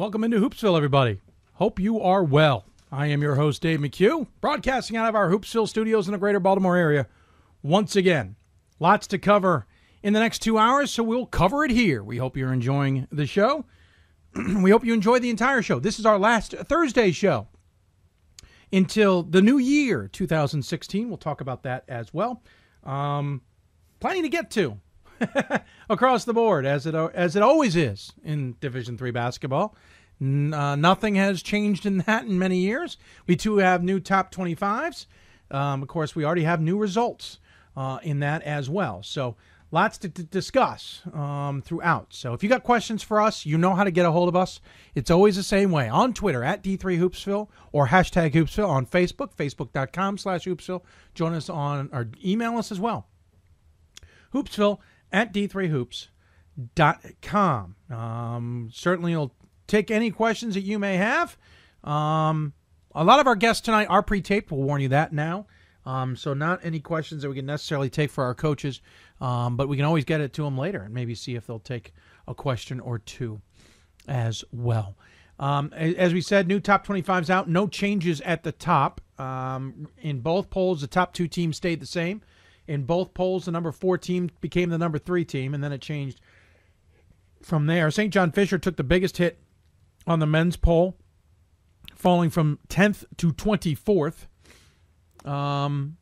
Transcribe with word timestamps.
Welcome 0.00 0.24
into 0.24 0.38
Hoopsville, 0.38 0.78
everybody. 0.78 1.20
Hope 1.56 1.78
you 1.78 2.00
are 2.00 2.24
well. 2.24 2.64
I 2.90 3.08
am 3.08 3.20
your 3.20 3.34
host, 3.34 3.60
Dave 3.60 3.80
McHugh, 3.80 4.26
broadcasting 4.40 4.96
out 4.96 5.10
of 5.10 5.14
our 5.14 5.28
Hoopsville 5.28 5.68
studios 5.68 6.08
in 6.08 6.12
the 6.12 6.18
greater 6.18 6.40
Baltimore 6.40 6.74
area. 6.74 7.06
Once 7.62 7.94
again, 7.96 8.36
lots 8.78 9.06
to 9.08 9.18
cover 9.18 9.66
in 10.02 10.14
the 10.14 10.18
next 10.18 10.38
two 10.38 10.56
hours, 10.56 10.90
so 10.90 11.02
we'll 11.02 11.26
cover 11.26 11.66
it 11.66 11.70
here. 11.70 12.02
We 12.02 12.16
hope 12.16 12.34
you're 12.34 12.50
enjoying 12.50 13.08
the 13.12 13.26
show. 13.26 13.66
we 14.62 14.70
hope 14.70 14.86
you 14.86 14.94
enjoy 14.94 15.18
the 15.18 15.28
entire 15.28 15.60
show. 15.60 15.78
This 15.78 15.98
is 15.98 16.06
our 16.06 16.18
last 16.18 16.52
Thursday 16.54 17.12
show 17.12 17.48
until 18.72 19.22
the 19.22 19.42
new 19.42 19.58
year, 19.58 20.08
2016. 20.08 21.08
We'll 21.10 21.18
talk 21.18 21.42
about 21.42 21.64
that 21.64 21.84
as 21.88 22.14
well. 22.14 22.42
Um, 22.84 23.42
plenty 24.00 24.22
to 24.22 24.30
get 24.30 24.50
to 24.52 24.80
across 25.90 26.24
the 26.24 26.32
board, 26.32 26.66
as 26.66 26.86
it 26.86 26.94
as 26.94 27.36
it 27.36 27.42
always 27.42 27.76
is 27.76 28.12
in 28.24 28.56
Division 28.60 28.96
Three 28.96 29.10
basketball. 29.10 29.76
Uh, 30.20 30.76
nothing 30.76 31.14
has 31.14 31.42
changed 31.42 31.86
in 31.86 31.98
that 31.98 32.24
in 32.24 32.38
many 32.38 32.58
years. 32.58 32.98
We 33.26 33.36
too 33.36 33.56
have 33.56 33.82
new 33.82 34.00
top 34.00 34.34
25s. 34.34 35.06
Um, 35.50 35.82
of 35.82 35.88
course, 35.88 36.14
we 36.14 36.24
already 36.24 36.44
have 36.44 36.60
new 36.60 36.76
results 36.76 37.38
uh, 37.74 37.98
in 38.02 38.20
that 38.20 38.42
as 38.42 38.68
well. 38.68 39.02
So 39.02 39.36
lots 39.70 39.96
to, 39.98 40.10
to 40.10 40.22
discuss 40.22 41.00
um, 41.14 41.62
throughout. 41.62 42.08
So 42.12 42.34
if 42.34 42.42
you 42.42 42.50
got 42.50 42.64
questions 42.64 43.02
for 43.02 43.20
us, 43.20 43.46
you 43.46 43.56
know 43.56 43.74
how 43.74 43.84
to 43.84 43.90
get 43.90 44.04
a 44.04 44.12
hold 44.12 44.28
of 44.28 44.36
us. 44.36 44.60
It's 44.94 45.10
always 45.10 45.36
the 45.36 45.42
same 45.42 45.70
way 45.70 45.88
on 45.88 46.12
Twitter 46.12 46.44
at 46.44 46.62
D3Hoopsville 46.62 47.48
or 47.72 47.88
hashtag 47.88 48.32
Hoopsville 48.32 48.68
on 48.68 48.86
Facebook, 48.86 49.34
facebook.com 49.34 50.18
slash 50.18 50.44
Hoopsville. 50.44 50.82
Join 51.14 51.32
us 51.32 51.48
on 51.48 51.88
or 51.92 52.08
email 52.24 52.58
us 52.58 52.70
as 52.70 52.78
well. 52.78 53.06
Hoopsville 54.34 54.78
at 55.12 55.32
D3Hoops.com. 55.32 57.76
Um, 57.90 58.70
certainly 58.72 59.16
will 59.16 59.34
take 59.66 59.90
any 59.90 60.10
questions 60.10 60.54
that 60.54 60.62
you 60.62 60.78
may 60.78 60.96
have. 60.96 61.36
Um, 61.84 62.54
a 62.94 63.04
lot 63.04 63.20
of 63.20 63.26
our 63.26 63.36
guests 63.36 63.62
tonight 63.62 63.86
are 63.86 64.02
pre-taped. 64.02 64.50
We'll 64.50 64.62
warn 64.62 64.82
you 64.82 64.88
that 64.88 65.12
now. 65.12 65.46
Um, 65.86 66.16
so 66.16 66.34
not 66.34 66.60
any 66.62 66.80
questions 66.80 67.22
that 67.22 67.28
we 67.28 67.36
can 67.36 67.46
necessarily 67.46 67.88
take 67.88 68.10
for 68.10 68.24
our 68.24 68.34
coaches, 68.34 68.80
um, 69.20 69.56
but 69.56 69.68
we 69.68 69.76
can 69.76 69.86
always 69.86 70.04
get 70.04 70.20
it 70.20 70.32
to 70.34 70.42
them 70.42 70.58
later 70.58 70.82
and 70.82 70.92
maybe 70.92 71.14
see 71.14 71.36
if 71.36 71.46
they'll 71.46 71.58
take 71.58 71.94
a 72.28 72.34
question 72.34 72.80
or 72.80 72.98
two 72.98 73.40
as 74.06 74.44
well. 74.52 74.96
Um, 75.38 75.72
as 75.72 76.12
we 76.12 76.20
said, 76.20 76.46
new 76.46 76.60
top 76.60 76.86
25s 76.86 77.30
out. 77.30 77.48
No 77.48 77.66
changes 77.66 78.20
at 78.22 78.42
the 78.42 78.52
top. 78.52 79.00
Um, 79.18 79.88
in 80.02 80.20
both 80.20 80.50
polls, 80.50 80.82
the 80.82 80.86
top 80.86 81.14
two 81.14 81.28
teams 81.28 81.56
stayed 81.56 81.80
the 81.80 81.86
same. 81.86 82.20
In 82.70 82.84
both 82.84 83.14
polls, 83.14 83.46
the 83.46 83.50
number 83.50 83.72
four 83.72 83.98
team 83.98 84.30
became 84.40 84.70
the 84.70 84.78
number 84.78 84.96
three 84.96 85.24
team, 85.24 85.54
and 85.54 85.64
then 85.64 85.72
it 85.72 85.80
changed 85.80 86.20
from 87.42 87.66
there. 87.66 87.90
St. 87.90 88.12
John 88.12 88.30
Fisher 88.30 88.58
took 88.58 88.76
the 88.76 88.84
biggest 88.84 89.16
hit 89.16 89.40
on 90.06 90.20
the 90.20 90.26
men's 90.26 90.56
poll, 90.56 90.96
falling 91.96 92.30
from 92.30 92.60
10th 92.68 93.06
to 93.16 93.32
24th. 93.32 94.26
Um, 95.28 95.96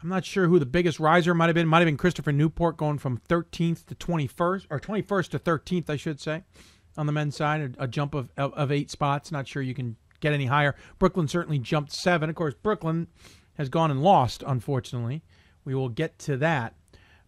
I'm 0.00 0.08
not 0.08 0.24
sure 0.24 0.46
who 0.46 0.60
the 0.60 0.66
biggest 0.66 1.00
riser 1.00 1.34
might 1.34 1.46
have 1.46 1.56
been. 1.56 1.66
Might 1.66 1.80
have 1.80 1.86
been 1.86 1.96
Christopher 1.96 2.30
Newport 2.30 2.76
going 2.76 2.98
from 2.98 3.18
13th 3.28 3.86
to 3.86 3.96
21st, 3.96 4.66
or 4.70 4.78
21st 4.78 5.28
to 5.30 5.38
13th, 5.40 5.90
I 5.90 5.96
should 5.96 6.20
say, 6.20 6.44
on 6.96 7.06
the 7.06 7.12
men's 7.12 7.34
side, 7.34 7.74
a, 7.76 7.82
a 7.82 7.88
jump 7.88 8.14
of, 8.14 8.30
of, 8.36 8.54
of 8.54 8.70
eight 8.70 8.88
spots. 8.88 9.32
Not 9.32 9.48
sure 9.48 9.62
you 9.62 9.74
can 9.74 9.96
get 10.20 10.32
any 10.32 10.46
higher. 10.46 10.76
Brooklyn 11.00 11.26
certainly 11.26 11.58
jumped 11.58 11.90
seven. 11.90 12.30
Of 12.30 12.36
course, 12.36 12.54
Brooklyn 12.54 13.08
has 13.54 13.68
gone 13.68 13.90
and 13.90 14.00
lost, 14.00 14.44
unfortunately. 14.46 15.24
We 15.64 15.74
will 15.74 15.88
get 15.88 16.18
to 16.20 16.36
that 16.38 16.74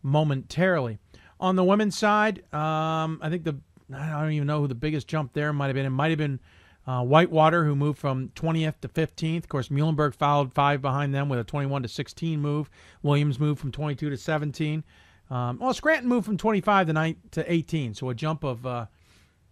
momentarily. 0.02 0.98
On 1.40 1.56
the 1.56 1.64
women's 1.64 1.98
side, 1.98 2.38
um, 2.54 3.18
I 3.22 3.28
think 3.28 3.44
the 3.44 3.56
I 3.92 4.22
don't 4.22 4.32
even 4.32 4.46
know 4.46 4.60
who 4.60 4.68
the 4.68 4.74
biggest 4.74 5.08
jump 5.08 5.32
there 5.32 5.52
might 5.52 5.66
have 5.66 5.74
been. 5.74 5.86
It 5.86 5.91
might 5.91 6.10
have 6.10 6.18
been 6.18 6.41
uh, 6.86 7.02
Whitewater, 7.02 7.64
who 7.64 7.74
moved 7.74 7.98
from 7.98 8.30
20th 8.30 8.80
to 8.80 8.88
15th. 8.88 9.38
Of 9.38 9.48
course, 9.48 9.68
Muhlenberg 9.68 10.14
followed 10.14 10.52
five 10.52 10.80
behind 10.80 11.14
them 11.14 11.28
with 11.28 11.38
a 11.38 11.44
21 11.44 11.82
to 11.82 11.88
16 11.88 12.41
move. 12.41 12.70
Williams 13.02 13.38
moved 13.38 13.60
from 13.60 13.72
22 13.72 14.10
to 14.10 14.16
17. 14.16 14.84
Um, 15.30 15.59
well, 15.59 15.72
Scranton 15.75 16.09
moved 16.09 16.26
from 16.26 16.36
25 16.36 16.88
to 16.88 16.92
9 16.92 17.16
to 17.32 17.53
18, 17.53 17.94
so 17.94 18.10
a 18.10 18.14
jump 18.14 18.44
of 18.44 18.66
uh, 18.66 18.86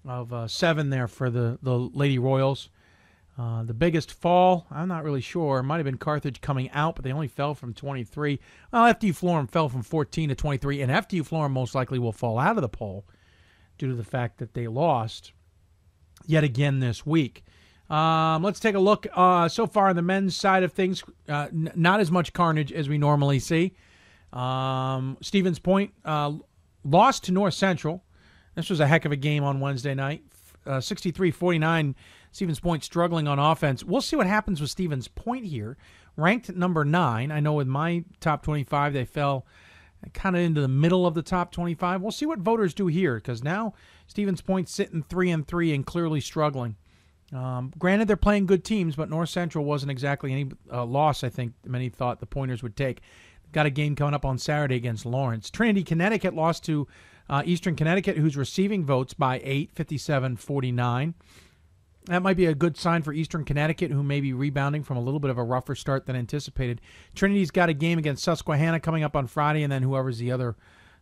of 0.04 0.32
uh, 0.32 0.48
seven 0.48 0.90
there 0.90 1.08
for 1.08 1.30
the 1.30 1.58
the 1.62 1.76
Lady 1.76 2.18
Royals. 2.18 2.68
Uh, 3.38 3.62
the 3.62 3.75
biggest 3.75 4.12
fall, 4.12 4.66
I'm 4.70 4.88
not 4.88 5.04
really 5.04 5.22
sure. 5.22 5.62
Might 5.62 5.78
have 5.78 5.87
been 5.87 5.97
Carthage 5.97 6.43
coming 6.43 6.70
out, 6.72 6.97
but 6.97 7.04
they 7.04 7.12
only 7.12 7.28
fell 7.28 7.54
from 7.54 7.72
23. 7.72 8.38
Well, 8.72 8.93
FDU 8.93 9.16
Florham 9.16 9.47
fell 9.48 9.70
from 9.70 9.82
14 9.82 10.28
to 10.28 10.34
23, 10.34 10.82
and 10.82 10.93
FDU 10.93 11.26
Florham 11.26 11.53
most 11.53 11.75
likely 11.75 11.98
will 11.98 12.12
fall 12.12 12.38
out 12.38 12.56
of 12.56 12.62
the 12.62 12.69
poll 12.69 13.06
due 13.78 13.88
to 13.88 13.94
the 13.94 14.04
fact 14.04 14.38
that 14.38 14.53
they 14.53 14.69
lost 14.69 15.32
yet 16.26 16.44
again 16.44 16.81
this 16.81 17.06
week. 17.06 17.43
Um, 17.88 18.43
let's 18.43 18.60
take 18.60 18.75
a 18.75 18.78
look 18.78 19.06
uh, 19.15 19.49
so 19.49 19.66
far 19.66 19.88
on 19.88 19.97
the 19.97 20.03
men's 20.03 20.37
side 20.37 20.62
of 20.62 20.72
things. 20.72 21.03
Uh, 21.28 21.49
n- 21.50 21.72
not 21.75 22.00
as 22.00 22.10
much 22.10 22.34
carnage 22.34 22.72
as 22.72 22.88
we 22.88 22.99
normally 22.99 23.38
see. 23.38 23.75
Um, 24.32 25.16
Stevens 25.20 25.59
Point 25.59 25.93
uh, 26.04 26.32
lost 26.84 27.25
to 27.25 27.32
North 27.32 27.54
Central. 27.54 28.04
This 28.54 28.69
was 28.69 28.81
a 28.81 28.87
heck 28.87 29.04
of 29.06 29.12
a 29.12 29.16
game 29.16 29.43
on 29.43 29.60
Wednesday 29.60 29.94
night. 29.94 30.22
63 30.81 31.32
49. 31.32 31.97
Stevens 32.32 32.60
Point 32.60 32.82
struggling 32.82 33.28
on 33.28 33.38
offense. 33.38 33.84
We'll 33.84 34.00
see 34.00 34.16
what 34.16 34.26
happens 34.26 34.60
with 34.60 34.70
Stevens 34.70 35.06
Point 35.06 35.44
here. 35.44 35.76
Ranked 36.16 36.54
number 36.54 36.84
nine. 36.84 37.31
I 37.31 37.41
know 37.41 37.53
with 37.54 37.69
my 37.69 38.04
top 38.20 38.43
25, 38.43 38.93
they 38.93 39.04
fell 39.04 39.47
kind 40.15 40.34
of 40.34 40.43
into 40.43 40.60
the 40.60 40.69
middle 40.69 41.06
of 41.06 41.15
the 41.15 41.22
top 41.22 41.53
25. 41.53 42.00
We'll 42.00 42.10
see 42.10 42.26
what 42.26 42.41
voters 42.41 42.75
do 42.75 42.88
here 42.88 43.16
because 43.16 43.44
now 43.44 43.75
Stevens 44.06 44.41
Point 44.41 44.69
sitting 44.69 45.03
three 45.03 45.31
and 45.31 45.47
three 45.47 45.72
and 45.72 45.87
clearly 45.87 46.20
struggling. 46.20 46.76
Um, 47.32 47.72
granted, 47.78 48.09
they're 48.09 48.16
playing 48.16 48.47
good 48.47 48.64
teams, 48.64 48.97
but 48.97 49.09
North 49.09 49.31
Central 49.31 49.64
wasn't 49.64 49.91
exactly 49.91 50.32
any 50.32 50.50
uh, 50.70 50.84
loss. 50.84 51.25
I 51.25 51.28
think 51.28 51.54
many 51.64 51.88
thought 51.88 52.20
the 52.20 52.26
Pointers 52.26 52.62
would 52.62 52.76
take. 52.76 53.00
Got 53.53 53.66
a 53.66 53.70
game 53.70 53.94
coming 53.94 54.14
up 54.14 54.25
on 54.25 54.38
Saturday 54.38 54.76
against 54.76 55.06
Lawrence. 55.06 55.50
Trinity, 55.50 55.82
Connecticut 55.82 56.34
lost 56.34 56.64
to 56.64 56.87
uh, 57.31 57.43
Eastern 57.44 57.76
Connecticut, 57.76 58.16
who's 58.16 58.37
receiving 58.37 58.84
votes 58.84 59.14
by 59.14 59.41
8, 59.44 59.70
57 59.75 60.37
49. 60.37 61.14
That 62.06 62.22
might 62.22 62.36
be 62.36 62.46
a 62.46 62.54
good 62.54 62.76
sign 62.76 63.02
for 63.02 63.12
Eastern 63.12 63.44
Connecticut, 63.44 63.92
who 63.92 64.02
may 64.02 64.20
be 64.20 64.32
rebounding 64.32 64.82
from 64.82 64.96
a 64.96 65.00
little 65.00 65.20
bit 65.20 65.30
of 65.30 65.38
a 65.38 65.44
rougher 65.44 65.76
start 65.76 66.06
than 66.06 66.16
anticipated. 66.16 66.80
Trinity's 67.14 67.52
got 67.52 67.68
a 67.68 67.74
game 67.74 67.98
against 67.98 68.24
Susquehanna 68.24 68.80
coming 68.80 69.04
up 69.04 69.14
on 69.14 69.28
Friday, 69.28 69.62
and 69.62 69.72
then 69.72 69.84
whoever's 69.84 70.18
the 70.18 70.32
other, 70.32 70.56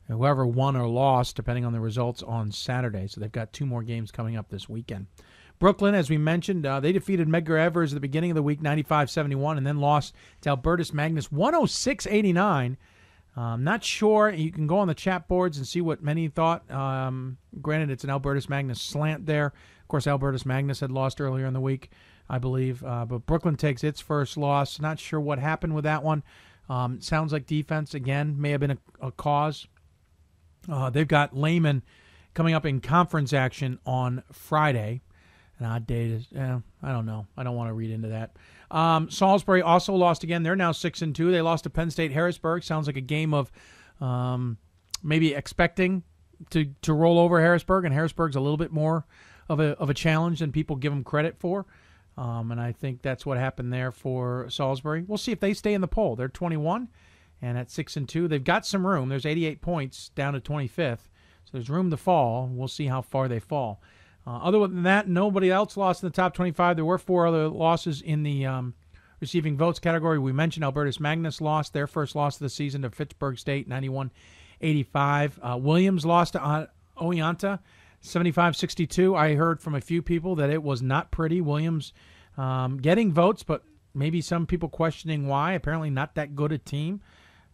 whoever 0.08 0.46
won 0.46 0.76
or 0.76 0.86
lost, 0.86 1.36
depending 1.36 1.64
on 1.64 1.72
the 1.72 1.80
results, 1.80 2.22
on 2.22 2.52
Saturday. 2.52 3.06
So 3.06 3.18
they've 3.18 3.32
got 3.32 3.52
two 3.54 3.64
more 3.64 3.82
games 3.82 4.10
coming 4.10 4.36
up 4.36 4.50
this 4.50 4.68
weekend. 4.68 5.06
Brooklyn, 5.58 5.94
as 5.94 6.10
we 6.10 6.18
mentioned, 6.18 6.66
uh, 6.66 6.80
they 6.80 6.92
defeated 6.92 7.28
Medgar 7.28 7.58
Evers 7.58 7.92
at 7.92 7.96
the 7.96 8.00
beginning 8.00 8.30
of 8.30 8.34
the 8.34 8.42
week, 8.42 8.60
95 8.60 9.10
71, 9.10 9.56
and 9.56 9.66
then 9.66 9.78
lost 9.78 10.14
to 10.42 10.50
Albertus 10.50 10.92
Magnus 10.92 11.32
106 11.32 12.06
89. 12.06 12.76
Um, 13.36 13.64
not 13.64 13.84
sure. 13.84 14.30
You 14.30 14.50
can 14.50 14.66
go 14.66 14.78
on 14.78 14.88
the 14.88 14.94
chat 14.94 15.28
boards 15.28 15.56
and 15.56 15.66
see 15.66 15.80
what 15.80 16.02
many 16.02 16.28
thought. 16.28 16.68
Um, 16.70 17.38
granted, 17.62 17.90
it's 17.90 18.04
an 18.04 18.10
Albertus 18.10 18.48
Magnus 18.48 18.80
slant 18.80 19.26
there 19.26 19.46
Of 19.46 19.88
course, 19.88 20.06
Albertus 20.06 20.44
Magnus 20.44 20.80
had 20.80 20.90
lost 20.90 21.20
earlier 21.20 21.46
in 21.46 21.54
the 21.54 21.60
week, 21.60 21.90
I 22.28 22.38
believe. 22.38 22.84
Uh, 22.84 23.06
but 23.06 23.26
Brooklyn 23.26 23.56
takes 23.56 23.84
its 23.84 24.00
first 24.00 24.36
loss. 24.36 24.80
Not 24.80 24.98
sure 24.98 25.20
what 25.20 25.38
happened 25.38 25.74
with 25.74 25.84
that 25.84 26.02
one. 26.02 26.22
Um, 26.68 27.00
sounds 27.00 27.32
like 27.32 27.46
defense, 27.46 27.94
again, 27.94 28.40
may 28.40 28.50
have 28.50 28.60
been 28.60 28.72
a, 28.72 28.78
a 29.00 29.10
cause. 29.12 29.66
Uh, 30.70 30.90
they've 30.90 31.08
got 31.08 31.36
Lehman 31.36 31.82
coming 32.34 32.54
up 32.54 32.64
in 32.66 32.80
conference 32.80 33.32
action 33.32 33.78
on 33.84 34.22
Friday. 34.32 35.00
An 35.58 35.66
odd 35.66 35.86
day 35.86 36.22
to, 36.32 36.38
eh, 36.38 36.58
I 36.82 36.92
don't 36.92 37.06
know. 37.06 37.26
I 37.36 37.42
don't 37.42 37.56
want 37.56 37.68
to 37.68 37.74
read 37.74 37.90
into 37.90 38.08
that. 38.08 38.36
Um, 38.70 39.10
Salisbury 39.10 39.62
also 39.62 39.94
lost 39.94 40.22
again. 40.22 40.42
They're 40.42 40.56
now 40.56 40.72
six 40.72 41.02
and 41.02 41.14
two. 41.14 41.30
They 41.30 41.40
lost 41.40 41.64
to 41.64 41.70
Penn 41.70 41.90
State 41.90 42.12
Harrisburg. 42.12 42.62
Sounds 42.62 42.86
like 42.86 42.96
a 42.96 43.00
game 43.00 43.34
of 43.34 43.50
um, 44.00 44.58
maybe 45.02 45.34
expecting 45.34 46.02
to 46.50 46.66
to 46.82 46.92
roll 46.92 47.18
over 47.18 47.40
Harrisburg, 47.40 47.84
and 47.84 47.92
Harrisburg's 47.94 48.36
a 48.36 48.40
little 48.40 48.56
bit 48.56 48.72
more 48.72 49.06
of 49.48 49.60
a 49.60 49.76
of 49.78 49.90
a 49.90 49.94
challenge 49.94 50.38
than 50.38 50.52
people 50.52 50.76
give 50.76 50.92
them 50.92 51.04
credit 51.04 51.36
for. 51.38 51.66
Um, 52.16 52.52
and 52.52 52.60
I 52.60 52.72
think 52.72 53.02
that's 53.02 53.24
what 53.24 53.38
happened 53.38 53.72
there 53.72 53.92
for 53.92 54.46
Salisbury. 54.50 55.04
We'll 55.06 55.18
see 55.18 55.32
if 55.32 55.40
they 55.40 55.54
stay 55.54 55.74
in 55.74 55.80
the 55.80 55.88
poll. 55.88 56.16
They're 56.16 56.28
21, 56.28 56.88
and 57.40 57.56
at 57.56 57.70
six 57.70 57.96
and 57.96 58.08
two, 58.08 58.28
they've 58.28 58.42
got 58.42 58.66
some 58.66 58.86
room. 58.86 59.08
There's 59.08 59.24
88 59.26 59.60
points 59.60 60.10
down 60.10 60.34
to 60.34 60.40
25th, 60.40 61.08
so 61.44 61.50
there's 61.52 61.70
room 61.70 61.90
to 61.90 61.96
fall. 61.96 62.48
We'll 62.52 62.68
see 62.68 62.86
how 62.86 63.00
far 63.00 63.28
they 63.28 63.38
fall. 63.38 63.80
Uh, 64.26 64.36
other 64.38 64.60
than 64.60 64.82
that, 64.82 65.08
nobody 65.08 65.50
else 65.50 65.76
lost 65.76 66.02
in 66.02 66.08
the 66.08 66.14
top 66.14 66.34
25. 66.34 66.76
There 66.76 66.84
were 66.84 66.98
four 66.98 67.26
other 67.26 67.48
losses 67.48 68.02
in 68.02 68.22
the 68.22 68.46
um, 68.46 68.74
receiving 69.20 69.56
votes 69.56 69.78
category. 69.78 70.18
We 70.18 70.32
mentioned 70.32 70.64
Albertus 70.64 71.00
Magnus 71.00 71.40
lost 71.40 71.72
their 71.72 71.86
first 71.86 72.14
loss 72.14 72.36
of 72.36 72.40
the 72.40 72.50
season 72.50 72.82
to 72.82 72.90
Fitchburg 72.90 73.38
State, 73.38 73.68
91 73.68 74.10
85. 74.60 75.40
Uh, 75.42 75.56
Williams 75.56 76.04
lost 76.04 76.34
to 76.34 76.68
Oneonta 76.98 77.60
75 78.00 78.56
62. 78.56 79.14
I 79.14 79.34
heard 79.34 79.60
from 79.60 79.74
a 79.74 79.80
few 79.80 80.02
people 80.02 80.36
that 80.36 80.50
it 80.50 80.62
was 80.62 80.82
not 80.82 81.10
pretty. 81.10 81.40
Williams 81.40 81.92
um, 82.36 82.78
getting 82.78 83.12
votes, 83.12 83.42
but 83.42 83.64
maybe 83.94 84.20
some 84.20 84.46
people 84.46 84.68
questioning 84.68 85.26
why. 85.26 85.52
Apparently, 85.52 85.90
not 85.90 86.14
that 86.14 86.34
good 86.34 86.52
a 86.52 86.58
team. 86.58 87.00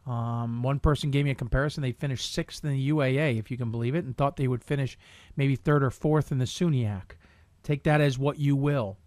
Um, 0.07 0.63
one 0.63 0.79
person 0.79 1.11
gave 1.11 1.25
me 1.25 1.33
a 1.33 1.37
comparison. 1.37 1.83
They 1.83 1.93
finished 1.93 2.33
sixth 2.33 2.65
in 2.65 2.71
the 2.71 2.91
UAA, 2.91 3.39
if 3.39 3.51
you 3.51 3.57
can 3.57 3.73
believe 3.73 3.95
it, 3.95 4.05
and 4.05 4.17
thought 4.17 4.37
they 4.37 4.47
would 4.47 4.63
finish 4.63 4.97
maybe 5.37 5.57
third 5.57 5.83
or 5.83 5.91
fourth 5.91 6.31
in 6.31 6.39
the 6.39 6.45
SUNYAC. 6.45 7.17
Take 7.65 7.83
that 7.83 8.01
as 8.01 8.19
what 8.19 8.39
you 8.39 8.55
will. 8.55 8.99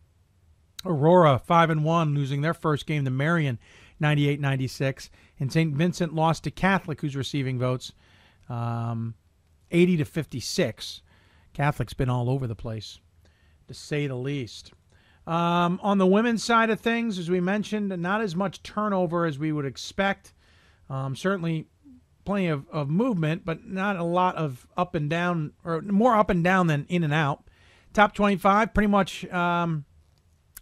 Aurora 0.85 1.39
five 1.39 1.69
and 1.69 1.83
one, 1.83 2.13
losing 2.13 2.41
their 2.41 2.53
first 2.53 2.85
game 2.85 3.05
to 3.05 3.11
Marian, 3.11 3.59
98-96, 4.01 5.09
and 5.39 5.51
St. 5.51 5.73
Vincent 5.73 6.13
lost 6.13 6.43
to 6.43 6.51
Catholic, 6.51 7.01
who's 7.01 7.15
receiving 7.15 7.59
votes, 7.59 7.93
um, 8.49 9.13
80 9.71 9.97
to 9.97 10.05
56. 10.05 11.01
Catholic's 11.53 11.93
been 11.93 12.09
all 12.09 12.29
over 12.29 12.47
the 12.47 12.55
place, 12.55 12.99
to 13.67 13.73
say 13.73 14.07
the 14.07 14.15
least. 14.15 14.73
Um, 15.27 15.79
on 15.83 15.97
the 15.97 16.07
women's 16.07 16.43
side 16.43 16.69
of 16.69 16.79
things, 16.79 17.19
as 17.19 17.29
we 17.29 17.39
mentioned, 17.39 17.89
not 18.01 18.21
as 18.21 18.35
much 18.35 18.63
turnover 18.63 19.25
as 19.25 19.37
we 19.37 19.51
would 19.51 19.65
expect. 19.65 20.33
Um, 20.89 21.15
certainly 21.15 21.67
plenty 22.25 22.47
of, 22.47 22.67
of 22.69 22.89
movement, 22.89 23.43
but 23.45 23.65
not 23.65 23.95
a 23.95 24.03
lot 24.03 24.35
of 24.35 24.67
up 24.77 24.95
and 24.95 25.09
down, 25.09 25.53
or 25.63 25.81
more 25.81 26.15
up 26.15 26.29
and 26.29 26.43
down 26.43 26.67
than 26.67 26.85
in 26.89 27.03
and 27.03 27.13
out. 27.13 27.43
Top 27.93 28.13
25, 28.13 28.73
pretty 28.73 28.87
much 28.87 29.25
um, 29.31 29.85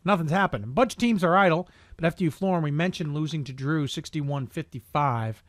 nothing's 0.05 0.31
happened. 0.31 0.63
A 0.63 0.67
bunch 0.67 0.93
of 0.93 0.99
teams 0.99 1.23
are 1.23 1.35
idle, 1.35 1.67
but 1.97 2.15
FDU 2.15 2.33
Florham, 2.33 2.63
we 2.63 2.71
mentioned 2.71 3.13
losing 3.13 3.43
to 3.43 3.53
Drew 3.53 3.87
61 3.87 4.47
55. 4.47 5.43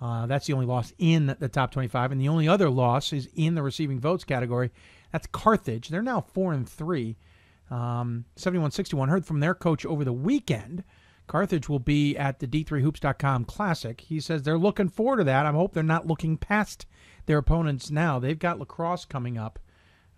Uh, 0.00 0.26
that's 0.26 0.46
the 0.46 0.52
only 0.52 0.66
loss 0.66 0.92
in 0.98 1.36
the 1.38 1.48
top 1.48 1.72
25, 1.72 2.12
and 2.12 2.20
the 2.20 2.28
only 2.28 2.48
other 2.48 2.70
loss 2.70 3.12
is 3.12 3.28
in 3.34 3.54
the 3.54 3.62
receiving 3.62 3.98
votes 3.98 4.24
category. 4.24 4.70
That's 5.12 5.26
Carthage. 5.26 5.88
They're 5.88 6.02
now 6.02 6.20
four 6.20 6.52
and 6.52 6.68
three. 6.68 7.16
Um, 7.70 8.24
7161 8.36 9.08
heard 9.08 9.26
from 9.26 9.40
their 9.40 9.54
coach 9.54 9.84
over 9.84 10.04
the 10.04 10.12
weekend. 10.12 10.84
Carthage 11.28 11.68
will 11.68 11.78
be 11.78 12.16
at 12.16 12.40
the 12.40 12.46
D3Hoops.com 12.48 13.44
Classic. 13.44 14.00
He 14.00 14.18
says 14.18 14.42
they're 14.42 14.58
looking 14.58 14.88
forward 14.88 15.18
to 15.18 15.24
that. 15.24 15.46
I 15.46 15.52
hope 15.52 15.72
they're 15.72 15.82
not 15.84 16.06
looking 16.06 16.36
past 16.36 16.86
their 17.26 17.38
opponents 17.38 17.90
now. 17.90 18.18
They've 18.18 18.38
got 18.38 18.58
La 18.58 18.64
Crosse 18.64 19.04
coming 19.04 19.38
up, 19.38 19.58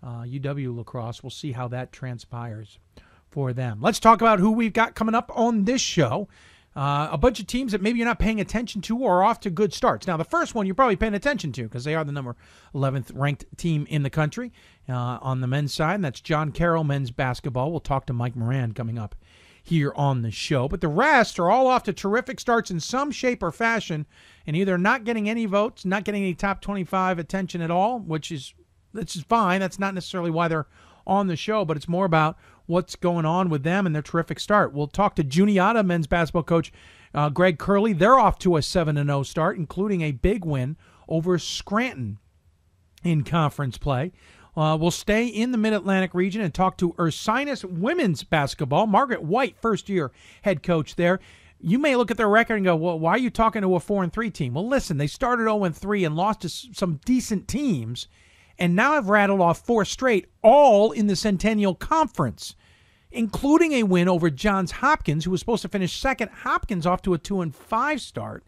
uh, 0.01 0.23
UW 0.23 0.75
La 0.75 0.83
Crosse. 0.83 1.21
We'll 1.21 1.29
see 1.29 1.51
how 1.51 1.67
that 1.67 1.91
transpires 1.91 2.79
for 3.29 3.53
them. 3.53 3.79
Let's 3.81 3.99
talk 3.99 4.21
about 4.21 4.39
who 4.39 4.51
we've 4.51 4.73
got 4.73 4.95
coming 4.95 5.15
up 5.15 5.31
on 5.35 5.65
this 5.65 5.81
show. 5.81 6.27
Uh, 6.73 7.09
a 7.11 7.17
bunch 7.17 7.37
of 7.41 7.47
teams 7.47 7.73
that 7.73 7.81
maybe 7.81 7.99
you're 7.99 8.07
not 8.07 8.17
paying 8.17 8.39
attention 8.39 8.79
to 8.79 8.97
or 8.97 9.17
are 9.17 9.23
off 9.23 9.41
to 9.41 9.49
good 9.49 9.73
starts. 9.73 10.07
Now, 10.07 10.15
the 10.15 10.23
first 10.23 10.55
one 10.55 10.65
you're 10.65 10.73
probably 10.73 10.95
paying 10.95 11.13
attention 11.13 11.51
to 11.53 11.63
because 11.63 11.83
they 11.83 11.95
are 11.95 12.05
the 12.05 12.13
number 12.13 12.37
11th 12.73 13.11
ranked 13.13 13.43
team 13.57 13.85
in 13.89 14.03
the 14.03 14.09
country 14.09 14.53
uh, 14.87 15.19
on 15.21 15.41
the 15.41 15.47
men's 15.47 15.73
side. 15.73 16.01
That's 16.01 16.21
John 16.21 16.53
Carroll 16.53 16.85
men's 16.85 17.11
basketball. 17.11 17.71
We'll 17.71 17.81
talk 17.81 18.05
to 18.05 18.13
Mike 18.13 18.37
Moran 18.37 18.71
coming 18.71 18.97
up 18.97 19.15
here 19.71 19.93
on 19.95 20.21
the 20.21 20.31
show. 20.31 20.67
But 20.67 20.81
the 20.81 20.89
rest 20.89 21.39
are 21.39 21.49
all 21.49 21.65
off 21.65 21.83
to 21.83 21.93
terrific 21.93 22.39
starts 22.39 22.69
in 22.69 22.79
some 22.81 23.09
shape 23.09 23.41
or 23.41 23.51
fashion, 23.51 24.05
and 24.45 24.55
either 24.55 24.77
not 24.77 25.05
getting 25.05 25.29
any 25.29 25.45
votes, 25.45 25.85
not 25.85 26.03
getting 26.03 26.23
any 26.23 26.35
top 26.35 26.61
25 26.61 27.17
attention 27.17 27.61
at 27.61 27.71
all, 27.71 27.99
which 27.99 28.31
is 28.31 28.53
which 28.91 29.15
is 29.15 29.23
fine. 29.23 29.61
That's 29.61 29.79
not 29.79 29.93
necessarily 29.93 30.29
why 30.29 30.49
they're 30.49 30.67
on 31.07 31.27
the 31.27 31.37
show, 31.37 31.63
but 31.63 31.77
it's 31.77 31.87
more 31.87 32.05
about 32.05 32.37
what's 32.65 32.97
going 32.97 33.25
on 33.25 33.49
with 33.49 33.63
them 33.63 33.85
and 33.85 33.95
their 33.95 34.01
terrific 34.01 34.39
start. 34.39 34.73
We'll 34.73 34.87
talk 34.87 35.15
to 35.15 35.23
Juniata 35.23 35.83
men's 35.83 36.07
basketball 36.07 36.43
coach 36.43 36.71
uh, 37.13 37.29
Greg 37.29 37.57
Curley. 37.57 37.93
They're 37.93 38.19
off 38.19 38.37
to 38.39 38.57
a 38.57 38.61
7 38.61 38.95
0 38.95 39.23
start, 39.23 39.57
including 39.57 40.01
a 40.01 40.11
big 40.11 40.43
win 40.43 40.75
over 41.07 41.39
Scranton 41.39 42.19
in 43.03 43.23
conference 43.23 43.77
play. 43.77 44.11
Uh, 44.55 44.77
we'll 44.79 44.91
stay 44.91 45.25
in 45.25 45.51
the 45.51 45.57
Mid 45.57 45.73
Atlantic 45.73 46.13
region 46.13 46.41
and 46.41 46.53
talk 46.53 46.77
to 46.77 46.93
Ursinus 46.93 47.63
women's 47.63 48.23
basketball. 48.23 48.85
Margaret 48.85 49.23
White, 49.23 49.55
first 49.61 49.87
year 49.87 50.11
head 50.41 50.61
coach 50.61 50.95
there. 50.95 51.19
You 51.61 51.79
may 51.79 51.95
look 51.95 52.11
at 52.11 52.17
their 52.17 52.27
record 52.27 52.55
and 52.55 52.65
go, 52.65 52.75
"Well, 52.75 52.99
why 52.99 53.11
are 53.11 53.19
you 53.19 53.29
talking 53.29 53.61
to 53.61 53.75
a 53.75 53.79
four 53.79 54.03
and 54.03 54.11
three 54.11 54.31
team?" 54.31 54.55
Well, 54.55 54.67
listen, 54.67 54.97
they 54.97 55.07
started 55.07 55.43
zero 55.43 55.63
and 55.63 55.75
three 55.75 56.03
and 56.03 56.15
lost 56.15 56.41
to 56.41 56.49
some 56.49 56.99
decent 57.05 57.47
teams, 57.47 58.07
and 58.59 58.75
now 58.75 58.93
I've 58.93 59.09
rattled 59.09 59.41
off 59.41 59.65
four 59.65 59.85
straight, 59.85 60.27
all 60.41 60.91
in 60.91 61.07
the 61.07 61.15
Centennial 61.15 61.75
Conference, 61.75 62.55
including 63.11 63.73
a 63.73 63.83
win 63.83 64.09
over 64.09 64.29
Johns 64.29 64.71
Hopkins, 64.71 65.23
who 65.23 65.31
was 65.31 65.39
supposed 65.39 65.61
to 65.61 65.69
finish 65.69 65.97
second. 65.97 66.29
Hopkins 66.29 66.85
off 66.85 67.01
to 67.03 67.13
a 67.13 67.17
two 67.17 67.41
and 67.41 67.55
five 67.55 68.01
start. 68.01 68.43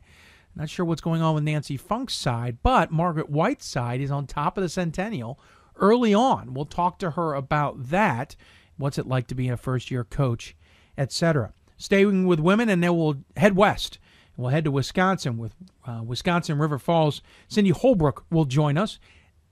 Not 0.55 0.69
sure 0.69 0.85
what's 0.85 1.01
going 1.01 1.21
on 1.21 1.33
with 1.33 1.44
Nancy 1.44 1.77
Funk's 1.77 2.13
side, 2.13 2.57
but 2.61 2.91
Margaret 2.91 3.29
White's 3.29 3.65
side 3.65 4.01
is 4.01 4.11
on 4.11 4.27
top 4.27 4.57
of 4.57 4.63
the 4.63 4.69
Centennial 4.69 5.39
early 5.78 6.14
on. 6.14 6.54
We'll 6.54 6.66
talk 6.66 7.00
to 7.00 7.12
her 7.12 7.34
about 7.34 7.90
that. 7.90 8.36
What's 8.78 8.98
it 8.98 9.08
like 9.08 9.28
to 9.28 9.36
be 9.36 9.50
a 9.50 9.58
first 9.58 9.92
year 9.92 10.04
coach, 10.04 10.56
etc. 10.98 11.54
Staying 11.78 12.28
with 12.28 12.40
women, 12.40 12.70
and 12.70 12.84
then 12.84 12.96
we'll 12.96 13.18
head 13.38 13.56
west. 13.56 14.00
We'll 14.36 14.50
head 14.50 14.64
to 14.64 14.72
Wisconsin 14.72 15.38
with 15.38 15.54
uh, 15.86 16.02
Wisconsin 16.04 16.58
River 16.58 16.80
Falls. 16.80 17.22
Cindy 17.48 17.70
Holbrook 17.70 18.25
will 18.31 18.46
join 18.46 18.78
us. 18.78 19.00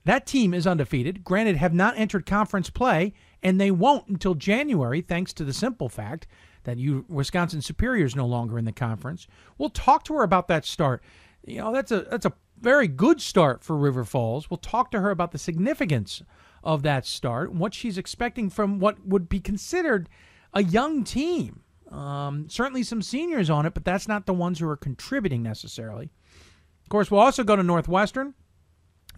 That 0.04 0.26
team 0.26 0.52
is 0.52 0.66
undefeated. 0.66 1.22
Granted, 1.22 1.56
have 1.56 1.72
not 1.72 1.96
entered 1.96 2.26
conference 2.26 2.70
play, 2.70 3.12
and 3.42 3.60
they 3.60 3.70
won't 3.70 4.08
until 4.08 4.34
January, 4.34 5.00
thanks 5.00 5.32
to 5.34 5.44
the 5.44 5.52
simple 5.52 5.88
fact 5.88 6.26
that 6.64 6.78
you 6.78 7.04
Wisconsin 7.08 7.62
Superior 7.62 8.04
is 8.04 8.16
no 8.16 8.26
longer 8.26 8.58
in 8.58 8.64
the 8.64 8.72
conference. 8.72 9.28
We'll 9.58 9.70
talk 9.70 10.04
to 10.04 10.14
her 10.14 10.22
about 10.22 10.48
that 10.48 10.64
start. 10.64 11.02
You 11.44 11.58
know, 11.58 11.72
that's 11.72 11.92
a 11.92 12.02
that's 12.02 12.26
a 12.26 12.32
very 12.62 12.88
good 12.88 13.20
start 13.20 13.62
for 13.62 13.76
River 13.76 14.04
Falls. 14.04 14.48
We'll 14.48 14.58
talk 14.58 14.90
to 14.92 15.00
her 15.00 15.10
about 15.10 15.32
the 15.32 15.38
significance 15.38 16.22
of 16.64 16.82
that 16.82 17.04
start 17.04 17.52
what 17.52 17.74
she's 17.74 17.98
expecting 17.98 18.48
from 18.48 18.78
what 18.78 19.04
would 19.04 19.28
be 19.28 19.40
considered 19.40 20.08
a 20.54 20.62
young 20.62 21.02
team. 21.04 21.62
Um, 21.90 22.48
certainly 22.48 22.84
some 22.84 23.02
seniors 23.02 23.50
on 23.50 23.66
it, 23.66 23.74
but 23.74 23.84
that's 23.84 24.08
not 24.08 24.26
the 24.26 24.32
ones 24.32 24.58
who 24.58 24.68
are 24.68 24.76
contributing 24.76 25.42
necessarily. 25.42 26.10
Of 26.82 26.88
course, 26.88 27.10
we'll 27.10 27.20
also 27.20 27.44
go 27.44 27.56
to 27.56 27.62
Northwestern. 27.62 28.34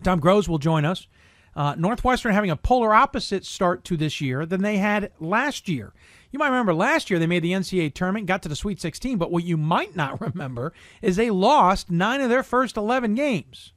Tom 0.02 0.19
Groves 0.19 0.49
will 0.49 0.58
join 0.58 0.85
us. 0.85 1.06
Uh, 1.55 1.75
Northwestern 1.79 2.35
having 2.35 2.50
a 2.50 2.56
polar 2.56 2.93
opposite 2.94 3.44
start 3.44 3.85
to 3.85 3.96
this 3.96 4.20
year 4.20 4.44
than 4.44 4.62
they 4.62 4.79
had 4.79 5.12
last 5.20 5.69
year. 5.69 5.93
You 6.34 6.38
might 6.38 6.48
remember 6.48 6.75
last 6.75 7.10
year 7.10 7.20
they 7.20 7.28
made 7.28 7.44
the 7.44 7.52
NCAA 7.52 7.94
tournament, 7.94 8.26
got 8.26 8.42
to 8.42 8.48
the 8.48 8.56
Sweet 8.56 8.81
16, 8.81 9.19
but 9.19 9.31
what 9.31 9.44
you 9.44 9.56
might 9.56 9.94
not 9.94 10.20
remember 10.34 10.72
is 11.00 11.14
they 11.14 11.31
lost 11.31 11.92
nine 11.92 12.20
of 12.20 12.28
their 12.28 12.42
first 12.42 12.76
11 12.76 13.14
games. 13.14 13.72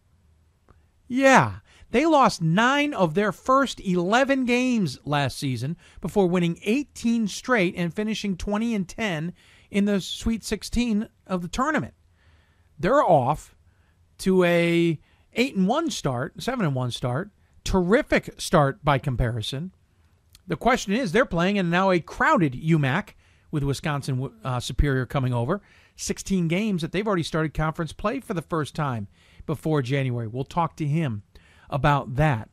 Yeah, 1.08 1.58
they 1.92 2.08
lost 2.08 2.42
nine 2.42 2.96
of 2.96 3.14
their 3.14 3.32
first 3.32 3.80
11 3.80 4.46
games 4.46 4.98
last 5.06 5.38
season 5.38 5.78
before 6.02 6.26
winning 6.26 6.60
18 6.64 7.28
straight 7.28 7.76
and 7.78 7.94
finishing 7.94 8.36
20 8.36 8.74
and 8.74 8.90
10 8.90 9.34
in 9.70 9.86
the 9.86 10.02
Sweet 10.02 10.44
16 10.44 11.10
of 11.28 11.44
the 11.44 11.48
tournament. 11.48 11.94
They're 12.80 13.04
off 13.04 13.56
to 14.18 14.44
a 14.44 15.00
8 15.34 15.56
and 15.56 15.68
1 15.68 15.92
start, 15.92 16.42
7 16.42 16.66
and 16.66 16.74
1 16.74 16.90
start. 16.90 17.30
Terrific 17.64 18.34
start 18.42 18.84
by 18.84 18.98
comparison. 18.98 19.74
The 20.48 20.56
question 20.56 20.94
is, 20.94 21.12
they're 21.12 21.26
playing 21.26 21.58
in 21.58 21.70
now 21.70 21.92
a 21.92 22.00
crowded 22.00 22.54
UMAC 22.54 23.10
with 23.52 23.64
Wisconsin 23.64 24.32
uh, 24.44 24.60
Superior 24.60 25.06
coming 25.06 25.34
over. 25.34 25.62
16 25.98 26.48
games 26.48 26.82
that 26.82 26.92
they've 26.92 27.08
already 27.08 27.24
started 27.24 27.54
conference 27.54 27.92
play 27.92 28.20
for 28.20 28.34
the 28.34 28.42
first 28.42 28.76
time 28.76 29.08
before 29.46 29.82
January. 29.82 30.28
We'll 30.28 30.44
talk 30.44 30.78
to 30.78 30.86
him 30.86 31.24
about 31.70 32.16
that 32.16 32.50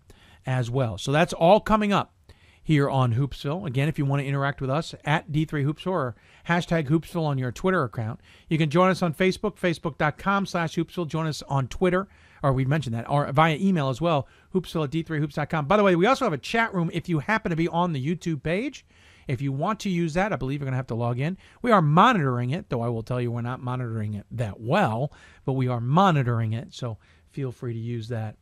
as 0.47 0.71
well. 0.71 0.99
So 0.99 1.13
that's 1.13 1.33
all 1.33 1.61
coming 1.61 1.93
up 1.93 2.15
here 2.63 2.89
on 2.89 3.15
Hoopsville. 3.15 3.67
Again, 3.67 3.89
if 3.89 3.99
you 3.99 4.07
want 4.07 4.23
to 4.23 4.27
interact 4.27 4.61
with 4.61 4.71
us 4.71 4.95
at 5.05 5.31
D3Hoopsville 5.31 5.87
or 5.87 6.17
hashtag 6.49 6.89
Hoopsville 6.89 7.25
on 7.25 7.37
your 7.39 7.53
Twitter 7.53 7.85
account, 7.85 8.21
you 8.49 8.57
can 8.57 8.71
join 8.71 8.91
us 8.91 9.03
on 9.03 9.13
Facebook, 9.13 9.57
facebook.com 9.59 10.47
slash 10.47 10.75
Hoopsville. 10.75 11.07
Join 11.07 11.27
us 11.27 11.43
on 11.43 11.69
Twitter, 11.69 12.09
or 12.45 12.53
we 12.53 12.67
mentioned 12.67 12.95
that, 12.95 13.09
or 13.09 13.33
via 13.33 13.57
email 13.57 13.89
as 13.89 14.03
well, 14.03 14.29
hoopsville 14.53 14.85
at 14.85 14.91
d3hoops.com. 14.91 15.65
By 15.67 15.79
the 15.79 15.83
way, 15.83 15.97
we 15.97 16.05
also 16.05 16.27
have 16.27 16.35
a 16.35 16.39
chat 16.39 16.75
room 16.75 16.91
if 16.93 17.09
you 17.09 17.21
happen 17.21 17.49
to 17.49 17.57
be 17.57 17.69
on 17.69 17.95
the 17.95 18.07
YouTube 18.07 18.43
page. 18.43 18.85
If 19.27 19.41
you 19.41 19.51
want 19.51 19.81
to 19.81 19.89
use 19.89 20.13
that, 20.13 20.31
I 20.31 20.37
believe 20.37 20.61
you're 20.61 20.67
going 20.67 20.75
to 20.75 20.77
have 20.77 20.89
to 20.89 20.95
log 20.95 21.19
in. 21.19 21.39
We 21.63 21.71
are 21.71 21.81
monitoring 21.81 22.51
it, 22.51 22.69
though 22.69 22.83
I 22.83 22.89
will 22.89 23.03
tell 23.03 23.19
you 23.19 23.33
we're 23.33 23.41
not 23.41 23.63
monitoring 23.63 24.13
it 24.13 24.27
that 24.33 24.61
well, 24.61 25.11
but 25.47 25.55
we 25.55 25.69
are 25.69 25.81
monitoring 25.81 26.53
it. 26.53 26.75
So 26.75 26.99
feel 27.31 27.51
free 27.51 27.73
to 27.73 27.79
use 27.79 28.09
that 28.09 28.37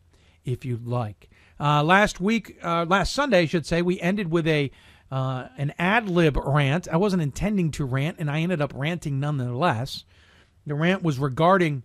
if 0.44 0.64
you'd 0.64 0.88
like. 0.88 1.30
Uh, 1.61 1.85
last 1.85 2.21
week, 2.21 2.59
uh, 2.61 2.85
last 2.88 3.12
Sunday, 3.12 3.42
I 3.42 3.47
should 3.47 3.66
say, 3.66 3.82
we 3.82 4.00
ended 4.00 4.32
with 4.32 4.49
a 4.49 4.73
uh, 5.12 5.47
an 5.56 5.75
ad 5.78 6.09
lib 6.09 6.37
rant. 6.37 6.88
I 6.88 6.97
wasn't 6.97 7.23
intending 7.23 7.71
to 7.73 7.85
rant, 7.85 8.16
and 8.18 8.28
I 8.28 8.40
ended 8.40 8.61
up 8.61 8.73
ranting 8.75 9.21
nonetheless. 9.21 10.04
The 10.66 10.75
rant 10.75 11.04
was 11.04 11.21
regarding 11.21 11.85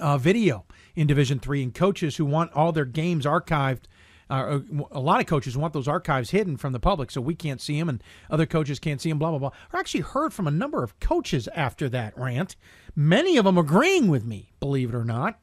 uh, 0.00 0.18
video 0.18 0.64
in 0.98 1.06
Division 1.06 1.38
Three 1.38 1.62
and 1.62 1.72
coaches 1.72 2.16
who 2.16 2.24
want 2.24 2.52
all 2.52 2.72
their 2.72 2.84
games 2.84 3.24
archived. 3.24 3.82
Uh, 4.28 4.58
a 4.90 5.00
lot 5.00 5.20
of 5.20 5.26
coaches 5.26 5.56
want 5.56 5.72
those 5.72 5.88
archives 5.88 6.30
hidden 6.30 6.56
from 6.58 6.74
the 6.74 6.80
public 6.80 7.10
so 7.10 7.18
we 7.18 7.34
can't 7.34 7.62
see 7.62 7.78
them 7.78 7.88
and 7.88 8.02
other 8.28 8.44
coaches 8.44 8.78
can't 8.78 9.00
see 9.00 9.08
them, 9.08 9.18
blah, 9.18 9.30
blah, 9.30 9.38
blah. 9.38 9.50
I 9.72 9.78
actually 9.78 10.02
heard 10.02 10.34
from 10.34 10.46
a 10.46 10.50
number 10.50 10.82
of 10.82 11.00
coaches 11.00 11.48
after 11.54 11.88
that 11.90 12.18
rant, 12.18 12.54
many 12.94 13.38
of 13.38 13.46
them 13.46 13.56
agreeing 13.56 14.08
with 14.08 14.26
me, 14.26 14.52
believe 14.60 14.90
it 14.90 14.94
or 14.94 15.04
not, 15.04 15.38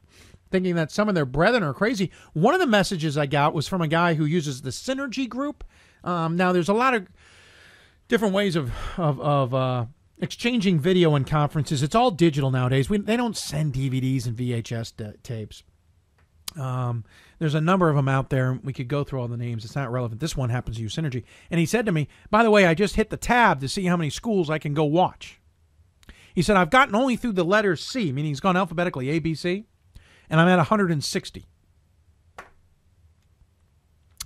thinking 0.52 0.76
that 0.76 0.92
some 0.92 1.08
of 1.08 1.16
their 1.16 1.26
brethren 1.26 1.64
are 1.64 1.74
crazy. 1.74 2.12
One 2.32 2.54
of 2.54 2.60
the 2.60 2.66
messages 2.66 3.18
I 3.18 3.26
got 3.26 3.54
was 3.54 3.66
from 3.66 3.82
a 3.82 3.88
guy 3.88 4.14
who 4.14 4.24
uses 4.24 4.62
the 4.62 4.70
Synergy 4.70 5.28
Group. 5.28 5.64
Um, 6.04 6.36
now, 6.36 6.52
there's 6.52 6.68
a 6.68 6.74
lot 6.74 6.94
of 6.94 7.08
different 8.06 8.34
ways 8.34 8.54
of, 8.54 8.70
of, 8.96 9.20
of 9.20 9.54
uh, 9.54 9.86
exchanging 10.18 10.80
video 10.80 11.14
in 11.14 11.24
conferences. 11.24 11.82
It's 11.82 11.94
all 11.94 12.10
digital 12.10 12.50
nowadays. 12.50 12.88
We, 12.88 12.98
they 12.98 13.16
don't 13.16 13.36
send 13.36 13.74
DVDs 13.74 14.26
and 14.26 14.36
VHS 14.36 15.22
tapes. 15.22 15.62
Um, 16.58 17.04
there's 17.38 17.54
a 17.54 17.60
number 17.60 17.90
of 17.90 17.96
them 17.96 18.08
out 18.08 18.30
there. 18.30 18.58
We 18.62 18.72
could 18.72 18.88
go 18.88 19.04
through 19.04 19.20
all 19.20 19.28
the 19.28 19.36
names. 19.36 19.64
It's 19.64 19.76
not 19.76 19.92
relevant. 19.92 20.20
This 20.20 20.36
one 20.36 20.50
happens 20.50 20.76
to 20.76 20.82
use 20.82 20.96
Synergy. 20.96 21.24
And 21.50 21.60
he 21.60 21.66
said 21.66 21.84
to 21.86 21.92
me, 21.92 22.08
by 22.30 22.42
the 22.42 22.50
way, 22.50 22.66
I 22.66 22.74
just 22.74 22.96
hit 22.96 23.10
the 23.10 23.16
tab 23.16 23.60
to 23.60 23.68
see 23.68 23.84
how 23.84 23.96
many 23.96 24.10
schools 24.10 24.48
I 24.48 24.58
can 24.58 24.72
go 24.72 24.84
watch. 24.84 25.40
He 26.34 26.42
said, 26.42 26.56
I've 26.56 26.70
gotten 26.70 26.94
only 26.94 27.16
through 27.16 27.32
the 27.32 27.44
letter 27.44 27.76
C, 27.76 28.12
meaning 28.12 28.30
he's 28.30 28.40
gone 28.40 28.56
alphabetically 28.56 29.10
A, 29.10 29.18
B, 29.18 29.34
C, 29.34 29.64
and 30.28 30.40
I'm 30.40 30.48
at 30.48 30.58
160, 30.58 31.46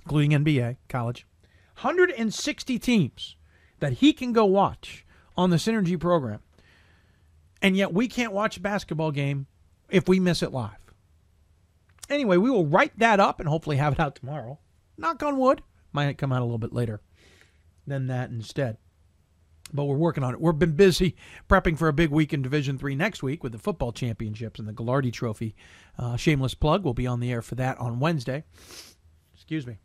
including 0.03 0.31
NBA, 0.31 0.77
college. 0.89 1.25
160 1.81 2.79
teams 2.79 3.35
that 3.79 3.93
he 3.93 4.13
can 4.13 4.33
go 4.33 4.45
watch 4.45 5.05
on 5.41 5.49
the 5.49 5.57
Synergy 5.57 5.99
program. 5.99 6.39
And 7.63 7.75
yet 7.75 7.93
we 7.93 8.07
can't 8.07 8.31
watch 8.31 8.57
a 8.57 8.61
basketball 8.61 9.11
game 9.11 9.47
if 9.89 10.07
we 10.07 10.19
miss 10.19 10.43
it 10.43 10.51
live. 10.51 10.71
Anyway, 12.09 12.37
we 12.37 12.51
will 12.51 12.65
write 12.65 12.97
that 12.99 13.19
up 13.19 13.39
and 13.39 13.49
hopefully 13.49 13.77
have 13.77 13.93
it 13.93 13.99
out 13.99 14.15
tomorrow. 14.15 14.59
Knock 14.97 15.23
on 15.23 15.37
wood. 15.37 15.63
Might 15.93 16.17
come 16.17 16.31
out 16.31 16.41
a 16.41 16.45
little 16.45 16.57
bit 16.57 16.73
later 16.73 17.01
than 17.87 18.07
that 18.07 18.29
instead. 18.29 18.77
But 19.73 19.85
we're 19.85 19.95
working 19.95 20.23
on 20.23 20.33
it. 20.33 20.41
We've 20.41 20.57
been 20.57 20.75
busy 20.75 21.15
prepping 21.49 21.77
for 21.77 21.87
a 21.87 21.93
big 21.93 22.11
week 22.11 22.33
in 22.33 22.41
Division 22.41 22.77
Three 22.77 22.95
next 22.95 23.23
week 23.23 23.41
with 23.41 23.51
the 23.51 23.57
football 23.57 23.91
championships 23.91 24.59
and 24.59 24.67
the 24.67 24.73
Gagliardi 24.73 25.11
Trophy. 25.11 25.55
Uh, 25.97 26.17
shameless 26.17 26.53
plug. 26.53 26.83
We'll 26.83 26.93
be 26.93 27.07
on 27.07 27.19
the 27.19 27.31
air 27.31 27.41
for 27.41 27.55
that 27.55 27.79
on 27.79 27.99
Wednesday. 27.99 28.43
Excuse 29.33 29.65
me. 29.65 29.77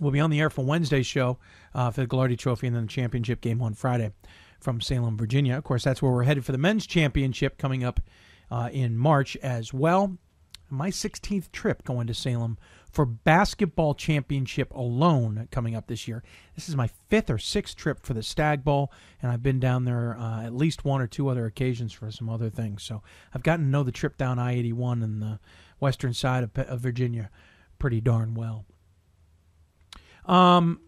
We'll 0.00 0.12
be 0.12 0.20
on 0.20 0.30
the 0.30 0.40
air 0.40 0.50
for 0.50 0.64
Wednesday's 0.64 1.06
show 1.06 1.38
uh, 1.74 1.90
for 1.90 2.00
the 2.00 2.06
Gagliardi 2.06 2.38
Trophy 2.38 2.66
and 2.66 2.76
then 2.76 2.84
the 2.84 2.88
championship 2.88 3.42
game 3.42 3.60
on 3.60 3.74
Friday 3.74 4.12
from 4.60 4.80
Salem, 4.80 5.16
Virginia. 5.16 5.56
Of 5.56 5.64
course, 5.64 5.84
that's 5.84 6.02
where 6.02 6.12
we're 6.12 6.24
headed 6.24 6.44
for 6.44 6.52
the 6.52 6.58
men's 6.58 6.86
championship 6.86 7.58
coming 7.58 7.84
up 7.84 8.00
uh, 8.50 8.68
in 8.72 8.96
March 8.96 9.36
as 9.36 9.72
well. 9.72 10.18
My 10.68 10.90
16th 10.90 11.50
trip 11.50 11.84
going 11.84 12.06
to 12.06 12.14
Salem 12.14 12.56
for 12.92 13.04
basketball 13.04 13.94
championship 13.94 14.72
alone 14.72 15.48
coming 15.50 15.74
up 15.74 15.86
this 15.86 16.06
year. 16.06 16.22
This 16.54 16.68
is 16.68 16.76
my 16.76 16.88
fifth 17.08 17.30
or 17.30 17.38
sixth 17.38 17.76
trip 17.76 18.04
for 18.04 18.14
the 18.14 18.22
Stagg 18.22 18.64
Bowl, 18.64 18.92
and 19.22 19.30
I've 19.30 19.42
been 19.42 19.60
down 19.60 19.84
there 19.84 20.16
uh, 20.18 20.42
at 20.42 20.54
least 20.54 20.84
one 20.84 21.00
or 21.00 21.06
two 21.06 21.28
other 21.28 21.46
occasions 21.46 21.92
for 21.92 22.10
some 22.10 22.28
other 22.28 22.50
things. 22.50 22.82
So 22.82 23.02
I've 23.34 23.42
gotten 23.42 23.66
to 23.66 23.70
know 23.70 23.82
the 23.82 23.92
trip 23.92 24.16
down 24.16 24.38
I 24.38 24.54
81 24.54 25.02
and 25.02 25.22
the 25.22 25.40
western 25.78 26.14
side 26.14 26.44
of, 26.44 26.56
of 26.56 26.80
Virginia 26.80 27.30
pretty 27.78 28.00
darn 28.00 28.34
well. 28.34 28.64
Um, 30.26 30.80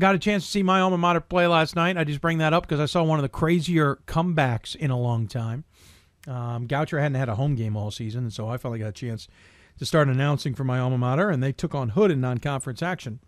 got 0.00 0.14
a 0.14 0.18
chance 0.18 0.44
to 0.44 0.50
see 0.50 0.62
my 0.62 0.80
alma 0.80 0.98
mater 0.98 1.20
play 1.20 1.46
last 1.46 1.76
night. 1.76 1.96
I 1.96 2.04
just 2.04 2.20
bring 2.20 2.38
that 2.38 2.52
up 2.52 2.64
because 2.64 2.80
I 2.80 2.86
saw 2.86 3.02
one 3.02 3.18
of 3.18 3.22
the 3.22 3.28
crazier 3.28 4.00
comebacks 4.06 4.74
in 4.74 4.90
a 4.90 4.98
long 4.98 5.26
time. 5.28 5.64
Um, 6.26 6.66
Goucher 6.66 7.00
hadn't 7.00 7.16
had 7.16 7.28
a 7.28 7.34
home 7.34 7.54
game 7.54 7.76
all 7.76 7.90
season, 7.90 8.24
and 8.24 8.32
so 8.32 8.48
I 8.48 8.56
finally 8.56 8.78
got 8.78 8.88
a 8.88 8.92
chance 8.92 9.28
to 9.78 9.86
start 9.86 10.08
announcing 10.08 10.54
for 10.54 10.64
my 10.64 10.78
alma 10.78 10.98
mater, 10.98 11.30
and 11.30 11.42
they 11.42 11.52
took 11.52 11.74
on 11.74 11.90
Hood 11.90 12.10
in 12.10 12.20
non-conference 12.20 12.82
action. 12.82 13.20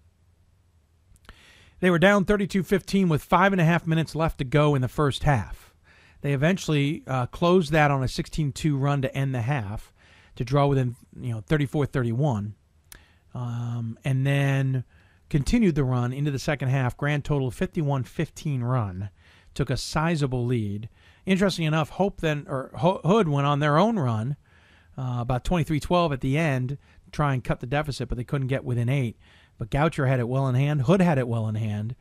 They 1.81 1.91
were 1.91 1.99
down 1.99 2.25
32-15 2.25 3.09
with 3.09 3.23
five 3.23 3.53
and 3.53 3.61
a 3.61 3.65
half 3.65 3.87
minutes 3.87 4.15
left 4.15 4.39
to 4.39 4.45
go 4.45 4.75
in 4.75 4.83
the 4.83 4.89
first 4.89 5.25
half. 5.25 5.75
They 6.23 6.33
eventually 6.33 7.03
uh, 7.07 7.27
closed 7.27 7.71
that 7.73 7.91
on 7.91 8.03
a 8.03 8.07
16-2 8.07 8.81
run 8.81 9.03
to 9.03 9.15
end 9.15 9.35
the 9.35 9.43
half 9.43 9.93
to 10.37 10.45
draw 10.45 10.67
within 10.67 10.97
you 11.21 11.33
know 11.33 11.43
34-31, 11.43 12.53
um, 13.35 13.99
and 14.05 14.27
then 14.27 14.85
continued 15.29 15.75
the 15.75 15.85
run 15.85 16.13
into 16.13 16.31
the 16.31 16.39
second 16.39 16.69
half. 16.69 16.97
Grand 16.97 17.25
total 17.25 17.51
51-15 17.51 18.63
run, 18.63 19.11
took 19.55 19.71
a 19.71 19.77
sizable 19.77 20.45
lead. 20.45 20.89
Interesting 21.25 21.67
enough, 21.67 21.91
Hope 21.91 22.21
then 22.21 22.47
or 22.49 22.71
Hood 22.75 23.29
went 23.29 23.47
on 23.47 23.61
their 23.61 23.79
own 23.79 23.99
run 23.99 24.37
uh, 24.99 25.19
about 25.19 25.45
23-12 25.45 26.13
at 26.13 26.21
the 26.21 26.39
end, 26.39 26.79
try 27.13 27.35
and 27.35 27.45
cut 27.45 27.61
the 27.61 27.67
deficit, 27.67 28.09
but 28.09 28.17
they 28.17 28.25
couldn't 28.25 28.47
get 28.47 28.65
within 28.65 28.89
eight. 28.89 29.17
But 29.59 29.71
Goucher 29.71 30.07
had 30.07 30.21
it 30.21 30.29
well 30.29 30.49
in 30.49 30.55
hand. 30.55 30.83
Hood 30.83 31.01
had 31.01 31.19
it 31.19 31.29
well 31.29 31.49
in 31.49 31.55
hand, 31.55 31.95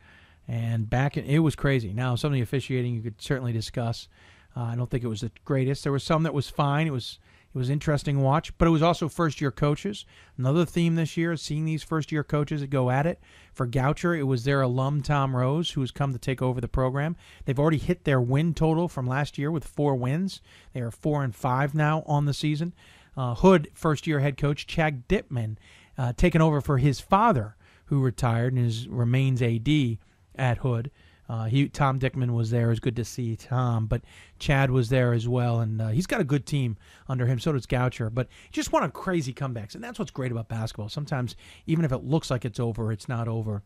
and 0.46 0.88
back 0.88 1.16
in, 1.16 1.24
it 1.24 1.38
was 1.38 1.56
crazy. 1.56 1.92
Now 1.92 2.14
some 2.14 2.28
of 2.28 2.34
the 2.34 2.42
officiating 2.42 2.94
you 2.94 3.02
could 3.02 3.20
certainly 3.20 3.52
discuss. 3.52 4.08
Uh, 4.56 4.62
I 4.62 4.76
don't 4.76 4.90
think 4.90 5.04
it 5.04 5.08
was 5.08 5.22
the 5.22 5.32
greatest. 5.44 5.82
There 5.82 5.92
was 5.92 6.04
some 6.04 6.22
that 6.22 6.34
was 6.34 6.48
fine. 6.48 6.86
It 6.86 6.92
was 6.92 7.18
it 7.56 7.58
was 7.58 7.70
interesting 7.70 8.20
watch, 8.20 8.52
but 8.58 8.68
it 8.68 8.70
was 8.70 8.82
also 8.82 9.08
first 9.08 9.40
year 9.40 9.50
coaches. 9.50 10.04
Another 10.36 10.66
theme 10.66 10.94
this 10.94 11.16
year 11.16 11.32
is 11.32 11.40
seeing 11.40 11.64
these 11.64 11.82
first 11.82 12.12
year 12.12 12.22
coaches 12.22 12.62
go 12.66 12.90
at 12.90 13.06
it. 13.06 13.18
For 13.54 13.66
Goucher, 13.66 14.14
it 14.14 14.24
was 14.24 14.44
their 14.44 14.60
alum 14.60 15.00
Tom 15.00 15.34
Rose 15.34 15.70
who 15.70 15.80
has 15.80 15.90
come 15.90 16.12
to 16.12 16.18
take 16.18 16.42
over 16.42 16.60
the 16.60 16.68
program. 16.68 17.16
They've 17.46 17.58
already 17.58 17.78
hit 17.78 18.04
their 18.04 18.20
win 18.20 18.52
total 18.52 18.88
from 18.88 19.06
last 19.06 19.38
year 19.38 19.50
with 19.50 19.64
four 19.64 19.94
wins. 19.94 20.42
They 20.74 20.82
are 20.82 20.90
four 20.90 21.24
and 21.24 21.34
five 21.34 21.74
now 21.74 22.02
on 22.06 22.26
the 22.26 22.34
season. 22.34 22.74
Uh, 23.16 23.34
Hood, 23.34 23.70
first 23.72 24.06
year 24.06 24.20
head 24.20 24.36
coach 24.36 24.66
Chad 24.66 25.08
Dickman, 25.08 25.56
uh, 25.96 26.12
taken 26.12 26.42
over 26.42 26.60
for 26.60 26.76
his 26.76 27.00
father 27.00 27.56
who 27.86 28.02
retired 28.02 28.52
and 28.52 28.66
is, 28.66 28.86
remains 28.86 29.40
AD 29.40 29.96
at 30.34 30.58
Hood. 30.58 30.90
Uh, 31.28 31.44
he 31.44 31.68
Tom 31.68 31.98
Dickman 31.98 32.34
was 32.34 32.50
there. 32.50 32.66
It 32.66 32.70
was 32.70 32.80
good 32.80 32.96
to 32.96 33.04
see 33.04 33.36
Tom, 33.36 33.86
but 33.86 34.02
Chad 34.38 34.70
was 34.70 34.88
there 34.88 35.12
as 35.12 35.26
well, 35.26 35.60
and 35.60 35.80
uh, 35.80 35.88
he's 35.88 36.06
got 36.06 36.20
a 36.20 36.24
good 36.24 36.46
team 36.46 36.76
under 37.08 37.26
him. 37.26 37.40
So 37.40 37.52
does 37.52 37.66
Goucher, 37.66 38.12
but 38.12 38.28
just 38.52 38.72
one 38.72 38.84
of 38.84 38.92
crazy 38.92 39.34
comebacks, 39.34 39.74
and 39.74 39.82
that's 39.82 39.98
what's 39.98 40.10
great 40.10 40.30
about 40.32 40.48
basketball. 40.48 40.88
Sometimes 40.88 41.36
even 41.66 41.84
if 41.84 41.92
it 41.92 42.04
looks 42.04 42.30
like 42.30 42.44
it's 42.44 42.60
over, 42.60 42.92
it's 42.92 43.08
not 43.08 43.28
over. 43.28 43.62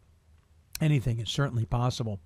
Anything 0.80 1.20
is 1.20 1.28
certainly 1.28 1.66
possible 1.66 2.20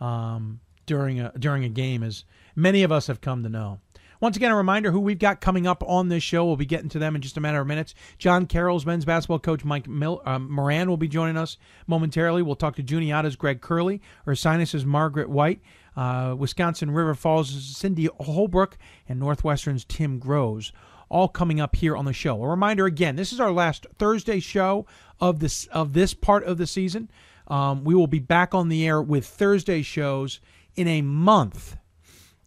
um, 0.00 0.60
during 0.86 1.20
a 1.20 1.32
during 1.38 1.64
a 1.64 1.68
game, 1.68 2.02
as 2.02 2.24
many 2.56 2.82
of 2.82 2.90
us 2.90 3.06
have 3.08 3.20
come 3.20 3.42
to 3.42 3.48
know. 3.48 3.80
Once 4.20 4.36
again, 4.36 4.50
a 4.50 4.56
reminder 4.56 4.90
who 4.90 4.98
we've 4.98 5.18
got 5.18 5.40
coming 5.40 5.66
up 5.66 5.82
on 5.86 6.08
this 6.08 6.22
show. 6.22 6.44
We'll 6.44 6.56
be 6.56 6.66
getting 6.66 6.88
to 6.90 6.98
them 6.98 7.14
in 7.14 7.22
just 7.22 7.36
a 7.36 7.40
matter 7.40 7.60
of 7.60 7.66
minutes. 7.66 7.94
John 8.18 8.46
Carroll's 8.46 8.84
men's 8.84 9.04
basketball 9.04 9.38
coach 9.38 9.64
Mike 9.64 9.86
Mil- 9.86 10.22
um, 10.24 10.50
Moran 10.50 10.88
will 10.88 10.96
be 10.96 11.06
joining 11.06 11.36
us 11.36 11.56
momentarily. 11.86 12.42
We'll 12.42 12.56
talk 12.56 12.74
to 12.76 12.82
Juniata's 12.82 13.36
Greg 13.36 13.60
Curley, 13.60 14.02
Ursinus's 14.26 14.84
Margaret 14.84 15.30
White, 15.30 15.60
uh, 15.96 16.34
Wisconsin 16.36 16.90
River 16.90 17.14
Falls' 17.14 17.76
Cindy 17.76 18.08
Holbrook, 18.20 18.76
and 19.08 19.20
Northwestern's 19.20 19.84
Tim 19.84 20.18
Groves 20.18 20.72
all 21.08 21.28
coming 21.28 21.60
up 21.60 21.76
here 21.76 21.96
on 21.96 22.04
the 22.04 22.12
show. 22.12 22.42
A 22.42 22.48
reminder 22.48 22.86
again, 22.86 23.16
this 23.16 23.32
is 23.32 23.40
our 23.40 23.52
last 23.52 23.86
Thursday 23.98 24.40
show 24.40 24.86
of 25.20 25.40
this 25.40 25.66
of 25.68 25.92
this 25.92 26.12
part 26.14 26.44
of 26.44 26.58
the 26.58 26.66
season. 26.66 27.10
Um, 27.46 27.84
we 27.84 27.94
will 27.94 28.06
be 28.06 28.18
back 28.18 28.54
on 28.54 28.68
the 28.68 28.86
air 28.86 29.00
with 29.00 29.26
Thursday 29.26 29.82
shows 29.82 30.40
in 30.76 30.86
a 30.86 31.02
month. 31.02 31.76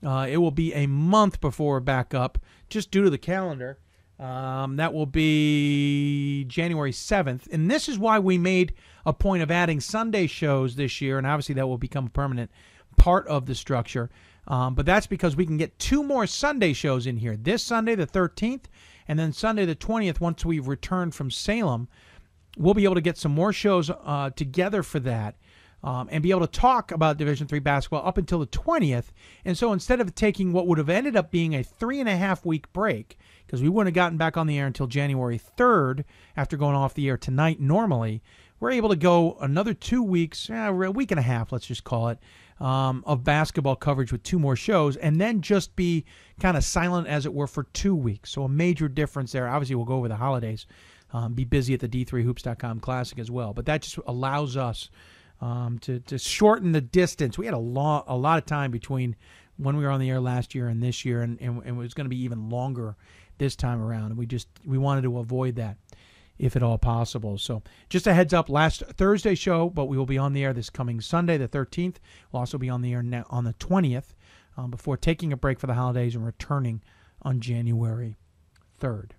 Uh, 0.06 0.28
it 0.30 0.38
will 0.38 0.52
be 0.52 0.74
a 0.74 0.88
month 0.88 1.40
before 1.42 1.74
we're 1.74 1.80
back 1.80 2.14
up, 2.14 2.40
just 2.70 2.92
due 2.92 3.04
to 3.04 3.10
the 3.10 3.18
calendar. 3.18 3.80
Um, 4.20 4.76
that 4.76 4.94
will 4.94 5.08
be 5.08 6.46
January 6.46 6.92
7th. 6.92 7.52
And 7.52 7.70
this 7.72 7.90
is 7.90 7.98
why 7.98 8.20
we 8.20 8.38
made 8.38 8.74
a 9.06 9.14
point 9.14 9.42
of 9.42 9.50
adding 9.50 9.80
Sunday 9.80 10.28
shows 10.28 10.76
this 10.76 11.02
year. 11.02 11.18
And 11.18 11.26
obviously, 11.26 11.56
that 11.56 11.68
will 11.68 11.80
become 11.80 12.06
a 12.06 12.10
permanent 12.10 12.52
part 12.98 13.28
of 13.28 13.48
the 13.48 13.56
structure. 13.56 14.12
Um, 14.48 14.76
but 14.76 14.86
that's 14.86 15.08
because 15.08 15.36
we 15.36 15.46
can 15.46 15.58
get 15.58 15.78
two 15.80 16.04
more 16.04 16.28
Sunday 16.28 16.74
shows 16.74 17.08
in 17.08 17.18
here 17.18 17.36
this 17.36 17.64
Sunday, 17.64 17.96
the 17.96 18.08
13th, 18.08 18.66
and 19.08 19.18
then 19.18 19.34
Sunday, 19.34 19.66
the 19.66 19.76
20th, 19.76 20.20
once 20.20 20.46
we've 20.46 20.68
returned 20.68 21.16
from 21.16 21.32
Salem. 21.32 21.88
We'll 22.58 22.74
be 22.74 22.84
able 22.84 22.96
to 22.96 23.02
get 23.02 23.18
some 23.18 23.32
more 23.32 23.54
shows 23.54 23.90
uh, 23.90 24.32
together 24.36 24.84
for 24.84 25.00
that 25.00 25.36
um, 25.84 26.08
and 26.12 26.22
be 26.22 26.32
able 26.32 26.42
to 26.42 26.48
talk 26.48 26.92
about 26.92 27.18
Division 27.18 27.48
three 27.48 27.60
basketball 27.60 28.06
up 28.06 28.18
until 28.18 28.40
the 28.40 28.48
20th. 28.48 29.06
And 29.46 29.58
so 29.58 29.74
instead 29.74 30.00
of 30.00 30.14
taking 30.14 30.54
what 30.54 30.68
would 30.68 30.78
have 30.78 30.90
ended 30.90 31.16
up 31.16 31.32
being 31.32 31.56
a 31.56 31.64
three 31.64 32.00
and 32.00 32.10
a 32.10 32.18
half 32.18 32.46
week 32.46 32.72
break, 32.74 33.18
because 33.46 33.62
we 33.62 33.70
wouldn't 33.70 33.96
have 33.96 34.02
gotten 34.02 34.18
back 34.18 34.38
on 34.38 34.48
the 34.48 34.58
air 34.58 34.68
until 34.68 34.88
January 34.88 35.40
3rd 35.58 36.04
after 36.38 36.58
going 36.58 36.76
off 36.76 36.94
the 36.94 37.10
air 37.10 37.18
tonight 37.18 37.60
normally, 37.60 38.22
we're 38.60 38.72
able 38.72 38.90
to 38.90 38.96
go 38.96 39.38
another 39.42 39.74
two 39.74 40.04
weeks, 40.04 40.50
eh, 40.50 40.68
a 40.68 40.72
week 40.72 41.12
and 41.12 41.20
a 41.20 41.24
half, 41.24 41.52
let's 41.52 41.66
just 41.66 41.84
call 41.84 42.10
it, 42.10 42.20
um, 42.60 43.04
of 43.08 43.24
basketball 43.24 43.76
coverage 43.76 44.12
with 44.12 44.22
two 44.22 44.38
more 44.38 44.56
shows, 44.56 44.96
and 44.98 45.20
then 45.20 45.42
just 45.42 45.76
be 45.76 46.06
kind 46.40 46.56
of 46.56 46.64
silent, 46.64 47.08
as 47.08 47.26
it 47.26 47.34
were, 47.34 47.48
for 47.48 47.64
two 47.74 47.96
weeks. 47.96 48.30
So 48.30 48.44
a 48.44 48.50
major 48.50 48.88
difference 48.88 49.32
there. 49.32 49.48
Obviously, 49.48 49.76
we'll 49.76 49.86
go 49.86 49.96
over 49.96 50.08
the 50.08 50.16
holidays, 50.16 50.68
um, 51.12 51.34
be 51.34 51.44
busy 51.44 51.74
at 51.74 51.80
the 51.80 51.90
D3Hoops.com 51.90 52.80
Classic 52.82 53.18
as 53.18 53.32
well, 53.32 53.52
but 53.52 53.66
that 53.66 53.82
just 53.82 53.98
allows 54.06 54.56
us 54.56 54.92
um, 55.42 55.80
to 55.80 56.00
to 56.02 56.18
shorten 56.18 56.72
the 56.72 56.82
distance. 56.82 57.38
We 57.38 57.46
had 57.46 57.56
a 57.56 57.60
lot 57.60 58.06
a 58.08 58.16
lot 58.16 58.38
of 58.38 58.46
time 58.46 58.72
between 58.72 59.16
when 59.58 59.76
we 59.76 59.84
were 59.84 59.90
on 59.90 60.00
the 60.00 60.10
air 60.10 60.20
last 60.22 60.56
year 60.56 60.68
and 60.68 60.82
this 60.82 61.04
year, 61.04 61.22
and, 61.22 61.40
and, 61.42 61.58
and 61.58 61.68
it 61.68 61.80
was 61.80 61.94
going 61.94 62.06
to 62.06 62.10
be 62.10 62.22
even 62.22 62.50
longer 62.50 62.96
this 63.38 63.56
time 63.56 63.82
around. 63.82 64.16
We 64.16 64.26
just 64.26 64.48
we 64.66 64.78
wanted 64.78 65.02
to 65.04 65.18
avoid 65.18 65.56
that 65.56 65.78
if 66.38 66.56
at 66.56 66.64
all 66.64 66.78
possible. 66.78 67.38
So 67.38 67.62
just 67.88 68.08
a 68.08 68.14
heads 68.14 68.34
up, 68.34 68.50
last 68.50 68.84
Thursday 68.98 69.36
show, 69.36 69.70
but 69.70 69.86
we 69.86 69.98
will 69.98 70.08
be 70.08 70.18
on 70.18 70.34
the 70.34 70.44
air 70.44 70.54
this 70.54 70.72
coming 70.72 71.00
Sunday, 71.00 71.38
the 71.38 71.48
13th. 71.48 71.98
We'll 72.32 72.40
also 72.40 72.58
be 72.58 72.70
on 72.70 72.82
the 72.82 72.94
air 72.94 73.04
now 73.04 73.26
on 73.30 73.44
the 73.44 73.54
20th 73.54 74.16
um, 74.58 74.72
before 74.72 74.98
taking 74.98 75.32
a 75.32 75.38
break 75.38 75.60
for 75.60 75.68
the 75.68 75.76
holidays 75.76 76.16
and 76.16 76.26
returning 76.26 76.82
on 77.22 77.42
January 77.42 78.18
3rd. 78.80 79.12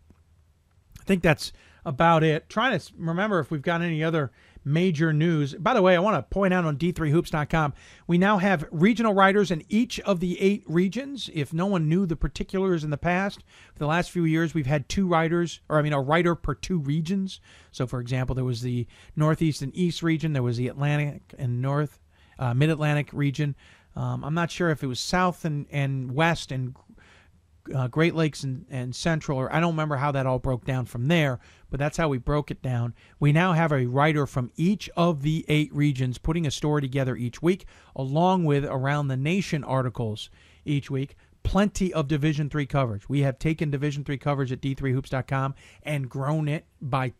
I 1.00 1.04
think 1.04 1.22
that's 1.22 1.52
about 1.84 2.24
it. 2.24 2.48
Trying 2.48 2.78
to 2.78 2.92
remember 2.96 3.38
if 3.38 3.50
we've 3.50 3.62
got 3.62 3.82
any 3.82 4.02
other 4.02 4.32
major 4.64 5.12
news. 5.12 5.54
By 5.54 5.74
the 5.74 5.82
way, 5.82 5.96
I 5.96 6.00
want 6.00 6.16
to 6.16 6.22
point 6.22 6.54
out 6.54 6.64
on 6.64 6.76
d3hoops.com, 6.76 7.74
we 8.06 8.18
now 8.18 8.38
have 8.38 8.66
regional 8.70 9.14
writers 9.14 9.50
in 9.50 9.64
each 9.68 10.00
of 10.00 10.20
the 10.20 10.40
eight 10.40 10.64
regions. 10.66 11.30
If 11.32 11.52
no 11.52 11.66
one 11.66 11.88
knew 11.88 12.06
the 12.06 12.16
particulars 12.16 12.84
in 12.84 12.90
the 12.90 12.98
past, 12.98 13.40
for 13.72 13.78
the 13.78 13.86
last 13.86 14.10
few 14.10 14.24
years, 14.24 14.54
we've 14.54 14.66
had 14.66 14.88
two 14.88 15.06
writers, 15.06 15.60
or 15.68 15.78
I 15.78 15.82
mean, 15.82 15.92
a 15.92 16.00
writer 16.00 16.34
per 16.34 16.54
two 16.54 16.78
regions. 16.78 17.40
So, 17.70 17.86
for 17.86 18.00
example, 18.00 18.34
there 18.34 18.44
was 18.44 18.62
the 18.62 18.86
Northeast 19.16 19.62
and 19.62 19.74
East 19.76 20.02
region, 20.02 20.32
there 20.32 20.42
was 20.42 20.56
the 20.56 20.68
Atlantic 20.68 21.34
and 21.38 21.60
North, 21.60 21.98
uh, 22.38 22.54
Mid 22.54 22.70
Atlantic 22.70 23.08
region. 23.12 23.54
Um, 23.94 24.24
I'm 24.24 24.34
not 24.34 24.50
sure 24.50 24.70
if 24.70 24.82
it 24.82 24.86
was 24.86 25.00
South 25.00 25.44
and, 25.44 25.66
and 25.70 26.14
West 26.14 26.50
and 26.50 26.74
uh, 27.74 27.88
Great 27.88 28.14
Lakes 28.14 28.42
and, 28.42 28.66
and 28.70 28.94
Central, 28.94 29.38
or 29.38 29.52
I 29.52 29.60
don't 29.60 29.72
remember 29.72 29.96
how 29.96 30.12
that 30.12 30.26
all 30.26 30.38
broke 30.38 30.64
down 30.64 30.86
from 30.86 31.08
there, 31.08 31.38
but 31.70 31.78
that's 31.78 31.96
how 31.96 32.08
we 32.08 32.18
broke 32.18 32.50
it 32.50 32.62
down. 32.62 32.94
We 33.20 33.32
now 33.32 33.52
have 33.52 33.72
a 33.72 33.86
writer 33.86 34.26
from 34.26 34.50
each 34.56 34.90
of 34.96 35.22
the 35.22 35.44
eight 35.48 35.74
regions 35.74 36.18
putting 36.18 36.46
a 36.46 36.50
story 36.50 36.80
together 36.80 37.16
each 37.16 37.42
week, 37.42 37.66
along 37.94 38.44
with 38.44 38.64
around 38.64 39.08
the 39.08 39.16
nation 39.16 39.64
articles 39.64 40.30
each 40.64 40.90
week. 40.90 41.16
Plenty 41.42 41.92
of 41.92 42.06
Division 42.08 42.48
three 42.48 42.66
coverage. 42.66 43.08
We 43.08 43.20
have 43.20 43.38
taken 43.38 43.70
Division 43.70 44.04
three 44.04 44.18
coverage 44.18 44.52
at 44.52 44.60
d3hoops.com 44.60 45.54
and 45.82 46.08
grown 46.08 46.48
it 46.48 46.66
by 46.80 47.14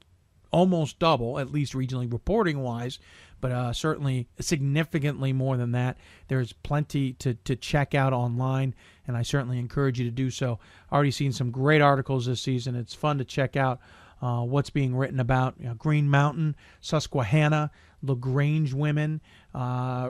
almost 0.53 0.99
double, 0.99 1.39
at 1.39 1.51
least 1.51 1.73
regionally 1.73 2.13
reporting 2.13 2.61
wise, 2.61 2.99
but 3.43 3.51
uh, 3.53 3.73
certainly 3.73 4.29
significantly 4.41 5.33
more 5.33 5.59
than 5.59 5.73
that. 5.73 5.99
There's 6.29 6.55
plenty 6.55 7.13
to, 7.15 7.35
to 7.35 7.57
check 7.57 7.95
out 7.95 8.15
online, 8.15 8.75
and 9.07 9.17
I 9.17 9.23
certainly 9.23 9.59
encourage 9.59 9.99
you 9.99 10.07
to 10.07 10.13
do 10.13 10.31
so. 10.31 10.61
Already 10.91 11.11
seen 11.11 11.33
some 11.33 11.51
great 11.51 11.83
articles 11.83 12.25
this 12.25 12.41
season. 12.41 12.77
It's 12.77 12.95
fun 12.95 13.19
to 13.19 13.25
check 13.25 13.57
out 13.57 13.81
uh, 14.23 14.43
what's 14.43 14.71
being 14.71 14.95
written 14.95 15.19
about 15.19 15.57
you 15.59 15.67
know, 15.67 15.75
Green 15.75 16.09
Mountain, 16.09 16.55
Susquehanna, 16.81 17.73
LaGrange 18.01 18.73
women, 18.73 19.21
uh, 19.55 20.09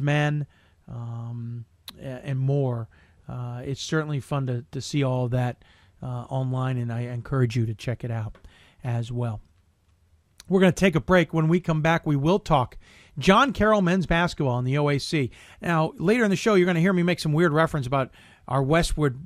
men, 0.00 0.46
um, 0.88 1.64
and 2.00 2.38
more. 2.38 2.88
Uh, 3.28 3.60
it's 3.64 3.82
certainly 3.82 4.20
fun 4.20 4.46
to, 4.46 4.64
to 4.70 4.80
see 4.80 5.02
all 5.02 5.28
that 5.28 5.64
uh, 6.00 6.06
online, 6.30 6.78
and 6.78 6.92
I 6.92 7.00
encourage 7.00 7.56
you 7.56 7.66
to 7.66 7.74
check 7.74 8.04
it 8.04 8.10
out 8.12 8.38
as 8.84 9.10
well. 9.10 9.40
We're 10.48 10.60
going 10.60 10.72
to 10.72 10.80
take 10.80 10.94
a 10.94 11.00
break. 11.00 11.32
When 11.32 11.48
we 11.48 11.60
come 11.60 11.82
back, 11.82 12.06
we 12.06 12.16
will 12.16 12.38
talk 12.38 12.76
John 13.18 13.52
Carroll 13.52 13.82
men's 13.82 14.06
basketball 14.06 14.58
in 14.58 14.64
the 14.64 14.74
OAC. 14.74 15.30
Now, 15.60 15.92
later 15.98 16.24
in 16.24 16.30
the 16.30 16.36
show, 16.36 16.54
you're 16.54 16.66
going 16.66 16.76
to 16.76 16.80
hear 16.80 16.92
me 16.92 17.02
make 17.02 17.20
some 17.20 17.32
weird 17.32 17.52
reference 17.52 17.86
about 17.86 18.10
our 18.46 18.62
westward 18.62 19.18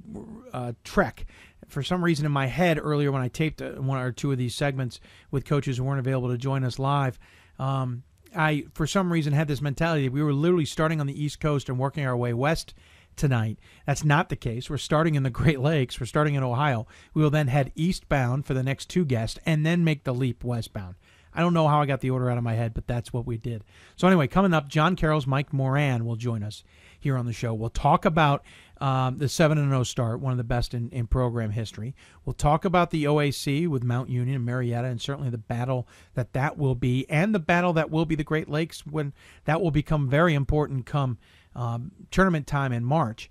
uh, 0.53 0.73
trek. 0.85 1.27
For 1.69 1.83
some 1.83 2.05
reason, 2.05 2.27
in 2.27 2.33
my 2.33 2.47
head 2.47 2.79
earlier 2.83 3.13
when 3.13 3.23
I 3.23 3.29
taped 3.29 3.63
uh, 3.63 3.73
one 3.73 3.99
or 3.99 4.13
two 4.13 4.33
of 4.33 4.39
these 4.39 4.55
segments 4.55 5.01
with 5.31 5.45
coaches 5.45 5.79
who 5.79 5.85
weren't 5.85 6.01
available 6.01 6.31
to 6.31 6.39
join 6.39 6.65
us 6.65 6.79
live, 6.79 7.19
um, 7.59 8.03
I, 8.35 8.65
for 8.75 8.87
some 8.87 9.13
reason, 9.13 9.33
had 9.33 9.49
this 9.49 9.61
mentality 9.61 10.05
that 10.05 10.13
we 10.13 10.23
were 10.23 10.33
literally 10.33 10.65
starting 10.65 11.01
on 11.01 11.07
the 11.07 11.25
East 11.25 11.41
Coast 11.41 11.69
and 11.69 11.79
working 11.79 12.05
our 12.05 12.17
way 12.17 12.33
west 12.33 12.75
tonight. 13.17 13.59
That's 13.87 14.05
not 14.05 14.29
the 14.29 14.37
case. 14.37 14.71
We're 14.71 14.79
starting 14.79 15.15
in 15.15 15.23
the 15.23 15.31
Great 15.31 15.61
Lakes. 15.61 16.01
We're 16.01 16.07
starting 16.07 16.35
in 16.35 16.43
Ohio. 16.43 16.87
We 17.15 17.23
will 17.23 17.31
then 17.31 17.49
head 17.49 17.73
eastbound 17.75 18.47
for 18.47 18.55
the 18.55 18.63
next 18.63 18.89
two 18.89 19.05
guests 19.05 19.39
and 19.45 19.65
then 19.67 19.85
make 19.85 20.05
the 20.05 20.15
leap 20.15 20.43
westbound. 20.45 20.95
I 21.35 21.41
don't 21.41 21.55
know 21.55 21.69
how 21.69 21.81
I 21.81 21.87
got 21.87 22.01
the 22.01 22.11
order 22.11 22.31
out 22.31 22.39
of 22.39 22.45
my 22.45 22.55
head, 22.55 22.75
but 22.75 22.87
that's 22.87 23.13
what 23.13 23.27
we 23.27 23.39
did. 23.39 23.65
So 23.97 24.07
anyway, 24.07 24.27
coming 24.27 24.53
up, 24.53 24.69
John 24.69 24.97
Carroll's 24.97 25.27
Mike 25.27 25.53
Moran 25.53 26.05
will 26.05 26.17
join 26.17 26.43
us 26.43 26.63
here 26.99 27.17
on 27.17 27.27
the 27.27 27.33
show. 27.33 27.55
We'll 27.55 27.71
talk 27.71 28.05
about 28.05 28.45
um, 28.81 29.19
the 29.19 29.29
7 29.29 29.59
and 29.59 29.71
0 29.71 29.85
start, 29.85 30.21
one 30.21 30.33
of 30.33 30.39
the 30.39 30.45
best 30.45 30.75
in, 30.75 30.91
in 30.91 31.07
program 31.07 31.51
history. 31.51 31.95
We'll 32.25 32.35
talk 32.35 32.65
about 32.65 32.91
the 32.91 33.05
OAC 33.05 33.69
with 33.69 33.83
Mount 33.83 34.09
Union 34.09 34.37
and 34.37 34.45
Marietta, 34.45 34.89
and 34.89 35.01
certainly 35.01 35.31
the 35.31 35.39
battle 35.39 35.89
that 36.15 36.33
that 36.33 36.59
will 36.59 36.75
be, 36.75 37.09
and 37.09 37.35
the 37.35 37.39
battle 37.39 37.73
that 37.75 37.91
will 37.91 38.05
be 38.05 38.15
the 38.15 38.25
Great 38.25 38.49
Lakes 38.49 38.85
when 38.87 39.13
that 39.45 39.61
will 39.61 39.71
become 39.71 40.09
very 40.09 40.35
important 40.35 40.85
come 40.85 41.19
um, 41.55 41.93
tournament 42.11 42.47
time 42.47 42.73
in 42.73 42.85
March. 42.85 43.31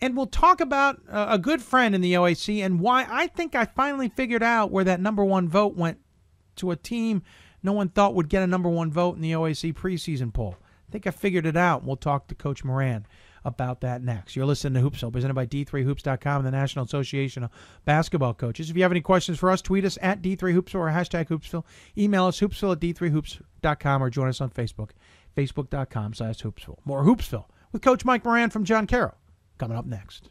And 0.00 0.16
we'll 0.16 0.26
talk 0.26 0.60
about 0.60 1.00
uh, 1.10 1.26
a 1.30 1.38
good 1.38 1.62
friend 1.62 1.94
in 1.94 2.00
the 2.02 2.14
OAC 2.14 2.64
and 2.64 2.80
why 2.80 3.06
I 3.08 3.28
think 3.28 3.54
I 3.54 3.64
finally 3.64 4.08
figured 4.10 4.42
out 4.42 4.70
where 4.70 4.84
that 4.84 5.00
number 5.00 5.24
one 5.24 5.48
vote 5.48 5.74
went 5.74 5.98
to 6.56 6.70
a 6.70 6.76
team 6.76 7.22
no 7.66 7.72
one 7.72 7.88
thought 7.88 8.14
would 8.14 8.28
get 8.28 8.44
a 8.44 8.46
number 8.46 8.68
one 8.68 8.92
vote 8.92 9.16
in 9.16 9.22
the 9.22 9.32
OAC 9.32 9.74
preseason 9.74 10.32
poll. 10.32 10.56
I 10.88 10.92
think 10.92 11.06
I 11.06 11.10
figured 11.10 11.46
it 11.46 11.56
out. 11.56 11.84
We'll 11.84 11.96
talk 11.96 12.28
to 12.28 12.34
Coach 12.36 12.62
Moran 12.62 13.06
about 13.44 13.80
that 13.80 14.02
next. 14.02 14.36
You're 14.36 14.46
listening 14.46 14.80
to 14.80 14.88
Hoopsville, 14.88 15.12
presented 15.12 15.34
by 15.34 15.46
D3Hoops.com 15.46 16.36
and 16.38 16.46
the 16.46 16.56
National 16.56 16.84
Association 16.84 17.42
of 17.42 17.50
Basketball 17.84 18.34
Coaches. 18.34 18.70
If 18.70 18.76
you 18.76 18.82
have 18.82 18.92
any 18.92 19.00
questions 19.00 19.38
for 19.38 19.50
us, 19.50 19.62
tweet 19.62 19.84
us 19.84 19.98
at 20.00 20.22
D3Hoopsville 20.22 20.74
or 20.76 20.90
hashtag 20.90 21.28
Hoopsville. 21.28 21.64
Email 21.98 22.26
us 22.26 22.38
hoopsville 22.38 22.72
at 22.72 22.80
D3Hoops.com 22.80 24.02
or 24.02 24.10
join 24.10 24.28
us 24.28 24.40
on 24.40 24.50
Facebook, 24.50 24.90
Facebook.com 25.36 26.14
slash 26.14 26.42
Hoopsville. 26.42 26.78
More 26.84 27.02
Hoopsville 27.02 27.46
with 27.72 27.82
Coach 27.82 28.04
Mike 28.04 28.24
Moran 28.24 28.50
from 28.50 28.64
John 28.64 28.86
Carroll 28.86 29.16
coming 29.58 29.76
up 29.76 29.86
next. 29.86 30.30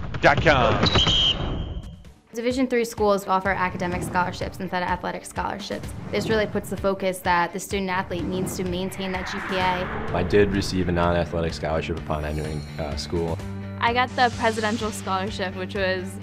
Division 2.31 2.67
three 2.67 2.85
schools 2.85 3.27
offer 3.27 3.49
academic 3.49 4.03
scholarships 4.03 4.59
instead 4.59 4.83
of 4.83 4.89
athletic 4.89 5.25
scholarships. 5.25 5.89
This 6.11 6.29
really 6.29 6.45
puts 6.45 6.69
the 6.69 6.77
focus 6.77 7.17
that 7.19 7.53
the 7.53 7.59
student 7.59 7.89
athlete 7.89 8.25
needs 8.25 8.55
to 8.57 8.63
maintain 8.63 9.11
that 9.13 9.25
GPA. 9.25 10.13
I 10.13 10.21
did 10.21 10.51
receive 10.51 10.89
a 10.89 10.91
non-athletic 10.91 11.55
scholarship 11.55 11.97
upon 11.97 12.23
entering 12.23 12.59
uh, 12.77 12.95
school. 12.97 13.35
I 13.79 13.93
got 13.93 14.15
the 14.15 14.31
presidential 14.37 14.91
scholarship, 14.91 15.55
which 15.55 15.73
was 15.73 16.15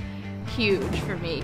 huge 0.54 1.00
for 1.00 1.16
me. 1.16 1.42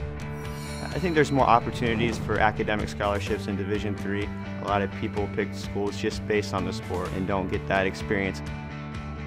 I 0.84 1.00
think 1.00 1.16
there's 1.16 1.32
more 1.32 1.46
opportunities 1.46 2.18
for 2.18 2.38
academic 2.38 2.88
scholarships 2.88 3.48
in 3.48 3.56
Division 3.56 3.96
three. 3.96 4.28
A 4.62 4.68
lot 4.68 4.80
of 4.80 4.92
people 5.00 5.28
pick 5.34 5.52
schools 5.54 5.96
just 5.96 6.24
based 6.28 6.54
on 6.54 6.64
the 6.64 6.72
sport 6.72 7.10
and 7.16 7.26
don't 7.26 7.50
get 7.50 7.66
that 7.66 7.84
experience 7.84 8.40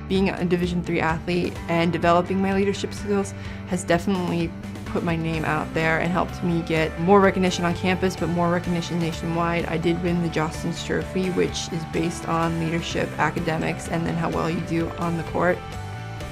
being 0.07 0.29
a 0.29 0.45
Division 0.45 0.83
three 0.83 0.99
athlete 0.99 1.53
and 1.67 1.91
developing 1.91 2.41
my 2.41 2.53
leadership 2.53 2.93
skills 2.93 3.33
has 3.67 3.83
definitely 3.83 4.51
put 4.85 5.03
my 5.03 5.15
name 5.15 5.43
out 5.45 5.71
there 5.73 5.99
and 5.99 6.11
helped 6.11 6.41
me 6.43 6.61
get 6.61 6.97
more 7.01 7.19
recognition 7.19 7.65
on 7.65 7.75
campus, 7.75 8.15
but 8.15 8.27
more 8.29 8.49
recognition 8.49 8.99
nationwide. 8.99 9.65
I 9.65 9.77
did 9.77 10.01
win 10.01 10.21
the 10.23 10.29
Jostens 10.29 10.85
Trophy, 10.85 11.29
which 11.31 11.71
is 11.73 11.83
based 11.91 12.27
on 12.27 12.59
leadership, 12.59 13.09
academics, 13.19 13.89
and 13.89 14.05
then 14.05 14.15
how 14.15 14.29
well 14.29 14.49
you 14.49 14.61
do 14.61 14.89
on 14.91 15.17
the 15.17 15.23
court. 15.23 15.57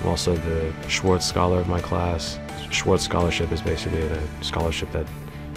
I'm 0.02 0.08
also 0.08 0.36
the 0.36 0.74
Schwartz 0.88 1.26
Scholar 1.26 1.60
of 1.60 1.68
my 1.68 1.82
class. 1.82 2.40
Schwartz 2.72 3.04
Scholarship 3.04 3.52
is 3.52 3.62
basically 3.62 4.02
a 4.02 4.44
scholarship 4.44 4.92
that 4.92 5.06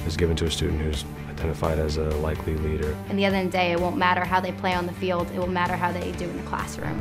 is 0.07 0.16
given 0.16 0.37
to 0.37 0.46
a 0.46 0.50
student 0.50 0.81
who's 0.81 1.04
identified 1.28 1.78
as 1.78 1.96
a 1.98 2.11
likely 2.16 2.57
leader. 2.57 2.96
And 3.09 3.18
the 3.18 3.24
end 3.24 3.37
of 3.37 3.44
the 3.44 3.50
day, 3.50 3.72
it 3.72 3.81
won't 3.81 3.96
matter 3.96 4.24
how 4.24 4.40
they 4.40 4.52
play 4.52 4.74
on 4.74 4.87
the 4.87 4.92
field, 4.94 5.31
it 5.31 5.38
will 5.38 5.46
matter 5.46 5.76
how 5.76 5.92
they 5.92 6.12
do 6.12 6.24
in 6.24 6.37
the 6.37 6.42
classroom. 6.44 7.00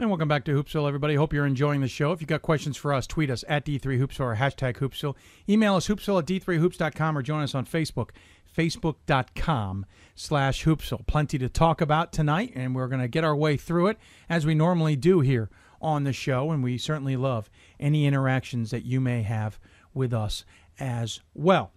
And 0.00 0.08
welcome 0.08 0.28
back 0.28 0.46
to 0.46 0.52
Hoopsville, 0.52 0.88
everybody. 0.88 1.14
Hope 1.14 1.34
you're 1.34 1.44
enjoying 1.44 1.82
the 1.82 1.86
show. 1.86 2.10
If 2.10 2.22
you've 2.22 2.28
got 2.28 2.40
questions 2.40 2.78
for 2.78 2.94
us, 2.94 3.06
tweet 3.06 3.28
us 3.28 3.44
at 3.46 3.66
D3Hoopsville 3.66 4.20
or 4.20 4.36
hashtag 4.36 4.78
Hoopsville. 4.78 5.14
Email 5.46 5.74
us 5.74 5.88
hoopsville 5.88 6.20
at 6.20 6.24
D3Hoops.com 6.24 7.18
or 7.18 7.20
join 7.20 7.42
us 7.42 7.54
on 7.54 7.66
Facebook, 7.66 8.08
facebook.com 8.56 9.84
slash 10.14 10.64
hoopsville. 10.64 11.06
Plenty 11.06 11.36
to 11.36 11.50
talk 11.50 11.82
about 11.82 12.14
tonight, 12.14 12.50
and 12.54 12.74
we're 12.74 12.88
going 12.88 13.02
to 13.02 13.08
get 13.08 13.24
our 13.24 13.36
way 13.36 13.58
through 13.58 13.88
it 13.88 13.98
as 14.30 14.46
we 14.46 14.54
normally 14.54 14.96
do 14.96 15.20
here 15.20 15.50
on 15.82 16.04
the 16.04 16.14
show, 16.14 16.50
and 16.50 16.64
we 16.64 16.78
certainly 16.78 17.16
love 17.16 17.50
any 17.78 18.06
interactions 18.06 18.70
that 18.70 18.86
you 18.86 19.02
may 19.02 19.20
have 19.20 19.60
with 19.92 20.14
us 20.14 20.46
as 20.78 21.20
well. 21.34 21.72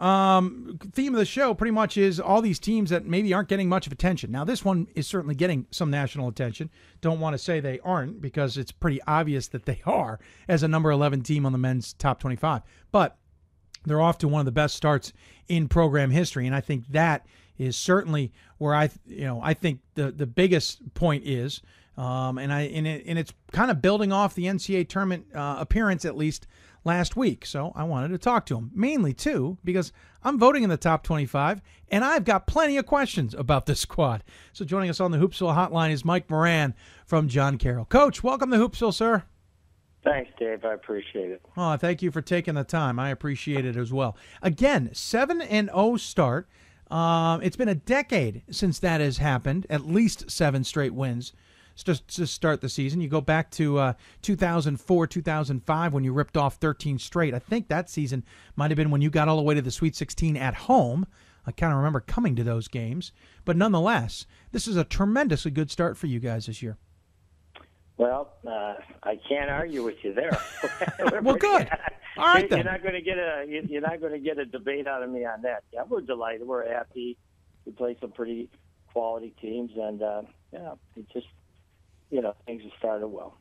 Um, 0.00 0.78
theme 0.92 1.14
of 1.14 1.18
the 1.18 1.26
show 1.26 1.52
pretty 1.52 1.72
much 1.72 1.98
is 1.98 2.18
all 2.18 2.40
these 2.40 2.58
teams 2.58 2.88
that 2.88 3.04
maybe 3.04 3.34
aren't 3.34 3.50
getting 3.50 3.68
much 3.68 3.86
of 3.86 3.92
attention. 3.92 4.32
Now, 4.32 4.44
this 4.44 4.64
one 4.64 4.88
is 4.94 5.06
certainly 5.06 5.34
getting 5.34 5.66
some 5.70 5.90
national 5.90 6.26
attention. 6.26 6.70
Don't 7.02 7.20
want 7.20 7.34
to 7.34 7.38
say 7.38 7.60
they 7.60 7.80
aren't 7.80 8.22
because 8.22 8.56
it's 8.56 8.72
pretty 8.72 9.00
obvious 9.06 9.48
that 9.48 9.66
they 9.66 9.82
are 9.84 10.18
as 10.48 10.62
a 10.62 10.68
number 10.68 10.90
11 10.90 11.22
team 11.22 11.44
on 11.44 11.52
the 11.52 11.58
men's 11.58 11.92
top 11.92 12.18
25. 12.18 12.62
But 12.90 13.18
they're 13.84 14.00
off 14.00 14.16
to 14.18 14.28
one 14.28 14.40
of 14.40 14.46
the 14.46 14.52
best 14.52 14.74
starts 14.74 15.12
in 15.48 15.68
program 15.68 16.10
history, 16.10 16.46
and 16.46 16.54
I 16.54 16.60
think 16.60 16.86
that 16.88 17.26
is 17.58 17.76
certainly 17.76 18.32
where 18.58 18.74
I, 18.74 18.90
you 19.06 19.24
know, 19.24 19.40
I 19.42 19.54
think 19.54 19.80
the 19.94 20.10
the 20.10 20.26
biggest 20.26 20.94
point 20.94 21.24
is, 21.26 21.62
um, 21.96 22.38
and 22.38 22.52
I 22.52 22.62
and, 22.62 22.86
it, 22.86 23.04
and 23.06 23.18
it's 23.18 23.32
kind 23.52 23.70
of 23.70 23.82
building 23.82 24.12
off 24.12 24.34
the 24.34 24.44
NCAA 24.44 24.88
tournament 24.88 25.26
uh, 25.34 25.56
appearance 25.58 26.04
at 26.04 26.16
least 26.16 26.46
last 26.84 27.16
week. 27.16 27.44
So 27.46 27.72
I 27.74 27.84
wanted 27.84 28.08
to 28.08 28.18
talk 28.18 28.46
to 28.46 28.56
him 28.56 28.70
mainly 28.74 29.12
too 29.12 29.58
because 29.64 29.92
I'm 30.22 30.38
voting 30.38 30.62
in 30.62 30.70
the 30.70 30.76
top 30.76 31.02
25, 31.02 31.62
and 31.88 32.04
I've 32.04 32.24
got 32.24 32.46
plenty 32.46 32.76
of 32.76 32.86
questions 32.86 33.34
about 33.34 33.66
this 33.66 33.80
squad. 33.88 34.22
So 34.52 34.64
joining 34.64 34.90
us 34.90 35.00
on 35.00 35.10
the 35.10 35.18
Hoopsville 35.18 35.54
Hotline 35.54 35.90
is 35.90 36.04
Mike 36.04 36.28
Moran 36.30 36.74
from 37.06 37.28
John 37.28 37.58
Carroll. 37.58 37.84
Coach, 37.86 38.22
welcome 38.22 38.50
to 38.50 38.56
Hoopsville, 38.56 38.94
sir. 38.94 39.24
Thanks, 40.02 40.30
Dave. 40.38 40.64
I 40.64 40.72
appreciate 40.72 41.30
it. 41.30 41.42
Oh, 41.56 41.76
thank 41.76 42.00
you 42.00 42.10
for 42.10 42.22
taking 42.22 42.54
the 42.54 42.64
time. 42.64 42.98
I 42.98 43.10
appreciate 43.10 43.66
it 43.66 43.76
as 43.76 43.92
well. 43.92 44.16
Again, 44.40 44.90
seven 44.94 45.42
and 45.42 45.68
zero 45.68 45.96
start. 45.96 46.48
Um, 46.90 47.42
it's 47.42 47.56
been 47.56 47.68
a 47.68 47.74
decade 47.74 48.42
since 48.50 48.78
that 48.78 49.00
has 49.00 49.18
happened. 49.18 49.66
At 49.68 49.86
least 49.86 50.30
seven 50.30 50.64
straight 50.64 50.94
wins 50.94 51.34
to, 51.76 52.06
to 52.06 52.26
start 52.26 52.60
the 52.60 52.68
season. 52.68 53.00
You 53.00 53.08
go 53.08 53.20
back 53.20 53.50
to 53.52 53.78
uh, 53.78 53.92
2004, 54.22 55.06
2005 55.06 55.92
when 55.92 56.04
you 56.04 56.12
ripped 56.12 56.36
off 56.36 56.56
13 56.56 56.98
straight. 56.98 57.34
I 57.34 57.38
think 57.38 57.68
that 57.68 57.88
season 57.90 58.24
might 58.56 58.70
have 58.70 58.76
been 58.76 58.90
when 58.90 59.00
you 59.00 59.10
got 59.10 59.28
all 59.28 59.36
the 59.36 59.42
way 59.42 59.54
to 59.54 59.62
the 59.62 59.70
Sweet 59.70 59.96
16 59.96 60.36
at 60.36 60.54
home. 60.54 61.06
I 61.46 61.52
kind 61.52 61.72
of 61.72 61.78
remember 61.78 62.00
coming 62.00 62.36
to 62.36 62.44
those 62.44 62.68
games, 62.68 63.12
but 63.44 63.56
nonetheless, 63.56 64.26
this 64.52 64.68
is 64.68 64.76
a 64.76 64.84
tremendously 64.84 65.50
good 65.50 65.70
start 65.70 65.96
for 65.96 66.06
you 66.06 66.20
guys 66.20 66.46
this 66.46 66.62
year. 66.62 66.76
Well, 67.96 68.32
uh, 68.46 68.74
I 69.02 69.18
can't 69.28 69.50
argue 69.50 69.84
with 69.84 69.96
you 70.02 70.14
there. 70.14 70.38
well, 71.22 71.36
good. 71.36 71.68
All 72.16 72.26
right, 72.26 72.50
you're, 72.50 72.64
not 72.64 72.82
going 72.82 72.94
to 72.94 73.02
get 73.02 73.18
a 73.18 73.44
you're 73.46 73.80
not 73.80 74.00
going 74.00 74.12
to 74.12 74.18
get 74.18 74.38
a 74.38 74.44
debate 74.44 74.86
out 74.86 75.02
of 75.02 75.10
me 75.10 75.24
on 75.24 75.42
that. 75.42 75.64
Yeah, 75.72 75.82
we're 75.88 76.00
delighted. 76.00 76.46
We're 76.46 76.70
happy. 76.70 77.16
We 77.64 77.72
play 77.72 77.96
some 78.00 78.10
pretty 78.10 78.48
quality 78.92 79.34
teams, 79.40 79.70
and 79.76 80.02
uh, 80.02 80.22
yeah, 80.52 80.72
it 80.96 81.06
just 81.12 81.26
you 82.10 82.20
know 82.20 82.34
things 82.46 82.62
have 82.62 82.72
started 82.78 83.06
well. 83.06 83.38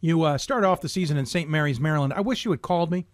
You 0.00 0.22
uh, 0.22 0.38
started 0.38 0.66
off 0.66 0.80
the 0.80 0.88
season 0.88 1.16
in 1.16 1.26
St. 1.26 1.50
Mary's, 1.50 1.80
Maryland. 1.80 2.12
I 2.12 2.20
wish 2.20 2.44
you 2.44 2.52
had 2.52 2.62
called 2.62 2.90
me 2.90 3.06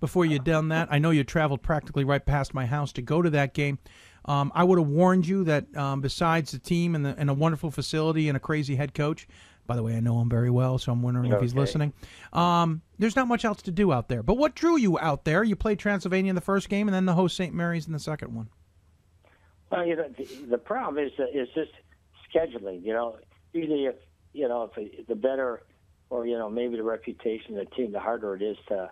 before 0.00 0.24
you'd 0.24 0.44
done 0.44 0.68
that. 0.68 0.88
I 0.90 0.98
know 0.98 1.10
you 1.10 1.22
traveled 1.22 1.62
practically 1.62 2.02
right 2.02 2.24
past 2.24 2.52
my 2.52 2.66
house 2.66 2.92
to 2.94 3.02
go 3.02 3.22
to 3.22 3.30
that 3.30 3.54
game. 3.54 3.78
Um, 4.24 4.50
I 4.54 4.64
would 4.64 4.78
have 4.78 4.88
warned 4.88 5.26
you 5.26 5.44
that 5.44 5.76
um, 5.76 6.00
besides 6.00 6.50
the 6.50 6.58
team 6.58 6.94
and, 6.94 7.04
the, 7.04 7.14
and 7.16 7.30
a 7.30 7.34
wonderful 7.34 7.70
facility 7.70 8.28
and 8.28 8.36
a 8.36 8.40
crazy 8.40 8.74
head 8.74 8.94
coach, 8.94 9.28
by 9.66 9.76
the 9.76 9.82
way, 9.82 9.96
I 9.96 10.00
know 10.00 10.20
him 10.20 10.28
very 10.28 10.50
well, 10.50 10.78
so 10.78 10.90
I'm 10.90 11.02
wondering 11.02 11.26
okay. 11.26 11.36
if 11.36 11.42
he's 11.42 11.54
listening. 11.54 11.92
Um, 12.32 12.82
there's 12.98 13.14
not 13.14 13.28
much 13.28 13.44
else 13.44 13.62
to 13.62 13.70
do 13.70 13.92
out 13.92 14.08
there. 14.08 14.22
But 14.22 14.34
what 14.34 14.56
drew 14.56 14.76
you 14.76 14.98
out 14.98 15.24
there? 15.24 15.44
You 15.44 15.54
played 15.54 15.78
Transylvania 15.78 16.30
in 16.30 16.34
the 16.34 16.40
first 16.40 16.68
game, 16.68 16.88
and 16.88 16.94
then 16.94 17.06
the 17.06 17.14
host 17.14 17.36
St. 17.36 17.54
Mary's 17.54 17.86
in 17.86 17.92
the 17.92 18.00
second 18.00 18.34
one. 18.34 18.48
Well, 19.70 19.86
you 19.86 19.96
know, 19.96 20.08
the, 20.16 20.24
the 20.50 20.58
problem 20.58 21.04
is 21.04 21.12
uh, 21.18 21.24
is 21.32 21.48
just 21.54 21.70
scheduling. 22.28 22.84
You 22.84 22.92
know, 22.92 23.18
usually 23.52 23.86
if 23.86 23.94
you 24.32 24.48
know 24.48 24.70
if 24.74 25.06
the 25.06 25.14
better, 25.14 25.62
or 26.10 26.26
you 26.26 26.38
know 26.38 26.50
maybe 26.50 26.76
the 26.76 26.82
reputation 26.82 27.58
of 27.58 27.68
the 27.68 27.74
team, 27.74 27.92
the 27.92 28.00
harder 28.00 28.34
it 28.34 28.42
is 28.42 28.56
to, 28.68 28.90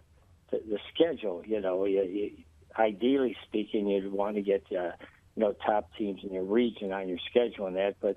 to 0.51 0.59
the 0.69 0.79
schedule. 0.95 1.43
You 1.47 1.61
know, 1.61 1.85
you, 1.85 2.03
you, 2.03 2.31
ideally 2.79 3.37
speaking, 3.47 3.89
you'd 3.89 4.13
want 4.13 4.37
to 4.37 4.43
get 4.43 4.65
uh, 4.71 4.93
you 5.37 5.43
know 5.43 5.55
top 5.67 5.91
teams 5.97 6.21
in 6.23 6.33
your 6.33 6.45
region 6.45 6.93
on 6.93 7.09
your 7.09 7.19
schedule 7.31 7.67
and 7.67 7.77
that, 7.77 7.97
but 8.01 8.17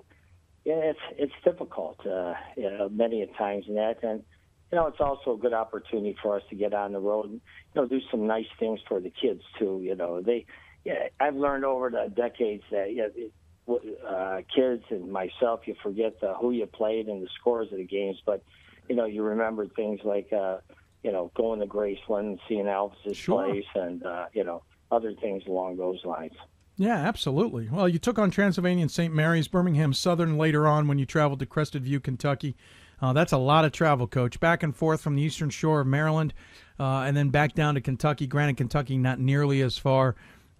yeah, 0.66 0.76
it's 0.76 1.00
it's 1.18 1.34
difficult, 1.44 2.00
uh, 2.06 2.36
you 2.56 2.70
know, 2.70 2.90
many 2.90 3.22
a 3.22 3.28
times 3.28 3.66
in 3.68 3.76
that, 3.76 3.98
and 4.02 4.24
you 4.72 4.78
know, 4.78 4.88
it's 4.88 5.00
also 5.00 5.34
a 5.34 5.38
good 5.38 5.54
opportunity 5.54 6.16
for 6.22 6.38
us 6.38 6.44
to 6.50 6.56
get 6.56 6.74
on 6.74 6.94
the 6.94 7.00
road 7.00 7.26
and 7.26 7.42
you 7.76 7.82
know 7.82 7.88
do 7.88 8.00
some 8.10 8.28
nice 8.28 8.48
things 8.60 8.80
for 8.88 9.00
the 9.00 9.12
kids 9.12 9.42
too. 9.60 9.82
You 9.84 9.96
know, 9.96 10.22
they, 10.22 10.46
yeah, 10.86 11.10
I've 11.20 11.36
learned 11.36 11.66
over 11.66 11.90
the 11.90 12.12
decades 12.16 12.64
that 12.72 12.94
yeah, 12.94 13.08
uh, 13.68 14.42
kids 14.54 14.84
and 14.90 15.12
myself, 15.12 15.62
you 15.66 15.76
forget 15.82 16.20
the, 16.20 16.34
who 16.36 16.52
you 16.52 16.66
played 16.66 17.08
and 17.08 17.24
the 17.24 17.30
scores 17.40 17.72
of 17.72 17.78
the 17.78 17.86
games, 17.86 18.22
but 18.26 18.44
you 18.90 18.96
know, 18.96 19.06
you 19.06 19.24
remember 19.24 19.68
things 19.68 20.02
like 20.04 20.32
uh, 20.34 20.58
you 21.04 21.12
know 21.12 21.32
going 21.36 21.60
to 21.60 21.66
Graceland 21.66 22.20
and 22.20 22.40
seeing 22.48 22.66
Elvis's 22.66 23.18
sure. 23.18 23.46
place 23.46 23.66
and 23.76 24.06
uh, 24.06 24.26
you 24.34 24.44
know 24.44 24.64
other 24.92 25.14
things 25.14 25.44
along 25.48 25.78
those 25.78 26.04
lines. 26.06 26.34
Yeah, 26.76 26.98
absolutely. 26.98 27.70
Well, 27.70 27.88
you 27.88 28.00
took 28.00 28.18
on 28.18 28.32
Transylvania 28.32 28.82
and 28.82 28.92
St. 28.92 29.14
Mary's, 29.14 29.48
Birmingham 29.48 29.94
Southern 29.94 30.38
later 30.38 30.68
on 30.68 30.88
when 30.88 30.98
you 30.98 31.06
traveled 31.06 31.40
to 31.40 31.46
Crested 31.46 31.84
View, 31.84 32.00
Kentucky. 32.00 32.56
Uh, 33.00 33.14
that's 33.14 33.32
a 33.32 33.38
lot 33.38 33.66
of 33.66 33.72
travel, 33.72 34.08
Coach. 34.08 34.40
Back 34.40 34.64
and 34.64 34.76
forth 34.76 35.02
from 35.02 35.16
the 35.16 35.22
eastern 35.22 35.52
shore 35.52 35.82
of 35.82 35.88
Maryland 35.88 36.34
uh, 36.80 37.02
and 37.02 37.16
then 37.16 37.30
back 37.30 37.54
down 37.54 37.76
to 37.76 37.82
Kentucky. 37.82 38.26
Granted, 38.26 38.58
Kentucky 38.58 38.98
not 38.98 39.20
nearly 39.20 39.62
as 39.62 39.78
far 39.78 40.16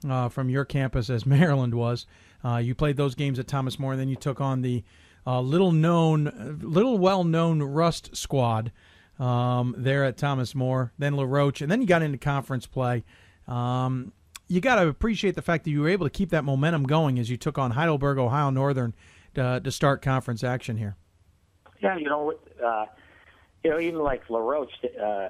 uh, 0.08 0.30
from 0.30 0.50
your 0.50 0.66
campus 0.66 1.10
as 1.10 1.26
Maryland 1.26 1.74
was. 1.74 2.06
Uh, 2.44 2.58
you 2.58 2.76
played 2.76 2.98
those 2.98 3.16
games 3.16 3.40
at 3.40 3.48
Thomas 3.48 3.80
More, 3.80 3.94
and 3.94 4.02
then 4.02 4.10
you 4.10 4.16
took 4.16 4.42
on 4.42 4.62
the 4.62 4.84
uh, 5.26 5.40
little 5.40 5.72
known, 5.72 6.60
little 6.62 6.98
well 6.98 7.24
known 7.24 7.62
Rust 7.64 8.16
squad 8.16 8.72
um, 9.20 9.76
there 9.78 10.04
at 10.04 10.18
Thomas 10.18 10.54
More, 10.54 10.92
then 10.98 11.16
LaRoche, 11.16 11.62
and 11.62 11.72
then 11.72 11.82
you 11.82 11.88
got 11.88 12.02
into 12.02 12.18
conference 12.18 12.66
play. 12.66 13.04
Um, 13.48 14.12
you 14.48 14.62
got 14.62 14.76
to 14.76 14.88
appreciate 14.88 15.36
the 15.36 15.42
fact 15.42 15.64
that 15.64 15.72
you 15.72 15.82
were 15.82 15.90
able 15.90 16.06
to 16.06 16.10
keep 16.10 16.30
that 16.30 16.44
momentum 16.44 16.84
going 16.84 17.18
as 17.20 17.30
you 17.30 17.38
took 17.38 17.58
on 17.58 17.72
Heidelberg, 17.72 18.18
Ohio 18.18 18.50
Northern, 18.50 18.94
to, 19.36 19.62
to 19.64 19.72
start 19.72 20.02
conference 20.02 20.44
action 20.44 20.78
here. 20.78 20.96
Yeah, 21.82 21.98
you 21.98 22.06
know, 22.06 22.34
uh, 22.64 22.86
you 23.64 23.72
know, 23.72 23.80
even 23.80 24.00
like 24.00 24.30
LaRoche 24.30 24.70
uh, 25.02 25.30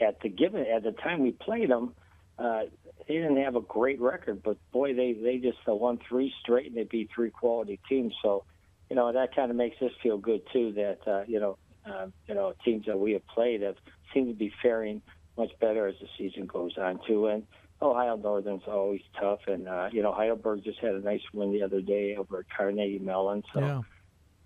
at 0.00 0.20
the 0.20 0.28
given 0.28 0.64
at 0.66 0.82
the 0.82 0.92
time 0.92 1.20
we 1.20 1.32
played 1.32 1.70
them, 1.70 1.94
uh, 2.38 2.62
they 3.08 3.14
didn't 3.14 3.42
have 3.42 3.56
a 3.56 3.60
great 3.60 4.00
record, 4.00 4.42
but 4.42 4.56
boy, 4.72 4.94
they 4.94 5.12
they 5.12 5.38
just 5.38 5.58
won 5.66 5.98
three 6.08 6.32
straight 6.40 6.66
and 6.66 6.76
they 6.76 6.84
beat 6.84 7.10
three 7.14 7.30
quality 7.30 7.80
teams. 7.88 8.14
So, 8.22 8.44
you 8.90 8.96
know, 8.96 9.12
that 9.12 9.34
kind 9.34 9.50
of 9.50 9.56
makes 9.56 9.80
us 9.82 9.90
feel 10.02 10.18
good 10.18 10.42
too. 10.52 10.72
That 10.72 10.98
uh, 11.06 11.24
you 11.26 11.40
know, 11.40 11.58
uh, 11.86 12.06
you 12.26 12.34
know, 12.34 12.54
teams 12.64 12.86
that 12.86 12.98
we 12.98 13.12
have 13.12 13.26
played 13.26 13.62
have 13.62 13.76
seem 14.12 14.26
to 14.28 14.34
be 14.34 14.52
faring 14.62 15.02
much 15.36 15.50
better 15.60 15.86
as 15.86 15.94
the 16.00 16.08
season 16.18 16.46
goes 16.46 16.76
on 16.76 17.00
too. 17.06 17.26
And 17.26 17.46
Ohio 17.80 18.16
Northern's 18.16 18.62
always 18.66 19.02
tough, 19.18 19.40
and 19.46 19.68
uh, 19.68 19.88
you 19.92 20.02
know 20.02 20.12
Heidelberg 20.12 20.64
just 20.64 20.78
had 20.78 20.94
a 20.94 21.00
nice 21.00 21.22
win 21.32 21.52
the 21.52 21.62
other 21.62 21.80
day 21.80 22.16
over 22.16 22.44
Carnegie 22.56 22.98
Mellon. 22.98 23.42
So, 23.52 23.60
yeah. 23.60 23.80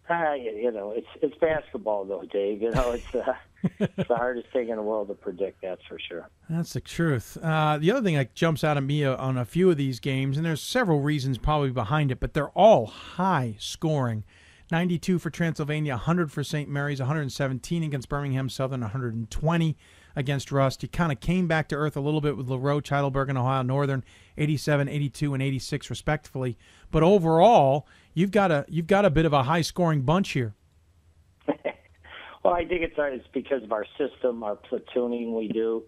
Uh, 0.08 0.34
you 0.34 0.70
know, 0.70 0.92
it's 0.92 1.06
it's 1.20 1.36
basketball 1.38 2.04
though, 2.04 2.24
Dave. 2.30 2.62
You 2.62 2.70
know, 2.70 2.92
it's 2.92 3.14
uh, 3.14 3.34
it's 3.80 4.08
the 4.08 4.16
hardest 4.16 4.48
thing 4.52 4.68
in 4.68 4.76
the 4.76 4.82
world 4.82 5.08
to 5.08 5.14
predict. 5.14 5.62
That's 5.62 5.84
for 5.88 5.98
sure. 5.98 6.28
That's 6.48 6.72
the 6.72 6.80
truth. 6.80 7.36
Uh, 7.42 7.78
the 7.78 7.90
other 7.90 8.02
thing 8.02 8.14
that 8.14 8.34
jumps 8.34 8.62
out 8.62 8.76
at 8.76 8.82
me 8.82 9.04
uh, 9.04 9.16
on 9.16 9.36
a 9.36 9.44
few 9.44 9.70
of 9.70 9.76
these 9.76 10.00
games, 10.00 10.36
and 10.36 10.46
there's 10.46 10.62
several 10.62 11.00
reasons 11.00 11.38
probably 11.38 11.70
behind 11.70 12.12
it, 12.12 12.20
but 12.20 12.34
they're 12.34 12.50
all 12.50 12.86
high 12.86 13.56
scoring. 13.58 14.24
92 14.72 15.20
for 15.20 15.30
Transylvania, 15.30 15.92
100 15.92 16.32
for 16.32 16.42
St. 16.42 16.68
Mary's, 16.68 16.98
117 16.98 17.84
against 17.84 18.08
Birmingham 18.08 18.48
Southern, 18.48 18.80
120 18.80 19.76
against 20.16 20.50
Rust. 20.50 20.82
He 20.82 20.88
kind 20.88 21.12
of 21.12 21.20
came 21.20 21.46
back 21.46 21.68
to 21.68 21.76
earth 21.76 21.96
a 21.96 22.00
little 22.00 22.20
bit 22.20 22.36
with 22.36 22.48
LaRoche, 22.48 22.88
Heidelberg, 22.88 23.28
and 23.28 23.38
Ohio 23.38 23.62
Northern, 23.62 24.02
87, 24.36 24.88
82, 24.88 25.34
and 25.34 25.42
86 25.42 25.88
respectively. 25.88 26.58
But 26.90 27.04
overall, 27.04 27.86
you've 28.16 28.32
got 28.32 28.50
a 28.50 28.64
you've 28.68 28.88
got 28.88 29.04
a 29.04 29.10
bit 29.10 29.26
of 29.26 29.32
a 29.32 29.44
high 29.44 29.60
scoring 29.60 30.02
bunch 30.02 30.30
here. 30.30 30.54
well, 31.46 32.54
I 32.54 32.64
think 32.64 32.82
it's 32.82 32.94
it's 32.98 33.28
because 33.32 33.62
of 33.62 33.70
our 33.70 33.86
system, 33.96 34.42
our 34.42 34.56
platooning 34.56 35.32
we 35.36 35.46
do. 35.46 35.84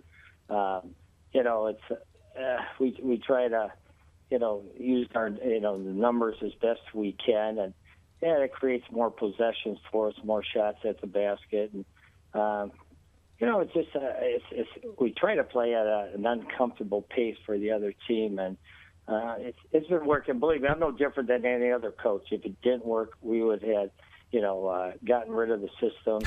Um, 0.49 0.95
you 1.33 1.43
know, 1.43 1.67
it's 1.67 1.83
uh, 1.91 2.59
we 2.79 2.97
we 3.03 3.19
try 3.19 3.49
to 3.49 3.73
you 4.31 4.39
know 4.39 4.63
use 4.79 5.09
our 5.17 5.29
you 5.29 5.61
know 5.61 5.83
the 5.83 5.91
numbers 5.91 6.37
as 6.45 6.53
best 6.61 6.81
we 6.95 7.17
can, 7.25 7.59
and 7.59 7.75
yeah, 8.23 8.39
it 8.39 8.53
creates 8.53 8.85
more 8.93 9.11
possessions 9.11 9.79
for 9.91 10.09
us, 10.09 10.15
more 10.23 10.45
shots 10.45 10.79
at 10.85 11.01
the 11.01 11.07
basket, 11.07 11.73
and 11.73 11.85
um, 12.35 12.73
you 13.39 13.47
know, 13.47 13.61
it's 13.61 13.73
just 13.73 13.95
uh, 13.95 14.01
it's, 14.21 14.45
it's 14.51 14.71
we 15.01 15.13
try 15.13 15.37
to 15.37 15.45
play 15.45 15.75
at 15.75 15.87
a, 15.87 16.11
an 16.15 16.27
uncomfortable 16.27 17.03
pace 17.03 17.37
for 17.47 17.57
the 17.57 17.71
other 17.71 17.95
team, 18.07 18.39
and 18.39 18.57
uh, 19.09 19.37
it's 19.39 19.59
it's 19.73 19.89
been 19.89 20.07
working. 20.07 20.39
Believe 20.39 20.61
me, 20.61 20.69
I'm 20.69 20.79
no 20.79 20.93
different 20.93 21.29
than 21.29 21.45
any 21.47 21.73
other 21.73 21.91
coach. 21.91 22.27
If 22.31 22.45
it 22.45 22.61
didn't 22.61 22.85
work, 22.85 23.13
we 23.23 23.43
would 23.43 23.63
have 23.63 23.91
you 24.31 24.43
know 24.43 24.67
uh, 24.67 24.93
gotten 25.07 25.33
rid 25.33 25.51
of 25.51 25.63
the 25.63 25.71
system 25.81 26.21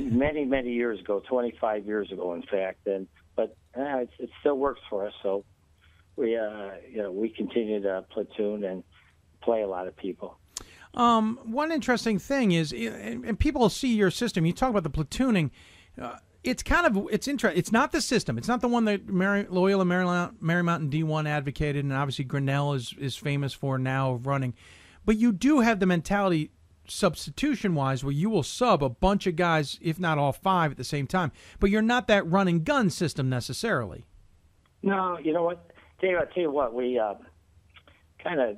many 0.00 0.44
many 0.44 0.72
years 0.72 1.00
ago, 1.00 1.20
25 1.28 1.84
years 1.84 2.12
ago, 2.12 2.34
in 2.34 2.42
fact. 2.42 2.86
And 2.86 3.08
but 3.34 3.56
uh, 3.76 3.98
it, 3.98 4.10
it 4.20 4.30
still 4.40 4.56
works 4.56 4.80
for 4.88 5.06
us. 5.06 5.12
So 5.22 5.44
we 6.14 6.36
uh, 6.36 6.70
you 6.88 7.02
know 7.02 7.10
we 7.10 7.28
continue 7.28 7.82
to 7.82 8.04
platoon 8.10 8.62
and 8.62 8.84
play 9.42 9.62
a 9.62 9.68
lot 9.68 9.88
of 9.88 9.96
people. 9.96 10.38
Um, 10.94 11.40
one 11.42 11.72
interesting 11.72 12.20
thing 12.20 12.52
is, 12.52 12.72
and 12.72 13.24
and 13.24 13.38
people 13.38 13.68
see 13.68 13.96
your 13.96 14.12
system. 14.12 14.46
You 14.46 14.52
talk 14.52 14.70
about 14.70 14.84
the 14.84 14.90
platooning. 14.90 15.50
Uh, 16.00 16.18
it's 16.48 16.62
kind 16.62 16.86
of 16.86 17.08
it's 17.10 17.28
interesting. 17.28 17.58
It's 17.58 17.72
not 17.72 17.92
the 17.92 18.00
system. 18.00 18.38
It's 18.38 18.48
not 18.48 18.60
the 18.60 18.68
one 18.68 18.84
that 18.86 19.08
Mary, 19.08 19.46
Loyola 19.48 19.84
Marymount, 19.84 20.38
Marymount 20.42 20.90
D1 20.90 21.28
advocated, 21.28 21.84
and 21.84 21.92
obviously 21.92 22.24
Grinnell 22.24 22.74
is 22.74 22.94
is 22.98 23.16
famous 23.16 23.52
for 23.52 23.78
now 23.78 24.12
of 24.12 24.26
running. 24.26 24.54
But 25.04 25.16
you 25.16 25.32
do 25.32 25.60
have 25.60 25.80
the 25.80 25.86
mentality 25.86 26.50
substitution 26.86 27.74
wise 27.74 28.02
where 28.02 28.12
you 28.12 28.30
will 28.30 28.42
sub 28.42 28.82
a 28.82 28.88
bunch 28.88 29.26
of 29.26 29.36
guys, 29.36 29.78
if 29.82 30.00
not 30.00 30.16
all 30.18 30.32
five, 30.32 30.70
at 30.70 30.76
the 30.76 30.84
same 30.84 31.06
time. 31.06 31.32
But 31.60 31.70
you're 31.70 31.82
not 31.82 32.08
that 32.08 32.26
run 32.26 32.48
and 32.48 32.64
gun 32.64 32.90
system 32.90 33.28
necessarily. 33.28 34.04
No, 34.82 35.18
you 35.18 35.32
know 35.32 35.42
what, 35.42 35.70
Dave? 36.00 36.16
I 36.16 36.24
tell 36.32 36.44
you 36.44 36.50
what, 36.50 36.72
we 36.74 37.00
kind 38.22 38.40
of 38.40 38.56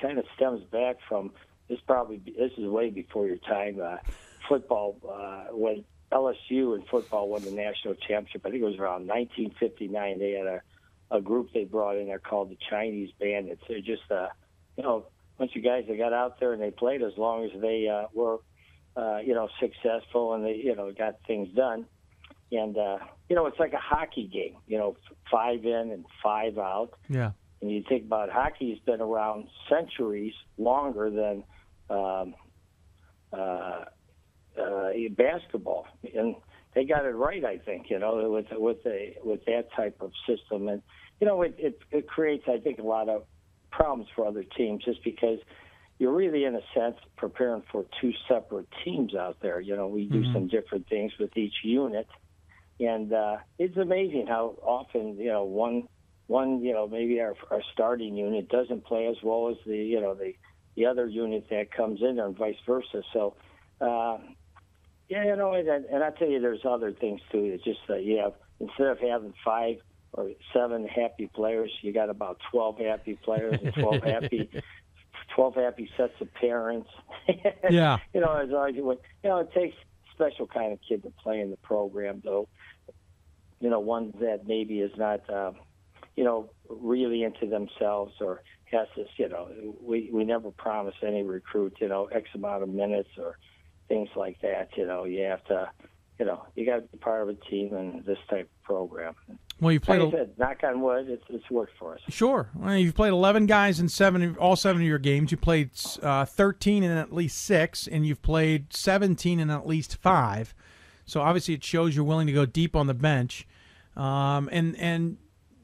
kind 0.00 0.18
of 0.18 0.24
stems 0.34 0.62
back 0.64 0.96
from 1.08 1.32
this. 1.68 1.78
Probably 1.86 2.18
this 2.18 2.52
is 2.58 2.66
way 2.66 2.90
before 2.90 3.26
your 3.26 3.38
time. 3.38 3.80
Uh, 3.82 3.96
football 4.48 4.96
uh, 5.08 5.54
when 5.54 5.84
LSU 6.16 6.76
in 6.76 6.82
football 6.90 7.28
won 7.28 7.42
the 7.42 7.50
national 7.50 7.94
championship. 7.94 8.42
I 8.44 8.50
think 8.50 8.62
it 8.62 8.66
was 8.66 8.78
around 8.78 9.06
1959. 9.06 10.18
They 10.18 10.32
had 10.32 10.46
a 10.46 10.60
a 11.08 11.20
group 11.20 11.50
they 11.54 11.64
brought 11.64 11.96
in 11.96 12.06
there 12.06 12.18
called 12.18 12.50
the 12.50 12.58
Chinese 12.68 13.10
Bandits. 13.20 13.62
They're 13.68 13.80
just 13.80 14.10
uh, 14.10 14.28
you 14.76 14.82
know 14.82 15.06
bunch 15.38 15.54
of 15.56 15.62
guys 15.62 15.84
that 15.88 15.98
got 15.98 16.12
out 16.12 16.40
there 16.40 16.52
and 16.52 16.62
they 16.62 16.70
played 16.70 17.02
as 17.02 17.12
long 17.16 17.44
as 17.44 17.60
they 17.60 17.88
uh, 17.88 18.06
were, 18.14 18.38
uh, 18.96 19.18
you 19.18 19.34
know, 19.34 19.48
successful 19.60 20.34
and 20.34 20.44
they, 20.44 20.54
you 20.54 20.74
know, 20.74 20.90
got 20.92 21.16
things 21.26 21.48
done. 21.54 21.86
And 22.52 22.78
uh, 22.78 22.98
you 23.28 23.34
know, 23.34 23.46
it's 23.46 23.58
like 23.58 23.72
a 23.72 23.78
hockey 23.78 24.28
game. 24.32 24.56
You 24.68 24.78
know, 24.78 24.96
five 25.30 25.64
in 25.64 25.90
and 25.90 26.06
five 26.22 26.58
out. 26.58 26.90
Yeah. 27.08 27.32
And 27.60 27.70
you 27.70 27.82
think 27.88 28.04
about 28.04 28.30
hockey's 28.30 28.78
been 28.86 29.00
around 29.00 29.48
centuries 29.68 30.34
longer 30.56 31.10
than 31.10 31.44
um, 31.90 32.34
uh, 33.32 33.86
uh, 34.58 34.90
basketball, 35.16 35.86
and 36.14 36.36
they 36.74 36.84
got 36.84 37.04
it 37.04 37.10
right. 37.10 37.44
I 37.44 37.58
think 37.58 37.86
you 37.90 37.98
know 37.98 38.30
with 38.30 38.46
with 38.52 38.78
a 38.86 39.16
with 39.24 39.44
that 39.46 39.68
type 39.74 39.96
of 40.00 40.12
system, 40.28 40.68
and 40.68 40.82
you 41.20 41.26
know 41.26 41.42
it, 41.42 41.54
it 41.58 41.78
it 41.90 42.08
creates 42.08 42.44
I 42.48 42.58
think 42.58 42.78
a 42.78 42.82
lot 42.82 43.08
of 43.08 43.22
problems 43.72 44.08
for 44.14 44.26
other 44.26 44.44
teams 44.56 44.84
just 44.84 45.02
because 45.04 45.38
you're 45.98 46.14
really 46.14 46.44
in 46.44 46.54
a 46.54 46.60
sense 46.74 46.96
preparing 47.16 47.62
for 47.72 47.86
two 48.00 48.12
separate 48.28 48.68
teams 48.84 49.14
out 49.14 49.36
there. 49.40 49.60
You 49.60 49.76
know, 49.76 49.88
we 49.88 50.06
do 50.08 50.22
Mhm. 50.22 50.32
some 50.32 50.48
different 50.48 50.88
things 50.88 51.12
with 51.18 51.36
each 51.36 51.54
unit, 51.64 52.06
and 52.80 53.12
uh, 53.12 53.38
it's 53.58 53.76
amazing 53.76 54.26
how 54.28 54.56
often 54.62 55.16
you 55.18 55.28
know 55.32 55.44
one 55.44 55.88
one 56.26 56.62
you 56.62 56.72
know 56.72 56.86
maybe 56.86 57.20
our 57.20 57.34
our 57.50 57.62
starting 57.72 58.16
unit 58.16 58.48
doesn't 58.48 58.84
play 58.84 59.06
as 59.06 59.16
well 59.22 59.48
as 59.50 59.56
the 59.66 59.76
you 59.76 60.00
know 60.00 60.14
the 60.14 60.32
the 60.76 60.86
other 60.86 61.06
unit 61.06 61.46
that 61.48 61.72
comes 61.72 62.00
in 62.02 62.16
there 62.16 62.26
and 62.26 62.36
vice 62.36 62.56
versa. 62.66 63.02
So. 63.12 63.36
Uh, 63.78 64.16
yeah, 65.08 65.24
you 65.24 65.36
know, 65.36 65.52
and, 65.52 65.68
and 65.68 66.02
I 66.02 66.10
tell 66.10 66.28
you, 66.28 66.40
there's 66.40 66.64
other 66.64 66.92
things 66.92 67.20
too. 67.30 67.44
It's 67.44 67.64
just 67.64 67.80
that 67.88 68.02
you 68.02 68.18
have 68.18 68.32
instead 68.60 68.88
of 68.88 68.98
having 68.98 69.34
five 69.44 69.76
or 70.12 70.30
seven 70.52 70.86
happy 70.86 71.28
players, 71.32 71.70
you 71.82 71.92
got 71.92 72.10
about 72.10 72.38
twelve 72.50 72.78
happy 72.78 73.18
players 73.22 73.58
and 73.62 73.72
twelve 73.74 74.02
happy, 74.04 74.50
twelve 75.34 75.54
happy 75.54 75.88
sets 75.96 76.14
of 76.20 76.32
parents. 76.34 76.90
Yeah. 77.68 77.98
you 78.14 78.20
know, 78.20 78.32
as 78.32 78.50
I 78.54 78.68
you 78.68 78.96
know, 79.24 79.38
it 79.38 79.52
takes 79.52 79.76
a 79.76 80.14
special 80.14 80.46
kind 80.46 80.72
of 80.72 80.78
kid 80.88 81.02
to 81.02 81.10
play 81.22 81.40
in 81.40 81.50
the 81.50 81.56
program, 81.56 82.22
though. 82.24 82.48
You 83.60 83.70
know, 83.70 83.80
one 83.80 84.12
that 84.20 84.46
maybe 84.46 84.80
is 84.80 84.92
not, 84.96 85.28
um, 85.28 85.56
you 86.14 86.22
know, 86.22 86.50
really 86.68 87.24
into 87.24 87.46
themselves 87.46 88.14
or 88.20 88.42
has 88.66 88.86
this. 88.96 89.08
You 89.16 89.28
know, 89.28 89.48
we 89.80 90.10
we 90.12 90.24
never 90.24 90.50
promise 90.50 90.94
any 91.02 91.22
recruit, 91.22 91.74
you 91.80 91.88
know, 91.88 92.06
X 92.06 92.28
amount 92.34 92.62
of 92.62 92.68
minutes 92.68 93.10
or 93.18 93.38
things 93.88 94.08
like 94.16 94.40
that. 94.42 94.70
You 94.76 94.86
know, 94.86 95.04
you 95.04 95.22
have 95.22 95.44
to, 95.46 95.70
you 96.18 96.24
know, 96.24 96.44
you 96.54 96.66
got 96.66 96.76
to 96.76 96.82
be 96.82 96.98
part 96.98 97.22
of 97.22 97.28
a 97.28 97.34
team 97.34 97.74
in 97.74 98.02
this 98.06 98.18
type 98.28 98.48
of 98.58 98.62
program. 98.64 99.14
Well, 99.60 99.72
you've 99.72 99.82
played. 99.82 100.02
Like 100.02 100.14
I 100.14 100.16
a- 100.16 100.20
said, 100.20 100.38
knock 100.38 100.64
on 100.64 100.80
wood, 100.80 101.08
it's 101.08 101.24
it's 101.30 101.50
worked 101.50 101.72
for 101.78 101.94
us. 101.94 102.00
Sure. 102.08 102.50
Well, 102.54 102.76
you've 102.76 102.94
played 102.94 103.10
11 103.12 103.46
guys 103.46 103.80
in 103.80 103.88
seven, 103.88 104.36
all 104.36 104.56
seven 104.56 104.82
of 104.82 104.88
your 104.88 104.98
games. 104.98 105.30
You 105.30 105.38
played 105.38 105.70
uh, 106.02 106.24
13 106.26 106.82
in 106.82 106.90
at 106.90 107.12
least 107.12 107.38
six, 107.42 107.86
and 107.86 108.06
you've 108.06 108.22
played 108.22 108.72
17 108.74 109.40
in 109.40 109.50
at 109.50 109.66
least 109.66 109.96
five. 109.96 110.54
So 111.06 111.22
obviously, 111.22 111.54
it 111.54 111.64
shows 111.64 111.94
you're 111.96 112.04
willing 112.04 112.26
to 112.26 112.32
go 112.32 112.44
deep 112.44 112.76
on 112.76 112.86
the 112.86 112.94
bench. 112.94 113.46
Um, 113.96 114.48
and 114.52 114.76
and 114.76 115.16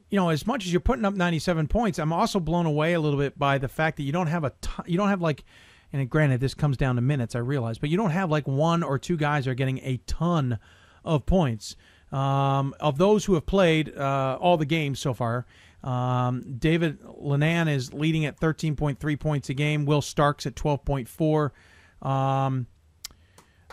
you 0.09 0.17
know, 0.17 0.29
as 0.29 0.45
much 0.45 0.65
as 0.65 0.71
you're 0.71 0.79
putting 0.79 1.05
up 1.05 1.13
97 1.15 1.67
points, 1.67 1.97
I'm 1.99 2.13
also 2.13 2.39
blown 2.39 2.65
away 2.67 2.93
a 2.93 2.99
little 2.99 3.17
bit 3.19 3.37
by 3.37 3.57
the 3.57 3.67
fact 3.67 3.97
that 3.97 4.03
you 4.03 4.11
don't 4.11 4.27
have 4.27 4.43
a 4.43 4.51
ton, 4.61 4.85
you 4.87 4.95
don't 4.95 5.09
have 5.09 5.21
like, 5.21 5.43
and 5.93 6.09
granted, 6.09 6.41
this 6.41 6.55
comes 6.55 6.75
down 6.75 6.95
to 6.95 7.01
minutes, 7.01 7.35
I 7.35 7.39
realize, 7.39 7.77
but 7.77 7.89
you 7.89 7.97
don't 7.97 8.09
have 8.09 8.31
like 8.31 8.47
one 8.47 8.81
or 8.81 8.97
two 8.97 9.15
guys 9.15 9.47
are 9.47 9.53
getting 9.53 9.77
a 9.79 9.97
ton 10.07 10.57
of 11.05 11.25
points. 11.25 11.75
Um, 12.11 12.75
of 12.79 12.97
those 12.97 13.25
who 13.25 13.35
have 13.35 13.45
played 13.45 13.95
uh, 13.95 14.37
all 14.41 14.57
the 14.57 14.65
games 14.65 14.99
so 14.99 15.13
far, 15.13 15.45
um, 15.83 16.57
David 16.59 16.99
Lenan 17.03 17.67
is 17.67 17.93
leading 17.93 18.25
at 18.25 18.39
13.3 18.39 19.19
points 19.19 19.49
a 19.49 19.53
game. 19.53 19.85
Will 19.85 20.01
Starks 20.01 20.45
at 20.45 20.55
12.4. 20.55 21.51
Um, 22.07 22.67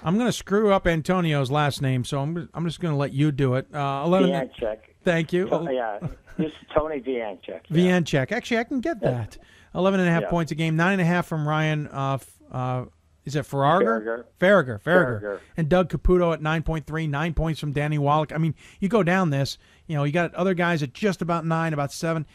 I'm 0.03 0.15
going 0.15 0.27
to 0.27 0.33
screw 0.33 0.73
up 0.73 0.87
Antonio's 0.87 1.51
last 1.51 1.83
name, 1.83 2.05
so 2.05 2.21
I'm, 2.21 2.49
I'm 2.55 2.65
just 2.65 2.81
going 2.81 2.93
to 2.93 2.99
let 2.99 3.13
you 3.13 3.33
do 3.33 3.55
it. 3.55 3.67
Uh, 3.75 4.03
11. 4.07 4.31
Vianchek. 4.31 4.79
Thank 5.05 5.33
you. 5.33 5.49
To- 5.49 5.69
yeah, 5.71 5.99
this 6.37 6.49
is 6.49 6.53
Tony 6.75 7.01
Vianchek. 7.01 7.67
Vianchek. 7.71 8.33
Actually, 8.33 8.59
I 8.59 8.65
can 8.65 8.81
get 8.81 9.01
that. 9.01 9.39
11 9.75 10.01
and 10.01 10.09
a 10.09 10.13
half 10.13 10.23
Yeah. 10.23 10.31
points 10.31 10.53
a 10.53 10.55
game, 10.55 10.77
nine 10.77 10.93
and 10.95 11.03
a 11.03 11.05
half 11.05 11.27
from 11.27 11.47
Ryan. 11.47 11.89
Uh, 11.89 12.19
uh, 12.51 12.85
is 13.25 13.37
it 13.37 13.45
Farrager? 13.45 14.03
Farrager. 14.03 14.25
Farrager. 14.41 14.83
Farrager. 14.83 15.21
Farrager. 15.23 15.41
And 15.57 15.69
Doug 15.69 15.91
Caputo 15.91 16.33
at 16.33 16.41
9.3, 16.41 17.07
nine 17.09 17.35
points 17.35 17.61
from 17.61 17.73
Danny 17.73 17.99
Wallach. 17.99 18.33
I 18.33 18.39
mean, 18.39 18.55
you 18.81 18.89
go 18.89 19.03
down 19.03 19.31
this, 19.31 19.59
you 19.87 19.95
know, 19.95 20.05
you 20.05 20.13
got 20.13 20.35
other 20.35 20.55
guys 20.55 20.83
at 20.83 20.93
just 20.95 21.21
about 21.23 21.45
nine, 21.45 21.73
about 21.73 21.93
seven. 21.93 22.27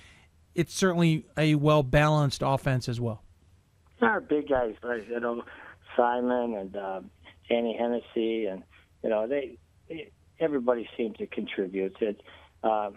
It's 0.53 0.73
certainly 0.73 1.25
a 1.37 1.55
well 1.55 1.83
balanced 1.83 2.41
offense 2.45 2.87
as 2.87 3.01
well. 3.01 3.23
Our 4.01 4.21
big 4.21 4.47
guys, 4.47 4.75
like 4.83 5.09
you 5.09 5.19
know, 5.19 5.43
Simon 5.97 6.53
and 6.55 6.75
uh, 6.77 7.01
Danny 7.49 7.75
Hennessy, 7.77 8.45
and 8.45 8.63
you 9.03 9.09
know 9.09 9.27
they, 9.27 9.57
they 9.89 10.11
everybody 10.39 10.87
seems 10.95 11.17
to 11.17 11.27
contribute. 11.27 11.95
It, 11.99 12.21
um, 12.63 12.95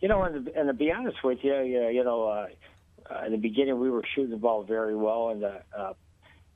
you 0.00 0.08
know, 0.08 0.22
and, 0.22 0.48
and 0.48 0.68
to 0.68 0.72
be 0.72 0.90
honest 0.90 1.18
with 1.22 1.38
you, 1.42 1.54
you, 1.62 1.88
you 1.88 2.02
know, 2.04 2.28
uh, 2.28 2.46
uh, 3.10 3.26
in 3.26 3.32
the 3.32 3.38
beginning 3.38 3.78
we 3.78 3.90
were 3.90 4.02
shooting 4.14 4.30
the 4.30 4.36
ball 4.36 4.62
very 4.62 4.96
well, 4.96 5.30
and 5.30 5.44
uh, 5.44 5.58
uh, 5.76 5.92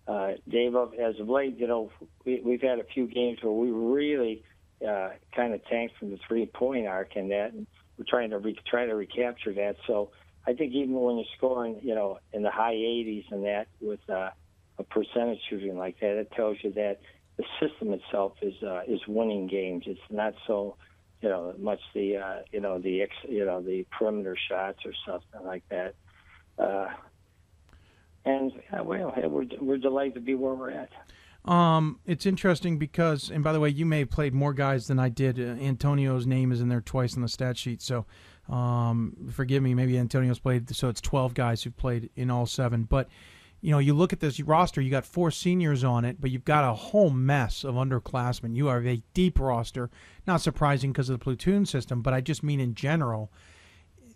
uh, 0.06 0.32
Dave, 0.48 0.74
as 0.74 1.18
of 1.18 1.28
late, 1.28 1.58
you 1.58 1.66
know, 1.66 1.90
we, 2.24 2.40
we've 2.44 2.60
had 2.60 2.78
a 2.78 2.84
few 2.84 3.06
games 3.06 3.38
where 3.42 3.52
we 3.52 3.70
really 3.70 4.42
uh, 4.86 5.10
kind 5.34 5.54
of 5.54 5.64
tanked 5.66 5.96
from 5.98 6.10
the 6.10 6.18
three 6.28 6.46
point 6.46 6.86
arc, 6.86 7.16
and 7.16 7.30
that 7.30 7.52
and 7.52 7.66
we're 7.98 8.04
trying 8.08 8.30
to 8.30 8.38
re- 8.38 8.58
try 8.68 8.86
to 8.86 8.94
recapture 8.94 9.52
that. 9.54 9.76
So 9.86 10.10
I 10.46 10.52
think 10.52 10.74
even 10.74 10.94
when 10.94 11.16
you're 11.16 11.26
scoring, 11.36 11.80
you 11.82 11.94
know, 11.94 12.18
in 12.32 12.42
the 12.42 12.50
high 12.50 12.74
80s 12.74 13.24
and 13.30 13.44
that 13.44 13.66
with 13.80 14.00
uh, 14.10 14.30
a 14.78 14.82
percentage 14.82 15.38
shooting 15.48 15.78
like 15.78 15.98
that, 16.00 16.18
it 16.18 16.32
tells 16.32 16.58
you 16.62 16.72
that 16.72 17.00
the 17.36 17.44
system 17.60 17.92
itself 17.92 18.32
is 18.42 18.54
uh, 18.62 18.82
is 18.86 19.00
winning 19.08 19.46
games. 19.46 19.84
It's 19.86 20.00
not 20.10 20.34
so, 20.46 20.76
you 21.22 21.28
know, 21.28 21.54
much 21.58 21.80
the 21.94 22.18
uh, 22.18 22.42
you 22.52 22.60
know 22.60 22.78
the 22.78 23.02
ex, 23.02 23.12
you 23.28 23.44
know 23.44 23.62
the 23.62 23.86
perimeter 23.96 24.36
shots 24.48 24.80
or 24.84 24.92
something 25.06 25.46
like 25.46 25.64
that. 25.70 25.94
Uh, 26.58 26.86
and 28.24 28.52
yeah, 28.72 28.80
well, 28.80 29.12
we're 29.28 29.46
we're 29.60 29.78
delighted 29.78 30.14
to 30.14 30.20
be 30.20 30.34
where 30.34 30.54
we're 30.54 30.70
at. 30.70 30.90
Um, 31.44 32.00
it's 32.06 32.24
interesting 32.24 32.78
because, 32.78 33.30
and 33.30 33.44
by 33.44 33.52
the 33.52 33.60
way, 33.60 33.68
you 33.68 33.84
may 33.84 33.98
have 34.00 34.10
played 34.10 34.32
more 34.32 34.54
guys 34.54 34.86
than 34.86 34.98
I 34.98 35.10
did. 35.10 35.38
Uh, 35.38 35.62
Antonio's 35.62 36.26
name 36.26 36.52
is 36.52 36.60
in 36.62 36.68
there 36.68 36.80
twice 36.80 37.16
on 37.16 37.22
the 37.22 37.28
stat 37.28 37.58
sheet, 37.58 37.82
so 37.82 38.06
um, 38.48 39.14
forgive 39.30 39.62
me. 39.62 39.74
Maybe 39.74 39.98
Antonio's 39.98 40.38
played, 40.38 40.74
so 40.74 40.88
it's 40.88 41.02
twelve 41.02 41.34
guys 41.34 41.62
who've 41.62 41.76
played 41.76 42.08
in 42.16 42.30
all 42.30 42.46
seven. 42.46 42.84
But 42.84 43.08
you 43.60 43.70
know, 43.70 43.78
you 43.78 43.94
look 43.94 44.12
at 44.12 44.20
this 44.20 44.38
roster, 44.40 44.80
you 44.80 44.90
got 44.90 45.06
four 45.06 45.30
seniors 45.30 45.84
on 45.84 46.04
it, 46.04 46.20
but 46.20 46.30
you've 46.30 46.44
got 46.44 46.70
a 46.70 46.74
whole 46.74 47.08
mess 47.08 47.64
of 47.64 47.74
underclassmen. 47.76 48.54
You 48.54 48.66
have 48.66 48.86
a 48.86 49.02
deep 49.14 49.38
roster. 49.40 49.90
Not 50.26 50.42
surprising 50.42 50.92
because 50.92 51.08
of 51.08 51.18
the 51.18 51.22
platoon 51.24 51.64
system, 51.64 52.02
but 52.02 52.12
I 52.12 52.20
just 52.20 52.42
mean 52.42 52.60
in 52.60 52.74
general. 52.74 53.30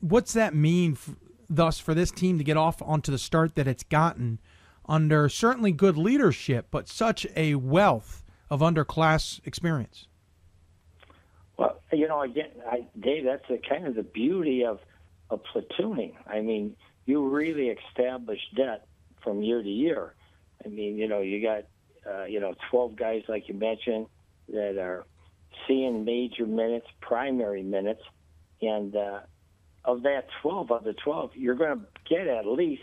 What's 0.00 0.34
that 0.34 0.54
mean, 0.54 0.98
thus, 1.48 1.78
for 1.78 1.94
this 1.94 2.10
team 2.10 2.38
to 2.38 2.44
get 2.44 2.56
off 2.56 2.80
onto 2.82 3.10
the 3.10 3.18
start 3.18 3.54
that 3.56 3.66
it's 3.66 3.84
gotten? 3.84 4.38
under 4.88 5.28
certainly 5.28 5.70
good 5.70 5.96
leadership, 5.96 6.68
but 6.70 6.88
such 6.88 7.26
a 7.36 7.54
wealth 7.56 8.24
of 8.50 8.60
underclass 8.60 9.40
experience. 9.44 10.06
Well, 11.58 11.80
you 11.92 12.08
know, 12.08 12.22
again, 12.22 12.50
I, 12.66 12.86
Dave, 12.98 13.24
that's 13.24 13.46
the 13.48 13.58
kind 13.58 13.86
of 13.86 13.94
the 13.94 14.02
beauty 14.02 14.64
of 14.64 14.80
of 15.30 15.42
platooning. 15.54 16.14
I 16.26 16.40
mean, 16.40 16.74
you 17.04 17.28
really 17.28 17.68
establish 17.68 18.40
that 18.56 18.86
from 19.22 19.42
year 19.42 19.62
to 19.62 19.68
year. 19.68 20.14
I 20.64 20.68
mean, 20.68 20.96
you 20.96 21.06
know, 21.06 21.20
you 21.20 21.42
got 21.42 21.64
uh, 22.10 22.24
you 22.24 22.40
know 22.40 22.54
twelve 22.70 22.96
guys 22.96 23.24
like 23.28 23.48
you 23.48 23.54
mentioned 23.54 24.06
that 24.48 24.78
are 24.78 25.04
seeing 25.66 26.04
major 26.04 26.46
minutes, 26.46 26.86
primary 27.02 27.62
minutes, 27.62 28.02
and 28.62 28.96
uh, 28.96 29.20
of 29.88 30.02
that 30.02 30.26
12 30.42 30.70
of 30.70 30.84
the 30.84 30.92
12, 30.92 31.30
you're 31.34 31.54
going 31.54 31.78
to 31.78 31.86
get 32.08 32.28
at 32.28 32.46
least 32.46 32.82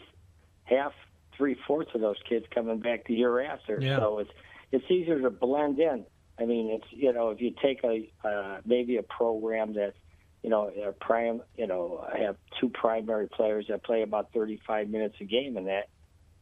half, 0.63 0.91
three 1.37 1.55
fourths 1.67 1.91
of 1.93 2.01
those 2.01 2.17
kids 2.27 2.47
coming 2.53 2.79
back 2.79 3.05
the 3.05 3.13
year 3.13 3.41
after. 3.41 3.77
Yeah. 3.79 3.99
So 3.99 4.19
it's 4.19 4.31
it's 4.71 4.85
easier 4.89 5.21
to 5.21 5.29
blend 5.29 5.79
in. 5.79 6.05
I 6.39 6.45
mean, 6.45 6.71
it's 6.71 6.87
you 6.89 7.13
know 7.13 7.29
if 7.29 7.39
you 7.39 7.53
take 7.61 7.83
a 7.83 8.09
uh, 8.27 8.57
maybe 8.65 8.97
a 8.97 9.03
program 9.03 9.73
that 9.73 9.93
you 10.41 10.49
know 10.49 10.67
a 10.69 10.91
prime 10.93 11.41
you 11.55 11.67
know 11.67 12.05
have 12.17 12.37
two 12.59 12.69
primary 12.69 13.27
players 13.27 13.67
that 13.69 13.83
play 13.83 14.01
about 14.01 14.33
35 14.33 14.89
minutes 14.89 15.15
a 15.21 15.25
game, 15.25 15.57
and 15.57 15.67
that 15.67 15.89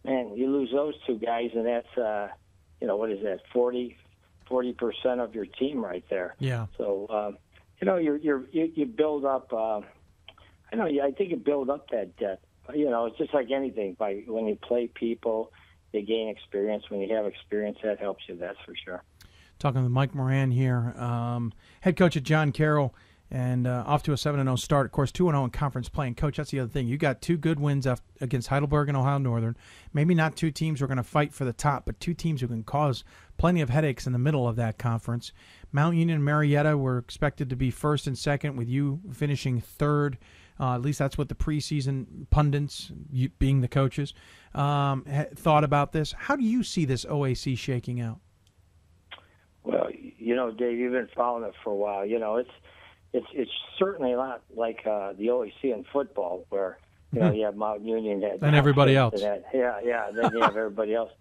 man 0.06 0.34
you 0.34 0.50
lose 0.50 0.72
those 0.72 0.94
two 1.06 1.18
guys, 1.18 1.52
and 1.54 1.66
that's 1.66 1.98
uh, 1.98 2.30
you 2.80 2.88
know 2.88 2.96
what 2.96 3.12
is 3.12 3.22
that 3.24 3.42
40 3.52 3.98
40 4.48 4.74
percent 4.74 5.20
of 5.20 5.36
your 5.36 5.46
team 5.46 5.84
right 5.84 6.06
there. 6.10 6.36
Yeah. 6.40 6.68
So 6.78 7.08
um, 7.10 7.38
you 7.82 7.86
know 7.86 7.98
you're, 7.98 8.18
you're 8.18 8.46
you 8.54 8.72
you 8.74 8.86
build 8.86 9.26
up. 9.26 9.52
Uh, 9.52 9.82
I 10.74 10.76
know. 10.76 10.86
I 10.86 11.12
think 11.12 11.30
you 11.30 11.38
build 11.38 11.70
up 11.70 11.90
that 11.92 12.18
debt. 12.18 12.42
You 12.74 12.90
know, 12.90 13.06
it's 13.06 13.18
just 13.18 13.34
like 13.34 13.52
anything. 13.52 13.94
By 13.94 14.24
when 14.28 14.48
you 14.48 14.56
play 14.56 14.88
people, 14.88 15.52
they 15.92 16.02
gain 16.02 16.30
experience. 16.30 16.90
When 16.90 17.00
you 17.00 17.16
have 17.16 17.26
experience, 17.26 17.78
that 17.84 18.00
helps 18.00 18.24
you. 18.28 18.36
That's 18.36 18.58
for 18.66 18.74
sure. 18.76 19.04
Talking 19.60 19.84
with 19.84 19.92
Mike 19.92 20.16
Moran 20.16 20.50
here, 20.52 20.96
um, 20.98 21.54
head 21.82 21.96
coach 21.96 22.18
at 22.18 22.24
John 22.24 22.52
Carroll, 22.52 22.96
and 23.30 23.68
uh, 23.68 23.84
off 23.86 24.02
to 24.04 24.14
a 24.14 24.18
seven 24.18 24.40
and 24.40 24.48
zero 24.48 24.56
start. 24.56 24.88
Of 24.88 24.94
course, 24.94 25.12
two 25.12 25.30
and 25.30 25.36
zero 25.36 25.44
in 25.44 25.52
conference 25.52 25.90
play. 25.90 26.08
And 26.08 26.18
coach, 26.18 26.38
that's 26.38 26.50
the 26.50 26.62
other 26.62 26.72
thing. 26.72 26.88
You 26.88 26.98
got 26.98 27.22
two 27.22 27.38
good 27.38 27.60
wins 27.60 27.86
against 28.20 28.48
Heidelberg 28.48 28.88
and 28.88 28.98
Ohio 28.98 29.20
Northern. 29.20 29.56
Maybe 29.94 30.16
not 30.16 30.36
two 30.36 30.50
teams 30.50 30.80
who 30.80 30.86
are 30.86 30.88
going 30.88 30.98
to 30.98 31.04
fight 31.04 31.34
for 31.34 31.46
the 31.46 31.54
top, 31.54 31.86
but 31.86 32.00
two 32.00 32.16
teams 32.16 32.42
who 32.42 32.48
can 32.48 32.64
cause 32.64 33.04
plenty 33.38 33.62
of 33.62 33.70
headaches 33.70 34.08
in 34.08 34.14
the 34.14 34.20
middle 34.20 34.48
of 34.48 34.56
that 34.56 34.80
conference. 34.80 35.34
Mount 35.72 35.98
Union 35.98 36.16
and 36.16 36.26
Marietta 36.26 36.78
were 36.78 36.98
expected 36.98 37.50
to 37.52 37.56
be 37.56 37.70
first 37.70 38.08
and 38.08 38.18
second, 38.18 38.56
with 38.56 38.70
you 38.70 39.02
finishing 39.12 39.62
third. 39.62 40.18
Uh, 40.60 40.76
at 40.76 40.82
least 40.82 41.00
that's 41.00 41.18
what 41.18 41.30
the 41.30 41.36
preseason 41.36 42.30
pundits, 42.30 42.92
you, 43.12 43.30
being 43.40 43.62
the 43.62 43.68
coaches, 43.68 44.14
um, 44.54 45.04
ha- 45.12 45.26
thought 45.36 45.64
about 45.64 45.92
this. 45.94 46.14
How 46.18 46.36
do 46.36 46.44
you 46.44 46.64
see 46.64 46.86
this 46.86 47.06
OAC 47.06 47.58
shaking 47.58 48.00
out? 48.02 48.20
Well, 49.64 49.88
you 49.92 50.36
know, 50.36 50.52
Dave, 50.52 50.78
you've 50.78 50.92
been 50.94 51.10
following 51.16 51.44
it 51.46 51.54
for 51.64 51.72
a 51.72 51.76
while. 51.76 52.06
You 52.06 52.20
know, 52.20 52.38
it's 52.38 52.50
it's 53.14 53.28
it's 53.34 53.52
certainly 53.80 54.12
not 54.14 54.42
like 54.56 54.82
uh, 54.86 55.14
the 55.14 55.28
OAC 55.28 55.64
in 55.64 55.86
football, 55.92 56.46
where 56.50 56.78
you 57.14 57.20
know 57.22 57.32
you 57.38 57.46
have 57.46 57.56
Mount 57.56 57.82
Union 57.82 58.20
that 58.22 58.40
And 58.42 58.56
everybody 58.56 58.96
else. 59.04 59.22
that- 59.22 59.46
yeah, 59.54 59.80
yeah. 59.84 60.12
Then 60.14 60.32
you 60.34 60.42
have 60.42 60.58
everybody 60.58 60.94
else. 60.94 61.12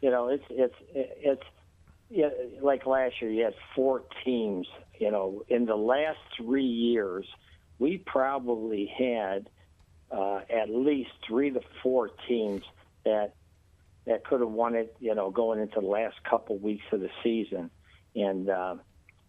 You 0.00 0.10
know, 0.10 0.28
it's 0.28 0.44
it's 0.50 0.74
it's 0.94 1.42
yeah, 2.10 2.30
like 2.60 2.86
last 2.86 3.20
year 3.20 3.30
you 3.30 3.44
had 3.44 3.54
four 3.74 4.02
teams. 4.24 4.66
You 4.98 5.10
know, 5.10 5.44
in 5.48 5.66
the 5.66 5.76
last 5.76 6.18
three 6.36 6.64
years, 6.64 7.26
we 7.82 7.98
probably 7.98 8.86
had 8.96 9.50
uh, 10.12 10.40
at 10.48 10.70
least 10.70 11.10
three 11.26 11.50
to 11.50 11.60
four 11.82 12.10
teams 12.28 12.62
that 13.04 13.34
that 14.06 14.24
could 14.24 14.38
have 14.38 14.50
won 14.50 14.76
it. 14.76 14.94
You 15.00 15.16
know, 15.16 15.30
going 15.32 15.60
into 15.60 15.80
the 15.80 15.86
last 15.86 16.14
couple 16.22 16.56
weeks 16.58 16.84
of 16.92 17.00
the 17.00 17.10
season, 17.24 17.70
and 18.14 18.48
uh, 18.48 18.76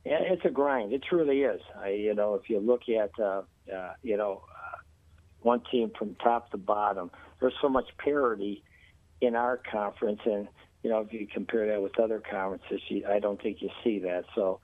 it's 0.06 0.46
a 0.46 0.52
grind. 0.52 0.94
It 0.94 1.02
truly 1.04 1.42
is. 1.42 1.62
I, 1.76 1.90
you 1.90 2.14
know, 2.14 2.36
if 2.36 2.48
you 2.48 2.60
look 2.60 2.84
at 2.90 3.12
uh, 3.20 3.42
uh, 3.76 3.94
you 4.04 4.18
know 4.18 4.44
uh, 4.48 4.78
one 5.42 5.64
team 5.72 5.92
from 5.98 6.14
top 6.16 6.52
to 6.52 6.58
bottom, 6.58 7.10
there's 7.40 7.56
so 7.60 7.70
much 7.70 7.88
parity 7.98 8.64
in 9.20 9.36
our 9.36 9.58
conference, 9.58 10.20
and 10.26 10.48
you 10.84 10.92
know, 10.92 11.00
if 11.00 11.12
you 11.12 11.26
compare 11.26 11.66
that 11.70 11.82
with 11.82 12.00
other 12.00 12.20
conferences, 12.20 12.82
you, 12.88 13.04
I 13.10 13.18
don't 13.18 13.42
think 13.42 13.64
you 13.64 13.70
see 13.84 13.98
that. 14.00 14.26
So, 14.36 14.60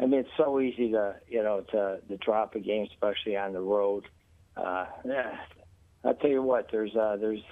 I 0.00 0.06
mean, 0.06 0.20
it's 0.20 0.28
so 0.36 0.60
easy 0.60 0.90
to 0.92 1.16
you 1.28 1.42
know 1.42 1.64
to, 1.72 2.00
to 2.08 2.16
drop 2.18 2.54
a 2.54 2.60
game, 2.60 2.86
especially 2.92 3.36
on 3.36 3.52
the 3.52 3.60
road. 3.60 4.04
Uh, 4.56 4.86
yeah, 5.04 5.36
I'll 6.04 6.14
tell 6.14 6.30
you 6.30 6.42
what. 6.42 6.68
There's 6.70 6.94
uh, 6.94 7.16
there's 7.16 7.42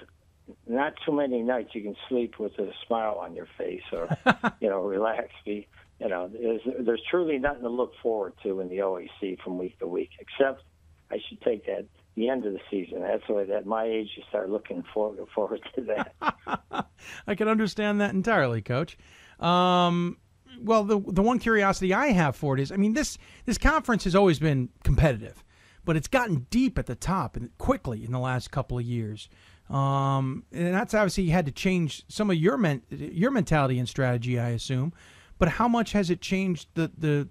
not 0.67 0.93
too 1.05 1.11
many 1.11 1.41
nights 1.41 1.69
you 1.73 1.81
can 1.81 1.95
sleep 2.07 2.39
with 2.39 2.57
a 2.59 2.71
smile 2.85 3.19
on 3.21 3.35
your 3.35 3.47
face 3.57 3.81
or 3.91 4.07
you 4.61 4.69
know 4.69 4.81
relax. 4.81 5.29
Be 5.45 5.67
you 5.99 6.07
know 6.07 6.29
there's 6.29 6.61
there's 6.79 7.01
truly 7.09 7.37
nothing 7.37 7.63
to 7.63 7.69
look 7.69 7.93
forward 8.01 8.33
to 8.43 8.61
in 8.61 8.69
the 8.69 8.77
OAC 8.77 9.41
from 9.41 9.57
week 9.57 9.77
to 9.79 9.87
week, 9.87 10.11
except 10.19 10.63
I 11.11 11.17
should 11.27 11.41
take 11.41 11.65
that 11.65 11.85
the 12.15 12.29
end 12.29 12.45
of 12.45 12.53
the 12.53 12.59
season. 12.71 13.01
That's 13.01 13.23
why 13.27 13.43
at 13.43 13.65
my 13.65 13.85
age 13.85 14.09
you 14.15 14.23
start 14.29 14.49
looking 14.49 14.83
forward 14.93 15.19
forward 15.35 15.61
to 15.75 15.81
that. 15.81 16.87
I 17.27 17.35
can 17.35 17.47
understand 17.47 18.01
that 18.01 18.13
entirely, 18.13 18.61
Coach. 18.61 18.97
Um, 19.39 20.17
well, 20.61 20.83
the 20.83 20.99
the 20.99 21.21
one 21.21 21.39
curiosity 21.39 21.93
I 21.93 22.07
have 22.07 22.35
for 22.35 22.55
it 22.55 22.61
is, 22.61 22.71
I 22.71 22.77
mean 22.77 22.93
this 22.93 23.17
this 23.45 23.57
conference 23.57 24.03
has 24.05 24.15
always 24.15 24.39
been 24.39 24.69
competitive, 24.83 25.43
but 25.85 25.95
it's 25.95 26.07
gotten 26.07 26.47
deep 26.49 26.77
at 26.77 26.85
the 26.85 26.95
top 26.95 27.35
and 27.35 27.55
quickly 27.57 28.03
in 28.03 28.11
the 28.11 28.19
last 28.19 28.51
couple 28.51 28.77
of 28.77 28.83
years. 28.83 29.29
Um, 29.69 30.45
and 30.53 30.73
that's 30.73 30.93
obviously 30.93 31.23
you 31.23 31.31
had 31.31 31.45
to 31.45 31.51
change 31.51 32.03
some 32.07 32.29
of 32.29 32.37
your 32.37 32.57
men, 32.57 32.81
your 32.89 33.31
mentality 33.31 33.79
and 33.79 33.87
strategy, 33.87 34.39
I 34.39 34.49
assume. 34.49 34.93
But 35.39 35.49
how 35.49 35.67
much 35.67 35.91
has 35.91 36.09
it 36.09 36.21
changed 36.21 36.69
the 36.73 36.91
the 36.97 37.27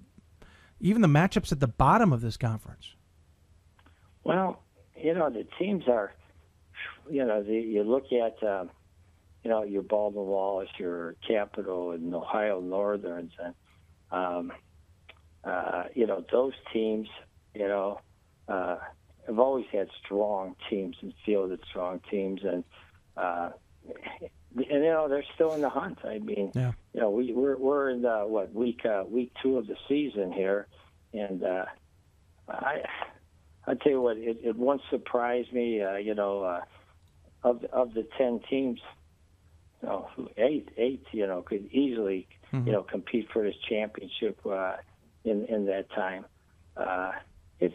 even 0.80 1.02
the 1.02 1.08
matchups 1.08 1.52
at 1.52 1.60
the 1.60 1.68
bottom 1.68 2.12
of 2.12 2.20
this 2.20 2.36
conference? 2.36 2.94
Well, 4.24 4.62
you 4.96 5.14
know 5.14 5.30
the 5.30 5.46
teams 5.58 5.84
are, 5.88 6.12
you 7.10 7.24
know, 7.24 7.42
the, 7.42 7.54
you 7.54 7.82
look 7.82 8.06
at, 8.12 8.42
um, 8.46 8.70
you 9.46 9.52
know, 9.52 9.62
your 9.62 9.82
Baldwin 9.84 10.26
Wallace, 10.26 10.70
your 10.76 11.14
Capital, 11.24 11.92
and 11.92 12.12
Ohio 12.12 12.60
Northerns, 12.60 13.30
and 13.38 13.54
um, 14.10 14.52
uh, 15.44 15.84
you 15.94 16.04
know 16.04 16.24
those 16.32 16.52
teams, 16.72 17.06
you 17.54 17.68
know, 17.68 18.00
uh, 18.48 18.78
have 19.28 19.38
always 19.38 19.66
had 19.70 19.86
strong 20.04 20.56
teams 20.68 20.96
and 21.00 21.14
fielded 21.24 21.60
strong 21.70 22.00
teams, 22.10 22.40
and 22.42 22.64
uh, 23.16 23.50
and 23.88 24.66
you 24.66 24.80
know 24.80 25.06
they're 25.08 25.22
still 25.36 25.52
in 25.54 25.60
the 25.60 25.70
hunt. 25.70 25.98
I 26.02 26.18
mean, 26.18 26.50
Yeah. 26.56 26.72
you 26.92 27.00
know, 27.00 27.10
we 27.10 27.32
we're 27.32 27.56
we're 27.56 27.90
in 27.90 28.02
the 28.02 28.24
what 28.26 28.52
week 28.52 28.84
uh, 28.84 29.04
week 29.08 29.30
two 29.40 29.58
of 29.58 29.68
the 29.68 29.76
season 29.86 30.32
here, 30.32 30.66
and 31.14 31.44
uh, 31.44 31.66
I 32.48 32.82
I 33.64 33.74
tell 33.74 33.92
you 33.92 34.00
what, 34.00 34.16
it, 34.16 34.38
it 34.42 34.56
once 34.56 34.82
surprised 34.90 35.52
me. 35.52 35.82
Uh, 35.82 35.98
you 35.98 36.16
know, 36.16 36.42
uh, 36.42 36.62
of 37.44 37.62
of 37.72 37.94
the 37.94 38.08
ten 38.18 38.40
teams, 38.50 38.80
you 39.86 39.92
know, 39.92 40.28
eight 40.36 40.68
eight 40.76 41.04
you 41.12 41.26
know 41.26 41.42
could 41.42 41.66
easily 41.72 42.26
you 42.52 42.72
know 42.72 42.82
compete 42.82 43.28
for 43.32 43.42
this 43.42 43.54
championship 43.68 44.38
uh, 44.46 44.76
in 45.24 45.44
in 45.46 45.66
that 45.66 45.90
time. 45.90 46.24
Uh, 46.76 47.12
it's 47.60 47.74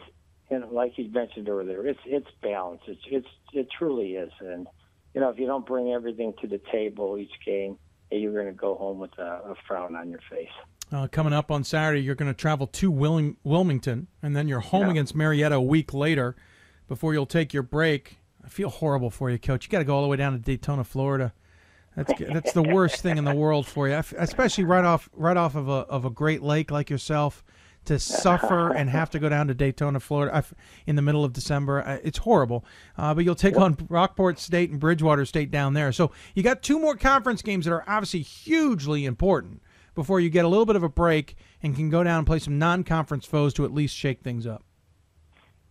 you 0.50 0.58
know, 0.58 0.68
like 0.70 0.98
you 0.98 1.08
mentioned 1.10 1.48
earlier, 1.48 1.86
it's 1.86 2.00
it's 2.04 2.26
balanced. 2.42 2.84
It's 2.86 3.00
it's 3.06 3.28
it 3.52 3.68
truly 3.78 4.12
is, 4.16 4.30
and 4.40 4.66
you 5.14 5.20
know, 5.20 5.30
if 5.30 5.38
you 5.38 5.46
don't 5.46 5.66
bring 5.66 5.92
everything 5.92 6.34
to 6.40 6.46
the 6.46 6.60
table 6.70 7.18
each 7.18 7.32
game, 7.44 7.76
you're 8.10 8.32
going 8.32 8.46
to 8.46 8.52
go 8.52 8.74
home 8.74 8.98
with 8.98 9.16
a, 9.18 9.22
a 9.50 9.54
frown 9.66 9.94
on 9.96 10.10
your 10.10 10.20
face. 10.30 10.48
Uh, 10.90 11.06
coming 11.06 11.32
up 11.32 11.50
on 11.50 11.64
Saturday, 11.64 12.00
you're 12.02 12.14
going 12.14 12.30
to 12.30 12.36
travel 12.36 12.66
to 12.66 12.90
Willing- 12.90 13.36
Wilmington, 13.44 14.08
and 14.22 14.36
then 14.36 14.46
you're 14.48 14.60
home 14.60 14.82
Yeah. 14.86 14.90
against 14.90 15.14
Marietta 15.14 15.54
a 15.56 15.60
week 15.60 15.92
later 15.94 16.36
before 16.88 17.12
you'll 17.14 17.24
take 17.26 17.52
your 17.54 17.62
break. 17.62 18.18
I 18.44 18.48
feel 18.48 18.68
horrible 18.68 19.08
for 19.10 19.30
you, 19.30 19.38
Coach. 19.38 19.64
You 19.66 19.70
got 19.70 19.78
to 19.78 19.84
go 19.84 19.94
all 19.96 20.02
the 20.02 20.08
way 20.08 20.16
down 20.18 20.32
to 20.32 20.38
Daytona, 20.38 20.84
Florida. 20.84 21.32
That's 21.96 22.12
that's 22.18 22.52
the 22.52 22.62
worst 22.62 23.02
thing 23.02 23.18
in 23.18 23.24
the 23.24 23.34
world 23.34 23.66
for 23.66 23.88
you, 23.88 24.02
especially 24.18 24.64
right 24.64 24.84
off 24.84 25.10
right 25.12 25.36
off 25.36 25.54
of 25.54 25.68
a 25.68 25.84
of 25.88 26.04
a 26.04 26.10
great 26.10 26.42
lake 26.42 26.70
like 26.70 26.90
yourself. 26.90 27.44
To 27.86 27.98
suffer 27.98 28.72
and 28.72 28.88
have 28.88 29.10
to 29.10 29.18
go 29.18 29.28
down 29.28 29.48
to 29.48 29.54
Daytona, 29.54 29.98
Florida, 29.98 30.44
in 30.86 30.94
the 30.94 31.02
middle 31.02 31.24
of 31.24 31.32
December, 31.32 31.82
Uh, 31.84 31.98
it's 32.04 32.18
horrible. 32.18 32.64
Uh, 32.96 33.12
but 33.12 33.24
you'll 33.24 33.34
take 33.34 33.58
on 33.58 33.76
Rockport 33.88 34.38
State 34.38 34.70
and 34.70 34.78
Bridgewater 34.78 35.24
State 35.24 35.50
down 35.50 35.74
there. 35.74 35.90
So 35.90 36.12
you 36.36 36.44
got 36.44 36.62
two 36.62 36.78
more 36.78 36.94
conference 36.94 37.42
games 37.42 37.64
that 37.64 37.72
are 37.72 37.82
obviously 37.88 38.20
hugely 38.20 39.04
important 39.04 39.62
before 39.96 40.20
you 40.20 40.30
get 40.30 40.44
a 40.44 40.48
little 40.48 40.64
bit 40.64 40.76
of 40.76 40.84
a 40.84 40.88
break 40.88 41.34
and 41.60 41.74
can 41.74 41.90
go 41.90 42.04
down 42.04 42.18
and 42.18 42.26
play 42.26 42.38
some 42.38 42.56
non-conference 42.56 43.26
foes 43.26 43.52
to 43.54 43.64
at 43.64 43.74
least 43.74 43.96
shake 43.96 44.22
things 44.22 44.46
up. 44.46 44.62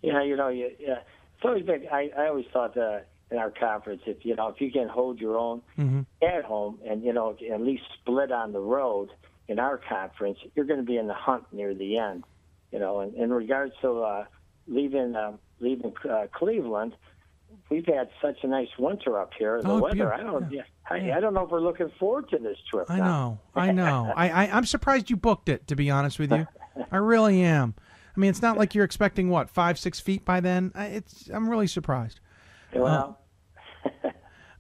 Yeah, 0.02 0.22
you 0.22 0.36
know, 0.36 0.50
you, 0.50 0.70
yeah. 0.80 1.00
It's 1.38 1.46
always 1.46 1.64
been. 1.64 1.88
I, 1.90 2.12
I 2.18 2.28
always 2.28 2.46
thought 2.52 2.74
that 2.76 3.08
in 3.32 3.38
our 3.38 3.50
conference, 3.50 4.02
if 4.06 4.24
you 4.26 4.36
know, 4.36 4.50
if 4.50 4.60
you 4.62 4.72
can 4.72 4.88
hold 4.88 5.20
your 5.20 5.38
own 5.38 5.62
Mm-hmm. 5.80 6.02
at 6.22 6.44
home 6.44 6.80
and 6.88 7.04
you 7.04 7.14
know 7.14 7.36
at 7.52 7.62
least 7.62 7.84
split 8.02 8.32
on 8.32 8.52
the 8.54 8.60
road 8.60 9.10
in 9.48 9.58
our 9.60 9.78
conference, 9.78 10.38
you're 10.56 10.66
going 10.66 10.80
to 10.80 10.86
be 10.86 10.98
in 10.98 11.08
the 11.08 11.14
hunt 11.14 11.46
near 11.52 11.74
the 11.74 11.98
end. 11.98 12.24
You 12.72 12.80
know, 12.80 13.00
and 13.02 13.14
in 13.16 13.32
regards 13.34 13.74
to 13.82 14.02
uh, 14.02 14.26
leaving 14.68 15.16
uh, 15.16 15.34
leaving 15.60 15.94
uh, 16.10 16.28
Cleveland, 16.34 16.94
we've 17.70 17.86
had 17.86 18.10
such 18.22 18.38
a 18.44 18.48
nice 18.48 18.70
winter 18.78 19.20
up 19.20 19.32
here. 19.38 19.62
The 19.62 19.70
Oh, 19.70 19.80
weather, 19.80 19.96
beautiful. 19.96 20.20
I 20.20 20.24
don't, 20.24 20.52
Yeah. 20.52 20.62
I, 20.90 21.12
I 21.14 21.20
don't 21.22 21.34
know 21.34 21.46
if 21.46 21.52
we're 21.52 21.62
looking 21.62 21.90
forward 22.00 22.30
to 22.32 22.38
this 22.38 22.58
trip. 22.70 22.86
I 22.90 22.98
now. 22.98 23.06
know, 23.06 23.40
I 23.56 23.72
know. 23.72 24.14
I, 24.18 24.30
I 24.30 24.58
I'm 24.58 24.66
surprised 24.66 25.10
you 25.10 25.16
booked 25.18 25.48
it. 25.50 25.68
To 25.68 25.76
be 25.76 25.90
honest 25.90 26.20
with 26.20 26.32
you, 26.32 26.48
I 26.92 26.98
really 26.98 27.42
am. 27.42 27.76
I 28.16 28.20
mean, 28.20 28.30
it's 28.30 28.42
not 28.42 28.58
like 28.58 28.76
you're 28.76 28.84
expecting 28.84 29.30
what 29.30 29.50
five, 29.50 29.80
six 29.80 30.00
feet 30.02 30.26
by 30.26 30.42
then. 30.42 30.72
I- 30.76 30.88
It's 30.88 31.30
I'm 31.30 31.50
really 31.50 31.68
surprised. 31.68 32.20
Well, 32.74 33.18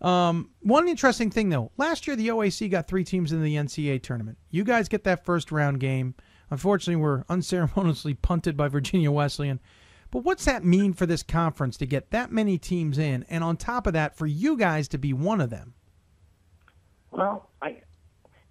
Um, 0.01 0.49
one 0.61 0.87
interesting 0.87 1.29
thing 1.29 1.49
though, 1.49 1.71
last 1.77 2.07
year 2.07 2.15
the 2.15 2.29
OAC 2.29 2.69
got 2.71 2.87
three 2.87 3.03
teams 3.03 3.31
in 3.31 3.43
the 3.43 3.55
NCAA 3.55 4.01
tournament. 4.01 4.37
You 4.49 4.63
guys 4.63 4.87
get 4.89 5.03
that 5.03 5.23
first 5.25 5.51
round 5.51 5.79
game. 5.79 6.15
Unfortunately, 6.49 6.95
we're 7.01 7.23
unceremoniously 7.29 8.15
punted 8.15 8.57
by 8.57 8.67
Virginia 8.67 9.11
Wesleyan. 9.11 9.59
But 10.09 10.23
what's 10.25 10.43
that 10.45 10.65
mean 10.65 10.91
for 10.93 11.05
this 11.05 11.23
conference 11.23 11.77
to 11.77 11.85
get 11.85 12.11
that 12.11 12.31
many 12.31 12.57
teams 12.57 12.97
in, 12.97 13.25
and 13.29 13.43
on 13.45 13.55
top 13.55 13.87
of 13.87 13.93
that, 13.93 14.17
for 14.17 14.25
you 14.25 14.57
guys 14.57 14.89
to 14.89 14.97
be 14.97 15.13
one 15.13 15.39
of 15.39 15.49
them? 15.49 15.73
Well, 17.11 17.49
I 17.61 17.81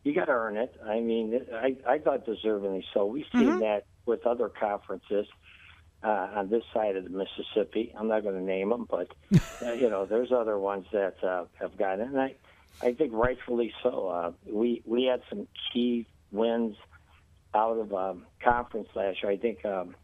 you 0.03 0.15
got 0.15 0.27
to 0.27 0.33
earn 0.33 0.57
it. 0.57 0.75
I 0.87 1.01
mean, 1.01 1.39
I 1.53 1.77
I 1.87 1.99
thought 1.99 2.25
deservingly 2.27 2.85
so. 2.95 3.05
We've 3.07 3.27
seen 3.33 3.43
Mhm. 3.43 3.61
that 3.61 3.85
with 4.07 4.27
other 4.27 4.49
conferences 4.49 5.27
uh, 6.03 6.29
on 6.37 6.49
this 6.49 6.63
side 6.73 6.97
of 6.97 7.05
the 7.05 7.11
Mississippi. 7.11 7.93
I'm 7.99 8.09
not 8.09 8.23
going 8.23 8.37
to 8.37 8.43
name 8.43 8.71
them, 8.71 8.87
but 8.89 9.09
uh, 9.65 9.73
you 9.73 9.91
know, 9.91 10.07
there's 10.07 10.33
other 10.33 10.59
ones 10.59 10.87
that 10.93 11.23
uh, 11.23 11.45
have 11.61 11.77
gotten 11.77 12.01
it, 12.01 12.09
and 12.09 12.21
I 12.21 12.35
I 12.83 12.95
think 12.95 13.13
rightfully 13.13 13.73
so. 13.83 14.09
Uh, 14.09 14.33
we 14.47 14.83
we 14.87 15.05
had 15.05 15.23
some 15.29 15.47
key 15.73 16.07
wins 16.33 16.77
out 17.55 17.79
of 17.79 17.93
um, 17.93 18.27
conference 18.43 18.89
last 18.95 19.23
year. 19.23 19.33
I 19.33 19.37
think 19.37 19.65
um, 19.65 19.95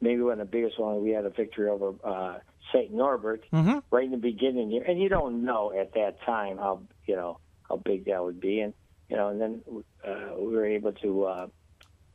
maybe 0.00 0.22
one 0.22 0.32
of 0.32 0.38
the 0.38 0.44
biggest 0.44 0.78
ones 0.78 1.02
we 1.02 1.10
had 1.10 1.24
a 1.24 1.30
victory 1.30 1.68
over 1.68 1.94
uh, 2.04 2.38
St. 2.72 2.92
Norbert 2.92 3.44
Mm-hmm. 3.52 3.78
right 3.90 4.04
in 4.04 4.10
the 4.12 4.16
beginning 4.16 4.70
here, 4.70 4.84
and 4.86 5.00
you 5.00 5.08
don't 5.08 5.44
know 5.44 5.72
at 5.72 5.94
that 5.94 6.20
time 6.24 6.58
how 6.58 6.82
you 7.06 7.16
know 7.16 7.38
how 7.68 7.76
big 7.76 8.04
that 8.06 8.22
would 8.22 8.40
be, 8.40 8.60
and 8.60 8.74
you 9.08 9.16
know, 9.16 9.28
and 9.28 9.40
then 9.40 9.62
uh, 10.06 10.34
we 10.38 10.54
were 10.54 10.66
able 10.66 10.92
to 10.92 11.24
uh, 11.24 11.46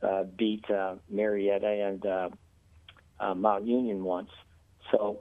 uh, 0.02 0.24
beat 0.24 0.64
uh, 0.70 0.94
Marietta 1.10 1.66
and 1.66 2.06
uh, 2.06 2.28
uh, 3.20 3.34
Mount 3.34 3.66
Union 3.66 4.04
once. 4.04 4.30
So, 4.90 5.20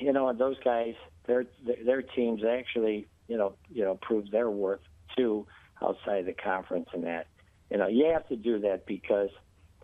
you 0.00 0.12
know, 0.12 0.28
and 0.28 0.38
those 0.38 0.56
guys, 0.64 0.94
their 1.26 1.46
their 1.84 2.02
teams 2.02 2.42
actually, 2.44 3.06
you 3.28 3.36
know, 3.36 3.54
you 3.72 3.84
know, 3.84 3.98
proved 4.00 4.32
their 4.32 4.50
worth 4.50 4.80
too 5.16 5.46
outside 5.82 6.26
the 6.26 6.32
conference, 6.32 6.88
and 6.92 7.04
that, 7.04 7.26
you 7.70 7.78
know, 7.78 7.88
you 7.88 8.06
have 8.12 8.26
to 8.28 8.36
do 8.36 8.58
that 8.60 8.86
because 8.86 9.30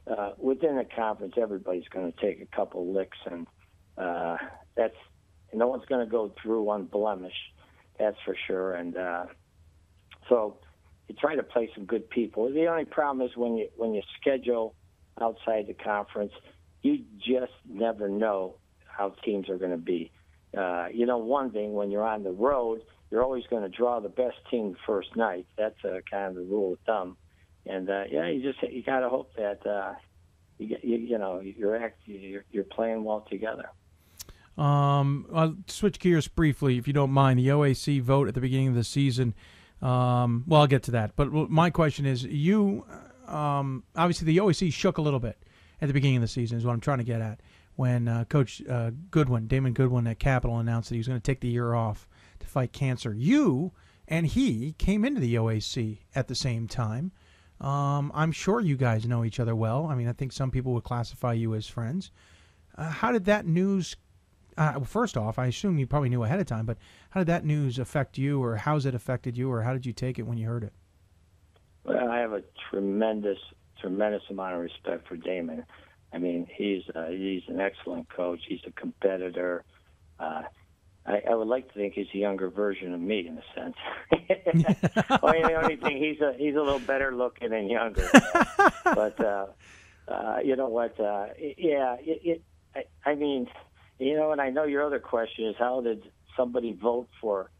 uh, 0.06 0.32
within 0.38 0.76
the 0.76 0.84
conference, 0.84 1.34
everybody's 1.40 1.88
going 1.88 2.10
to 2.10 2.20
take 2.20 2.40
a 2.40 2.56
couple 2.56 2.92
licks, 2.92 3.18
and 3.30 3.46
uh, 3.98 4.36
that's 4.76 4.96
no 5.52 5.66
one's 5.66 5.84
going 5.86 6.04
to 6.04 6.10
go 6.10 6.32
through 6.42 6.70
unblemished. 6.70 7.54
That's 7.98 8.16
for 8.24 8.36
sure, 8.46 8.74
and 8.74 8.96
uh, 8.96 9.26
so 10.28 10.56
you 11.08 11.14
try 11.16 11.34
to 11.34 11.42
play 11.42 11.68
some 11.74 11.84
good 11.84 12.08
people. 12.08 12.50
The 12.52 12.66
only 12.66 12.86
problem 12.86 13.26
is 13.26 13.36
when 13.36 13.56
you 13.56 13.68
when 13.76 13.94
you 13.94 14.02
schedule 14.20 14.74
outside 15.20 15.66
the 15.66 15.74
conference, 15.74 16.32
you 16.82 17.04
just 17.18 17.52
never 17.68 18.08
know 18.08 18.56
how 18.86 19.10
teams 19.24 19.48
are 19.48 19.58
going 19.58 19.70
to 19.70 19.76
be. 19.76 20.10
Uh, 20.56 20.88
you 20.92 21.06
know, 21.06 21.18
one 21.18 21.50
thing 21.50 21.74
when 21.74 21.90
you're 21.90 22.06
on 22.06 22.24
the 22.24 22.32
road, 22.32 22.82
you're 23.10 23.22
always 23.22 23.44
going 23.48 23.62
to 23.62 23.68
draw 23.68 24.00
the 24.00 24.08
best 24.08 24.36
team 24.50 24.76
first 24.86 25.14
night. 25.16 25.46
That's 25.56 25.82
uh, 25.84 26.00
kind 26.10 26.26
of 26.26 26.34
the 26.34 26.42
rule 26.42 26.74
of 26.74 26.78
thumb. 26.86 27.16
And 27.66 27.88
uh, 27.88 28.04
yeah, 28.10 28.28
you 28.28 28.42
just 28.42 28.62
you 28.62 28.82
got 28.82 29.00
to 29.00 29.08
hope 29.08 29.32
that 29.36 29.66
uh, 29.66 29.94
you, 30.58 30.76
you 30.82 30.96
you 30.96 31.18
know 31.18 31.40
you're 31.40 31.76
act 31.76 32.00
you're, 32.06 32.44
you're 32.50 32.64
playing 32.64 33.04
well 33.04 33.26
together. 33.30 33.68
Um, 34.56 35.26
I'll 35.32 35.56
switch 35.66 35.98
gears 35.98 36.28
briefly, 36.28 36.78
if 36.78 36.86
you 36.86 36.92
don't 36.92 37.12
mind. 37.12 37.38
The 37.38 37.48
OAC 37.48 38.02
vote 38.02 38.28
at 38.28 38.34
the 38.34 38.40
beginning 38.40 38.68
of 38.68 38.74
the 38.74 38.84
season. 38.84 39.34
Um, 39.80 40.44
well, 40.46 40.62
I'll 40.62 40.66
get 40.66 40.82
to 40.84 40.90
that. 40.92 41.16
But 41.16 41.32
my 41.32 41.70
question 41.70 42.06
is, 42.06 42.24
you 42.24 42.84
um, 43.26 43.84
obviously 43.96 44.26
the 44.26 44.38
OAC 44.38 44.72
shook 44.72 44.98
a 44.98 45.02
little 45.02 45.20
bit 45.20 45.38
at 45.80 45.86
the 45.86 45.92
beginning 45.92 46.16
of 46.16 46.22
the 46.22 46.28
season. 46.28 46.58
Is 46.58 46.64
what 46.64 46.72
I'm 46.72 46.80
trying 46.80 46.98
to 46.98 47.04
get 47.04 47.20
at. 47.20 47.40
When 47.76 48.08
uh, 48.08 48.24
Coach 48.24 48.62
uh, 48.68 48.90
Goodwin, 49.10 49.46
Damon 49.46 49.72
Goodwin 49.72 50.06
at 50.06 50.18
Capital, 50.18 50.58
announced 50.58 50.88
that 50.88 50.96
he 50.96 51.00
was 51.00 51.08
going 51.08 51.20
to 51.20 51.24
take 51.24 51.40
the 51.40 51.48
year 51.48 51.74
off 51.74 52.08
to 52.40 52.46
fight 52.46 52.72
cancer, 52.72 53.14
you 53.14 53.72
and 54.08 54.26
he 54.26 54.74
came 54.76 55.04
into 55.04 55.20
the 55.20 55.36
OAC 55.36 55.98
at 56.14 56.26
the 56.28 56.34
same 56.34 56.66
time. 56.66 57.12
Um, 57.60 58.10
I'm 58.14 58.32
sure 58.32 58.60
you 58.60 58.76
guys 58.76 59.06
know 59.06 59.24
each 59.24 59.38
other 59.38 59.54
well. 59.54 59.86
I 59.86 59.94
mean, 59.94 60.08
I 60.08 60.12
think 60.12 60.32
some 60.32 60.50
people 60.50 60.72
would 60.72 60.84
classify 60.84 61.32
you 61.34 61.54
as 61.54 61.68
friends. 61.68 62.10
Uh, 62.76 62.90
how 62.90 63.12
did 63.12 63.26
that 63.26 63.46
news 63.46 63.96
uh, 64.60 64.72
well, 64.76 64.84
first 64.84 65.16
off, 65.16 65.38
I 65.38 65.46
assume 65.46 65.78
you 65.78 65.86
probably 65.86 66.10
knew 66.10 66.22
ahead 66.22 66.38
of 66.38 66.46
time, 66.46 66.66
but 66.66 66.76
how 67.10 67.20
did 67.20 67.28
that 67.28 67.44
news 67.44 67.78
affect 67.78 68.18
you, 68.18 68.42
or 68.42 68.56
how's 68.56 68.84
it 68.84 68.94
affected 68.94 69.36
you, 69.36 69.50
or 69.50 69.62
how 69.62 69.72
did 69.72 69.86
you 69.86 69.92
take 69.92 70.18
it 70.18 70.24
when 70.24 70.36
you 70.36 70.46
heard 70.46 70.64
it? 70.64 70.72
Well, 71.84 72.10
I 72.10 72.18
have 72.18 72.32
a 72.32 72.42
tremendous, 72.68 73.38
tremendous 73.80 74.22
amount 74.30 74.54
of 74.54 74.60
respect 74.60 75.08
for 75.08 75.16
Damon. 75.16 75.64
I 76.12 76.18
mean, 76.18 76.46
he's 76.52 76.82
uh, 76.94 77.08
he's 77.08 77.42
an 77.48 77.60
excellent 77.60 78.08
coach. 78.08 78.40
He's 78.48 78.60
a 78.66 78.72
competitor. 78.72 79.64
Uh, 80.18 80.42
I, 81.06 81.22
I 81.30 81.34
would 81.34 81.48
like 81.48 81.68
to 81.68 81.74
think 81.74 81.94
he's 81.94 82.08
a 82.14 82.18
younger 82.18 82.50
version 82.50 82.92
of 82.92 83.00
me 83.00 83.26
in 83.26 83.38
a 83.38 83.44
sense. 83.54 83.76
only 85.22 85.42
the 85.42 85.54
only 85.54 85.76
thing 85.76 85.96
he's 85.96 86.20
a 86.20 86.34
he's 86.36 86.56
a 86.56 86.60
little 86.60 86.80
better 86.80 87.12
looking 87.14 87.52
and 87.52 87.70
younger. 87.70 88.08
but 88.84 89.20
uh, 89.24 89.46
uh, 90.08 90.38
you 90.44 90.56
know 90.56 90.68
what? 90.68 90.98
Uh, 90.98 91.26
yeah, 91.38 91.96
it. 92.00 92.20
it 92.24 92.42
I, 92.72 92.84
I 93.04 93.14
mean, 93.16 93.48
you 93.98 94.14
know, 94.14 94.30
and 94.30 94.40
I 94.40 94.50
know 94.50 94.62
your 94.64 94.84
other 94.84 95.00
question 95.00 95.46
is 95.46 95.56
how 95.58 95.80
did 95.80 96.10
somebody 96.36 96.72
vote 96.72 97.08
for 97.20 97.50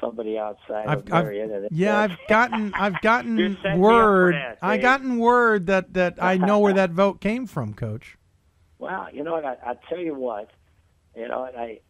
somebody 0.00 0.38
outside 0.38 0.86
I've, 0.86 0.98
of 0.98 1.12
I've 1.12 1.24
Marietta? 1.24 1.68
yeah, 1.70 1.98
I've 1.98 2.18
gotten 2.28 2.72
I've 2.78 3.00
gotten 3.00 3.36
setting 3.36 3.52
me 3.62 3.68
up 3.68 3.72
for 3.72 3.78
word 3.78 4.34
that, 4.34 4.58
I 4.62 4.76
Dave. 4.76 4.82
gotten 4.82 5.18
word 5.18 5.66
that 5.66 5.94
that 5.94 6.22
I 6.22 6.36
know 6.36 6.58
where 6.58 6.74
that 6.74 6.90
vote 7.02 7.20
came 7.20 7.46
from, 7.46 7.74
Coach. 7.74 8.16
Well, 8.78 9.08
you 9.12 9.24
know 9.24 9.32
what? 9.32 9.44
I, 9.44 9.56
I 9.64 9.74
tell 9.88 9.98
you 9.98 10.14
what, 10.14 10.50
you 11.16 11.28
know, 11.28 11.44
and 11.44 11.56
I 11.56 11.80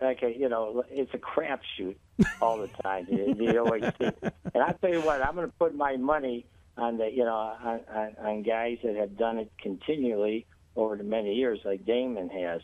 like 0.00 0.22
a, 0.22 0.30
you 0.36 0.48
know, 0.48 0.84
it's 0.90 1.12
a 1.14 1.18
crapshoot 1.18 1.96
all 2.40 2.58
the 2.58 2.68
time. 2.82 3.06
the, 3.08 3.34
the 3.36 3.54
OAC, 3.54 4.14
and 4.54 4.62
I 4.62 4.72
tell 4.72 4.90
you 4.90 5.00
what, 5.00 5.22
I'm 5.22 5.34
going 5.34 5.46
to 5.46 5.54
put 5.58 5.74
my 5.74 5.96
money 5.96 6.46
on 6.76 6.98
the, 6.98 7.10
you 7.10 7.24
know, 7.24 7.34
on, 7.34 7.80
on, 7.92 8.16
on 8.18 8.42
guys 8.42 8.78
that 8.84 8.96
have 8.96 9.16
done 9.16 9.38
it 9.38 9.50
continually 9.60 10.46
over 10.76 10.96
the 10.96 11.04
many 11.04 11.34
years, 11.34 11.60
like 11.64 11.84
Damon 11.84 12.28
has. 12.28 12.60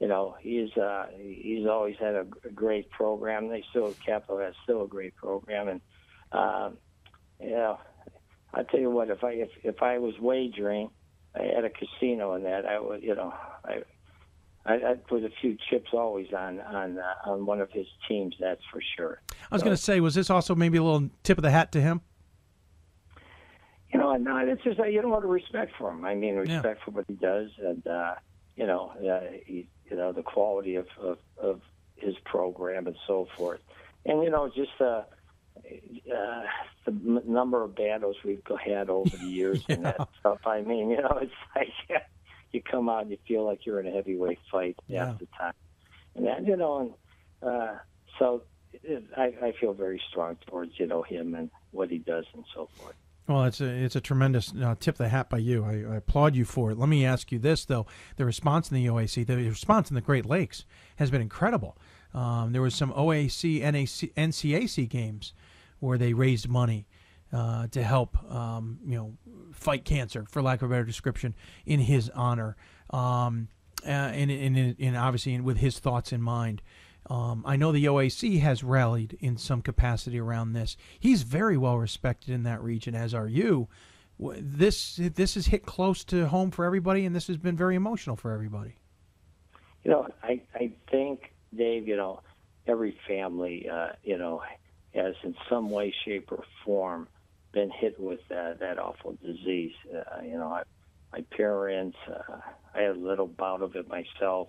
You 0.00 0.08
know, 0.08 0.36
he's 0.40 0.76
uh, 0.76 1.06
he's 1.16 1.66
always 1.66 1.96
had 1.98 2.14
a, 2.14 2.26
a 2.44 2.50
great 2.52 2.90
program. 2.90 3.48
They 3.48 3.62
still 3.70 3.94
Capital 4.04 4.38
has 4.38 4.54
still 4.64 4.82
a 4.82 4.88
great 4.88 5.14
program, 5.16 5.68
and 5.68 5.80
um, 6.32 6.76
you 7.40 7.50
know, 7.50 7.78
I 8.52 8.64
tell 8.64 8.80
you 8.80 8.90
what, 8.90 9.08
if 9.10 9.22
I 9.22 9.32
if 9.32 9.50
if 9.62 9.82
I 9.82 9.98
was 9.98 10.14
wagering 10.18 10.90
at 11.34 11.64
a 11.64 11.70
casino 11.70 12.32
and 12.34 12.44
that, 12.44 12.66
I 12.66 12.78
would, 12.80 13.02
you 13.02 13.14
know, 13.14 13.32
I 13.64 13.82
I, 14.66 14.74
I'd 14.74 15.06
put 15.06 15.22
a 15.24 15.30
few 15.40 15.56
chips 15.70 15.90
always 15.92 16.32
on 16.36 16.60
on 16.60 16.98
uh, 16.98 17.30
on 17.30 17.46
one 17.46 17.60
of 17.60 17.70
his 17.70 17.86
teams. 18.08 18.34
That's 18.40 18.62
for 18.72 18.80
sure. 18.96 19.20
I 19.50 19.54
was 19.54 19.60
So, 19.60 19.64
going 19.66 19.76
to 19.76 19.82
say, 19.82 20.00
was 20.00 20.14
this 20.16 20.28
also 20.28 20.54
maybe 20.56 20.76
a 20.78 20.82
little 20.82 21.08
tip 21.22 21.38
of 21.38 21.42
the 21.42 21.50
hat 21.52 21.70
to 21.72 21.80
him? 21.80 22.00
you 23.92 24.00
know, 24.00 24.14
no, 24.16 24.38
it's 24.38 24.62
just 24.64 24.80
uh, 24.80 24.84
you 24.84 25.00
know 25.02 25.08
what 25.08 25.24
respect 25.28 25.72
for 25.78 25.90
him. 25.90 26.04
I 26.04 26.14
mean, 26.16 26.34
Yeah. 26.34 26.54
respect 26.56 26.82
for 26.84 26.90
what 26.90 27.04
he 27.06 27.14
does, 27.14 27.50
and 27.64 27.86
uh, 27.86 28.14
you 28.56 28.66
know, 28.66 28.90
uh, 29.08 29.36
he, 29.46 29.68
you 29.90 29.96
know, 29.96 30.12
the 30.12 30.22
quality 30.22 30.76
of, 30.76 30.86
of 31.00 31.18
of 31.42 31.60
his 31.96 32.14
program 32.24 32.86
and 32.86 32.96
so 33.06 33.26
forth, 33.36 33.60
and 34.04 34.22
you 34.22 34.30
know, 34.30 34.48
just 34.54 34.70
uh, 34.80 35.02
uh, 35.64 36.42
the 36.86 36.92
m- 36.92 37.22
number 37.26 37.62
of 37.62 37.74
battles 37.76 38.16
we've 38.24 38.42
had 38.64 38.90
over 38.90 39.16
the 39.16 39.26
years 39.26 39.62
and 39.68 39.84
that 39.84 40.00
stuff. 40.20 40.38
I 40.46 40.60
mean, 40.62 40.90
you 40.90 40.96
know, 40.96 41.18
it's 41.22 41.32
like 41.54 42.02
you 42.52 42.62
come 42.62 42.88
out 42.88 43.02
and 43.02 43.10
you 43.10 43.18
feel 43.26 43.44
like 43.44 43.60
you're 43.66 43.80
in 43.80 43.86
a 43.86 43.90
heavyweight 43.92 44.38
fight 44.50 44.76
Yeah. 44.88 45.06
half 45.06 45.18
the 45.18 45.28
time, 45.38 45.54
and 46.16 46.26
then 46.26 46.46
you 46.46 46.56
know, 46.56 46.78
and 47.42 47.50
uh, 47.50 47.74
so 48.18 48.42
it, 48.72 49.04
I, 49.16 49.32
I 49.46 49.52
feel 49.60 49.72
very 49.72 50.00
strong 50.10 50.36
towards 50.48 50.72
you 50.78 50.86
know 50.86 51.02
him 51.02 51.34
and 51.34 51.50
what 51.70 51.90
he 51.90 51.98
does 51.98 52.24
and 52.34 52.44
so 52.54 52.68
forth. 52.78 52.96
Well, 53.26 53.44
it's 53.44 53.60
a 53.60 53.66
it's 53.66 53.96
a 53.96 54.02
tremendous 54.02 54.52
uh, 54.52 54.74
tip 54.78 54.94
of 54.94 54.98
the 54.98 55.08
hat 55.08 55.30
by 55.30 55.38
you. 55.38 55.64
I, 55.64 55.94
I 55.94 55.96
applaud 55.96 56.36
you 56.36 56.44
for 56.44 56.70
it. 56.70 56.78
Let 56.78 56.90
me 56.90 57.06
ask 57.06 57.32
you 57.32 57.38
this 57.38 57.64
though: 57.64 57.86
the 58.16 58.26
response 58.26 58.70
in 58.70 58.76
the 58.76 58.86
OAC, 58.86 59.26
the 59.26 59.36
response 59.36 59.90
in 59.90 59.94
the 59.94 60.02
Great 60.02 60.26
Lakes 60.26 60.66
has 60.96 61.10
been 61.10 61.22
incredible. 61.22 61.78
Um, 62.12 62.52
there 62.52 62.60
was 62.62 62.74
some 62.74 62.92
OAC 62.92 63.60
NAC, 63.60 64.14
NCAC 64.14 64.88
games 64.88 65.32
where 65.80 65.96
they 65.96 66.12
raised 66.12 66.48
money 66.48 66.86
uh, 67.32 67.66
to 67.68 67.82
help 67.82 68.16
um, 68.30 68.78
you 68.86 68.96
know 68.96 69.14
fight 69.52 69.86
cancer, 69.86 70.26
for 70.28 70.42
lack 70.42 70.60
of 70.60 70.70
a 70.70 70.74
better 70.74 70.84
description, 70.84 71.34
in 71.64 71.80
his 71.80 72.10
honor, 72.10 72.56
um, 72.90 73.48
uh, 73.86 73.88
and, 73.88 74.30
and, 74.30 74.76
and 74.78 74.96
obviously 74.96 75.40
with 75.40 75.56
his 75.56 75.78
thoughts 75.78 76.12
in 76.12 76.20
mind. 76.20 76.60
Um, 77.10 77.42
I 77.46 77.56
know 77.56 77.70
the 77.70 77.84
OAC 77.84 78.40
has 78.40 78.64
rallied 78.64 79.18
in 79.20 79.36
some 79.36 79.60
capacity 79.60 80.18
around 80.18 80.52
this. 80.52 80.76
He's 80.98 81.22
very 81.22 81.56
well 81.56 81.78
respected 81.78 82.30
in 82.32 82.44
that 82.44 82.62
region, 82.62 82.94
as 82.94 83.12
are 83.12 83.28
you. 83.28 83.68
This 84.18 84.96
this 84.96 85.34
has 85.34 85.46
hit 85.46 85.66
close 85.66 86.04
to 86.04 86.28
home 86.28 86.50
for 86.50 86.64
everybody, 86.64 87.04
and 87.04 87.14
this 87.14 87.26
has 87.26 87.36
been 87.36 87.56
very 87.56 87.74
emotional 87.74 88.16
for 88.16 88.32
everybody. 88.32 88.76
You 89.82 89.90
know, 89.90 90.08
I 90.22 90.40
I 90.54 90.72
think 90.90 91.34
Dave, 91.54 91.88
you 91.88 91.96
know, 91.96 92.20
every 92.66 92.96
family, 93.06 93.68
uh, 93.68 93.88
you 94.02 94.16
know, 94.16 94.42
has 94.94 95.14
in 95.24 95.34
some 95.48 95.68
way, 95.68 95.92
shape, 96.04 96.30
or 96.30 96.44
form 96.64 97.08
been 97.52 97.70
hit 97.70 97.98
with 97.98 98.20
that 98.28 98.60
that 98.60 98.78
awful 98.78 99.16
disease. 99.24 99.72
Uh, 99.92 100.22
you 100.22 100.38
know, 100.38 100.48
I, 100.48 100.62
my 101.12 101.24
parents, 101.36 101.96
uh, 102.08 102.36
I 102.74 102.82
had 102.82 102.96
a 102.96 102.98
little 102.98 103.26
bout 103.26 103.62
of 103.62 103.76
it 103.76 103.88
myself, 103.88 104.48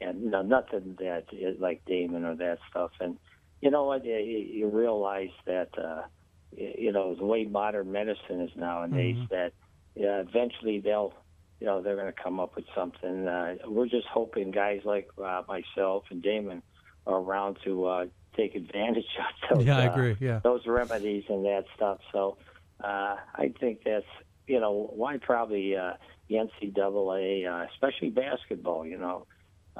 and 0.00 0.22
you 0.22 0.30
know, 0.30 0.42
nothing 0.42 0.96
that 0.98 1.24
is 1.32 1.60
like 1.60 1.82
Damon 1.86 2.24
or 2.24 2.34
that 2.36 2.58
stuff. 2.70 2.90
And 3.00 3.18
you 3.60 3.70
know 3.70 3.84
what? 3.84 4.04
You, 4.04 4.14
you 4.16 4.68
realize 4.68 5.30
that 5.46 5.68
uh, 5.78 6.02
you 6.56 6.92
know 6.92 7.14
the 7.14 7.24
way 7.24 7.44
modern 7.44 7.92
medicine 7.92 8.40
is 8.40 8.50
nowadays 8.56 9.16
Mhm. 9.16 9.28
that 9.28 9.52
uh, 10.00 10.20
eventually 10.28 10.80
they'll 10.80 11.12
you 11.60 11.66
know 11.66 11.82
they're 11.82 11.96
going 11.96 12.12
to 12.12 12.22
come 12.22 12.40
up 12.40 12.56
with 12.56 12.64
something. 12.74 13.28
Uh, 13.28 13.56
we're 13.66 13.86
just 13.88 14.06
hoping 14.06 14.50
guys 14.50 14.80
like 14.84 15.08
uh, 15.22 15.42
myself 15.48 16.04
and 16.10 16.22
Damon 16.22 16.62
are 17.06 17.18
around 17.20 17.58
to 17.64 17.86
uh, 17.86 18.06
take 18.36 18.54
advantage 18.54 19.04
of 19.50 19.58
those. 19.58 19.66
Yeah, 19.66 19.78
I 19.78 19.86
uh, 19.88 19.92
agree. 19.92 20.16
Yeah. 20.20 20.40
those 20.42 20.66
remedies 20.66 21.24
and 21.28 21.44
that 21.44 21.64
stuff. 21.76 21.98
So 22.12 22.38
uh, 22.82 23.16
I 23.34 23.52
think 23.60 23.80
that's 23.84 24.06
you 24.46 24.58
know 24.60 24.90
why 24.94 25.18
probably 25.18 25.76
uh, 25.76 25.92
the 26.28 26.36
NCAA, 26.36 27.46
uh, 27.46 27.66
especially 27.74 28.10
basketball, 28.10 28.86
you 28.86 28.96
know, 28.96 29.26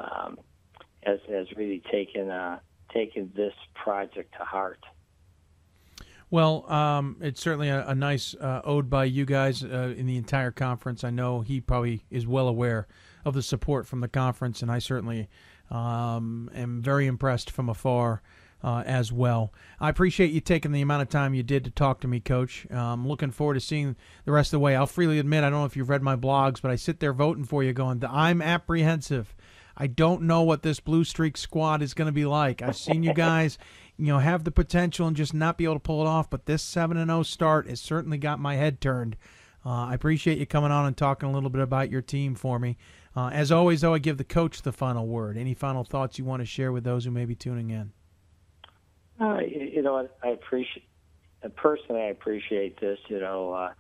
um, 0.01 0.39
has 1.03 1.19
has 1.29 1.47
really 1.57 1.83
taken 1.91 2.31
uh, 2.31 2.59
taken 2.93 3.31
this 3.35 3.55
project 3.75 4.35
to 4.39 4.45
heart. 4.45 4.81
Well, 6.31 6.71
um, 6.71 7.17
it's 7.21 7.41
certainly 7.41 7.69
a, 7.69 7.89
a 7.89 7.95
nice 7.95 8.35
uh, 8.35 8.61
ode 8.65 8.89
by 8.89 9.05
you 9.05 9.25
guys 9.25 9.65
uh, 9.65 9.95
in 9.97 10.07
the 10.07 10.17
entire 10.17 10.53
conference. 10.53 11.03
I 11.03 11.11
know 11.11 11.41
he 11.41 11.61
probably 11.61 12.05
is 12.09 12.27
well 12.27 12.47
aware 12.47 12.87
of 13.25 13.35
the 13.35 13.43
support 13.43 13.87
from 13.87 14.01
the 14.01 14.09
conference, 14.09 14.63
and 14.63 14.71
I 14.71 14.79
certainly 14.79 15.29
um, 15.71 16.49
am 16.55 16.83
very 16.83 17.07
impressed 17.09 17.51
from 17.51 17.69
afar 17.69 18.23
uh, 18.63 18.85
as 18.87 19.11
well. 19.13 19.53
I 19.81 19.89
appreciate 19.89 20.31
you 20.31 20.41
taking 20.41 20.71
the 20.71 20.83
amount 20.83 21.03
of 21.03 21.09
time 21.09 21.35
you 21.35 21.43
did 21.43 21.65
to 21.65 21.71
talk 21.71 22.01
to 22.03 22.09
me, 22.09 22.21
Coach. 22.21 22.67
I'm 22.71 23.09
looking 23.09 23.31
forward 23.33 23.55
to 23.55 23.61
seeing 23.61 23.97
the 24.25 24.33
rest 24.33 24.49
of 24.49 24.59
the 24.59 24.61
way. 24.61 24.77
I'll 24.77 24.87
freely 24.87 25.19
admit, 25.19 25.43
I 25.43 25.51
don't 25.51 25.61
know 25.61 25.65
if 25.65 25.77
you've 25.77 25.89
read 25.89 26.03
my 26.03 26.17
blogs, 26.17 26.63
but 26.63 26.71
I 26.71 26.77
sit 26.77 27.01
there 27.01 27.13
voting 27.13 27.45
for 27.45 27.65
you, 27.65 27.73
going, 27.73 28.05
I'm 28.09 28.41
apprehensive. 28.41 29.35
I 29.81 29.87
don't 29.87 30.23
know 30.25 30.43
what 30.43 30.63
this 30.63 30.79
Blue 30.79 31.05
Streak 31.05 31.39
squad 31.39 31.81
is 31.81 31.95
going 31.95 32.05
to 32.05 32.13
be 32.13 32.27
like. 32.27 32.61
I've 32.61 32.77
seen 32.77 33.03
you 33.03 33.15
guys, 33.15 33.57
you 33.97 34.09
know, 34.09 34.19
have 34.19 34.45
the 34.45 34.51
potential 34.51 35.07
and 35.07 35.17
just 35.17 35.33
not 35.33 35.57
be 35.57 35.65
able 35.65 35.77
to 35.77 35.81
pull 35.81 36.03
it 36.03 36.07
off. 36.07 36.29
But 36.29 36.45
this 36.45 36.63
seven 36.63 36.99
and 36.99 37.09
zero 37.09 37.23
start 37.23 37.67
has 37.67 37.81
certainly 37.81 38.19
got 38.19 38.39
my 38.39 38.57
head 38.57 38.83
turned. 38.83 39.17
Uh, 39.65 39.87
I 39.87 39.95
appreciate 39.95 40.37
you 40.37 40.45
coming 40.45 40.71
on 40.71 40.85
and 40.85 40.95
talking 40.95 41.31
a 41.31 41.33
little 41.33 41.49
bit 41.49 41.63
about 41.63 41.91
your 41.91 42.03
team 42.03 42.35
for 42.35 42.59
me. 42.59 42.77
Uh, 43.17 43.29
as 43.29 43.51
always, 43.51 43.81
though, 43.81 43.95
I 43.95 43.99
give 44.01 44.19
the 44.19 44.25
coach 44.25 44.61
the 44.61 44.71
final 44.71 45.07
word. 45.07 45.39
Any 45.39 45.55
final 45.55 45.83
thoughts 45.83 46.19
you 46.19 46.27
want 46.27 46.41
to 46.41 46.47
share 46.47 46.73
with 46.73 46.85
those 46.85 47.07
who 47.07 47.11
may 47.11 47.25
be 47.25 47.35
tuning 47.35 47.71
in? 47.71 47.93
Uh, 49.19 49.39
you, 49.41 49.81
know, 49.81 49.95
what? 49.95 50.19
I 50.23 50.29
appreciate 50.29 50.85
personally. 51.57 52.03
I 52.03 52.09
appreciate 52.09 52.79
this. 52.81 52.99
You 53.09 53.21
know, 53.21 53.53
uh, 53.55 53.73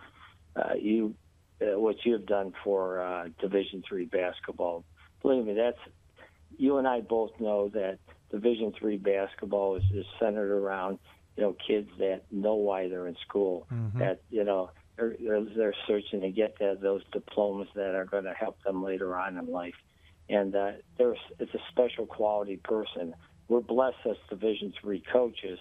uh, 0.56 0.74
you 0.80 1.14
uh, 1.60 1.78
what 1.78 1.96
you 2.06 2.14
have 2.14 2.24
done 2.24 2.54
for 2.64 3.30
Division 3.38 3.82
three 3.86 4.06
basketball. 4.06 4.84
Believe 5.22 5.44
me, 5.44 5.54
that's 5.54 5.78
you 6.56 6.78
and 6.78 6.86
I 6.86 7.00
both 7.00 7.32
know 7.40 7.68
that 7.70 7.98
Division 8.30 8.72
three 8.78 8.96
basketball 8.96 9.76
is, 9.76 9.84
is 9.94 10.06
centered 10.18 10.52
around 10.52 10.98
you 11.36 11.42
know 11.42 11.56
kids 11.66 11.88
that 11.98 12.22
know 12.30 12.54
why 12.54 12.88
they're 12.88 13.06
in 13.06 13.16
school. 13.26 13.66
Mm-hmm. 13.72 13.98
That 13.98 14.22
you 14.30 14.44
know 14.44 14.70
they're, 14.96 15.16
they're 15.20 15.44
they're 15.44 15.74
searching 15.86 16.20
to 16.20 16.30
get 16.30 16.58
that, 16.60 16.80
those 16.80 17.02
diplomas 17.12 17.68
that 17.74 17.94
are 17.94 18.04
going 18.04 18.24
to 18.24 18.34
help 18.34 18.62
them 18.62 18.82
later 18.82 19.16
on 19.16 19.36
in 19.36 19.46
life. 19.46 19.74
And 20.28 20.54
uh, 20.54 20.72
there's 20.98 21.18
it's 21.38 21.54
a 21.54 21.60
special 21.70 22.06
quality 22.06 22.56
person. 22.56 23.14
We're 23.48 23.60
blessed 23.60 23.98
as 24.08 24.16
Division 24.28 24.72
three 24.80 25.02
coaches 25.12 25.58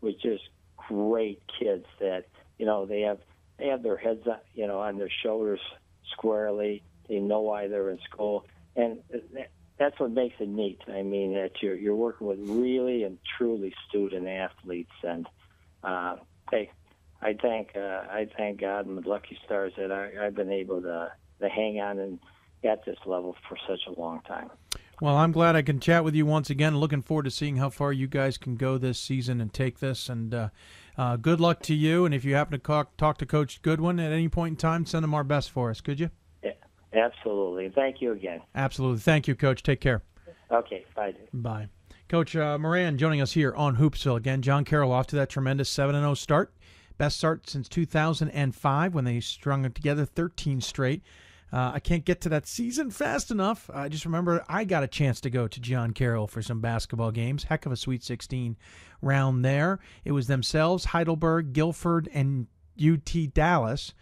with 0.00 0.20
just 0.20 0.42
great 0.76 1.42
kids 1.58 1.84
that 2.00 2.24
you 2.58 2.66
know 2.66 2.86
they 2.86 3.02
have 3.02 3.18
they 3.58 3.66
have 3.66 3.82
their 3.82 3.96
heads 3.96 4.26
you 4.54 4.66
know 4.66 4.80
on 4.80 4.98
their 4.98 5.10
shoulders 5.22 5.60
squarely. 6.12 6.82
They 7.08 7.20
know 7.20 7.40
why 7.40 7.68
they're 7.68 7.90
in 7.90 7.98
school, 8.10 8.44
and 8.78 8.98
that's 9.78 9.98
what 10.00 10.10
makes 10.10 10.36
it 10.40 10.48
neat. 10.48 10.80
I 10.88 11.02
mean 11.02 11.34
that 11.34 11.60
you're 11.60 11.76
you're 11.76 11.96
working 11.96 12.26
with 12.26 12.38
really 12.48 13.04
and 13.04 13.18
truly 13.36 13.74
student 13.88 14.26
athletes, 14.26 14.92
and 15.02 15.26
uh, 15.84 16.16
hey, 16.50 16.70
I 17.20 17.34
thank 17.34 17.76
uh, 17.76 18.02
I 18.10 18.28
thank 18.36 18.60
God 18.60 18.86
and 18.86 18.96
the 18.96 19.08
lucky 19.08 19.38
stars 19.44 19.72
that 19.76 19.92
I, 19.92 20.26
I've 20.26 20.34
been 20.34 20.52
able 20.52 20.80
to 20.82 21.12
to 21.40 21.48
hang 21.48 21.80
on 21.80 21.98
and 21.98 22.18
at 22.64 22.84
this 22.84 22.98
level 23.06 23.36
for 23.48 23.56
such 23.68 23.80
a 23.86 24.00
long 24.00 24.20
time. 24.22 24.50
Well, 25.00 25.16
I'm 25.16 25.30
glad 25.30 25.54
I 25.54 25.62
can 25.62 25.78
chat 25.78 26.02
with 26.02 26.16
you 26.16 26.26
once 26.26 26.50
again. 26.50 26.78
Looking 26.78 27.02
forward 27.02 27.24
to 27.24 27.30
seeing 27.30 27.58
how 27.58 27.70
far 27.70 27.92
you 27.92 28.08
guys 28.08 28.36
can 28.36 28.56
go 28.56 28.78
this 28.78 28.98
season 28.98 29.40
and 29.40 29.52
take 29.52 29.78
this. 29.78 30.08
And 30.08 30.34
uh, 30.34 30.48
uh, 30.96 31.16
good 31.16 31.40
luck 31.40 31.62
to 31.64 31.74
you. 31.74 32.04
And 32.04 32.12
if 32.12 32.24
you 32.24 32.34
happen 32.34 32.58
to 32.58 32.58
talk, 32.58 32.96
talk 32.96 33.16
to 33.18 33.26
Coach 33.26 33.62
Goodwin 33.62 34.00
at 34.00 34.10
any 34.10 34.28
point 34.28 34.52
in 34.52 34.56
time, 34.56 34.84
send 34.86 35.04
him 35.04 35.14
our 35.14 35.22
best 35.22 35.52
for 35.52 35.70
us, 35.70 35.80
could 35.80 36.00
you? 36.00 36.10
Absolutely. 36.92 37.70
Thank 37.70 38.00
you 38.00 38.12
again. 38.12 38.40
Absolutely. 38.54 39.00
Thank 39.00 39.28
you, 39.28 39.34
Coach. 39.34 39.62
Take 39.62 39.80
care. 39.80 40.02
Okay. 40.50 40.84
Bye. 40.94 41.14
Bye. 41.32 41.68
Coach 42.08 42.34
uh, 42.34 42.58
Moran 42.58 42.96
joining 42.96 43.20
us 43.20 43.32
here 43.32 43.54
on 43.54 43.76
Hoopsville 43.76 44.16
again. 44.16 44.40
John 44.40 44.64
Carroll 44.64 44.92
off 44.92 45.06
to 45.08 45.16
that 45.16 45.28
tremendous 45.28 45.68
7 45.68 45.94
0 45.94 46.14
start. 46.14 46.54
Best 46.96 47.18
start 47.18 47.48
since 47.48 47.68
2005 47.68 48.94
when 48.94 49.04
they 49.04 49.20
strung 49.20 49.64
it 49.64 49.74
together 49.74 50.04
13 50.04 50.60
straight. 50.60 51.02
Uh, 51.52 51.72
I 51.74 51.80
can't 51.80 52.04
get 52.04 52.20
to 52.22 52.28
that 52.30 52.46
season 52.46 52.90
fast 52.90 53.30
enough. 53.30 53.70
I 53.72 53.88
just 53.88 54.04
remember 54.04 54.44
I 54.48 54.64
got 54.64 54.82
a 54.82 54.88
chance 54.88 55.20
to 55.22 55.30
go 55.30 55.48
to 55.48 55.60
John 55.60 55.92
Carroll 55.92 56.26
for 56.26 56.42
some 56.42 56.60
basketball 56.60 57.10
games. 57.10 57.44
Heck 57.44 57.66
of 57.66 57.72
a 57.72 57.76
Sweet 57.76 58.02
16 58.02 58.56
round 59.00 59.44
there. 59.44 59.78
It 60.04 60.12
was 60.12 60.26
themselves, 60.26 60.86
Heidelberg, 60.86 61.52
Guilford, 61.52 62.08
and 62.12 62.48
UT 62.82 63.32
Dallas. 63.32 63.94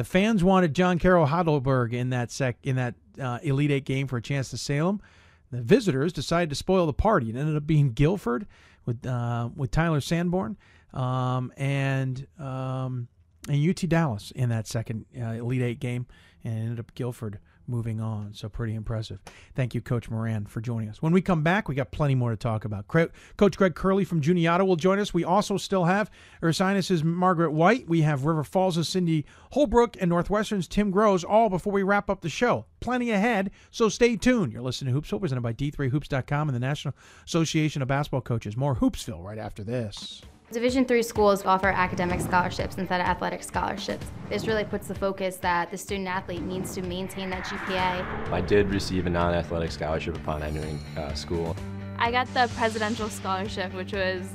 The 0.00 0.04
fans 0.04 0.42
wanted 0.42 0.74
John 0.74 0.98
Carroll 0.98 1.26
Heidelberg 1.26 1.92
in 1.92 2.08
that 2.08 2.30
sec 2.30 2.56
in 2.62 2.76
that 2.76 2.94
uh, 3.20 3.38
Elite 3.42 3.70
Eight 3.70 3.84
game 3.84 4.06
for 4.06 4.16
a 4.16 4.22
chance 4.22 4.48
to 4.48 4.56
Salem. 4.56 5.02
The 5.50 5.60
visitors 5.60 6.14
decided 6.14 6.48
to 6.48 6.54
spoil 6.54 6.86
the 6.86 6.94
party. 6.94 7.28
It 7.28 7.36
ended 7.36 7.54
up 7.54 7.66
being 7.66 7.92
Guilford 7.92 8.46
with 8.86 9.04
uh, 9.04 9.50
with 9.54 9.70
Tyler 9.70 10.00
Sanborn 10.00 10.56
um, 10.94 11.52
and 11.58 12.26
um, 12.38 13.08
and 13.46 13.68
UT 13.68 13.86
Dallas 13.90 14.30
in 14.30 14.48
that 14.48 14.66
second 14.66 15.04
uh, 15.20 15.32
Elite 15.32 15.60
Eight 15.60 15.80
game 15.80 16.06
and 16.44 16.54
ended 16.58 16.80
up 16.80 16.94
Guilford 16.94 17.38
moving 17.70 18.00
on. 18.00 18.34
So 18.34 18.48
pretty 18.48 18.74
impressive. 18.74 19.20
Thank 19.54 19.74
you, 19.74 19.80
Coach 19.80 20.10
Moran, 20.10 20.46
for 20.46 20.60
joining 20.60 20.88
us. 20.88 21.00
When 21.00 21.12
we 21.12 21.22
come 21.22 21.42
back, 21.42 21.68
we 21.68 21.74
got 21.74 21.92
plenty 21.92 22.14
more 22.14 22.30
to 22.30 22.36
talk 22.36 22.64
about. 22.64 22.86
Coach 22.88 23.56
Greg 23.56 23.74
Curley 23.74 24.04
from 24.04 24.20
Juniata 24.20 24.64
will 24.64 24.76
join 24.76 24.98
us. 24.98 25.14
We 25.14 25.24
also 25.24 25.56
still 25.56 25.84
have 25.84 26.10
Ursinus' 26.42 27.02
Margaret 27.02 27.52
White. 27.52 27.88
We 27.88 28.02
have 28.02 28.24
River 28.24 28.44
Falls' 28.44 28.88
Cindy 28.88 29.24
Holbrook 29.52 29.96
and 30.00 30.08
Northwestern's 30.08 30.68
Tim 30.68 30.90
Groves, 30.90 31.24
all 31.24 31.48
before 31.48 31.72
we 31.72 31.82
wrap 31.82 32.10
up 32.10 32.20
the 32.20 32.28
show. 32.28 32.66
Plenty 32.80 33.10
ahead, 33.10 33.50
so 33.70 33.88
stay 33.88 34.16
tuned. 34.16 34.52
You're 34.52 34.62
listening 34.62 34.94
to 34.94 35.00
Hoopsville, 35.00 35.20
presented 35.20 35.42
by 35.42 35.52
D3Hoops.com 35.52 36.48
and 36.48 36.56
the 36.56 36.60
National 36.60 36.94
Association 37.26 37.82
of 37.82 37.88
Basketball 37.88 38.22
Coaches. 38.22 38.56
More 38.56 38.76
Hoopsville 38.76 39.22
right 39.22 39.38
after 39.38 39.62
this. 39.62 40.22
Division 40.52 40.84
three 40.84 41.04
schools 41.04 41.44
offer 41.44 41.68
academic 41.68 42.20
scholarships 42.20 42.76
instead 42.76 43.00
of 43.00 43.06
athletic 43.06 43.40
scholarships. 43.44 44.04
This 44.28 44.48
really 44.48 44.64
puts 44.64 44.88
the 44.88 44.96
focus 44.96 45.36
that 45.36 45.70
the 45.70 45.78
student 45.78 46.08
athlete 46.08 46.42
needs 46.42 46.74
to 46.74 46.82
maintain 46.82 47.30
that 47.30 47.44
GPA. 47.44 48.32
I 48.32 48.40
did 48.40 48.68
receive 48.68 49.06
a 49.06 49.10
non-athletic 49.10 49.70
scholarship 49.70 50.16
upon 50.16 50.42
entering 50.42 50.80
uh, 50.96 51.14
school. 51.14 51.54
I 51.98 52.10
got 52.10 52.26
the 52.34 52.50
presidential 52.56 53.08
scholarship, 53.08 53.72
which 53.74 53.92
was 53.92 54.28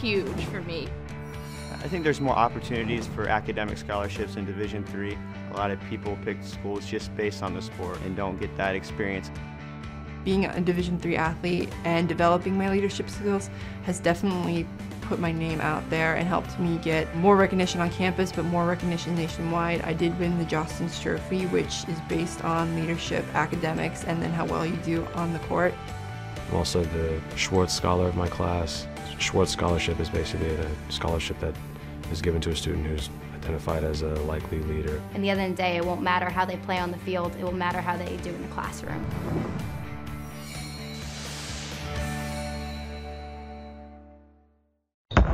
huge 0.00 0.44
for 0.46 0.60
me. 0.62 0.88
I 1.70 1.86
think 1.86 2.02
there's 2.02 2.20
more 2.20 2.34
opportunities 2.34 3.06
for 3.06 3.28
academic 3.28 3.78
scholarships 3.78 4.34
in 4.34 4.46
Division 4.46 4.84
three. 4.84 5.16
A 5.52 5.56
lot 5.56 5.70
of 5.70 5.78
people 5.88 6.18
pick 6.24 6.42
schools 6.42 6.84
just 6.84 7.14
based 7.14 7.44
on 7.44 7.54
the 7.54 7.62
sport 7.62 8.00
and 8.04 8.16
don't 8.16 8.40
get 8.40 8.56
that 8.56 8.74
experience. 8.74 9.30
Being 10.24 10.46
a 10.46 10.60
Division 10.60 10.98
three 10.98 11.16
athlete 11.16 11.68
and 11.84 12.08
developing 12.08 12.58
my 12.58 12.70
leadership 12.70 13.08
skills 13.08 13.50
has 13.84 14.00
definitely 14.00 14.66
put 15.04 15.18
my 15.18 15.32
name 15.32 15.60
out 15.60 15.88
there 15.90 16.16
and 16.16 16.26
helped 16.26 16.58
me 16.58 16.78
get 16.78 17.14
more 17.16 17.36
recognition 17.36 17.80
on 17.80 17.90
campus, 17.90 18.32
but 18.32 18.44
more 18.44 18.66
recognition 18.66 19.14
nationwide. 19.14 19.82
I 19.82 19.92
did 19.92 20.18
win 20.18 20.38
the 20.38 20.44
Jostens 20.44 21.00
Trophy, 21.00 21.46
which 21.46 21.88
is 21.88 21.98
based 22.08 22.44
on 22.44 22.74
leadership, 22.74 23.24
academics, 23.34 24.04
and 24.04 24.22
then 24.22 24.30
how 24.30 24.46
well 24.46 24.66
you 24.66 24.76
do 24.78 25.06
on 25.14 25.32
the 25.32 25.38
court. 25.40 25.74
I'm 26.50 26.56
also 26.56 26.84
the 26.84 27.20
Schwartz 27.36 27.74
Scholar 27.74 28.06
of 28.08 28.16
my 28.16 28.28
class. 28.28 28.86
Schwartz 29.18 29.52
Scholarship 29.52 30.00
is 30.00 30.10
basically 30.10 30.50
a 30.50 30.68
scholarship 30.88 31.38
that 31.40 31.54
is 32.10 32.20
given 32.20 32.40
to 32.42 32.50
a 32.50 32.56
student 32.56 32.86
who's 32.86 33.08
identified 33.34 33.84
as 33.84 34.02
a 34.02 34.14
likely 34.22 34.58
leader. 34.60 35.00
And 35.14 35.22
the 35.22 35.30
end 35.30 35.40
of 35.40 35.48
the 35.50 35.54
day, 35.54 35.76
it 35.76 35.84
won't 35.84 36.02
matter 36.02 36.30
how 36.30 36.44
they 36.44 36.56
play 36.58 36.78
on 36.78 36.90
the 36.90 36.98
field, 36.98 37.34
it 37.36 37.44
will 37.44 37.52
matter 37.52 37.80
how 37.80 37.96
they 37.96 38.16
do 38.18 38.30
in 38.30 38.42
the 38.42 38.48
classroom. 38.48 39.04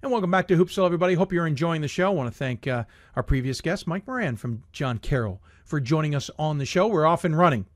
And 0.00 0.12
welcome 0.12 0.30
back 0.30 0.46
to 0.46 0.56
Hoopsville, 0.56 0.86
everybody. 0.86 1.14
Hope 1.14 1.32
you're 1.32 1.46
enjoying 1.46 1.80
the 1.80 1.88
show. 1.88 2.06
I 2.06 2.10
want 2.10 2.32
to 2.32 2.38
thank 2.38 2.68
uh, 2.68 2.84
our 3.16 3.24
previous 3.24 3.60
guest, 3.60 3.88
Mike 3.88 4.06
Moran 4.06 4.36
from 4.36 4.62
John 4.70 4.98
Carroll, 4.98 5.42
for 5.64 5.80
joining 5.80 6.14
us 6.14 6.30
on 6.38 6.58
the 6.58 6.66
show. 6.66 6.86
We're 6.86 7.04
off 7.04 7.24
and 7.24 7.36
running 7.36 7.66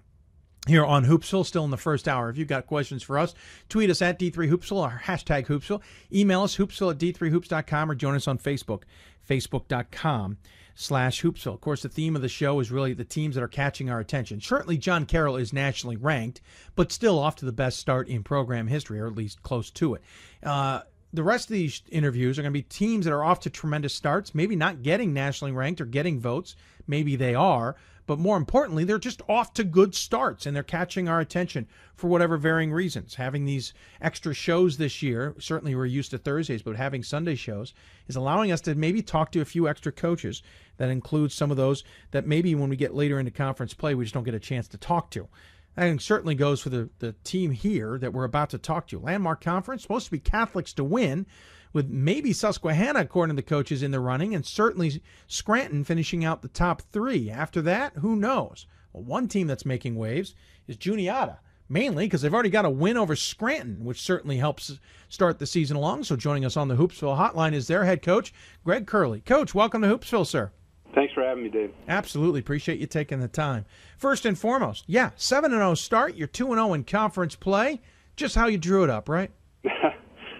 here 0.68 0.84
on 0.84 1.07
Hoopsville, 1.07 1.44
still 1.44 1.64
in 1.64 1.72
the 1.72 1.76
first 1.76 2.07
hour. 2.07 2.30
If 2.30 2.38
you've 2.38 2.46
got 2.46 2.68
questions 2.68 3.03
for 3.03 3.18
us, 3.18 3.34
tweet 3.68 3.90
us 3.90 4.01
at 4.01 4.20
D3Hoopsville 4.20 4.76
or 4.76 5.03
hashtag 5.05 5.46
Hoopsville. 5.46 5.82
Email 6.12 6.42
us, 6.42 6.57
hoopsville 6.59 6.92
at 6.92 6.99
D3Hoops.com 6.99 7.90
or 7.90 7.96
join 7.96 8.14
us 8.14 8.28
on 8.28 8.38
Facebook, 8.38 8.82
Facebook.com 9.28 10.38
slash 10.81 11.22
Hoopsville. 11.22 11.55
Of 11.55 11.61
course, 11.61 11.83
the 11.83 11.89
theme 11.89 12.14
of 12.14 12.22
the 12.22 12.29
show 12.29 12.61
is 12.61 12.70
really 12.70 12.95
the 12.95 13.05
teams 13.05 13.35
that 13.35 13.43
are 13.43 13.49
catching 13.49 13.91
our 13.91 13.99
attention. 13.99 14.41
Certainly, 14.41 14.79
John 14.79 15.07
Carroll 15.07 15.37
is 15.37 15.53
nationally 15.53 15.97
ranked, 15.97 16.41
but 16.76 16.93
still 16.93 17.18
off 17.18 17.35
to 17.37 17.45
the 17.45 17.53
best 17.53 17.81
start 17.81 18.07
in 18.07 18.22
program 18.22 18.68
history, 18.68 19.01
or 19.01 19.09
at 19.09 19.16
least 19.16 19.43
close 19.43 19.70
to 19.72 19.95
it. 19.95 20.03
Uh, 20.41 20.83
the 21.12 21.24
rest 21.24 21.49
of 21.49 21.55
these 21.55 21.83
interviews 21.91 22.39
are 22.39 22.43
going 22.43 22.53
to 22.53 22.59
be 22.59 22.62
teams 22.62 23.07
that 23.07 23.12
are 23.12 23.24
off 23.24 23.41
to 23.41 23.51
tremendous 23.51 23.93
starts, 23.93 24.37
maybe 24.37 24.55
not 24.55 24.83
getting 24.83 25.12
nationally 25.12 25.53
ranked 25.53 25.81
or 25.81 25.85
getting 25.85 26.20
votes. 26.20 26.55
Maybe 26.87 27.16
they 27.16 27.35
are, 27.35 27.74
but 28.09 28.18
more 28.18 28.38
importantly, 28.38 28.84
they're 28.84 28.98
just 28.98 29.20
off 29.28 29.52
to 29.52 29.62
good 29.62 29.94
starts 29.94 30.46
and 30.46 30.56
they're 30.56 30.62
catching 30.62 31.11
our 31.11 31.20
attention 31.20 31.68
for 31.94 32.09
whatever 32.09 32.38
varying 32.38 32.72
reasons. 32.72 33.16
Having 33.16 33.44
these 33.44 33.74
extra 34.00 34.32
shows 34.32 34.78
this 34.78 35.02
year, 35.02 35.34
certainly 35.38 35.74
we're 35.74 35.84
used 35.84 36.11
to 36.12 36.18
Thursdays, 36.18 36.62
but 36.62 36.74
having 36.74 37.02
Sunday 37.02 37.34
shows 37.34 37.74
is 38.06 38.16
allowing 38.16 38.50
us 38.50 38.62
to 38.62 38.74
maybe 38.74 39.02
talk 39.02 39.30
to 39.32 39.42
a 39.42 39.44
few 39.44 39.68
extra 39.68 39.92
coaches. 39.92 40.42
That 40.78 40.88
includes 40.88 41.34
some 41.34 41.50
of 41.50 41.59
those 41.59 41.84
that 42.12 42.26
maybe 42.26 42.54
when 42.54 42.70
we 42.70 42.76
get 42.76 42.94
later 42.94 43.18
into 43.18 43.30
conference 43.30 43.74
play, 43.74 43.94
we 43.94 44.06
just 44.06 44.14
don't 44.14 44.24
get 44.24 44.34
a 44.34 44.40
chance 44.40 44.68
to 44.68 44.78
talk 44.78 45.11
to. 45.11 45.28
That 45.74 46.00
certainly 46.00 46.34
goes 46.34 46.62
for 46.62 46.70
the, 46.70 46.88
the 47.00 47.12
team 47.24 47.50
here 47.50 47.98
that 47.98 48.14
we're 48.14 48.24
about 48.24 48.48
to 48.50 48.59
talk 48.59 48.88
to. 48.88 48.98
Landmark 48.98 49.44
Conference, 49.44 49.82
supposed 49.82 50.06
to 50.06 50.11
be 50.12 50.18
Catholics 50.18 50.72
to 50.72 50.82
win, 50.82 51.26
with 51.72 51.88
maybe 51.88 52.32
Susquehanna, 52.32 53.00
according 53.00 53.36
to 53.36 53.42
the 53.42 53.48
coaches, 53.48 53.82
in 53.82 53.90
the 53.90 54.00
running, 54.00 54.34
and 54.34 54.44
certainly 54.44 55.02
Scranton 55.26 55.84
finishing 55.84 56.24
out 56.24 56.42
the 56.42 56.48
top 56.48 56.82
three. 56.82 57.30
After 57.30 57.62
that, 57.62 57.94
who 57.96 58.16
knows? 58.16 58.66
Well, 58.92 59.04
one 59.04 59.28
team 59.28 59.46
that's 59.46 59.66
making 59.66 59.96
waves 59.96 60.34
is 60.66 60.76
Juniata, 60.76 61.38
mainly 61.68 62.06
because 62.06 62.22
they've 62.22 62.34
already 62.34 62.50
got 62.50 62.64
a 62.64 62.70
win 62.70 62.96
over 62.96 63.14
Scranton, 63.16 63.84
which 63.84 64.00
certainly 64.00 64.38
helps 64.38 64.78
start 65.08 65.38
the 65.38 65.46
season 65.46 65.76
along. 65.76 66.04
So 66.04 66.16
joining 66.16 66.44
us 66.44 66.56
on 66.56 66.68
the 66.68 66.76
Hoopsville 66.76 67.18
hotline 67.18 67.52
is 67.52 67.66
their 67.66 67.84
head 67.84 68.02
coach, 68.02 68.32
Greg 68.64 68.86
Curley. 68.86 69.20
Coach, 69.20 69.54
welcome 69.54 69.82
to 69.82 69.88
Hoopsville, 69.88 70.26
sir. 70.26 70.50
Thanks 70.94 71.12
for 71.12 71.22
having 71.22 71.44
me, 71.44 71.50
Dave. 71.50 71.72
Absolutely. 71.86 72.40
Appreciate 72.40 72.80
you 72.80 72.86
taking 72.86 73.20
the 73.20 73.28
time. 73.28 73.66
First 73.98 74.24
and 74.24 74.38
foremost, 74.38 74.84
yeah, 74.86 75.10
7 75.16 75.50
0 75.50 75.74
start. 75.74 76.16
You're 76.16 76.28
2 76.28 76.46
0 76.46 76.72
in 76.72 76.84
conference 76.84 77.34
play. 77.36 77.80
Just 78.16 78.34
how 78.34 78.46
you 78.46 78.58
drew 78.58 78.84
it 78.84 78.90
up, 78.90 79.08
right? 79.08 79.30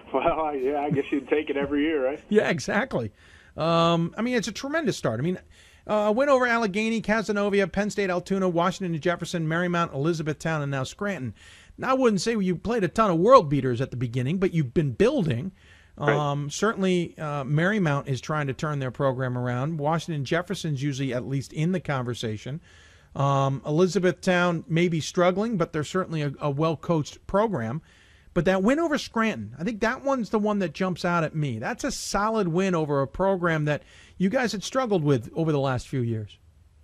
well, 0.13 0.55
yeah, 0.55 0.81
I 0.81 0.89
guess 0.89 1.05
you'd 1.11 1.27
take 1.27 1.49
it 1.49 1.57
every 1.57 1.83
year, 1.83 2.05
right? 2.05 2.21
yeah, 2.29 2.49
exactly. 2.49 3.11
Um, 3.57 4.13
I 4.17 4.21
mean, 4.21 4.35
it's 4.35 4.47
a 4.47 4.51
tremendous 4.51 4.97
start. 4.97 5.19
I 5.19 5.23
mean, 5.23 5.39
uh, 5.85 6.13
win 6.15 6.29
over 6.29 6.45
Allegheny, 6.45 7.01
Cazenovia, 7.01 7.71
Penn 7.71 7.89
State, 7.89 8.09
Altoona, 8.09 8.47
Washington 8.47 8.93
and 8.93 9.03
Jefferson, 9.03 9.47
Marymount, 9.47 9.93
Elizabethtown, 9.93 10.61
and 10.61 10.71
now 10.71 10.83
Scranton. 10.83 11.33
Now, 11.77 11.91
I 11.91 11.93
wouldn't 11.93 12.21
say 12.21 12.37
you 12.37 12.55
played 12.55 12.83
a 12.83 12.87
ton 12.87 13.09
of 13.09 13.17
world 13.17 13.49
beaters 13.49 13.81
at 13.81 13.91
the 13.91 13.97
beginning, 13.97 14.37
but 14.37 14.53
you've 14.53 14.73
been 14.73 14.91
building. 14.91 15.51
Um, 15.97 16.49
certainly, 16.49 17.13
uh, 17.17 17.43
Marymount 17.43 18.07
is 18.07 18.21
trying 18.21 18.47
to 18.47 18.53
turn 18.53 18.79
their 18.79 18.91
program 18.91 19.37
around. 19.37 19.79
Washington 19.79 20.23
Jefferson's 20.23 20.81
usually 20.81 21.13
at 21.13 21.27
least 21.27 21.51
in 21.51 21.73
the 21.73 21.79
conversation. 21.79 22.61
Um, 23.15 23.61
Elizabethtown 23.65 24.63
may 24.67 24.87
be 24.87 25.01
struggling, 25.01 25.57
but 25.57 25.73
they're 25.73 25.83
certainly 25.83 26.21
a, 26.21 26.33
a 26.39 26.49
well 26.49 26.77
coached 26.77 27.25
program. 27.27 27.81
But 28.39 28.45
that 28.45 28.63
win 28.63 28.79
over 28.79 28.97
Scranton, 28.97 29.53
I 29.59 29.65
think 29.65 29.81
that 29.81 30.01
one's 30.01 30.29
the 30.29 30.39
one 30.39 30.59
that 30.59 30.71
jumps 30.71 31.03
out 31.03 31.25
at 31.25 31.35
me. 31.35 31.59
That's 31.59 31.83
a 31.83 31.91
solid 31.91 32.47
win 32.47 32.73
over 32.73 33.01
a 33.01 33.05
program 33.05 33.65
that 33.65 33.83
you 34.17 34.29
guys 34.29 34.53
had 34.53 34.63
struggled 34.63 35.03
with 35.03 35.29
over 35.35 35.51
the 35.51 35.59
last 35.59 35.89
few 35.89 35.99
years. 35.99 36.37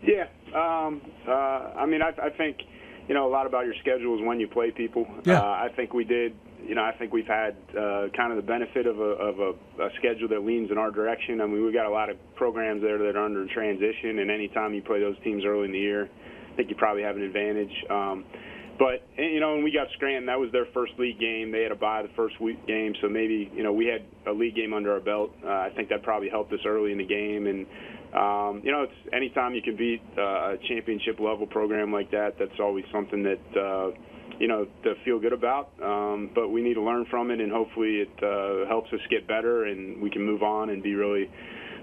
Yeah. 0.03 0.27
Um, 0.53 1.01
uh, 1.25 1.31
I 1.31 1.85
mean, 1.85 2.01
I, 2.01 2.09
I 2.21 2.29
think, 2.29 2.57
you 3.07 3.13
know, 3.13 3.25
a 3.25 3.31
lot 3.31 3.47
about 3.47 3.63
your 3.63 3.73
schedule 3.79 4.19
is 4.19 4.27
when 4.27 4.37
you 4.37 4.49
play 4.49 4.71
people. 4.71 5.07
Yeah. 5.23 5.39
Uh, 5.39 5.45
I 5.45 5.69
think 5.77 5.93
we 5.93 6.03
did 6.03 6.35
you 6.61 6.75
know, 6.75 6.83
I 6.83 6.91
think 6.91 7.13
we've 7.13 7.25
had 7.25 7.55
uh, 7.69 8.07
kind 8.17 8.31
of 8.31 8.35
the 8.35 8.45
benefit 8.45 8.85
of, 8.85 8.99
a, 8.99 9.03
of 9.03 9.39
a, 9.39 9.51
a 9.81 9.89
schedule 9.97 10.27
that 10.27 10.43
leans 10.43 10.71
in 10.71 10.77
our 10.77 10.91
direction. 10.91 11.39
I 11.39 11.45
mean, 11.45 11.63
we've 11.63 11.73
got 11.73 11.85
a 11.85 11.89
lot 11.89 12.09
of 12.09 12.17
programs 12.35 12.81
there 12.81 12.97
that 12.97 13.15
are 13.15 13.23
under 13.23 13.47
transition, 13.53 14.19
and 14.19 14.29
anytime 14.29 14.73
you 14.73 14.81
play 14.81 14.99
those 14.99 15.15
teams 15.23 15.45
early 15.45 15.65
in 15.65 15.71
the 15.71 15.79
year, 15.79 16.09
I 16.51 16.55
think 16.57 16.69
you 16.69 16.75
probably 16.75 17.03
have 17.03 17.15
an 17.15 17.21
advantage. 17.21 17.71
Um, 17.89 18.25
but 18.77 19.07
you 19.17 19.39
know, 19.39 19.53
when 19.53 19.63
we 19.63 19.71
got 19.71 19.87
Scranton, 19.95 20.25
that 20.25 20.39
was 20.39 20.51
their 20.51 20.65
first 20.73 20.93
league 20.97 21.19
game. 21.19 21.51
They 21.51 21.61
had 21.61 21.69
to 21.69 21.75
buy 21.75 22.01
the 22.01 22.13
first 22.15 22.39
week 22.41 22.65
game, 22.67 22.93
so 23.01 23.07
maybe 23.07 23.51
you 23.53 23.63
know 23.63 23.73
we 23.73 23.85
had 23.85 24.03
a 24.27 24.35
league 24.35 24.55
game 24.55 24.73
under 24.73 24.91
our 24.91 24.99
belt. 24.99 25.31
Uh, 25.43 25.49
I 25.49 25.71
think 25.75 25.89
that 25.89 26.03
probably 26.03 26.29
helped 26.29 26.51
us 26.53 26.59
early 26.65 26.91
in 26.91 26.97
the 26.97 27.05
game, 27.05 27.47
and 27.47 27.65
um, 28.13 28.61
you 28.63 28.71
know, 28.71 28.83
it's 28.83 29.13
anytime 29.13 29.55
you 29.55 29.61
can 29.61 29.75
beat 29.75 30.01
uh, 30.17 30.53
a 30.53 30.57
championship 30.67 31.19
level 31.19 31.47
program 31.47 31.91
like 31.91 32.11
that, 32.11 32.35
that's 32.39 32.59
always 32.59 32.85
something 32.91 33.23
that. 33.23 33.59
Uh, 33.59 33.91
you 34.39 34.49
know 34.49 34.67
to 34.83 34.95
feel 35.05 35.17
good 35.17 35.31
about. 35.31 35.71
Um, 35.81 36.29
but 36.35 36.49
we 36.49 36.61
need 36.61 36.73
to 36.73 36.81
learn 36.81 37.05
from 37.09 37.31
it, 37.31 37.39
and 37.39 37.51
hopefully 37.51 38.03
it 38.03 38.23
uh, 38.23 38.67
helps 38.67 38.91
us 38.91 38.99
get 39.09 39.27
better, 39.27 39.65
and 39.65 40.01
we 40.01 40.09
can 40.09 40.25
move 40.25 40.43
on 40.43 40.69
and 40.69 40.83
be 40.83 40.93
really 40.93 41.29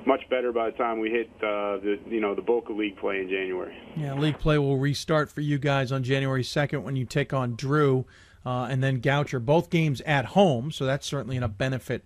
much 0.07 0.29
better 0.31 0.53
by 0.53 0.71
the 0.71 0.77
time 0.77 0.99
we 0.99 1.11
hit 1.11 1.29
uh, 1.37 1.79
the 1.79 1.99
you 2.09 2.21
know 2.21 2.35
the 2.35 2.43
bulk 2.43 2.69
of 2.71 2.77
league 2.77 2.97
play 2.97 3.21
in 3.21 3.29
January. 3.29 3.77
Yeah, 3.97 4.15
league 4.15 4.39
play 4.39 4.59
will 4.59 4.79
restart 4.79 5.31
for 5.31 5.41
you 5.41 5.59
guys 5.59 5.93
on 5.93 6.03
January 6.03 6.45
second 6.45 6.83
when 6.83 6.97
you 6.97 7.05
take 7.05 7.33
on 7.33 7.57
Drew, 7.57 8.07
uh, 8.45 8.69
and 8.71 8.83
then 8.83 9.01
Goucher. 9.01 9.45
Both 9.45 9.71
games 9.71 10.01
at 10.03 10.27
home, 10.27 10.71
so 10.71 10.85
that's 10.85 11.07
certainly 11.07 11.37
a 11.37 11.49
benefit 11.49 12.05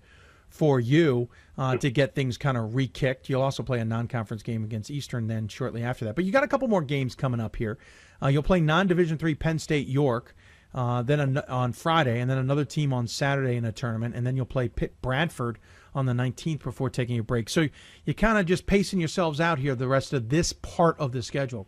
for 0.48 0.80
you 0.80 1.28
uh, 1.58 1.76
to 1.76 1.90
get 1.90 2.14
things 2.14 2.38
kind 2.38 2.56
of 2.56 2.74
re-kicked. 2.74 3.28
You'll 3.28 3.42
also 3.42 3.62
play 3.62 3.80
a 3.80 3.84
non-conference 3.84 4.42
game 4.42 4.64
against 4.64 4.90
Eastern 4.90 5.26
then 5.26 5.48
shortly 5.48 5.82
after 5.82 6.04
that. 6.04 6.14
But 6.14 6.24
you 6.24 6.32
got 6.32 6.44
a 6.44 6.48
couple 6.48 6.68
more 6.68 6.82
games 6.82 7.14
coming 7.14 7.40
up 7.40 7.56
here. 7.56 7.78
Uh, 8.22 8.28
you'll 8.28 8.42
play 8.42 8.60
non-Division 8.60 9.18
three 9.18 9.34
Penn 9.34 9.58
State 9.58 9.88
York. 9.88 10.34
Uh, 10.74 11.00
then 11.00 11.38
on 11.48 11.72
Friday, 11.72 12.20
and 12.20 12.30
then 12.30 12.36
another 12.36 12.64
team 12.64 12.92
on 12.92 13.06
Saturday 13.06 13.56
in 13.56 13.64
a 13.64 13.72
tournament, 13.72 14.14
and 14.14 14.26
then 14.26 14.36
you'll 14.36 14.44
play 14.44 14.68
Pitt 14.68 15.00
Bradford 15.00 15.58
on 15.96 16.06
the 16.06 16.12
19th 16.12 16.62
before 16.62 16.90
taking 16.90 17.18
a 17.18 17.22
break. 17.22 17.48
So 17.48 17.68
you're 18.04 18.14
kind 18.14 18.38
of 18.38 18.46
just 18.46 18.66
pacing 18.66 19.00
yourselves 19.00 19.40
out 19.40 19.58
here 19.58 19.74
the 19.74 19.88
rest 19.88 20.12
of 20.12 20.28
this 20.28 20.52
part 20.52 20.98
of 20.98 21.12
the 21.12 21.22
schedule. 21.22 21.66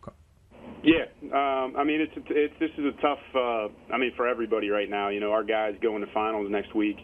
Yeah, 0.83 1.05
um, 1.23 1.75
I 1.75 1.83
mean 1.83 1.99
it's, 1.99 2.13
it's 2.29 2.53
this 2.59 2.71
is 2.77 2.85
a 2.85 3.01
tough. 3.01 3.19
Uh, 3.35 3.93
I 3.93 3.97
mean 3.97 4.13
for 4.15 4.27
everybody 4.27 4.69
right 4.69 4.89
now. 4.89 5.09
You 5.09 5.19
know 5.19 5.31
our 5.31 5.43
guys 5.43 5.75
going 5.81 6.05
to 6.05 6.11
finals 6.13 6.47
next 6.49 6.73
week, 6.73 6.97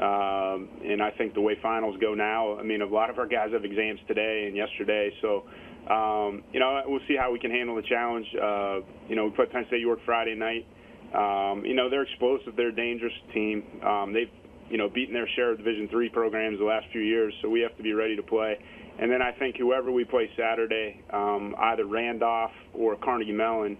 um, 0.00 0.68
and 0.84 1.00
I 1.00 1.10
think 1.16 1.34
the 1.34 1.40
way 1.40 1.56
finals 1.62 1.96
go 2.00 2.14
now. 2.14 2.58
I 2.58 2.64
mean 2.64 2.82
a 2.82 2.86
lot 2.86 3.10
of 3.10 3.18
our 3.18 3.28
guys 3.28 3.50
have 3.52 3.64
exams 3.64 4.00
today 4.08 4.44
and 4.46 4.56
yesterday, 4.56 5.10
so. 5.20 5.44
Um, 5.82 6.44
you 6.52 6.60
know, 6.60 6.80
we'll 6.86 7.00
see 7.08 7.16
how 7.18 7.32
we 7.32 7.40
can 7.40 7.50
handle 7.50 7.74
the 7.74 7.82
challenge. 7.82 8.24
Uh, 8.40 8.86
you 9.08 9.16
know, 9.16 9.24
we 9.24 9.30
play 9.30 9.46
Penn 9.46 9.64
State 9.66 9.80
York 9.80 9.98
Friday 10.06 10.36
night. 10.36 10.64
Um, 11.12 11.64
you 11.64 11.74
know, 11.74 11.90
they're 11.90 12.04
explosive. 12.04 12.54
They're 12.56 12.68
a 12.68 12.74
dangerous 12.74 13.12
team. 13.34 13.64
Um, 13.84 14.12
they've, 14.12 14.30
you 14.72 14.78
know, 14.78 14.88
beaten 14.88 15.12
their 15.12 15.28
share 15.36 15.52
of 15.52 15.58
Division 15.58 15.86
three 15.88 16.08
programs 16.08 16.58
the 16.58 16.64
last 16.64 16.86
few 16.92 17.02
years, 17.02 17.32
so 17.42 17.50
we 17.50 17.60
have 17.60 17.76
to 17.76 17.82
be 17.82 17.92
ready 17.92 18.16
to 18.16 18.22
play. 18.22 18.52
And 18.98 19.10
then 19.12 19.20
I 19.20 19.32
think 19.32 19.56
whoever 19.56 19.92
we 19.92 20.04
play 20.04 20.30
Saturday, 20.34 21.02
um, 21.10 21.54
either 21.58 21.84
Randolph 21.84 22.56
or 22.72 22.96
Carnegie 22.96 23.32
Mellon, 23.32 23.76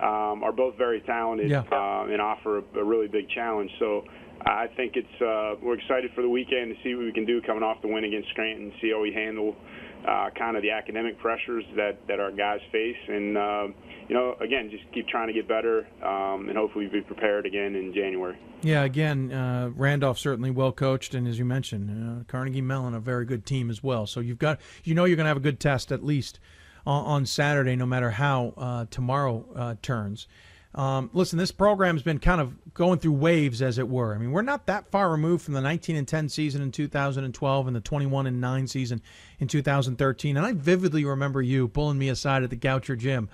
um, 0.00 0.44
are 0.44 0.52
both 0.52 0.76
very 0.78 1.00
talented 1.00 1.50
yeah. 1.50 1.64
uh, 1.72 2.12
and 2.12 2.20
offer 2.20 2.58
a, 2.58 2.78
a 2.78 2.84
really 2.84 3.08
big 3.08 3.28
challenge. 3.30 3.70
So 3.80 4.04
I 4.46 4.66
think 4.76 4.94
it's 4.94 5.20
uh, 5.20 5.56
we're 5.62 5.78
excited 5.78 6.12
for 6.14 6.22
the 6.22 6.28
weekend 6.28 6.74
to 6.74 6.82
see 6.84 6.94
what 6.94 7.04
we 7.04 7.12
can 7.12 7.26
do 7.26 7.42
coming 7.42 7.64
off 7.64 7.82
the 7.82 7.88
win 7.88 8.04
against 8.04 8.28
Scranton, 8.30 8.72
see 8.80 8.90
how 8.92 9.00
we 9.00 9.12
handle 9.12 9.56
uh, 10.06 10.30
kind 10.38 10.56
of 10.56 10.62
the 10.62 10.70
academic 10.70 11.18
pressures 11.18 11.64
that, 11.74 11.98
that 12.06 12.20
our 12.20 12.30
guys 12.30 12.60
face. 12.70 13.02
And, 13.08 13.36
uh, 13.36 13.66
you 14.08 14.14
know, 14.14 14.36
again, 14.40 14.70
just 14.70 14.84
keep 14.92 15.08
trying 15.08 15.26
to 15.26 15.32
get 15.32 15.48
better 15.48 15.88
um, 16.04 16.48
and 16.48 16.56
hopefully 16.56 16.86
be 16.86 17.00
prepared 17.00 17.46
again 17.46 17.74
in 17.74 17.92
January. 17.92 18.38
Yeah, 18.62 18.82
again, 18.84 19.32
uh, 19.32 19.70
Randolph 19.74 20.18
certainly 20.18 20.50
well 20.50 20.72
coached, 20.72 21.14
and 21.14 21.28
as 21.28 21.38
you 21.38 21.44
mentioned, 21.44 21.90
uh, 21.90 22.24
Carnegie 22.24 22.62
Mellon 22.62 22.94
a 22.94 23.00
very 23.00 23.24
good 23.24 23.46
team 23.46 23.70
as 23.70 23.82
well. 23.82 24.06
So 24.06 24.20
you've 24.20 24.38
got, 24.38 24.60
you 24.82 24.94
know, 24.94 25.04
you're 25.04 25.16
going 25.16 25.24
to 25.24 25.28
have 25.28 25.36
a 25.36 25.40
good 25.40 25.60
test 25.60 25.92
at 25.92 26.04
least 26.04 26.40
on, 26.86 27.04
on 27.04 27.26
Saturday, 27.26 27.76
no 27.76 27.86
matter 27.86 28.10
how 28.10 28.54
uh, 28.56 28.86
tomorrow 28.90 29.44
uh, 29.54 29.74
turns. 29.82 30.26
Um, 30.74 31.08
listen, 31.14 31.38
this 31.38 31.52
program's 31.52 32.02
been 32.02 32.18
kind 32.18 32.40
of 32.40 32.74
going 32.74 32.98
through 32.98 33.12
waves, 33.12 33.62
as 33.62 33.78
it 33.78 33.88
were. 33.88 34.14
I 34.14 34.18
mean, 34.18 34.30
we're 34.30 34.42
not 34.42 34.66
that 34.66 34.90
far 34.90 35.10
removed 35.10 35.44
from 35.44 35.54
the 35.54 35.62
19 35.62 35.96
and 35.96 36.06
10 36.06 36.28
season 36.28 36.60
in 36.60 36.70
2012 36.70 37.66
and 37.66 37.76
the 37.76 37.80
21 37.80 38.26
and 38.26 38.40
9 38.40 38.66
season 38.66 39.00
in 39.38 39.48
2013. 39.48 40.36
And 40.36 40.44
I 40.44 40.52
vividly 40.52 41.04
remember 41.04 41.40
you 41.40 41.68
pulling 41.68 41.96
me 41.98 42.10
aside 42.10 42.42
at 42.42 42.50
the 42.50 42.56
Goucher 42.56 42.96
Gym 42.96 43.30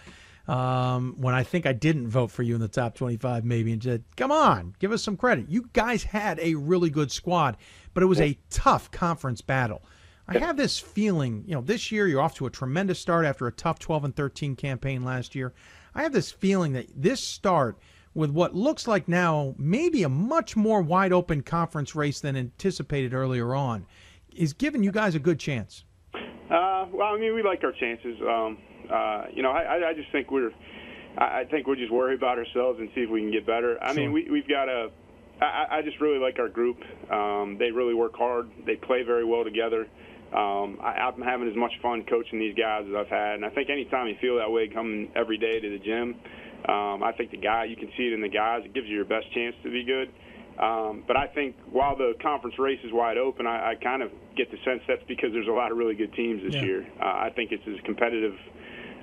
um, 0.49 1.15
when 1.19 1.35
I 1.35 1.43
think 1.43 1.67
I 1.67 1.73
didn't 1.73 2.09
vote 2.09 2.31
for 2.31 2.43
you 2.43 2.55
in 2.55 2.61
the 2.61 2.69
top 2.69 2.95
25, 2.95 3.45
maybe, 3.45 3.73
and 3.73 3.83
said, 3.83 4.05
"Come 4.17 4.33
on, 4.33 4.75
give 4.79 4.93
us 4.93 5.03
some 5.03 5.17
credit. 5.17 5.49
You 5.49 5.69
guys 5.73 6.03
had 6.05 6.39
a 6.41 6.55
really 6.55 6.91
good 6.91 7.13
squad, 7.13 7.57
but 7.95 8.03
it 8.03 8.07
was 8.07 8.21
a 8.21 8.39
tough 8.51 8.91
conference 8.91 9.41
battle." 9.41 9.83
I 10.29 10.39
have 10.39 10.57
this 10.57 10.79
feeling, 10.79 11.45
you 11.47 11.55
know, 11.55 11.61
this 11.61 11.91
year 11.91 12.07
you're 12.07 12.21
off 12.21 12.35
to 12.37 12.47
a 12.47 12.51
tremendous 12.51 12.99
start 12.99 13.27
after 13.27 13.47
a 13.47 13.53
tough 13.53 13.79
12 13.79 14.05
and 14.05 14.17
13 14.17 14.57
campaign 14.57 15.05
last 15.05 15.35
year. 15.35 15.53
I 15.95 16.03
have 16.03 16.13
this 16.13 16.31
feeling 16.31 16.73
that 16.73 16.87
this 16.95 17.21
start 17.21 17.77
with 18.15 18.31
what 18.31 18.55
looks 18.55 18.87
like 18.87 19.09
now 19.09 19.55
maybe 19.59 20.03
a 20.03 20.09
much 20.09 20.57
more 20.57 20.81
wide 20.81 21.13
open 21.13 21.43
conference 21.43 21.95
race 21.95 22.21
than 22.21 22.37
anticipated 22.37 23.15
earlier 23.15 23.55
on. 23.55 23.87
is 24.35 24.53
giving 24.53 24.83
you 24.83 24.93
guys 24.93 25.15
a 25.15 25.19
good 25.19 25.39
chance? 25.39 25.85
Uh, 26.15 26.87
well, 26.93 27.15
I 27.15 27.19
mean, 27.19 27.35
we 27.35 27.43
like 27.43 27.63
our 27.65 27.73
chances. 27.73 28.17
Um, 28.23 28.59
uh, 28.91 29.25
you 29.35 29.43
know, 29.43 29.51
I, 29.51 29.91
I 29.91 29.95
just 29.95 30.11
think 30.13 30.31
we're, 30.31 30.51
I 31.19 31.45
think 31.51 31.67
we're 31.67 31.77
just 31.77 31.93
worried 31.93 32.19
about 32.19 32.39
ourselves 32.39 32.81
and 32.81 32.89
see 32.95 33.03
if 33.03 33.11
we 33.11 33.21
can 33.21 33.31
get 33.31 33.47
better. 33.47 33.77
I 33.83 33.93
Sure. 33.93 34.03
mean, 34.03 34.13
we, 34.13 34.29
we've 34.31 34.49
got 34.49 34.69
a, 34.69 34.91
I, 35.41 35.79
I 35.79 35.83
just 35.83 36.01
really 36.01 36.19
like 36.19 36.39
our 36.39 36.49
group. 36.49 36.79
Um, 37.11 37.57
they 37.59 37.71
really 37.71 37.95
work 37.95 38.15
hard. 38.17 38.51
They 38.67 38.77
play 38.77 39.03
very 39.03 39.25
well 39.25 39.45
together. 39.45 39.87
Um, 40.33 40.79
I, 40.81 41.13
I'm 41.13 41.21
having 41.21 41.49
as 41.49 41.57
much 41.57 41.73
fun 41.83 42.05
coaching 42.09 42.39
these 42.39 42.55
guys 42.55 42.85
as 42.89 42.95
I've 42.97 43.09
had, 43.13 43.35
and 43.37 43.45
I 43.45 43.51
think 43.51 43.69
anytime 43.69 44.09
you 44.09 44.17
feel 44.21 44.39
that 44.39 44.51
way 44.51 44.67
coming 44.73 45.11
every 45.15 45.37
day 45.37 45.61
to 45.61 45.69
the 45.69 45.79
gym, 45.79 46.17
um, 46.69 47.03
I 47.03 47.13
think 47.17 47.33
the 47.33 47.37
guy 47.37 47.65
you 47.65 47.77
can 47.77 47.91
see 47.99 48.05
it 48.05 48.15
in 48.15 48.23
the 48.23 48.31
guys. 48.31 48.63
It 48.65 48.73
gives 48.73 48.87
you 48.87 48.95
your 48.97 49.05
best 49.05 49.27
chance 49.35 49.55
to 49.63 49.71
be 49.71 49.85
good. 49.85 50.09
Um, 50.63 51.03
but 51.07 51.17
I 51.17 51.27
think 51.27 51.57
while 51.71 51.97
the 51.97 52.13
conference 52.23 52.57
race 52.59 52.79
is 52.85 52.93
wide 52.93 53.19
open, 53.19 53.47
I, 53.47 53.73
I 53.73 53.75
kind 53.83 54.01
of 54.03 54.11
get 54.37 54.51
the 54.51 54.59
sense 54.65 54.81
that's 54.87 55.03
because 55.09 55.31
there's 55.33 55.49
a 55.49 55.53
lot 55.53 55.73
of 55.73 55.77
really 55.77 55.95
good 55.97 56.15
teams 56.15 56.43
this 56.45 56.55
Yeah. 56.55 56.63
year. 56.63 56.87
Uh, 57.01 57.05
I 57.29 57.31
think 57.35 57.53
it's 57.53 57.65
as 57.67 57.81
competitive 57.85 58.35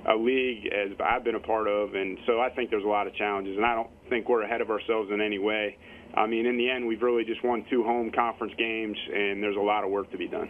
a 0.06 0.16
league 0.16 0.66
as 0.66 0.92
I've 1.04 1.24
been 1.24 1.34
a 1.34 1.40
part 1.40 1.68
of, 1.68 1.94
and 1.94 2.18
so 2.26 2.40
I 2.40 2.50
think 2.50 2.70
there's 2.70 2.84
a 2.84 2.88
lot 2.88 3.06
of 3.06 3.14
challenges, 3.14 3.56
and 3.56 3.66
I 3.66 3.74
don't 3.74 3.90
think 4.08 4.28
we're 4.28 4.42
ahead 4.42 4.60
of 4.60 4.70
ourselves 4.70 5.10
in 5.12 5.20
any 5.20 5.38
way. 5.38 5.76
I 6.14 6.26
mean, 6.26 6.46
in 6.46 6.56
the 6.56 6.68
end, 6.68 6.86
we've 6.86 7.02
really 7.02 7.24
just 7.24 7.44
won 7.44 7.64
two 7.70 7.84
home 7.84 8.10
conference 8.10 8.52
games, 8.58 8.96
and 9.14 9.42
there's 9.42 9.56
a 9.56 9.60
lot 9.60 9.84
of 9.84 9.90
work 9.90 10.10
to 10.10 10.18
be 10.18 10.26
done. 10.26 10.48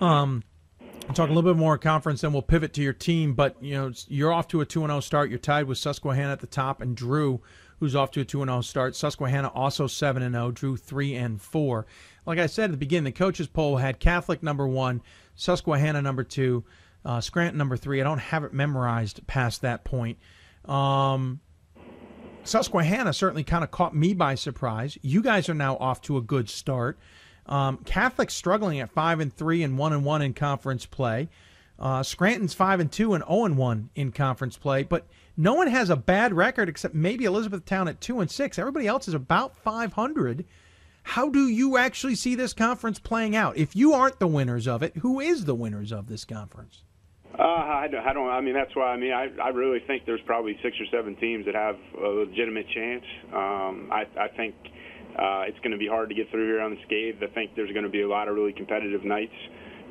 Um, 0.00 0.42
talk 1.14 1.28
a 1.28 1.32
little 1.32 1.42
bit 1.42 1.58
more 1.58 1.78
conference, 1.78 2.20
then 2.20 2.32
we'll 2.32 2.42
pivot 2.42 2.72
to 2.74 2.82
your 2.82 2.92
team. 2.92 3.34
But 3.34 3.56
you 3.62 3.74
know, 3.74 3.92
you're 4.08 4.32
off 4.32 4.48
to 4.48 4.60
a 4.60 4.64
two 4.64 4.82
and 4.82 4.90
zero 4.90 5.00
start. 5.00 5.30
You're 5.30 5.38
tied 5.38 5.66
with 5.66 5.78
Susquehanna 5.78 6.32
at 6.32 6.40
the 6.40 6.46
top, 6.46 6.80
and 6.80 6.96
Drew, 6.96 7.40
who's 7.78 7.94
off 7.94 8.10
to 8.12 8.20
a 8.20 8.24
two 8.24 8.42
and 8.42 8.48
zero 8.48 8.60
start. 8.62 8.96
Susquehanna 8.96 9.48
also 9.48 9.86
seven 9.86 10.22
and 10.22 10.34
zero. 10.34 10.50
Drew 10.50 10.76
three 10.76 11.14
and 11.14 11.40
four. 11.40 11.86
Like 12.24 12.38
I 12.38 12.46
said 12.46 12.66
at 12.66 12.70
the 12.72 12.76
beginning, 12.76 13.04
the 13.04 13.12
coaches 13.12 13.46
poll 13.46 13.76
had 13.76 14.00
Catholic 14.00 14.42
number 14.42 14.66
one, 14.66 15.02
Susquehanna 15.34 16.02
number 16.02 16.24
two, 16.24 16.64
uh, 17.06 17.20
Scranton 17.22 17.56
number 17.56 17.76
three. 17.76 18.00
I 18.00 18.04
don't 18.04 18.18
have 18.18 18.44
it 18.44 18.52
memorized 18.52 19.26
past 19.26 19.62
that 19.62 19.84
point. 19.84 20.18
Um, 20.66 21.40
Susquehanna 22.44 23.12
certainly 23.12 23.44
kind 23.44 23.64
of 23.64 23.70
caught 23.70 23.94
me 23.94 24.12
by 24.12 24.34
surprise. 24.34 24.98
You 25.02 25.22
guys 25.22 25.48
are 25.48 25.54
now 25.54 25.76
off 25.78 26.02
to 26.02 26.16
a 26.16 26.20
good 26.20 26.50
start. 26.50 26.98
Um, 27.46 27.78
Catholic 27.84 28.30
struggling 28.30 28.80
at 28.80 28.90
five 28.90 29.20
and 29.20 29.32
three 29.32 29.62
and 29.62 29.78
one 29.78 29.92
and 29.92 30.04
one 30.04 30.20
in 30.20 30.34
conference 30.34 30.84
play. 30.84 31.28
Uh, 31.78 32.02
Scranton's 32.02 32.54
five 32.54 32.80
and 32.80 32.90
two 32.90 33.14
and 33.14 33.22
zero 33.24 33.44
and 33.44 33.56
one 33.56 33.90
in 33.94 34.10
conference 34.10 34.56
play, 34.56 34.82
but 34.82 35.06
no 35.36 35.54
one 35.54 35.68
has 35.68 35.90
a 35.90 35.96
bad 35.96 36.34
record 36.34 36.68
except 36.68 36.94
maybe 36.94 37.24
Elizabethtown 37.24 37.86
at 37.86 38.00
two 38.00 38.20
and 38.20 38.30
six. 38.30 38.58
Everybody 38.58 38.86
else 38.86 39.06
is 39.06 39.14
about 39.14 39.56
five 39.56 39.92
hundred. 39.92 40.44
How 41.02 41.28
do 41.28 41.46
you 41.46 41.76
actually 41.76 42.16
see 42.16 42.34
this 42.34 42.52
conference 42.52 42.98
playing 42.98 43.36
out? 43.36 43.56
If 43.56 43.76
you 43.76 43.92
aren't 43.92 44.18
the 44.18 44.26
winners 44.26 44.66
of 44.66 44.82
it, 44.82 44.96
who 44.96 45.20
is 45.20 45.44
the 45.44 45.54
winners 45.54 45.92
of 45.92 46.08
this 46.08 46.24
conference? 46.24 46.82
Uh, 47.38 47.42
I 47.42 47.88
don't, 47.90 48.06
I 48.06 48.12
don't. 48.14 48.28
I 48.30 48.40
mean, 48.40 48.54
that's 48.54 48.74
why. 48.74 48.92
I 48.92 48.96
mean, 48.96 49.12
I, 49.12 49.28
I 49.42 49.48
really 49.48 49.80
think 49.86 50.04
there's 50.06 50.24
probably 50.24 50.56
six 50.62 50.76
or 50.80 50.86
seven 50.90 51.16
teams 51.16 51.44
that 51.44 51.54
have 51.54 51.76
a 52.02 52.08
legitimate 52.08 52.66
chance. 52.74 53.04
Um, 53.28 53.90
I, 53.92 54.04
I 54.18 54.28
think 54.36 54.54
uh, 55.18 55.44
it's 55.44 55.58
going 55.58 55.72
to 55.72 55.78
be 55.78 55.86
hard 55.86 56.08
to 56.08 56.14
get 56.14 56.30
through 56.30 56.46
here 56.46 56.60
unscathed. 56.60 57.22
I 57.22 57.32
think 57.34 57.52
there's 57.54 57.72
going 57.72 57.84
to 57.84 57.90
be 57.90 58.02
a 58.02 58.08
lot 58.08 58.28
of 58.28 58.34
really 58.34 58.54
competitive 58.54 59.04
nights. 59.04 59.36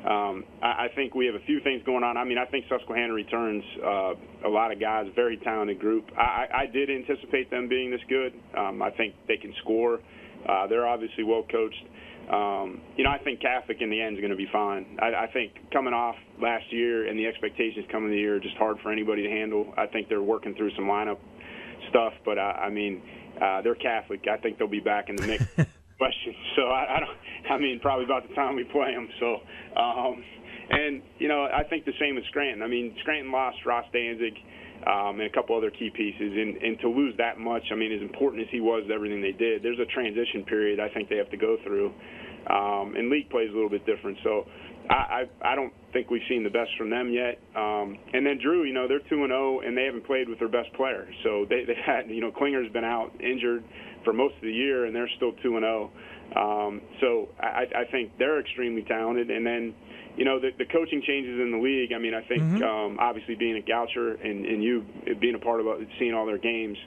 Um, 0.04 0.44
I, 0.62 0.86
I 0.86 0.88
think 0.94 1.14
we 1.14 1.26
have 1.26 1.36
a 1.36 1.44
few 1.46 1.60
things 1.60 1.82
going 1.86 2.02
on. 2.02 2.16
I 2.16 2.24
mean, 2.24 2.38
I 2.38 2.46
think 2.46 2.64
Susquehanna 2.68 3.12
returns 3.12 3.62
uh, 3.78 4.14
a 4.46 4.50
lot 4.50 4.72
of 4.72 4.80
guys, 4.80 5.06
very 5.14 5.36
talented 5.38 5.78
group. 5.78 6.04
I, 6.18 6.46
I 6.62 6.66
did 6.66 6.90
anticipate 6.90 7.50
them 7.50 7.68
being 7.68 7.90
this 7.90 8.02
good. 8.08 8.32
Um, 8.58 8.82
I 8.82 8.90
think 8.90 9.14
they 9.28 9.36
can 9.36 9.54
score. 9.62 10.00
Uh, 10.48 10.66
they're 10.66 10.86
obviously 10.86 11.24
well 11.24 11.44
coached. 11.50 11.82
Um, 12.30 12.80
you 12.96 13.04
know, 13.04 13.10
I 13.10 13.18
think 13.18 13.40
Catholic 13.40 13.78
in 13.80 13.88
the 13.88 14.00
end 14.00 14.16
is 14.16 14.20
going 14.20 14.32
to 14.32 14.36
be 14.36 14.48
fine. 14.52 14.98
I, 15.00 15.26
I 15.26 15.32
think 15.32 15.52
coming 15.72 15.94
off 15.94 16.16
last 16.42 16.64
year 16.72 17.06
and 17.08 17.18
the 17.18 17.26
expectations 17.26 17.86
coming 17.90 18.10
the 18.10 18.16
year 18.16 18.36
are 18.36 18.40
just 18.40 18.56
hard 18.56 18.78
for 18.82 18.90
anybody 18.90 19.22
to 19.22 19.30
handle. 19.30 19.72
I 19.76 19.86
think 19.86 20.08
they're 20.08 20.22
working 20.22 20.54
through 20.54 20.74
some 20.74 20.86
lineup 20.86 21.18
stuff, 21.90 22.14
but 22.24 22.36
uh, 22.38 22.40
I 22.58 22.68
mean, 22.70 23.00
uh, 23.40 23.62
they're 23.62 23.76
Catholic. 23.76 24.26
I 24.30 24.38
think 24.38 24.58
they'll 24.58 24.66
be 24.66 24.80
back 24.80 25.08
in 25.08 25.16
the 25.16 25.26
mix. 25.26 25.44
Question. 25.98 26.34
So 26.56 26.62
I, 26.62 26.96
I 26.96 27.00
don't. 27.00 27.16
I 27.50 27.58
mean, 27.58 27.80
probably 27.80 28.04
about 28.04 28.28
the 28.28 28.34
time 28.34 28.56
we 28.56 28.64
play 28.64 28.92
them. 28.92 29.08
So, 29.18 29.40
um, 29.80 30.22
and 30.68 31.00
you 31.18 31.28
know, 31.28 31.44
I 31.44 31.62
think 31.62 31.84
the 31.86 31.94
same 31.98 32.16
with 32.16 32.24
Scranton. 32.26 32.62
I 32.62 32.66
mean, 32.66 32.94
Scranton 33.00 33.32
lost 33.32 33.58
Ross 33.64 33.86
Danzig 33.92 34.34
um, 34.84 35.20
and 35.20 35.30
a 35.30 35.32
couple 35.32 35.56
other 35.56 35.70
key 35.70 35.90
pieces, 35.90 36.32
and, 36.36 36.56
and 36.62 36.78
to 36.80 36.88
lose 36.88 37.14
that 37.18 37.38
much, 37.38 37.62
I 37.72 37.74
mean, 37.74 37.92
as 37.92 38.02
important 38.02 38.42
as 38.42 38.48
he 38.50 38.60
was 38.60 38.84
to 38.88 38.92
everything 38.92 39.22
they 39.22 39.32
did, 39.32 39.62
there's 39.62 39.78
a 39.80 39.86
transition 39.92 40.44
period 40.44 40.80
I 40.80 40.88
think 40.92 41.08
they 41.08 41.16
have 41.16 41.30
to 41.30 41.36
go 41.36 41.56
through, 41.64 41.92
um, 42.50 42.94
and 42.96 43.10
league 43.10 43.30
play 43.30 43.42
is 43.42 43.50
a 43.50 43.54
little 43.54 43.70
bit 43.70 43.86
different. 43.86 44.18
So. 44.22 44.46
I, 44.88 45.26
I 45.42 45.52
I 45.52 45.54
don't 45.56 45.72
think 45.92 46.10
we've 46.10 46.22
seen 46.28 46.44
the 46.44 46.50
best 46.50 46.70
from 46.78 46.90
them 46.90 47.10
yet. 47.10 47.40
Um, 47.56 47.98
and 48.12 48.24
then 48.24 48.38
Drew, 48.40 48.62
you 48.62 48.72
know, 48.72 48.86
they're 48.86 49.02
two 49.10 49.24
and 49.24 49.30
zero, 49.30 49.58
and 49.58 49.76
they 49.76 49.82
haven't 49.84 50.06
played 50.06 50.28
with 50.28 50.38
their 50.38 50.48
best 50.48 50.72
player. 50.74 51.08
So 51.24 51.44
they 51.48 51.64
they 51.64 51.74
had, 51.74 52.08
you 52.08 52.20
know, 52.20 52.30
Klinger's 52.30 52.70
been 52.72 52.84
out 52.84 53.10
injured 53.20 53.64
for 54.04 54.12
most 54.12 54.36
of 54.36 54.42
the 54.42 54.52
year, 54.52 54.84
and 54.86 54.94
they're 54.94 55.10
still 55.16 55.32
two 55.42 55.56
and 55.56 55.64
zero. 55.64 55.90
Um, 56.36 56.82
so 57.00 57.28
I, 57.40 57.66
I 57.82 57.84
think 57.90 58.12
they're 58.18 58.38
extremely 58.38 58.82
talented. 58.82 59.30
And 59.30 59.44
then, 59.44 59.74
you 60.16 60.24
know, 60.24 60.40
the, 60.40 60.50
the 60.58 60.64
coaching 60.64 61.02
changes 61.06 61.38
in 61.40 61.50
the 61.52 61.58
league. 61.58 61.92
I 61.92 61.98
mean, 61.98 62.14
I 62.14 62.22
think 62.22 62.44
Mhm. 62.44 62.62
um, 62.62 62.98
obviously 62.98 63.34
being 63.34 63.56
a 63.56 63.60
Goucher 63.60 64.16
and, 64.24 64.46
and 64.46 64.62
you 64.62 64.84
being 65.20 65.34
a 65.34 65.38
part 65.38 65.60
of 65.60 65.66
seeing 65.98 66.14
all 66.14 66.26
their 66.26 66.38
games, 66.38 66.78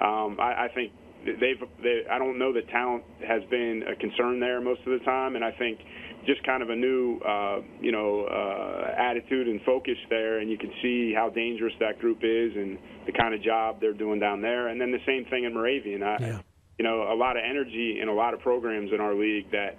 um, 0.00 0.38
I, 0.40 0.64
I 0.64 0.68
think 0.74 0.92
they've. 1.24 1.62
They, 1.82 2.06
I 2.10 2.18
don't 2.18 2.38
know 2.38 2.52
that 2.52 2.68
talent 2.68 3.04
has 3.26 3.42
been 3.50 3.84
a 3.86 3.94
concern 3.96 4.40
there 4.40 4.60
most 4.60 4.80
of 4.86 4.98
the 4.98 5.04
time, 5.04 5.36
and 5.36 5.44
I 5.44 5.52
think 5.52 5.78
just 6.26 6.42
kind 6.44 6.62
of 6.62 6.70
a 6.70 6.76
new, 6.76 7.18
uh, 7.20 7.60
you 7.80 7.92
know, 7.92 8.24
uh, 8.24 8.94
attitude 8.98 9.48
and 9.48 9.60
focus 9.62 9.96
there, 10.10 10.38
and 10.40 10.50
you 10.50 10.58
can 10.58 10.70
see 10.82 11.14
how 11.14 11.30
dangerous 11.30 11.72
that 11.80 11.98
group 12.00 12.18
is 12.22 12.56
and 12.56 12.78
the 13.06 13.12
kind 13.12 13.34
of 13.34 13.42
job 13.42 13.80
they're 13.80 13.92
doing 13.92 14.18
down 14.18 14.42
there. 14.42 14.68
And 14.68 14.80
then 14.80 14.90
the 14.90 15.04
same 15.06 15.24
thing 15.30 15.44
in 15.44 15.54
Moravian. 15.54 16.02
I, 16.02 16.40
You 16.78 16.84
know, 16.84 17.10
a 17.10 17.16
lot 17.18 17.36
of 17.36 17.42
energy 17.42 17.98
and 18.00 18.08
a 18.08 18.12
lot 18.12 18.34
of 18.34 18.40
programs 18.40 18.92
in 18.92 19.00
our 19.00 19.12
league 19.12 19.50
that 19.50 19.74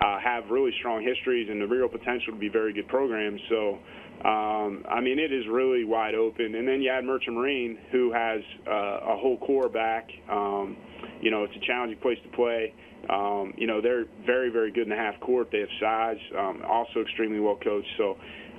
uh, 0.00 0.18
have 0.20 0.44
really 0.50 0.72
strong 0.78 1.02
histories 1.02 1.48
and 1.50 1.60
the 1.60 1.66
real 1.66 1.88
potential 1.88 2.32
to 2.32 2.38
be 2.38 2.48
very 2.48 2.72
good 2.72 2.88
programs. 2.88 3.40
So, 3.48 3.78
um, 4.24 4.84
I 4.88 5.00
mean, 5.00 5.18
it 5.18 5.32
is 5.32 5.44
really 5.50 5.84
wide 5.84 6.14
open. 6.14 6.54
And 6.54 6.66
then 6.66 6.80
you 6.82 6.90
add 6.90 7.04
Merchant 7.04 7.36
Marine, 7.36 7.78
who 7.92 8.12
has 8.12 8.40
uh, 8.66 9.12
a 9.14 9.16
whole 9.16 9.38
core 9.38 9.68
back. 9.68 10.08
Um, 10.30 10.76
you 11.20 11.30
know, 11.30 11.44
it's 11.44 11.54
a 11.54 11.66
challenging 11.66 11.98
place 12.00 12.18
to 12.24 12.36
play. 12.36 12.72
Um, 13.08 13.54
you 13.56 13.66
know, 13.66 13.80
they're 13.80 14.04
very, 14.26 14.50
very 14.50 14.70
good 14.70 14.84
in 14.84 14.90
the 14.90 14.96
half 14.96 15.18
court. 15.20 15.48
They 15.50 15.60
have 15.60 15.68
size, 15.80 16.18
um, 16.38 16.62
also 16.68 17.00
extremely 17.00 17.40
well 17.40 17.58
coached. 17.62 17.88
So, 17.96 18.16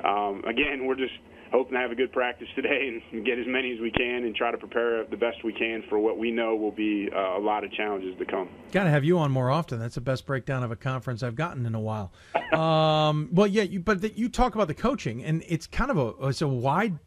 um, 0.07 0.43
again, 0.47 0.85
we're 0.85 0.95
just 0.95 1.13
hoping 1.51 1.73
to 1.73 1.79
have 1.79 1.91
a 1.91 1.95
good 1.95 2.11
practice 2.11 2.47
today 2.55 3.01
and 3.11 3.25
get 3.25 3.37
as 3.37 3.45
many 3.47 3.73
as 3.73 3.79
we 3.79 3.91
can 3.91 4.23
and 4.23 4.35
try 4.35 4.51
to 4.51 4.57
prepare 4.57 5.03
the 5.05 5.17
best 5.17 5.43
we 5.43 5.53
can 5.53 5.83
for 5.89 5.99
what 5.99 6.17
we 6.17 6.31
know 6.31 6.55
will 6.55 6.71
be 6.71 7.09
uh, 7.13 7.37
a 7.37 7.39
lot 7.39 7.63
of 7.63 7.71
challenges 7.73 8.17
to 8.17 8.25
come. 8.25 8.49
Got 8.71 8.85
to 8.85 8.89
have 8.89 9.03
you 9.03 9.17
on 9.17 9.31
more 9.31 9.51
often. 9.51 9.79
That's 9.79 9.95
the 9.95 10.01
best 10.01 10.25
breakdown 10.25 10.63
of 10.63 10.71
a 10.71 10.75
conference 10.75 11.23
I've 11.23 11.35
gotten 11.35 11.65
in 11.65 11.75
a 11.75 11.79
while. 11.79 12.11
Um, 12.53 13.29
well, 13.31 13.47
yeah, 13.47 13.63
you, 13.63 13.79
but 13.79 14.01
the, 14.01 14.11
you 14.13 14.29
talk 14.29 14.55
about 14.55 14.67
the 14.67 14.73
coaching, 14.73 15.23
and 15.23 15.43
it's 15.47 15.67
kind 15.67 15.91
of 15.91 15.97
a 15.97 16.27
it's 16.27 16.41
a 16.41 16.47
wide 16.47 16.97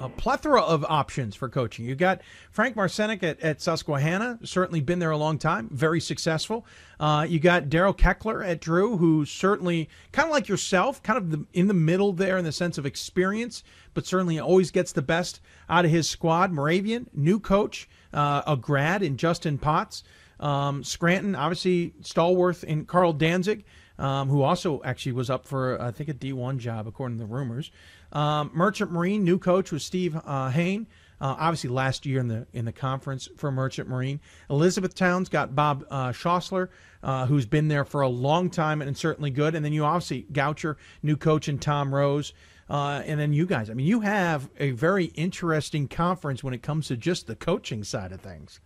a 0.00 0.08
plethora 0.08 0.60
of 0.60 0.84
options 0.84 1.36
for 1.36 1.48
coaching. 1.48 1.84
You 1.84 1.94
got 1.94 2.20
Frank 2.50 2.76
Marcinek 2.76 3.22
at, 3.22 3.40
at 3.40 3.60
Susquehanna, 3.60 4.38
certainly 4.42 4.80
been 4.80 4.98
there 4.98 5.10
a 5.10 5.16
long 5.16 5.38
time, 5.38 5.68
very 5.70 6.00
successful. 6.00 6.66
Uh, 6.98 7.26
you 7.28 7.38
got 7.38 7.64
Daryl 7.64 7.96
Keckler 7.96 8.46
at 8.46 8.60
Drew, 8.60 8.96
who's 8.96 9.30
certainly 9.30 9.88
kind 10.12 10.26
of 10.26 10.32
like 10.32 10.48
yourself, 10.48 11.02
kind 11.02 11.16
of 11.16 11.30
the, 11.30 11.46
in 11.52 11.68
the 11.68 11.74
middle 11.74 12.12
there 12.12 12.38
in 12.38 12.44
the 12.44 12.52
sense 12.52 12.78
of 12.78 12.86
experience, 12.86 13.62
but 13.94 14.06
certainly 14.06 14.38
always 14.38 14.70
gets 14.70 14.92
the 14.92 15.02
best 15.02 15.40
out 15.68 15.84
of 15.84 15.90
his 15.90 16.08
squad. 16.08 16.52
Moravian, 16.52 17.08
new 17.14 17.38
coach, 17.38 17.88
uh, 18.12 18.42
a 18.46 18.56
grad 18.56 19.02
in 19.02 19.16
Justin 19.16 19.58
Potts. 19.58 20.02
Um, 20.40 20.82
Scranton, 20.82 21.34
obviously 21.34 21.94
Stallworth 22.02 22.64
and 22.66 22.86
Carl 22.86 23.12
Danzig, 23.12 23.64
um, 23.98 24.28
who 24.28 24.42
also 24.42 24.82
actually 24.84 25.12
was 25.12 25.30
up 25.30 25.46
for 25.46 25.80
I 25.80 25.92
think 25.92 26.08
a 26.08 26.14
D1 26.14 26.58
job 26.58 26.86
according 26.86 27.18
to 27.18 27.24
the 27.24 27.32
rumors. 27.32 27.70
Um, 28.14 28.50
Merchant 28.54 28.92
Marine, 28.92 29.24
new 29.24 29.38
coach 29.38 29.72
was 29.72 29.84
Steve 29.84 30.16
uh, 30.24 30.50
Hain. 30.50 30.86
Uh, 31.20 31.36
obviously, 31.38 31.70
last 31.70 32.06
year 32.06 32.20
in 32.20 32.28
the 32.28 32.46
in 32.52 32.64
the 32.64 32.72
conference 32.72 33.28
for 33.36 33.50
Merchant 33.50 33.88
Marine, 33.88 34.20
Elizabethtown's 34.50 35.28
got 35.28 35.54
Bob 35.54 35.84
uh, 35.90 36.12
Schlosser, 36.12 36.70
uh, 37.02 37.26
who's 37.26 37.46
been 37.46 37.68
there 37.68 37.84
for 37.84 38.02
a 38.02 38.08
long 38.08 38.50
time 38.50 38.82
and 38.82 38.96
certainly 38.96 39.30
good. 39.30 39.54
And 39.54 39.64
then 39.64 39.72
you 39.72 39.84
obviously 39.84 40.26
Goucher, 40.32 40.76
new 41.02 41.16
coach, 41.16 41.48
and 41.48 41.60
Tom 41.60 41.94
Rose. 41.94 42.32
Uh, 42.68 43.02
and 43.04 43.20
then 43.20 43.32
you 43.32 43.46
guys. 43.46 43.68
I 43.68 43.74
mean, 43.74 43.86
you 43.86 44.00
have 44.00 44.48
a 44.58 44.70
very 44.70 45.06
interesting 45.06 45.86
conference 45.86 46.42
when 46.42 46.54
it 46.54 46.62
comes 46.62 46.88
to 46.88 46.96
just 46.96 47.26
the 47.26 47.36
coaching 47.36 47.84
side 47.84 48.10
of 48.10 48.20
things. 48.20 48.60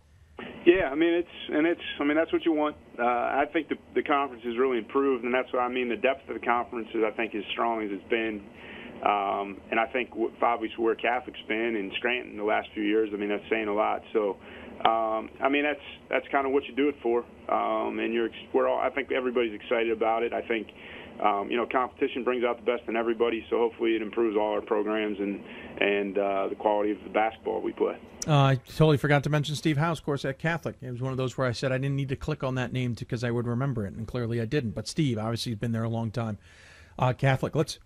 Yeah, 0.65 0.89
I 0.89 0.95
mean 0.95 1.13
it's 1.13 1.29
and 1.49 1.65
it's 1.65 1.81
I 1.99 2.03
mean 2.03 2.15
that's 2.15 2.31
what 2.31 2.45
you 2.45 2.53
want. 2.53 2.75
Uh, 2.97 3.03
I 3.03 3.45
think 3.51 3.69
the 3.69 3.75
the 3.95 4.03
conference 4.03 4.43
has 4.43 4.57
really 4.57 4.77
improved, 4.77 5.23
and 5.23 5.33
that's 5.33 5.51
what 5.51 5.61
I 5.61 5.67
mean. 5.67 5.89
The 5.89 5.97
depth 5.97 6.29
of 6.29 6.39
the 6.39 6.45
conference 6.45 6.87
is 6.93 7.03
I 7.05 7.11
think 7.11 7.35
as 7.35 7.43
strong 7.51 7.83
as 7.83 7.89
it's 7.91 8.09
been, 8.09 8.43
um, 9.03 9.57
and 9.71 9.79
I 9.79 9.87
think 9.91 10.09
obviously 10.41 10.83
where 10.83 10.95
Catholic's 10.95 11.45
been 11.47 11.75
in 11.75 11.91
Scranton 11.97 12.37
the 12.37 12.43
last 12.43 12.69
few 12.73 12.83
years. 12.83 13.09
I 13.13 13.17
mean 13.17 13.29
that's 13.29 13.49
saying 13.49 13.67
a 13.67 13.73
lot. 13.73 14.03
So, 14.13 14.37
um, 14.85 15.29
I 15.41 15.49
mean 15.49 15.63
that's 15.63 15.79
that's 16.09 16.27
kind 16.31 16.45
of 16.45 16.53
what 16.53 16.65
you 16.65 16.75
do 16.75 16.89
it 16.89 16.95
for, 17.01 17.25
um, 17.49 17.99
and 17.99 18.13
you're 18.13 18.29
we're 18.53 18.67
all 18.67 18.79
I 18.79 18.89
think 18.89 19.11
everybody's 19.11 19.53
excited 19.53 19.91
about 19.91 20.23
it. 20.23 20.33
I 20.33 20.41
think. 20.41 20.67
um, 21.19 21.51
you 21.51 21.57
know, 21.57 21.67
competition 21.69 22.23
brings 22.23 22.43
out 22.45 22.57
the 22.57 22.63
best 22.63 22.87
in 22.87 22.95
everybody. 22.95 23.45
So 23.49 23.57
hopefully 23.57 23.95
it 23.95 24.01
improves 24.01 24.37
all 24.37 24.53
our 24.53 24.61
programs 24.61 25.19
and 25.19 25.43
and 25.81 26.17
uh, 26.17 26.47
the 26.47 26.55
quality 26.55 26.91
of 26.91 26.97
the 27.03 27.09
basketball 27.09 27.61
we 27.61 27.73
play. 27.73 27.97
Uh, 28.27 28.33
I 28.33 28.55
totally 28.67 28.97
forgot 28.97 29.23
to 29.23 29.29
mention 29.29 29.55
Steve 29.55 29.77
Howes, 29.77 29.99
of 29.99 30.05
course, 30.05 30.25
at 30.25 30.39
Catholic. 30.39 30.75
It 30.81 30.91
was 30.91 31.01
one 31.01 31.11
of 31.11 31.17
those 31.17 31.37
where 31.37 31.47
I 31.47 31.51
said 31.53 31.71
I 31.71 31.77
didn't 31.77 31.95
need 31.95 32.09
to 32.09 32.15
click 32.15 32.43
on 32.43 32.55
that 32.55 32.73
name 32.73 32.93
because 32.93 33.23
I 33.23 33.31
would 33.31 33.47
remember 33.47 33.85
it, 33.85 33.93
and 33.93 34.07
clearly 34.07 34.39
I 34.41 34.45
didn't. 34.45 34.71
But 34.71 34.87
Steve, 34.87 35.17
obviously, 35.17 35.51
he's 35.51 35.59
been 35.59 35.71
there 35.71 35.83
a 35.83 35.89
long 35.89 36.11
time. 36.11 36.37
Uh, 36.97 37.13
Catholic. 37.13 37.55
Let's 37.55 37.79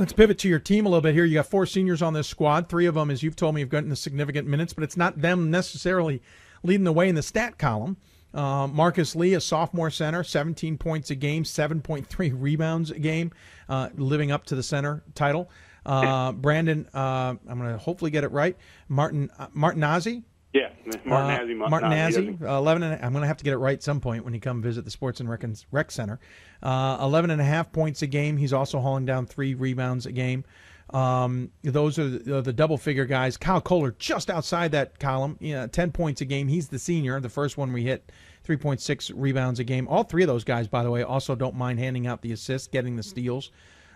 let's 0.00 0.14
pivot 0.14 0.38
to 0.38 0.48
your 0.48 0.58
team 0.58 0.86
a 0.86 0.88
little 0.88 1.02
bit 1.02 1.14
here. 1.14 1.26
You 1.26 1.34
got 1.34 1.46
four 1.46 1.66
seniors 1.66 2.00
on 2.00 2.14
this 2.14 2.26
squad. 2.26 2.70
Three 2.70 2.86
of 2.86 2.94
them, 2.94 3.10
as 3.10 3.22
you've 3.22 3.36
told 3.36 3.54
me, 3.54 3.60
have 3.60 3.68
gotten 3.68 3.90
the 3.90 3.96
significant 3.96 4.48
minutes, 4.48 4.72
but 4.72 4.82
it's 4.82 4.96
not 4.96 5.20
them 5.20 5.50
necessarily 5.50 6.22
leading 6.62 6.84
the 6.84 6.92
way 6.92 7.10
in 7.10 7.16
the 7.16 7.22
stat 7.22 7.58
column. 7.58 7.98
Uh, 8.32 8.66
Marcus 8.66 9.14
Lee, 9.14 9.34
a 9.34 9.40
sophomore 9.42 9.90
center, 9.90 10.24
17 10.24 10.78
points 10.78 11.10
a 11.10 11.14
game, 11.14 11.44
7.3 11.44 12.32
rebounds 12.40 12.90
a 12.90 12.98
game, 12.98 13.30
uh, 13.68 13.90
living 13.94 14.32
up 14.32 14.46
to 14.46 14.54
the 14.54 14.62
center 14.62 15.02
title. 15.14 15.50
Uh, 15.84 16.32
Brandon, 16.32 16.88
uh, 16.94 17.34
I'm 17.46 17.58
going 17.58 17.70
to 17.70 17.78
hopefully 17.78 18.10
get 18.10 18.24
it 18.24 18.32
right. 18.32 18.56
Martin 18.88 19.30
uh, 19.38 19.48
Martinazzi. 19.48 20.22
Yeah, 20.52 20.70
Martinazzi. 20.84 21.62
Uh, 21.62 21.68
Martinazzi, 21.68 22.40
11 22.40 22.82
and, 22.82 23.04
I'm 23.04 23.12
going 23.12 23.22
to 23.22 23.28
have 23.28 23.36
to 23.36 23.44
get 23.44 23.52
it 23.52 23.58
right 23.58 23.80
some 23.80 24.00
point 24.00 24.24
when 24.24 24.34
you 24.34 24.40
come 24.40 24.60
visit 24.60 24.84
the 24.84 24.90
Sports 24.90 25.20
and 25.20 25.30
Rec, 25.30 25.44
Rec 25.70 25.90
Center. 25.92 26.18
Uh, 26.62 26.98
11 27.00 27.30
and 27.30 27.40
a 27.40 27.44
half 27.44 27.70
points 27.70 28.02
a 28.02 28.08
game. 28.08 28.36
He's 28.36 28.52
also 28.52 28.80
hauling 28.80 29.06
down 29.06 29.26
three 29.26 29.54
rebounds 29.54 30.06
a 30.06 30.12
game. 30.12 30.44
Um, 30.92 31.52
those 31.62 32.00
are 32.00 32.08
the, 32.08 32.42
the, 32.42 32.52
double 32.52 32.76
figure 32.76 33.04
guys. 33.04 33.36
Kyle 33.36 33.60
Kohler 33.60 33.94
just 33.98 34.28
outside 34.28 34.72
that 34.72 34.98
column, 34.98 35.36
you 35.40 35.54
know, 35.54 35.68
10 35.68 35.92
points 35.92 36.20
a 36.20 36.24
game. 36.24 36.48
He's 36.48 36.66
the 36.68 36.80
senior, 36.80 37.20
the 37.20 37.28
first 37.28 37.56
one 37.56 37.72
we 37.72 37.84
hit, 37.84 38.10
3.6 38.44 39.12
rebounds 39.14 39.60
a 39.60 39.64
game. 39.64 39.86
All 39.86 40.02
three 40.02 40.24
of 40.24 40.26
those 40.26 40.42
guys, 40.42 40.66
by 40.66 40.82
the 40.82 40.90
way, 40.90 41.04
also 41.04 41.36
don't 41.36 41.54
mind 41.54 41.78
handing 41.78 42.08
out 42.08 42.22
the 42.22 42.32
assists, 42.32 42.66
getting 42.66 42.96
the 42.96 43.04
steals, 43.04 43.52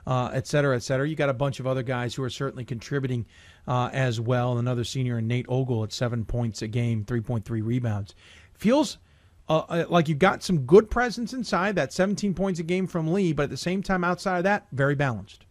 uh, 0.06 0.30
et 0.32 0.46
cetera, 0.46 0.76
et 0.76 0.82
cetera. 0.82 1.08
You 1.08 1.16
got 1.16 1.28
a 1.28 1.34
bunch 1.34 1.60
of 1.60 1.66
other 1.66 1.82
guys 1.82 2.14
who 2.14 2.22
are 2.22 2.30
certainly 2.30 2.64
contributing 2.64 3.26
uh, 3.66 3.90
as 3.92 4.20
well. 4.20 4.58
Another 4.58 4.84
senior, 4.84 5.20
Nate 5.20 5.46
Ogle, 5.48 5.84
at 5.84 5.92
seven 5.92 6.24
points 6.24 6.62
a 6.62 6.68
game, 6.68 7.04
3.3 7.04 7.44
rebounds. 7.64 8.14
Feels 8.54 8.98
uh, 9.48 9.58
uh, 9.68 9.84
like 9.88 10.08
you've 10.08 10.18
got 10.18 10.42
some 10.42 10.60
good 10.60 10.90
presence 10.90 11.32
inside 11.32 11.74
that 11.76 11.92
17 11.92 12.34
points 12.34 12.60
a 12.60 12.62
game 12.62 12.86
from 12.86 13.12
Lee, 13.12 13.32
but 13.32 13.44
at 13.44 13.50
the 13.50 13.56
same 13.56 13.82
time, 13.82 14.02
outside 14.02 14.38
of 14.38 14.44
that, 14.44 14.66
very 14.72 14.94
balanced. 14.94 15.44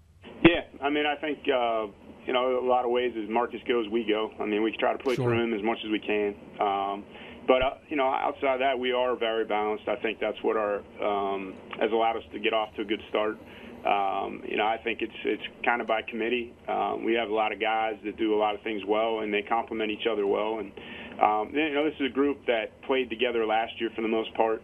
Yeah, 0.43 0.61
I 0.81 0.89
mean, 0.89 1.05
I 1.05 1.15
think 1.15 1.39
uh, 1.47 1.87
you 2.25 2.33
know 2.33 2.59
a 2.59 2.67
lot 2.67 2.85
of 2.85 2.91
ways 2.91 3.13
as 3.21 3.29
Marcus 3.29 3.61
goes, 3.67 3.87
we 3.89 4.03
go. 4.03 4.31
I 4.39 4.45
mean, 4.45 4.63
we 4.63 4.75
try 4.79 4.93
to 4.93 5.03
play 5.03 5.15
sure. 5.15 5.25
through 5.25 5.43
him 5.43 5.53
as 5.53 5.63
much 5.63 5.77
as 5.85 5.91
we 5.91 5.99
can. 5.99 6.35
Um, 6.59 7.03
but 7.47 7.61
uh, 7.61 7.73
you 7.89 7.97
know, 7.97 8.07
outside 8.07 8.55
of 8.55 8.59
that, 8.59 8.79
we 8.79 8.91
are 8.91 9.15
very 9.15 9.45
balanced. 9.45 9.87
I 9.87 9.95
think 9.97 10.19
that's 10.19 10.41
what 10.41 10.57
our 10.57 10.77
um, 11.01 11.53
has 11.79 11.91
allowed 11.91 12.17
us 12.17 12.23
to 12.31 12.39
get 12.39 12.53
off 12.53 12.73
to 12.75 12.81
a 12.81 12.85
good 12.85 13.01
start. 13.09 13.37
Um, 13.85 14.41
you 14.47 14.55
know, 14.55 14.65
I 14.65 14.77
think 14.83 15.01
it's 15.01 15.19
it's 15.25 15.43
kind 15.65 15.81
of 15.81 15.87
by 15.87 16.01
committee. 16.03 16.53
Um, 16.69 17.03
we 17.03 17.13
have 17.15 17.29
a 17.29 17.33
lot 17.33 17.51
of 17.51 17.59
guys 17.59 17.95
that 18.05 18.17
do 18.17 18.33
a 18.33 18.39
lot 18.39 18.55
of 18.55 18.61
things 18.61 18.81
well, 18.87 19.19
and 19.19 19.33
they 19.33 19.41
complement 19.41 19.91
each 19.91 20.07
other 20.09 20.25
well. 20.25 20.59
And 20.59 20.71
um, 21.19 21.51
you 21.53 21.73
know, 21.73 21.83
this 21.83 21.95
is 21.99 22.07
a 22.09 22.13
group 22.13 22.45
that 22.47 22.81
played 22.83 23.09
together 23.09 23.45
last 23.45 23.73
year 23.79 23.89
for 23.95 24.01
the 24.01 24.07
most 24.07 24.33
part. 24.35 24.61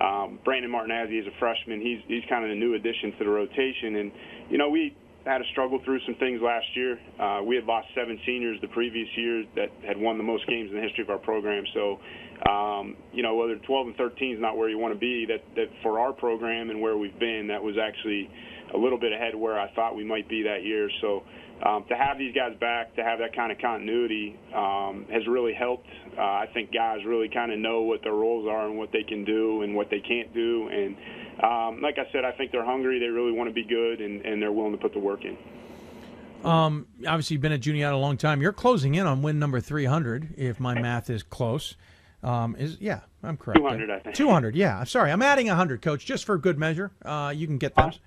Um, 0.00 0.38
Brandon 0.42 0.70
Martinazzi 0.70 1.20
is 1.20 1.26
a 1.26 1.38
freshman. 1.38 1.80
He's 1.82 2.00
he's 2.08 2.24
kind 2.30 2.44
of 2.44 2.50
the 2.50 2.56
new 2.56 2.74
addition 2.74 3.12
to 3.18 3.24
the 3.24 3.30
rotation, 3.30 3.96
and 3.96 4.12
you 4.48 4.56
know, 4.56 4.70
we 4.70 4.96
had 5.24 5.40
a 5.40 5.44
struggle 5.52 5.80
through 5.84 6.00
some 6.06 6.14
things 6.16 6.40
last 6.42 6.66
year. 6.74 6.98
Uh, 7.20 7.42
we 7.44 7.54
had 7.54 7.64
lost 7.64 7.86
seven 7.94 8.18
seniors 8.26 8.58
the 8.60 8.68
previous 8.68 9.08
year 9.16 9.44
that 9.54 9.70
had 9.86 9.96
won 9.96 10.18
the 10.18 10.24
most 10.24 10.46
games 10.48 10.70
in 10.70 10.76
the 10.76 10.82
history 10.82 11.04
of 11.04 11.10
our 11.10 11.18
program. 11.18 11.64
So, 11.74 12.00
um, 12.50 12.96
you 13.12 13.22
know, 13.22 13.36
whether 13.36 13.56
12 13.56 13.88
and 13.88 13.96
13 13.96 14.34
is 14.34 14.40
not 14.40 14.56
where 14.56 14.68
you 14.68 14.78
want 14.78 14.94
to 14.94 14.98
be, 14.98 15.26
that, 15.26 15.44
that 15.54 15.70
for 15.82 16.00
our 16.00 16.12
program 16.12 16.70
and 16.70 16.80
where 16.80 16.96
we've 16.96 17.18
been, 17.18 17.46
that 17.48 17.62
was 17.62 17.76
actually 17.78 18.28
a 18.74 18.78
little 18.78 18.98
bit 18.98 19.12
ahead 19.12 19.34
where 19.34 19.58
I 19.58 19.72
thought 19.74 19.96
we 19.96 20.04
might 20.04 20.28
be 20.28 20.42
that 20.42 20.64
year. 20.64 20.90
So, 21.00 21.22
um, 21.62 21.84
to 21.88 21.96
have 21.96 22.18
these 22.18 22.34
guys 22.34 22.56
back, 22.58 22.96
to 22.96 23.04
have 23.04 23.20
that 23.20 23.36
kind 23.36 23.52
of 23.52 23.58
continuity, 23.58 24.36
um, 24.54 25.06
has 25.12 25.26
really 25.28 25.54
helped. 25.54 25.88
Uh, 26.16 26.20
I 26.20 26.48
think 26.52 26.72
guys 26.72 27.04
really 27.04 27.28
kind 27.28 27.52
of 27.52 27.58
know 27.58 27.82
what 27.82 28.02
their 28.02 28.14
roles 28.14 28.48
are 28.48 28.66
and 28.66 28.76
what 28.76 28.90
they 28.92 29.04
can 29.04 29.24
do 29.24 29.62
and 29.62 29.74
what 29.76 29.88
they 29.88 30.00
can't 30.00 30.34
do, 30.34 30.68
and 30.68 30.96
um, 31.42 31.80
like 31.80 31.98
I 31.98 32.10
said, 32.12 32.24
I 32.24 32.32
think 32.32 32.52
they're 32.52 32.64
hungry. 32.64 32.98
They 32.98 33.06
really 33.06 33.32
want 33.32 33.48
to 33.48 33.54
be 33.54 33.64
good, 33.64 34.00
and, 34.00 34.24
and 34.24 34.42
they're 34.42 34.52
willing 34.52 34.72
to 34.72 34.78
put 34.78 34.92
the 34.92 34.98
work 34.98 35.24
in. 35.24 35.36
Um, 36.44 36.86
obviously, 37.06 37.34
you've 37.34 37.42
been 37.42 37.52
at 37.52 37.60
Juniata 37.60 37.94
a 37.94 37.98
long 37.98 38.16
time. 38.16 38.42
You're 38.42 38.52
closing 38.52 38.94
in 38.94 39.06
on 39.06 39.22
win 39.22 39.38
number 39.38 39.60
300, 39.60 40.34
if 40.36 40.58
my 40.58 40.74
math 40.74 41.08
is 41.08 41.22
close. 41.22 41.76
Um, 42.22 42.54
is 42.56 42.76
yeah, 42.80 43.00
I'm 43.22 43.36
correct. 43.36 43.58
200, 43.58 43.90
I 43.90 43.98
think. 43.98 44.14
200, 44.14 44.54
yeah. 44.54 44.78
I'm 44.78 44.86
sorry, 44.86 45.10
I'm 45.10 45.22
adding 45.22 45.48
100, 45.48 45.82
Coach, 45.82 46.06
just 46.06 46.24
for 46.24 46.38
good 46.38 46.58
measure. 46.58 46.92
Uh, 47.04 47.32
you 47.34 47.46
can 47.46 47.58
get 47.58 47.74
those. 47.74 47.98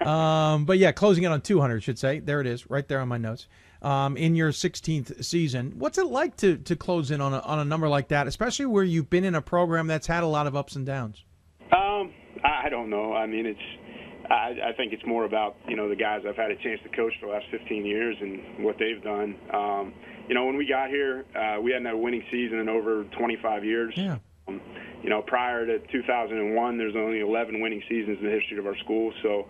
um, 0.06 0.64
but 0.64 0.78
yeah, 0.78 0.92
closing 0.92 1.24
in 1.24 1.32
on 1.32 1.40
200, 1.40 1.82
should 1.82 1.98
say. 1.98 2.20
There 2.20 2.40
it 2.40 2.46
is, 2.46 2.70
right 2.70 2.86
there 2.86 3.00
on 3.00 3.08
my 3.08 3.18
notes. 3.18 3.48
Um, 3.82 4.16
in 4.16 4.34
your 4.34 4.50
16th 4.50 5.24
season, 5.24 5.74
what's 5.78 5.98
it 5.98 6.06
like 6.06 6.36
to 6.38 6.56
to 6.56 6.74
close 6.74 7.12
in 7.12 7.20
on 7.20 7.32
a 7.32 7.38
on 7.40 7.60
a 7.60 7.64
number 7.64 7.88
like 7.88 8.08
that, 8.08 8.26
especially 8.26 8.66
where 8.66 8.82
you've 8.82 9.08
been 9.08 9.24
in 9.24 9.36
a 9.36 9.42
program 9.42 9.86
that's 9.86 10.08
had 10.08 10.24
a 10.24 10.26
lot 10.26 10.48
of 10.48 10.56
ups 10.56 10.74
and 10.74 10.84
downs? 10.84 11.22
Um, 11.70 12.12
I 12.42 12.68
don't 12.70 12.90
know. 12.90 13.12
I 13.12 13.26
mean, 13.26 13.46
it's. 13.46 13.60
I, 14.30 14.70
I 14.70 14.72
think 14.76 14.92
it's 14.92 15.06
more 15.06 15.24
about 15.24 15.56
you 15.68 15.76
know 15.76 15.88
the 15.88 15.96
guys 15.96 16.22
I've 16.28 16.36
had 16.36 16.50
a 16.50 16.56
chance 16.56 16.80
to 16.82 16.88
coach 16.88 17.12
for 17.20 17.26
the 17.26 17.32
last 17.32 17.46
15 17.52 17.86
years 17.86 18.16
and 18.20 18.64
what 18.64 18.76
they've 18.80 19.02
done. 19.02 19.36
Um, 19.54 19.94
you 20.28 20.34
know, 20.34 20.44
when 20.44 20.56
we 20.56 20.66
got 20.66 20.88
here, 20.88 21.24
uh, 21.34 21.60
we 21.60 21.72
hadn't 21.72 21.86
had 21.86 21.94
a 21.94 21.98
winning 21.98 22.24
season 22.30 22.58
in 22.58 22.68
over 22.68 23.04
25 23.18 23.64
years. 23.64 23.94
Yeah. 23.96 24.18
Um, 24.46 24.60
you 25.02 25.10
know, 25.10 25.22
prior 25.22 25.64
to 25.66 25.78
2001, 25.92 26.78
there's 26.78 26.96
only 26.96 27.20
11 27.20 27.60
winning 27.60 27.82
seasons 27.88 28.18
in 28.20 28.26
the 28.26 28.32
history 28.32 28.58
of 28.58 28.66
our 28.66 28.76
school. 28.78 29.12
So, 29.22 29.46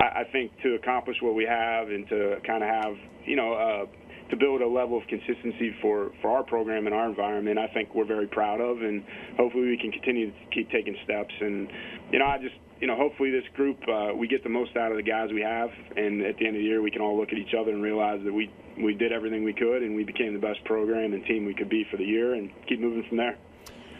I, 0.00 0.20
I 0.20 0.24
think 0.32 0.52
to 0.62 0.74
accomplish 0.74 1.16
what 1.20 1.34
we 1.34 1.44
have 1.44 1.88
and 1.88 2.08
to 2.08 2.36
kind 2.46 2.62
of 2.62 2.68
have 2.68 2.94
you 3.26 3.36
know 3.36 3.52
uh, 3.54 3.86
to 4.30 4.36
build 4.36 4.62
a 4.62 4.68
level 4.68 4.98
of 4.98 5.06
consistency 5.06 5.74
for, 5.82 6.12
for 6.22 6.30
our 6.30 6.42
program 6.42 6.86
and 6.86 6.94
our 6.94 7.08
environment, 7.08 7.58
I 7.58 7.68
think 7.68 7.94
we're 7.94 8.06
very 8.06 8.26
proud 8.26 8.60
of, 8.60 8.80
and 8.80 9.04
hopefully 9.36 9.68
we 9.68 9.78
can 9.78 9.92
continue 9.92 10.30
to 10.30 10.36
keep 10.52 10.70
taking 10.70 10.96
steps. 11.04 11.34
And 11.40 11.68
you 12.10 12.18
know, 12.18 12.26
I 12.26 12.38
just 12.38 12.54
you 12.80 12.86
know, 12.86 12.96
hopefully 12.96 13.30
this 13.30 13.44
group 13.54 13.78
uh, 13.88 14.14
we 14.14 14.28
get 14.28 14.42
the 14.42 14.48
most 14.48 14.76
out 14.76 14.90
of 14.90 14.96
the 14.96 15.02
guys 15.02 15.30
we 15.32 15.42
have, 15.42 15.70
and 15.96 16.22
at 16.22 16.36
the 16.38 16.46
end 16.46 16.56
of 16.56 16.60
the 16.60 16.66
year 16.66 16.82
we 16.82 16.90
can 16.90 17.00
all 17.00 17.18
look 17.18 17.30
at 17.30 17.38
each 17.38 17.54
other 17.58 17.70
and 17.70 17.82
realize 17.82 18.20
that 18.24 18.32
we 18.32 18.50
we 18.82 18.94
did 18.94 19.12
everything 19.12 19.44
we 19.44 19.52
could, 19.52 19.82
and 19.82 19.94
we 19.94 20.04
became 20.04 20.34
the 20.34 20.40
best 20.40 20.64
program 20.64 21.12
and 21.12 21.24
team 21.26 21.44
we 21.44 21.54
could 21.54 21.68
be 21.68 21.86
for 21.90 21.96
the 21.96 22.04
year, 22.04 22.34
and 22.34 22.50
keep 22.68 22.80
moving 22.80 23.04
from 23.08 23.18
there. 23.18 23.36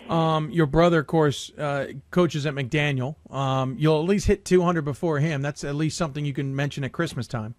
Um, 0.09 0.51
your 0.51 0.66
brother, 0.66 1.01
of 1.01 1.07
course, 1.07 1.51
uh, 1.57 1.87
coaches 2.11 2.45
at 2.45 2.55
McDaniel. 2.55 3.16
Um, 3.31 3.77
you'll 3.79 4.03
at 4.03 4.09
least 4.09 4.27
hit 4.27 4.45
200 4.45 4.83
before 4.85 5.18
him. 5.18 5.41
That's 5.41 5.64
at 5.64 5.75
least 5.75 5.97
something 5.97 6.25
you 6.27 6.35
can 6.35 6.55
mention 6.55 6.85
at 6.85 6.93
Christmas 6.93 7.27
time. 7.27 7.55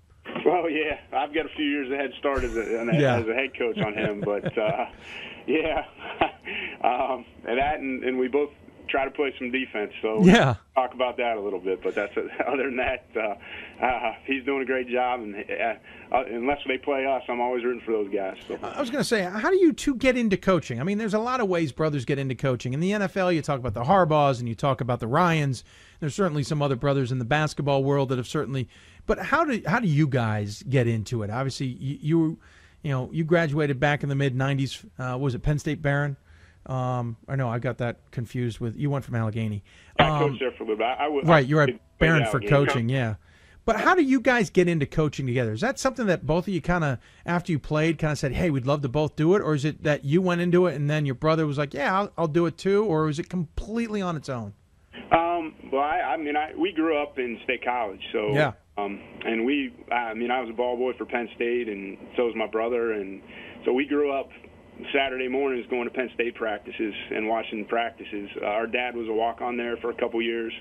Well, 0.46 0.70
yeah, 0.70 1.00
I've 1.12 1.34
got 1.34 1.46
a 1.46 1.56
few 1.56 1.66
years 1.66 1.92
ahead 1.92 2.12
head 2.12 2.20
start 2.20 2.44
as 2.44 2.56
a, 2.56 2.62
yeah. 3.00 3.18
as 3.18 3.28
a 3.28 3.34
head 3.34 3.58
coach 3.58 3.78
on 3.80 3.94
him, 3.94 4.22
but 4.22 4.58
uh, 4.58 4.86
yeah, 5.48 5.86
um, 6.84 7.26
and 7.48 7.60
that, 7.60 7.80
and, 7.80 8.04
and 8.04 8.18
we 8.18 8.28
both 8.28 8.52
try 8.90 9.06
to 9.06 9.12
play 9.12 9.34
some 9.38 9.52
defense. 9.52 9.92
So 10.02 10.24
yeah, 10.24 10.56
talk 10.76 10.94
about 10.94 11.18
that 11.18 11.38
a 11.38 11.42
little 11.42 11.60
bit. 11.60 11.82
But 11.84 11.96
that's 11.96 12.14
other 12.48 12.64
than 12.64 12.78
that, 12.78 13.08
uh, 13.16 13.84
uh, 13.84 14.14
he's 14.26 14.44
doing 14.46 14.62
a 14.62 14.66
great 14.66 14.90
job. 14.90 15.22
And 15.22 15.36
uh, 15.36 16.16
uh, 16.16 16.24
unless 16.28 16.60
they 16.68 16.78
play 16.78 17.06
us, 17.06 17.24
I'm 17.28 17.42
always 17.42 17.64
rooting 17.64 17.82
for 17.86 17.92
those 17.92 18.14
guys. 18.14 18.38
So. 18.48 18.58
I 18.62 18.80
was 18.80 18.90
going 18.90 19.02
to 19.02 19.08
say, 19.08 19.24
how 19.24 19.50
do 19.50 19.58
you 19.58 19.74
two 19.74 19.96
get 19.96 20.18
into 20.18 20.38
coaching? 20.38 20.80
I 20.80 20.84
mean, 20.84 20.98
there's 20.98 21.14
a 21.14 21.20
lot 21.20 21.40
of 21.40 21.48
ways 21.48 21.72
brothers 21.72 22.06
get 22.06 22.20
into 22.20 22.36
coaching. 22.36 22.74
In 22.74 22.80
the 22.80 22.92
NFL, 22.92 23.34
you 23.34 23.42
talk 23.42 23.60
about 23.60 23.74
the 23.74 23.84
Harbaughs 23.84 24.40
and 24.40 24.48
you 24.48 24.56
talk 24.56 24.82
about 24.82 25.00
the 25.00 25.08
Ryans. 25.08 25.64
There's 26.00 26.16
certainly 26.16 26.44
some 26.44 26.62
other 26.62 26.76
brothers 26.76 27.12
in 27.12 27.20
the 27.20 27.26
basketball 27.26 27.84
world 27.84 28.10
that 28.10 28.18
have 28.18 28.28
certainly. 28.28 28.68
But 29.06 29.20
how 29.20 29.46
do 29.46 29.62
how 29.68 29.80
do 29.80 29.88
you 29.88 30.08
guys 30.08 30.64
get 30.64 30.88
into 30.88 31.24
it? 31.24 31.30
Obviously, 31.30 31.68
you. 31.68 31.98
you 32.02 32.40
you 32.84 32.92
know, 32.92 33.10
you 33.12 33.24
graduated 33.24 33.80
back 33.80 34.04
in 34.04 34.10
the 34.10 34.16
mid 34.16 34.38
'90s. 34.38 34.86
Uh, 35.00 35.18
was 35.18 35.34
it 35.34 35.40
Penn 35.40 35.58
State 35.58 35.82
Behrend? 35.82 36.18
Um, 36.66 37.18
I 37.28 37.36
know 37.36 37.48
I 37.48 37.60
got 37.60 37.78
that 37.78 38.00
confused 38.12 38.60
with 38.60 38.76
you 38.76 38.90
went 38.90 39.06
from 39.06 39.16
Allegheny. 39.16 39.64
Um, 40.00 40.12
I 40.12 40.20
coached 40.20 40.40
there 40.40 40.52
for 40.52 40.64
a 40.64 40.68
little 40.68 40.78
bit. 40.78 40.86
I, 40.86 41.06
I, 41.06 41.22
right, 41.24 41.46
you're 41.46 41.62
at 41.62 41.70
Behrend 42.00 42.28
for 42.28 42.40
coaching, 42.40 42.90
yeah. 42.90 43.16
But 43.66 43.78
how 43.78 43.96
do 43.96 44.04
you 44.04 44.20
guys 44.20 44.52
get 44.52 44.68
into 44.68 44.86
coaching 44.86 45.26
together? 45.26 45.52
Is 45.52 45.62
that 45.62 45.80
something 45.80 46.06
that 46.06 46.26
both 46.26 46.48
of 46.48 46.54
you 46.54 46.62
kind 46.62 46.84
of, 46.84 47.00
after 47.26 47.52
you 47.52 47.58
played, 47.58 47.98
kind 47.98 48.12
of 48.12 48.20
said, 48.20 48.34
"Hey, 48.34 48.52
we'd 48.52 48.68
love 48.68 48.82
to 48.84 48.90
both 48.90 49.16
do 49.16 49.36
it," 49.36 49.42
or 49.42 49.56
is 49.56 49.66
it 49.66 49.84
that 49.84 50.06
you 50.06 50.22
went 50.22 50.42
into 50.42 50.68
it 50.68 50.76
and 50.76 50.90
then 50.90 51.06
your 51.06 51.16
brother 51.16 51.48
was 51.48 51.58
like, 51.58 51.74
"Yeah, 51.74 51.98
I'll, 51.98 52.12
I'll 52.18 52.28
do 52.28 52.46
it 52.46 52.58
too," 52.58 52.86
or 52.86 53.10
is 53.10 53.18
it 53.18 53.28
completely 53.30 54.02
on 54.02 54.16
its 54.16 54.30
own? 54.30 54.54
Um, 55.12 55.54
well, 55.72 55.82
I, 55.82 56.14
I 56.14 56.18
mean, 56.18 56.36
I 56.36 56.54
we 56.56 56.74
grew 56.74 57.02
up 57.02 57.18
in 57.18 57.40
State 57.44 57.64
College, 57.66 58.02
so 58.12 58.34
yeah. 58.34 58.54
Um, 58.78 59.02
and 59.24 59.46
we, 59.46 59.74
I 59.90 60.14
mean, 60.14 60.32
I 60.32 60.42
was 60.42 60.50
a 60.50 60.54
ball 60.54 60.76
boy 60.76 60.92
for 60.98 61.06
Penn 61.06 61.30
State, 61.36 61.70
and 61.70 61.98
so 62.18 62.26
was 62.26 62.36
my 62.36 62.48
brother, 62.48 62.92
and 62.92 63.22
so 63.64 63.72
we 63.72 63.86
grew 63.86 64.12
up 64.12 64.30
Saturday 64.94 65.28
mornings 65.28 65.66
going 65.70 65.86
to 65.86 65.94
Penn 65.94 66.10
State 66.14 66.36
practices 66.36 66.94
and 67.12 67.28
watching 67.28 67.66
practices. 67.66 68.30
Uh, 68.42 68.46
our 68.46 68.68
dad 68.68 68.96
was 68.96 69.08
a 69.08 69.14
walk 69.14 69.42
on 69.42 69.58
there 69.58 69.78
for 69.78 69.90
a 69.90 69.96
couple 69.96 70.22
years, 70.22 70.54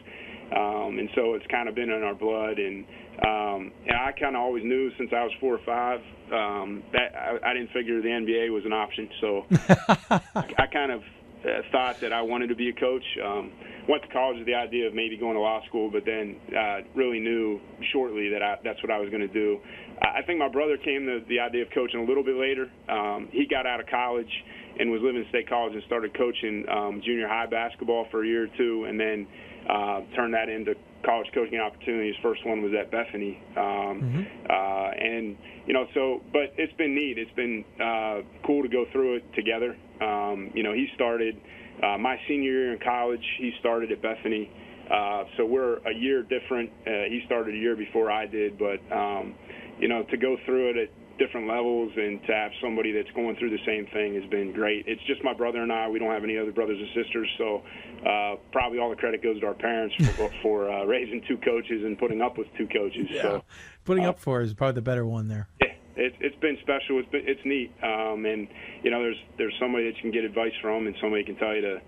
um, 0.54 0.98
and 0.98 1.08
so 1.14 1.34
it's 1.34 1.46
kind 1.48 1.68
of 1.68 1.74
been 1.74 1.90
in 1.90 2.02
our 2.02 2.14
blood. 2.14 2.58
And 2.58 2.84
um, 3.26 3.72
and 3.86 3.96
I 3.96 4.12
kind 4.12 4.36
of 4.36 4.42
always 4.42 4.64
knew 4.64 4.90
since 4.98 5.10
I 5.12 5.22
was 5.22 5.32
four 5.40 5.54
or 5.54 5.64
five 5.64 6.00
um, 6.32 6.82
that 6.92 7.14
I, 7.14 7.50
I 7.50 7.54
didn't 7.54 7.70
figure 7.72 8.00
the 8.00 8.08
NBA 8.08 8.52
was 8.52 8.64
an 8.64 8.72
option. 8.72 9.08
So 9.20 9.46
I 10.58 10.66
kind 10.72 10.92
of 10.92 11.02
uh, 11.44 11.62
thought 11.70 12.00
that 12.00 12.12
I 12.12 12.22
wanted 12.22 12.48
to 12.48 12.54
be 12.54 12.68
a 12.68 12.72
coach. 12.72 13.04
Um, 13.24 13.52
went 13.88 14.02
to 14.02 14.08
college 14.08 14.38
with 14.38 14.46
the 14.46 14.54
idea 14.54 14.86
of 14.86 14.94
maybe 14.94 15.16
going 15.16 15.34
to 15.34 15.40
law 15.40 15.60
school, 15.68 15.90
but 15.90 16.04
then 16.04 16.36
uh, 16.56 16.80
really 16.94 17.20
knew 17.20 17.60
shortly 17.92 18.30
that 18.30 18.42
I, 18.42 18.56
that's 18.64 18.82
what 18.82 18.90
I 18.90 18.98
was 18.98 19.10
going 19.10 19.26
to 19.26 19.32
do. 19.32 19.60
I 20.03 20.22
think 20.26 20.38
my 20.38 20.49
brother 20.49 20.76
came 20.76 21.07
to 21.07 21.20
the 21.28 21.40
idea 21.40 21.62
of 21.62 21.68
coaching 21.74 22.01
a 22.01 22.05
little 22.05 22.24
bit 22.24 22.36
later. 22.36 22.70
Um, 22.88 23.28
he 23.32 23.47
got 23.47 23.66
out 23.66 23.80
of 23.80 23.86
college 23.86 24.30
and 24.78 24.90
was 24.90 25.01
living 25.03 25.22
in 25.22 25.28
State 25.28 25.49
College 25.49 25.74
and 25.74 25.82
started 25.86 26.16
coaching 26.16 26.64
um, 26.68 27.01
junior 27.05 27.28
high 27.28 27.47
basketball 27.47 28.07
for 28.11 28.24
a 28.24 28.26
year 28.26 28.45
or 28.45 28.57
two, 28.57 28.86
and 28.88 28.99
then 28.99 29.26
uh, 29.70 30.01
turned 30.16 30.34
that 30.34 30.49
into 30.49 30.74
college 31.05 31.28
coaching 31.34 31.59
opportunities. 31.59 32.14
First 32.22 32.45
one 32.47 32.62
was 32.62 32.72
at 32.78 32.90
Bethany, 32.90 33.40
um, 33.57 33.62
mm-hmm. 33.62 34.22
uh, 34.51 34.90
and 34.90 35.36
you 35.66 35.74
know, 35.74 35.86
so 35.95 36.20
but 36.32 36.55
it's 36.57 36.72
been 36.74 36.95
neat. 36.95 37.18
It's 37.18 37.34
been 37.36 37.64
uh, 37.80 38.22
cool 38.47 38.62
to 38.62 38.68
go 38.68 38.84
through 38.92 39.16
it 39.16 39.24
together. 39.34 39.76
Um, 40.01 40.51
you 40.55 40.62
know, 40.62 40.72
he 40.72 40.88
started 40.95 41.36
uh, 41.82 41.99
my 41.99 42.16
senior 42.26 42.51
year 42.51 42.72
in 42.72 42.80
college. 42.80 43.24
He 43.38 43.53
started 43.61 43.92
at 43.92 44.03
Bethany, 44.03 44.51
uh, 44.90 45.24
so 45.36 45.47
we're 45.47 45.78
a 45.86 45.95
year 45.95 46.22
different. 46.22 46.70
Uh, 46.86 47.09
he 47.09 47.22
started 47.26 47.55
a 47.55 47.59
year 47.59 47.76
before 47.76 48.11
I 48.11 48.26
did, 48.26 48.59
but 48.59 48.80
um, 48.95 49.34
you 49.79 49.89
know, 49.89 50.03
to 50.05 50.16
go 50.16 50.37
through 50.45 50.70
it 50.70 50.77
at 50.77 51.18
different 51.18 51.47
levels 51.47 51.93
and 51.97 52.20
to 52.27 52.33
have 52.33 52.51
somebody 52.62 52.93
that's 52.93 53.11
going 53.14 53.37
through 53.37 53.51
the 53.51 53.64
same 53.66 53.87
thing 53.93 54.14
has 54.20 54.29
been 54.31 54.53
great. 54.53 54.85
It's 54.87 55.03
just 55.07 55.22
my 55.22 55.33
brother 55.33 55.62
and 55.62 55.72
I. 55.72 55.89
We 55.89 55.99
don't 55.99 56.11
have 56.11 56.25
any 56.25 56.37
other 56.37 56.53
brothers 56.53 56.79
or 56.81 57.03
sisters, 57.03 57.29
so 57.39 57.62
uh, 58.07 58.37
probably 58.53 58.79
all 58.79 58.91
the 58.91 58.97
credit 58.97 59.22
goes 59.22 59.41
to 59.41 59.47
our 59.47 59.55
parents 59.55 59.95
for, 60.16 60.31
for 60.43 60.70
uh, 60.70 60.85
raising 60.85 61.22
two 61.29 61.37
coaches 61.39 61.85
and 61.85 61.99
putting 61.99 62.20
up 62.20 62.39
with 62.39 62.49
two 62.59 62.66
coaches. 62.66 63.07
Yeah. 63.11 63.22
So 63.22 63.45
putting 63.85 64.07
uh, 64.07 64.11
up 64.11 64.18
for 64.18 64.41
is 64.41 64.55
probably 64.55 64.75
the 64.75 64.83
better 64.83 65.07
one 65.07 65.29
there. 65.29 65.49
Yeah. 65.61 65.68
It, 65.97 66.14
it's 66.18 66.37
been 66.41 66.59
special. 66.61 66.99
It's 66.99 67.09
been, 67.11 67.22
it's 67.25 67.41
neat, 67.45 67.70
um, 67.81 68.27
and 68.27 68.49
you 68.83 68.91
know, 68.91 69.01
there's 69.01 69.22
there's 69.39 69.55
somebody 69.61 69.85
that 69.85 69.95
you 69.97 70.03
can 70.03 70.11
get 70.11 70.25
advice 70.25 70.53
from, 70.61 70.89
and 70.89 70.97
somebody 71.01 71.22
can 71.22 71.37
tell 71.37 71.55
you 71.55 71.61
to, 71.61 71.81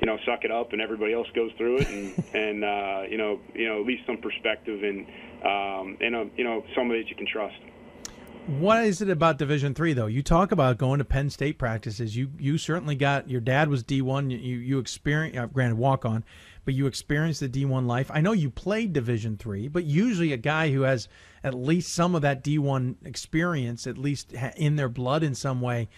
you 0.00 0.06
know, 0.06 0.18
suck 0.26 0.44
it 0.44 0.50
up, 0.50 0.72
and 0.72 0.80
everybody 0.80 1.12
else 1.12 1.28
goes 1.34 1.50
through 1.56 1.78
it, 1.78 1.88
and 1.88 2.24
and 2.34 2.64
uh, 2.64 3.02
you 3.08 3.18
know, 3.18 3.40
you 3.54 3.68
know, 3.68 3.80
at 3.80 3.86
least 3.86 4.06
some 4.06 4.18
perspective, 4.18 4.82
and 4.82 5.06
um, 5.44 5.96
and 6.00 6.14
uh, 6.14 6.24
you 6.36 6.44
know, 6.44 6.64
somebody 6.74 7.02
that 7.02 7.10
you 7.10 7.16
can 7.16 7.26
trust. 7.26 7.56
What 8.46 8.84
is 8.84 9.00
it 9.00 9.08
about 9.08 9.38
Division 9.38 9.72
Three 9.72 9.92
though? 9.92 10.06
You 10.06 10.20
talk 10.20 10.50
about 10.50 10.76
going 10.76 10.98
to 10.98 11.04
Penn 11.04 11.30
State 11.30 11.58
practices. 11.58 12.16
You 12.16 12.30
you 12.40 12.58
certainly 12.58 12.96
got 12.96 13.30
your 13.30 13.40
dad 13.40 13.68
was 13.68 13.84
D 13.84 14.02
one. 14.02 14.30
You 14.30 14.38
you 14.38 14.80
experience 14.80 15.36
uh, 15.38 15.46
granted 15.46 15.78
walk 15.78 16.04
on, 16.04 16.24
but 16.64 16.74
you 16.74 16.88
experienced 16.88 17.38
the 17.38 17.46
D 17.46 17.64
one 17.64 17.86
life. 17.86 18.10
I 18.12 18.20
know 18.20 18.32
you 18.32 18.50
played 18.50 18.92
Division 18.92 19.36
Three, 19.36 19.68
but 19.68 19.84
usually 19.84 20.32
a 20.32 20.36
guy 20.36 20.72
who 20.72 20.82
has 20.82 21.06
at 21.44 21.54
least 21.54 21.94
some 21.94 22.16
of 22.16 22.22
that 22.22 22.42
D 22.42 22.58
one 22.58 22.96
experience, 23.04 23.86
at 23.86 23.96
least 23.96 24.32
in 24.56 24.74
their 24.74 24.88
blood 24.88 25.22
in 25.22 25.36
some 25.36 25.60
way, 25.60 25.88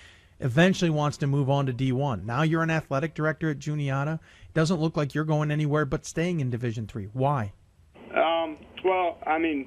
eventually 0.44 0.90
wants 0.90 1.16
to 1.16 1.26
move 1.26 1.50
on 1.50 1.66
to 1.66 1.72
D 1.72 1.90
one. 1.90 2.24
Now 2.24 2.42
you're 2.42 2.62
an 2.62 2.70
athletic 2.70 3.14
director 3.14 3.50
at 3.50 3.58
Juniata. 3.58 4.20
It 4.46 4.54
doesn't 4.54 4.80
look 4.80 4.96
like 4.96 5.14
you're 5.14 5.24
going 5.24 5.50
anywhere 5.50 5.84
but 5.86 6.06
staying 6.06 6.40
in 6.40 6.50
Division 6.50 6.86
Three. 6.86 7.08
Why? 7.12 7.52
Um, 8.14 8.58
well, 8.84 9.18
I 9.26 9.38
mean 9.38 9.66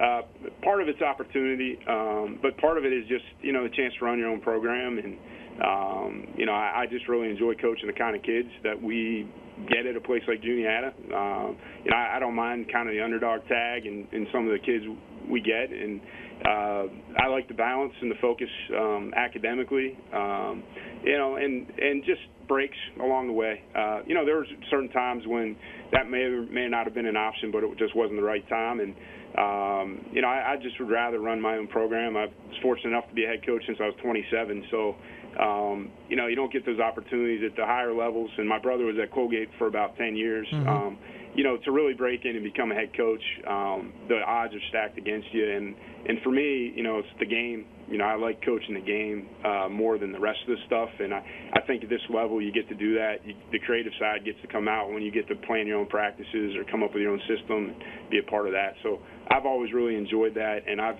uh, 0.00 0.22
part 0.62 0.82
of 0.82 0.88
it's 0.88 1.00
opportunity, 1.00 1.78
um, 1.88 2.38
but 2.42 2.56
part 2.58 2.78
of 2.78 2.84
it 2.84 2.92
is 2.92 3.06
just 3.08 3.24
you 3.42 3.52
know 3.52 3.62
the 3.62 3.74
chance 3.74 3.94
to 3.98 4.04
run 4.04 4.18
your 4.18 4.28
own 4.28 4.40
program, 4.40 4.98
and 4.98 5.18
um, 5.62 6.34
you 6.36 6.46
know 6.46 6.52
I, 6.52 6.82
I 6.82 6.86
just 6.86 7.08
really 7.08 7.30
enjoy 7.30 7.54
coaching 7.54 7.86
the 7.86 7.92
kind 7.92 8.16
of 8.16 8.22
kids 8.22 8.48
that 8.62 8.80
we 8.80 9.28
get 9.68 9.86
at 9.86 9.96
a 9.96 10.00
place 10.00 10.22
like 10.28 10.42
Juniata. 10.42 10.92
Um, 11.14 11.56
you 11.84 11.90
know 11.90 11.96
I, 11.96 12.16
I 12.16 12.18
don't 12.18 12.34
mind 12.34 12.70
kind 12.72 12.88
of 12.88 12.94
the 12.94 13.02
underdog 13.02 13.46
tag 13.48 13.86
and, 13.86 14.06
and 14.12 14.26
some 14.32 14.46
of 14.46 14.52
the 14.52 14.58
kids 14.58 14.84
we 15.30 15.40
get, 15.40 15.70
and 15.70 16.00
uh, 16.44 16.84
I 17.18 17.28
like 17.28 17.48
the 17.48 17.54
balance 17.54 17.94
and 18.00 18.10
the 18.10 18.16
focus 18.20 18.48
um, 18.76 19.12
academically, 19.16 19.96
um, 20.12 20.62
you 21.02 21.16
know, 21.16 21.36
and 21.36 21.66
and 21.78 22.04
just 22.04 22.20
breaks 22.46 22.76
along 23.02 23.26
the 23.26 23.32
way. 23.32 23.62
Uh, 23.74 24.00
you 24.06 24.14
know, 24.14 24.24
there 24.24 24.36
were 24.36 24.46
certain 24.70 24.90
times 24.90 25.24
when 25.26 25.56
that 25.92 26.10
may 26.10 26.22
or 26.22 26.42
may 26.46 26.68
not 26.68 26.84
have 26.84 26.94
been 26.94 27.06
an 27.06 27.16
option, 27.16 27.50
but 27.50 27.64
it 27.64 27.78
just 27.78 27.96
wasn't 27.96 28.16
the 28.16 28.24
right 28.24 28.46
time, 28.48 28.80
and 28.80 28.94
um, 29.38 30.06
you 30.12 30.22
know, 30.22 30.28
I, 30.28 30.52
I 30.52 30.56
just 30.56 30.78
would 30.78 30.90
rather 30.90 31.20
run 31.20 31.40
my 31.40 31.56
own 31.56 31.68
program. 31.68 32.16
I 32.16 32.26
was 32.26 32.56
fortunate 32.62 32.90
enough 32.90 33.08
to 33.08 33.14
be 33.14 33.24
a 33.24 33.28
head 33.28 33.44
coach 33.44 33.62
since 33.66 33.78
I 33.80 33.86
was 33.86 33.94
27, 34.02 34.64
so 34.70 34.94
um, 35.40 35.90
you 36.08 36.16
know, 36.16 36.26
you 36.26 36.36
don't 36.36 36.52
get 36.52 36.64
those 36.64 36.80
opportunities 36.80 37.42
at 37.44 37.56
the 37.56 37.64
higher 37.64 37.92
levels. 37.92 38.30
And 38.38 38.48
my 38.48 38.58
brother 38.58 38.84
was 38.84 38.96
at 39.02 39.12
Colgate 39.12 39.48
for 39.58 39.66
about 39.66 39.96
10 39.96 40.16
years. 40.16 40.46
Mm-hmm. 40.52 40.68
Um, 40.68 40.98
you 41.36 41.44
know, 41.44 41.58
to 41.64 41.70
really 41.70 41.92
break 41.92 42.24
in 42.24 42.34
and 42.34 42.42
become 42.42 42.72
a 42.72 42.74
head 42.74 42.96
coach, 42.96 43.22
um, 43.46 43.92
the 44.08 44.20
odds 44.26 44.54
are 44.54 44.64
stacked 44.70 44.96
against 44.96 45.28
you. 45.32 45.44
And 45.44 45.74
and 46.08 46.18
for 46.22 46.30
me, 46.30 46.72
you 46.74 46.82
know, 46.82 46.98
it's 46.98 47.08
the 47.20 47.26
game. 47.26 47.66
You 47.88 47.98
know, 47.98 48.04
I 48.04 48.16
like 48.16 48.40
coaching 48.44 48.74
the 48.74 48.80
game 48.80 49.28
uh, 49.44 49.68
more 49.68 49.98
than 49.98 50.12
the 50.12 50.18
rest 50.18 50.38
of 50.48 50.56
the 50.56 50.62
stuff. 50.66 50.88
And 50.98 51.12
I, 51.12 51.22
I 51.54 51.60
think 51.66 51.84
at 51.84 51.90
this 51.90 52.00
level, 52.10 52.40
you 52.42 52.52
get 52.52 52.68
to 52.68 52.74
do 52.74 52.94
that. 52.94 53.16
You, 53.24 53.34
the 53.52 53.60
creative 53.60 53.92
side 54.00 54.24
gets 54.24 54.40
to 54.42 54.48
come 54.48 54.66
out 54.66 54.90
when 54.90 55.02
you 55.02 55.12
get 55.12 55.28
to 55.28 55.36
plan 55.46 55.66
your 55.66 55.78
own 55.78 55.86
practices 55.86 56.56
or 56.56 56.64
come 56.70 56.82
up 56.82 56.94
with 56.94 57.02
your 57.02 57.12
own 57.12 57.20
system 57.28 57.70
and 57.70 58.10
be 58.10 58.18
a 58.18 58.28
part 58.28 58.46
of 58.46 58.52
that. 58.52 58.74
So 58.82 58.98
I've 59.30 59.46
always 59.46 59.72
really 59.72 59.94
enjoyed 59.94 60.34
that. 60.34 60.66
And 60.66 60.80
I've, 60.80 60.98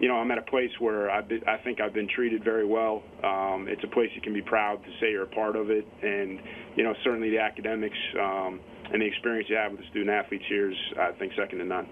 you 0.00 0.08
know, 0.08 0.16
I'm 0.16 0.30
at 0.32 0.38
a 0.38 0.48
place 0.50 0.70
where 0.80 1.10
I've 1.10 1.28
been, 1.28 1.42
I 1.46 1.58
think 1.62 1.80
I've 1.80 1.94
been 1.94 2.08
treated 2.08 2.42
very 2.42 2.66
well. 2.66 3.02
Um, 3.22 3.66
it's 3.68 3.84
a 3.84 3.92
place 3.94 4.10
you 4.14 4.22
can 4.22 4.34
be 4.34 4.42
proud 4.42 4.82
to 4.82 4.90
say 5.00 5.10
you're 5.12 5.24
a 5.24 5.34
part 5.34 5.54
of 5.54 5.70
it. 5.70 5.86
And, 6.02 6.40
you 6.74 6.82
know, 6.82 6.94
certainly 7.04 7.30
the 7.30 7.38
academics 7.38 7.98
um, 8.18 8.60
and 8.94 9.02
the 9.02 9.06
experience 9.06 9.48
you 9.50 9.56
have 9.56 9.72
with 9.72 9.80
the 9.80 9.86
student 9.88 10.10
athletes 10.10 10.44
here 10.48 10.70
is, 10.70 10.76
I 10.96 11.10
think, 11.18 11.32
second 11.36 11.58
to 11.58 11.64
none. 11.64 11.88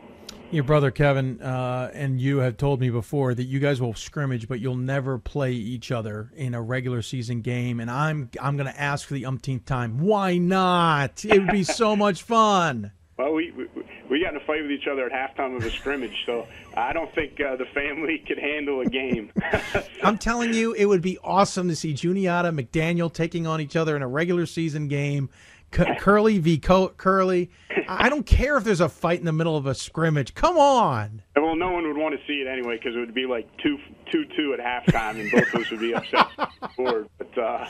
Your 0.52 0.62
brother 0.62 0.92
Kevin 0.92 1.42
uh, 1.42 1.90
and 1.92 2.20
you 2.20 2.38
have 2.38 2.56
told 2.56 2.78
me 2.78 2.90
before 2.90 3.34
that 3.34 3.42
you 3.42 3.58
guys 3.58 3.80
will 3.80 3.94
scrimmage, 3.94 4.46
but 4.46 4.60
you'll 4.60 4.76
never 4.76 5.18
play 5.18 5.50
each 5.52 5.90
other 5.90 6.30
in 6.36 6.54
a 6.54 6.62
regular 6.62 7.02
season 7.02 7.40
game. 7.40 7.80
And 7.80 7.90
I'm 7.90 8.30
I'm 8.40 8.56
going 8.56 8.72
to 8.72 8.80
ask 8.80 9.08
for 9.08 9.14
the 9.14 9.26
umpteenth 9.26 9.64
time. 9.64 9.98
Why 9.98 10.38
not? 10.38 11.24
It 11.24 11.40
would 11.40 11.50
be 11.50 11.64
so 11.64 11.96
much 11.96 12.22
fun. 12.22 12.92
Well, 13.18 13.32
we, 13.32 13.50
we 13.50 13.66
we 14.08 14.22
got 14.22 14.34
in 14.34 14.40
a 14.40 14.44
fight 14.44 14.62
with 14.62 14.70
each 14.70 14.86
other 14.86 15.06
at 15.06 15.12
halftime 15.12 15.56
of 15.56 15.64
a 15.64 15.70
scrimmage, 15.70 16.24
so 16.26 16.46
I 16.76 16.92
don't 16.92 17.12
think 17.14 17.40
uh, 17.40 17.56
the 17.56 17.64
family 17.66 18.22
could 18.26 18.38
handle 18.38 18.80
a 18.80 18.86
game. 18.86 19.32
I'm 20.02 20.18
telling 20.18 20.52
you, 20.52 20.72
it 20.74 20.84
would 20.84 21.02
be 21.02 21.18
awesome 21.24 21.68
to 21.68 21.76
see 21.76 21.94
Juniata 21.94 22.52
McDaniel 22.52 23.12
taking 23.12 23.46
on 23.46 23.60
each 23.60 23.74
other 23.74 23.96
in 23.96 24.02
a 24.02 24.08
regular 24.08 24.44
season 24.46 24.88
game. 24.88 25.30
Curley 25.72 26.38
v. 26.38 26.58
Curley. 26.58 27.50
I 27.88 28.08
don't 28.08 28.24
care 28.24 28.56
if 28.56 28.64
there's 28.64 28.80
a 28.80 28.88
fight 28.88 29.18
in 29.18 29.24
the 29.24 29.32
middle 29.32 29.56
of 29.56 29.66
a 29.66 29.74
scrimmage. 29.74 30.34
Come 30.34 30.56
on. 30.56 31.22
Well, 31.36 31.56
no 31.56 31.72
one 31.72 31.86
would 31.86 31.96
want 31.96 32.14
to 32.14 32.20
see 32.26 32.40
it 32.40 32.46
anyway 32.46 32.76
because 32.76 32.94
it 32.94 32.98
would 32.98 33.14
be 33.14 33.26
like 33.26 33.48
two, 33.62 33.76
two, 34.10 34.24
two 34.36 34.54
at 34.54 34.60
halftime, 34.60 35.20
and 35.20 35.30
both 35.30 35.54
of 35.54 35.62
us 35.62 35.70
would 35.70 35.80
be 35.80 35.94
upset. 35.94 36.26
board. 36.76 37.08
But 37.18 37.38
uh, 37.38 37.66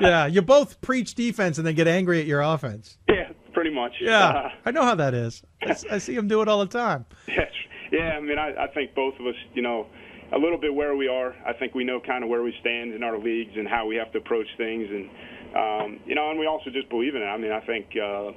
yeah, 0.00 0.26
you 0.26 0.42
both 0.42 0.80
preach 0.80 1.14
defense 1.14 1.58
and 1.58 1.66
then 1.66 1.74
get 1.74 1.88
angry 1.88 2.20
at 2.20 2.26
your 2.26 2.40
offense. 2.40 2.98
Yeah, 3.08 3.30
pretty 3.52 3.70
much. 3.70 3.92
Yeah, 4.00 4.28
uh, 4.28 4.48
I 4.64 4.70
know 4.70 4.82
how 4.82 4.94
that 4.94 5.14
is. 5.14 5.42
I, 5.62 5.76
I 5.92 5.98
see 5.98 6.14
him 6.14 6.28
do 6.28 6.42
it 6.42 6.48
all 6.48 6.60
the 6.60 6.66
time. 6.66 7.06
Yes. 7.28 7.50
Yeah, 7.92 8.16
I 8.16 8.20
mean, 8.20 8.38
I, 8.38 8.64
I 8.64 8.66
think 8.68 8.94
both 8.94 9.14
of 9.20 9.26
us, 9.26 9.34
you 9.52 9.62
know, 9.62 9.86
a 10.34 10.38
little 10.38 10.58
bit 10.58 10.74
where 10.74 10.96
we 10.96 11.06
are. 11.06 11.34
I 11.46 11.52
think 11.52 11.74
we 11.74 11.84
know 11.84 12.00
kind 12.00 12.24
of 12.24 12.30
where 12.30 12.42
we 12.42 12.52
stand 12.60 12.92
in 12.92 13.04
our 13.04 13.18
leagues 13.18 13.52
and 13.56 13.68
how 13.68 13.86
we 13.86 13.94
have 13.96 14.10
to 14.12 14.18
approach 14.18 14.48
things, 14.56 14.88
and 14.90 15.08
um, 15.56 16.00
you 16.06 16.14
know, 16.14 16.30
and 16.30 16.38
we 16.38 16.46
also 16.46 16.70
just 16.70 16.88
believe 16.88 17.14
in 17.14 17.22
it. 17.22 17.26
I 17.26 17.36
mean, 17.36 17.52
I 17.52 17.60
think 17.60 17.86
uh, 17.96 18.32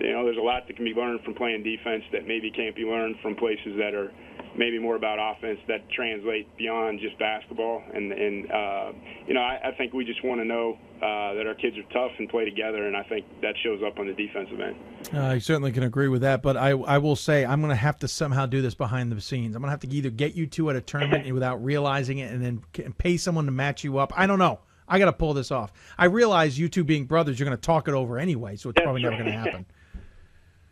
you 0.00 0.12
know, 0.12 0.24
there's 0.24 0.38
a 0.38 0.42
lot 0.42 0.66
that 0.66 0.76
can 0.76 0.84
be 0.84 0.94
learned 0.94 1.20
from 1.22 1.34
playing 1.34 1.62
defense 1.62 2.04
that 2.12 2.26
maybe 2.26 2.50
can't 2.50 2.74
be 2.74 2.82
learned 2.82 3.16
from 3.22 3.36
places 3.36 3.76
that 3.78 3.94
are 3.94 4.10
maybe 4.56 4.78
more 4.78 4.96
about 4.96 5.18
offense 5.18 5.58
that 5.68 5.88
translate 5.90 6.46
beyond 6.56 7.00
just 7.00 7.18
basketball. 7.18 7.82
And, 7.94 8.12
and 8.12 8.50
uh, 8.50 8.92
you 9.26 9.34
know, 9.34 9.40
I, 9.40 9.68
I 9.68 9.72
think 9.76 9.92
we 9.92 10.04
just 10.04 10.22
want 10.24 10.40
to 10.40 10.44
know 10.44 10.78
uh, 10.96 11.34
that 11.34 11.46
our 11.46 11.54
kids 11.54 11.76
are 11.78 11.92
tough 11.92 12.12
and 12.18 12.28
play 12.28 12.44
together, 12.44 12.86
and 12.86 12.96
I 12.96 13.02
think 13.04 13.26
that 13.42 13.54
shows 13.62 13.80
up 13.86 13.98
on 13.98 14.06
the 14.06 14.12
defensive 14.12 14.60
end. 14.60 14.76
Uh, 15.12 15.34
I 15.34 15.38
certainly 15.38 15.72
can 15.72 15.82
agree 15.82 16.08
with 16.08 16.22
that, 16.22 16.42
but 16.42 16.56
I, 16.56 16.70
I 16.70 16.98
will 16.98 17.16
say 17.16 17.44
I'm 17.44 17.60
going 17.60 17.70
to 17.70 17.76
have 17.76 17.98
to 18.00 18.08
somehow 18.08 18.46
do 18.46 18.62
this 18.62 18.74
behind 18.74 19.10
the 19.10 19.20
scenes. 19.20 19.56
I'm 19.56 19.62
going 19.62 19.68
to 19.68 19.72
have 19.72 19.80
to 19.80 19.88
either 19.88 20.10
get 20.10 20.34
you 20.34 20.46
two 20.46 20.70
at 20.70 20.76
a 20.76 20.80
tournament 20.80 21.32
without 21.34 21.62
realizing 21.64 22.18
it 22.18 22.30
and 22.32 22.44
then 22.44 22.62
pay 22.98 23.16
someone 23.16 23.46
to 23.46 23.52
match 23.52 23.84
you 23.84 23.98
up. 23.98 24.12
I 24.16 24.26
don't 24.26 24.38
know. 24.38 24.60
I 24.92 24.98
got 24.98 25.06
to 25.06 25.12
pull 25.14 25.32
this 25.32 25.50
off. 25.50 25.72
I 25.96 26.04
realize 26.04 26.58
you 26.58 26.68
two 26.68 26.84
being 26.84 27.06
brothers, 27.06 27.38
you're 27.38 27.46
going 27.46 27.56
to 27.56 27.60
talk 27.60 27.88
it 27.88 27.94
over 27.94 28.18
anyway, 28.18 28.56
so 28.56 28.68
it's 28.68 28.76
That's 28.76 28.84
probably 28.84 29.02
never 29.02 29.16
going 29.16 29.26
to 29.26 29.32
happen. 29.32 29.66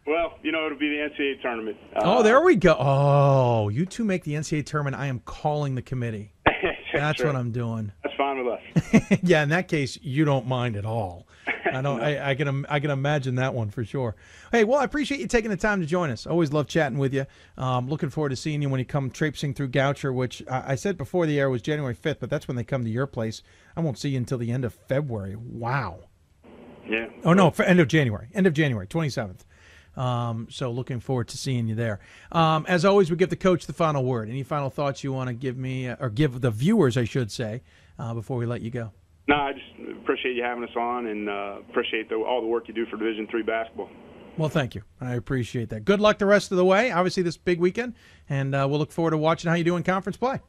Well, 0.07 0.39
you 0.43 0.51
know, 0.51 0.67
it'll 0.67 0.79
be 0.79 0.89
the 0.89 0.97
NCAA 0.97 1.41
tournament. 1.41 1.77
Uh, 1.95 2.01
oh, 2.03 2.23
there 2.25 2.41
we 2.43 2.57
go. 2.57 2.75
Oh, 2.77 3.69
you 3.69 3.87
two 3.87 4.03
make 4.03 4.25
the 4.25 4.33
NCAA 4.33 4.67
tournament. 4.67 4.97
I 4.97 5.07
am 5.07 5.21
calling 5.21 5.77
the 5.77 5.83
committee. 5.83 6.33
That's 6.93 7.19
sure. 7.19 7.27
what 7.27 7.37
I'm 7.37 7.53
doing. 7.53 7.93
That's 8.03 8.17
fine 8.17 8.45
with 8.45 8.55
us. 8.55 9.19
yeah, 9.23 9.45
in 9.45 9.51
that 9.51 9.69
case, 9.69 9.99
you 10.03 10.25
don't 10.25 10.47
mind 10.49 10.75
at 10.75 10.85
all. 10.85 11.29
I 11.77 11.83
don't. 11.83 12.01
I, 12.01 12.31
I, 12.31 12.35
can. 12.35 12.67
I 12.67 12.81
can 12.81 12.91
imagine 12.91 13.37
that 13.37 13.55
one 13.55 13.71
for 13.71 13.85
sure. 13.85 14.17
Hey, 14.53 14.65
well, 14.65 14.81
I 14.81 14.85
appreciate 14.85 15.21
you 15.21 15.27
taking 15.27 15.51
the 15.51 15.57
time 15.57 15.81
to 15.81 15.87
join 15.87 16.11
us. 16.11 16.27
Always 16.27 16.53
love 16.53 16.67
chatting 16.67 16.99
with 16.99 17.15
you. 17.15 17.27
Um, 17.57 17.89
looking 17.89 18.11
forward 18.11 18.31
to 18.31 18.37
seeing 18.37 18.63
you 18.63 18.69
when 18.69 18.79
you 18.79 18.85
come 18.85 19.11
traipsing 19.11 19.55
through 19.55 19.69
Goucher, 19.69 20.13
which 20.15 20.43
I, 20.51 20.73
I 20.73 20.75
said 20.75 20.97
before 20.97 21.27
the 21.27 21.39
air 21.39 21.51
was 21.51 21.63
January 21.63 21.95
5th, 21.95 22.19
but 22.21 22.31
that's 22.31 22.49
when 22.49 22.57
they 22.57 22.65
come 22.65 22.85
to 22.85 22.91
your 22.91 23.07
place. 23.07 23.43
I 23.77 23.81
won't 23.81 23.99
see 23.99 24.11
you 24.11 24.19
until 24.19 24.39
the 24.39 24.51
end 24.51 24.65
of 24.65 24.75
February. 24.75 25.37
Wow. 25.37 26.01
Yeah. 26.89 27.09
Oh 27.25 27.33
no, 27.33 27.53
end 27.65 27.81
of 27.81 27.89
January. 27.89 28.29
End 28.35 28.47
of 28.47 28.55
January, 28.55 28.87
27th. 28.87 29.45
Um, 29.97 30.49
so 30.51 30.71
looking 30.71 31.01
forward 31.01 31.29
to 31.29 31.39
seeing 31.39 31.67
you 31.69 31.75
there. 31.75 32.01
Um, 32.33 32.65
as 32.69 32.85
always, 32.85 33.11
we 33.11 33.17
give 33.17 33.31
the 33.31 33.37
coach 33.37 33.67
the 33.67 33.73
final 33.73 34.05
word. 34.05 34.29
Any 34.29 34.43
final 34.43 34.71
thoughts 34.71 35.05
you 35.05 35.13
want 35.13 35.29
to 35.29 35.35
give 35.35 35.57
me, 35.57 35.89
uh, 35.89 35.97
or 36.01 36.11
give 36.11 36.41
the 36.41 36.51
viewers, 36.51 36.97
I 36.97 37.05
should 37.05 37.31
say, 37.31 37.63
uh, 37.99 38.15
before 38.15 38.37
we 38.37 38.47
let 38.47 38.63
you 38.63 38.71
go? 38.71 38.93
No, 39.31 39.37
I 39.37 39.53
just 39.53 40.01
appreciate 40.03 40.35
you 40.35 40.43
having 40.43 40.65
us 40.65 40.75
on, 40.77 41.07
and 41.07 41.29
uh, 41.29 41.59
appreciate 41.71 42.09
the, 42.09 42.17
all 42.17 42.41
the 42.41 42.49
work 42.49 42.67
you 42.67 42.75
do 42.75 42.85
for 42.87 42.97
Division 42.97 43.29
three 43.31 43.45
basketball. 43.45 43.89
Well, 44.37 44.49
thank 44.49 44.75
you. 44.75 44.83
I 45.01 45.15
appreciate 45.15 45.69
that. 45.69 45.85
Good 45.85 46.01
luck 46.01 46.19
the 46.19 46.27
rest 46.27 46.51
of 46.51 46.57
the 46.57 46.65
way. 46.65 46.91
Obviously, 46.91 47.23
this 47.23 47.37
big 47.37 47.61
weekend, 47.61 47.95
and 48.29 48.57
uh, 48.57 48.67
we'll 48.69 48.81
look 48.81 48.91
forward 48.91 49.13
to 49.13 49.19
watching 49.19 49.49
how 49.49 49.55
you 49.55 49.63
do 49.63 49.77
in 49.77 49.85
conference 49.85 50.17
play. 50.17 50.41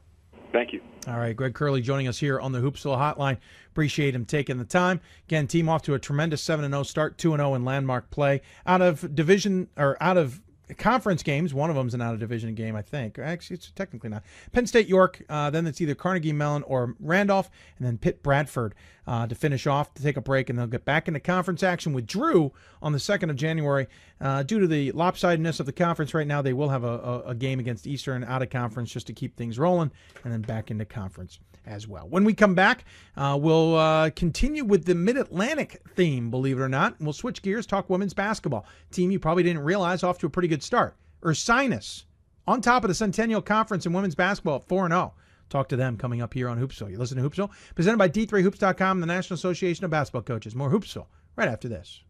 Thank 0.52 0.72
you. 0.72 0.80
All 1.06 1.16
right, 1.16 1.36
Greg 1.36 1.54
Curley 1.54 1.80
joining 1.80 2.08
us 2.08 2.18
here 2.18 2.40
on 2.40 2.50
the 2.50 2.58
Hoopsville 2.58 2.98
Hotline. 2.98 3.38
Appreciate 3.70 4.16
him 4.16 4.24
taking 4.24 4.58
the 4.58 4.64
time. 4.64 5.00
Again, 5.28 5.46
team 5.46 5.68
off 5.68 5.82
to 5.82 5.94
a 5.94 5.98
tremendous 6.00 6.42
7 6.42 6.68
0 6.68 6.82
start, 6.82 7.18
2 7.18 7.36
0 7.36 7.54
in 7.54 7.64
landmark 7.64 8.10
play. 8.10 8.42
Out 8.66 8.82
of 8.82 9.14
division 9.14 9.68
or 9.76 9.96
out 10.00 10.16
of 10.16 10.41
conference 10.78 11.22
games. 11.22 11.52
One 11.52 11.70
of 11.70 11.76
them's 11.76 11.94
an 11.94 12.00
out 12.00 12.14
of 12.14 12.20
division 12.20 12.54
game, 12.54 12.76
I 12.76 12.82
think. 12.82 13.18
Actually, 13.18 13.54
it's 13.54 13.70
technically 13.72 14.10
not. 14.10 14.22
Penn 14.52 14.66
State 14.66 14.88
York. 14.88 15.22
Uh, 15.28 15.50
then 15.50 15.66
it's 15.66 15.80
either 15.80 15.94
Carnegie 15.94 16.32
Mellon 16.32 16.62
or 16.64 16.94
Randolph, 17.00 17.50
and 17.78 17.86
then 17.86 17.98
Pitt 17.98 18.22
Bradford 18.22 18.74
uh, 19.06 19.26
to 19.26 19.34
finish 19.34 19.66
off 19.66 19.92
to 19.94 20.02
take 20.02 20.16
a 20.16 20.20
break, 20.20 20.48
and 20.48 20.58
they'll 20.58 20.66
get 20.66 20.84
back 20.84 21.08
into 21.08 21.20
conference 21.20 21.62
action 21.62 21.92
with 21.92 22.06
Drew 22.06 22.52
on 22.80 22.92
the 22.92 23.00
second 23.00 23.30
of 23.30 23.36
January. 23.36 23.86
Uh, 24.20 24.42
due 24.42 24.60
to 24.60 24.66
the 24.66 24.92
lopsidedness 24.92 25.60
of 25.60 25.66
the 25.66 25.72
conference 25.72 26.14
right 26.14 26.26
now, 26.26 26.42
they 26.42 26.52
will 26.52 26.68
have 26.68 26.84
a, 26.84 26.98
a, 26.98 27.20
a 27.30 27.34
game 27.34 27.58
against 27.58 27.86
Eastern 27.86 28.24
out 28.24 28.42
of 28.42 28.50
conference 28.50 28.92
just 28.92 29.06
to 29.08 29.12
keep 29.12 29.36
things 29.36 29.58
rolling, 29.58 29.90
and 30.24 30.32
then 30.32 30.42
back 30.42 30.70
into 30.70 30.84
conference 30.84 31.38
as 31.66 31.86
well. 31.86 32.08
When 32.08 32.24
we 32.24 32.34
come 32.34 32.54
back, 32.54 32.84
uh, 33.16 33.38
we'll 33.40 33.76
uh, 33.76 34.10
continue 34.10 34.64
with 34.64 34.84
the 34.84 34.94
Mid 34.94 35.16
Atlantic 35.16 35.82
theme, 35.94 36.30
believe 36.30 36.58
it 36.58 36.62
or 36.62 36.68
not. 36.68 37.00
We'll 37.00 37.12
switch 37.12 37.42
gears, 37.42 37.66
talk 37.66 37.88
women's 37.88 38.14
basketball. 38.14 38.66
Team 38.90 39.10
you 39.10 39.18
probably 39.18 39.42
didn't 39.42 39.62
realize 39.62 40.02
off 40.02 40.18
to 40.18 40.26
a 40.26 40.30
pretty 40.30 40.48
good 40.48 40.62
start. 40.62 40.96
Ursinus 41.22 42.04
on 42.46 42.60
top 42.60 42.84
of 42.84 42.88
the 42.88 42.94
Centennial 42.94 43.42
Conference 43.42 43.86
in 43.86 43.92
women's 43.92 44.14
basketball 44.14 44.56
at 44.56 44.64
4 44.64 44.88
0. 44.88 45.14
Talk 45.48 45.68
to 45.68 45.76
them 45.76 45.96
coming 45.96 46.22
up 46.22 46.32
here 46.32 46.48
on 46.48 46.58
Hoopsville. 46.58 46.90
You 46.90 46.98
listen 46.98 47.22
to 47.22 47.28
Hoopsville, 47.28 47.50
presented 47.74 47.98
by 47.98 48.08
D3Hoops.com, 48.08 49.00
the 49.00 49.06
National 49.06 49.34
Association 49.34 49.84
of 49.84 49.90
Basketball 49.90 50.22
Coaches. 50.22 50.54
More 50.54 50.70
Hoopsville 50.70 51.06
right 51.36 51.48
after 51.48 51.68
this. 51.68 52.02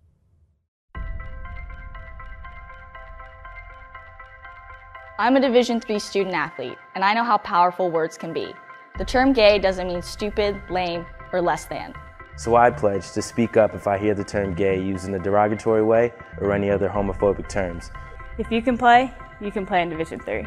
I'm 5.19 5.37
a 5.37 5.41
Division 5.41 5.81
III 5.89 5.99
student 5.99 6.35
athlete, 6.35 6.79
and 6.95 7.05
I 7.05 7.15
know 7.15 7.23
how 7.23 7.39
powerful 7.39 7.91
words 7.91 8.17
can 8.17 8.33
be. 8.33 8.53
The 8.99 9.07
term 9.07 9.33
gay 9.33 9.59
doesn't 9.59 9.89
mean 9.89 10.03
stupid, 10.03 10.61
lame, 10.69 11.07
or 11.33 11.41
less 11.41 11.65
than. 11.65 11.95
So 12.37 12.57
I 12.57 12.71
pledge 12.71 13.13
to 13.13 13.23
speak 13.23 13.57
up 13.57 13.75
if 13.75 13.87
I 13.87 13.97
hear 13.97 14.15
the 14.15 14.25
term 14.25 14.53
gay 14.53 14.83
used 14.83 15.09
in 15.09 15.15
a 15.15 15.19
derogatory 15.19 15.83
way 15.83 16.13
or 16.39 16.53
any 16.53 16.71
other 16.71 16.91
homophobic 16.91 17.49
terms. 17.49 17.91
If 18.37 18.51
you 18.51 18.61
can 18.61 18.77
play, 18.77 19.13
you 19.41 19.51
can 19.51 19.65
play 19.65 19.81
in 19.81 19.89
Division 19.89 20.21
3. 20.21 20.47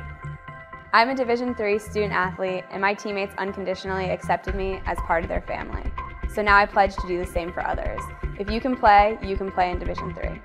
I'm 0.93 1.09
a 1.09 1.15
Division 1.15 1.55
3 1.55 1.79
student 1.79 2.13
athlete, 2.13 2.65
and 2.69 2.81
my 2.81 2.93
teammates 2.93 3.33
unconditionally 3.39 4.11
accepted 4.11 4.53
me 4.53 4.79
as 4.85 4.97
part 4.99 5.23
of 5.23 5.27
their 5.27 5.41
family. 5.41 5.91
So 6.31 6.43
now 6.43 6.55
I 6.55 6.67
pledge 6.67 6.95
to 6.97 7.07
do 7.07 7.17
the 7.17 7.25
same 7.25 7.51
for 7.51 7.65
others. 7.65 8.01
If 8.37 8.51
you 8.51 8.61
can 8.61 8.75
play, 8.75 9.17
you 9.23 9.37
can 9.37 9.51
play 9.51 9.71
in 9.71 9.79
Division 9.79 10.13
3. 10.13 10.39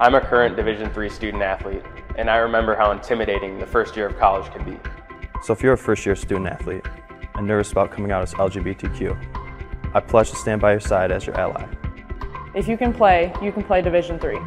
I'm 0.00 0.16
a 0.16 0.20
current 0.20 0.56
Division 0.56 0.90
3 0.90 1.08
student 1.08 1.42
athlete, 1.44 1.84
and 2.16 2.28
I 2.28 2.36
remember 2.38 2.74
how 2.74 2.90
intimidating 2.90 3.58
the 3.58 3.66
first 3.66 3.96
year 3.96 4.08
of 4.08 4.18
college 4.18 4.52
can 4.52 4.64
be. 4.64 4.76
So 5.42 5.52
if 5.52 5.60
you're 5.60 5.72
a 5.72 5.78
first 5.78 6.06
year 6.06 6.14
student 6.14 6.46
athlete 6.46 6.86
and 7.34 7.44
nervous 7.44 7.72
about 7.72 7.90
coming 7.90 8.12
out 8.12 8.22
as 8.22 8.32
LGBTQ, 8.34 9.90
I 9.92 9.98
pledge 9.98 10.30
to 10.30 10.36
stand 10.36 10.60
by 10.60 10.70
your 10.70 10.80
side 10.80 11.10
as 11.10 11.26
your 11.26 11.36
ally. 11.36 11.66
If 12.54 12.68
you 12.68 12.76
can 12.76 12.92
play, 12.92 13.34
you 13.42 13.50
can 13.50 13.64
play 13.64 13.82
Division 13.82 14.20
3. 14.20 14.38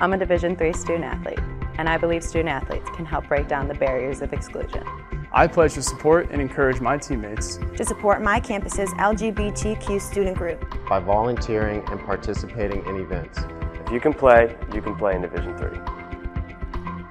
I'm 0.00 0.12
a 0.12 0.18
Division 0.18 0.56
3 0.56 0.72
student 0.72 1.04
athlete, 1.04 1.38
and 1.78 1.88
I 1.88 1.96
believe 1.96 2.24
student 2.24 2.48
athletes 2.48 2.90
can 2.96 3.06
help 3.06 3.28
break 3.28 3.46
down 3.46 3.68
the 3.68 3.74
barriers 3.74 4.20
of 4.20 4.32
exclusion. 4.32 4.84
I 5.32 5.46
pledge 5.46 5.74
to 5.74 5.82
support 5.82 6.28
and 6.32 6.42
encourage 6.42 6.80
my 6.80 6.98
teammates 6.98 7.60
to 7.76 7.84
support 7.84 8.20
my 8.20 8.40
campus's 8.40 8.90
LGBTQ 8.94 10.00
student 10.00 10.36
group 10.36 10.64
by 10.88 10.98
volunteering 10.98 11.84
and 11.88 12.00
participating 12.00 12.84
in 12.86 12.96
events. 12.96 13.38
If 13.86 13.92
you 13.92 14.00
can 14.00 14.12
play, 14.12 14.56
you 14.74 14.82
can 14.82 14.96
play 14.96 15.14
in 15.14 15.22
Division 15.22 15.56
3. 15.56 15.68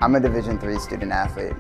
I'm 0.02 0.16
a 0.16 0.20
Division 0.20 0.60
3 0.60 0.78
student 0.80 1.14
athlete, 1.14 1.54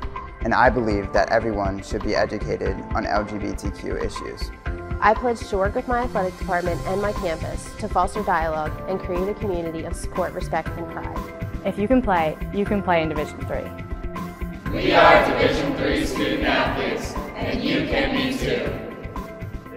and 0.43 0.53
I 0.53 0.69
believe 0.69 1.13
that 1.13 1.29
everyone 1.31 1.81
should 1.81 2.03
be 2.03 2.15
educated 2.15 2.75
on 2.93 3.05
LGBTQ 3.05 4.03
issues. 4.03 4.51
I 4.99 5.13
pledge 5.13 5.39
to 5.49 5.57
work 5.57 5.75
with 5.75 5.87
my 5.87 6.03
athletic 6.03 6.37
department 6.37 6.79
and 6.85 7.01
my 7.01 7.11
campus 7.13 7.73
to 7.79 7.87
foster 7.87 8.23
dialogue 8.23 8.71
and 8.89 8.99
create 8.99 9.27
a 9.27 9.33
community 9.33 9.83
of 9.83 9.95
support, 9.95 10.33
respect, 10.33 10.69
and 10.69 10.89
pride. 10.91 11.17
If 11.65 11.77
you 11.77 11.87
can 11.87 12.01
play, 12.01 12.37
you 12.53 12.65
can 12.65 12.81
play 12.81 13.01
in 13.01 13.09
Division 13.09 13.39
3. 13.45 14.71
We 14.73 14.93
are 14.93 15.25
Division 15.31 15.75
3 15.75 16.05
student 16.05 16.43
athletes, 16.43 17.13
and 17.35 17.63
you 17.63 17.87
can 17.87 18.15
be 18.15 18.37
too. 18.37 18.69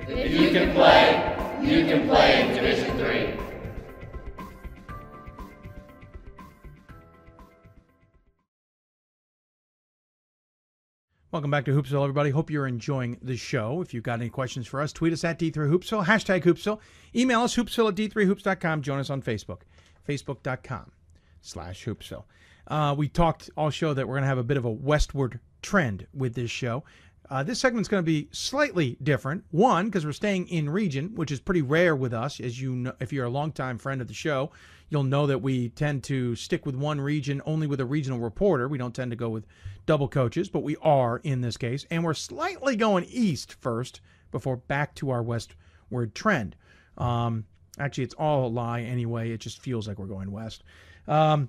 If 0.08 0.32
you 0.32 0.50
can 0.50 0.72
play, 0.74 1.36
you 1.60 1.86
can 1.86 2.08
play 2.08 2.42
in 2.42 2.54
Division 2.54 2.96
3. 2.98 3.45
Welcome 11.36 11.50
back 11.50 11.66
to 11.66 11.72
Hoopsville, 11.72 12.02
everybody. 12.02 12.30
Hope 12.30 12.50
you're 12.50 12.66
enjoying 12.66 13.18
the 13.20 13.36
show. 13.36 13.82
If 13.82 13.92
you've 13.92 14.02
got 14.02 14.20
any 14.20 14.30
questions 14.30 14.66
for 14.66 14.80
us, 14.80 14.90
tweet 14.90 15.12
us 15.12 15.22
at 15.22 15.38
D3Hoopsville, 15.38 16.06
hashtag 16.06 16.44
Hoopsville. 16.44 16.80
Email 17.14 17.42
us, 17.42 17.54
hoopsville 17.54 17.90
at 17.90 17.94
D3Hoops.com. 17.94 18.80
Join 18.80 18.98
us 18.98 19.10
on 19.10 19.20
Facebook, 19.20 19.58
facebook.com 20.08 20.92
slash 21.42 21.84
Hoopsville. 21.84 22.24
Uh, 22.68 22.94
we 22.96 23.08
talked 23.08 23.50
all 23.54 23.68
show 23.68 23.92
that 23.92 24.08
we're 24.08 24.14
going 24.14 24.22
to 24.22 24.28
have 24.28 24.38
a 24.38 24.42
bit 24.42 24.56
of 24.56 24.64
a 24.64 24.70
westward 24.70 25.38
trend 25.60 26.06
with 26.14 26.32
this 26.32 26.50
show. 26.50 26.84
Uh, 27.28 27.42
this 27.42 27.58
segment's 27.58 27.88
going 27.88 28.02
to 28.02 28.06
be 28.06 28.28
slightly 28.30 28.96
different. 29.02 29.44
One, 29.50 29.86
because 29.86 30.06
we're 30.06 30.12
staying 30.12 30.48
in 30.48 30.70
region, 30.70 31.14
which 31.14 31.30
is 31.30 31.40
pretty 31.40 31.62
rare 31.62 31.96
with 31.96 32.14
us. 32.14 32.40
As 32.40 32.60
you 32.60 32.74
know, 32.74 32.92
if 33.00 33.12
you're 33.12 33.26
a 33.26 33.30
longtime 33.30 33.78
friend 33.78 34.00
of 34.00 34.08
the 34.08 34.14
show, 34.14 34.50
you'll 34.88 35.02
know 35.02 35.26
that 35.26 35.42
we 35.42 35.70
tend 35.70 36.04
to 36.04 36.36
stick 36.36 36.64
with 36.64 36.76
one 36.76 37.00
region 37.00 37.42
only 37.44 37.66
with 37.66 37.80
a 37.80 37.84
regional 37.84 38.20
reporter. 38.20 38.68
We 38.68 38.78
don't 38.78 38.94
tend 38.94 39.10
to 39.10 39.16
go 39.16 39.28
with 39.28 39.46
double 39.86 40.08
coaches, 40.08 40.48
but 40.48 40.62
we 40.62 40.76
are 40.82 41.18
in 41.18 41.40
this 41.40 41.56
case. 41.56 41.84
And 41.90 42.04
we're 42.04 42.14
slightly 42.14 42.76
going 42.76 43.04
east 43.08 43.56
first 43.60 44.00
before 44.30 44.56
back 44.56 44.94
to 44.96 45.10
our 45.10 45.22
westward 45.22 46.14
trend. 46.14 46.54
Um, 46.96 47.44
actually, 47.78 48.04
it's 48.04 48.14
all 48.14 48.46
a 48.46 48.48
lie 48.48 48.82
anyway. 48.82 49.30
It 49.30 49.38
just 49.38 49.60
feels 49.60 49.88
like 49.88 49.98
we're 49.98 50.06
going 50.06 50.30
west. 50.30 50.62
Um, 51.08 51.48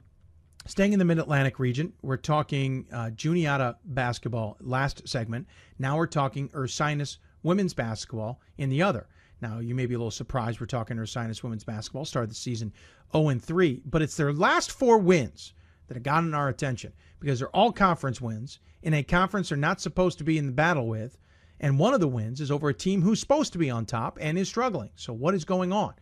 Staying 0.67 0.91
in 0.91 0.99
the 0.99 1.05
Mid 1.05 1.17
Atlantic 1.17 1.59
region, 1.59 1.93
we're 2.01 2.17
talking 2.17 2.87
uh, 2.91 3.09
Juniata 3.11 3.77
basketball 3.85 4.57
last 4.59 5.07
segment. 5.07 5.47
Now 5.79 5.95
we're 5.95 6.07
talking 6.07 6.49
Ursinus 6.49 7.19
women's 7.41 7.73
basketball 7.73 8.41
in 8.57 8.69
the 8.69 8.81
other. 8.81 9.07
Now 9.39 9.59
you 9.59 9.73
may 9.73 9.85
be 9.85 9.95
a 9.95 9.97
little 9.97 10.11
surprised 10.11 10.59
we're 10.59 10.65
talking 10.65 10.97
Ursinus 10.97 11.41
women's 11.41 11.63
basketball. 11.63 12.03
Started 12.03 12.31
the 12.31 12.35
season 12.35 12.73
0 13.15 13.39
3, 13.39 13.81
but 13.85 14.01
it's 14.01 14.17
their 14.17 14.33
last 14.33 14.73
four 14.73 14.97
wins 14.97 15.53
that 15.87 15.93
have 15.93 16.03
gotten 16.03 16.33
our 16.33 16.49
attention 16.49 16.91
because 17.21 17.39
they're 17.39 17.55
all 17.55 17.71
conference 17.71 18.19
wins 18.19 18.59
in 18.83 18.93
a 18.93 19.03
conference 19.03 19.47
they're 19.47 19.57
not 19.57 19.79
supposed 19.79 20.17
to 20.17 20.25
be 20.25 20.37
in 20.37 20.47
the 20.47 20.51
battle 20.51 20.87
with. 20.87 21.17
And 21.61 21.79
one 21.79 21.93
of 21.93 22.01
the 22.01 22.09
wins 22.09 22.41
is 22.41 22.51
over 22.51 22.67
a 22.67 22.73
team 22.73 23.01
who's 23.01 23.21
supposed 23.21 23.53
to 23.53 23.57
be 23.57 23.69
on 23.69 23.85
top 23.85 24.17
and 24.19 24.37
is 24.37 24.49
struggling. 24.49 24.89
So 24.97 25.13
what 25.13 25.33
is 25.33 25.45
going 25.45 25.71
on? 25.71 25.93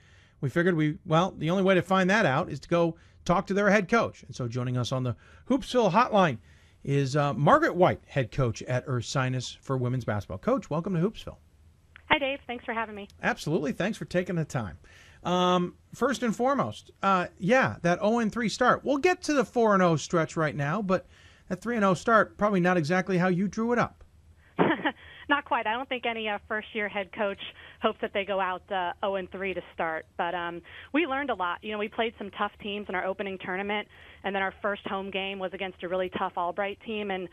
We 0.41 0.49
figured 0.49 0.75
we 0.75 0.97
well, 1.05 1.35
the 1.37 1.51
only 1.51 1.63
way 1.63 1.75
to 1.75 1.83
find 1.83 2.09
that 2.09 2.25
out 2.25 2.49
is 2.49 2.59
to 2.61 2.67
go 2.69 2.95
talk 3.25 3.47
to 3.47 3.53
their 3.53 3.69
head 3.69 3.89
coach. 3.89 4.23
And 4.23 4.35
so 4.35 4.47
joining 4.47 4.77
us 4.77 4.91
on 4.91 5.03
the 5.03 5.15
Hoopsville 5.49 5.91
hotline 5.91 6.37
is 6.83 7.15
uh, 7.15 7.33
Margaret 7.33 7.75
White, 7.75 8.01
head 8.07 8.31
coach 8.31 8.61
at 8.63 8.85
Ursinus 8.87 9.57
for 9.57 9.75
women's 9.75 10.05
basketball. 10.05 10.37
Coach, 10.37 10.69
welcome 10.69 10.93
to 10.93 10.99
Hoopsville. 10.99 11.37
Hi, 12.09 12.19
Dave. 12.19 12.39
Thanks 12.45 12.63
for 12.63 12.73
having 12.73 12.95
me. 12.95 13.07
Absolutely. 13.21 13.71
Thanks 13.71 13.97
for 13.97 14.05
taking 14.05 14.35
the 14.35 14.45
time. 14.45 14.77
Um, 15.23 15.73
first 15.93 16.21
and 16.21 16.35
foremost, 16.35 16.91
uh, 17.01 17.27
yeah, 17.39 17.77
that 17.81 17.99
0 17.99 18.29
3 18.29 18.49
start. 18.49 18.85
We'll 18.85 18.99
get 18.99 19.23
to 19.23 19.33
the 19.33 19.43
4 19.43 19.77
0 19.77 19.95
stretch 19.95 20.37
right 20.37 20.55
now, 20.55 20.83
but 20.83 21.07
that 21.49 21.61
3 21.61 21.79
0 21.79 21.95
start, 21.95 22.37
probably 22.37 22.59
not 22.59 22.77
exactly 22.77 23.17
how 23.17 23.27
you 23.27 23.47
drew 23.47 23.73
it 23.73 23.79
up. 23.79 24.03
not 25.29 25.45
quite. 25.45 25.65
I 25.65 25.73
don't 25.73 25.89
think 25.89 26.05
any 26.05 26.29
uh, 26.29 26.37
first 26.47 26.67
year 26.73 26.87
head 26.87 27.11
coach 27.11 27.41
hopes 27.81 27.97
that 28.01 28.11
they 28.13 28.25
go 28.25 28.39
out 28.39 28.61
uh, 28.71 28.91
0 29.01 29.15
and 29.15 29.31
3 29.31 29.53
to 29.53 29.61
start. 29.73 30.05
But 30.17 30.33
um, 30.35 30.61
we 30.93 31.05
learned 31.05 31.29
a 31.29 31.35
lot. 31.35 31.59
You 31.63 31.71
know, 31.71 31.77
we 31.77 31.87
played 31.87 32.13
some 32.17 32.31
tough 32.37 32.51
teams 32.61 32.87
in 32.89 32.95
our 32.95 33.05
opening 33.05 33.37
tournament, 33.43 33.87
and 34.23 34.35
then 34.35 34.41
our 34.41 34.53
first 34.61 34.87
home 34.87 35.11
game 35.11 35.39
was 35.39 35.51
against 35.53 35.83
a 35.83 35.87
really 35.87 36.09
tough 36.17 36.33
Albright 36.37 36.79
team. 36.85 37.11
And 37.11 37.27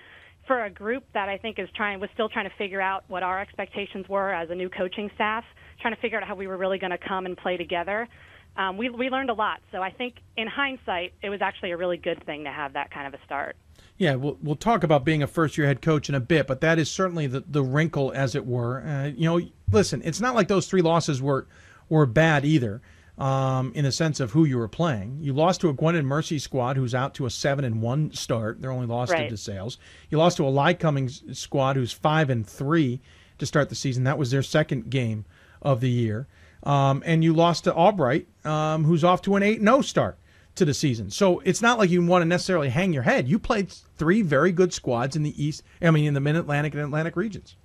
for 0.46 0.64
a 0.64 0.70
group 0.70 1.04
that 1.14 1.28
I 1.28 1.38
think 1.38 1.58
is 1.58 1.68
trying 1.76 2.00
was 2.00 2.10
still 2.14 2.28
trying 2.28 2.48
to 2.48 2.56
figure 2.56 2.80
out 2.80 3.04
what 3.08 3.22
our 3.22 3.40
expectations 3.40 4.08
were 4.08 4.32
as 4.32 4.50
a 4.50 4.54
new 4.54 4.68
coaching 4.68 5.10
staff, 5.14 5.44
trying 5.80 5.94
to 5.94 6.00
figure 6.00 6.20
out 6.20 6.26
how 6.26 6.34
we 6.34 6.46
were 6.46 6.56
really 6.56 6.78
going 6.78 6.90
to 6.90 6.98
come 6.98 7.26
and 7.26 7.36
play 7.36 7.56
together. 7.56 8.08
Um, 8.56 8.76
we 8.76 8.90
we 8.90 9.08
learned 9.08 9.30
a 9.30 9.34
lot. 9.34 9.60
So 9.70 9.80
I 9.80 9.90
think 9.90 10.14
in 10.36 10.46
hindsight, 10.46 11.14
it 11.22 11.30
was 11.30 11.40
actually 11.40 11.70
a 11.70 11.76
really 11.76 11.96
good 11.96 12.24
thing 12.26 12.44
to 12.44 12.50
have 12.50 12.74
that 12.74 12.90
kind 12.92 13.06
of 13.06 13.14
a 13.14 13.24
start. 13.24 13.56
Yeah, 14.02 14.16
we'll, 14.16 14.36
we'll 14.42 14.56
talk 14.56 14.82
about 14.82 15.04
being 15.04 15.22
a 15.22 15.28
first 15.28 15.56
year 15.56 15.68
head 15.68 15.80
coach 15.80 16.08
in 16.08 16.16
a 16.16 16.20
bit, 16.20 16.48
but 16.48 16.60
that 16.60 16.80
is 16.80 16.90
certainly 16.90 17.28
the, 17.28 17.44
the 17.46 17.62
wrinkle, 17.62 18.10
as 18.12 18.34
it 18.34 18.44
were. 18.44 18.82
Uh, 18.82 19.12
you 19.16 19.26
know, 19.26 19.40
listen, 19.70 20.02
it's 20.04 20.20
not 20.20 20.34
like 20.34 20.48
those 20.48 20.66
three 20.66 20.82
losses 20.82 21.22
were 21.22 21.46
were 21.88 22.04
bad 22.04 22.44
either, 22.44 22.82
um, 23.16 23.70
in 23.76 23.84
the 23.84 23.92
sense 23.92 24.18
of 24.18 24.32
who 24.32 24.44
you 24.44 24.58
were 24.58 24.66
playing. 24.66 25.18
You 25.20 25.32
lost 25.32 25.60
to 25.60 25.68
a 25.68 25.72
Gwynedd 25.72 26.04
Mercy 26.04 26.40
squad 26.40 26.76
who's 26.76 26.96
out 26.96 27.14
to 27.14 27.26
a 27.26 27.30
seven 27.30 27.64
and 27.64 27.80
one 27.80 28.12
start. 28.12 28.60
They're 28.60 28.72
only 28.72 28.88
lost 28.88 29.12
right. 29.12 29.28
to 29.28 29.34
DeSales. 29.36 29.76
You 30.10 30.18
lost 30.18 30.36
to 30.38 30.48
a 30.48 30.50
Lycoming 30.50 31.36
squad 31.36 31.76
who's 31.76 31.92
five 31.92 32.28
and 32.28 32.44
three 32.44 33.00
to 33.38 33.46
start 33.46 33.68
the 33.68 33.76
season. 33.76 34.02
That 34.02 34.18
was 34.18 34.32
their 34.32 34.42
second 34.42 34.90
game 34.90 35.26
of 35.60 35.80
the 35.80 35.90
year. 35.90 36.26
Um, 36.64 37.04
and 37.06 37.22
you 37.22 37.34
lost 37.34 37.62
to 37.64 37.72
Albright, 37.72 38.26
um, 38.44 38.82
who's 38.82 39.04
off 39.04 39.22
to 39.22 39.36
an 39.36 39.44
8 39.44 39.60
0 39.60 39.80
start 39.82 40.18
to 40.54 40.64
the 40.64 40.74
season. 40.74 41.10
So 41.10 41.40
it's 41.40 41.62
not 41.62 41.78
like 41.78 41.90
you 41.90 42.04
want 42.04 42.22
to 42.22 42.26
necessarily 42.26 42.68
hang 42.68 42.92
your 42.92 43.02
head. 43.02 43.28
You 43.28 43.38
played 43.38 43.70
three 43.96 44.22
very 44.22 44.52
good 44.52 44.72
squads 44.72 45.16
in 45.16 45.22
the 45.22 45.42
East, 45.42 45.62
I 45.80 45.90
mean, 45.90 46.04
in 46.04 46.14
the 46.14 46.20
Mid 46.20 46.36
Atlantic 46.36 46.74
and 46.74 46.82
Atlantic 46.82 47.16
regions. 47.16 47.56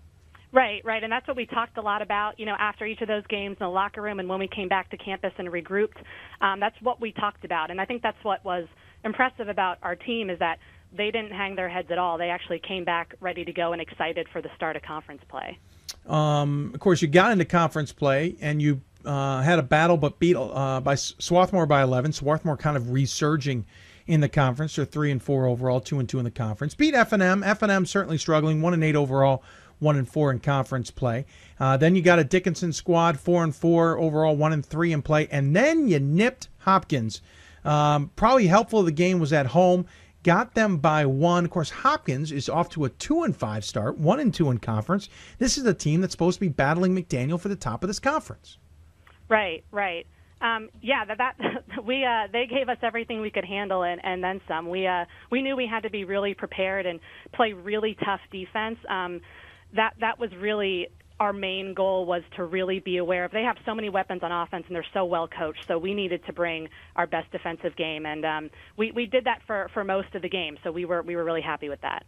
Right, 0.53 0.83
right, 0.85 1.03
and 1.03 1.11
that's 1.11 1.27
what 1.27 1.35
we 1.35 1.45
talked 1.45 1.77
a 1.77 1.81
lot 1.81 2.01
about. 2.01 2.39
You 2.39 2.45
know, 2.45 2.55
after 2.57 2.85
each 2.85 3.01
of 3.01 3.07
those 3.07 3.27
games 3.27 3.57
in 3.59 3.65
the 3.65 3.69
locker 3.69 4.01
room, 4.01 4.19
and 4.19 4.29
when 4.29 4.39
we 4.39 4.47
came 4.47 4.69
back 4.69 4.89
to 4.91 4.97
campus 4.97 5.33
and 5.37 5.49
regrouped, 5.49 5.97
um, 6.39 6.59
that's 6.59 6.81
what 6.81 7.01
we 7.01 7.11
talked 7.11 7.43
about. 7.43 7.69
And 7.69 7.81
I 7.81 7.85
think 7.85 8.01
that's 8.01 8.23
what 8.23 8.43
was 8.45 8.65
impressive 9.03 9.49
about 9.49 9.77
our 9.83 9.95
team 9.95 10.29
is 10.29 10.39
that 10.39 10.59
they 10.95 11.11
didn't 11.11 11.31
hang 11.31 11.55
their 11.55 11.67
heads 11.67 11.91
at 11.91 11.97
all. 11.97 12.17
They 12.17 12.29
actually 12.29 12.59
came 12.59 12.85
back 12.85 13.13
ready 13.19 13.43
to 13.43 13.51
go 13.51 13.73
and 13.73 13.81
excited 13.81 14.27
for 14.31 14.41
the 14.41 14.49
start 14.55 14.77
of 14.77 14.83
conference 14.83 15.21
play. 15.27 15.59
Um, 16.07 16.71
of 16.73 16.79
course, 16.79 17.01
you 17.01 17.09
got 17.09 17.31
into 17.31 17.45
conference 17.45 17.91
play 17.91 18.37
and 18.39 18.61
you 18.61 18.81
uh, 19.07 19.41
had 19.41 19.57
a 19.57 19.63
battle, 19.63 19.97
but 19.97 20.19
beat 20.19 20.35
uh, 20.35 20.81
by 20.81 20.95
Swarthmore 20.95 21.65
by 21.65 21.81
11. 21.81 22.13
Swarthmore 22.13 22.57
kind 22.57 22.77
of 22.77 22.91
resurging 22.91 23.65
in 24.05 24.21
the 24.21 24.29
conference. 24.29 24.75
They're 24.75 24.85
three 24.85 25.11
and 25.11 25.21
four 25.21 25.47
overall, 25.47 25.79
two 25.79 25.99
and 25.99 26.07
two 26.07 26.19
in 26.19 26.25
the 26.25 26.31
conference. 26.31 26.75
Beat 26.75 26.93
F 26.93 27.13
and 27.13 27.23
M. 27.23 27.43
F 27.43 27.61
and 27.61 27.71
M 27.71 27.85
certainly 27.85 28.17
struggling, 28.17 28.61
one 28.61 28.73
and 28.73 28.83
eight 28.83 28.95
overall 28.95 29.43
one 29.79 29.95
and 29.95 30.09
four 30.09 30.31
in 30.31 30.39
conference 30.39 30.91
play. 30.91 31.25
Uh, 31.59 31.77
then 31.77 31.95
you 31.95 32.01
got 32.01 32.19
a 32.19 32.23
Dickinson 32.23 32.73
squad, 32.73 33.19
four 33.19 33.43
and 33.43 33.55
four 33.55 33.97
overall, 33.97 34.35
one 34.35 34.53
and 34.53 34.65
three 34.65 34.91
in 34.91 35.01
play, 35.01 35.27
and 35.31 35.55
then 35.55 35.87
you 35.87 35.99
nipped 35.99 36.49
Hopkins. 36.59 37.21
Um, 37.63 38.11
probably 38.15 38.47
helpful. 38.47 38.83
The 38.83 38.91
game 38.91 39.19
was 39.19 39.33
at 39.33 39.47
home, 39.47 39.85
got 40.23 40.55
them 40.55 40.77
by 40.77 41.05
one. 41.05 41.45
Of 41.45 41.51
course, 41.51 41.69
Hopkins 41.69 42.31
is 42.31 42.49
off 42.49 42.69
to 42.69 42.85
a 42.85 42.89
two 42.89 43.23
and 43.23 43.35
five 43.35 43.65
start, 43.65 43.97
one 43.97 44.19
and 44.19 44.33
two 44.33 44.49
in 44.49 44.57
conference. 44.57 45.09
This 45.37 45.57
is 45.57 45.65
a 45.65 45.73
team 45.73 46.01
that's 46.01 46.13
supposed 46.13 46.37
to 46.37 46.41
be 46.41 46.49
battling 46.49 46.95
McDaniel 46.95 47.39
for 47.39 47.49
the 47.49 47.55
top 47.55 47.83
of 47.83 47.87
this 47.87 47.99
conference. 47.99 48.57
Right, 49.29 49.63
right. 49.71 50.05
Um, 50.39 50.69
yeah, 50.81 51.03
that, 51.05 51.17
that 51.17 51.35
we 51.85 52.05
uh, 52.05 52.27
they 52.31 52.45
gave 52.45 52.69
us 52.69 52.77
everything 52.81 53.21
we 53.21 53.31
could 53.31 53.45
handle 53.45 53.83
and, 53.83 53.99
and 54.03 54.23
then 54.23 54.41
some. 54.47 54.69
We 54.69 54.85
uh, 54.87 55.05
we 55.31 55.41
knew 55.41 55.55
we 55.55 55.67
had 55.67 55.83
to 55.83 55.89
be 55.89 56.03
really 56.05 56.33
prepared 56.33 56.85
and 56.85 56.99
play 57.33 57.53
really 57.53 57.97
tough 58.05 58.21
defense. 58.31 58.77
Um, 58.89 59.21
that 59.75 59.93
that 59.99 60.19
was 60.19 60.29
really 60.39 60.87
our 61.19 61.33
main 61.33 61.73
goal 61.73 62.05
was 62.05 62.21
to 62.35 62.43
really 62.43 62.79
be 62.79 62.97
aware 62.97 63.25
of 63.25 63.31
they 63.31 63.41
have 63.41 63.57
so 63.65 63.73
many 63.73 63.89
weapons 63.89 64.21
on 64.23 64.31
offense 64.31 64.63
and 64.67 64.75
they're 64.75 64.85
so 64.93 65.03
well 65.03 65.27
coached 65.27 65.65
so 65.67 65.77
we 65.77 65.93
needed 65.93 66.23
to 66.25 66.33
bring 66.33 66.69
our 66.95 67.07
best 67.07 67.31
defensive 67.31 67.75
game 67.75 68.05
and 68.05 68.23
um, 68.25 68.49
we, 68.77 68.91
we 68.91 69.05
did 69.07 69.25
that 69.25 69.41
for, 69.47 69.69
for 69.73 69.83
most 69.83 70.13
of 70.13 70.21
the 70.21 70.29
game 70.29 70.57
so 70.63 70.71
we 70.71 70.85
were 70.85 71.01
we 71.01 71.15
were 71.15 71.23
really 71.23 71.41
happy 71.41 71.69
with 71.69 71.81
that 71.81 72.05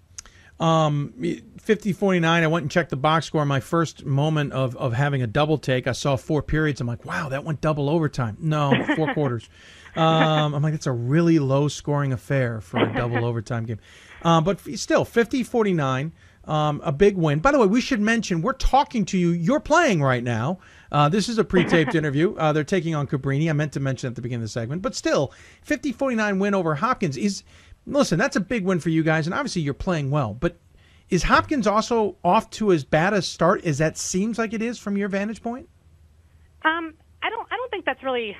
um, 0.59 1.13
50 1.59 1.93
49, 1.93 2.43
I 2.43 2.47
went 2.47 2.63
and 2.63 2.71
checked 2.71 2.89
the 2.89 2.97
box 2.97 3.25
score. 3.25 3.45
My 3.45 3.59
first 3.59 4.05
moment 4.05 4.53
of, 4.53 4.75
of 4.75 4.93
having 4.93 5.21
a 5.21 5.27
double 5.27 5.57
take, 5.57 5.87
I 5.87 5.93
saw 5.93 6.15
four 6.15 6.41
periods. 6.41 6.81
I'm 6.81 6.87
like, 6.87 7.05
wow, 7.05 7.29
that 7.29 7.43
went 7.43 7.61
double 7.61 7.89
overtime. 7.89 8.37
No, 8.39 8.73
four 8.95 9.13
quarters. 9.13 9.49
Um, 9.95 10.53
I'm 10.53 10.61
like, 10.61 10.73
it's 10.73 10.87
a 10.87 10.91
really 10.91 11.39
low 11.39 11.67
scoring 11.67 12.13
affair 12.13 12.61
for 12.61 12.79
a 12.79 12.93
double 12.93 13.25
overtime 13.25 13.65
game. 13.65 13.79
Um, 14.23 14.43
but 14.43 14.59
still, 14.77 15.05
50 15.05 15.43
49 15.43 16.11
um, 16.49 16.81
a 16.83 16.91
big 16.91 17.15
win. 17.15 17.39
By 17.39 17.51
the 17.51 17.59
way, 17.59 17.67
we 17.67 17.79
should 17.79 18.01
mention 18.01 18.41
we're 18.41 18.53
talking 18.53 19.05
to 19.05 19.17
you. 19.17 19.29
You're 19.29 19.59
playing 19.59 20.01
right 20.01 20.23
now. 20.23 20.59
Uh, 20.91 21.07
this 21.07 21.29
is 21.29 21.37
a 21.37 21.43
pre-taped 21.43 21.93
interview. 21.95 22.35
Uh, 22.35 22.51
they're 22.51 22.63
taking 22.63 22.95
on 22.95 23.05
Cabrini. 23.07 23.49
I 23.49 23.53
meant 23.53 23.73
to 23.73 23.79
mention 23.79 24.07
at 24.07 24.15
the 24.15 24.21
beginning 24.21 24.43
of 24.43 24.49
the 24.49 24.51
segment, 24.51 24.81
but 24.81 24.95
still, 24.95 25.31
50-49 25.67 26.39
win 26.39 26.53
over 26.53 26.75
Hopkins 26.75 27.15
is. 27.15 27.43
Listen, 27.91 28.19
that's 28.19 28.35
a 28.35 28.39
big 28.39 28.65
win 28.65 28.79
for 28.79 28.89
you 28.89 29.03
guys, 29.03 29.27
and 29.27 29.33
obviously 29.33 29.61
you're 29.61 29.73
playing 29.73 30.11
well. 30.11 30.33
But 30.33 30.57
is 31.09 31.23
Hopkins 31.23 31.67
also 31.67 32.15
off 32.23 32.49
to 32.51 32.71
as 32.71 32.83
bad 32.83 33.13
a 33.13 33.21
start 33.21 33.65
as 33.65 33.79
that 33.79 33.97
seems 33.97 34.37
like 34.37 34.53
it 34.53 34.61
is 34.61 34.77
from 34.77 34.97
your 34.97 35.09
vantage 35.09 35.41
point? 35.41 35.67
Um, 36.63 36.93
I 37.23 37.29
don't. 37.29 37.47
I 37.51 37.55
don't 37.55 37.71
think 37.71 37.85
that's 37.85 38.03
really 38.03 38.35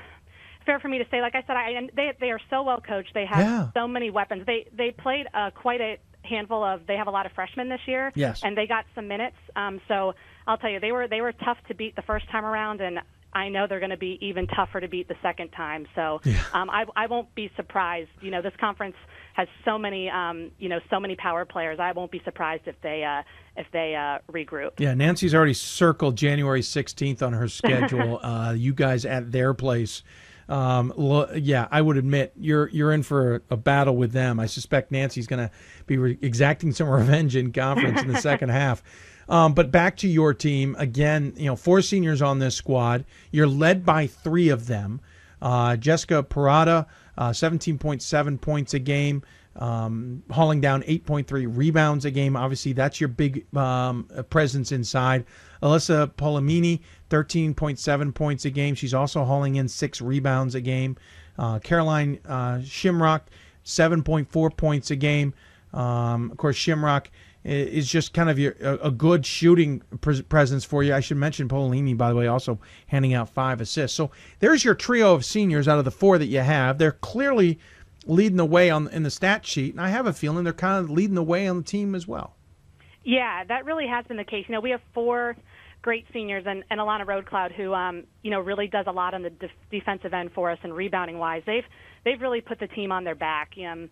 fair 0.65 0.79
for 0.79 0.87
me 0.87 0.99
to 0.99 1.05
say. 1.09 1.21
Like 1.21 1.35
I 1.35 1.43
said, 1.47 1.55
I, 1.55 1.89
they 1.95 2.13
they 2.19 2.31
are 2.31 2.39
so 2.49 2.63
well 2.63 2.81
coached. 2.81 3.13
They 3.13 3.25
have 3.25 3.39
yeah. 3.39 3.69
so 3.73 3.87
many 3.87 4.09
weapons. 4.09 4.45
They 4.45 4.67
they 4.75 4.91
played 4.91 5.27
uh, 5.33 5.51
quite 5.51 5.81
a 5.81 5.97
handful 6.23 6.63
of 6.63 6.85
they 6.85 6.95
have 6.95 7.07
a 7.07 7.11
lot 7.11 7.25
of 7.25 7.31
freshmen 7.31 7.69
this 7.69 7.79
year 7.87 8.11
yes. 8.13 8.41
and 8.43 8.55
they 8.55 8.67
got 8.67 8.83
some 8.93 9.07
minutes 9.07 9.37
um, 9.55 9.79
so 9.87 10.13
i'll 10.45 10.57
tell 10.57 10.69
you 10.69 10.77
they 10.79 10.91
were 10.91 11.07
they 11.07 11.21
were 11.21 11.31
tough 11.31 11.57
to 11.65 11.73
beat 11.73 11.95
the 11.95 12.01
first 12.01 12.29
time 12.29 12.43
around 12.43 12.81
and 12.81 12.99
I 13.33 13.49
know 13.49 13.67
they're 13.67 13.79
going 13.79 13.91
to 13.91 13.97
be 13.97 14.17
even 14.21 14.47
tougher 14.47 14.79
to 14.79 14.87
beat 14.87 15.07
the 15.07 15.15
second 15.21 15.49
time. 15.49 15.87
So 15.95 16.19
yeah. 16.23 16.43
um, 16.53 16.69
I, 16.69 16.85
I 16.95 17.07
won't 17.07 17.33
be 17.35 17.51
surprised. 17.55 18.09
You 18.21 18.31
know, 18.31 18.41
this 18.41 18.53
conference 18.59 18.95
has 19.33 19.47
so 19.65 19.77
many, 19.77 20.09
um, 20.09 20.51
you 20.59 20.69
know, 20.69 20.79
so 20.89 20.99
many 20.99 21.15
power 21.15 21.45
players. 21.45 21.79
I 21.79 21.91
won't 21.91 22.11
be 22.11 22.21
surprised 22.25 22.63
if 22.67 22.75
they 22.81 23.03
uh, 23.03 23.23
if 23.55 23.67
they 23.71 23.95
uh, 23.95 24.19
regroup. 24.31 24.71
Yeah, 24.79 24.93
Nancy's 24.93 25.33
already 25.33 25.53
circled 25.53 26.15
January 26.15 26.61
16th 26.61 27.21
on 27.21 27.33
her 27.33 27.47
schedule. 27.47 28.19
uh, 28.23 28.53
you 28.53 28.73
guys 28.73 29.05
at 29.05 29.31
their 29.31 29.53
place 29.53 30.03
um, 30.49 30.91
lo- 30.97 31.29
yeah, 31.35 31.67
I 31.69 31.81
would 31.81 31.97
admit 31.97 32.33
you're 32.35 32.69
you're 32.69 32.91
in 32.91 33.03
for 33.03 33.43
a, 33.51 33.55
battle 33.55 33.95
with 33.95 34.11
them. 34.11 34.39
I 34.39 34.47
suspect 34.47 34.91
Nancy's 34.91 35.27
going 35.27 35.47
to 35.47 35.51
be 35.85 35.97
re- 35.97 36.17
exacting 36.21 36.71
some 36.71 36.89
revenge 36.89 37.35
in 37.35 37.53
conference 37.53 38.01
in 38.01 38.07
the 38.07 38.19
second 38.19 38.49
half. 38.49 38.83
Um, 39.29 39.53
but 39.53 39.71
back 39.71 39.97
to 39.97 40.07
your 40.07 40.33
team 40.33 40.75
again. 40.79 41.33
You 41.37 41.45
know, 41.45 41.55
four 41.55 41.81
seniors 41.83 42.21
on 42.21 42.39
this 42.39 42.55
squad. 42.55 43.05
You're 43.31 43.47
led 43.47 43.85
by 43.85 44.07
three 44.07 44.49
of 44.49 44.65
them. 44.65 45.01
Uh, 45.39 45.77
Jessica 45.77 46.23
Parada, 46.23 46.87
uh, 47.19 47.31
17.7 47.31 48.39
points 48.39 48.73
a 48.73 48.79
game, 48.79 49.21
um, 49.57 50.23
hauling 50.31 50.61
down 50.61 50.81
8.3 50.83 51.55
rebounds 51.55 52.05
a 52.05 52.11
game. 52.11 52.37
Obviously, 52.37 52.71
that's 52.71 53.01
your 53.01 53.09
big 53.09 53.45
um, 53.55 54.07
presence 54.29 54.71
inside. 54.71 55.25
Alyssa 55.61 56.13
Polamini, 56.13 56.79
13.7 57.09 58.15
points 58.15 58.45
a 58.45 58.49
game. 58.49 58.73
She's 58.73 58.93
also 58.93 59.25
hauling 59.25 59.57
in 59.57 59.67
six 59.67 59.99
rebounds 59.99 60.55
a 60.55 60.61
game. 60.61 60.95
Uh, 61.37 61.59
Caroline 61.59 62.19
uh, 62.25 62.59
Shimrock, 62.59 63.23
7.4 63.65 64.55
points 64.55 64.89
a 64.89 64.95
game. 64.95 65.33
Um, 65.73 66.31
of 66.31 66.37
course, 66.37 66.55
Shimrock 66.55 67.07
is 67.43 67.89
just 67.89 68.13
kind 68.13 68.29
of 68.29 68.37
your, 68.37 68.55
a, 68.61 68.87
a 68.87 68.91
good 68.91 69.25
shooting 69.25 69.81
pre- 70.01 70.21
presence 70.21 70.65
for 70.65 70.83
you. 70.83 70.93
I 70.93 70.99
should 70.99 71.17
mention 71.17 71.47
Polini, 71.47 71.95
by 71.95 72.09
the 72.09 72.15
way, 72.15 72.27
also 72.27 72.59
handing 72.87 73.13
out 73.13 73.29
five 73.29 73.61
assists. 73.61 73.95
So 73.95 74.11
there's 74.39 74.63
your 74.65 74.75
trio 74.75 75.13
of 75.13 75.23
seniors 75.23 75.67
out 75.67 75.79
of 75.79 75.85
the 75.85 75.91
four 75.91 76.17
that 76.17 76.27
you 76.27 76.41
have. 76.41 76.77
They're 76.77 76.91
clearly 76.91 77.59
leading 78.05 78.37
the 78.37 78.45
way 78.45 78.69
on 78.69 78.87
in 78.89 79.03
the 79.03 79.11
stat 79.11 79.45
sheet, 79.45 79.73
and 79.73 79.81
I 79.81 79.89
have 79.89 80.05
a 80.05 80.13
feeling 80.13 80.43
they're 80.43 80.53
kind 80.53 80.83
of 80.83 80.89
leading 80.89 81.15
the 81.15 81.23
way 81.23 81.47
on 81.47 81.57
the 81.57 81.63
team 81.63 81.95
as 81.95 82.07
well. 82.07 82.35
Yeah, 83.03 83.43
that 83.45 83.65
really 83.65 83.87
has 83.87 84.05
been 84.05 84.17
the 84.17 84.23
case. 84.23 84.45
You 84.47 84.55
know, 84.55 84.61
we 84.61 84.71
have 84.71 84.81
four 84.93 85.35
great 85.81 86.05
seniors 86.11 86.43
and, 86.45 86.63
and 86.69 86.79
Alana 86.79 87.07
Roadcloud, 87.07 87.53
who 87.53 87.73
um, 87.73 88.03
you 88.21 88.31
know 88.31 88.39
really 88.39 88.67
does 88.67 88.85
a 88.87 88.91
lot 88.91 89.13
on 89.13 89.23
the 89.23 89.29
def- 89.29 89.51
defensive 89.71 90.13
end 90.13 90.31
for 90.33 90.51
us 90.51 90.59
and 90.63 90.75
rebounding 90.75 91.17
wise. 91.17 91.43
They've 91.45 91.63
they've 92.03 92.19
really 92.19 92.41
put 92.41 92.59
the 92.59 92.67
team 92.67 92.91
on 92.91 93.03
their 93.03 93.15
back. 93.15 93.53
Um, 93.65 93.89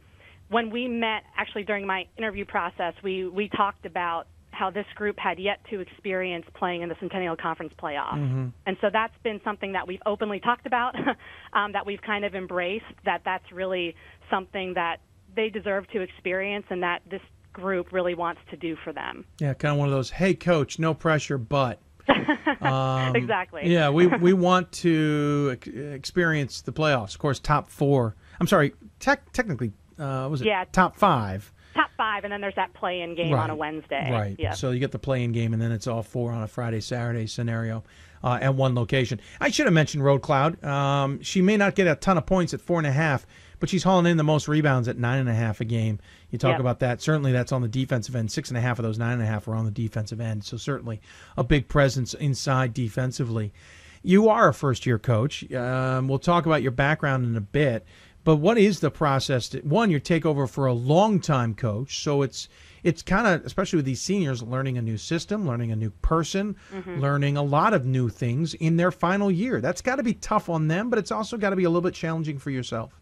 when 0.50 0.70
we 0.70 0.88
met, 0.88 1.24
actually 1.36 1.64
during 1.64 1.86
my 1.86 2.08
interview 2.18 2.46
process, 2.46 2.94
we 3.04 3.28
we 3.28 3.50
talked 3.50 3.86
about 3.86 4.28
how 4.52 4.72
this 4.72 4.86
group 4.96 5.20
had 5.20 5.40
yet 5.40 5.60
to 5.70 5.80
experience 5.80 6.46
playing 6.56 6.82
in 6.82 6.90
the 6.90 6.96
Centennial 7.00 7.36
Conference 7.36 7.74
playoff. 7.82 8.16
Mm-hmm. 8.16 8.48
And 8.66 8.78
so 8.82 8.88
that's 8.92 9.14
been 9.24 9.40
something 9.44 9.74
that 9.74 9.88
we've 9.88 10.02
openly 10.06 10.40
talked 10.40 10.66
about, 10.66 10.96
um, 11.54 11.74
that 11.74 11.86
we've 11.86 12.02
kind 12.02 12.26
of 12.26 12.34
embraced, 12.34 12.86
that 13.06 13.22
that's 13.24 13.52
really 13.52 13.96
something 14.32 14.74
that 14.74 14.98
they 15.36 15.50
deserve 15.50 15.88
to 15.92 16.02
experience 16.02 16.66
and 16.70 16.82
that 16.82 17.02
this 17.10 17.22
group 17.54 17.92
really 17.92 18.16
wants 18.16 18.42
to 18.50 18.58
do 18.58 18.76
for 18.84 18.92
them. 18.92 19.26
Yeah, 19.40 19.54
kind 19.54 19.74
of 19.74 19.78
one 19.78 19.90
of 19.90 19.94
those, 19.94 20.10
hey, 20.10 20.34
coach, 20.34 20.80
no 20.80 20.94
pressure, 20.94 21.38
but. 21.38 21.80
um, 22.62 23.16
exactly. 23.16 23.64
yeah, 23.66 23.90
we, 23.90 24.08
we 24.08 24.34
want 24.34 24.72
to 24.72 25.58
experience 25.76 26.62
the 26.62 26.72
playoffs. 26.72 27.14
Of 27.14 27.20
course, 27.20 27.40
top 27.40 27.70
four. 27.70 28.16
I'm 28.40 28.48
sorry, 28.48 28.74
tech, 29.00 29.32
technically, 29.34 29.74
uh, 30.00 30.28
was 30.30 30.42
it 30.42 30.48
yeah. 30.48 30.66
top 30.72 30.96
five? 30.96 31.52
Top 31.74 31.92
five, 31.96 32.24
and 32.24 32.34
then 32.34 32.42
there's 32.42 32.56
that 32.56 32.74
play-in 32.74 33.16
game 33.16 33.34
right. 33.34 33.44
on 33.44 33.50
a 33.50 33.56
Wednesday. 33.56 34.12
Right. 34.12 34.36
Yeah. 34.40 34.54
So 34.54 34.72
you 34.72 34.80
get 34.80 34.92
the 34.92 35.00
play-in 35.00 35.32
game, 35.32 35.54
and 35.54 35.62
then 35.62 35.72
it's 35.72 35.86
all 35.86 36.02
four 36.02 36.32
on 36.32 36.42
a 36.42 36.48
Friday, 36.48 36.80
Saturday 36.80 37.28
scenario. 37.28 37.84
Uh, 38.24 38.40
at 38.42 38.56
one 38.56 38.74
location. 38.74 39.22
I 39.40 39.52
should 39.52 39.68
have 39.68 39.76
mentioned 39.76 40.04
Road 40.04 40.24
Cloud. 40.24 40.62
Um, 40.64 41.22
she 41.22 41.44
may 41.44 41.56
not 41.56 41.76
get 41.76 41.86
a 41.86 41.96
ton 41.96 42.18
of 42.18 42.26
points 42.26 42.52
at 42.52 42.60
four 42.60 42.80
and 42.80 42.88
a 42.88 42.92
half, 42.92 43.28
but 43.60 43.70
she's 43.70 43.84
hauling 43.84 44.08
in 44.08 44.18
the 44.18 44.24
most 44.24 44.48
rebounds 44.48 44.88
at 44.88 44.98
nine 44.98 45.20
and 45.20 45.30
a 45.30 45.36
half 45.36 45.62
a 45.62 45.66
game. 45.66 46.00
You 46.32 46.40
talk 46.40 46.54
yep. 46.54 46.60
about 46.60 46.80
that. 46.80 47.00
Certainly, 47.00 47.32
that's 47.32 47.52
on 47.52 47.62
the 47.62 47.68
defensive 47.68 48.16
end. 48.16 48.32
Six 48.32 48.50
and 48.50 48.58
a 48.58 48.62
half 48.62 48.80
of 48.80 48.84
those 48.84 48.98
nine 48.98 49.14
and 49.14 49.22
a 49.22 49.28
half 49.28 49.48
are 49.48 49.54
on 49.54 49.66
the 49.66 49.72
defensive 49.72 50.20
end. 50.20 50.44
So 50.44 50.58
certainly 50.58 51.00
a 51.38 51.44
big 51.44 51.68
presence 51.68 52.16
inside 52.16 52.74
defensively. 52.74 53.54
You 54.02 54.30
are 54.30 54.50
a 54.50 54.54
first 54.54 54.86
year 54.86 54.98
coach. 54.98 55.50
Um, 55.54 56.08
we'll 56.08 56.18
talk 56.18 56.46
about 56.48 56.62
your 56.62 56.72
background 56.72 57.26
in 57.26 57.36
a 57.36 57.42
bit. 57.42 57.86
But 58.28 58.42
what 58.42 58.58
is 58.58 58.82
the 58.82 58.92
process? 58.92 59.48
To, 59.48 59.60
one, 59.62 59.90
you 59.90 60.02
take 60.02 60.26
over 60.26 60.48
for 60.48 60.66
a 60.66 60.74
long 60.74 61.22
time 61.22 61.56
coach, 61.56 62.04
so 62.04 62.24
it's 62.24 62.50
it's 62.84 63.02
kind 63.02 63.26
of 63.26 63.46
especially 63.46 63.78
with 63.78 63.86
these 63.86 64.02
seniors 64.02 64.44
learning 64.44 64.78
a 64.78 64.82
new 64.82 64.98
system, 64.98 65.48
learning 65.48 65.72
a 65.72 65.78
new 65.78 65.92
person, 65.92 66.58
mm-hmm. 66.74 67.00
learning 67.00 67.38
a 67.38 67.42
lot 67.42 67.74
of 67.74 67.86
new 67.86 68.10
things 68.10 68.54
in 68.56 68.76
their 68.76 68.92
final 68.92 69.32
year. 69.32 69.62
That's 69.62 69.82
got 69.82 69.96
to 69.96 70.04
be 70.04 70.14
tough 70.14 70.50
on 70.50 70.68
them, 70.68 70.90
but 70.90 71.00
it's 71.00 71.10
also 71.10 71.38
got 71.38 71.52
to 71.52 71.56
be 71.56 71.64
a 71.64 71.70
little 71.70 71.80
bit 71.80 71.94
challenging 71.94 72.38
for 72.38 72.50
yourself. 72.50 73.00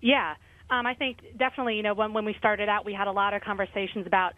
Yeah, 0.00 0.36
um, 0.70 0.86
I 0.86 0.94
think 0.94 1.36
definitely. 1.36 1.74
You 1.74 1.82
know, 1.82 1.94
when 1.94 2.12
when 2.12 2.24
we 2.24 2.34
started 2.34 2.68
out, 2.68 2.84
we 2.84 2.94
had 2.94 3.08
a 3.08 3.12
lot 3.12 3.34
of 3.34 3.42
conversations 3.42 4.06
about 4.06 4.34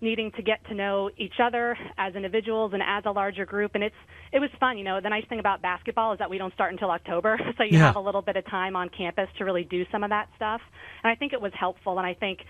needing 0.00 0.30
to 0.32 0.42
get 0.42 0.64
to 0.68 0.74
know 0.74 1.10
each 1.16 1.34
other 1.42 1.76
as 1.98 2.14
individuals 2.14 2.72
and 2.72 2.82
as 2.86 3.04
a 3.06 3.10
larger 3.10 3.44
group. 3.46 3.72
And 3.74 3.84
it's 3.84 3.94
it 4.32 4.38
was 4.40 4.50
fun. 4.58 4.78
You 4.78 4.84
know, 4.84 5.00
the 5.00 5.08
nice 5.10 5.24
thing 5.28 5.40
about 5.40 5.60
basketball 5.62 6.12
is 6.12 6.18
that 6.18 6.30
we 6.30 6.38
don't 6.38 6.54
start 6.54 6.72
until 6.72 6.90
October, 6.90 7.38
so 7.58 7.64
you 7.64 7.78
Yeah. 7.78 7.86
have 7.86 7.96
a 7.96 8.00
little 8.00 8.22
bit 8.22 8.36
of 8.36 8.44
time 8.46 8.76
on 8.76 8.88
campus 8.88 9.28
to 9.38 9.44
really 9.44 9.64
do 9.64 9.84
some 9.92 10.02
of 10.04 10.10
that 10.10 10.28
stuff. 10.36 10.60
And 11.02 11.10
I 11.10 11.14
think 11.14 11.32
it 11.32 11.40
was 11.40 11.52
helpful. 11.58 11.98
And 11.98 12.06
I 12.06 12.14
think 12.14 12.40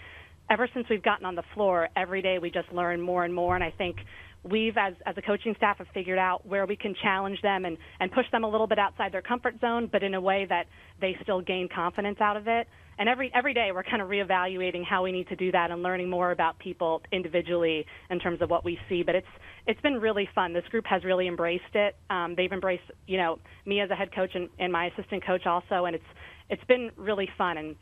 ever 0.51 0.69
since 0.75 0.87
we've 0.89 1.03
gotten 1.03 1.25
on 1.27 1.35
the 1.35 1.45
floor, 1.55 1.89
every 1.97 2.23
day 2.23 2.39
we 2.39 2.51
just 2.51 2.71
learn 2.73 3.01
more 3.01 3.25
and 3.25 3.35
more. 3.35 3.55
And 3.55 3.65
I 3.65 3.71
think 3.71 3.97
we've, 4.45 4.77
as, 4.77 4.95
as 5.07 5.17
a 5.17 5.23
coaching 5.23 5.55
staff, 5.57 5.79
have 5.79 5.87
figured 5.95 6.19
out 6.19 6.45
where 6.47 6.67
we 6.67 6.77
can 6.77 6.95
challenge 7.03 7.41
them 7.43 7.65
and, 7.65 7.79
and 8.01 8.11
push 8.11 8.27
them 8.33 8.45
a 8.45 8.49
little 8.49 8.67
bit 8.67 8.79
outside 8.79 9.13
their 9.13 9.23
comfort 9.23 9.55
zone, 9.61 9.89
but 9.91 10.03
in 10.03 10.15
a 10.15 10.21
way 10.21 10.47
that 10.49 10.67
they 11.01 11.17
still 11.23 11.41
gain 11.41 11.69
confidence 11.75 12.19
out 12.21 12.37
of 12.37 12.49
it. 12.49 12.67
And 12.99 13.09
every 13.09 13.31
every 13.35 13.55
day 13.55 13.71
we're 13.73 13.83
kind 13.83 14.03
of 14.03 14.09
reevaluating 14.09 14.85
how 14.85 15.03
we 15.03 15.13
need 15.13 15.29
to 15.29 15.37
do 15.37 15.51
that 15.53 15.71
and 15.71 15.83
learning 15.83 16.11
more 16.11 16.31
about 16.31 16.59
people 16.59 17.03
individually 17.13 17.87
in 18.11 18.19
terms 18.19 18.43
of 18.43 18.51
what 18.51 18.65
we 18.65 18.79
see. 18.89 19.03
But 19.03 19.15
it's 19.15 19.27
it's 19.67 19.81
been 19.81 19.95
really 19.95 20.29
fun. 20.35 20.53
This 20.53 20.65
group 20.71 20.85
has 20.87 21.05
really 21.05 21.29
embraced 21.29 21.75
it. 21.75 21.97
Um, 22.11 22.35
they've 22.37 22.53
embraced 22.53 22.91
you 23.07 23.19
know 23.19 23.39
me 23.67 23.81
as 23.81 23.91
a 23.91 23.95
head 23.95 24.15
coach 24.15 24.31
and, 24.35 24.49
and 24.59 24.73
my 24.73 24.87
assistant 24.87 25.25
coach 25.27 25.47
also, 25.47 25.87
and 25.87 25.95
it's 25.95 26.05
it's 26.51 26.65
been 26.65 26.91
really 26.97 27.29
fun 27.39 27.57
and 27.57 27.77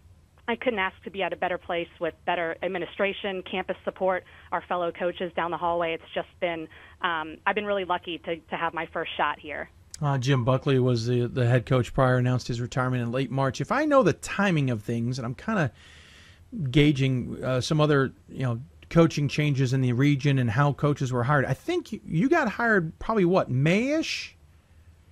I 0.51 0.57
couldn't 0.57 0.81
ask 0.81 1.01
to 1.05 1.11
be 1.11 1.23
at 1.23 1.33
a 1.33 1.37
better 1.37 1.59
place 1.59 1.89
with 2.01 2.15
better 2.27 2.57
administration, 2.63 3.43
campus 3.49 3.77
support, 3.85 4.25
our 4.51 4.63
fellow 4.69 4.91
coaches 4.91 5.31
down 5.37 5.53
the 5.53 5.57
hallway. 5.57 5.95
It's 5.95 6.13
just 6.13 6.29
been, 6.41 6.67
um, 7.03 7.37
I've 7.47 7.55
been 7.55 7.67
really 7.67 7.85
lucky 7.85 8.19
to, 8.19 8.37
to 8.37 8.57
have 8.57 8.75
my 8.75 8.89
first 8.93 9.13
shot 9.17 9.39
here. 9.39 9.71
Uh, 10.03 10.17
Jim 10.17 10.45
Buckley 10.45 10.79
was 10.79 11.07
the, 11.07 11.27
the 11.27 11.47
head 11.47 11.67
coach 11.67 11.93
prior, 11.93 12.17
announced 12.17 12.49
his 12.49 12.61
retirement 12.61 13.03
in 13.03 13.13
late 13.13 13.31
March. 13.31 13.61
If 13.61 13.71
I 13.71 13.85
know 13.85 14.03
the 14.03 14.15
timing 14.15 14.71
of 14.71 14.83
things, 14.83 15.19
and 15.19 15.27
I'm 15.27 15.35
kind 15.35 15.59
of 15.59 16.71
gauging 16.71 17.43
uh, 17.45 17.61
some 17.61 17.81
other, 17.81 18.13
you 18.29 18.43
know, 18.43 18.61
coaching 18.89 19.29
changes 19.29 19.73
in 19.73 19.83
the 19.83 19.93
region 19.93 20.39
and 20.39 20.51
how 20.51 20.73
coaches 20.73 21.13
were 21.13 21.23
hired, 21.25 21.45
I 21.45 21.53
think 21.55 21.93
you, 21.93 22.01
you 22.07 22.29
got 22.29 22.49
hired 22.49 22.99
probably 22.99 23.27
what 23.27 23.51
Mayish, 23.51 24.31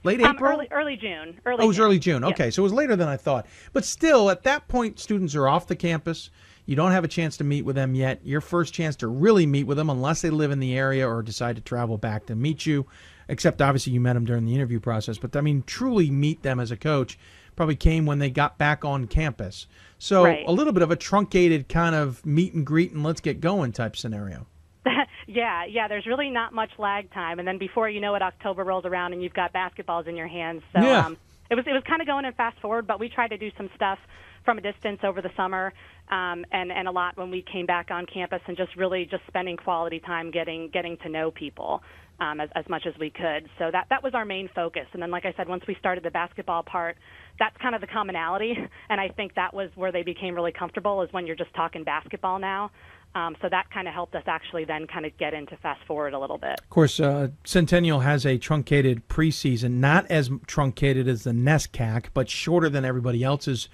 late 0.04 0.22
Um, 0.22 0.36
April. 0.36 0.52
early, 0.52 0.68
early 0.70 0.96
June. 0.96 1.38
Early 1.44 1.58
oh, 1.60 1.64
it 1.64 1.66
was 1.68 1.76
June. 1.76 1.84
early 1.84 1.98
June. 1.98 2.24
Okay, 2.24 2.50
so 2.50 2.62
it 2.62 2.64
was 2.64 2.72
later 2.72 2.96
than 2.96 3.08
I 3.08 3.18
thought. 3.18 3.46
But 3.74 3.84
still, 3.84 4.30
at 4.30 4.42
that 4.44 4.68
point, 4.68 4.98
students 4.98 5.34
are 5.34 5.48
off 5.48 5.66
the 5.66 5.76
campus. 5.76 6.30
You 6.64 6.76
don't 6.76 6.92
have 6.92 7.04
a 7.04 7.08
chance 7.08 7.36
to 7.38 7.44
meet 7.44 7.64
with 7.64 7.76
them 7.76 7.94
yet. 7.94 8.20
Your 8.24 8.40
first 8.40 8.72
chance 8.72 8.96
to 8.96 9.06
really 9.08 9.46
meet 9.46 9.64
with 9.64 9.76
them, 9.76 9.90
unless 9.90 10.22
they 10.22 10.30
live 10.30 10.50
in 10.50 10.60
the 10.60 10.76
area 10.76 11.06
or 11.06 11.22
decide 11.22 11.56
to 11.56 11.62
travel 11.62 11.98
back 11.98 12.26
to 12.26 12.34
meet 12.34 12.64
you. 12.64 12.86
Except 13.28 13.60
obviously 13.60 13.92
you 13.92 14.00
met 14.00 14.14
them 14.14 14.24
during 14.24 14.46
the 14.46 14.54
interview 14.54 14.80
process. 14.80 15.18
But 15.18 15.36
I 15.36 15.40
mean, 15.40 15.62
truly 15.66 16.10
meet 16.10 16.42
them 16.42 16.58
as 16.58 16.70
a 16.70 16.76
coach 16.76 17.18
probably 17.56 17.76
came 17.76 18.06
when 18.06 18.20
they 18.20 18.30
got 18.30 18.56
back 18.56 18.84
on 18.84 19.06
campus. 19.08 19.66
So 19.98 20.24
Right. 20.24 20.44
a 20.46 20.52
little 20.52 20.72
bit 20.72 20.82
of 20.82 20.92
a 20.92 20.96
truncated 20.96 21.68
kind 21.68 21.94
of 21.94 22.24
meet 22.24 22.54
and 22.54 22.64
greet 22.64 22.92
and 22.92 23.02
let's 23.02 23.20
get 23.20 23.40
going 23.40 23.72
type 23.72 23.96
scenario. 23.96 24.46
yeah, 25.26 25.64
yeah. 25.64 25.88
There's 25.88 26.06
really 26.06 26.30
not 26.30 26.54
much 26.54 26.70
lag 26.78 27.12
time, 27.12 27.40
and 27.40 27.46
then 27.48 27.58
before 27.58 27.88
you 27.90 28.00
know 28.00 28.14
it, 28.14 28.22
October 28.22 28.62
rolls 28.62 28.84
around 28.84 29.12
and 29.12 29.22
you've 29.22 29.34
got 29.34 29.52
basketballs 29.52 30.06
in 30.06 30.14
your 30.16 30.28
hands. 30.28 30.62
So 30.72 30.80
Yeah. 30.80 31.04
um, 31.06 31.16
it 31.50 31.56
was 31.56 31.66
it 31.66 31.72
was 31.72 31.82
kind 31.84 32.00
of 32.00 32.06
going 32.06 32.24
in 32.24 32.32
fast 32.34 32.58
forward, 32.60 32.86
but 32.86 33.00
we 33.00 33.08
tried 33.08 33.28
to 33.28 33.36
do 33.38 33.50
some 33.56 33.68
stuff 33.74 33.98
from 34.44 34.58
a 34.58 34.60
distance 34.60 35.00
over 35.02 35.20
the 35.20 35.30
summer, 35.36 35.72
um, 36.10 36.44
and 36.52 36.70
and 36.70 36.86
a 36.86 36.92
lot 36.92 37.16
when 37.16 37.30
we 37.30 37.42
came 37.42 37.66
back 37.66 37.90
on 37.90 38.06
campus, 38.06 38.40
and 38.46 38.56
just 38.56 38.76
really 38.76 39.04
just 39.04 39.26
spending 39.26 39.56
quality 39.56 39.98
time 39.98 40.30
getting 40.30 40.68
getting 40.68 40.96
to 40.98 41.08
know 41.08 41.30
people. 41.32 41.82
Um, 42.20 42.40
as, 42.40 42.48
as 42.56 42.68
much 42.68 42.84
as 42.84 42.94
we 42.98 43.10
could. 43.10 43.48
So 43.60 43.70
that 43.70 43.86
that 43.90 44.02
was 44.02 44.12
our 44.12 44.24
main 44.24 44.48
focus. 44.52 44.86
And 44.92 45.00
then, 45.00 45.12
like 45.12 45.24
I 45.24 45.32
said, 45.36 45.48
once 45.48 45.62
we 45.68 45.76
started 45.78 46.02
the 46.02 46.10
basketball 46.10 46.64
part, 46.64 46.96
that's 47.38 47.56
kind 47.58 47.76
of 47.76 47.80
the 47.80 47.86
commonality. 47.86 48.56
And 48.90 49.00
I 49.00 49.08
think 49.08 49.34
that 49.34 49.54
was 49.54 49.70
where 49.76 49.92
they 49.92 50.02
became 50.02 50.34
really 50.34 50.50
comfortable 50.50 51.02
is 51.02 51.12
when 51.12 51.26
you're 51.26 51.36
just 51.36 51.54
talking 51.54 51.84
basketball 51.84 52.40
now. 52.40 52.72
Um, 53.14 53.36
so 53.40 53.48
that 53.50 53.70
kind 53.70 53.88
of 53.88 53.94
helped 53.94 54.14
us 54.14 54.22
actually 54.26 54.64
then 54.64 54.86
kind 54.86 55.06
of 55.06 55.16
get 55.16 55.34
into 55.34 55.56
fast 55.56 55.84
forward 55.86 56.14
a 56.14 56.18
little 56.18 56.38
bit. 56.38 56.58
Of 56.60 56.70
course, 56.70 57.00
uh, 57.00 57.28
Centennial 57.44 58.00
has 58.00 58.26
a 58.26 58.38
truncated 58.38 59.08
preseason, 59.08 59.72
not 59.74 60.06
as 60.10 60.30
truncated 60.46 61.08
as 61.08 61.24
the 61.24 61.30
NESCAC, 61.30 62.06
but 62.14 62.28
shorter 62.28 62.68
than 62.68 62.84
everybody 62.84 63.24
else's 63.24 63.68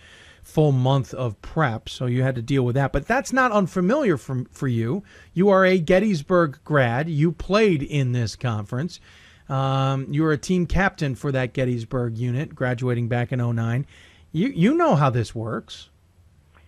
full 0.45 0.73
month 0.73 1.12
of 1.15 1.41
prep. 1.43 1.89
So 1.89 2.07
you 2.07 2.23
had 2.23 2.37
to 2.37 2.43
deal 2.43 2.65
with 2.65 2.77
that. 2.77 2.93
But 2.93 3.09
that's 3.09 3.33
not 3.33 3.51
unfamiliar 3.51 4.16
for, 4.16 4.45
for 4.51 4.69
you. 4.69 5.03
You 5.33 5.49
are 5.49 5.65
a 5.65 5.79
Gettysburg 5.79 6.59
grad. 6.65 7.09
You 7.09 7.33
played 7.33 7.83
in 7.83 8.12
this 8.12 8.37
conference. 8.37 9.01
Um, 9.49 10.07
you 10.11 10.23
were 10.23 10.33
a 10.33 10.39
team 10.39 10.66
captain 10.66 11.15
for 11.15 11.33
that 11.33 11.53
Gettysburg 11.55 12.16
unit, 12.16 12.55
graduating 12.55 13.09
back 13.09 13.33
in 13.33 13.41
09. 13.41 13.87
You, 14.33 14.49
you 14.49 14.75
know 14.75 14.95
how 14.95 15.11
this 15.11 15.35
works. 15.35 15.89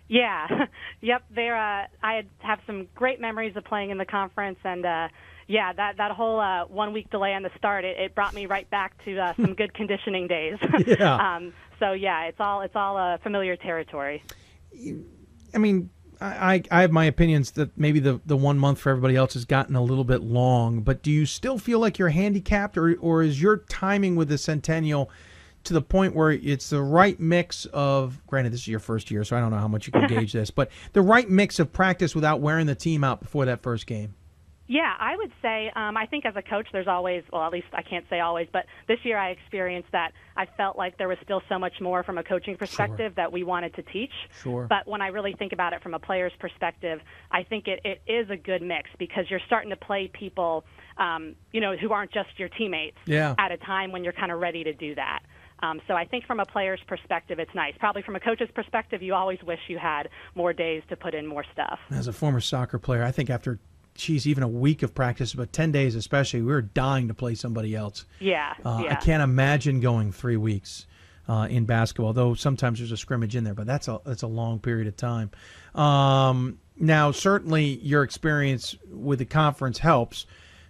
Yeah, 0.09 0.67
yep. 1.01 1.25
There, 1.35 1.57
uh, 1.57 1.87
I 2.03 2.25
have 2.39 2.61
some 2.67 2.89
great 2.95 3.21
memories 3.21 3.57
of 3.57 3.65
playing 3.65 3.91
in 3.91 3.99
the 3.99 4.05
conference, 4.05 4.59
and 4.65 4.87
uh, 4.87 5.09
yeah, 5.49 5.73
that 5.73 5.97
that 5.97 6.13
whole 6.13 6.39
uh, 6.41 6.67
one 6.67 6.93
week 6.93 7.11
delay 7.11 7.35
on 7.35 7.43
the 7.43 7.51
start, 7.57 7.85
it, 7.85 7.99
it 7.99 8.15
brought 8.15 8.35
me 8.35 8.47
right 8.47 8.69
back 8.71 9.03
to 9.05 9.19
uh, 9.19 9.35
some 9.35 9.55
good 9.55 9.75
conditioning 9.75 10.29
days. 10.29 10.59
Yeah. 10.87 11.37
um, 11.37 11.53
so 11.79 11.93
yeah, 11.93 12.25
it's 12.25 12.41
all 12.41 12.63
it's 12.63 12.77
all 12.77 12.97
uh, 12.97 13.19
familiar 13.19 13.57
territory. 13.57 14.23
I 15.55 15.59
mean, 15.59 15.91
I, 16.21 16.55
I 16.55 16.63
I 16.71 16.81
have 16.83 16.93
my 16.93 17.05
opinions 17.05 17.53
that 17.53 17.77
maybe 17.77 18.01
the, 18.01 18.21
the 18.27 18.37
one 18.37 18.59
month 18.59 18.79
for 18.79 18.91
everybody 18.91 19.17
else 19.17 19.35
has 19.35 19.45
gotten 19.45 19.77
a 19.77 19.83
little 19.83 20.05
bit 20.05 20.23
long, 20.23 20.81
but 20.81 21.03
do 21.03 21.11
you 21.11 21.27
still 21.27 21.59
feel 21.59 21.79
like 21.79 21.99
you're 21.99 22.09
handicapped, 22.11 22.77
or, 22.77 22.97
or 23.01 23.23
is 23.23 23.41
your 23.41 23.59
timing 23.59 24.17
with 24.17 24.29
the 24.29 24.39
Centennial 24.39 25.11
to 25.65 25.73
the 25.73 25.83
point 25.83 26.15
where 26.15 26.31
it's 26.31 26.71
the 26.71 26.81
right 26.81 27.19
mix 27.19 27.67
of, 27.67 28.25
granted, 28.27 28.53
this 28.53 28.61
is 28.61 28.69
your 28.69 28.79
first 28.79 29.11
year, 29.11 29.25
so 29.25 29.37
I 29.37 29.41
don't 29.41 29.51
know 29.51 29.59
how 29.59 29.69
much 29.69 29.87
you 29.87 29.93
can 29.93 30.07
gauge 30.09 30.33
this, 30.33 30.51
but 30.51 30.71
the 30.93 31.03
right 31.03 31.29
mix 31.29 31.59
of 31.59 31.73
practice 31.73 32.15
without 32.15 32.41
wearing 32.41 32.67
the 32.67 32.75
team 32.75 33.03
out 33.03 33.21
before 33.21 33.45
that 33.47 33.63
first 33.63 33.87
game? 33.87 34.15
Yeah, 34.69 34.93
I 34.99 35.17
would 35.17 35.31
say 35.43 35.71
um, 35.77 35.97
I 35.97 36.07
think 36.07 36.27
as 36.27 36.35
a 36.37 36.43
coach, 36.43 36.67
there's 36.73 36.89
always 36.89 37.23
well, 37.33 37.43
at 37.45 37.53
least 37.53 37.69
I 37.73 37.83
can't 37.83 38.05
say 38.11 38.21
always, 38.21 38.49
but 38.53 38.67
this 38.89 38.99
year 39.05 39.17
I 39.17 39.31
experienced 39.31 39.93
that 39.93 40.13
I 40.37 40.47
felt 40.57 40.77
like 40.77 40.99
there 40.99 41.09
was 41.09 41.19
still 41.23 41.41
so 41.49 41.59
much 41.59 41.75
more 41.81 42.03
from 42.03 42.19
a 42.19 42.25
coaching 42.25 42.57
perspective 42.57 43.15
that 43.17 43.31
we 43.33 43.45
wanted 43.45 43.75
to 43.77 43.83
teach. 43.83 44.13
Sure. 44.43 44.67
But 44.69 44.87
when 44.89 45.03
I 45.03 45.09
really 45.09 45.35
think 45.39 45.53
about 45.53 45.73
it 45.73 45.83
from 45.83 45.95
a 45.95 45.99
player's 45.99 46.33
perspective, 46.41 47.01
I 47.31 47.45
think 47.45 47.69
it, 47.69 47.81
it 47.85 48.03
is 48.11 48.29
a 48.31 48.37
good 48.37 48.61
mix 48.63 48.91
because 48.99 49.25
you're 49.31 49.41
starting 49.47 49.71
to 49.71 49.77
play 49.77 50.11
people, 50.13 50.65
um, 50.99 51.37
you 51.53 51.61
know, 51.61 51.77
who 51.77 51.93
aren't 51.93 52.13
just 52.13 52.31
your 52.39 52.49
teammates 52.49 52.99
Yeah. 53.07 53.35
at 53.39 53.53
a 53.53 53.57
time 53.59 53.93
when 53.93 54.03
you're 54.05 54.13
kind 54.13 54.33
of 54.33 54.41
ready 54.41 54.65
to 54.65 54.73
do 54.73 54.95
that. 54.97 55.21
Um, 55.61 55.81
so 55.89 55.95
I 55.95 56.05
think 56.05 56.27
from 56.27 56.39
a 56.41 56.45
player's 56.45 56.81
perspective, 56.87 57.39
it's 57.39 57.55
nice. 57.55 57.73
Probably 57.79 58.03
from 58.03 58.15
a 58.17 58.21
coach's 58.21 58.51
perspective, 58.55 59.01
you 59.01 59.15
always 59.15 59.39
wish 59.43 59.61
you 59.69 59.79
had 59.79 60.11
more 60.35 60.53
days 60.53 60.83
to 60.91 60.97
put 60.97 61.15
in 61.15 61.27
more 61.27 61.45
stuff. 61.53 61.79
As 61.91 62.09
a 62.09 62.13
former 62.13 62.41
soccer 62.41 62.79
player, 62.79 63.03
I 63.03 63.11
think 63.11 63.31
after, 63.31 63.59
geez, 63.97 64.27
even 64.27 64.43
a 64.43 64.49
week 64.49 64.83
of 64.83 64.95
practice, 64.95 65.35
but 65.35 65.53
10 65.53 65.73
days 65.73 65.95
especially, 65.95 66.41
we 66.41 66.53
were 66.53 66.63
dying 66.63 67.09
to 67.09 67.15
play 67.15 67.35
somebody 67.35 67.75
else. 67.75 68.05
Yeah, 68.21 68.55
Uh, 68.65 68.83
yeah. 68.85 68.93
I 68.93 68.95
can't 68.97 69.23
imagine 69.23 69.81
going 69.81 70.13
three 70.13 70.37
weeks 70.37 70.87
uh, 71.29 71.47
in 71.51 71.65
basketball, 71.65 72.13
though 72.13 72.35
sometimes 72.35 72.79
there's 72.79 72.93
a 72.93 72.97
scrimmage 72.97 73.35
in 73.35 73.45
there, 73.45 73.55
but 73.55 73.67
that's 73.67 73.89
a 73.89 74.01
that's 74.05 74.23
a 74.23 74.27
long 74.29 74.59
period 74.61 74.87
of 74.87 74.97
time. 74.97 75.31
Um, 75.75 76.59
now, 76.79 77.11
certainly, 77.11 77.79
your 77.83 78.03
experience 78.03 78.77
with 78.91 79.19
the 79.19 79.25
conference 79.25 79.79
helps, 79.79 80.27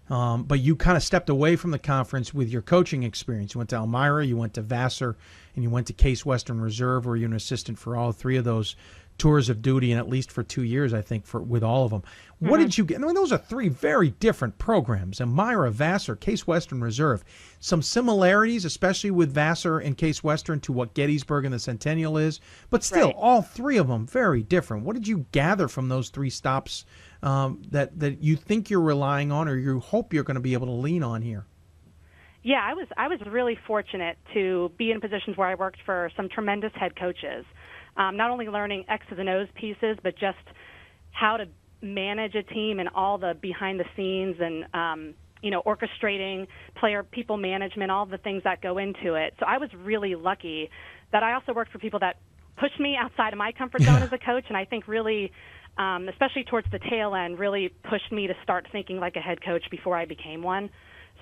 um, 0.08 0.44
but 0.44 0.60
you 0.60 0.76
kind 0.76 0.96
of 0.96 1.02
stepped 1.02 1.28
away 1.28 1.56
from 1.56 1.72
the 1.72 1.78
conference 1.78 2.32
with 2.32 2.48
your 2.48 2.62
coaching 2.62 3.02
experience. 3.02 3.54
You 3.54 3.58
went 3.58 3.70
to 3.70 3.76
Elmira, 3.76 4.24
you 4.24 4.36
went 4.36 4.54
to 4.54 4.62
Vassar, 4.62 5.16
and 5.54 5.64
you 5.64 5.70
went 5.70 5.88
to 5.88 5.92
Case 5.92 6.24
Western 6.24 6.60
Reserve, 6.60 7.06
where 7.06 7.16
you're 7.16 7.28
an 7.28 7.34
assistant 7.34 7.78
for 7.78 7.96
all 7.96 8.12
three 8.12 8.36
of 8.36 8.44
those 8.44 8.76
tours 9.18 9.48
of 9.48 9.62
duty, 9.62 9.90
and 9.92 9.98
at 9.98 10.08
least 10.08 10.30
for 10.30 10.42
two 10.42 10.62
years, 10.62 10.92
I 10.92 11.00
think, 11.00 11.24
for 11.24 11.40
with 11.40 11.62
all 11.62 11.84
of 11.84 11.90
them. 11.90 12.02
What 12.38 12.58
Mhm. 12.60 12.64
did 12.64 12.78
you 12.78 12.84
get? 12.84 13.00
I 13.00 13.04
mean, 13.04 13.14
those 13.14 13.32
are 13.32 13.38
three 13.38 13.68
very 13.68 14.10
different 14.10 14.58
programs. 14.58 15.20
Elmira, 15.20 15.70
Vassar, 15.70 16.16
Case 16.16 16.46
Western 16.46 16.82
Reserve. 16.82 17.24
Some 17.58 17.80
similarities, 17.82 18.64
especially 18.64 19.10
with 19.10 19.32
Vassar 19.32 19.78
and 19.78 19.96
Case 19.96 20.22
Western, 20.22 20.60
to 20.60 20.72
what 20.72 20.92
Gettysburg 20.94 21.44
and 21.46 21.54
the 21.54 21.58
Centennial 21.58 22.18
is, 22.18 22.40
but 22.68 22.84
still, 22.84 23.06
Right. 23.06 23.14
all 23.16 23.40
three 23.42 23.78
of 23.78 23.88
them 23.88 24.06
very 24.06 24.42
different. 24.42 24.84
What 24.84 24.94
did 24.94 25.08
you 25.08 25.24
gather 25.32 25.68
from 25.68 25.88
those 25.88 26.10
three 26.10 26.30
stops 26.30 26.84
um, 27.22 27.62
that 27.70 27.98
that 27.98 28.22
you 28.22 28.36
think 28.36 28.68
you're 28.68 28.80
relying 28.82 29.32
on, 29.32 29.48
or 29.48 29.56
you 29.56 29.80
hope 29.80 30.12
you're 30.12 30.22
going 30.22 30.34
to 30.34 30.40
be 30.40 30.52
able 30.52 30.66
to 30.66 30.72
lean 30.72 31.02
on 31.02 31.22
here? 31.22 31.46
Yeah, 32.42 32.60
I 32.62 32.74
was 32.74 32.86
I 32.96 33.08
was 33.08 33.18
really 33.26 33.58
fortunate 33.66 34.18
to 34.34 34.70
be 34.76 34.92
in 34.92 35.00
positions 35.00 35.36
where 35.36 35.48
I 35.48 35.54
worked 35.54 35.80
for 35.84 36.10
some 36.16 36.28
tremendous 36.28 36.72
head 36.74 36.94
coaches. 36.94 37.44
Um, 37.96 38.16
not 38.16 38.30
only 38.30 38.46
learning 38.46 38.84
X's 38.88 39.18
and 39.18 39.28
O's 39.28 39.48
pieces, 39.54 39.96
but 40.02 40.14
just 40.18 40.36
how 41.12 41.36
to 41.36 41.46
manage 41.82 42.34
a 42.34 42.42
team 42.42 42.78
and 42.78 42.88
all 42.94 43.18
the 43.18 43.34
behind 43.40 43.78
the 43.80 43.84
scenes 43.96 44.36
and 44.40 44.64
um, 44.74 45.14
you 45.42 45.50
know 45.50 45.62
orchestrating 45.62 46.46
player 46.78 47.02
people 47.02 47.36
management, 47.36 47.90
all 47.90 48.06
the 48.06 48.18
things 48.18 48.42
that 48.44 48.60
go 48.62 48.78
into 48.78 49.14
it. 49.14 49.34
So 49.38 49.46
I 49.46 49.58
was 49.58 49.70
really 49.76 50.14
lucky 50.14 50.70
that 51.12 51.22
I 51.22 51.34
also 51.34 51.52
worked 51.52 51.72
for 51.72 51.78
people 51.78 52.00
that 52.00 52.16
pushed 52.58 52.80
me 52.80 52.96
outside 53.00 53.32
of 53.32 53.38
my 53.38 53.52
comfort 53.52 53.84
zone 53.84 54.02
as 54.02 54.10
a 54.12 54.18
coach, 54.18 54.44
and 54.48 54.56
I 54.56 54.64
think 54.64 54.88
really. 54.88 55.32
Um, 55.78 56.08
especially 56.08 56.44
towards 56.44 56.66
the 56.72 56.78
tail 56.88 57.14
end, 57.14 57.38
really 57.38 57.68
pushed 57.90 58.10
me 58.10 58.26
to 58.28 58.32
start 58.42 58.66
thinking 58.72 58.96
like 58.96 59.14
a 59.16 59.20
head 59.20 59.44
coach 59.44 59.62
before 59.70 59.94
I 59.94 60.06
became 60.06 60.42
one. 60.42 60.70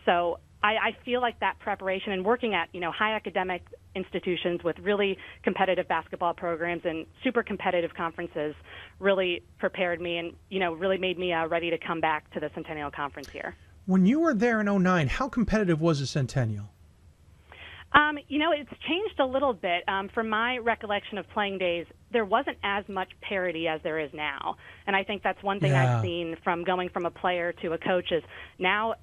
So 0.06 0.38
I, 0.64 0.76
I 0.76 0.96
feel 1.04 1.20
like 1.20 1.38
that 1.40 1.58
preparation 1.58 2.12
and 2.12 2.24
working 2.24 2.54
at 2.54 2.68
you 2.72 2.80
know 2.80 2.90
high 2.90 3.14
academic 3.14 3.62
institutions 3.94 4.64
with 4.64 4.78
really 4.78 5.18
competitive 5.42 5.86
basketball 5.86 6.32
programs 6.32 6.82
and 6.84 7.06
super 7.22 7.42
competitive 7.42 7.94
conferences 7.94 8.54
really 8.98 9.42
prepared 9.58 10.00
me 10.00 10.16
and 10.16 10.32
you 10.48 10.58
know 10.58 10.72
really 10.72 10.96
made 10.96 11.18
me 11.18 11.32
uh, 11.34 11.46
ready 11.46 11.68
to 11.70 11.78
come 11.78 12.00
back 12.00 12.32
to 12.32 12.40
the 12.40 12.50
Centennial 12.54 12.90
Conference 12.90 13.28
here. 13.28 13.54
When 13.86 14.06
you 14.06 14.20
were 14.20 14.32
there 14.32 14.62
in 14.62 14.82
09, 14.82 15.08
how 15.08 15.28
competitive 15.28 15.82
was 15.82 16.00
the 16.00 16.06
Centennial? 16.06 16.70
Um, 17.92 18.18
you 18.28 18.38
know, 18.38 18.50
it's 18.50 18.72
changed 18.88 19.20
a 19.20 19.26
little 19.26 19.52
bit. 19.52 19.84
Um, 19.86 20.08
from 20.08 20.28
my 20.28 20.56
recollection 20.56 21.18
of 21.18 21.28
playing 21.28 21.58
days, 21.58 21.86
there 22.10 22.24
wasn't 22.24 22.56
as 22.64 22.88
much 22.88 23.10
parity 23.20 23.68
as 23.68 23.80
there 23.82 24.00
is 24.00 24.10
now, 24.14 24.56
and 24.86 24.96
I 24.96 25.04
think 25.04 25.22
that's 25.22 25.42
one 25.42 25.60
thing 25.60 25.72
Yeah. 25.72 25.98
I've 25.98 26.02
seen 26.02 26.36
from 26.42 26.64
going 26.64 26.88
from 26.88 27.04
a 27.04 27.10
player 27.10 27.52
to 27.60 27.74
a 27.74 27.78
coach 27.78 28.10
is 28.10 28.22
now 28.58 28.94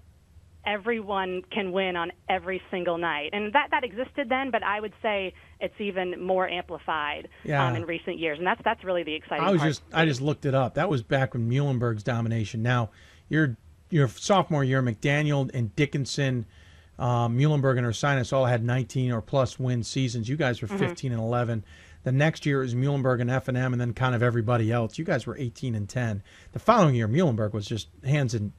everyone 0.65 1.41
can 1.51 1.71
win 1.71 1.95
on 1.95 2.11
every 2.29 2.61
single 2.71 2.97
night, 2.97 3.29
and 3.33 3.53
that 3.53 3.69
that 3.71 3.83
existed 3.83 4.29
then, 4.29 4.51
but 4.51 4.63
I 4.63 4.79
would 4.79 4.93
say 5.01 5.33
it's 5.59 5.79
even 5.79 6.23
more 6.23 6.47
amplified 6.47 7.27
Yeah. 7.43 7.65
um, 7.67 7.75
in 7.75 7.85
recent 7.85 8.19
years, 8.19 8.37
and 8.37 8.45
that's 8.47 8.61
that's 8.63 8.83
really 8.83 9.03
the 9.03 9.15
exciting 9.15 9.45
I 9.45 9.51
was 9.51 9.59
part. 9.59 9.69
just 9.69 9.83
I 9.93 10.05
just 10.05 10.21
looked 10.21 10.45
it 10.45 10.53
up. 10.55 10.75
That 10.75 10.89
was 10.89 11.03
back 11.03 11.33
when 11.33 11.49
Muhlenberg's 11.49 12.03
domination. 12.03 12.61
Now, 12.61 12.89
your 13.29 13.57
your 13.89 14.07
sophomore 14.07 14.63
year, 14.63 14.81
McDaniel 14.81 15.49
and 15.53 15.75
Dickinson, 15.75 16.45
um, 16.97 17.37
Muhlenberg 17.37 17.77
and 17.77 17.85
Ursinus 17.87 18.31
all 18.31 18.45
had 18.45 18.63
19 18.63 19.11
or 19.11 19.21
plus 19.21 19.59
win 19.59 19.83
seasons. 19.83 20.29
You 20.29 20.37
guys 20.37 20.61
were 20.61 20.67
Mhm. 20.69 20.79
15 20.79 21.11
and 21.11 21.19
11. 21.21 21.63
The 22.03 22.11
next 22.11 22.45
year 22.45 22.59
it 22.61 22.65
was 22.65 22.75
Muhlenberg 22.75 23.19
and 23.21 23.29
F 23.29 23.47
and 23.47 23.57
M, 23.57 23.73
and 23.73 23.81
then 23.81 23.93
kind 23.93 24.15
of 24.15 24.23
everybody 24.23 24.71
else. 24.71 24.97
You 24.97 25.05
guys 25.05 25.27
were 25.27 25.35
18 25.37 25.75
and 25.75 25.87
10. 25.89 26.23
The 26.53 26.59
following 26.59 26.95
year, 26.95 27.07
Muhlenberg 27.07 27.53
was 27.53 27.67
just 27.67 27.89
hands 28.03 28.33
and 28.33 28.53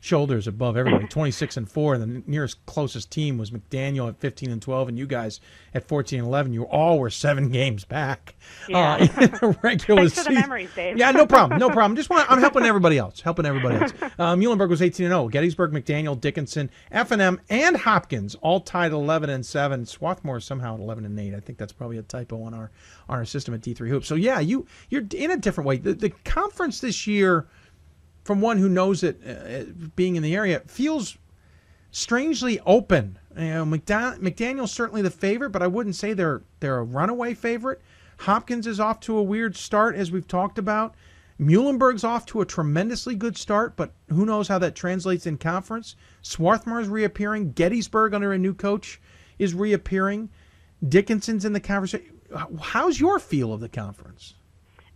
shoulders 0.00 0.46
above 0.46 0.76
everybody. 0.76 1.06
26 1.06 1.58
and 1.58 1.70
4 1.70 1.94
and 1.94 2.02
the 2.02 2.22
nearest 2.26 2.64
closest 2.66 3.10
team 3.10 3.36
was 3.36 3.50
mcdaniel 3.50 4.08
at 4.08 4.18
15 4.18 4.50
and 4.50 4.62
12 4.62 4.88
and 4.88 4.98
you 4.98 5.06
guys 5.06 5.40
at 5.74 5.86
14 5.86 6.20
and 6.20 6.28
11 6.28 6.52
you 6.54 6.62
all 6.64 6.98
were 6.98 7.10
seven 7.10 7.48
games 7.52 7.84
back. 7.84 8.34
Yeah. 8.68 8.94
uh, 8.94 8.98
in 9.22 9.30
the 9.30 9.58
regular 9.62 10.08
Thanks 10.08 10.14
for 10.14 10.24
the 10.24 10.30
season. 10.30 10.34
memories, 10.34 10.70
Dave. 10.74 10.96
yeah 10.96 11.10
no 11.10 11.26
problem 11.26 11.58
no 11.60 11.68
problem. 11.70 11.96
Just 11.96 12.08
want 12.10 12.30
i'm 12.30 12.40
helping 12.40 12.64
everybody 12.64 12.96
else 12.98 13.20
helping 13.20 13.44
everybody 13.46 13.76
else. 13.76 13.92
Uh, 14.18 14.34
muhlenberg 14.34 14.70
was 14.70 14.80
18 14.82 15.06
and 15.06 15.12
0 15.12 15.28
gettysburg 15.28 15.72
mcdaniel 15.72 16.18
dickinson 16.18 16.70
f&m 16.90 17.40
and 17.50 17.76
hopkins 17.76 18.34
all 18.36 18.60
tied 18.60 18.92
11 18.92 19.28
and 19.30 19.44
7 19.44 19.84
swarthmore 19.84 20.40
somehow 20.40 20.74
at 20.74 20.80
11 20.80 21.04
and 21.04 21.18
8 21.20 21.34
i 21.34 21.40
think 21.40 21.58
that's 21.58 21.72
probably 21.72 21.98
a 21.98 22.02
typo 22.02 22.42
on 22.42 22.54
our 22.54 22.70
on 23.08 23.18
our 23.18 23.24
system 23.26 23.52
at 23.54 23.60
d3 23.60 23.88
hoops. 23.88 24.08
So 24.08 24.14
yeah 24.14 24.40
you 24.40 24.66
you're 24.88 25.04
in 25.14 25.30
a 25.30 25.36
different 25.36 25.66
way. 25.68 25.76
The, 25.76 25.92
the 25.94 26.10
conference 26.24 26.80
this 26.80 27.06
year 27.06 27.48
from 28.24 28.40
one 28.40 28.58
who 28.58 28.68
knows 28.68 29.02
it, 29.02 29.20
uh, 29.26 29.70
being 29.96 30.16
in 30.16 30.22
the 30.22 30.34
area, 30.34 30.60
feels 30.66 31.16
strangely 31.90 32.60
open. 32.66 33.18
You 33.36 33.44
know, 33.44 33.64
McDaniel's 33.64 34.72
certainly 34.72 35.02
the 35.02 35.10
favorite, 35.10 35.50
but 35.50 35.62
I 35.62 35.66
wouldn't 35.66 35.96
say 35.96 36.12
they're 36.12 36.42
they're 36.60 36.78
a 36.78 36.84
runaway 36.84 37.34
favorite. 37.34 37.80
Hopkins 38.18 38.66
is 38.66 38.80
off 38.80 39.00
to 39.00 39.16
a 39.16 39.22
weird 39.22 39.56
start, 39.56 39.96
as 39.96 40.10
we've 40.10 40.28
talked 40.28 40.58
about. 40.58 40.94
Muhlenberg's 41.40 42.04
off 42.04 42.26
to 42.26 42.42
a 42.42 42.46
tremendously 42.46 43.14
good 43.14 43.36
start, 43.36 43.74
but 43.74 43.92
who 44.10 44.26
knows 44.26 44.48
how 44.48 44.58
that 44.58 44.74
translates 44.74 45.26
in 45.26 45.38
conference. 45.38 45.96
Swarthmore's 46.22 46.88
reappearing. 46.88 47.52
Gettysburg 47.52 48.12
under 48.12 48.32
a 48.32 48.38
new 48.38 48.52
coach 48.52 49.00
is 49.38 49.54
reappearing. 49.54 50.28
Dickinson's 50.86 51.46
in 51.46 51.54
the 51.54 51.60
conversation. 51.60 52.20
How's 52.60 53.00
your 53.00 53.18
feel 53.18 53.54
of 53.54 53.60
the 53.60 53.70
conference? 53.70 54.34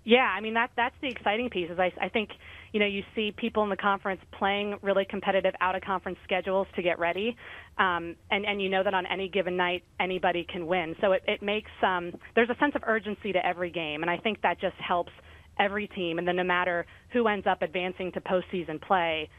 Yeah, 0.05 0.31
I 0.37 0.41
mean 0.41 0.53
that 0.55 0.71
that's 0.77 0.95
the 1.01 1.09
exciting 1.09 1.49
piece. 1.49 1.71
Is 1.71 1.79
I 1.79 1.93
I 1.99 2.11
think 2.11 2.31
you 2.75 2.81
know 2.81 2.87
you 2.87 3.05
see 3.15 3.33
people 3.35 3.63
in 3.63 3.71
the 3.71 3.77
conference 3.77 4.21
playing 4.37 4.77
really 4.83 5.07
competitive 5.09 5.55
out 5.61 5.77
of 5.77 5.83
conference 5.83 6.19
schedules 6.25 6.67
to 6.75 6.83
get 6.83 6.99
ready, 6.99 7.37
um, 7.79 8.17
and 8.33 8.45
and 8.45 8.61
you 8.61 8.69
know 8.69 8.83
that 8.83 8.93
on 8.93 9.07
any 9.07 9.29
given 9.29 9.57
night 9.57 9.85
anybody 10.01 10.45
can 10.53 10.67
win. 10.67 10.97
So 11.01 11.13
it 11.13 11.23
it 11.29 11.41
makes 11.41 11.71
um, 11.83 12.13
there's 12.35 12.51
a 12.51 12.57
sense 12.59 12.73
of 12.75 12.83
urgency 12.85 13.33
to 13.33 13.47
every 13.47 13.71
game, 13.71 14.03
and 14.03 14.11
I 14.11 14.19
think 14.19 14.43
that 14.43 14.61
just 14.61 14.77
helps 14.77 15.13
every 15.59 15.87
team. 15.87 16.19
And 16.19 16.27
then 16.27 16.35
no 16.35 16.43
matter 16.43 16.85
who 17.13 17.29
ends 17.29 17.47
up 17.47 17.63
advancing 17.63 18.11
to 18.11 18.21
postseason 18.21 18.83
play, 18.83 19.31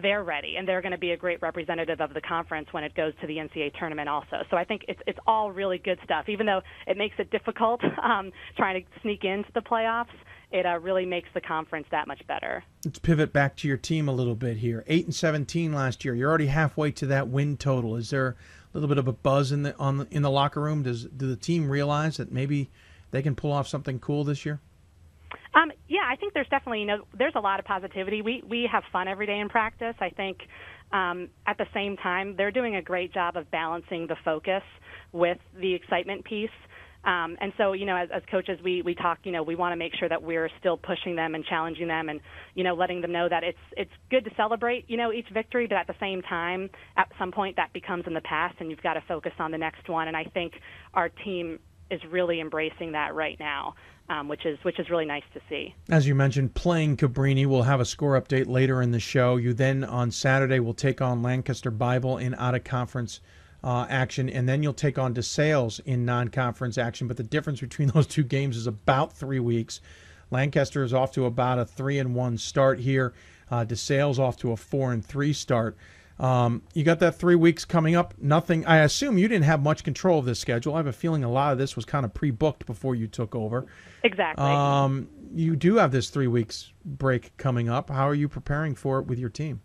they're 0.00 0.24
ready 0.24 0.56
and 0.56 0.66
they're 0.66 0.80
going 0.80 0.92
to 0.92 0.98
be 0.98 1.10
a 1.10 1.16
great 1.16 1.42
representative 1.42 2.00
of 2.00 2.14
the 2.14 2.20
conference 2.22 2.68
when 2.70 2.84
it 2.84 2.94
goes 2.94 3.12
to 3.20 3.26
the 3.26 3.36
NCAA 3.36 3.78
tournament 3.78 4.08
also. 4.08 4.38
So 4.50 4.56
I 4.56 4.64
think 4.64 4.82
it's 4.88 5.00
it's 5.06 5.18
all 5.26 5.52
really 5.52 5.76
good 5.76 5.98
stuff. 6.04 6.26
Even 6.28 6.46
though 6.46 6.62
it 6.86 6.96
makes 6.96 7.16
it 7.18 7.30
difficult 7.30 7.82
um, 8.02 8.32
trying 8.56 8.82
to 8.82 9.00
sneak 9.02 9.24
into 9.24 9.50
the 9.54 9.60
playoffs, 9.60 10.06
it 10.50 10.64
uh, 10.64 10.78
really 10.80 11.04
makes 11.04 11.28
the 11.34 11.40
conference 11.40 11.86
that 11.90 12.08
much 12.08 12.26
better. 12.26 12.64
Let's 12.84 12.98
pivot 12.98 13.32
back 13.32 13.56
to 13.56 13.68
your 13.68 13.76
team 13.76 14.08
a 14.08 14.12
little 14.12 14.34
bit 14.34 14.58
here. 14.58 14.84
Eight 14.86 15.04
and 15.04 15.14
seventeen 15.14 15.72
last 15.72 16.04
year. 16.04 16.14
You're 16.14 16.28
already 16.28 16.46
halfway 16.46 16.90
to 16.92 17.06
that 17.06 17.28
win 17.28 17.56
total. 17.56 17.96
Is 17.96 18.10
there 18.10 18.28
a 18.28 18.34
little 18.72 18.88
bit 18.88 18.98
of 18.98 19.08
a 19.08 19.12
buzz 19.12 19.52
in 19.52 19.62
the 19.62 19.76
on 19.76 19.98
the, 19.98 20.08
in 20.10 20.22
the 20.22 20.30
locker 20.30 20.60
room? 20.60 20.82
Does 20.82 21.04
do 21.04 21.26
the 21.26 21.36
team 21.36 21.68
realize 21.68 22.16
that 22.16 22.32
maybe 22.32 22.70
they 23.10 23.22
can 23.22 23.34
pull 23.34 23.52
off 23.52 23.68
something 23.68 23.98
cool 23.98 24.24
this 24.24 24.46
year? 24.46 24.60
Um, 25.54 25.72
yeah, 25.88 26.02
I 26.08 26.16
think 26.16 26.34
there's 26.34 26.48
definitely 26.48 26.80
you 26.80 26.86
know 26.86 27.04
there's 27.16 27.34
a 27.36 27.40
lot 27.40 27.58
of 27.58 27.66
positivity. 27.66 28.22
We 28.22 28.42
we 28.46 28.68
have 28.70 28.84
fun 28.92 29.08
every 29.08 29.26
day 29.26 29.38
in 29.38 29.48
practice. 29.48 29.94
I 30.00 30.10
think 30.10 30.38
um, 30.92 31.28
at 31.46 31.58
the 31.58 31.66
same 31.74 31.96
time 31.96 32.36
they're 32.36 32.50
doing 32.50 32.76
a 32.76 32.82
great 32.82 33.12
job 33.12 33.36
of 33.36 33.50
balancing 33.50 34.06
the 34.06 34.16
focus 34.24 34.62
with 35.12 35.38
the 35.58 35.74
excitement 35.74 36.24
piece. 36.24 36.50
Um, 37.08 37.38
and 37.40 37.54
so, 37.56 37.72
you 37.72 37.86
know, 37.86 37.96
as, 37.96 38.10
as 38.14 38.22
coaches, 38.30 38.58
we, 38.62 38.82
we 38.82 38.94
talk, 38.94 39.20
you 39.24 39.32
know, 39.32 39.42
we 39.42 39.54
want 39.54 39.72
to 39.72 39.76
make 39.76 39.94
sure 39.98 40.10
that 40.10 40.22
we're 40.22 40.50
still 40.60 40.76
pushing 40.76 41.16
them 41.16 41.34
and 41.34 41.42
challenging 41.42 41.88
them 41.88 42.10
and, 42.10 42.20
you 42.54 42.62
know, 42.62 42.74
letting 42.74 43.00
them 43.00 43.12
know 43.12 43.26
that 43.30 43.42
it's, 43.42 43.58
it's 43.78 43.90
good 44.10 44.26
to 44.26 44.30
celebrate, 44.36 44.84
you 44.88 44.98
know, 44.98 45.10
each 45.10 45.28
victory, 45.32 45.66
but 45.66 45.78
at 45.78 45.86
the 45.86 45.94
same 46.00 46.20
time, 46.20 46.68
at 46.98 47.08
some 47.18 47.32
point 47.32 47.56
that 47.56 47.72
becomes 47.72 48.04
in 48.06 48.12
the 48.12 48.20
past 48.20 48.56
and 48.60 48.70
you've 48.70 48.82
got 48.82 48.92
to 48.92 49.00
focus 49.08 49.32
on 49.38 49.52
the 49.52 49.56
next 49.56 49.88
one. 49.88 50.06
And 50.06 50.14
I 50.18 50.24
think 50.24 50.52
our 50.92 51.08
team 51.08 51.58
is 51.90 51.98
really 52.10 52.42
embracing 52.42 52.92
that 52.92 53.14
right 53.14 53.40
now, 53.40 53.74
um, 54.10 54.28
which 54.28 54.44
is, 54.44 54.58
which 54.62 54.78
is 54.78 54.90
really 54.90 55.06
nice 55.06 55.22
to 55.32 55.40
see. 55.48 55.74
As 55.88 56.06
you 56.06 56.14
mentioned, 56.14 56.52
playing 56.52 56.98
Cabrini. 56.98 57.46
We'll 57.46 57.62
have 57.62 57.80
a 57.80 57.86
score 57.86 58.20
update 58.20 58.48
later 58.48 58.82
in 58.82 58.90
the 58.90 59.00
show. 59.00 59.36
You 59.36 59.54
then 59.54 59.82
on 59.82 60.10
Saturday 60.10 60.60
will 60.60 60.74
take 60.74 61.00
on 61.00 61.22
Lancaster 61.22 61.70
Bible 61.70 62.18
in 62.18 62.34
out 62.34 62.54
of 62.54 62.64
conference 62.64 63.22
uh, 63.62 63.86
action, 63.88 64.28
and 64.28 64.48
then 64.48 64.62
you'll 64.62 64.72
take 64.72 64.98
on 64.98 65.14
DeSales 65.14 65.80
in 65.84 66.04
non 66.04 66.28
conference 66.28 66.78
action. 66.78 67.08
But 67.08 67.16
the 67.16 67.22
difference 67.22 67.60
between 67.60 67.88
those 67.94 68.06
two 68.06 68.24
games 68.24 68.56
is 68.56 68.66
about 68.66 69.12
three 69.12 69.40
weeks. 69.40 69.80
Lancaster 70.30 70.84
is 70.84 70.92
off 70.92 71.12
to 71.12 71.24
about 71.24 71.58
a 71.58 71.64
three 71.64 71.98
and 71.98 72.14
one 72.14 72.36
start 72.36 72.78
here. 72.78 73.14
Uh, 73.50 73.64
DeSales 73.64 74.18
off 74.18 74.36
to 74.38 74.52
a 74.52 74.56
four 74.56 74.92
and 74.92 75.04
three 75.04 75.32
start. 75.32 75.76
Um, 76.18 76.62
you 76.74 76.82
got 76.82 76.98
that 76.98 77.14
three 77.14 77.36
weeks 77.36 77.64
coming 77.64 77.94
up. 77.94 78.12
Nothing. 78.18 78.66
I 78.66 78.78
assume 78.78 79.18
you 79.18 79.28
didn't 79.28 79.44
have 79.44 79.62
much 79.62 79.84
control 79.84 80.18
of 80.18 80.24
this 80.24 80.40
schedule. 80.40 80.74
I 80.74 80.78
have 80.78 80.86
a 80.86 80.92
feeling 80.92 81.24
a 81.24 81.30
lot 81.30 81.52
of 81.52 81.58
this 81.58 81.76
was 81.76 81.84
kind 81.84 82.04
of 82.04 82.12
pre-booked 82.12 82.66
before 82.66 82.94
you 82.94 83.06
took 83.06 83.34
over. 83.34 83.66
Exactly. 84.02 84.44
Um, 84.44 85.08
you 85.32 85.54
do 85.56 85.76
have 85.76 85.92
this 85.92 86.10
three 86.10 86.26
weeks 86.26 86.72
break 86.84 87.36
coming 87.36 87.68
up. 87.68 87.88
How 87.88 88.08
are 88.08 88.14
you 88.14 88.28
preparing 88.28 88.74
for 88.74 88.98
it 88.98 89.06
with 89.06 89.18
your 89.18 89.30
team? 89.30 89.60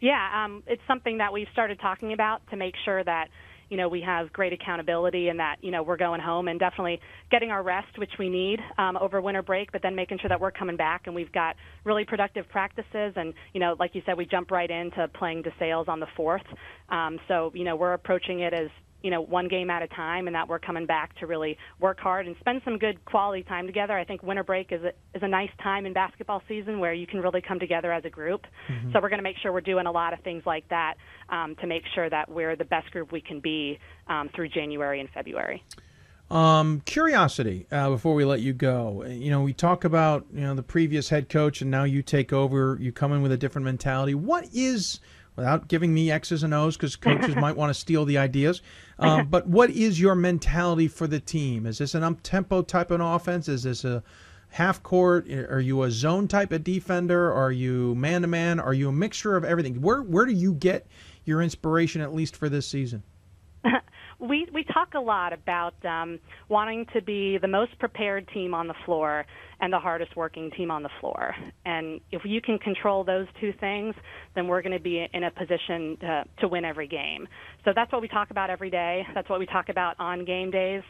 Yeah, 0.00 0.44
um, 0.44 0.62
it's 0.66 0.82
something 0.86 1.18
that 1.18 1.32
we've 1.32 1.48
started 1.52 1.80
talking 1.80 2.12
about 2.12 2.40
to 2.50 2.56
make 2.56 2.74
sure 2.84 3.02
that 3.04 3.28
you 3.68 3.76
know 3.76 3.88
we 3.88 4.00
have 4.00 4.32
great 4.32 4.52
accountability 4.52 5.28
and 5.28 5.38
that 5.40 5.56
you 5.60 5.70
know 5.70 5.82
we're 5.82 5.96
going 5.96 6.20
home 6.20 6.48
and 6.48 6.58
definitely 6.58 7.00
getting 7.30 7.50
our 7.50 7.62
rest, 7.62 7.98
which 7.98 8.12
we 8.18 8.28
need 8.28 8.60
um, 8.78 8.96
over 8.96 9.20
winter 9.20 9.42
break, 9.42 9.72
but 9.72 9.82
then 9.82 9.94
making 9.94 10.18
sure 10.20 10.28
that 10.28 10.40
we're 10.40 10.52
coming 10.52 10.76
back 10.76 11.02
and 11.06 11.14
we've 11.14 11.32
got 11.32 11.56
really 11.84 12.04
productive 12.04 12.48
practices 12.48 13.12
and 13.16 13.34
you 13.52 13.60
know 13.60 13.74
like 13.78 13.94
you 13.94 14.02
said 14.06 14.16
we 14.16 14.24
jump 14.24 14.50
right 14.50 14.70
into 14.70 15.08
playing 15.18 15.42
DeSales 15.42 15.88
on 15.88 16.00
the 16.00 16.06
fourth. 16.16 16.46
Um, 16.88 17.18
so 17.28 17.50
you 17.54 17.64
know 17.64 17.76
we're 17.76 17.94
approaching 17.94 18.40
it 18.40 18.54
as 18.54 18.68
you 19.02 19.10
know 19.10 19.20
one 19.20 19.48
game 19.48 19.70
at 19.70 19.82
a 19.82 19.86
time 19.88 20.26
and 20.26 20.34
that 20.34 20.48
we're 20.48 20.58
coming 20.58 20.86
back 20.86 21.16
to 21.18 21.26
really 21.26 21.56
work 21.80 22.00
hard 22.00 22.26
and 22.26 22.34
spend 22.40 22.60
some 22.64 22.78
good 22.78 23.04
quality 23.04 23.42
time 23.44 23.66
together 23.66 23.96
i 23.96 24.04
think 24.04 24.22
winter 24.22 24.42
break 24.42 24.72
is 24.72 24.82
a, 24.82 24.88
is 25.14 25.22
a 25.22 25.28
nice 25.28 25.50
time 25.62 25.86
in 25.86 25.92
basketball 25.92 26.42
season 26.48 26.80
where 26.80 26.92
you 26.92 27.06
can 27.06 27.20
really 27.20 27.40
come 27.40 27.58
together 27.60 27.92
as 27.92 28.04
a 28.04 28.10
group 28.10 28.46
Mm-hmm. 28.68 28.92
so 28.92 29.00
we're 29.00 29.08
going 29.08 29.18
to 29.18 29.22
make 29.22 29.36
sure 29.38 29.52
we're 29.52 29.60
doing 29.60 29.86
a 29.86 29.92
lot 29.92 30.12
of 30.12 30.20
things 30.20 30.42
like 30.44 30.68
that 30.68 30.94
um, 31.30 31.54
to 31.56 31.66
make 31.66 31.82
sure 31.94 32.10
that 32.10 32.28
we're 32.30 32.54
the 32.56 32.64
best 32.64 32.90
group 32.90 33.12
we 33.12 33.20
can 33.20 33.40
be 33.40 33.78
um, 34.08 34.28
through 34.34 34.48
january 34.48 35.00
and 35.00 35.08
february 35.10 35.62
Um, 36.30 36.82
curiosity 36.84 37.66
uh, 37.72 37.88
before 37.88 38.14
we 38.14 38.24
let 38.26 38.40
you 38.40 38.52
go. 38.52 39.04
You 39.06 39.30
know, 39.30 39.40
we 39.40 39.54
talk 39.54 39.84
about 39.84 40.26
you 40.34 40.42
know 40.42 40.54
the 40.54 40.62
previous 40.62 41.08
head 41.08 41.30
coach, 41.30 41.62
and 41.62 41.70
now 41.70 41.84
you 41.84 42.02
take 42.02 42.34
over. 42.34 42.76
You 42.78 42.92
come 42.92 43.14
in 43.14 43.22
with 43.22 43.32
a 43.32 43.38
different 43.38 43.64
mentality. 43.64 44.14
What 44.14 44.46
is, 44.52 45.00
without 45.38 45.68
giving 45.68 45.94
me 45.94 46.10
X's 46.10 46.42
and 46.42 46.52
O's, 46.52 46.76
because 46.76 46.96
coaches 46.96 47.36
might 47.36 47.56
want 47.56 47.70
to 47.70 47.74
steal 47.74 48.04
the 48.04 48.18
ideas, 48.18 48.60
um, 48.98 49.28
but 49.28 49.46
what 49.46 49.70
is 49.70 50.00
your 50.00 50.16
mentality 50.16 50.88
for 50.88 51.06
the 51.06 51.20
team? 51.20 51.64
Is 51.64 51.78
this 51.78 51.94
an 51.94 52.02
up 52.02 52.18
tempo 52.24 52.60
type 52.62 52.90
of 52.90 53.00
offense? 53.00 53.48
Is 53.48 53.62
this 53.62 53.84
a 53.84 54.02
half 54.48 54.82
court? 54.82 55.30
Are 55.30 55.60
you 55.60 55.84
a 55.84 55.90
zone 55.92 56.26
type 56.26 56.50
of 56.50 56.64
defender? 56.64 57.32
Are 57.32 57.52
you 57.52 57.94
man 57.94 58.22
to 58.22 58.26
man? 58.26 58.58
Are 58.58 58.74
you 58.74 58.88
a 58.88 58.92
mixture 58.92 59.36
of 59.36 59.44
everything? 59.44 59.80
Where 59.80 60.02
where 60.02 60.26
do 60.26 60.32
you 60.32 60.54
get 60.54 60.88
your 61.24 61.40
inspiration 61.40 62.00
at 62.00 62.12
least 62.12 62.34
for 62.34 62.48
this 62.48 62.66
season? 62.66 63.04
We 64.20 64.48
we 64.52 64.64
talk 64.64 64.94
a 64.94 65.00
lot 65.00 65.32
about 65.32 65.74
um, 65.84 66.18
wanting 66.48 66.86
to 66.92 67.02
be 67.02 67.38
the 67.38 67.48
most 67.48 67.78
prepared 67.78 68.28
team 68.34 68.52
on 68.52 68.66
the 68.66 68.74
floor 68.84 69.24
and 69.60 69.72
the 69.72 69.78
hardest 69.78 70.16
working 70.16 70.50
team 70.56 70.70
on 70.70 70.82
the 70.82 70.90
floor. 71.00 71.34
And 71.64 72.00
if 72.12 72.22
you 72.24 72.40
can 72.40 72.58
control 72.58 73.04
those 73.04 73.26
two 73.40 73.52
things, 73.60 73.94
then 74.34 74.46
we're 74.46 74.62
going 74.62 74.76
to 74.76 74.82
be 74.82 75.04
in 75.12 75.24
a 75.24 75.30
position 75.30 75.96
to, 76.00 76.24
to 76.40 76.48
win 76.48 76.64
every 76.64 76.86
game. 76.86 77.26
So 77.64 77.72
that's 77.74 77.90
what 77.92 78.00
we 78.00 78.08
talk 78.08 78.30
about 78.30 78.50
every 78.50 78.70
day. 78.70 79.04
That's 79.14 79.28
what 79.28 79.40
we 79.40 79.46
talk 79.46 79.68
about 79.68 79.98
on 79.98 80.24
game 80.24 80.50
days, 80.50 80.82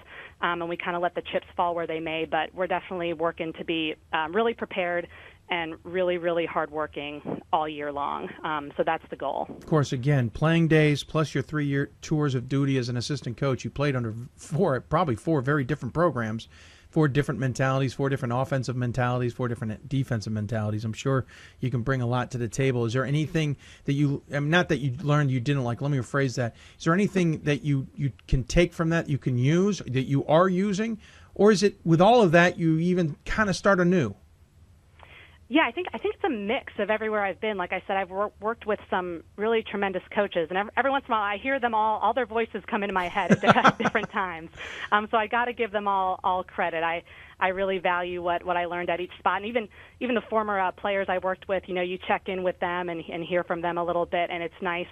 um, 0.43 0.61
and 0.61 0.69
we 0.69 0.77
kind 0.77 0.97
of 0.97 1.03
let 1.03 1.15
the 1.15 1.23
chips 1.33 1.47
fall 1.57 1.75
where 1.75 1.87
they 1.87 2.01
may. 2.01 2.27
But 2.31 2.55
we're 2.55 2.67
definitely 2.67 3.13
working 3.15 3.53
to 3.59 3.65
be 3.65 3.95
um, 4.13 4.35
really 4.35 4.55
prepared 4.55 5.07
and 5.51 5.77
really, 5.83 6.19
really 6.19 6.47
hardworking 6.47 7.43
all 7.53 7.69
year 7.69 7.91
long. 7.93 8.29
Um, 8.45 8.73
so 8.77 8.83
that's 8.85 9.05
the 9.11 9.17
goal. 9.17 9.47
Of 9.49 9.67
course, 9.67 9.93
again, 9.93 10.31
playing 10.31 10.69
days 10.69 11.05
plus 11.05 11.35
your 11.35 11.43
three-year 11.43 11.91
tours 12.03 12.35
of 12.35 12.49
duty 12.49 12.77
as 12.79 12.89
an 12.89 12.97
assistant 12.97 13.37
coach. 13.37 13.65
You 13.65 13.71
played 13.71 13.97
under 13.97 14.15
four, 14.37 14.81
probably 14.81 15.17
four 15.17 15.41
very 15.41 15.65
different 15.65 15.95
programs, 15.95 16.49
four 16.91 17.09
different 17.09 17.41
mentalities, 17.41 17.95
four 17.95 18.09
different 18.09 18.35
offensive 18.35 18.77
mentalities, 18.77 19.33
four 19.33 19.49
different 19.49 19.89
defensive 19.89 20.33
mentalities. 20.33 20.85
I'm 20.85 20.93
sure 20.93 21.27
you 21.61 21.71
can 21.71 21.83
bring 21.83 22.03
a 22.03 22.07
lot 22.07 22.31
to 22.33 22.39
the 22.39 22.49
table. 22.49 22.85
Is 22.85 22.93
there 22.93 23.05
anything 23.05 23.57
that 23.85 23.93
you, 23.93 24.23
I 24.33 24.41
mean, 24.41 24.51
not 24.51 24.69
that 24.71 24.79
you 24.79 24.97
learned 25.03 25.31
you 25.31 25.41
didn't 25.41 25.65
like? 25.65 25.81
Let 25.81 25.91
me 25.91 25.99
rephrase 25.99 26.37
that. 26.37 26.57
Is 26.79 26.85
there 26.85 26.95
anything 26.95 27.43
that 27.43 27.63
you 27.63 27.87
you 27.95 28.13
can 28.27 28.45
take 28.45 28.73
from 28.73 28.91
that 28.91 29.09
you 29.09 29.19
can 29.19 29.39
use 29.39 29.83
that 29.87 30.05
you 30.05 30.27
are 30.27 30.49
using, 30.49 30.99
or 31.35 31.53
is 31.53 31.63
it 31.63 31.79
with 31.85 32.01
all 32.01 32.23
of 32.23 32.33
that 32.33 32.59
you 32.59 32.79
even 32.79 33.17
kind 33.25 33.49
of 33.49 33.57
start 33.57 33.81
anew? 33.81 34.15
Yeah, 35.51 35.63
I 35.67 35.73
think 35.73 35.87
I 35.95 35.99
think 35.99 36.15
it's 36.15 36.25
a 36.25 36.29
mix 36.31 36.75
of 36.79 36.91
everywhere 36.91 37.25
I've 37.25 37.41
been. 37.41 37.57
Like 37.57 37.73
I 37.73 37.83
said, 37.87 37.97
I've 37.97 38.11
wor- 38.11 38.33
worked 38.39 38.67
with 38.67 38.81
some 38.91 39.23
really 39.37 39.63
tremendous 39.63 40.03
coaches, 40.15 40.49
and 40.51 40.59
every, 40.59 40.73
every 40.77 40.91
once 40.91 41.07
in 41.09 41.13
a 41.13 41.17
while, 41.17 41.23
I 41.23 41.39
hear 41.39 41.59
them 41.59 41.75
all. 41.75 41.99
All 42.01 42.13
their 42.13 42.27
voices 42.27 42.63
come 42.67 42.83
into 42.83 42.93
my 42.93 43.09
head 43.09 43.43
at 43.43 43.79
different 43.79 44.11
times. 44.11 44.51
Um, 44.93 45.09
so 45.11 45.17
I 45.17 45.27
got 45.27 45.47
to 45.47 45.55
give 45.55 45.71
them 45.71 45.89
all 45.89 46.21
all 46.23 46.45
credit. 46.45 46.83
I 46.83 47.03
I 47.41 47.49
really 47.49 47.79
value 47.79 48.23
what 48.23 48.45
what 48.45 48.59
I 48.59 48.67
learned 48.67 48.91
at 48.91 49.01
each 49.01 49.17
spot, 49.19 49.39
and 49.39 49.47
even 49.47 49.69
even 50.01 50.15
the 50.15 50.23
former 50.29 50.61
uh, 50.61 50.71
players 50.73 51.07
I 51.09 51.17
worked 51.17 51.49
with. 51.49 51.63
You 51.67 51.75
know, 51.75 51.83
you 51.83 51.99
check 52.07 52.29
in 52.29 52.43
with 52.43 52.61
them 52.61 52.91
and 52.91 53.03
and 53.11 53.25
hear 53.25 53.43
from 53.43 53.63
them 53.63 53.79
a 53.79 53.85
little 53.85 54.05
bit, 54.07 54.29
and 54.31 54.43
it's 54.43 54.61
nice. 54.61 54.87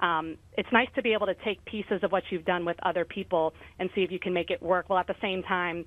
Um, 0.00 0.36
it's 0.58 0.70
nice 0.70 0.88
to 0.96 1.02
be 1.02 1.14
able 1.14 1.26
to 1.26 1.34
take 1.46 1.64
pieces 1.64 2.02
of 2.02 2.12
what 2.12 2.24
you've 2.30 2.44
done 2.44 2.66
with 2.66 2.76
other 2.82 3.06
people 3.06 3.54
and 3.78 3.88
see 3.94 4.02
if 4.02 4.10
you 4.10 4.18
can 4.18 4.34
make 4.34 4.50
it 4.50 4.60
work, 4.62 4.90
while 4.90 4.98
at 4.98 5.06
the 5.06 5.16
same 5.22 5.42
time 5.44 5.86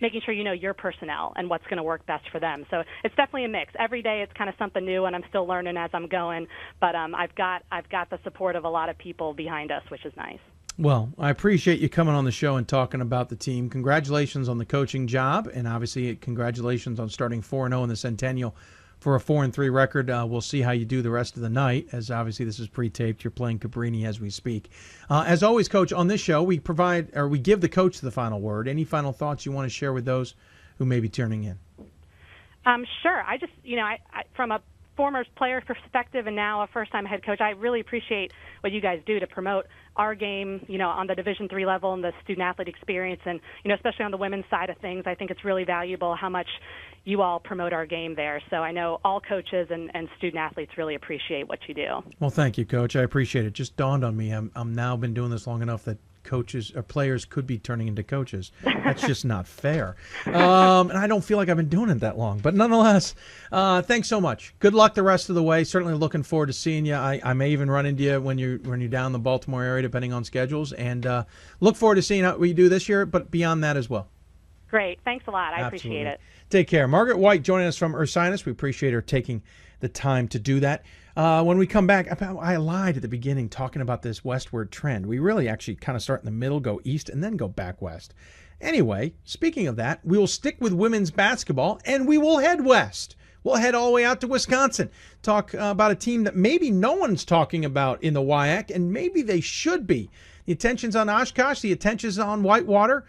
making 0.00 0.20
sure 0.24 0.34
you 0.34 0.44
know 0.44 0.52
your 0.52 0.74
personnel 0.74 1.32
and 1.36 1.48
what's 1.48 1.64
going 1.64 1.76
to 1.76 1.82
work 1.82 2.04
best 2.06 2.28
for 2.30 2.40
them. 2.40 2.66
So 2.70 2.82
it's 3.02 3.14
definitely 3.14 3.44
a 3.44 3.48
mix. 3.48 3.72
Every 3.78 4.02
day 4.02 4.22
it's 4.22 4.32
kind 4.32 4.50
of 4.50 4.56
something 4.58 4.84
new, 4.84 5.04
and 5.04 5.14
I'm 5.14 5.24
still 5.28 5.46
learning 5.46 5.76
as 5.76 5.90
I'm 5.92 6.08
going. 6.08 6.46
But 6.80 6.94
um, 6.94 7.14
I've 7.14 7.34
got 7.34 7.62
I've 7.70 7.88
got 7.88 8.10
the 8.10 8.18
support 8.24 8.56
of 8.56 8.64
a 8.64 8.68
lot 8.68 8.88
of 8.88 8.98
people 8.98 9.34
behind 9.34 9.70
us, 9.70 9.82
which 9.90 10.04
is 10.04 10.12
nice. 10.16 10.40
Well, 10.76 11.10
I 11.18 11.30
appreciate 11.30 11.78
you 11.78 11.88
coming 11.88 12.16
on 12.16 12.24
the 12.24 12.32
show 12.32 12.56
and 12.56 12.66
talking 12.66 13.00
about 13.00 13.28
the 13.28 13.36
team. 13.36 13.70
Congratulations 13.70 14.48
on 14.48 14.58
the 14.58 14.64
coaching 14.64 15.06
job, 15.06 15.48
and 15.52 15.68
obviously 15.68 16.16
congratulations 16.16 16.98
on 16.98 17.08
starting 17.08 17.42
four 17.42 17.66
and 17.66 17.72
zero 17.72 17.84
in 17.84 17.88
the 17.88 17.96
Centennial 17.96 18.56
for 19.04 19.16
a 19.16 19.20
four 19.20 19.44
and 19.44 19.52
three 19.52 19.68
record. 19.68 20.08
Uh, 20.08 20.24
we'll 20.26 20.40
see 20.40 20.62
how 20.62 20.70
you 20.70 20.86
do 20.86 21.02
the 21.02 21.10
rest 21.10 21.36
of 21.36 21.42
the 21.42 21.50
night, 21.50 21.86
as 21.92 22.10
obviously 22.10 22.46
this 22.46 22.58
is 22.58 22.66
pre-taped. 22.68 23.22
You're 23.22 23.30
playing 23.30 23.58
Cabrini 23.58 24.06
as 24.06 24.18
we 24.18 24.30
speak. 24.30 24.70
Uh, 25.10 25.24
as 25.26 25.42
always, 25.42 25.68
Coach, 25.68 25.92
on 25.92 26.08
this 26.08 26.22
show 26.22 26.42
we 26.42 26.58
provide 26.58 27.14
or 27.14 27.28
we 27.28 27.38
give 27.38 27.60
the 27.60 27.68
coach 27.68 28.00
the 28.00 28.10
final 28.10 28.40
word. 28.40 28.66
Any 28.66 28.82
final 28.82 29.12
thoughts 29.12 29.44
you 29.44 29.52
want 29.52 29.66
to 29.66 29.68
share 29.68 29.92
with 29.92 30.06
those 30.06 30.34
who 30.78 30.86
may 30.86 31.00
be 31.00 31.10
tuning 31.10 31.44
in? 31.44 31.58
Um, 32.64 32.86
sure. 33.02 33.22
I 33.22 33.36
just, 33.36 33.52
you 33.62 33.76
know, 33.76 33.82
I, 33.82 33.98
I, 34.10 34.22
from 34.34 34.50
a 34.50 34.62
former 34.96 35.26
player 35.36 35.60
perspective 35.66 36.26
and 36.26 36.34
now 36.34 36.62
a 36.62 36.66
first 36.68 36.90
time 36.90 37.04
head 37.04 37.26
coach, 37.26 37.42
I 37.42 37.50
really 37.50 37.80
appreciate 37.80 38.32
what 38.62 38.72
you 38.72 38.80
guys 38.80 39.02
do 39.04 39.20
to 39.20 39.26
promote 39.26 39.66
our 39.96 40.14
game, 40.14 40.64
you 40.66 40.78
know, 40.78 40.88
on 40.88 41.08
the 41.08 41.14
Division 41.14 41.48
three 41.50 41.66
level 41.66 41.92
and 41.92 42.02
the 42.02 42.12
student 42.24 42.44
athlete 42.44 42.68
experience, 42.68 43.20
and 43.26 43.38
you 43.64 43.68
know, 43.68 43.74
especially 43.74 44.06
on 44.06 44.10
the 44.10 44.16
women's 44.16 44.46
side 44.50 44.70
of 44.70 44.78
things. 44.78 45.04
I 45.06 45.14
think 45.14 45.30
it's 45.30 45.44
really 45.44 45.64
valuable 45.64 46.16
how 46.16 46.30
much 46.30 46.48
you 47.04 47.22
all 47.22 47.38
promote 47.38 47.72
our 47.72 47.86
game 47.86 48.14
there. 48.14 48.40
So 48.50 48.56
I 48.56 48.72
know 48.72 49.00
all 49.04 49.20
coaches 49.20 49.68
and, 49.70 49.90
and 49.94 50.08
student 50.18 50.38
athletes 50.38 50.72
really 50.76 50.94
appreciate 50.94 51.48
what 51.48 51.58
you 51.68 51.74
do. 51.74 52.02
Well, 52.18 52.30
thank 52.30 52.56
you, 52.58 52.64
Coach. 52.64 52.96
I 52.96 53.02
appreciate 53.02 53.44
it. 53.44 53.52
Just 53.52 53.76
dawned 53.76 54.04
on 54.04 54.16
me. 54.16 54.30
I'm 54.30 54.50
I'm 54.56 54.74
now 54.74 54.96
been 54.96 55.14
doing 55.14 55.30
this 55.30 55.46
long 55.46 55.62
enough 55.62 55.84
that 55.84 55.98
coaches 56.24 56.72
or 56.74 56.82
players 56.82 57.24
could 57.26 57.46
be 57.46 57.58
turning 57.58 57.86
into 57.86 58.02
coaches. 58.02 58.50
That's 58.64 59.02
just 59.06 59.24
not 59.24 59.46
fair. 59.46 59.96
Um, 60.26 60.90
and 60.90 60.98
I 60.98 61.06
don't 61.06 61.22
feel 61.22 61.36
like 61.36 61.48
I've 61.48 61.56
been 61.56 61.68
doing 61.68 61.90
it 61.90 62.00
that 62.00 62.18
long. 62.18 62.38
But 62.38 62.54
nonetheless, 62.54 63.14
uh, 63.52 63.82
thanks 63.82 64.08
so 64.08 64.20
much. 64.20 64.54
Good 64.58 64.74
luck 64.74 64.94
the 64.94 65.02
rest 65.02 65.28
of 65.28 65.34
the 65.34 65.42
way. 65.42 65.62
Certainly 65.64 65.94
looking 65.94 66.22
forward 66.22 66.46
to 66.46 66.52
seeing 66.52 66.86
you. 66.86 66.94
I, 66.94 67.20
I 67.22 67.34
may 67.34 67.50
even 67.50 67.70
run 67.70 67.86
into 67.86 68.02
you 68.02 68.20
when 68.20 68.38
you 68.38 68.60
when 68.64 68.80
you're 68.80 68.88
down 68.88 69.06
in 69.06 69.12
the 69.12 69.18
Baltimore 69.18 69.62
area, 69.62 69.82
depending 69.82 70.12
on 70.12 70.24
schedules. 70.24 70.72
And 70.72 71.06
uh, 71.06 71.24
look 71.60 71.76
forward 71.76 71.96
to 71.96 72.02
seeing 72.02 72.24
how 72.24 72.36
we 72.36 72.52
do 72.52 72.68
this 72.68 72.88
year, 72.88 73.06
but 73.06 73.30
beyond 73.30 73.62
that 73.62 73.76
as 73.76 73.88
well. 73.88 74.08
Great. 74.70 74.98
Thanks 75.04 75.24
a 75.28 75.30
lot. 75.30 75.54
I 75.54 75.60
Absolutely. 75.60 76.00
appreciate 76.00 76.06
it. 76.06 76.20
Take 76.54 76.68
care. 76.68 76.86
Margaret 76.86 77.18
White 77.18 77.42
joining 77.42 77.66
us 77.66 77.76
from 77.76 77.94
Ursinus. 77.94 78.46
We 78.46 78.52
appreciate 78.52 78.92
her 78.92 79.02
taking 79.02 79.42
the 79.80 79.88
time 79.88 80.28
to 80.28 80.38
do 80.38 80.60
that. 80.60 80.84
Uh, 81.16 81.42
when 81.42 81.58
we 81.58 81.66
come 81.66 81.88
back, 81.88 82.22
I 82.22 82.54
lied 82.58 82.94
at 82.94 83.02
the 83.02 83.08
beginning 83.08 83.48
talking 83.48 83.82
about 83.82 84.02
this 84.02 84.24
westward 84.24 84.70
trend. 84.70 85.04
We 85.04 85.18
really 85.18 85.48
actually 85.48 85.74
kind 85.74 85.96
of 85.96 86.02
start 86.02 86.20
in 86.20 86.26
the 86.26 86.30
middle, 86.30 86.60
go 86.60 86.80
east, 86.84 87.08
and 87.08 87.24
then 87.24 87.36
go 87.36 87.48
back 87.48 87.82
west. 87.82 88.14
Anyway, 88.60 89.14
speaking 89.24 89.66
of 89.66 89.74
that, 89.74 89.98
we 90.04 90.16
will 90.16 90.28
stick 90.28 90.56
with 90.60 90.72
women's 90.72 91.10
basketball 91.10 91.80
and 91.84 92.06
we 92.06 92.18
will 92.18 92.38
head 92.38 92.64
west. 92.64 93.16
We'll 93.42 93.56
head 93.56 93.74
all 93.74 93.86
the 93.86 93.94
way 93.94 94.04
out 94.04 94.20
to 94.20 94.28
Wisconsin, 94.28 94.90
talk 95.22 95.56
uh, 95.56 95.58
about 95.58 95.90
a 95.90 95.96
team 95.96 96.22
that 96.22 96.36
maybe 96.36 96.70
no 96.70 96.92
one's 96.92 97.24
talking 97.24 97.64
about 97.64 98.00
in 98.00 98.14
the 98.14 98.22
WIAC, 98.22 98.72
and 98.72 98.92
maybe 98.92 99.22
they 99.22 99.40
should 99.40 99.88
be. 99.88 100.08
The 100.44 100.52
attention's 100.52 100.94
on 100.94 101.10
Oshkosh, 101.10 101.62
the 101.62 101.72
attention's 101.72 102.20
on 102.20 102.44
Whitewater. 102.44 103.06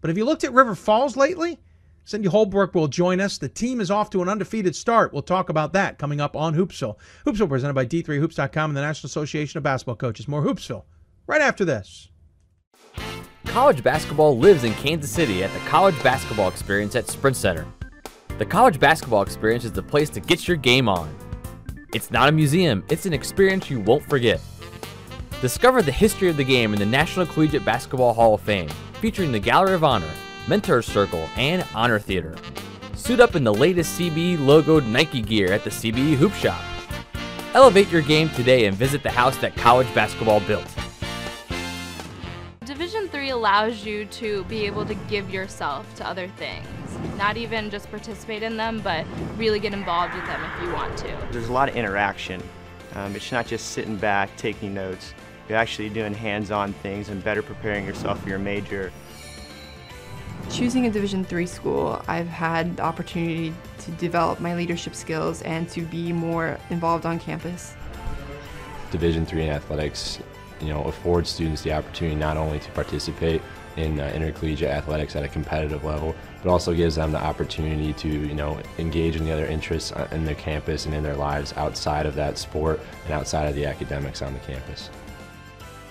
But 0.00 0.10
have 0.10 0.16
you 0.16 0.24
looked 0.24 0.44
at 0.44 0.52
River 0.52 0.76
Falls 0.76 1.16
lately? 1.16 1.58
Cindy 2.04 2.28
Holbrook 2.28 2.74
will 2.74 2.88
join 2.88 3.20
us. 3.20 3.38
The 3.38 3.48
team 3.48 3.80
is 3.80 3.90
off 3.90 4.10
to 4.10 4.20
an 4.22 4.28
undefeated 4.28 4.76
start. 4.76 5.12
We'll 5.12 5.22
talk 5.22 5.48
about 5.48 5.72
that 5.72 5.98
coming 5.98 6.20
up 6.20 6.36
on 6.36 6.54
Hoopsville. 6.54 6.96
Hoopsville 7.24 7.48
presented 7.48 7.74
by 7.74 7.86
D3Hoops.com 7.86 8.70
and 8.70 8.76
the 8.76 8.82
National 8.82 9.08
Association 9.08 9.56
of 9.58 9.64
Basketball 9.64 9.96
Coaches. 9.96 10.28
More 10.28 10.42
Hoopsville 10.42 10.84
right 11.26 11.40
after 11.40 11.64
this. 11.64 12.10
College 13.46 13.82
basketball 13.82 14.36
lives 14.36 14.64
in 14.64 14.74
Kansas 14.74 15.10
City 15.10 15.44
at 15.44 15.52
the 15.52 15.60
College 15.60 16.00
Basketball 16.02 16.48
Experience 16.48 16.94
at 16.96 17.08
Sprint 17.08 17.36
Center. 17.36 17.66
The 18.38 18.44
College 18.44 18.80
Basketball 18.80 19.22
Experience 19.22 19.64
is 19.64 19.72
the 19.72 19.82
place 19.82 20.10
to 20.10 20.20
get 20.20 20.48
your 20.48 20.56
game 20.56 20.88
on. 20.88 21.14
It's 21.94 22.10
not 22.10 22.28
a 22.28 22.32
museum, 22.32 22.84
it's 22.88 23.06
an 23.06 23.12
experience 23.12 23.70
you 23.70 23.80
won't 23.80 24.04
forget. 24.06 24.40
Discover 25.40 25.82
the 25.82 25.92
history 25.92 26.28
of 26.28 26.36
the 26.36 26.44
game 26.44 26.72
in 26.72 26.80
the 26.80 26.86
National 26.86 27.26
Collegiate 27.26 27.64
Basketball 27.64 28.12
Hall 28.12 28.34
of 28.34 28.40
Fame, 28.40 28.68
featuring 29.00 29.30
the 29.30 29.38
Gallery 29.38 29.74
of 29.74 29.84
Honor, 29.84 30.10
Mentor 30.46 30.82
Circle, 30.82 31.28
and 31.36 31.64
Honor 31.74 31.98
Theater. 31.98 32.36
Suit 32.94 33.20
up 33.20 33.34
in 33.34 33.44
the 33.44 33.54
latest 33.54 33.98
CBE 33.98 34.36
logoed 34.38 34.86
Nike 34.86 35.22
gear 35.22 35.52
at 35.52 35.64
the 35.64 35.70
CBE 35.70 36.16
Hoop 36.16 36.32
Shop. 36.34 36.62
Elevate 37.54 37.90
your 37.90 38.02
game 38.02 38.28
today 38.30 38.66
and 38.66 38.76
visit 38.76 39.02
the 39.02 39.10
house 39.10 39.36
that 39.38 39.56
college 39.56 39.92
basketball 39.94 40.40
built. 40.40 40.66
Division 42.64 43.08
3 43.08 43.30
allows 43.30 43.84
you 43.86 44.04
to 44.06 44.44
be 44.44 44.66
able 44.66 44.84
to 44.84 44.94
give 45.08 45.30
yourself 45.30 45.92
to 45.94 46.06
other 46.06 46.28
things. 46.28 46.66
Not 47.16 47.36
even 47.36 47.70
just 47.70 47.90
participate 47.90 48.42
in 48.42 48.56
them, 48.56 48.80
but 48.80 49.06
really 49.36 49.60
get 49.60 49.72
involved 49.72 50.14
with 50.14 50.26
them 50.26 50.42
if 50.44 50.62
you 50.62 50.72
want 50.72 50.96
to. 50.98 51.28
There's 51.30 51.48
a 51.48 51.52
lot 51.52 51.68
of 51.68 51.76
interaction. 51.76 52.42
Um, 52.94 53.14
it's 53.16 53.32
not 53.32 53.46
just 53.46 53.70
sitting 53.70 53.96
back, 53.96 54.34
taking 54.36 54.74
notes. 54.74 55.14
You're 55.48 55.58
actually 55.58 55.90
doing 55.90 56.14
hands-on 56.14 56.72
things 56.74 57.08
and 57.08 57.22
better 57.22 57.42
preparing 57.42 57.86
yourself 57.86 58.22
for 58.22 58.28
your 58.28 58.38
major. 58.38 58.92
Choosing 60.54 60.86
a 60.86 60.90
Division 60.90 61.24
three 61.24 61.46
school, 61.46 62.00
I've 62.06 62.28
had 62.28 62.76
the 62.76 62.84
opportunity 62.84 63.52
to 63.78 63.90
develop 63.90 64.38
my 64.38 64.54
leadership 64.54 64.94
skills 64.94 65.42
and 65.42 65.68
to 65.70 65.80
be 65.82 66.12
more 66.12 66.60
involved 66.70 67.06
on 67.06 67.18
campus. 67.18 67.74
Division 68.92 69.26
three 69.26 69.42
in 69.42 69.50
athletics, 69.50 70.20
you 70.60 70.68
know, 70.68 70.84
affords 70.84 71.28
students 71.28 71.62
the 71.62 71.72
opportunity 71.72 72.14
not 72.14 72.36
only 72.36 72.60
to 72.60 72.70
participate 72.70 73.42
in 73.76 73.98
uh, 73.98 74.12
intercollegiate 74.14 74.70
athletics 74.70 75.16
at 75.16 75.24
a 75.24 75.28
competitive 75.28 75.82
level, 75.82 76.14
but 76.40 76.50
also 76.50 76.72
gives 76.72 76.94
them 76.94 77.10
the 77.10 77.20
opportunity 77.20 77.92
to, 77.94 78.08
you 78.08 78.34
know, 78.34 78.56
engage 78.78 79.16
in 79.16 79.24
the 79.24 79.32
other 79.32 79.46
interests 79.46 79.90
uh, 79.90 80.06
in 80.12 80.24
their 80.24 80.36
campus 80.36 80.86
and 80.86 80.94
in 80.94 81.02
their 81.02 81.16
lives 81.16 81.52
outside 81.56 82.06
of 82.06 82.14
that 82.14 82.38
sport 82.38 82.80
and 83.06 83.12
outside 83.12 83.48
of 83.48 83.56
the 83.56 83.66
academics 83.66 84.22
on 84.22 84.32
the 84.32 84.38
campus 84.38 84.88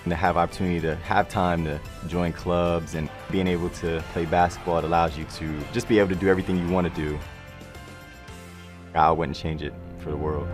and 0.04 0.10
to 0.10 0.16
have 0.16 0.36
opportunity 0.36 0.80
to 0.80 0.94
have 0.96 1.28
time 1.28 1.64
to 1.64 1.80
join 2.08 2.32
clubs 2.32 2.94
and 2.94 3.08
being 3.30 3.46
able 3.46 3.70
to 3.70 4.02
play 4.12 4.26
basketball, 4.26 4.78
it 4.78 4.84
allows 4.84 5.16
you 5.16 5.24
to 5.36 5.58
just 5.72 5.88
be 5.88 5.98
able 5.98 6.10
to 6.10 6.14
do 6.14 6.28
everything 6.28 6.58
you 6.58 6.68
want 6.72 6.86
to 6.86 7.00
do. 7.00 7.18
I 8.94 9.10
wouldn't 9.10 9.36
change 9.36 9.62
it 9.62 9.72
for 9.98 10.10
the 10.10 10.16
world. 10.16 10.46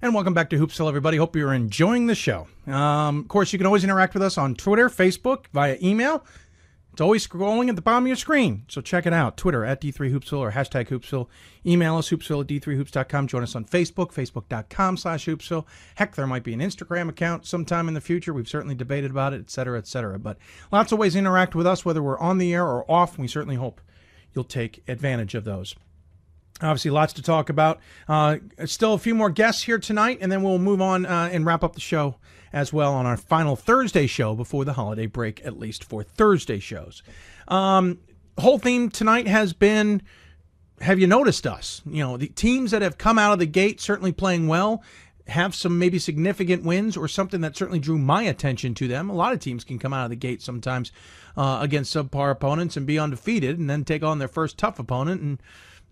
And 0.00 0.14
welcome 0.14 0.32
back 0.32 0.48
to 0.50 0.56
Hoopsville, 0.56 0.88
everybody. 0.88 1.16
Hope 1.16 1.34
you're 1.34 1.52
enjoying 1.52 2.06
the 2.06 2.14
show. 2.14 2.46
Um, 2.68 3.20
of 3.20 3.28
course, 3.28 3.52
you 3.52 3.58
can 3.58 3.66
always 3.66 3.82
interact 3.82 4.14
with 4.14 4.22
us 4.22 4.38
on 4.38 4.54
Twitter, 4.54 4.88
Facebook, 4.88 5.46
via 5.52 5.76
email. 5.82 6.24
It's 6.98 7.00
always 7.00 7.28
scrolling 7.28 7.68
at 7.68 7.76
the 7.76 7.82
bottom 7.82 8.02
of 8.02 8.08
your 8.08 8.16
screen. 8.16 8.64
So 8.66 8.80
check 8.80 9.06
it 9.06 9.12
out. 9.12 9.36
Twitter 9.36 9.64
at 9.64 9.80
D3Hoopsville 9.80 10.40
or 10.40 10.50
hashtag 10.50 10.88
Hoopsville. 10.88 11.28
Email 11.64 11.96
us, 11.96 12.10
hoopsville 12.10 12.40
at 12.40 12.48
D3Hoops.com. 12.48 13.28
Join 13.28 13.44
us 13.44 13.54
on 13.54 13.64
Facebook, 13.66 14.12
Facebook.com 14.12 14.96
slash 14.96 15.26
Hoopsville. 15.26 15.64
Heck, 15.94 16.16
there 16.16 16.26
might 16.26 16.42
be 16.42 16.54
an 16.54 16.58
Instagram 16.58 17.08
account 17.08 17.46
sometime 17.46 17.86
in 17.86 17.94
the 17.94 18.00
future. 18.00 18.32
We've 18.32 18.48
certainly 18.48 18.74
debated 18.74 19.12
about 19.12 19.32
it, 19.32 19.38
et 19.38 19.48
cetera, 19.48 19.78
et 19.78 19.86
cetera. 19.86 20.18
But 20.18 20.38
lots 20.72 20.90
of 20.90 20.98
ways 20.98 21.12
to 21.12 21.20
interact 21.20 21.54
with 21.54 21.68
us, 21.68 21.84
whether 21.84 22.02
we're 22.02 22.18
on 22.18 22.38
the 22.38 22.52
air 22.52 22.66
or 22.66 22.84
off. 22.90 23.16
We 23.16 23.28
certainly 23.28 23.54
hope 23.54 23.80
you'll 24.34 24.42
take 24.42 24.82
advantage 24.88 25.36
of 25.36 25.44
those. 25.44 25.76
Obviously, 26.60 26.90
lots 26.90 27.12
to 27.12 27.22
talk 27.22 27.48
about. 27.48 27.78
Uh, 28.08 28.38
still 28.64 28.94
a 28.94 28.98
few 28.98 29.14
more 29.14 29.30
guests 29.30 29.62
here 29.62 29.78
tonight, 29.78 30.18
and 30.20 30.32
then 30.32 30.42
we'll 30.42 30.58
move 30.58 30.80
on 30.80 31.06
uh, 31.06 31.30
and 31.32 31.46
wrap 31.46 31.62
up 31.62 31.74
the 31.74 31.80
show 31.80 32.16
as 32.58 32.72
well 32.72 32.92
on 32.92 33.06
our 33.06 33.16
final 33.16 33.54
Thursday 33.54 34.08
show 34.08 34.34
before 34.34 34.64
the 34.64 34.72
holiday 34.72 35.06
break, 35.06 35.44
at 35.46 35.58
least 35.58 35.84
for 35.84 36.02
Thursday 36.02 36.58
shows. 36.58 37.04
Um, 37.46 37.98
whole 38.36 38.58
theme 38.58 38.90
tonight 38.90 39.28
has 39.28 39.52
been 39.52 40.02
have 40.80 41.00
you 41.00 41.06
noticed 41.08 41.46
us? 41.46 41.82
You 41.86 42.04
know, 42.04 42.16
the 42.16 42.28
teams 42.28 42.70
that 42.70 42.82
have 42.82 42.98
come 42.98 43.18
out 43.18 43.32
of 43.32 43.38
the 43.38 43.46
gate 43.46 43.80
certainly 43.80 44.12
playing 44.12 44.46
well 44.46 44.82
have 45.26 45.54
some 45.54 45.78
maybe 45.78 45.98
significant 45.98 46.64
wins 46.64 46.96
or 46.96 47.06
something 47.06 47.40
that 47.42 47.56
certainly 47.56 47.80
drew 47.80 47.98
my 47.98 48.22
attention 48.22 48.74
to 48.74 48.88
them. 48.88 49.10
A 49.10 49.14
lot 49.14 49.32
of 49.32 49.40
teams 49.40 49.64
can 49.64 49.78
come 49.78 49.92
out 49.92 50.04
of 50.04 50.10
the 50.10 50.16
gate 50.16 50.40
sometimes 50.40 50.90
uh, 51.36 51.58
against 51.60 51.94
subpar 51.94 52.30
opponents 52.30 52.76
and 52.76 52.86
be 52.86 52.98
undefeated 52.98 53.58
and 53.58 53.68
then 53.68 53.84
take 53.84 54.02
on 54.02 54.18
their 54.18 54.28
first 54.28 54.56
tough 54.56 54.78
opponent 54.78 55.20
and 55.20 55.42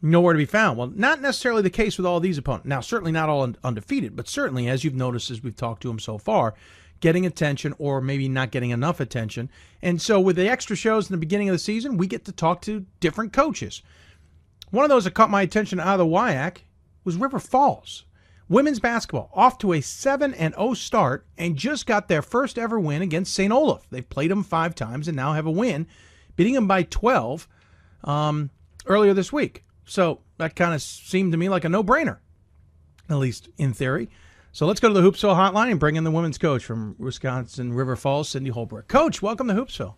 nowhere 0.02 0.34
to 0.34 0.38
be 0.38 0.44
found. 0.44 0.78
Well, 0.78 0.92
not 0.94 1.20
necessarily 1.20 1.62
the 1.62 1.70
case 1.70 1.96
with 1.96 2.06
all 2.06 2.20
these 2.20 2.38
opponents. 2.38 2.66
Now, 2.66 2.80
certainly 2.80 3.12
not 3.12 3.28
all 3.28 3.52
undefeated, 3.64 4.16
but 4.16 4.28
certainly, 4.28 4.68
as 4.68 4.84
you've 4.84 4.94
noticed 4.94 5.30
as 5.30 5.42
we've 5.42 5.56
talked 5.56 5.82
to 5.82 5.88
them 5.88 5.98
so 5.98 6.18
far, 6.18 6.54
getting 7.00 7.26
attention 7.26 7.74
or 7.78 8.00
maybe 8.00 8.28
not 8.28 8.50
getting 8.50 8.70
enough 8.70 9.00
attention. 9.00 9.50
And 9.82 10.00
so, 10.00 10.20
with 10.20 10.36
the 10.36 10.48
extra 10.48 10.76
shows 10.76 11.08
in 11.08 11.14
the 11.14 11.18
beginning 11.18 11.48
of 11.48 11.54
the 11.54 11.58
season, 11.58 11.96
we 11.96 12.06
get 12.06 12.24
to 12.26 12.32
talk 12.32 12.62
to 12.62 12.86
different 13.00 13.32
coaches. 13.32 13.82
One 14.70 14.84
of 14.84 14.90
those 14.90 15.04
that 15.04 15.14
caught 15.14 15.30
my 15.30 15.42
attention 15.42 15.80
out 15.80 15.98
of 16.00 16.06
the 16.06 16.06
WIAC 16.06 16.58
was 17.04 17.16
River 17.16 17.38
Falls. 17.38 18.04
Women's 18.48 18.78
basketball 18.78 19.30
off 19.34 19.58
to 19.58 19.72
a 19.72 19.80
7 19.80 20.32
and 20.34 20.54
0 20.54 20.74
start 20.74 21.26
and 21.36 21.56
just 21.56 21.86
got 21.86 22.06
their 22.06 22.22
first 22.22 22.58
ever 22.58 22.78
win 22.78 23.02
against 23.02 23.34
St. 23.34 23.52
Olaf. 23.52 23.86
They've 23.90 24.08
played 24.08 24.30
them 24.30 24.44
five 24.44 24.74
times 24.74 25.08
and 25.08 25.16
now 25.16 25.32
have 25.32 25.46
a 25.46 25.50
win, 25.50 25.86
beating 26.36 26.54
them 26.54 26.68
by 26.68 26.84
12 26.84 27.48
um, 28.04 28.50
earlier 28.86 29.14
this 29.14 29.32
week. 29.32 29.64
So 29.86 30.20
that 30.38 30.54
kind 30.56 30.74
of 30.74 30.82
seemed 30.82 31.32
to 31.32 31.38
me 31.38 31.48
like 31.48 31.64
a 31.64 31.68
no 31.68 31.82
brainer, 31.82 32.18
at 33.08 33.16
least 33.16 33.48
in 33.56 33.72
theory. 33.72 34.10
So 34.52 34.66
let's 34.66 34.80
go 34.80 34.88
to 34.88 34.94
the 34.94 35.02
Hoopsville 35.02 35.36
hotline 35.36 35.70
and 35.70 35.78
bring 35.78 35.96
in 35.96 36.04
the 36.04 36.10
women's 36.10 36.38
coach 36.38 36.64
from 36.64 36.96
Wisconsin 36.98 37.72
River 37.72 37.94
Falls, 37.94 38.28
Cindy 38.28 38.50
Holbrook. 38.50 38.88
Coach, 38.88 39.22
welcome 39.22 39.48
to 39.48 39.54
Hoopsville. 39.54 39.94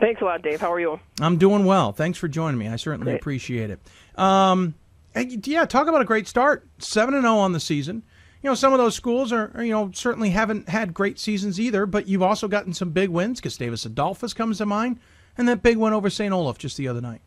Thanks 0.00 0.22
a 0.22 0.24
lot, 0.24 0.42
Dave. 0.42 0.60
How 0.60 0.72
are 0.72 0.80
you? 0.80 0.98
I'm 1.20 1.36
doing 1.36 1.64
well. 1.64 1.92
Thanks 1.92 2.18
for 2.18 2.28
joining 2.28 2.58
me. 2.58 2.68
I 2.68 2.76
certainly 2.76 3.12
Great. 3.12 3.20
appreciate 3.20 3.70
it. 3.70 3.80
Um, 4.18 4.74
yeah, 5.14 5.64
talk 5.66 5.88
about 5.88 6.00
a 6.00 6.06
great 6.06 6.26
start. 6.26 6.66
Seven 6.78 7.14
and 7.14 7.24
zero 7.24 7.36
on 7.36 7.52
the 7.52 7.60
season. 7.60 8.02
You 8.42 8.50
know, 8.50 8.54
some 8.54 8.72
of 8.72 8.78
those 8.78 8.94
schools 8.94 9.32
are, 9.32 9.52
are, 9.54 9.62
you 9.62 9.72
know, 9.72 9.90
certainly 9.92 10.30
haven't 10.30 10.68
had 10.68 10.94
great 10.94 11.18
seasons 11.18 11.60
either. 11.60 11.84
But 11.84 12.08
you've 12.08 12.22
also 12.22 12.48
gotten 12.48 12.72
some 12.72 12.90
big 12.90 13.10
wins. 13.10 13.40
Gustavus 13.40 13.84
Adolphus 13.84 14.32
comes 14.32 14.58
to 14.58 14.66
mind, 14.66 14.98
and 15.36 15.46
that 15.48 15.62
big 15.62 15.76
win 15.76 15.92
over 15.92 16.08
St. 16.08 16.32
Olaf 16.32 16.56
just 16.56 16.76
the 16.76 16.88
other 16.88 17.00
night. 17.00 17.20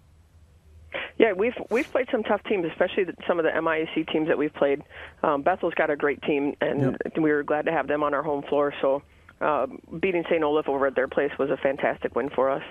Yeah, 1.17 1.31
we've 1.31 1.53
we've 1.69 1.89
played 1.89 2.07
some 2.11 2.23
tough 2.23 2.43
teams, 2.43 2.65
especially 2.69 3.05
the, 3.05 3.13
some 3.27 3.39
of 3.39 3.45
the 3.45 3.51
MIAC 3.51 4.11
teams 4.11 4.27
that 4.27 4.37
we've 4.37 4.53
played. 4.53 4.83
Um, 5.23 5.43
Bethel's 5.43 5.73
got 5.75 5.89
a 5.89 5.95
great 5.95 6.21
team, 6.23 6.55
and 6.59 6.97
Yep. 7.03 7.17
we 7.17 7.31
were 7.31 7.43
glad 7.43 7.65
to 7.65 7.71
have 7.71 7.87
them 7.87 8.03
on 8.03 8.13
our 8.13 8.21
home 8.23 8.43
floor. 8.43 8.73
So 8.81 9.01
uh, 9.39 9.67
beating 10.01 10.23
St. 10.29 10.43
Olaf 10.43 10.67
over 10.67 10.87
at 10.87 10.95
their 10.95 11.07
place 11.07 11.31
was 11.39 11.49
a 11.49 11.57
fantastic 11.57 12.15
win 12.15 12.29
for 12.29 12.49
us. 12.49 12.63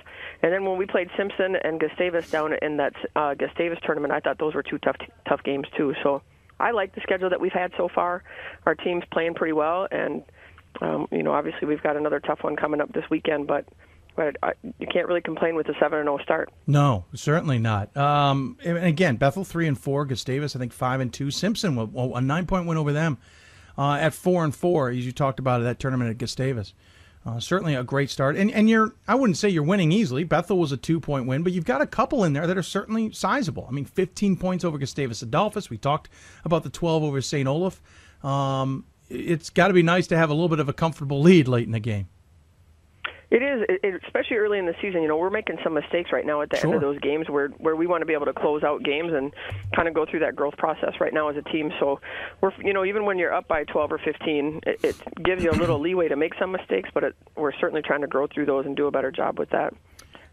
And 0.43 0.53
then 0.53 0.65
when 0.65 0.77
we 0.77 0.85
played 0.87 1.09
Simpson 1.17 1.57
and 1.57 1.81
Gustavus 1.81 2.31
down 2.31 2.55
in 2.61 2.77
that 2.77 2.93
uh, 3.17 3.35
Gustavus 3.35 3.79
tournament, 3.83 4.13
I 4.13 4.21
thought 4.21 4.39
those 4.39 4.55
were 4.55 4.63
two 4.63 4.79
tough 4.79 4.97
tough 5.27 5.43
games 5.43 5.67
too. 5.77 5.95
So 6.03 6.21
I 6.61 6.73
like 6.73 6.95
the 6.95 7.01
schedule 7.01 7.31
that 7.31 7.41
we've 7.41 7.53
had 7.53 7.73
so 7.79 7.89
far. 7.89 8.25
Our 8.67 8.75
team's 8.75 9.05
playing 9.11 9.35
pretty 9.35 9.53
well, 9.55 9.89
and 9.91 10.23
um, 10.83 11.09
you 11.11 11.23
know 11.23 11.33
obviously 11.33 11.67
we've 11.67 11.83
got 11.83 11.97
another 11.97 12.21
tough 12.21 12.43
one 12.43 12.57
coming 12.57 12.83
up 12.83 12.93
this 12.93 13.05
weekend, 13.11 13.47
but. 13.47 13.65
But 14.17 14.37
you 14.79 14.87
can't 14.87 15.09
really 15.09 15.21
complain 15.21 15.57
with 15.57 15.69
a 15.69 15.75
seven 15.81 15.99
and 15.99 16.07
zero 16.07 16.19
start. 16.19 16.53
No, 16.67 17.05
certainly 17.15 17.59
not. 17.59 17.97
Um, 17.97 18.59
and 18.65 18.79
again, 18.79 19.17
Bethel 19.17 19.45
three 19.45 19.67
and 19.67 19.79
four, 19.79 20.05
Gustavus 20.05 20.55
I 20.55 20.59
think 20.59 20.73
five 20.73 21.01
and 21.01 21.13
two. 21.13 21.31
Simpson 21.31 21.77
a 21.79 22.21
nine 22.21 22.47
point 22.47 22.67
win 22.67 22.79
over 22.79 22.93
them 22.93 23.19
uh, 23.77 23.95
at 23.95 24.15
four 24.15 24.45
and 24.45 24.55
four, 24.55 24.91
as 24.91 25.05
you 25.05 25.13
talked 25.13 25.39
about 25.39 25.61
at 25.61 25.65
that 25.65 25.79
tournament 25.79 26.11
at 26.11 26.19
Gustavus. 26.19 26.75
Uh, 27.27 27.41
certainly 27.41 27.75
a 27.75 27.83
great 27.83 28.11
start, 28.11 28.37
and 28.37 28.51
and 28.51 28.69
you're 28.69 28.95
I 29.09 29.15
wouldn't 29.15 29.39
say 29.39 29.49
you're 29.49 29.63
winning 29.63 29.93
easily. 29.93 30.25
Bethel 30.25 30.59
was 30.59 30.73
a 30.73 30.77
two 30.77 31.01
point 31.01 31.27
win, 31.27 31.43
but 31.43 31.53
you've 31.53 31.65
got 31.65 31.81
a 31.81 31.87
couple 31.87 32.23
in 32.23 32.35
there 32.35 32.47
that 32.47 32.59
are 32.59 32.63
certainly 32.63 33.13
sizable. 33.13 33.67
I 33.67 33.73
mean, 33.73 33.87
15 33.87 34.37
points 34.37 34.63
over 34.63 34.77
Gustavus 34.77 35.23
Adolphus. 35.23 35.71
We 35.71 35.79
talked 35.79 36.11
about 36.45 36.65
the 36.65 36.71
12 36.71 37.03
over 37.03 37.23
St. 37.23 37.49
Olaf. 37.49 37.81
Um, 38.23 38.85
it's 39.09 39.49
got 39.49 39.69
to 39.69 39.75
be 39.75 39.83
nice 39.83 40.07
to 40.09 40.19
have 40.19 40.29
a 40.29 40.35
little 40.35 40.51
bit 40.51 40.61
of 40.61 40.69
a 40.69 40.75
comfortable 40.75 41.23
lead 41.23 41.49
late 41.49 41.65
in 41.67 41.73
the 41.73 41.81
game. 41.81 42.09
It 43.35 43.43
is, 43.43 43.67
it, 43.69 44.01
especially 44.07 44.37
early 44.37 44.61
in 44.61 44.67
the 44.67 44.77
season. 44.81 45.03
You 45.03 45.09
know, 45.09 45.17
we're 45.17 45.29
making 45.29 45.59
some 45.65 45.75
mistakes 45.75 46.13
right 46.13 46.25
now 46.25 46.43
at 46.43 46.51
the 46.51 46.63
end 46.63 46.73
of 46.73 46.81
those 46.81 47.01
games 47.01 47.29
where 47.29 47.49
where 47.59 47.75
we 47.75 47.85
want 47.85 48.03
to 48.03 48.07
be 48.07 48.13
able 48.13 48.27
to 48.27 48.33
close 48.33 48.63
out 48.63 48.85
games 48.85 49.13
and 49.13 49.35
kind 49.75 49.89
of 49.89 49.95
go 49.95 50.07
through 50.09 50.21
that 50.21 50.37
growth 50.37 50.57
process 50.57 50.93
right 51.01 51.13
now 51.13 51.29
as 51.29 51.37
a 51.37 51.43
team. 51.43 51.73
So 51.81 52.01
we're, 52.41 52.53
you 52.63 52.73
know, 52.73 52.85
even 52.85 53.05
when 53.05 53.19
you're 53.19 53.35
up 53.35 53.49
by 53.49 53.65
12 53.65 53.91
or 53.91 53.99
15, 53.99 54.61
it, 54.65 54.85
it 54.85 54.97
gives 55.25 55.43
you 55.43 55.51
a 55.51 55.59
little 55.59 55.81
leeway 55.81 56.07
to 56.07 56.15
make 56.15 56.35
some 56.39 56.53
mistakes, 56.53 56.91
but 56.95 57.03
it, 57.03 57.17
we're 57.35 57.51
certainly 57.55 57.83
trying 57.83 58.03
to 58.03 58.07
grow 58.07 58.29
through 58.29 58.47
those 58.47 58.67
and 58.67 58.77
do 58.77 58.87
a 58.87 58.93
better 58.93 59.11
job 59.11 59.37
with 59.37 59.51
that. 59.51 59.75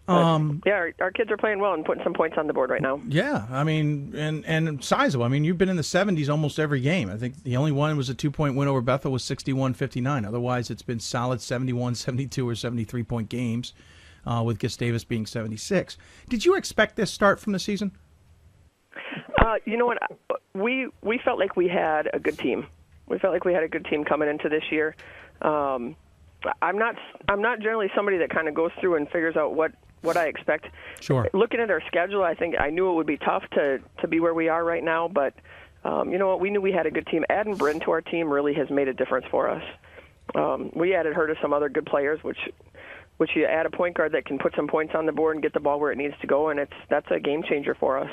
Um, 0.08 0.62
Yeah, 0.66 0.74
our, 0.74 0.94
our 1.00 1.12
kids 1.12 1.32
are 1.32 1.38
playing 1.38 1.60
well 1.60 1.74
and 1.74 1.86
putting 1.86 2.04
some 2.04 2.14
points 2.14 2.38
on 2.38 2.48
the 2.48 2.54
board 2.54 2.70
right 2.70 2.82
now. 2.82 3.02
Yeah, 3.08 3.46
I 3.50 3.64
mean, 3.64 4.14
and 4.16 4.46
and 4.46 4.84
sizable. 4.84 5.24
I 5.24 5.28
mean, 5.28 5.44
you've 5.44 5.58
been 5.58 5.70
in 5.70 5.78
the 5.78 5.84
70s 5.84 6.30
almost 6.30 6.60
every 6.60 6.82
game. 6.82 7.10
I 7.10 7.18
think 7.18 7.44
the 7.44 7.56
only 7.56 7.72
one 7.72 7.96
was 7.98 8.10
a 8.10 8.16
two 8.16 8.32
point 8.32 8.56
win 8.56 8.68
over 8.68 8.82
Bethel 8.82 9.12
was 9.12 9.24
61 9.24 9.74
59. 9.74 10.26
Otherwise, 10.26 10.70
it's 10.70 10.82
been 10.82 11.00
solid 11.00 11.42
71, 11.42 11.96
72, 11.96 12.48
or 12.48 12.56
73 12.56 13.04
point 13.04 13.30
games, 13.30 13.74
uh, 14.26 14.44
with 14.46 14.60
Gustavus 14.60 15.04
being 15.04 15.26
76. 15.26 15.98
Did 16.30 16.46
you 16.46 16.56
expect 16.56 16.96
this 16.96 17.12
start 17.12 17.40
from 17.40 17.54
the 17.54 17.60
season? 17.60 17.92
Uh, 19.42 19.56
you 19.66 19.78
know 19.78 19.86
what? 19.86 19.98
We 20.54 20.88
we 21.02 21.20
felt 21.24 21.40
like 21.40 21.56
we 21.56 21.68
had 21.68 22.10
a 22.14 22.20
good 22.20 22.38
team. 22.38 22.68
We 23.08 23.20
felt 23.20 23.34
like 23.34 23.46
we 23.46 23.54
had 23.54 23.64
a 23.64 23.68
good 23.68 23.86
team 23.86 24.04
coming 24.04 24.30
into 24.30 24.50
this 24.50 24.64
year. 24.72 24.96
Um, 25.42 25.96
I'm 26.62 26.78
not 26.78 26.96
I'm 27.28 27.42
not 27.42 27.60
generally 27.60 27.90
somebody 27.96 28.18
that 28.18 28.30
kind 28.30 28.48
of 28.48 28.54
goes 28.54 28.72
through 28.80 28.96
and 28.96 29.08
figures 29.08 29.36
out 29.36 29.56
what 29.56 29.72
what 30.02 30.18
I 30.18 30.28
expect. 30.28 30.68
Sure. 31.00 31.30
Looking 31.34 31.60
at 31.60 31.70
our 31.70 31.82
schedule, 31.88 32.24
I 32.24 32.36
think 32.36 32.56
I 32.60 32.70
knew 32.70 32.90
it 32.92 32.96
would 32.96 33.08
be 33.08 33.18
tough 33.18 33.44
to 33.52 33.80
to 34.02 34.08
be 34.08 34.20
where 34.20 34.34
we 34.34 34.50
are 34.50 34.64
right 34.64 34.84
now, 34.84 35.08
but 35.08 35.34
um, 35.84 36.12
you 36.12 36.18
know 36.18 36.28
what? 36.28 36.40
We 36.40 36.50
knew 36.50 36.62
we 36.62 36.72
had 36.72 36.86
a 36.86 36.92
good 36.92 37.08
team. 37.08 37.26
Adding 37.30 37.56
Bryn 37.56 37.80
to 37.82 37.92
our 37.92 38.02
team 38.02 38.30
really 38.30 38.54
has 38.54 38.70
made 38.70 38.88
a 38.88 38.94
difference 38.94 39.26
for 39.32 39.50
us. 39.50 39.64
Um, 40.36 40.72
we 40.76 40.96
added 40.96 41.14
her 41.14 41.28
to 41.28 41.36
some 41.42 41.54
other 41.54 41.70
good 41.70 41.86
players, 41.86 42.24
which 42.24 42.38
which 43.18 43.32
you 43.36 43.46
add 43.46 43.66
a 43.66 43.70
point 43.70 43.96
guard 43.96 44.14
that 44.14 44.26
can 44.26 44.40
put 44.40 44.56
some 44.56 44.68
points 44.68 44.94
on 44.96 45.06
the 45.06 45.12
board 45.12 45.36
and 45.36 45.44
get 45.44 45.54
the 45.54 45.60
ball 45.60 45.80
where 45.80 45.92
it 45.92 45.98
needs 45.98 46.16
to 46.22 46.28
go, 46.28 46.50
and 46.50 46.60
it's 46.60 46.74
that's 46.90 47.08
a 47.12 47.20
game 47.20 47.44
changer 47.44 47.76
for 47.76 47.98
us. 47.98 48.10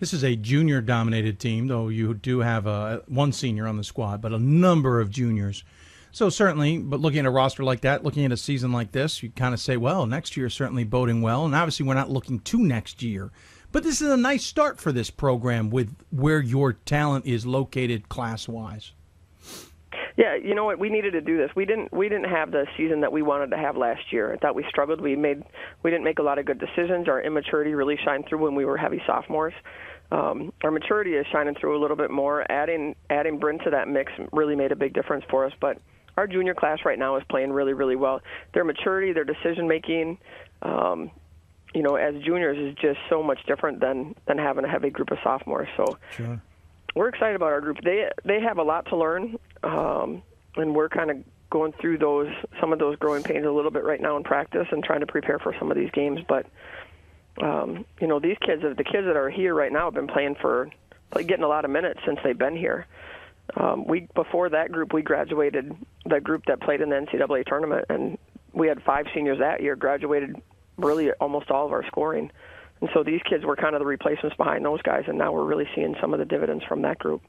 This 0.00 0.12
is 0.12 0.22
a 0.22 0.36
junior 0.36 0.80
dominated 0.80 1.40
team, 1.40 1.66
though 1.66 1.88
you 1.88 2.14
do 2.14 2.40
have 2.40 2.66
a, 2.66 3.02
one 3.08 3.32
senior 3.32 3.66
on 3.66 3.76
the 3.76 3.84
squad, 3.84 4.20
but 4.22 4.32
a 4.32 4.38
number 4.38 5.00
of 5.00 5.10
juniors. 5.10 5.64
So 6.18 6.30
certainly, 6.30 6.78
but 6.78 6.98
looking 6.98 7.20
at 7.20 7.26
a 7.26 7.30
roster 7.30 7.62
like 7.62 7.82
that, 7.82 8.02
looking 8.02 8.24
at 8.24 8.32
a 8.32 8.36
season 8.36 8.72
like 8.72 8.90
this, 8.90 9.22
you 9.22 9.30
kind 9.30 9.54
of 9.54 9.60
say, 9.60 9.76
well, 9.76 10.04
next 10.04 10.36
year 10.36 10.46
is 10.46 10.54
certainly 10.54 10.82
boding 10.82 11.22
well. 11.22 11.44
And 11.44 11.54
obviously, 11.54 11.86
we're 11.86 11.94
not 11.94 12.10
looking 12.10 12.40
to 12.40 12.58
next 12.58 13.04
year. 13.04 13.30
But 13.70 13.84
this 13.84 14.02
is 14.02 14.10
a 14.10 14.16
nice 14.16 14.44
start 14.44 14.80
for 14.80 14.90
this 14.90 15.10
program 15.10 15.70
with 15.70 15.94
where 16.10 16.40
your 16.40 16.72
talent 16.72 17.24
is 17.26 17.46
located 17.46 18.08
class 18.08 18.48
wise. 18.48 18.94
Yeah, 20.16 20.34
you 20.34 20.56
know 20.56 20.64
what? 20.64 20.80
We 20.80 20.88
needed 20.88 21.12
to 21.12 21.20
do 21.20 21.36
this. 21.36 21.52
We 21.54 21.64
didn't. 21.64 21.92
We 21.92 22.08
didn't 22.08 22.30
have 22.30 22.50
the 22.50 22.66
season 22.76 23.02
that 23.02 23.12
we 23.12 23.22
wanted 23.22 23.52
to 23.52 23.56
have 23.56 23.76
last 23.76 24.12
year. 24.12 24.34
I 24.34 24.38
thought 24.38 24.56
we 24.56 24.66
struggled. 24.68 25.00
We 25.00 25.14
made. 25.14 25.44
We 25.84 25.92
didn't 25.92 26.02
make 26.02 26.18
a 26.18 26.24
lot 26.24 26.40
of 26.40 26.46
good 26.46 26.58
decisions. 26.58 27.06
Our 27.06 27.22
immaturity 27.22 27.74
really 27.74 27.96
shined 28.04 28.24
through 28.28 28.42
when 28.42 28.56
we 28.56 28.64
were 28.64 28.76
heavy 28.76 29.00
sophomores. 29.06 29.54
Um, 30.10 30.52
our 30.64 30.72
maturity 30.72 31.12
is 31.12 31.26
shining 31.30 31.54
through 31.54 31.78
a 31.78 31.80
little 31.80 31.96
bit 31.96 32.10
more. 32.10 32.44
Adding 32.50 32.96
adding 33.08 33.38
Bryn 33.38 33.60
to 33.60 33.70
that 33.70 33.86
mix 33.86 34.10
really 34.32 34.56
made 34.56 34.72
a 34.72 34.76
big 34.76 34.94
difference 34.94 35.24
for 35.30 35.46
us. 35.46 35.52
But 35.60 35.80
our 36.18 36.26
junior 36.26 36.52
class 36.52 36.80
right 36.84 36.98
now 36.98 37.16
is 37.16 37.22
playing 37.30 37.52
really, 37.52 37.72
really 37.72 37.94
well. 37.94 38.20
Their 38.52 38.64
maturity, 38.64 39.12
their 39.12 39.24
decision 39.24 39.68
making, 39.68 40.18
um, 40.62 41.12
you 41.72 41.82
know, 41.82 41.94
as 41.94 42.16
juniors 42.24 42.58
is 42.58 42.76
just 42.82 42.98
so 43.08 43.22
much 43.22 43.38
different 43.46 43.78
than 43.80 44.16
than 44.26 44.36
having 44.36 44.64
a 44.64 44.68
heavy 44.68 44.90
group 44.90 45.12
of 45.12 45.18
sophomores. 45.22 45.68
So 45.76 45.96
Sure. 46.16 46.42
we're 46.96 47.08
excited 47.08 47.36
about 47.36 47.52
our 47.52 47.60
group. 47.60 47.78
They 47.84 48.10
they 48.24 48.40
have 48.40 48.58
a 48.58 48.64
lot 48.64 48.86
to 48.86 48.96
learn, 48.96 49.38
um, 49.62 50.22
and 50.56 50.74
we're 50.74 50.88
kind 50.88 51.12
of 51.12 51.18
going 51.50 51.72
through 51.80 51.98
those 51.98 52.28
some 52.60 52.72
of 52.72 52.80
those 52.80 52.96
growing 52.96 53.22
pains 53.22 53.46
a 53.46 53.50
little 53.50 53.70
bit 53.70 53.84
right 53.84 54.00
now 54.00 54.16
in 54.16 54.24
practice 54.24 54.66
and 54.72 54.82
trying 54.82 55.00
to 55.00 55.06
prepare 55.06 55.38
for 55.38 55.54
some 55.56 55.70
of 55.70 55.76
these 55.76 55.90
games. 55.92 56.18
But 56.28 56.46
um, 57.40 57.84
you 58.00 58.08
know, 58.08 58.18
these 58.18 58.36
kids, 58.44 58.62
the 58.62 58.82
kids 58.82 59.06
that 59.06 59.16
are 59.16 59.30
here 59.30 59.54
right 59.54 59.70
now, 59.72 59.84
have 59.84 59.94
been 59.94 60.08
playing 60.08 60.34
for 60.40 60.68
like 61.14 61.28
getting 61.28 61.44
a 61.44 61.48
lot 61.48 61.64
of 61.64 61.70
minutes 61.70 62.00
since 62.04 62.18
they've 62.24 62.36
been 62.36 62.56
here. 62.56 62.86
Um, 63.56 63.86
we 63.86 64.08
before 64.14 64.48
that 64.50 64.70
group, 64.70 64.92
we 64.92 65.02
graduated 65.02 65.74
the 66.04 66.20
group 66.20 66.44
that 66.46 66.60
played 66.60 66.80
in 66.80 66.90
the 66.90 66.96
NCAA 66.96 67.46
tournament, 67.46 67.86
and 67.88 68.18
we 68.52 68.68
had 68.68 68.82
five 68.82 69.06
seniors 69.14 69.38
that 69.38 69.62
year 69.62 69.76
graduated 69.76 70.36
really 70.76 71.10
almost 71.12 71.50
all 71.50 71.66
of 71.66 71.72
our 71.72 71.84
scoring. 71.86 72.30
And 72.80 72.90
so 72.94 73.02
these 73.02 73.20
kids 73.28 73.44
were 73.44 73.56
kind 73.56 73.74
of 73.74 73.80
the 73.80 73.86
replacements 73.86 74.36
behind 74.36 74.64
those 74.64 74.82
guys, 74.82 75.04
and 75.08 75.18
now 75.18 75.32
we're 75.32 75.44
really 75.44 75.68
seeing 75.74 75.96
some 76.00 76.12
of 76.12 76.20
the 76.20 76.24
dividends 76.24 76.64
from 76.64 76.82
that 76.82 76.98
group. 76.98 77.22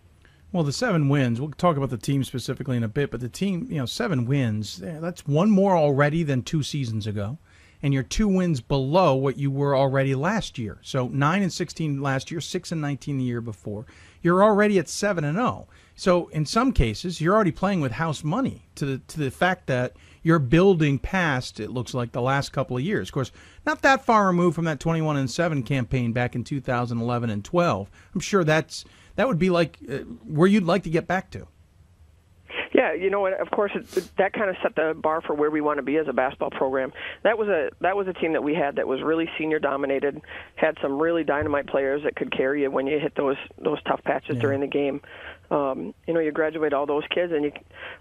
Well, 0.51 0.63
the 0.63 0.73
seven 0.73 1.09
wins, 1.09 1.39
we'll 1.39 1.51
talk 1.51 1.77
about 1.77 1.91
the 1.91 1.97
team 1.97 2.23
specifically 2.23 2.75
in 2.75 2.83
a 2.83 2.87
bit, 2.87 3.11
but 3.11 3.19
the 3.19 3.29
team, 3.29 3.67
you 3.69 3.77
know, 3.77 3.85
seven 3.85 4.25
wins, 4.25 4.81
eh, 4.81 4.99
that's 4.99 5.27
one 5.27 5.51
more 5.51 5.77
already 5.77 6.23
than 6.23 6.41
two 6.41 6.63
seasons 6.63 7.05
ago. 7.05 7.37
And 7.81 7.93
you're 7.93 8.03
two 8.03 8.27
wins 8.27 8.59
below 8.59 9.15
what 9.15 9.37
you 9.37 9.51
were 9.51 9.75
already 9.75 10.13
last 10.13 10.57
year. 10.57 10.79
So 10.81 11.07
9 11.07 11.41
and 11.41 11.53
16 11.53 12.01
last 12.01 12.29
year, 12.29 12.41
6 12.41 12.71
and 12.71 12.81
19 12.81 13.19
the 13.19 13.23
year 13.23 13.41
before. 13.41 13.85
You're 14.21 14.43
already 14.43 14.79
at 14.79 14.89
7 14.89 15.23
and 15.23 15.37
0. 15.37 15.67
So 15.99 16.27
in 16.29 16.45
some 16.45 16.71
cases, 16.71 17.19
you're 17.19 17.35
already 17.35 17.51
playing 17.51 17.81
with 17.81 17.91
house 17.91 18.23
money 18.23 18.69
to 18.75 18.85
the 18.85 18.97
to 18.99 19.19
the 19.19 19.29
fact 19.29 19.67
that 19.67 19.97
you're 20.23 20.39
building 20.39 20.97
past 20.97 21.59
it 21.59 21.71
looks 21.71 21.93
like 21.93 22.13
the 22.13 22.21
last 22.21 22.53
couple 22.53 22.77
of 22.77 22.83
years. 22.83 23.09
Of 23.09 23.13
course, 23.13 23.33
not 23.65 23.81
that 23.81 24.05
far 24.05 24.27
removed 24.27 24.55
from 24.55 24.63
that 24.63 24.79
21 24.79 25.17
and 25.17 25.29
7 25.29 25.61
campaign 25.61 26.13
back 26.13 26.35
in 26.35 26.45
2011 26.45 27.29
and 27.29 27.43
12. 27.43 27.89
I'm 28.15 28.21
sure 28.21 28.45
that's 28.45 28.85
that 29.17 29.27
would 29.27 29.39
be 29.39 29.49
like 29.49 29.77
uh, 29.91 29.97
where 30.23 30.47
you'd 30.47 30.63
like 30.63 30.83
to 30.83 30.89
get 30.89 31.05
back 31.05 31.31
to. 31.31 31.47
Yeah, 32.73 32.93
you 32.93 33.09
know, 33.09 33.27
of 33.27 33.51
course, 33.51 33.71
it, 33.75 34.09
that 34.17 34.31
kind 34.31 34.49
of 34.49 34.55
set 34.63 34.75
the 34.75 34.93
bar 34.95 35.21
for 35.21 35.35
where 35.35 35.51
we 35.51 35.59
want 35.59 35.79
to 35.79 35.83
be 35.83 35.97
as 35.97 36.07
a 36.07 36.13
basketball 36.13 36.51
program. 36.51 36.93
That 37.23 37.37
was 37.37 37.49
a 37.49 37.71
that 37.81 37.97
was 37.97 38.07
a 38.07 38.13
team 38.13 38.31
that 38.33 38.43
we 38.43 38.55
had 38.55 38.77
that 38.77 38.87
was 38.87 39.01
really 39.01 39.29
senior 39.37 39.59
dominated, 39.59 40.21
had 40.55 40.77
some 40.81 40.97
really 40.97 41.25
dynamite 41.25 41.67
players 41.67 42.03
that 42.03 42.15
could 42.15 42.31
carry 42.31 42.61
you 42.61 42.71
when 42.71 42.87
you 42.87 42.97
hit 42.99 43.15
those 43.15 43.35
those 43.57 43.81
tough 43.83 44.01
patches 44.05 44.35
yeah. 44.35 44.41
during 44.41 44.61
the 44.61 44.67
game. 44.67 45.01
Um, 45.51 45.93
you 46.07 46.13
know, 46.13 46.19
you 46.19 46.31
graduate 46.31 46.73
all 46.73 46.85
those 46.85 47.03
kids, 47.13 47.33
and 47.33 47.43
you 47.43 47.51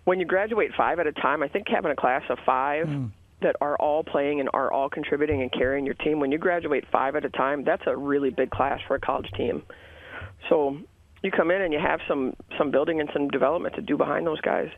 when 0.04 0.20
you 0.20 0.26
graduate 0.26 0.72
five 0.76 0.98
at 0.98 1.06
a 1.06 1.12
time, 1.12 1.42
I 1.42 1.48
think 1.48 1.68
having 1.68 1.90
a 1.90 1.96
class 1.96 2.22
of 2.28 2.38
five. 2.44 2.86
Mm. 2.86 3.10
That 3.40 3.54
are 3.60 3.76
all 3.76 4.02
playing 4.02 4.40
and 4.40 4.48
are 4.52 4.72
all 4.72 4.90
contributing 4.90 5.42
and 5.42 5.52
carrying 5.52 5.86
your 5.86 5.94
team. 5.94 6.18
When 6.18 6.32
you 6.32 6.38
graduate 6.38 6.82
five 6.90 7.14
at 7.14 7.24
a 7.24 7.30
time, 7.30 7.62
that's 7.62 7.84
a 7.86 7.96
really 7.96 8.30
big 8.30 8.50
class 8.50 8.80
for 8.88 8.96
a 8.96 9.00
college 9.00 9.30
team. 9.36 9.62
So 10.48 10.76
you 11.22 11.30
come 11.30 11.50
in 11.50 11.62
and 11.62 11.72
you 11.72 11.78
have 11.78 12.00
some 12.08 12.34
some 12.58 12.72
building 12.72 13.00
and 13.00 13.08
some 13.12 13.28
development 13.28 13.74
to 13.76 13.80
do 13.80 13.96
behind 13.96 14.26
those 14.26 14.40
guys. 14.40 14.70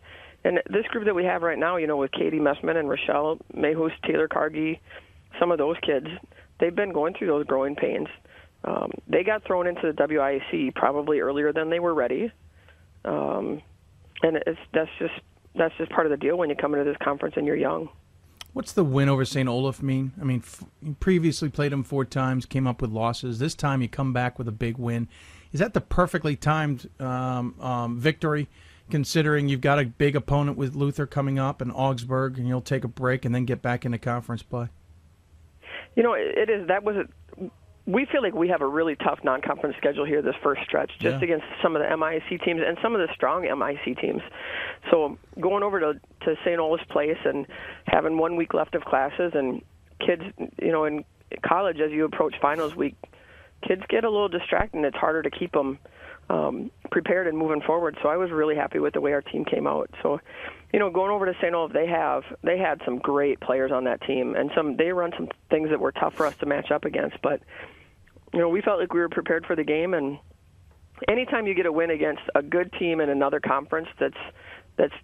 And 0.44 0.60
this 0.70 0.86
group 0.86 1.04
that 1.04 1.14
we 1.14 1.24
have 1.24 1.42
right 1.42 1.58
now, 1.58 1.76
you 1.76 1.86
know, 1.86 1.96
with 1.96 2.12
Katie 2.12 2.38
Messman 2.38 2.76
and 2.76 2.88
Rochelle 2.88 3.38
Mayhus, 3.54 3.92
Taylor 4.06 4.28
Cargie, 4.28 4.80
some 5.38 5.50
of 5.52 5.58
those 5.58 5.76
kids, 5.82 6.06
they've 6.58 6.74
been 6.74 6.92
going 6.92 7.14
through 7.14 7.26
those 7.26 7.46
growing 7.46 7.76
pains. 7.76 8.08
Um, 8.64 8.90
they 9.06 9.22
got 9.22 9.44
thrown 9.44 9.66
into 9.66 9.92
the 9.92 9.92
WIAC 9.92 10.74
probably 10.74 11.20
earlier 11.20 11.52
than 11.52 11.70
they 11.70 11.78
were 11.78 11.94
ready, 11.94 12.32
um, 13.04 13.62
and 14.22 14.36
it's 14.46 14.58
that's 14.72 14.90
just 14.98 15.14
that's 15.54 15.74
just 15.78 15.90
part 15.90 16.06
of 16.06 16.10
the 16.10 16.16
deal 16.16 16.36
when 16.36 16.48
you 16.48 16.56
come 16.56 16.74
into 16.74 16.84
this 16.84 16.96
conference 17.02 17.34
and 17.36 17.46
you're 17.46 17.56
young. 17.56 17.88
What's 18.52 18.72
the 18.72 18.84
win 18.84 19.08
over 19.08 19.24
St. 19.24 19.48
Olaf 19.48 19.80
mean? 19.80 20.12
I 20.20 20.24
mean, 20.24 20.42
f- 20.44 20.64
you 20.82 20.96
previously 20.98 21.48
played 21.48 21.70
them 21.70 21.84
four 21.84 22.04
times, 22.04 22.46
came 22.46 22.66
up 22.66 22.82
with 22.82 22.90
losses. 22.90 23.38
This 23.38 23.54
time 23.54 23.80
you 23.80 23.88
come 23.88 24.12
back 24.12 24.38
with 24.38 24.48
a 24.48 24.52
big 24.52 24.76
win. 24.76 25.08
Is 25.52 25.60
that 25.60 25.72
the 25.72 25.80
perfectly 25.80 26.34
timed 26.34 26.88
um, 26.98 27.54
um, 27.60 27.98
victory, 27.98 28.48
considering 28.90 29.48
you've 29.48 29.60
got 29.60 29.78
a 29.78 29.84
big 29.84 30.16
opponent 30.16 30.56
with 30.56 30.74
Luther 30.74 31.06
coming 31.06 31.38
up 31.38 31.60
and 31.60 31.70
Augsburg, 31.72 32.38
and 32.38 32.48
you'll 32.48 32.60
take 32.60 32.82
a 32.82 32.88
break 32.88 33.24
and 33.24 33.34
then 33.34 33.44
get 33.44 33.62
back 33.62 33.84
into 33.84 33.98
conference 33.98 34.42
play? 34.42 34.68
You 35.94 36.02
know, 36.02 36.14
it 36.14 36.50
is. 36.50 36.66
That 36.68 36.82
was 36.82 36.96
a, 36.96 37.04
we 37.90 38.06
feel 38.06 38.22
like 38.22 38.34
we 38.34 38.48
have 38.48 38.60
a 38.60 38.66
really 38.66 38.94
tough 38.96 39.18
non-conference 39.24 39.76
schedule 39.76 40.04
here 40.04 40.22
this 40.22 40.34
first 40.42 40.62
stretch, 40.62 40.90
just 40.98 41.18
yeah. 41.18 41.22
against 41.22 41.46
some 41.62 41.76
of 41.76 41.82
the 41.82 41.88
MIAC 41.88 42.42
teams 42.44 42.60
and 42.64 42.78
some 42.82 42.94
of 42.94 43.00
the 43.00 43.12
strong 43.14 43.42
MIAC 43.42 44.00
teams. 44.00 44.22
So 44.90 45.18
going 45.40 45.62
over 45.62 45.80
to 45.80 46.00
to 46.24 46.36
St. 46.44 46.58
Olaf's 46.58 46.84
Place 46.90 47.18
and 47.24 47.46
having 47.86 48.18
one 48.18 48.36
week 48.36 48.54
left 48.54 48.74
of 48.74 48.84
classes 48.84 49.32
and 49.34 49.62
kids, 50.04 50.22
you 50.60 50.72
know, 50.72 50.84
in 50.84 51.04
college 51.42 51.80
as 51.80 51.90
you 51.90 52.04
approach 52.04 52.34
finals 52.40 52.76
week, 52.76 52.96
kids 53.66 53.82
get 53.88 54.04
a 54.04 54.10
little 54.10 54.28
distracted 54.28 54.76
and 54.76 54.84
it's 54.84 54.96
harder 54.96 55.22
to 55.22 55.30
keep 55.30 55.52
them 55.52 55.78
um, 56.30 56.70
prepared 56.90 57.26
and 57.26 57.36
moving 57.36 57.60
forward. 57.60 57.98
So 58.02 58.08
I 58.08 58.16
was 58.16 58.30
really 58.30 58.54
happy 58.54 58.78
with 58.78 58.94
the 58.94 59.00
way 59.00 59.12
our 59.12 59.22
team 59.22 59.44
came 59.44 59.66
out. 59.66 59.90
So, 60.02 60.20
you 60.72 60.78
know, 60.78 60.88
going 60.90 61.10
over 61.10 61.26
to 61.26 61.34
St. 61.40 61.52
Olaf, 61.52 61.72
they 61.72 61.86
have 61.86 62.22
they 62.42 62.56
had 62.56 62.80
some 62.84 62.98
great 62.98 63.40
players 63.40 63.72
on 63.72 63.84
that 63.84 64.00
team, 64.02 64.36
and 64.36 64.50
some 64.54 64.76
they 64.76 64.92
run 64.92 65.12
some 65.16 65.28
things 65.50 65.70
that 65.70 65.80
were 65.80 65.92
tough 65.92 66.14
for 66.14 66.26
us 66.26 66.36
to 66.36 66.46
match 66.46 66.70
up 66.70 66.84
against. 66.84 67.20
But 67.20 67.40
you 68.32 68.38
know, 68.38 68.48
we 68.48 68.60
felt 68.60 68.80
like 68.80 68.92
we 68.92 69.00
were 69.00 69.08
prepared 69.08 69.46
for 69.46 69.56
the 69.56 69.64
game, 69.64 69.94
and 69.94 70.18
anytime 71.08 71.46
you 71.46 71.54
get 71.54 71.66
a 71.66 71.72
win 71.72 71.90
against 71.90 72.22
a 72.34 72.42
good 72.42 72.72
team 72.78 73.00
in 73.00 73.08
another 73.08 73.40
conference 73.40 73.88
that's 73.98 74.16
that's 74.76 74.94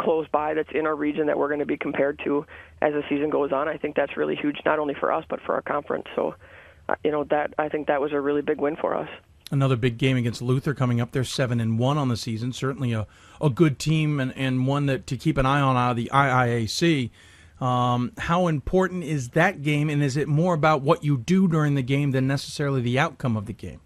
close 0.00 0.26
by, 0.32 0.54
that's 0.54 0.68
in 0.74 0.86
our 0.86 0.96
region 0.96 1.26
that 1.26 1.38
we're 1.38 1.48
going 1.48 1.60
to 1.60 1.66
be 1.66 1.76
compared 1.76 2.20
to 2.24 2.44
as 2.82 2.92
the 2.92 3.02
season 3.08 3.30
goes 3.30 3.52
on, 3.52 3.68
I 3.68 3.76
think 3.76 3.96
that's 3.96 4.16
really 4.16 4.36
huge, 4.36 4.58
not 4.64 4.78
only 4.78 4.94
for 4.94 5.12
us 5.12 5.24
but 5.28 5.40
for 5.40 5.54
our 5.54 5.62
conference. 5.62 6.06
So 6.14 6.34
uh, 6.88 6.94
you 7.04 7.10
know 7.10 7.24
that 7.24 7.54
I 7.58 7.68
think 7.68 7.86
that 7.88 8.00
was 8.00 8.12
a 8.12 8.20
really 8.20 8.42
big 8.42 8.60
win 8.60 8.76
for 8.76 8.94
us. 8.94 9.08
Another 9.50 9.76
big 9.76 9.98
game 9.98 10.16
against 10.16 10.42
Luther 10.42 10.74
coming 10.74 11.00
up. 11.00 11.12
They're 11.12 11.22
seven 11.22 11.60
and 11.60 11.78
one 11.78 11.98
on 11.98 12.08
the 12.08 12.16
season. 12.16 12.52
Certainly 12.52 12.92
a, 12.92 13.06
a 13.40 13.50
good 13.50 13.78
team 13.78 14.18
and, 14.18 14.32
and 14.36 14.66
one 14.66 14.86
that 14.86 15.06
to 15.08 15.16
keep 15.16 15.36
an 15.36 15.46
eye 15.46 15.60
on 15.60 15.76
out 15.76 15.92
of 15.92 15.96
the 15.96 16.10
IIAC. 16.12 17.10
Um, 17.60 18.12
how 18.18 18.48
important 18.48 19.04
is 19.04 19.30
that 19.30 19.62
game, 19.62 19.88
and 19.88 20.02
is 20.02 20.16
it 20.16 20.28
more 20.28 20.54
about 20.54 20.82
what 20.82 21.04
you 21.04 21.16
do 21.16 21.48
during 21.48 21.74
the 21.74 21.82
game 21.82 22.10
than 22.10 22.26
necessarily 22.26 22.80
the 22.80 22.98
outcome 22.98 23.36
of 23.36 23.46
the 23.46 23.52
game? 23.52 23.80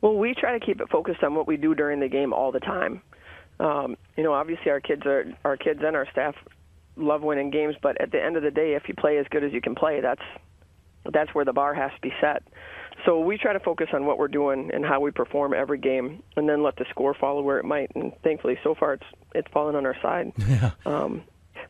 Well, 0.00 0.16
we 0.16 0.34
try 0.34 0.58
to 0.58 0.64
keep 0.64 0.80
it 0.80 0.88
focused 0.90 1.22
on 1.22 1.34
what 1.34 1.46
we 1.46 1.56
do 1.56 1.74
during 1.74 2.00
the 2.00 2.08
game 2.08 2.32
all 2.32 2.52
the 2.52 2.60
time. 2.60 3.02
Um, 3.60 3.96
you 4.16 4.22
know, 4.22 4.32
obviously 4.32 4.70
our 4.70 4.80
kids 4.80 5.02
are 5.06 5.24
our 5.44 5.56
kids 5.56 5.80
and 5.84 5.96
our 5.96 6.06
staff 6.12 6.34
love 6.96 7.22
winning 7.22 7.50
games, 7.50 7.74
but 7.82 8.00
at 8.00 8.12
the 8.12 8.22
end 8.22 8.36
of 8.36 8.42
the 8.42 8.50
day, 8.50 8.74
if 8.74 8.88
you 8.88 8.94
play 8.94 9.18
as 9.18 9.26
good 9.30 9.44
as 9.44 9.52
you 9.52 9.60
can 9.60 9.74
play, 9.74 10.00
that's 10.00 10.22
that's 11.12 11.34
where 11.34 11.44
the 11.44 11.52
bar 11.52 11.74
has 11.74 11.90
to 11.94 12.00
be 12.00 12.12
set. 12.20 12.42
So 13.06 13.20
we 13.20 13.38
try 13.38 13.52
to 13.52 13.60
focus 13.60 13.88
on 13.92 14.06
what 14.06 14.18
we're 14.18 14.28
doing 14.28 14.70
and 14.72 14.84
how 14.84 15.00
we 15.00 15.10
perform 15.10 15.54
every 15.54 15.78
game, 15.78 16.22
and 16.36 16.48
then 16.48 16.62
let 16.62 16.76
the 16.76 16.84
score 16.90 17.14
follow 17.14 17.42
where 17.42 17.58
it 17.58 17.64
might. 17.64 17.90
And 17.94 18.12
thankfully, 18.22 18.58
so 18.62 18.74
far 18.74 18.94
it's 18.94 19.06
it's 19.34 19.48
fallen 19.52 19.74
on 19.74 19.86
our 19.86 19.96
side. 20.00 20.32
Yeah. 20.48 20.70
Um, 20.86 21.22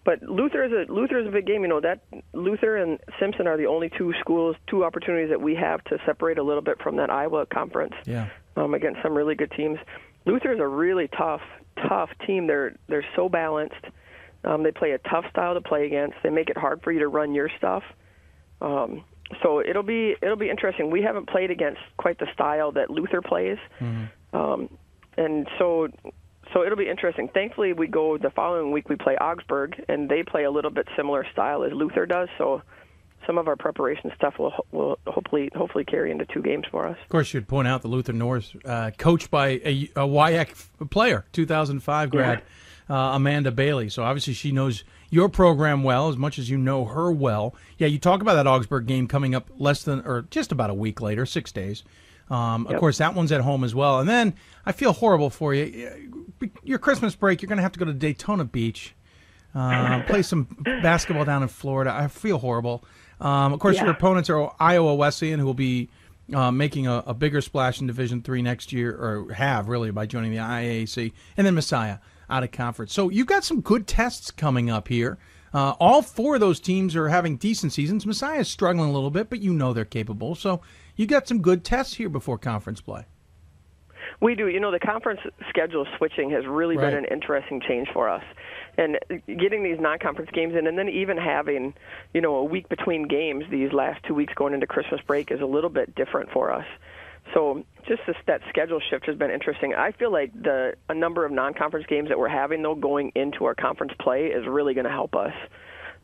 but 0.04 0.22
Luther 0.22 0.64
is 0.64 0.72
a 0.72 0.92
Luther 0.92 1.18
is 1.18 1.26
a 1.26 1.30
big 1.30 1.46
game. 1.46 1.62
You 1.62 1.68
know 1.68 1.80
that 1.80 2.00
Luther 2.32 2.76
and 2.76 2.98
Simpson 3.20 3.46
are 3.46 3.56
the 3.56 3.66
only 3.66 3.90
two 3.96 4.12
schools, 4.20 4.56
two 4.68 4.84
opportunities 4.84 5.30
that 5.30 5.40
we 5.40 5.54
have 5.54 5.82
to 5.84 5.98
separate 6.06 6.38
a 6.38 6.42
little 6.42 6.62
bit 6.62 6.80
from 6.82 6.96
that 6.96 7.10
Iowa 7.10 7.46
conference. 7.46 7.94
Yeah. 8.06 8.28
Um, 8.56 8.74
against 8.74 9.02
some 9.02 9.14
really 9.14 9.36
good 9.36 9.52
teams. 9.52 9.78
Luther 10.24 10.52
is 10.52 10.58
a 10.58 10.66
really 10.66 11.08
tough, 11.08 11.42
tough 11.88 12.10
team. 12.26 12.46
They're 12.46 12.76
they're 12.88 13.06
so 13.14 13.28
balanced. 13.28 13.84
Um, 14.44 14.62
they 14.62 14.72
play 14.72 14.92
a 14.92 14.98
tough 14.98 15.24
style 15.30 15.54
to 15.54 15.60
play 15.60 15.86
against. 15.86 16.16
They 16.22 16.30
make 16.30 16.48
it 16.48 16.56
hard 16.56 16.82
for 16.82 16.92
you 16.92 17.00
to 17.00 17.08
run 17.08 17.34
your 17.34 17.50
stuff. 17.56 17.82
Um, 18.60 19.04
so 19.42 19.60
it'll 19.60 19.82
be 19.82 20.16
it'll 20.22 20.36
be 20.36 20.50
interesting. 20.50 20.90
We 20.90 21.02
haven't 21.02 21.28
played 21.28 21.50
against 21.50 21.80
quite 21.96 22.18
the 22.18 22.26
style 22.32 22.72
that 22.72 22.90
Luther 22.90 23.20
plays, 23.20 23.58
mm-hmm. 23.80 24.36
um, 24.36 24.68
and 25.16 25.46
so 25.58 25.88
so 26.52 26.64
it'll 26.64 26.78
be 26.78 26.88
interesting. 26.88 27.28
Thankfully, 27.28 27.72
we 27.72 27.86
go 27.86 28.18
the 28.18 28.30
following 28.30 28.72
week. 28.72 28.88
We 28.88 28.96
play 28.96 29.16
Augsburg, 29.16 29.82
and 29.88 30.08
they 30.08 30.22
play 30.22 30.44
a 30.44 30.50
little 30.50 30.70
bit 30.70 30.86
similar 30.96 31.26
style 31.32 31.64
as 31.64 31.72
Luther 31.72 32.06
does. 32.06 32.28
So 32.38 32.62
some 33.26 33.38
of 33.38 33.46
our 33.46 33.56
preparation 33.56 34.10
stuff 34.16 34.38
will 34.38 34.52
will 34.72 34.98
hopefully 35.06 35.50
hopefully 35.54 35.84
carry 35.84 36.10
into 36.10 36.24
two 36.26 36.42
games 36.42 36.64
for 36.70 36.86
us. 36.86 36.96
Of 37.02 37.08
course, 37.08 37.34
you'd 37.34 37.48
point 37.48 37.68
out 37.68 37.82
the 37.82 37.88
Luther 37.88 38.12
North, 38.12 38.56
uh, 38.64 38.90
coached 38.96 39.30
by 39.30 39.48
a, 39.64 39.90
a 39.94 40.06
WIAC 40.06 40.90
player, 40.90 41.26
2005 41.32 42.10
grad, 42.10 42.42
yeah. 42.88 42.96
uh, 42.96 43.16
Amanda 43.16 43.50
Bailey. 43.50 43.90
So 43.90 44.02
obviously 44.02 44.32
she 44.32 44.50
knows 44.50 44.84
your 45.10 45.28
program 45.28 45.82
well 45.82 46.08
as 46.08 46.16
much 46.16 46.38
as 46.38 46.48
you 46.48 46.56
know 46.56 46.86
her 46.86 47.12
well. 47.12 47.54
Yeah, 47.76 47.88
you 47.88 47.98
talk 47.98 48.22
about 48.22 48.34
that 48.34 48.46
Augsburg 48.46 48.86
game 48.86 49.06
coming 49.06 49.34
up 49.34 49.50
less 49.58 49.82
than 49.82 50.00
or 50.06 50.22
just 50.30 50.50
about 50.50 50.70
a 50.70 50.74
week 50.74 51.00
later, 51.00 51.26
six 51.26 51.52
days. 51.52 51.84
Um, 52.30 52.64
yep. 52.64 52.74
Of 52.74 52.80
course, 52.80 52.98
that 52.98 53.14
one's 53.14 53.32
at 53.32 53.40
home 53.40 53.64
as 53.64 53.74
well. 53.74 54.00
And 54.00 54.08
then 54.08 54.34
I 54.66 54.72
feel 54.72 54.92
horrible 54.92 55.30
for 55.30 55.54
you. 55.54 56.17
Your 56.62 56.78
Christmas 56.78 57.14
break, 57.14 57.42
you're 57.42 57.48
going 57.48 57.58
to 57.58 57.62
have 57.62 57.72
to 57.72 57.78
go 57.78 57.84
to 57.84 57.92
Daytona 57.92 58.44
Beach, 58.44 58.94
uh, 59.54 60.02
play 60.06 60.22
some 60.22 60.44
basketball 60.82 61.24
down 61.24 61.42
in 61.42 61.48
Florida. 61.48 61.92
I 61.92 62.08
feel 62.08 62.38
horrible. 62.38 62.84
Um, 63.20 63.52
of 63.52 63.60
course, 63.60 63.76
yeah. 63.76 63.84
your 63.84 63.92
opponents 63.92 64.30
are 64.30 64.54
Iowa 64.60 64.94
Wesleyan, 64.94 65.40
who 65.40 65.46
will 65.46 65.54
be 65.54 65.88
uh, 66.32 66.50
making 66.50 66.86
a, 66.86 67.02
a, 67.06 67.14
bigger 67.14 67.40
splash 67.40 67.80
in 67.80 67.86
Division 67.86 68.22
Three 68.22 68.42
next 68.42 68.72
year, 68.72 68.92
or 68.92 69.32
have 69.32 69.68
really 69.68 69.90
by 69.90 70.06
joining 70.06 70.30
the 70.30 70.36
IAC, 70.36 71.12
and 71.36 71.46
then 71.46 71.54
Messiah 71.54 71.98
out 72.30 72.44
of 72.44 72.50
conference. 72.50 72.92
So 72.92 73.08
you've 73.08 73.26
got 73.26 73.44
some 73.44 73.60
good 73.60 73.86
tests 73.86 74.30
coming 74.30 74.70
up 74.70 74.88
here. 74.88 75.18
Uh, 75.52 75.70
all 75.80 76.02
four 76.02 76.34
of 76.34 76.40
those 76.40 76.60
teams 76.60 76.94
are 76.94 77.08
having 77.08 77.36
decent 77.36 77.72
seasons. 77.72 78.04
Messiah 78.04 78.40
is 78.40 78.48
struggling 78.48 78.90
a 78.90 78.92
little 78.92 79.10
bit, 79.10 79.30
but 79.30 79.40
you 79.40 79.54
know 79.54 79.72
they're 79.72 79.86
capable. 79.86 80.34
So 80.34 80.60
you 80.94 81.06
got 81.06 81.26
some 81.26 81.40
good 81.40 81.64
tests 81.64 81.94
here 81.94 82.10
before 82.10 82.36
conference 82.36 82.80
play. 82.80 83.06
We 84.20 84.34
do. 84.34 84.48
You 84.48 84.58
know, 84.58 84.72
the 84.72 84.80
conference 84.80 85.20
schedule 85.48 85.86
switching 85.96 86.30
has 86.30 86.44
really 86.46 86.76
right. 86.76 86.90
been 86.90 86.98
an 86.98 87.04
interesting 87.04 87.60
change 87.60 87.88
for 87.92 88.08
us. 88.08 88.24
And 88.76 88.98
getting 89.26 89.62
these 89.62 89.78
non-conference 89.80 90.30
games 90.32 90.54
in, 90.56 90.66
and 90.66 90.78
then 90.78 90.88
even 90.88 91.16
having, 91.16 91.74
you 92.14 92.20
know, 92.20 92.36
a 92.36 92.44
week 92.44 92.68
between 92.68 93.08
games 93.08 93.44
these 93.50 93.72
last 93.72 94.04
two 94.06 94.14
weeks 94.14 94.32
going 94.34 94.54
into 94.54 94.66
Christmas 94.66 95.00
break 95.06 95.30
is 95.30 95.40
a 95.40 95.46
little 95.46 95.70
bit 95.70 95.94
different 95.94 96.30
for 96.30 96.52
us. 96.52 96.66
So 97.34 97.64
just 97.86 98.02
this, 98.06 98.16
that 98.26 98.40
schedule 98.48 98.80
shift 98.80 99.06
has 99.06 99.16
been 99.16 99.30
interesting. 99.30 99.74
I 99.74 99.92
feel 99.92 100.10
like 100.10 100.32
the 100.32 100.74
a 100.88 100.94
number 100.94 101.24
of 101.24 101.32
non-conference 101.32 101.86
games 101.86 102.08
that 102.08 102.18
we're 102.18 102.28
having 102.28 102.62
though 102.62 102.74
going 102.74 103.12
into 103.14 103.44
our 103.44 103.54
conference 103.54 103.92
play 104.00 104.26
is 104.26 104.46
really 104.46 104.74
going 104.74 104.86
to 104.86 104.90
help 104.90 105.14
us 105.14 105.34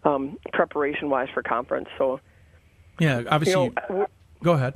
um, 0.04 0.36
preparation-wise 0.52 1.28
for 1.32 1.42
conference. 1.42 1.88
So 1.96 2.20
Yeah, 3.00 3.22
obviously. 3.28 3.64
You 3.64 3.74
know, 3.88 4.06
go 4.42 4.52
ahead. 4.52 4.74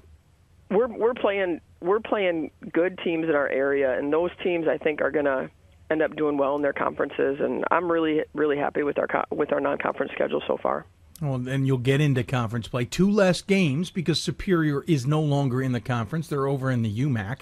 We're 0.70 0.88
we're 0.88 1.14
playing 1.14 1.60
we're 1.80 2.00
playing 2.00 2.50
good 2.72 2.98
teams 3.04 3.28
in 3.28 3.34
our 3.34 3.48
area, 3.48 3.98
and 3.98 4.12
those 4.12 4.30
teams 4.42 4.66
I 4.68 4.78
think 4.78 5.00
are 5.00 5.10
going 5.10 5.24
to 5.26 5.50
end 5.90 6.02
up 6.02 6.14
doing 6.16 6.36
well 6.36 6.54
in 6.56 6.62
their 6.62 6.72
conferences. 6.72 7.38
And 7.40 7.64
I'm 7.70 7.90
really 7.90 8.22
really 8.34 8.56
happy 8.58 8.82
with 8.82 8.98
our 8.98 9.06
co- 9.06 9.24
with 9.30 9.52
our 9.52 9.60
non-conference 9.60 10.12
schedule 10.12 10.42
so 10.46 10.56
far. 10.56 10.86
Well, 11.20 11.38
then 11.38 11.66
you'll 11.66 11.78
get 11.78 12.00
into 12.00 12.22
conference 12.22 12.68
play. 12.68 12.84
Two 12.84 13.10
less 13.10 13.42
games 13.42 13.90
because 13.90 14.20
Superior 14.20 14.84
is 14.86 15.06
no 15.06 15.20
longer 15.20 15.62
in 15.62 15.72
the 15.72 15.80
conference; 15.80 16.28
they're 16.28 16.46
over 16.46 16.70
in 16.70 16.82
the 16.82 17.00
UMAC. 17.00 17.40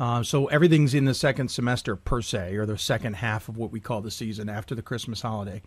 Uh, 0.00 0.22
so 0.22 0.46
everything's 0.46 0.94
in 0.94 1.04
the 1.04 1.14
second 1.14 1.48
semester 1.48 1.94
per 1.94 2.22
se, 2.22 2.56
or 2.56 2.66
the 2.66 2.78
second 2.78 3.14
half 3.14 3.48
of 3.48 3.56
what 3.56 3.70
we 3.70 3.78
call 3.78 4.00
the 4.00 4.10
season 4.10 4.48
after 4.48 4.74
the 4.74 4.82
Christmas 4.82 5.20
holiday. 5.22 5.62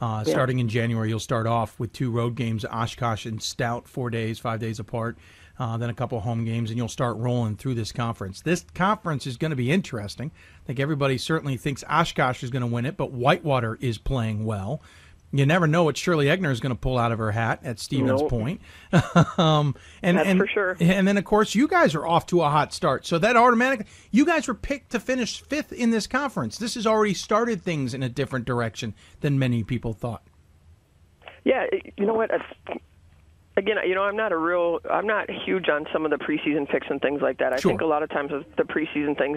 Uh, 0.00 0.22
Yeah. 0.26 0.32
Starting 0.32 0.58
in 0.60 0.68
January, 0.68 1.08
you'll 1.08 1.18
start 1.18 1.46
off 1.46 1.78
with 1.80 1.92
two 1.92 2.10
road 2.10 2.34
games, 2.34 2.64
Oshkosh 2.64 3.26
and 3.26 3.42
Stout, 3.42 3.88
four 3.88 4.08
days, 4.10 4.38
five 4.38 4.60
days 4.60 4.78
apart. 4.78 5.18
Uh, 5.60 5.76
then 5.76 5.90
a 5.90 5.94
couple 5.94 6.18
home 6.20 6.42
games, 6.46 6.70
and 6.70 6.78
you'll 6.78 6.88
start 6.88 7.18
rolling 7.18 7.54
through 7.54 7.74
this 7.74 7.92
conference. 7.92 8.40
This 8.40 8.64
conference 8.74 9.26
is 9.26 9.36
going 9.36 9.50
to 9.50 9.56
be 9.56 9.70
interesting. 9.70 10.30
I 10.34 10.66
think 10.66 10.80
everybody 10.80 11.18
certainly 11.18 11.58
thinks 11.58 11.84
Oshkosh 11.84 12.42
is 12.42 12.48
going 12.48 12.62
to 12.62 12.66
win 12.66 12.86
it, 12.86 12.96
but 12.96 13.12
Whitewater 13.12 13.76
is 13.78 13.98
playing 13.98 14.46
well. 14.46 14.80
You 15.32 15.44
never 15.44 15.66
know 15.66 15.84
what 15.84 15.98
Shirley 15.98 16.26
Egner 16.26 16.50
is 16.50 16.60
going 16.60 16.74
to 16.74 16.80
pull 16.80 16.96
out 16.96 17.12
of 17.12 17.18
her 17.18 17.30
hat 17.30 17.60
at 17.62 17.78
Stevens 17.78 18.22
Nope. 18.22 18.30
Point. 18.30 18.62
um, 19.38 19.76
and, 20.02 20.16
That's 20.16 20.28
and, 20.30 20.40
for 20.40 20.46
sure. 20.46 20.76
And 20.80 21.06
then, 21.06 21.18
of 21.18 21.24
course, 21.24 21.54
you 21.54 21.68
guys 21.68 21.94
are 21.94 22.06
off 22.06 22.24
to 22.28 22.40
a 22.40 22.48
hot 22.48 22.72
start. 22.72 23.04
So 23.04 23.18
that 23.18 23.36
automatically, 23.36 23.84
you 24.10 24.24
guys 24.24 24.48
were 24.48 24.54
picked 24.54 24.92
to 24.92 24.98
finish 24.98 25.42
fifth 25.42 25.72
in 25.72 25.90
this 25.90 26.06
conference. 26.06 26.56
This 26.56 26.74
has 26.74 26.86
already 26.86 27.12
started 27.12 27.62
things 27.62 27.92
in 27.92 28.02
a 28.02 28.08
different 28.08 28.46
direction 28.46 28.94
than 29.20 29.38
many 29.38 29.62
people 29.62 29.92
thought. 29.92 30.22
Yeah, 31.44 31.66
you 31.98 32.06
know 32.06 32.14
what? 32.14 32.30
Again, 33.60 33.76
you 33.86 33.94
know, 33.94 34.02
I'm 34.04 34.16
not 34.16 34.32
a 34.32 34.38
real, 34.38 34.80
I'm 34.90 35.06
not 35.06 35.28
huge 35.28 35.68
on 35.68 35.86
some 35.92 36.06
of 36.06 36.10
the 36.10 36.16
preseason 36.16 36.66
picks 36.66 36.86
and 36.88 36.98
things 36.98 37.20
like 37.20 37.36
that. 37.38 37.52
I 37.52 37.56
Sure. 37.56 37.70
think 37.72 37.82
a 37.82 37.86
lot 37.86 38.02
of 38.02 38.08
times 38.08 38.32
with 38.32 38.46
the 38.56 38.62
preseason 38.62 39.18
things, 39.18 39.36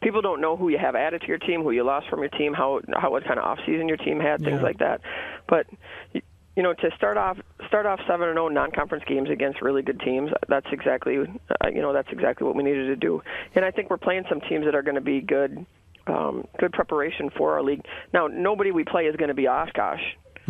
people 0.00 0.22
don't 0.22 0.40
know 0.40 0.56
who 0.56 0.68
you 0.68 0.78
have 0.78 0.94
added 0.94 1.22
to 1.22 1.26
your 1.26 1.38
team, 1.38 1.64
who 1.64 1.72
you 1.72 1.82
lost 1.82 2.08
from 2.08 2.20
your 2.20 2.28
team, 2.28 2.54
how 2.54 2.80
how 2.94 3.10
what 3.10 3.24
kind 3.24 3.40
of 3.40 3.44
off 3.44 3.58
season 3.66 3.88
your 3.88 3.96
team 3.96 4.20
had, 4.20 4.40
things 4.40 4.58
Yeah. 4.58 4.62
like 4.62 4.78
that. 4.78 5.00
But 5.48 5.66
you 6.14 6.62
know, 6.62 6.74
to 6.74 6.90
start 6.96 7.16
off 7.16 7.38
start 7.66 7.86
off 7.86 7.98
seven 8.06 8.28
and 8.28 8.36
zero 8.36 8.46
non-conference 8.48 9.02
games 9.08 9.30
against 9.30 9.60
really 9.60 9.82
good 9.82 9.98
teams, 9.98 10.30
that's 10.48 10.68
exactly 10.70 11.18
uh, 11.18 11.68
you 11.68 11.82
know 11.82 11.92
that's 11.92 12.12
exactly 12.12 12.46
what 12.46 12.54
we 12.54 12.62
needed 12.62 12.86
to 12.86 12.96
do. 12.96 13.20
And 13.56 13.64
I 13.64 13.72
think 13.72 13.90
we're 13.90 13.96
playing 13.98 14.26
some 14.28 14.40
teams 14.42 14.64
that 14.66 14.76
are 14.76 14.82
going 14.82 14.94
to 14.94 15.00
be 15.00 15.20
good, 15.20 15.66
um, 16.06 16.46
good 16.60 16.72
preparation 16.72 17.30
for 17.30 17.54
our 17.54 17.62
league. 17.64 17.84
Now, 18.14 18.28
nobody 18.28 18.70
we 18.70 18.84
play 18.84 19.06
is 19.06 19.16
going 19.16 19.28
to 19.28 19.34
be 19.34 19.48
Oshkosh 19.48 20.02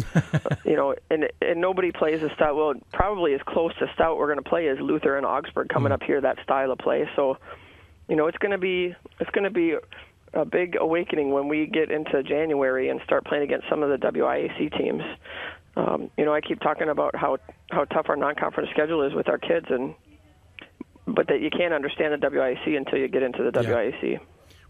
you 0.65 0.77
know, 0.77 0.95
and 1.11 1.29
and 1.41 1.61
nobody 1.61 1.93
plays 1.93 2.23
a 2.23 2.33
stout. 2.35 2.57
Well, 2.57 2.75
probably 2.93 3.35
as 3.35 3.41
close 3.47 3.73
to 3.79 3.91
stout 3.95 4.19
we're 4.19 4.27
going 4.27 4.43
to 4.43 4.49
play 4.49 4.67
is 4.67 4.79
Luther 4.81 5.17
and 5.17 5.27
Augsburg 5.27 5.69
coming 5.69 5.93
up 5.93 6.03
here. 6.03 6.21
That 6.21 6.39
style 6.43 6.71
of 6.71 6.79
play. 6.79 7.09
So, 7.17 7.39
you 8.09 8.17
know, 8.17 8.27
it's 8.27 8.39
going 8.39 8.53
to 8.53 8.59
be 8.59 8.95
it's 9.21 9.31
going 9.31 9.45
to 9.45 9.51
be 9.51 9.77
a 10.35 10.45
big 10.45 10.77
awakening 10.79 11.31
when 11.31 11.49
we 11.49 11.67
get 11.67 11.91
into 11.91 12.23
January 12.23 12.89
and 12.89 13.01
start 13.05 13.25
playing 13.25 13.45
against 13.45 13.69
some 13.69 13.83
of 13.83 13.89
the 13.89 14.07
WIAC 14.07 14.77
teams. 14.77 15.03
Um, 15.77 16.11
you 16.17 16.25
know, 16.25 16.35
I 16.35 16.41
keep 16.41 16.61
talking 16.61 16.89
about 16.89 17.15
how 17.15 17.39
how 17.71 17.85
tough 17.85 18.07
our 18.09 18.17
non-conference 18.17 18.71
schedule 18.71 19.03
is 19.03 19.15
with 19.15 19.29
our 19.29 19.39
kids, 19.39 19.67
and 19.71 19.95
but 21.07 21.29
that 21.29 21.41
you 21.41 21.51
can't 21.51 21.75
understand 21.75 22.13
the 22.15 22.27
WIAC 22.27 22.77
until 22.77 22.99
you 22.99 23.09
get 23.09 23.23
into 23.23 23.43
the 23.43 23.51
WIAC. 23.53 24.21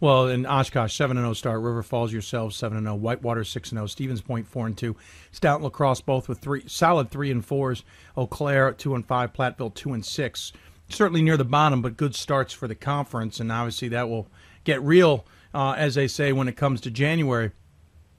Well, 0.00 0.28
in 0.28 0.44
Oshkosh, 0.44 0.94
seven 0.94 1.16
and 1.16 1.24
zero 1.24 1.32
start. 1.32 1.62
River 1.62 1.82
Falls 1.82 2.12
yourselves 2.12 2.56
seven 2.56 2.76
and 2.76 2.86
zero. 2.86 2.96
Whitewater 2.96 3.44
six 3.44 3.70
and 3.70 3.78
zero. 3.78 3.86
Stevens 3.86 4.20
Point 4.20 4.46
four 4.46 4.66
and 4.66 4.76
two. 4.76 4.96
Stout 5.32 5.56
and 5.56 5.64
La 5.64 5.70
Crosse 5.70 6.00
both 6.02 6.28
with 6.28 6.38
three 6.38 6.64
solid 6.66 7.10
three 7.10 7.30
and 7.30 7.44
fours. 7.44 7.82
Eau 8.16 8.26
Claire 8.26 8.72
two 8.72 8.94
and 8.94 9.06
five. 9.06 9.32
Platteville 9.32 9.74
two 9.74 9.92
and 9.92 10.04
six. 10.04 10.52
Certainly 10.88 11.22
near 11.22 11.36
the 11.36 11.44
bottom, 11.44 11.82
but 11.82 11.96
good 11.96 12.14
starts 12.14 12.52
for 12.52 12.68
the 12.68 12.74
conference, 12.74 13.40
and 13.40 13.50
obviously 13.50 13.88
that 13.88 14.08
will 14.08 14.28
get 14.64 14.80
real, 14.82 15.26
uh, 15.52 15.72
as 15.76 15.96
they 15.96 16.06
say, 16.06 16.32
when 16.32 16.46
it 16.46 16.56
comes 16.56 16.80
to 16.82 16.90
January. 16.90 17.46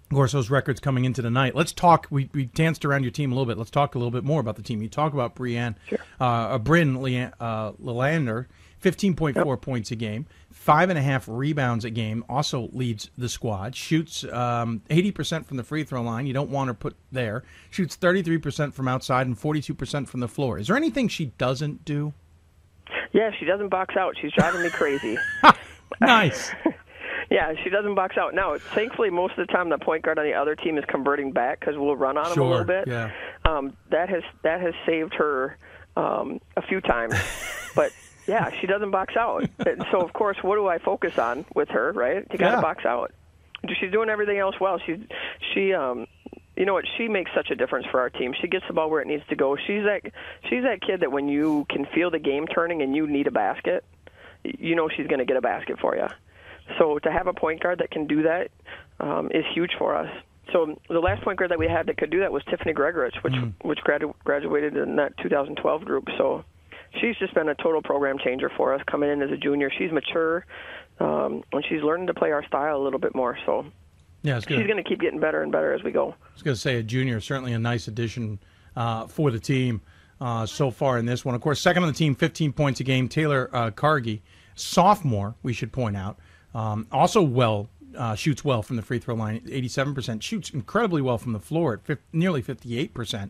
Of 0.09 0.15
course, 0.15 0.31
those 0.31 0.49
records 0.49 0.79
coming 0.79 1.03
into 1.05 1.21
the 1.21 1.29
night. 1.29 1.53
Let's 1.53 1.73
talk. 1.73 2.07
We, 2.09 2.29
we 2.33 2.45
danced 2.45 2.85
around 2.85 3.03
your 3.03 3.11
team 3.11 3.31
a 3.31 3.35
little 3.35 3.45
bit. 3.45 3.57
Let's 3.57 3.71
talk 3.71 3.93
a 3.95 3.97
little 3.97 4.11
bit 4.11 4.23
more 4.23 4.39
about 4.39 4.55
the 4.55 4.61
team. 4.61 4.81
You 4.81 4.87
talk 4.87 5.13
about 5.13 5.35
Brienne, 5.35 5.75
uh, 6.19 6.23
uh, 6.23 6.57
Bryn 6.59 7.01
Lean- 7.01 7.33
uh, 7.41 7.73
Lelander, 7.73 8.47
15.4 8.81 9.61
points 9.61 9.91
a 9.91 9.95
game, 9.97 10.25
five 10.67 10.89
and 10.89 10.99
a 10.99 11.01
half 11.01 11.29
rebounds 11.29 11.85
a 11.85 11.89
game, 11.89 12.25
also 12.27 12.67
leads 12.73 13.09
the 13.17 13.29
squad, 13.29 13.73
shoots 13.73 14.25
um, 14.25 14.81
80% 14.89 15.45
from 15.45 15.55
the 15.55 15.63
free 15.63 15.85
throw 15.85 16.01
line. 16.01 16.27
You 16.27 16.33
don't 16.33 16.49
want 16.49 16.67
her 16.67 16.73
put 16.73 16.97
there. 17.09 17.45
Shoots 17.69 17.95
33% 17.95 18.73
from 18.73 18.89
outside 18.89 19.27
and 19.27 19.39
42% 19.39 20.09
from 20.09 20.19
the 20.19 20.27
floor. 20.27 20.59
Is 20.59 20.67
there 20.67 20.75
anything 20.75 21.07
she 21.07 21.27
doesn't 21.37 21.85
do? 21.85 22.13
Yeah, 23.13 23.31
she 23.39 23.45
doesn't 23.45 23.69
box 23.69 23.95
out. 23.95 24.15
She's 24.21 24.33
driving 24.33 24.61
me 24.61 24.69
crazy. 24.69 25.17
Nice. 26.01 26.51
Yeah, 27.29 27.53
she 27.61 27.69
doesn't 27.69 27.95
box 27.95 28.15
out. 28.17 28.33
Now, 28.33 28.57
thankfully, 28.57 29.09
most 29.09 29.37
of 29.37 29.45
the 29.45 29.51
time 29.51 29.67
the 29.67 29.77
point 29.77 30.03
guard 30.03 30.17
on 30.17 30.23
the 30.23 30.33
other 30.33 30.55
team 30.55 30.77
is 30.77 30.85
converting 30.87 31.33
back 31.33 31.59
because 31.59 31.75
we'll 31.77 31.97
run 31.97 32.17
on 32.17 32.29
them 32.29 32.39
a 32.39 32.49
little 32.49 32.63
bit. 32.65 32.87
yeah. 32.87 33.11
Um, 33.43 33.75
that 33.91 34.07
has 34.07 34.23
that 34.43 34.61
has 34.61 34.73
saved 34.85 35.13
her 35.15 35.57
um, 35.97 36.39
a 36.55 36.61
few 36.61 36.79
times, 36.79 37.15
but 37.75 37.91
yeah, 38.27 38.49
she 38.59 38.67
doesn't 38.67 38.91
box 38.91 39.15
out. 39.17 39.49
And 39.65 39.85
so, 39.91 40.01
of 40.01 40.13
course, 40.13 40.37
what 40.41 40.55
do 40.55 40.67
I 40.67 40.77
focus 40.79 41.17
on 41.17 41.45
with 41.55 41.69
her? 41.69 41.91
Right? 41.93 42.25
You 42.31 42.37
got 42.37 42.49
to 42.49 42.55
Yeah. 42.57 42.61
box 42.61 42.85
out. 42.85 43.11
She's 43.79 43.91
doing 43.91 44.09
everything 44.09 44.37
else 44.37 44.55
well. 44.59 44.79
She's 44.85 44.99
she 45.53 45.73
um 45.73 46.07
you 46.55 46.65
know 46.65 46.73
what 46.73 46.85
she 46.97 47.07
makes 47.07 47.31
such 47.35 47.49
a 47.51 47.55
difference 47.55 47.85
for 47.91 47.99
our 47.99 48.09
team 48.09 48.33
she 48.41 48.47
gets 48.47 48.65
the 48.67 48.73
ball 48.73 48.89
where 48.89 48.99
it 49.01 49.07
needs 49.07 49.21
to 49.29 49.35
go 49.35 49.55
she's 49.55 49.83
that 49.83 50.01
she's 50.49 50.63
that 50.63 50.81
kid 50.81 51.01
that 51.01 51.11
when 51.11 51.27
you 51.29 51.67
can 51.69 51.85
feel 51.93 52.09
the 52.09 52.17
game 52.17 52.47
turning 52.47 52.81
and 52.81 52.95
you 52.95 53.05
need 53.05 53.27
a 53.27 53.31
basket 53.31 53.83
you 54.43 54.75
know 54.75 54.89
she's 54.89 55.05
going 55.05 55.19
to 55.19 55.25
get 55.25 55.37
a 55.37 55.41
basket 55.41 55.77
for 55.79 55.95
you 55.95 56.07
so 56.79 56.97
to 56.97 57.11
have 57.11 57.27
a 57.27 57.33
point 57.33 57.61
guard 57.61 57.77
that 57.79 57.91
can 57.91 58.07
do 58.07 58.23
that 58.23 58.49
um, 58.99 59.27
is 59.31 59.45
huge 59.53 59.71
for 59.77 59.95
us. 59.95 60.09
So 60.51 60.79
the 60.89 60.99
last 60.99 61.21
point 61.23 61.37
guard 61.37 61.51
that 61.51 61.59
we 61.59 61.67
had 61.67 61.85
that 61.87 61.97
could 61.97 62.09
do 62.09 62.21
that 62.21 62.31
was 62.31 62.43
Tiffany 62.49 62.73
Gregorich, 62.73 63.21
which 63.23 63.35
which 63.61 63.79
gradu- 63.87 64.13
graduated 64.23 64.75
in 64.75 64.95
that 64.95 65.15
2012 65.19 65.85
group. 65.85 66.07
So 66.17 66.43
she's 66.99 67.15
just 67.17 67.33
been 67.33 67.49
a 67.49 67.55
total 67.55 67.81
program 67.81 68.17
changer 68.17 68.49
for 68.55 68.73
us 68.73 68.81
coming 68.89 69.09
in 69.09 69.21
as 69.21 69.31
a 69.31 69.37
junior. 69.37 69.71
She's 69.77 69.91
mature 69.91 70.45
um, 70.99 71.43
and 71.51 71.65
she's 71.67 71.81
learning 71.81 72.07
to 72.07 72.13
play 72.13 72.31
our 72.31 72.45
style 72.45 72.77
a 72.77 72.83
little 72.83 72.99
bit 72.99 73.15
more. 73.15 73.37
So 73.45 73.65
Yeah, 74.23 74.37
it's 74.37 74.45
good. 74.45 74.57
she's 74.57 74.67
going 74.67 74.83
to 74.83 74.87
keep 74.87 74.99
getting 74.99 75.19
better 75.19 75.41
and 75.43 75.51
better 75.51 75.73
as 75.73 75.83
we 75.83 75.91
go. 75.91 76.09
I 76.11 76.33
was 76.33 76.43
going 76.43 76.55
to 76.55 76.59
say 76.61 76.77
a 76.77 76.83
junior, 76.83 77.19
certainly 77.19 77.53
a 77.53 77.59
nice 77.59 77.87
addition 77.87 78.39
uh, 78.75 79.07
for 79.07 79.31
the 79.31 79.39
team 79.39 79.81
uh, 80.19 80.45
so 80.45 80.71
far 80.71 80.97
in 80.97 81.05
this 81.05 81.23
one. 81.23 81.35
Of 81.35 81.41
course, 81.41 81.59
second 81.61 81.83
on 81.83 81.89
the 81.89 81.95
team, 81.95 82.15
15 82.15 82.53
points 82.53 82.79
a 82.79 82.83
game. 82.83 83.07
Taylor 83.07 83.49
uh, 83.53 83.71
Cargie, 83.71 84.23
sophomore, 84.55 85.35
we 85.43 85.53
should 85.53 85.71
point 85.71 85.95
out, 85.95 86.17
um, 86.55 86.87
also 86.91 87.21
well 87.21 87.69
uh, 87.95 88.15
shoots 88.15 88.43
well 88.43 88.61
from 88.61 88.75
the 88.75 88.81
free 88.81 88.99
throw 88.99 89.15
line, 89.15 89.39
87%. 89.41 90.21
Shoots 90.21 90.49
incredibly 90.51 91.01
well 91.01 91.17
from 91.17 91.33
the 91.33 91.39
floor 91.39 91.79
at 91.89 91.99
nearly 92.13 92.41
58%. 92.41 93.29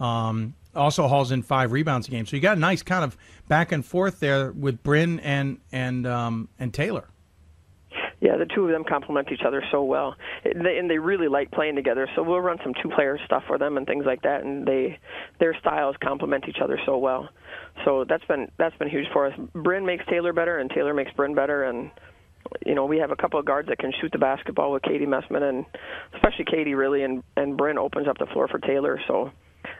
Um, 0.00 0.54
also 0.74 1.08
hauls 1.08 1.32
in 1.32 1.42
five 1.42 1.72
rebounds 1.72 2.08
a 2.08 2.10
game. 2.10 2.26
So 2.26 2.36
you 2.36 2.42
got 2.42 2.56
a 2.56 2.60
nice 2.60 2.82
kind 2.82 3.04
of 3.04 3.16
back 3.48 3.72
and 3.72 3.84
forth 3.84 4.20
there 4.20 4.52
with 4.52 4.82
Bryn 4.82 5.20
and 5.20 5.58
and 5.70 6.06
um, 6.06 6.48
and 6.58 6.72
Taylor. 6.72 7.08
Yeah, 8.20 8.36
the 8.36 8.46
two 8.46 8.64
of 8.64 8.70
them 8.70 8.84
complement 8.84 9.32
each 9.32 9.42
other 9.44 9.64
so 9.72 9.82
well, 9.82 10.14
and 10.44 10.64
they, 10.64 10.78
and 10.78 10.88
they 10.88 10.98
really 10.98 11.26
like 11.26 11.50
playing 11.50 11.74
together. 11.74 12.08
So 12.14 12.22
we'll 12.22 12.40
run 12.40 12.58
some 12.62 12.72
two-player 12.80 13.18
stuff 13.26 13.42
for 13.48 13.58
them 13.58 13.76
and 13.76 13.84
things 13.84 14.06
like 14.06 14.22
that, 14.22 14.44
and 14.44 14.64
they 14.64 15.00
their 15.40 15.56
styles 15.58 15.96
complement 16.00 16.44
each 16.48 16.58
other 16.62 16.78
so 16.86 16.98
well. 16.98 17.28
So 17.84 18.04
that's 18.08 18.24
been 18.26 18.48
that's 18.58 18.76
been 18.76 18.88
huge 18.88 19.06
for 19.12 19.26
us. 19.26 19.38
Bryn 19.54 19.84
makes 19.84 20.04
Taylor 20.06 20.32
better, 20.32 20.58
and 20.58 20.70
Taylor 20.70 20.94
makes 20.94 21.10
Bryn 21.12 21.34
better, 21.34 21.64
and 21.64 21.90
you 22.64 22.76
know 22.76 22.86
we 22.86 22.98
have 22.98 23.10
a 23.10 23.16
couple 23.16 23.40
of 23.40 23.44
guards 23.44 23.68
that 23.68 23.78
can 23.78 23.92
shoot 24.00 24.12
the 24.12 24.18
basketball 24.18 24.70
with 24.70 24.84
Katie 24.84 25.04
Messman, 25.04 25.42
and 25.42 25.66
especially 26.14 26.44
Katie 26.44 26.74
really, 26.74 27.02
and 27.02 27.24
and 27.36 27.56
Bryn 27.56 27.76
opens 27.76 28.06
up 28.06 28.18
the 28.18 28.26
floor 28.26 28.46
for 28.46 28.60
Taylor. 28.60 29.00
So 29.08 29.32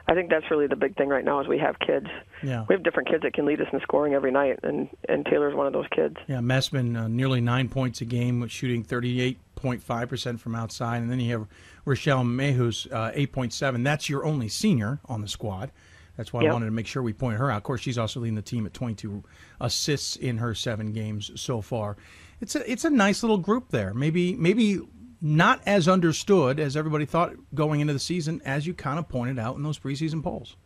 I 0.07 0.13
think 0.13 0.29
that's 0.29 0.49
really 0.51 0.67
the 0.67 0.75
big 0.75 0.95
thing 0.95 1.09
right 1.09 1.25
now 1.25 1.39
is 1.39 1.47
we 1.47 1.59
have 1.59 1.79
kids. 1.79 2.07
Yeah. 2.41 2.65
We 2.67 2.75
have 2.75 2.83
different 2.83 3.09
kids 3.09 3.23
that 3.23 3.33
can 3.33 3.45
lead 3.45 3.61
us 3.61 3.67
in 3.71 3.79
scoring 3.81 4.13
every 4.13 4.31
night, 4.31 4.59
and 4.63 4.89
and 5.09 5.25
Taylor's 5.25 5.55
one 5.55 5.67
of 5.67 5.73
those 5.73 5.87
kids. 5.95 6.17
Yeah, 6.27 6.39
Messman 6.39 6.97
uh, 6.97 7.07
nearly 7.07 7.41
nine 7.41 7.69
points 7.69 8.01
a 8.01 8.05
game, 8.05 8.47
shooting 8.47 8.83
thirty-eight 8.83 9.39
point 9.55 9.81
five 9.81 10.09
percent 10.09 10.41
from 10.41 10.55
outside, 10.55 10.97
and 11.01 11.09
then 11.09 11.19
you 11.19 11.31
have 11.31 11.47
Rochelle 11.85 12.23
Mayhews, 12.23 12.91
uh, 12.91 13.11
eight 13.13 13.31
point 13.31 13.53
seven. 13.53 13.83
That's 13.83 14.09
your 14.09 14.25
only 14.25 14.49
senior 14.49 14.99
on 15.05 15.21
the 15.21 15.27
squad. 15.27 15.71
That's 16.17 16.31
why 16.31 16.45
I 16.45 16.51
wanted 16.51 16.65
to 16.65 16.71
make 16.71 16.85
sure 16.85 17.01
we 17.01 17.11
point 17.11 17.39
her 17.39 17.49
out. 17.49 17.57
Of 17.57 17.63
course, 17.63 17.81
she's 17.81 17.97
also 17.97 18.19
leading 18.19 18.35
the 18.35 18.41
team 18.43 18.65
at 18.65 18.73
twenty-two 18.73 19.23
assists 19.59 20.15
in 20.15 20.37
her 20.37 20.53
seven 20.53 20.91
games 20.91 21.31
so 21.35 21.59
far. 21.61 21.97
It's 22.39 22.55
a 22.55 22.71
it's 22.71 22.85
a 22.85 22.89
nice 22.89 23.23
little 23.23 23.39
group 23.39 23.69
there. 23.69 23.93
Maybe 23.93 24.35
maybe 24.35 24.79
not 25.23 25.61
as 25.65 25.87
understood 25.87 26.59
as 26.59 26.75
everybody 26.75 27.05
thought 27.05 27.33
going 27.55 27.79
into 27.79 27.93
the 27.93 27.99
season, 27.99 28.41
as 28.43 28.67
you 28.67 28.73
kind 28.73 28.99
of 28.99 29.07
pointed 29.07 29.39
out 29.39 29.55
in 29.55 29.63
those 29.63 29.79
preseason 29.79 30.21
polls. 30.21 30.57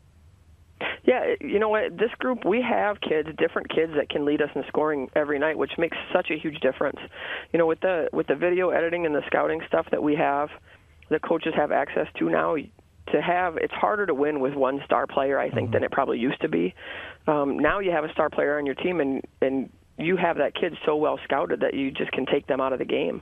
Yeah, 1.04 1.36
you 1.40 1.60
know 1.60 1.70
what? 1.70 1.98
This 1.98 2.10
group, 2.20 2.44
we 2.44 2.62
have 2.62 3.00
kids, 3.00 3.30
different 3.38 3.70
kids 3.70 3.94
that 3.96 4.10
can 4.10 4.26
lead 4.26 4.42
us 4.42 4.50
in 4.56 4.64
scoring 4.68 5.10
every 5.16 5.40
night, 5.40 5.58
which 5.58 5.72
makes 5.78 5.96
such 6.12 6.30
a 6.32 6.38
huge 6.38 6.60
difference. 6.60 7.00
You 7.54 7.60
know, 7.60 7.66
with 7.66 7.80
the 7.80 8.10
with 8.12 8.28
the 8.28 8.36
video 8.36 8.72
editing 8.72 9.06
and 9.06 9.16
the 9.16 9.22
scouting 9.28 9.62
stuff 9.68 9.86
that 9.92 10.04
we 10.04 10.16
have, 10.16 10.50
the 11.10 11.20
coaches 11.20 11.54
have 11.56 11.72
access 11.72 12.08
to 12.18 12.30
now. 12.30 12.56
to 12.56 13.22
have 13.22 13.56
it's 13.58 13.74
harder 13.74 14.06
to 14.06 14.14
win 14.14 14.42
with 14.42 14.54
one 14.56 14.82
star 14.84 15.08
player 15.08 15.40
I 15.40 15.50
think 15.50 15.72
than 15.72 15.84
it 15.84 15.92
probably 15.92 16.20
used 16.20 16.42
to 16.42 16.50
be. 16.50 16.74
Um, 17.26 17.58
now 17.58 17.80
you 17.80 17.92
have 17.92 18.04
a 18.04 18.12
star 18.12 18.30
player 18.30 18.58
on 18.58 18.66
your 18.66 18.76
team 18.76 19.00
and 19.00 19.22
and 19.42 19.70
you 19.98 20.18
have 20.18 20.38
that 20.38 20.54
kid 20.56 20.78
so 20.86 20.96
well 20.96 21.20
scouted 21.24 21.62
that 21.62 21.74
you 21.74 21.90
just 21.92 22.12
can 22.12 22.26
take 22.26 22.48
them 22.48 22.60
out 22.60 22.74
of 22.74 22.80
the 22.80 22.86
game. 22.86 23.22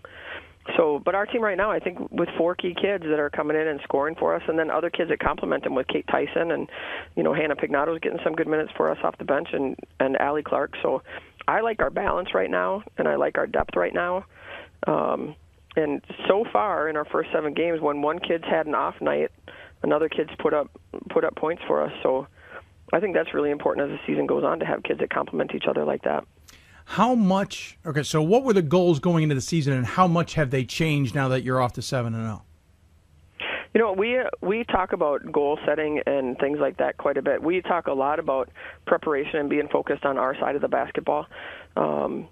So, 0.75 0.99
but 1.03 1.13
our 1.13 1.27
team 1.27 1.41
right 1.41 1.57
now, 1.57 1.71
I 1.71 1.79
think, 1.79 2.11
with 2.11 2.29
four 2.37 2.55
key 2.55 2.73
kids 2.73 3.03
that 3.03 3.19
are 3.19 3.29
coming 3.29 3.55
in 3.55 3.67
and 3.67 3.79
scoring 3.83 4.15
for 4.15 4.35
us, 4.35 4.41
and 4.47 4.57
then 4.57 4.71
other 4.71 4.89
kids 4.89 5.09
that 5.09 5.19
complement 5.19 5.63
them 5.63 5.75
with 5.75 5.87
Kate 5.87 6.05
Tyson 6.07 6.51
and, 6.51 6.69
you 7.15 7.21
know, 7.21 7.33
Hannah 7.33 7.55
Pignato's 7.55 7.99
getting 7.99 8.19
some 8.23 8.33
good 8.33 8.47
minutes 8.47 8.71
for 8.75 8.89
us 8.89 8.97
off 9.03 9.17
the 9.19 9.25
bench, 9.25 9.49
and 9.53 9.75
and 9.99 10.17
Allie 10.17 10.43
Clark. 10.43 10.73
So, 10.81 11.03
I 11.47 11.61
like 11.61 11.81
our 11.81 11.91
balance 11.91 12.33
right 12.33 12.49
now, 12.49 12.83
and 12.97 13.07
I 13.07 13.15
like 13.15 13.37
our 13.37 13.45
depth 13.45 13.75
right 13.75 13.93
now. 13.93 14.25
Um, 14.87 15.35
and 15.75 16.01
so 16.27 16.45
far 16.51 16.89
in 16.89 16.97
our 16.97 17.05
first 17.05 17.29
seven 17.31 17.53
games, 17.53 17.79
when 17.79 18.01
one 18.01 18.17
kid's 18.19 18.45
had 18.45 18.65
an 18.65 18.73
off 18.73 18.95
night, 19.01 19.29
another 19.83 20.09
kid's 20.09 20.31
put 20.39 20.53
up 20.53 20.71
put 21.09 21.23
up 21.23 21.35
points 21.35 21.61
for 21.67 21.83
us. 21.83 21.91
So, 22.01 22.27
I 22.91 22.99
think 22.99 23.13
that's 23.13 23.35
really 23.35 23.51
important 23.51 23.91
as 23.91 23.99
the 23.99 24.03
season 24.07 24.25
goes 24.25 24.43
on 24.43 24.59
to 24.59 24.65
have 24.65 24.81
kids 24.81 24.99
that 24.99 25.11
complement 25.11 25.53
each 25.53 25.65
other 25.67 25.85
like 25.85 26.03
that. 26.03 26.25
How 26.85 27.15
much? 27.15 27.77
Okay, 27.85 28.03
so 28.03 28.21
what 28.21 28.43
were 28.43 28.53
the 28.53 28.61
goals 28.61 28.99
going 28.99 29.23
into 29.23 29.35
the 29.35 29.41
season, 29.41 29.73
and 29.73 29.85
how 29.85 30.07
much 30.07 30.35
have 30.35 30.51
they 30.51 30.63
changed 30.63 31.15
now 31.15 31.27
that 31.29 31.43
you're 31.43 31.59
off 31.59 31.73
to 31.73 31.81
seven 31.81 32.13
and 32.13 32.23
oh? 32.23 32.27
zero? 32.27 32.41
You 33.73 33.81
know, 33.81 33.91
we 33.91 34.19
we 34.41 34.63
talk 34.63 34.93
about 34.93 35.29
goal 35.31 35.59
setting 35.65 35.99
and 36.05 36.37
things 36.37 36.59
like 36.61 36.77
that 36.77 36.97
quite 36.97 37.17
a 37.17 37.21
bit. 37.21 37.43
We 37.43 37.61
talk 37.61 37.87
a 37.87 37.93
lot 37.93 38.19
about 38.19 38.49
preparation 38.87 39.39
and 39.39 39.49
being 39.49 39.67
focused 39.67 40.05
on 40.05 40.17
our 40.17 40.33
side 40.39 40.55
of 40.55 40.61
the 40.61 40.69
basketball. 40.69 41.25
Um, 41.75 42.29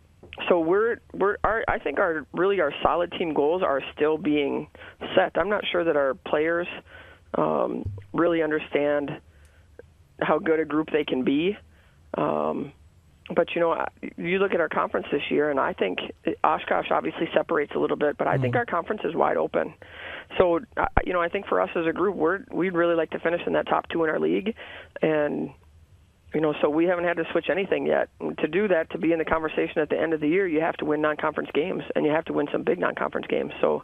so 0.47 0.59
we're 0.59 1.01
we're 1.13 1.37
our 1.43 1.65
I 1.67 1.79
think 1.79 1.99
our 1.99 2.25
really 2.31 2.61
our 2.61 2.73
solid 2.81 3.11
team 3.11 3.33
goals 3.33 3.61
are 3.61 3.81
still 3.93 4.17
being 4.17 4.67
set. 5.15 5.33
I'm 5.35 5.49
not 5.49 5.63
sure 5.69 5.83
that 5.83 5.97
our 5.97 6.13
players 6.13 6.67
um, 7.37 7.89
really 8.13 8.41
understand 8.41 9.19
how 10.21 10.39
good 10.39 10.59
a 10.59 10.65
group 10.65 10.91
they 10.91 11.03
can 11.03 11.23
be. 11.23 11.57
Um, 12.17 12.71
but 13.33 13.55
you 13.55 13.61
know, 13.61 13.85
you 14.17 14.39
look 14.39 14.53
at 14.53 14.59
our 14.59 14.69
conference 14.69 15.07
this 15.11 15.21
year, 15.29 15.49
and 15.49 15.59
I 15.59 15.73
think 15.73 15.99
Oshkosh 16.43 16.87
obviously 16.91 17.29
separates 17.33 17.71
a 17.75 17.79
little 17.79 17.97
bit, 17.97 18.17
but 18.17 18.27
I 18.27 18.37
think 18.37 18.55
mm. 18.55 18.57
our 18.57 18.65
conference 18.65 19.01
is 19.05 19.15
wide 19.15 19.37
open. 19.37 19.73
So, 20.37 20.59
you 21.05 21.13
know, 21.13 21.21
I 21.21 21.29
think 21.29 21.47
for 21.47 21.61
us 21.61 21.69
as 21.75 21.85
a 21.87 21.93
group, 21.93 22.15
we're 22.15 22.39
we'd 22.51 22.73
really 22.73 22.95
like 22.95 23.11
to 23.11 23.19
finish 23.19 23.41
in 23.47 23.53
that 23.53 23.67
top 23.67 23.87
two 23.89 24.03
in 24.03 24.09
our 24.09 24.19
league, 24.19 24.55
and 25.01 25.51
you 26.33 26.41
know, 26.41 26.53
so 26.61 26.69
we 26.69 26.85
haven't 26.85 27.05
had 27.05 27.17
to 27.17 27.23
switch 27.31 27.45
anything 27.49 27.85
yet. 27.85 28.09
And 28.19 28.37
to 28.39 28.47
do 28.47 28.67
that, 28.67 28.91
to 28.91 28.97
be 28.97 29.11
in 29.11 29.19
the 29.19 29.25
conversation 29.25 29.79
at 29.79 29.89
the 29.89 29.99
end 29.99 30.13
of 30.13 30.19
the 30.19 30.27
year, 30.27 30.47
you 30.47 30.61
have 30.61 30.75
to 30.77 30.85
win 30.85 30.99
non-conference 31.01 31.49
games, 31.53 31.83
and 31.95 32.05
you 32.05 32.11
have 32.11 32.25
to 32.25 32.33
win 32.33 32.47
some 32.51 32.63
big 32.63 32.79
non-conference 32.79 33.27
games. 33.27 33.53
So, 33.61 33.83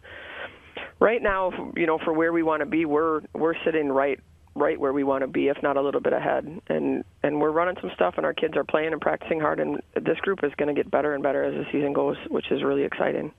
right 0.99 1.21
now, 1.21 1.71
you 1.75 1.85
know, 1.85 1.99
for 2.03 2.11
where 2.11 2.33
we 2.33 2.43
want 2.43 2.61
to 2.61 2.65
be, 2.65 2.85
we're 2.85 3.21
we're 3.33 3.55
sitting 3.63 3.89
right 3.89 4.19
right 4.60 4.80
where 4.80 4.94
we 4.94 5.03
want 5.03 5.22
to 5.22 5.27
be, 5.27 5.48
if 5.48 5.61
not 5.64 5.77
a 5.77 5.81
little 5.81 6.02
bit 6.02 6.14
ahead. 6.14 6.61
And 6.68 7.03
and 7.23 7.41
we're 7.41 7.52
running 7.52 7.76
some 7.81 7.91
stuff, 7.95 8.15
and 8.18 8.26
our 8.26 8.34
kids 8.34 8.56
are 8.56 8.64
playing 8.64 8.91
and 8.91 9.02
practicing 9.02 9.40
hard. 9.40 9.60
And 9.60 9.81
this 9.95 10.19
group 10.19 10.44
is 10.44 10.52
going 10.57 10.73
to 10.73 10.80
get 10.80 10.91
better 10.91 11.14
and 11.14 11.23
better 11.23 11.44
as 11.44 11.53
the 11.53 11.65
season 11.72 11.94
goes, 11.94 12.18
which 12.30 12.52
is 12.52 12.64
really 12.64 12.84
exciting. 12.84 13.31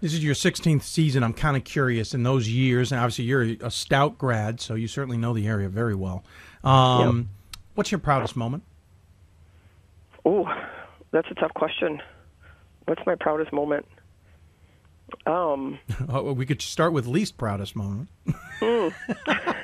This 0.00 0.12
is 0.12 0.22
your 0.22 0.34
16th 0.34 0.82
season. 0.82 1.24
I'm 1.24 1.32
kind 1.32 1.56
of 1.56 1.64
curious 1.64 2.14
in 2.14 2.22
those 2.22 2.48
years, 2.48 2.92
and 2.92 3.00
obviously 3.00 3.24
you're 3.24 3.56
a 3.60 3.70
stout 3.70 4.16
grad, 4.16 4.60
so 4.60 4.74
you 4.74 4.86
certainly 4.86 5.16
know 5.16 5.34
the 5.34 5.48
area 5.48 5.68
very 5.68 5.96
well. 5.96 6.22
Um, 6.62 7.16
yep. 7.16 7.26
What's 7.74 7.90
your 7.90 7.98
proudest 7.98 8.36
moment? 8.36 8.62
Oh, 10.24 10.46
that's 11.10 11.28
a 11.30 11.34
tough 11.34 11.52
question. 11.54 12.00
What's 12.84 13.02
my 13.06 13.16
proudest 13.16 13.52
moment? 13.52 13.86
Um, 15.26 15.78
oh, 16.08 16.32
we 16.32 16.46
could 16.46 16.62
start 16.62 16.92
with 16.92 17.06
least 17.06 17.36
proudest 17.36 17.74
moment. 17.74 18.08
hmm. 18.60 18.88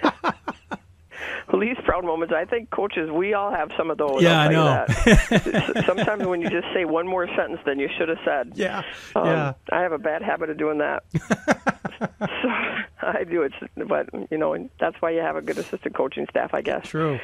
least 1.57 1.83
proud 1.85 2.05
moments. 2.05 2.35
I 2.37 2.45
think 2.45 2.71
coaches, 2.71 3.11
we 3.11 3.35
all 3.35 3.51
have 3.51 3.71
some 3.77 3.91
of 3.91 3.99
those. 3.99 4.23
Yeah, 4.23 4.41
I 4.41 4.49
know. 4.49 4.87
Sometimes 5.87 6.27
when 6.27 6.41
you 6.41 6.51
just 6.51 6.67
say 6.75 6.85
one 6.85 7.07
more 7.07 7.27
sentence 7.29 7.61
than 7.65 7.79
you 7.79 7.89
should 7.97 8.09
have 8.09 8.19
said. 8.25 8.53
Yeah, 8.55 8.83
um, 9.15 9.27
yeah. 9.27 9.53
I 9.71 9.81
have 9.81 9.93
a 9.93 9.99
bad 9.99 10.23
habit 10.23 10.51
of 10.51 10.59
doing 10.59 10.79
that. 10.79 11.05
so 12.21 12.49
I 13.03 13.25
do 13.29 13.43
it, 13.43 13.53
but 13.89 14.09
you 14.31 14.39
know 14.39 14.69
that's 14.79 14.97
why 15.01 15.11
you 15.11 15.21
have 15.21 15.37
a 15.37 15.43
good 15.43 15.59
assistant 15.59 15.95
coaching 15.95 16.27
staff, 16.31 16.55
I 16.55 16.63
guess. 16.63 16.89
True. 16.89 17.19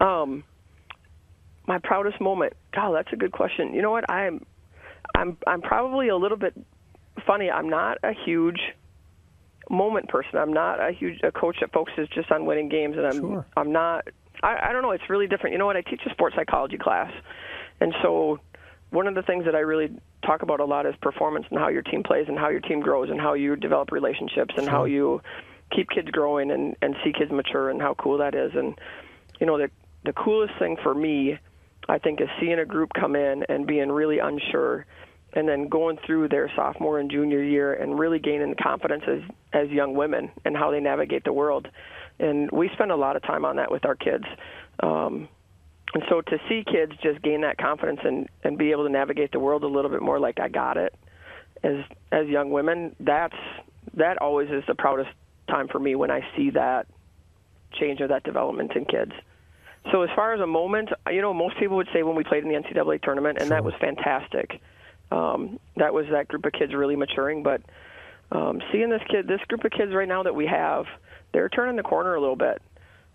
Um, 0.00 0.44
my 1.68 1.78
proudest 1.78 2.20
moment. 2.20 2.54
God, 2.74 2.92
that's 2.92 3.12
a 3.12 3.16
good 3.16 3.32
question. 3.32 3.74
You 3.74 3.82
know 3.82 3.90
what? 3.90 4.10
I'm, 4.10 4.44
I'm, 5.14 5.36
I'm 5.46 5.60
probably 5.60 6.08
a 6.08 6.16
little 6.16 6.38
bit 6.38 6.54
funny. 7.26 7.50
I'm 7.50 7.68
not 7.68 7.98
a 8.02 8.12
huge 8.12 8.60
moment 9.70 10.08
person. 10.08 10.38
I'm 10.38 10.52
not 10.52 10.80
a 10.80 10.92
huge 10.92 11.20
a 11.22 11.32
coach 11.32 11.56
that 11.60 11.72
focuses 11.72 12.08
just 12.08 12.30
on 12.30 12.46
winning 12.46 12.68
games, 12.68 12.96
and 12.96 13.06
I'm 13.06 13.20
sure. 13.20 13.46
I'm 13.56 13.72
not. 13.72 14.08
I, 14.42 14.68
I 14.68 14.72
don't 14.72 14.82
know. 14.82 14.92
It's 14.92 15.08
really 15.10 15.26
different. 15.26 15.52
You 15.52 15.58
know 15.58 15.66
what? 15.66 15.76
I 15.76 15.82
teach 15.82 16.00
a 16.06 16.10
sports 16.10 16.36
psychology 16.36 16.78
class, 16.78 17.12
and 17.80 17.94
so 18.02 18.38
one 18.90 19.06
of 19.06 19.14
the 19.14 19.22
things 19.22 19.44
that 19.44 19.54
I 19.54 19.60
really 19.60 19.90
talk 20.24 20.42
about 20.42 20.60
a 20.60 20.64
lot 20.64 20.86
is 20.86 20.94
performance 21.00 21.46
and 21.50 21.58
how 21.58 21.68
your 21.68 21.82
team 21.82 22.02
plays 22.02 22.26
and 22.28 22.38
how 22.38 22.48
your 22.48 22.60
team 22.60 22.80
grows 22.80 23.10
and 23.10 23.20
how 23.20 23.34
you 23.34 23.56
develop 23.56 23.92
relationships 23.92 24.54
and 24.56 24.64
sure. 24.64 24.70
how 24.70 24.84
you 24.84 25.22
keep 25.70 25.90
kids 25.90 26.08
growing 26.10 26.50
and 26.50 26.76
and 26.82 26.96
see 27.04 27.12
kids 27.12 27.30
mature 27.30 27.70
and 27.70 27.80
how 27.80 27.94
cool 27.94 28.18
that 28.18 28.34
is. 28.34 28.52
And 28.54 28.78
you 29.40 29.46
know 29.46 29.58
the 29.58 29.70
the 30.04 30.12
coolest 30.12 30.54
thing 30.58 30.76
for 30.82 30.94
me, 30.94 31.38
I 31.88 31.98
think, 31.98 32.20
is 32.20 32.28
seeing 32.40 32.58
a 32.58 32.64
group 32.64 32.90
come 32.98 33.16
in 33.16 33.44
and 33.48 33.66
being 33.66 33.90
really 33.90 34.18
unsure 34.18 34.86
and 35.34 35.48
then 35.48 35.68
going 35.68 35.98
through 36.06 36.28
their 36.28 36.50
sophomore 36.56 36.98
and 36.98 37.10
junior 37.10 37.42
year 37.42 37.74
and 37.74 37.98
really 37.98 38.18
gaining 38.18 38.54
confidence 38.60 39.04
as 39.06 39.20
as 39.52 39.68
young 39.70 39.94
women 39.94 40.30
and 40.44 40.56
how 40.56 40.70
they 40.70 40.80
navigate 40.80 41.24
the 41.24 41.32
world. 41.32 41.68
And 42.18 42.50
we 42.50 42.70
spend 42.74 42.90
a 42.90 42.96
lot 42.96 43.16
of 43.16 43.22
time 43.22 43.44
on 43.44 43.56
that 43.56 43.70
with 43.70 43.84
our 43.84 43.94
kids. 43.94 44.24
Um, 44.82 45.28
and 45.94 46.02
so 46.08 46.20
to 46.20 46.38
see 46.48 46.64
kids 46.70 46.92
just 47.02 47.22
gain 47.22 47.42
that 47.42 47.58
confidence 47.58 48.00
and 48.04 48.28
and 48.44 48.58
be 48.58 48.70
able 48.72 48.84
to 48.84 48.92
navigate 48.92 49.32
the 49.32 49.40
world 49.40 49.64
a 49.64 49.68
little 49.68 49.90
bit 49.90 50.02
more 50.02 50.18
like 50.18 50.40
I 50.40 50.48
got 50.48 50.76
it 50.76 50.94
as 51.62 51.84
as 52.12 52.26
young 52.26 52.50
women, 52.50 52.94
that's 53.00 53.36
that 53.94 54.18
always 54.18 54.50
is 54.50 54.64
the 54.66 54.74
proudest 54.74 55.10
time 55.48 55.68
for 55.68 55.78
me 55.78 55.94
when 55.94 56.10
I 56.10 56.20
see 56.36 56.50
that 56.50 56.86
change 57.72 58.00
or 58.00 58.08
that 58.08 58.24
development 58.24 58.72
in 58.74 58.84
kids. 58.84 59.12
So 59.92 60.02
as 60.02 60.10
far 60.14 60.34
as 60.34 60.40
a 60.40 60.46
moment, 60.46 60.90
you 61.10 61.22
know, 61.22 61.32
most 61.32 61.56
people 61.58 61.76
would 61.76 61.88
say 61.92 62.02
when 62.02 62.16
we 62.16 62.24
played 62.24 62.44
in 62.44 62.50
the 62.50 62.56
NCAA 62.56 63.02
tournament, 63.02 63.38
and 63.38 63.48
sure. 63.48 63.56
that 63.56 63.64
was 63.64 63.74
fantastic 63.80 64.60
um, 65.10 65.58
that 65.76 65.92
was 65.94 66.06
that 66.10 66.28
group 66.28 66.44
of 66.44 66.52
kids 66.52 66.74
really 66.74 66.96
maturing. 66.96 67.42
But 67.42 67.62
um, 68.30 68.60
seeing 68.72 68.90
this 68.90 69.02
kid, 69.10 69.26
this 69.26 69.40
group 69.48 69.64
of 69.64 69.72
kids 69.72 69.92
right 69.92 70.08
now 70.08 70.22
that 70.22 70.34
we 70.34 70.46
have, 70.46 70.86
they're 71.32 71.48
turning 71.48 71.76
the 71.76 71.82
corner 71.82 72.14
a 72.14 72.20
little 72.20 72.36
bit, 72.36 72.60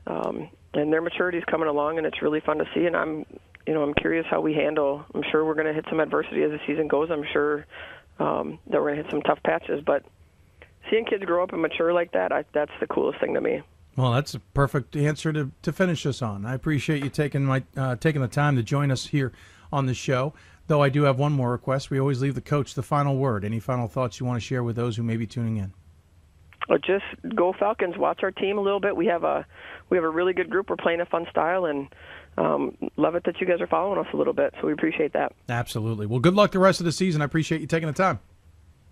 um, 0.08 0.50
and 0.74 0.92
their 0.92 1.02
maturity 1.02 1.38
is 1.38 1.44
coming 1.46 1.68
along, 1.68 1.98
and 1.98 2.08
it's 2.08 2.22
really 2.22 2.40
fun 2.40 2.58
to 2.58 2.66
see. 2.74 2.86
And 2.86 2.96
I'm, 2.96 3.26
you 3.68 3.74
know, 3.74 3.84
I'm 3.84 3.94
curious 3.94 4.26
how 4.30 4.42
we 4.42 4.54
handle. 4.54 5.06
I'm 5.14 5.24
sure 5.32 5.46
we're 5.46 5.56
going 5.56 5.68
to 5.68 5.74
hit 5.74 5.86
some 5.90 6.00
adversity 6.00 6.44
as 6.44 6.52
the 6.52 6.60
season 6.68 6.88
goes. 6.88 7.10
I'm 7.12 7.26
sure 7.32 7.66
um, 8.20 8.60
that 8.68 8.82
we're 8.82 8.94
going 8.94 8.98
to 8.98 9.04
hit 9.04 9.12
some 9.12 9.22
tough 9.22 9.40
patches, 9.44 9.82
but 9.86 10.04
seeing 10.90 11.06
kids 11.06 11.24
grow 11.24 11.44
up 11.44 11.54
and 11.54 11.62
mature 11.62 11.94
like 11.94 12.12
that, 12.14 12.32
I, 12.32 12.46
that's 12.54 12.72
the 12.80 12.88
coolest 12.88 13.20
thing 13.20 13.34
to 13.36 13.42
me. 13.42 13.62
Well, 13.96 14.12
that's 14.12 14.34
a 14.34 14.40
perfect 14.40 14.96
answer 14.96 15.32
to, 15.34 15.52
to 15.62 15.72
finish 15.72 16.06
us 16.06 16.22
on. 16.22 16.46
I 16.46 16.56
appreciate 16.56 17.04
you 17.04 17.10
taking 17.10 17.46
my 17.46 17.64
uh, 17.78 17.96
taking 17.96 18.22
the 18.22 18.28
time 18.28 18.56
to 18.56 18.64
join 18.64 18.90
us 18.90 19.06
here 19.08 19.32
on 19.72 19.86
the 19.86 19.94
show. 19.94 20.34
Though 20.68 20.82
I 20.82 20.90
do 20.90 21.04
have 21.04 21.20
one 21.20 21.34
more 21.34 21.52
request. 21.52 21.90
We 21.90 22.00
always 22.00 22.22
leave 22.22 22.36
the 22.36 22.42
coach 22.42 22.74
the 22.74 22.84
final 22.84 23.18
word. 23.18 23.44
Any 23.44 23.60
final 23.60 23.88
thoughts 23.88 24.20
you 24.20 24.26
want 24.26 24.38
to 24.38 24.46
share 24.46 24.64
with 24.64 24.76
those 24.76 24.96
who 24.96 25.04
may 25.04 25.18
be 25.18 25.28
tuning 25.28 25.58
in? 25.58 25.74
Well, 26.70 26.80
just 26.80 27.04
go 27.36 27.54
Falcons. 27.54 27.98
Watch 27.98 28.22
our 28.24 28.32
team 28.32 28.58
a 28.58 28.62
little 28.62 28.80
bit. 28.80 28.96
We 28.96 29.06
have 29.08 29.24
a 29.24 29.46
we 29.90 29.98
have 29.98 30.06
a 30.06 30.10
really 30.10 30.34
good 30.34 30.50
group. 30.50 30.70
We're 30.70 30.78
playing 30.78 31.02
a 31.02 31.06
fun 31.06 31.28
style, 31.30 31.66
and 31.66 31.94
um, 32.38 32.78
love 32.96 33.16
it 33.16 33.26
that 33.26 33.42
you 33.42 33.48
guys 33.48 33.60
are 33.60 33.68
following 33.68 34.00
us 34.00 34.08
a 34.14 34.18
little 34.18 34.34
bit. 34.34 34.54
So 34.62 34.68
we 34.68 34.74
appreciate 34.74 35.12
that. 35.14 35.34
Absolutely. 35.50 36.06
Well, 36.06 36.20
good 36.20 36.36
luck 36.36 36.52
the 36.52 36.60
rest 36.60 36.80
of 36.80 36.86
the 36.86 36.92
season. 36.94 37.22
I 37.22 37.26
appreciate 37.26 37.60
you 37.60 37.68
taking 37.68 37.88
the 37.88 37.94
time. 37.94 38.20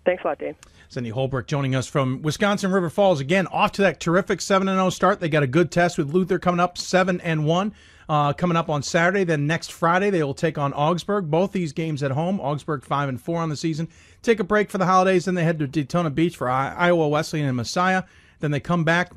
Thanks 0.04 0.24
a 0.24 0.28
lot, 0.28 0.38
Dave. 0.38 0.56
Cindy 0.88 1.10
Holbrook 1.10 1.46
joining 1.46 1.74
us 1.74 1.86
from 1.86 2.22
Wisconsin 2.22 2.72
River 2.72 2.90
Falls 2.90 3.20
again. 3.20 3.46
Off 3.46 3.72
to 3.72 3.82
that 3.82 4.00
terrific 4.00 4.40
seven 4.40 4.68
and 4.68 4.76
zero 4.76 4.90
start. 4.90 5.20
They 5.20 5.28
got 5.28 5.42
a 5.42 5.46
good 5.46 5.70
test 5.70 5.96
with 5.96 6.12
Luther 6.12 6.38
coming 6.38 6.60
up 6.60 6.76
seven 6.76 7.20
and 7.20 7.46
one. 7.46 7.72
Uh, 8.08 8.32
coming 8.32 8.56
up 8.56 8.68
on 8.68 8.82
Saturday, 8.82 9.24
then 9.24 9.46
next 9.46 9.72
Friday 9.72 10.10
they 10.10 10.22
will 10.22 10.34
take 10.34 10.58
on 10.58 10.72
Augsburg. 10.72 11.30
Both 11.30 11.52
these 11.52 11.72
games 11.72 12.02
at 12.02 12.10
home. 12.10 12.40
Augsburg 12.40 12.84
five 12.84 13.08
and 13.08 13.20
four 13.20 13.40
on 13.40 13.48
the 13.48 13.56
season. 13.56 13.88
Take 14.22 14.40
a 14.40 14.44
break 14.44 14.70
for 14.70 14.78
the 14.78 14.86
holidays, 14.86 15.24
then 15.24 15.34
they 15.34 15.44
head 15.44 15.58
to 15.60 15.66
Daytona 15.66 16.10
Beach 16.10 16.36
for 16.36 16.48
Iowa 16.48 17.08
Wesleyan 17.08 17.46
and 17.46 17.56
Messiah. 17.56 18.04
Then 18.40 18.50
they 18.50 18.60
come 18.60 18.84
back, 18.84 19.12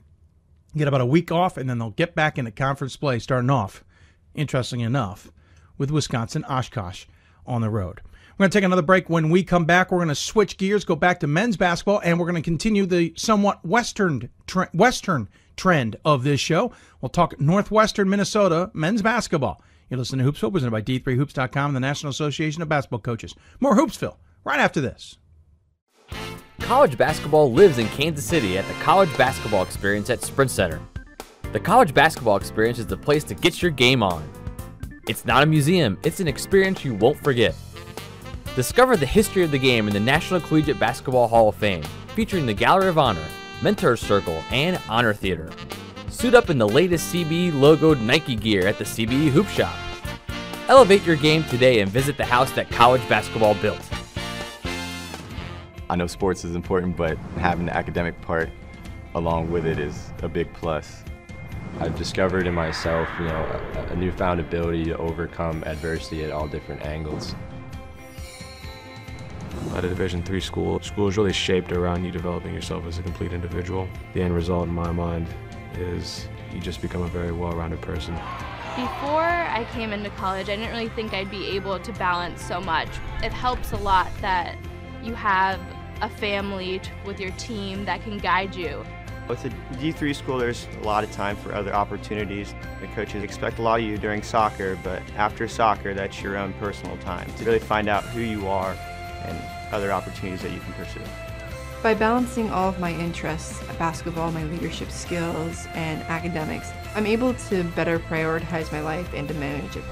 get 0.75 0.87
about 0.87 1.01
a 1.01 1.05
week 1.05 1.31
off, 1.31 1.57
and 1.57 1.69
then 1.69 1.79
they'll 1.79 1.91
get 1.91 2.15
back 2.15 2.37
into 2.37 2.51
conference 2.51 2.95
play. 2.95 3.19
Starting 3.19 3.49
off, 3.49 3.83
interesting 4.33 4.81
enough, 4.81 5.31
with 5.77 5.91
Wisconsin 5.91 6.43
Oshkosh 6.45 7.05
on 7.45 7.61
the 7.61 7.69
road. 7.69 8.01
We're 8.37 8.43
going 8.43 8.51
to 8.51 8.57
take 8.57 8.65
another 8.65 8.81
break. 8.81 9.09
When 9.09 9.29
we 9.29 9.43
come 9.43 9.63
back, 9.63 9.91
we're 9.91 9.99
going 9.99 10.09
to 10.09 10.15
switch 10.15 10.57
gears, 10.57 10.83
go 10.83 10.97
back 10.97 11.21
to 11.21 11.27
men's 11.27 11.55
basketball, 11.55 12.01
and 12.03 12.19
we're 12.19 12.25
going 12.25 12.35
to 12.35 12.41
continue 12.41 12.85
the 12.85 13.13
somewhat 13.15 13.65
western 13.65 14.29
western 14.73 15.29
trend 15.55 15.95
of 16.05 16.23
this 16.23 16.39
show. 16.39 16.71
We'll 17.01 17.09
talk 17.09 17.39
Northwestern 17.39 18.09
Minnesota 18.09 18.71
men's 18.73 19.01
basketball. 19.01 19.61
You 19.89 19.97
listen 19.97 20.19
to 20.19 20.25
Hoopsville, 20.25 20.51
presented 20.51 20.71
by 20.71 20.81
D3Hoops.com, 20.81 21.67
and 21.67 21.75
the 21.75 21.79
National 21.79 22.09
Association 22.09 22.61
of 22.61 22.69
Basketball 22.69 22.99
Coaches. 22.99 23.35
More 23.59 23.75
Hoopsville 23.75 24.17
right 24.43 24.59
after 24.59 24.81
this. 24.81 25.17
College 26.61 26.97
basketball 26.97 27.51
lives 27.51 27.77
in 27.77 27.87
Kansas 27.89 28.25
City 28.25 28.57
at 28.57 28.67
the 28.67 28.73
College 28.75 29.15
Basketball 29.17 29.61
Experience 29.61 30.09
at 30.09 30.23
Sprint 30.23 30.49
Center. 30.49 30.81
The 31.51 31.59
College 31.59 31.93
Basketball 31.93 32.37
Experience 32.37 32.79
is 32.79 32.87
the 32.87 32.97
place 32.97 33.23
to 33.25 33.35
get 33.35 33.61
your 33.61 33.71
game 33.71 34.01
on. 34.01 34.27
It's 35.07 35.25
not 35.25 35.43
a 35.43 35.45
museum, 35.45 35.99
it's 36.03 36.19
an 36.19 36.27
experience 36.27 36.83
you 36.83 36.95
won't 36.95 37.23
forget. 37.23 37.53
Discover 38.55 38.97
the 38.97 39.05
history 39.05 39.43
of 39.43 39.51
the 39.51 39.59
game 39.59 39.87
in 39.87 39.93
the 39.93 39.99
National 39.99 40.39
Collegiate 40.39 40.79
Basketball 40.79 41.27
Hall 41.27 41.49
of 41.49 41.55
Fame, 41.55 41.83
featuring 42.15 42.47
the 42.47 42.53
Gallery 42.53 42.87
of 42.87 42.97
Honor, 42.97 43.25
Mentor 43.65 43.97
Circle, 43.97 44.43
and 44.51 44.79
Honor 44.87 45.11
Theater. 45.11 45.49
Suit 46.11 46.35
up 46.35 46.51
in 46.51 46.59
the 46.59 46.69
latest 46.69 47.11
CBE 47.11 47.51
logoed 47.51 47.99
Nike 47.99 48.35
gear 48.35 48.67
at 48.67 48.77
the 48.77 48.83
CBE 48.83 49.29
Hoop 49.29 49.47
Shop. 49.47 49.75
Elevate 50.67 51.03
your 51.03 51.15
game 51.15 51.43
today 51.45 51.79
and 51.79 51.89
visit 51.91 52.15
the 52.15 52.25
house 52.25 52.51
that 52.51 52.69
college 52.69 53.01
basketball 53.09 53.55
built. 53.55 53.81
I 55.89 55.95
know 55.95 56.05
sports 56.05 56.45
is 56.45 56.53
important, 56.53 56.95
but 56.95 57.17
having 57.39 57.65
the 57.65 57.75
academic 57.75 58.21
part 58.21 58.51
along 59.15 59.51
with 59.51 59.65
it 59.65 59.79
is 59.79 60.11
a 60.21 60.29
big 60.29 60.53
plus. 60.53 61.03
I've 61.79 61.97
discovered 61.97 62.45
in 62.45 62.53
myself, 62.53 63.09
you 63.17 63.25
know, 63.25 63.61
a, 63.73 63.93
a 63.93 63.95
newfound 63.95 64.41
ability 64.41 64.83
to 64.85 64.97
overcome 64.97 65.63
adversity 65.65 66.23
at 66.23 66.29
all 66.29 66.47
different 66.47 66.85
angles. 66.85 67.33
At 69.75 69.83
a 69.83 69.89
Division 69.89 70.23
three 70.23 70.39
school, 70.39 70.79
school 70.81 71.07
is 71.07 71.17
really 71.17 71.33
shaped 71.33 71.71
around 71.71 72.05
you 72.05 72.11
developing 72.11 72.53
yourself 72.53 72.85
as 72.85 72.97
a 72.97 73.03
complete 73.03 73.33
individual. 73.33 73.87
The 74.13 74.21
end 74.21 74.33
result, 74.33 74.67
in 74.67 74.73
my 74.73 74.91
mind, 74.91 75.27
is 75.77 76.27
you 76.53 76.59
just 76.59 76.81
become 76.81 77.01
a 77.01 77.07
very 77.07 77.31
well-rounded 77.31 77.81
person. 77.81 78.13
Before 78.75 79.21
I 79.21 79.67
came 79.73 79.91
into 79.91 80.09
college, 80.11 80.49
I 80.49 80.55
didn't 80.55 80.71
really 80.71 80.89
think 80.89 81.13
I'd 81.13 81.31
be 81.31 81.47
able 81.55 81.79
to 81.79 81.91
balance 81.93 82.41
so 82.41 82.61
much. 82.61 82.89
It 83.23 83.33
helps 83.33 83.71
a 83.71 83.77
lot 83.77 84.09
that 84.21 84.57
you 85.03 85.13
have 85.13 85.59
a 86.01 86.09
family 86.09 86.81
with 87.05 87.19
your 87.19 87.31
team 87.31 87.85
that 87.85 88.01
can 88.03 88.17
guide 88.17 88.55
you. 88.55 88.85
With 89.27 89.43
a 89.45 89.49
D3 89.77 90.15
school, 90.15 90.37
there's 90.37 90.67
a 90.81 90.85
lot 90.85 91.03
of 91.03 91.11
time 91.11 91.35
for 91.35 91.53
other 91.53 91.73
opportunities. 91.73 92.53
The 92.79 92.87
coaches 92.87 93.23
expect 93.23 93.59
a 93.59 93.61
lot 93.61 93.79
of 93.79 93.85
you 93.85 93.97
during 93.97 94.21
soccer, 94.21 94.77
but 94.83 95.01
after 95.17 95.47
soccer, 95.47 95.93
that's 95.93 96.21
your 96.21 96.37
own 96.37 96.53
personal 96.53 96.95
time 96.97 97.31
to 97.37 97.43
really 97.43 97.59
find 97.59 97.89
out 97.89 98.03
who 98.03 98.21
you 98.21 98.47
are 98.47 98.75
and 99.27 99.73
other 99.73 99.91
opportunities 99.91 100.41
that 100.41 100.51
you 100.51 100.59
can 100.59 100.73
pursue. 100.73 101.01
By 101.83 101.93
balancing 101.93 102.49
all 102.49 102.69
of 102.69 102.79
my 102.79 102.93
interests, 102.93 103.61
basketball, 103.77 104.31
my 104.31 104.43
leadership 104.45 104.89
skills, 104.89 105.67
and 105.75 106.01
academics, 106.03 106.71
I'm 106.95 107.05
able 107.05 107.33
to 107.49 107.63
better 107.75 107.99
prioritize 107.99 108.71
my 108.71 108.81
life 108.81 109.13
and 109.13 109.27
to 109.27 109.33
manage 109.35 109.75
it. 109.75 109.83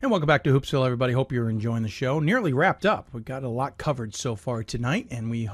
And 0.00 0.10
welcome 0.10 0.26
back 0.26 0.42
to 0.44 0.50
Hoopsville, 0.50 0.84
everybody. 0.84 1.12
Hope 1.12 1.30
you're 1.30 1.48
enjoying 1.48 1.84
the 1.84 1.88
show. 1.88 2.18
Nearly 2.18 2.52
wrapped 2.52 2.84
up. 2.86 3.08
We've 3.12 3.24
got 3.24 3.44
a 3.44 3.48
lot 3.48 3.78
covered 3.78 4.16
so 4.16 4.34
far 4.34 4.64
tonight, 4.64 5.06
and 5.10 5.30
we 5.30 5.48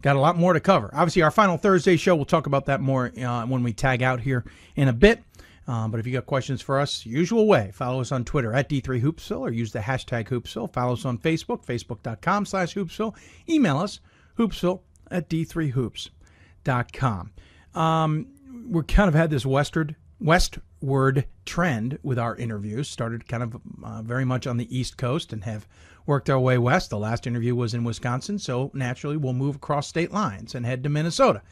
got 0.00 0.16
a 0.16 0.20
lot 0.20 0.36
more 0.36 0.52
to 0.52 0.60
cover. 0.60 0.90
Obviously, 0.92 1.22
our 1.22 1.30
final 1.32 1.56
Thursday 1.56 1.96
show, 1.96 2.14
we'll 2.14 2.24
talk 2.24 2.46
about 2.46 2.66
that 2.66 2.80
more 2.80 3.10
uh, 3.18 3.46
when 3.46 3.62
we 3.62 3.72
tag 3.72 4.02
out 4.02 4.20
here 4.20 4.44
in 4.76 4.86
a 4.86 4.92
bit. 4.92 5.24
Um, 5.70 5.92
but 5.92 6.00
if 6.00 6.06
you 6.06 6.12
got 6.12 6.26
questions 6.26 6.60
for 6.60 6.80
us, 6.80 7.06
usual 7.06 7.46
way, 7.46 7.70
follow 7.72 8.00
us 8.00 8.10
on 8.10 8.24
Twitter 8.24 8.52
at 8.52 8.68
D3Hoopsville 8.68 9.38
or 9.38 9.52
use 9.52 9.70
the 9.70 9.78
hashtag 9.78 10.26
Hoopsville. 10.26 10.72
Follow 10.72 10.94
us 10.94 11.04
on 11.04 11.16
Facebook, 11.16 11.64
facebook.com 11.64 12.44
slash 12.44 12.74
Hoopsville. 12.74 13.14
Email 13.48 13.78
us, 13.78 14.00
hoopsville 14.36 14.80
at 15.12 15.30
D3Hoops.com. 15.30 17.30
Um, 17.76 18.26
we 18.68 18.82
kind 18.82 19.06
of 19.06 19.14
had 19.14 19.30
this 19.30 19.46
westward, 19.46 19.94
westward 20.18 21.26
trend 21.46 22.00
with 22.02 22.18
our 22.18 22.34
interviews. 22.34 22.88
Started 22.88 23.28
kind 23.28 23.44
of 23.44 23.60
uh, 23.84 24.02
very 24.02 24.24
much 24.24 24.48
on 24.48 24.56
the 24.56 24.76
East 24.76 24.96
Coast 24.96 25.32
and 25.32 25.44
have 25.44 25.68
worked 26.04 26.28
our 26.28 26.40
way 26.40 26.58
west. 26.58 26.90
The 26.90 26.98
last 26.98 27.28
interview 27.28 27.54
was 27.54 27.74
in 27.74 27.84
Wisconsin, 27.84 28.40
so 28.40 28.72
naturally 28.74 29.16
we'll 29.16 29.34
move 29.34 29.54
across 29.54 29.86
state 29.86 30.10
lines 30.10 30.56
and 30.56 30.66
head 30.66 30.82
to 30.82 30.88
Minnesota. 30.88 31.42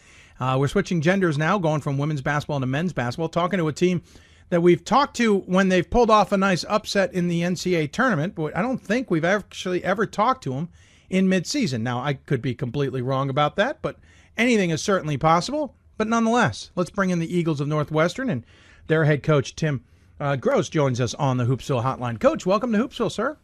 Uh, 0.41 0.57
we're 0.59 0.69
switching 0.69 1.01
genders 1.01 1.37
now, 1.37 1.59
going 1.59 1.81
from 1.81 1.99
women's 1.99 2.23
basketball 2.23 2.61
to 2.61 2.67
men's 2.67 2.93
basketball, 2.93 3.29
talking 3.29 3.59
to 3.59 3.69
a 3.69 3.73
team 3.73 4.03
that 4.51 4.63
we've 4.63 4.85
talked 4.85 5.17
to 5.17 5.41
when 5.41 5.69
they've 5.69 5.89
pulled 5.89 6.11
off 6.11 6.33
a 6.33 6.37
nice 6.37 6.65
upset 6.69 7.13
in 7.13 7.29
the 7.29 7.43
NCAA 7.43 7.93
tournament, 7.93 8.35
but 8.35 8.57
I 8.57 8.63
don't 8.63 8.79
think 8.79 9.11
we've 9.11 9.25
actually 9.25 9.85
ever 9.85 10.07
talked 10.07 10.45
to 10.45 10.51
them 10.55 10.69
in 11.11 11.29
midseason. 11.29 11.83
Now, 11.83 12.01
I 12.01 12.15
could 12.15 12.41
be 12.41 12.55
completely 12.55 13.03
wrong 13.03 13.29
about 13.29 13.57
that, 13.57 13.83
but 13.83 13.99
anything 14.37 14.71
is 14.71 14.83
certainly 14.83 15.17
possible. 15.17 15.75
But 15.97 16.09
nonetheless, 16.09 16.71
let's 16.77 16.91
bring 16.91 17.11
in 17.11 17.19
the 17.19 17.37
Eagles 17.37 17.61
of 17.61 17.69
Northwestern 17.69 18.31
and 18.31 18.47
their 18.87 19.05
head 19.05 19.23
coach, 19.23 19.55
Tim 19.57 19.85
uh, 20.21 20.37
Grosz, 20.37 20.71
joins 20.71 21.01
us 21.01 21.15
on 21.15 21.37
the 21.37 21.45
Hoopsville 21.45 21.83
Hotline. 21.83 22.21
Coach, 22.21 22.47
welcome 22.47 22.73
to 22.73 22.79
Hoopsville, 22.79 23.13
sir. 23.13 23.37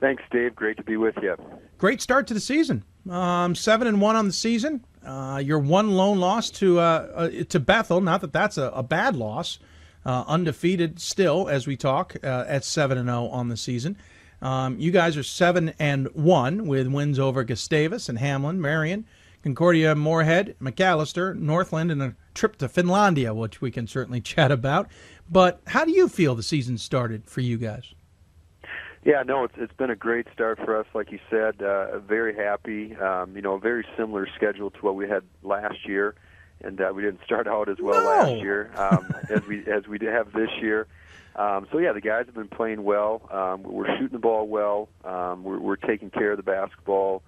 Thanks, 0.00 0.22
Dave. 0.30 0.54
Great 0.54 0.76
to 0.76 0.82
be 0.82 0.96
with 0.96 1.16
you. 1.22 1.36
Great 1.78 2.00
start 2.00 2.26
to 2.28 2.34
the 2.34 2.40
season. 2.40 2.84
Um, 3.08 3.54
seven 3.54 3.86
and 3.86 4.00
one 4.00 4.16
on 4.16 4.26
the 4.26 4.32
season. 4.32 4.84
Uh, 5.04 5.38
your 5.38 5.58
one 5.58 5.90
lone 5.90 6.18
loss 6.18 6.50
to 6.50 6.78
uh, 6.78 6.82
uh, 7.14 7.44
to 7.48 7.60
Bethel. 7.60 8.00
Not 8.00 8.20
that 8.20 8.32
that's 8.32 8.58
a, 8.58 8.70
a 8.74 8.82
bad 8.82 9.16
loss. 9.16 9.58
Uh, 10.06 10.24
undefeated 10.26 11.00
still 11.00 11.48
as 11.48 11.66
we 11.66 11.76
talk 11.76 12.16
at 12.22 12.64
seven 12.64 12.96
and 12.96 13.08
zero 13.08 13.26
on 13.28 13.48
the 13.48 13.56
season. 13.56 13.96
Um, 14.40 14.78
you 14.78 14.90
guys 14.90 15.16
are 15.16 15.22
seven 15.22 15.74
and 15.78 16.06
one 16.14 16.66
with 16.66 16.86
wins 16.86 17.18
over 17.18 17.44
Gustavus 17.44 18.08
and 18.08 18.18
Hamline, 18.18 18.58
Marian, 18.58 19.04
Concordia, 19.42 19.94
Moorhead, 19.94 20.54
Macalester, 20.60 21.34
Northland, 21.34 21.90
and 21.90 22.00
a 22.00 22.14
trip 22.34 22.56
to 22.58 22.68
Finlandia, 22.68 23.34
which 23.34 23.60
we 23.60 23.70
can 23.70 23.86
certainly 23.86 24.20
chat 24.22 24.50
about. 24.50 24.88
But 25.28 25.60
how 25.66 25.84
do 25.84 25.90
you 25.90 26.08
feel 26.08 26.34
the 26.34 26.42
season 26.42 26.78
started 26.78 27.24
for 27.26 27.40
you 27.40 27.58
guys? 27.58 27.94
Yeah, 29.04 29.22
no, 29.22 29.44
it's 29.44 29.54
it's 29.56 29.72
been 29.74 29.90
a 29.90 29.96
great 29.96 30.26
start 30.32 30.58
for 30.64 30.78
us. 30.78 30.86
Like 30.94 31.12
you 31.12 31.18
said, 31.30 31.62
uh, 31.62 31.98
very 32.00 32.34
happy. 32.34 32.96
Um, 32.96 33.34
you 33.36 33.42
know, 33.42 33.54
a 33.54 33.58
very 33.60 33.86
similar 33.96 34.26
schedule 34.34 34.70
to 34.70 34.78
what 34.80 34.96
we 34.96 35.08
had 35.08 35.22
last 35.42 35.86
year, 35.86 36.14
and 36.62 36.80
uh, 36.80 36.92
we 36.94 37.02
didn't 37.02 37.20
start 37.24 37.46
out 37.46 37.68
as 37.68 37.78
well 37.80 38.02
No. 38.02 38.08
last 38.08 38.42
year 38.42 38.70
um, 38.76 39.14
as 39.30 39.42
we 39.48 39.60
as 39.66 39.86
we 39.86 39.98
did 39.98 40.12
have 40.12 40.32
this 40.32 40.50
year. 40.60 40.86
Um, 41.36 41.68
so 41.70 41.78
yeah, 41.78 41.92
the 41.92 42.00
guys 42.00 42.26
have 42.26 42.34
been 42.34 42.48
playing 42.48 42.82
well. 42.82 43.22
Um, 43.30 43.62
we're 43.62 43.86
shooting 43.96 44.08
the 44.12 44.18
ball 44.18 44.48
well. 44.48 44.88
Um, 45.04 45.44
we're, 45.44 45.60
we're 45.60 45.76
taking 45.76 46.10
care 46.10 46.32
of 46.32 46.36
the 46.36 46.42
basketball 46.42 47.22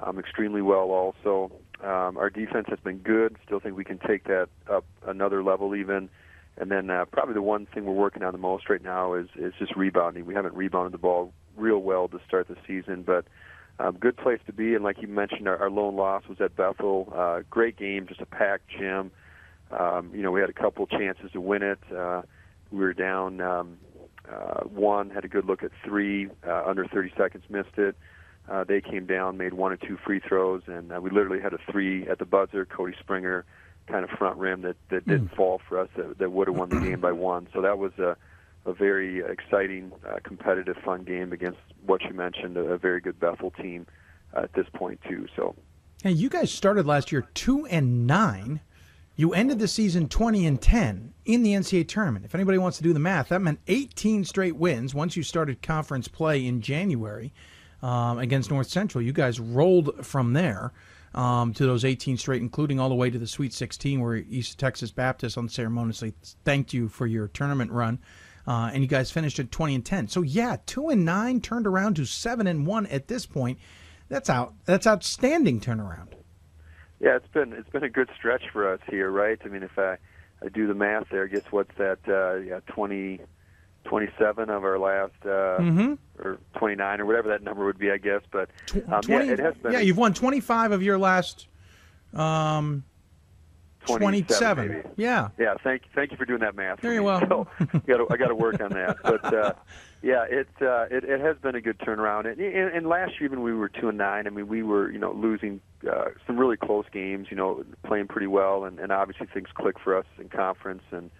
um, 0.00 0.18
extremely 0.18 0.62
well. 0.62 0.90
Also, 0.90 1.52
um, 1.80 2.16
our 2.16 2.28
defense 2.28 2.66
has 2.68 2.80
been 2.80 2.98
good. 2.98 3.36
Still 3.46 3.60
think 3.60 3.76
we 3.76 3.84
can 3.84 3.98
take 3.98 4.24
that 4.24 4.48
up 4.68 4.84
another 5.06 5.44
level 5.44 5.76
even. 5.76 6.08
And 6.56 6.70
then 6.70 6.90
uh, 6.90 7.06
probably 7.06 7.34
the 7.34 7.42
one 7.42 7.66
thing 7.66 7.86
we're 7.86 7.94
working 7.94 8.22
on 8.22 8.32
the 8.32 8.38
most 8.38 8.68
right 8.68 8.82
now 8.82 9.14
is 9.14 9.28
is 9.36 9.54
just 9.58 9.74
rebounding. 9.74 10.26
We 10.26 10.34
haven't 10.34 10.54
rebounded 10.54 10.92
the 10.92 10.98
ball 10.98 11.32
real 11.56 11.78
well 11.78 12.08
to 12.08 12.20
start 12.26 12.48
the 12.48 12.56
season, 12.66 13.02
but 13.02 13.26
um, 13.78 13.96
good 13.98 14.16
place 14.16 14.40
to 14.46 14.52
be. 14.52 14.74
And 14.74 14.84
like 14.84 15.00
you 15.00 15.08
mentioned, 15.08 15.48
our, 15.48 15.56
our 15.56 15.70
lone 15.70 15.96
loss 15.96 16.24
was 16.28 16.40
at 16.40 16.54
Bethel. 16.56 17.12
Uh, 17.14 17.40
great 17.50 17.76
game, 17.76 18.06
just 18.06 18.20
a 18.20 18.26
packed 18.26 18.68
gym. 18.68 19.10
Um, 19.70 20.10
you 20.14 20.22
know, 20.22 20.30
we 20.30 20.40
had 20.40 20.50
a 20.50 20.54
couple 20.54 20.86
chances 20.86 21.32
to 21.32 21.40
win 21.40 21.62
it. 21.62 21.78
Uh, 21.94 22.22
we 22.70 22.80
were 22.80 22.92
down 22.92 23.40
um, 23.40 23.78
uh, 24.30 24.60
one, 24.64 25.10
had 25.10 25.24
a 25.24 25.28
good 25.28 25.46
look 25.46 25.62
at 25.62 25.70
three, 25.84 26.28
uh, 26.46 26.64
under 26.66 26.86
30 26.86 27.12
seconds, 27.16 27.44
missed 27.48 27.78
it. 27.78 27.96
Uh, 28.48 28.64
they 28.64 28.80
came 28.80 29.06
down, 29.06 29.36
made 29.36 29.54
one 29.54 29.72
or 29.72 29.76
two 29.76 29.96
free 30.04 30.20
throws, 30.20 30.62
and 30.66 30.92
uh, 30.92 31.00
we 31.00 31.10
literally 31.10 31.40
had 31.40 31.52
a 31.52 31.58
three 31.70 32.06
at 32.08 32.18
the 32.18 32.24
buzzer. 32.24 32.64
Cody 32.66 32.94
Springer 32.98 33.44
kind 33.86 34.04
of 34.04 34.10
front 34.10 34.38
rim 34.38 34.62
that 34.62 34.76
that 34.90 35.06
didn't 35.06 35.34
fall 35.34 35.60
for 35.68 35.78
us 35.78 35.88
that, 35.96 36.18
that 36.18 36.30
would 36.30 36.48
have 36.48 36.56
won 36.56 36.68
the 36.68 36.80
game 36.80 37.00
by 37.00 37.12
one. 37.30 37.48
So 37.52 37.60
that 37.62 37.78
was 37.78 37.92
a 37.98 38.16
a 38.64 38.72
very 38.72 39.20
exciting, 39.20 39.90
uh, 40.08 40.18
competitive, 40.22 40.76
fun 40.84 41.02
game 41.02 41.32
against 41.32 41.58
what 41.84 42.00
you 42.02 42.14
mentioned, 42.14 42.56
a, 42.56 42.60
a 42.60 42.78
very 42.78 43.00
good 43.00 43.18
Bethel 43.18 43.50
team 43.50 43.86
uh, 44.36 44.42
at 44.42 44.52
this 44.52 44.66
point 44.72 45.00
too. 45.08 45.26
So 45.34 45.56
Hey, 46.02 46.12
you 46.12 46.28
guys 46.28 46.52
started 46.52 46.86
last 46.86 47.12
year 47.12 47.28
two 47.34 47.66
and 47.66 48.06
nine. 48.06 48.60
You 49.14 49.34
ended 49.34 49.58
the 49.58 49.68
season 49.68 50.08
twenty 50.08 50.46
and 50.46 50.60
ten 50.60 51.14
in 51.24 51.42
the 51.42 51.52
NCAA 51.52 51.86
tournament. 51.86 52.24
If 52.24 52.34
anybody 52.34 52.58
wants 52.58 52.76
to 52.78 52.82
do 52.82 52.92
the 52.92 52.98
math, 52.98 53.28
that 53.28 53.40
meant 53.40 53.60
eighteen 53.68 54.24
straight 54.24 54.56
wins 54.56 54.94
once 54.94 55.16
you 55.16 55.22
started 55.22 55.62
conference 55.62 56.08
play 56.08 56.44
in 56.46 56.60
January 56.60 57.32
um, 57.82 58.18
against 58.18 58.50
North 58.50 58.68
Central. 58.68 59.02
You 59.02 59.12
guys 59.12 59.38
rolled 59.38 60.04
from 60.04 60.32
there 60.32 60.72
um, 61.14 61.52
to 61.54 61.66
those 61.66 61.84
18 61.84 62.16
straight, 62.16 62.42
including 62.42 62.80
all 62.80 62.88
the 62.88 62.94
way 62.94 63.10
to 63.10 63.18
the 63.18 63.26
Sweet 63.26 63.52
16, 63.52 64.00
where 64.00 64.16
East 64.16 64.58
Texas 64.58 64.90
Baptist 64.90 65.36
unceremoniously 65.36 66.14
thanked 66.44 66.72
you 66.72 66.88
for 66.88 67.06
your 67.06 67.28
tournament 67.28 67.70
run. 67.70 67.98
Uh, 68.46 68.70
and 68.72 68.82
you 68.82 68.88
guys 68.88 69.10
finished 69.10 69.38
at 69.38 69.52
20 69.52 69.76
and 69.76 69.86
10. 69.86 70.08
So 70.08 70.22
yeah, 70.22 70.56
two 70.66 70.88
and 70.88 71.04
nine 71.04 71.40
turned 71.40 71.66
around 71.66 71.94
to 71.96 72.04
seven 72.04 72.46
and 72.46 72.66
one 72.66 72.86
at 72.86 73.06
this 73.06 73.24
point. 73.24 73.58
That's 74.08 74.28
out. 74.28 74.54
That's 74.64 74.86
outstanding 74.86 75.60
turnaround. 75.60 76.08
yeah, 77.00 77.16
it's 77.16 77.28
been 77.28 77.52
it's 77.52 77.68
been 77.70 77.82
a 77.84 77.88
good 77.88 78.08
stretch 78.16 78.42
for 78.52 78.72
us 78.72 78.80
here, 78.88 79.10
right? 79.10 79.38
I 79.44 79.48
mean, 79.48 79.62
if 79.62 79.78
I, 79.78 79.96
I 80.42 80.48
do 80.52 80.66
the 80.66 80.74
math 80.74 81.08
there, 81.10 81.26
guess 81.26 81.44
what's 81.50 81.74
that? 81.78 81.98
Uh, 82.06 82.34
yeah, 82.36 82.60
20, 82.66 83.20
27 83.84 84.48
of 84.50 84.64
our 84.64 84.78
last, 84.78 85.12
uh, 85.24 85.58
Mhm. 85.60 85.98
or 86.18 86.38
29 86.56 87.00
or 87.00 87.06
whatever 87.06 87.28
that 87.28 87.42
number 87.42 87.64
would 87.64 87.78
be, 87.78 87.90
I 87.90 87.98
guess. 87.98 88.22
But 88.30 88.50
um, 88.88 89.00
20, 89.02 89.26
yeah, 89.26 89.32
it 89.32 89.38
has 89.38 89.54
been. 89.56 89.72
yeah, 89.72 89.80
you've 89.80 89.96
won 89.98 90.14
25 90.14 90.72
of 90.72 90.82
your 90.82 90.98
last 90.98 91.48
um, 92.14 92.84
27, 93.86 94.68
maybe. 94.68 94.82
Yeah. 94.96 95.28
Yeah. 95.38 95.54
Thank 95.64 95.82
thank 95.94 96.12
you 96.12 96.16
for 96.16 96.24
doing 96.24 96.40
that 96.40 96.54
math. 96.54 96.80
Very 96.80 96.98
me. 96.98 97.04
well. 97.04 97.20
So, 97.20 97.48
I 97.74 98.16
got 98.16 98.28
to 98.28 98.34
work 98.34 98.60
on 98.60 98.70
that. 98.70 98.98
But 99.02 99.24
uh, 99.34 99.54
yeah, 100.02 100.24
it, 100.30 100.46
uh, 100.60 100.86
it 100.90 101.02
it 101.04 101.20
has 101.20 101.36
been 101.38 101.56
a 101.56 101.60
good 101.60 101.78
turnaround. 101.80 102.30
And, 102.30 102.40
and, 102.40 102.72
and 102.76 102.86
last 102.86 103.12
year, 103.18 103.24
even 103.24 103.42
we 103.42 103.52
were 103.52 103.68
two 103.68 103.88
and 103.88 103.98
nine. 103.98 104.26
I 104.28 104.30
mean, 104.30 104.46
we 104.46 104.62
were 104.62 104.88
you 104.90 104.98
know 105.00 105.12
losing 105.12 105.60
uh, 105.90 106.10
some 106.26 106.38
really 106.38 106.56
close 106.56 106.84
games. 106.92 107.26
You 107.30 107.36
know, 107.36 107.64
playing 107.84 108.06
pretty 108.06 108.28
well, 108.28 108.64
and, 108.64 108.78
and 108.78 108.92
obviously 108.92 109.26
things 109.26 109.48
clicked 109.52 109.80
for 109.80 109.96
us 109.96 110.06
in 110.18 110.28
conference 110.28 110.82
and 110.92 111.10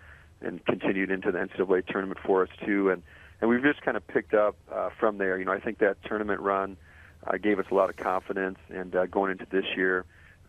and 0.44 0.64
continued 0.64 1.10
into 1.10 1.32
the 1.32 1.38
NCAA 1.38 1.86
tournament 1.86 2.18
for 2.24 2.42
us 2.42 2.48
too. 2.64 2.90
And 2.90 3.02
and 3.40 3.50
we've 3.50 3.62
just 3.62 3.82
kind 3.82 3.96
of 3.96 4.06
picked 4.06 4.34
up 4.34 4.56
uh, 4.72 4.90
from 5.00 5.18
there. 5.18 5.36
You 5.38 5.44
know, 5.44 5.52
I 5.52 5.58
think 5.58 5.78
that 5.78 5.96
tournament 6.04 6.40
run 6.40 6.76
uh, 7.26 7.36
gave 7.38 7.58
us 7.58 7.66
a 7.70 7.74
lot 7.74 7.90
of 7.90 7.96
confidence, 7.96 8.58
and 8.68 8.94
uh, 8.94 9.06
going 9.06 9.32
into 9.32 9.46
this 9.50 9.64
year, 9.76 10.04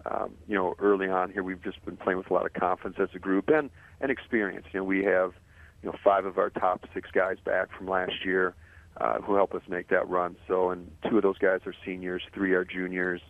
um, 0.06 0.36
you 0.48 0.56
know, 0.56 0.76
early 0.78 1.10
on 1.10 1.32
here, 1.32 1.42
we've 1.42 1.64
just 1.64 1.84
been 1.86 1.98
playing 1.98 2.18
with 2.18 2.30
a 2.30 2.34
lot 2.34 2.46
of 2.46 2.54
confidence 2.54 2.98
as 3.00 3.10
a 3.16 3.20
group 3.20 3.50
and 3.50 3.70
and 4.00 4.12
experience. 4.12 4.66
You 4.72 4.82
know, 4.82 4.84
we 4.84 5.04
have 5.06 5.34
you 5.82 5.90
know 5.90 5.96
five 6.04 6.26
of 6.26 6.38
our 6.38 6.50
top 6.50 6.86
six 6.94 7.10
guys 7.12 7.38
back 7.44 7.70
from 7.76 7.88
last 7.88 8.24
year 8.24 8.54
uh, 8.98 9.20
who 9.22 9.36
help 9.36 9.54
us 9.56 9.62
make 9.68 9.88
that 9.90 10.08
run. 10.08 10.36
So, 10.48 10.70
and 10.70 10.92
two 11.10 11.18
of 11.18 11.24
those 11.24 11.38
guys 11.38 11.62
are 11.66 11.74
seniors, 11.86 12.22
three 12.34 12.54
are 12.54 12.66
juniors. 12.66 13.22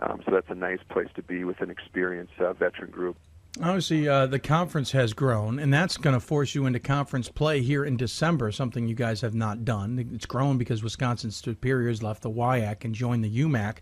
Um, 0.00 0.22
so 0.24 0.32
that's 0.32 0.50
a 0.50 0.56
nice 0.56 0.80
place 0.88 1.08
to 1.14 1.22
be 1.22 1.44
with 1.44 1.60
an 1.60 1.70
experienced 1.70 2.32
uh, 2.40 2.52
veteran 2.52 2.90
group. 2.90 3.16
Obviously, 3.62 4.08
uh, 4.08 4.26
the 4.26 4.40
conference 4.40 4.90
has 4.92 5.12
grown, 5.12 5.60
and 5.60 5.72
that's 5.72 5.96
going 5.96 6.14
to 6.14 6.18
force 6.20 6.56
you 6.56 6.66
into 6.66 6.80
conference 6.80 7.28
play 7.28 7.60
here 7.62 7.84
in 7.84 7.96
December, 7.96 8.50
something 8.50 8.88
you 8.88 8.96
guys 8.96 9.20
have 9.20 9.34
not 9.34 9.64
done. 9.64 10.10
It's 10.12 10.26
grown 10.26 10.58
because 10.58 10.82
Wisconsin 10.82 11.30
Superiors 11.30 12.02
left 12.02 12.22
the 12.22 12.30
WIAC 12.30 12.84
and 12.84 12.92
joined 12.94 13.22
the 13.22 13.38
UMAC. 13.42 13.76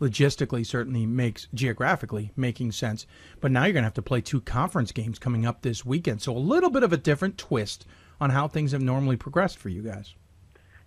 Logistically, 0.00 0.64
certainly 0.64 1.06
makes 1.06 1.48
geographically 1.54 2.30
making 2.36 2.70
sense, 2.70 3.06
but 3.40 3.50
now 3.50 3.64
you're 3.64 3.72
going 3.72 3.82
to 3.82 3.86
have 3.86 3.94
to 3.94 4.02
play 4.02 4.20
two 4.20 4.42
conference 4.42 4.92
games 4.92 5.18
coming 5.18 5.44
up 5.44 5.62
this 5.62 5.84
weekend. 5.84 6.22
So 6.22 6.36
a 6.36 6.38
little 6.38 6.70
bit 6.70 6.82
of 6.84 6.92
a 6.92 6.96
different 6.98 7.36
twist 7.36 7.84
on 8.20 8.30
how 8.30 8.46
things 8.46 8.72
have 8.72 8.82
normally 8.82 9.16
progressed 9.16 9.58
for 9.58 9.70
you 9.70 9.82
guys. 9.82 10.14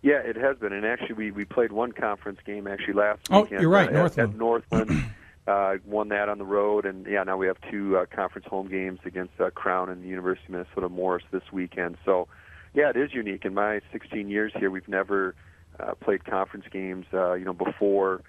Yeah, 0.01 0.19
it 0.19 0.37
has 0.37 0.57
been, 0.59 0.71
and 0.71 0.85
actually, 0.85 1.15
we, 1.15 1.31
we 1.31 1.43
played 1.43 1.73
one 1.73 1.91
conference 1.91 2.39
game 2.45 2.67
actually 2.67 2.93
last 2.93 3.19
Oh, 3.31 3.41
weekend. 3.41 3.61
you're 3.61 3.69
right, 3.69 3.93
uh, 3.93 4.05
at- 4.05 4.17
At, 4.17 4.35
Northland, 4.35 5.03
uh, 5.49 5.77
won 5.85 6.09
that 6.09 6.29
on 6.29 6.37
the 6.37 6.45
road, 6.45 6.85
and 6.85 7.07
yeah, 7.07 7.23
now 7.23 7.35
we 7.35 7.47
have 7.47 7.57
two 7.71 7.97
uh, 7.97 8.05
conference 8.05 8.47
home 8.47 8.69
games 8.69 8.99
against 9.03 9.33
uh, 9.39 9.49
Crown 9.49 9.89
and 9.89 10.03
the 10.03 10.07
University 10.07 10.45
of 10.45 10.51
Minnesota 10.51 10.89
Morris 10.89 11.23
this 11.31 11.41
weekend. 11.51 11.97
So, 12.05 12.27
yeah, 12.73 12.91
it 12.91 12.97
is 12.97 13.13
unique. 13.13 13.45
In 13.45 13.55
my 13.55 13.81
16 13.91 14.29
years 14.29 14.53
here, 14.55 14.69
we've 14.69 14.87
never 14.87 15.33
uh, 15.79 15.95
played 15.95 16.23
conference 16.23 16.65
games, 16.71 17.07
uh, 17.13 17.33
you 17.33 17.45
know, 17.45 17.53
before 17.53 18.21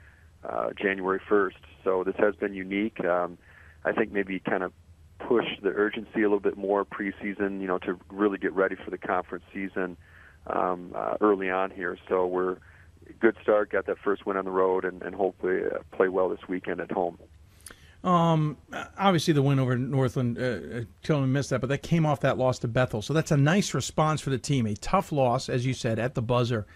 uh, 0.44 0.70
January 0.80 1.20
1st. 1.28 1.60
So 1.84 2.04
this 2.04 2.14
has 2.18 2.34
been 2.36 2.54
unique. 2.54 3.04
Um, 3.04 3.36
I 3.84 3.92
think 3.92 4.12
maybe 4.12 4.40
kind 4.40 4.62
of 4.62 4.72
push 5.18 5.46
the 5.62 5.68
urgency 5.68 6.20
a 6.20 6.22
little 6.22 6.40
bit 6.40 6.56
more 6.56 6.86
preseason, 6.86 7.60
you 7.60 7.66
know, 7.66 7.78
to 7.78 7.98
really 8.10 8.38
get 8.38 8.54
ready 8.54 8.76
for 8.82 8.90
the 8.90 8.98
conference 8.98 9.44
season 9.52 9.98
um, 10.46 10.92
uh, 10.94 11.16
early 11.20 11.50
on 11.50 11.70
here. 11.70 11.98
So 12.08 12.26
we're 12.26 12.56
good 13.20 13.36
start, 13.42 13.70
got 13.70 13.86
that 13.86 13.98
first 13.98 14.26
win 14.26 14.36
on 14.36 14.44
the 14.44 14.50
road, 14.50 14.84
and, 14.84 15.02
and 15.02 15.14
hopefully 15.14 15.60
uh, 15.64 15.78
play 15.96 16.08
well 16.08 16.28
this 16.28 16.40
weekend 16.48 16.80
at 16.80 16.90
home. 16.90 17.18
Um, 18.02 18.56
obviously 18.98 19.34
the 19.34 19.42
win 19.42 19.58
over 19.58 19.76
Northland, 19.76 20.38
uh, 20.38 20.42
uh, 20.42 20.84
Tillman 21.02 21.32
missed 21.32 21.50
that, 21.50 21.60
but 21.60 21.68
that 21.68 21.82
came 21.82 22.06
off 22.06 22.20
that 22.20 22.38
loss 22.38 22.58
to 22.60 22.68
Bethel. 22.68 23.02
So 23.02 23.12
that's 23.12 23.30
a 23.30 23.36
nice 23.36 23.74
response 23.74 24.20
for 24.22 24.30
the 24.30 24.38
team. 24.38 24.66
A 24.66 24.74
tough 24.74 25.12
loss, 25.12 25.48
as 25.48 25.66
you 25.66 25.74
said, 25.74 25.98
at 25.98 26.14
the 26.14 26.22
buzzer 26.22 26.66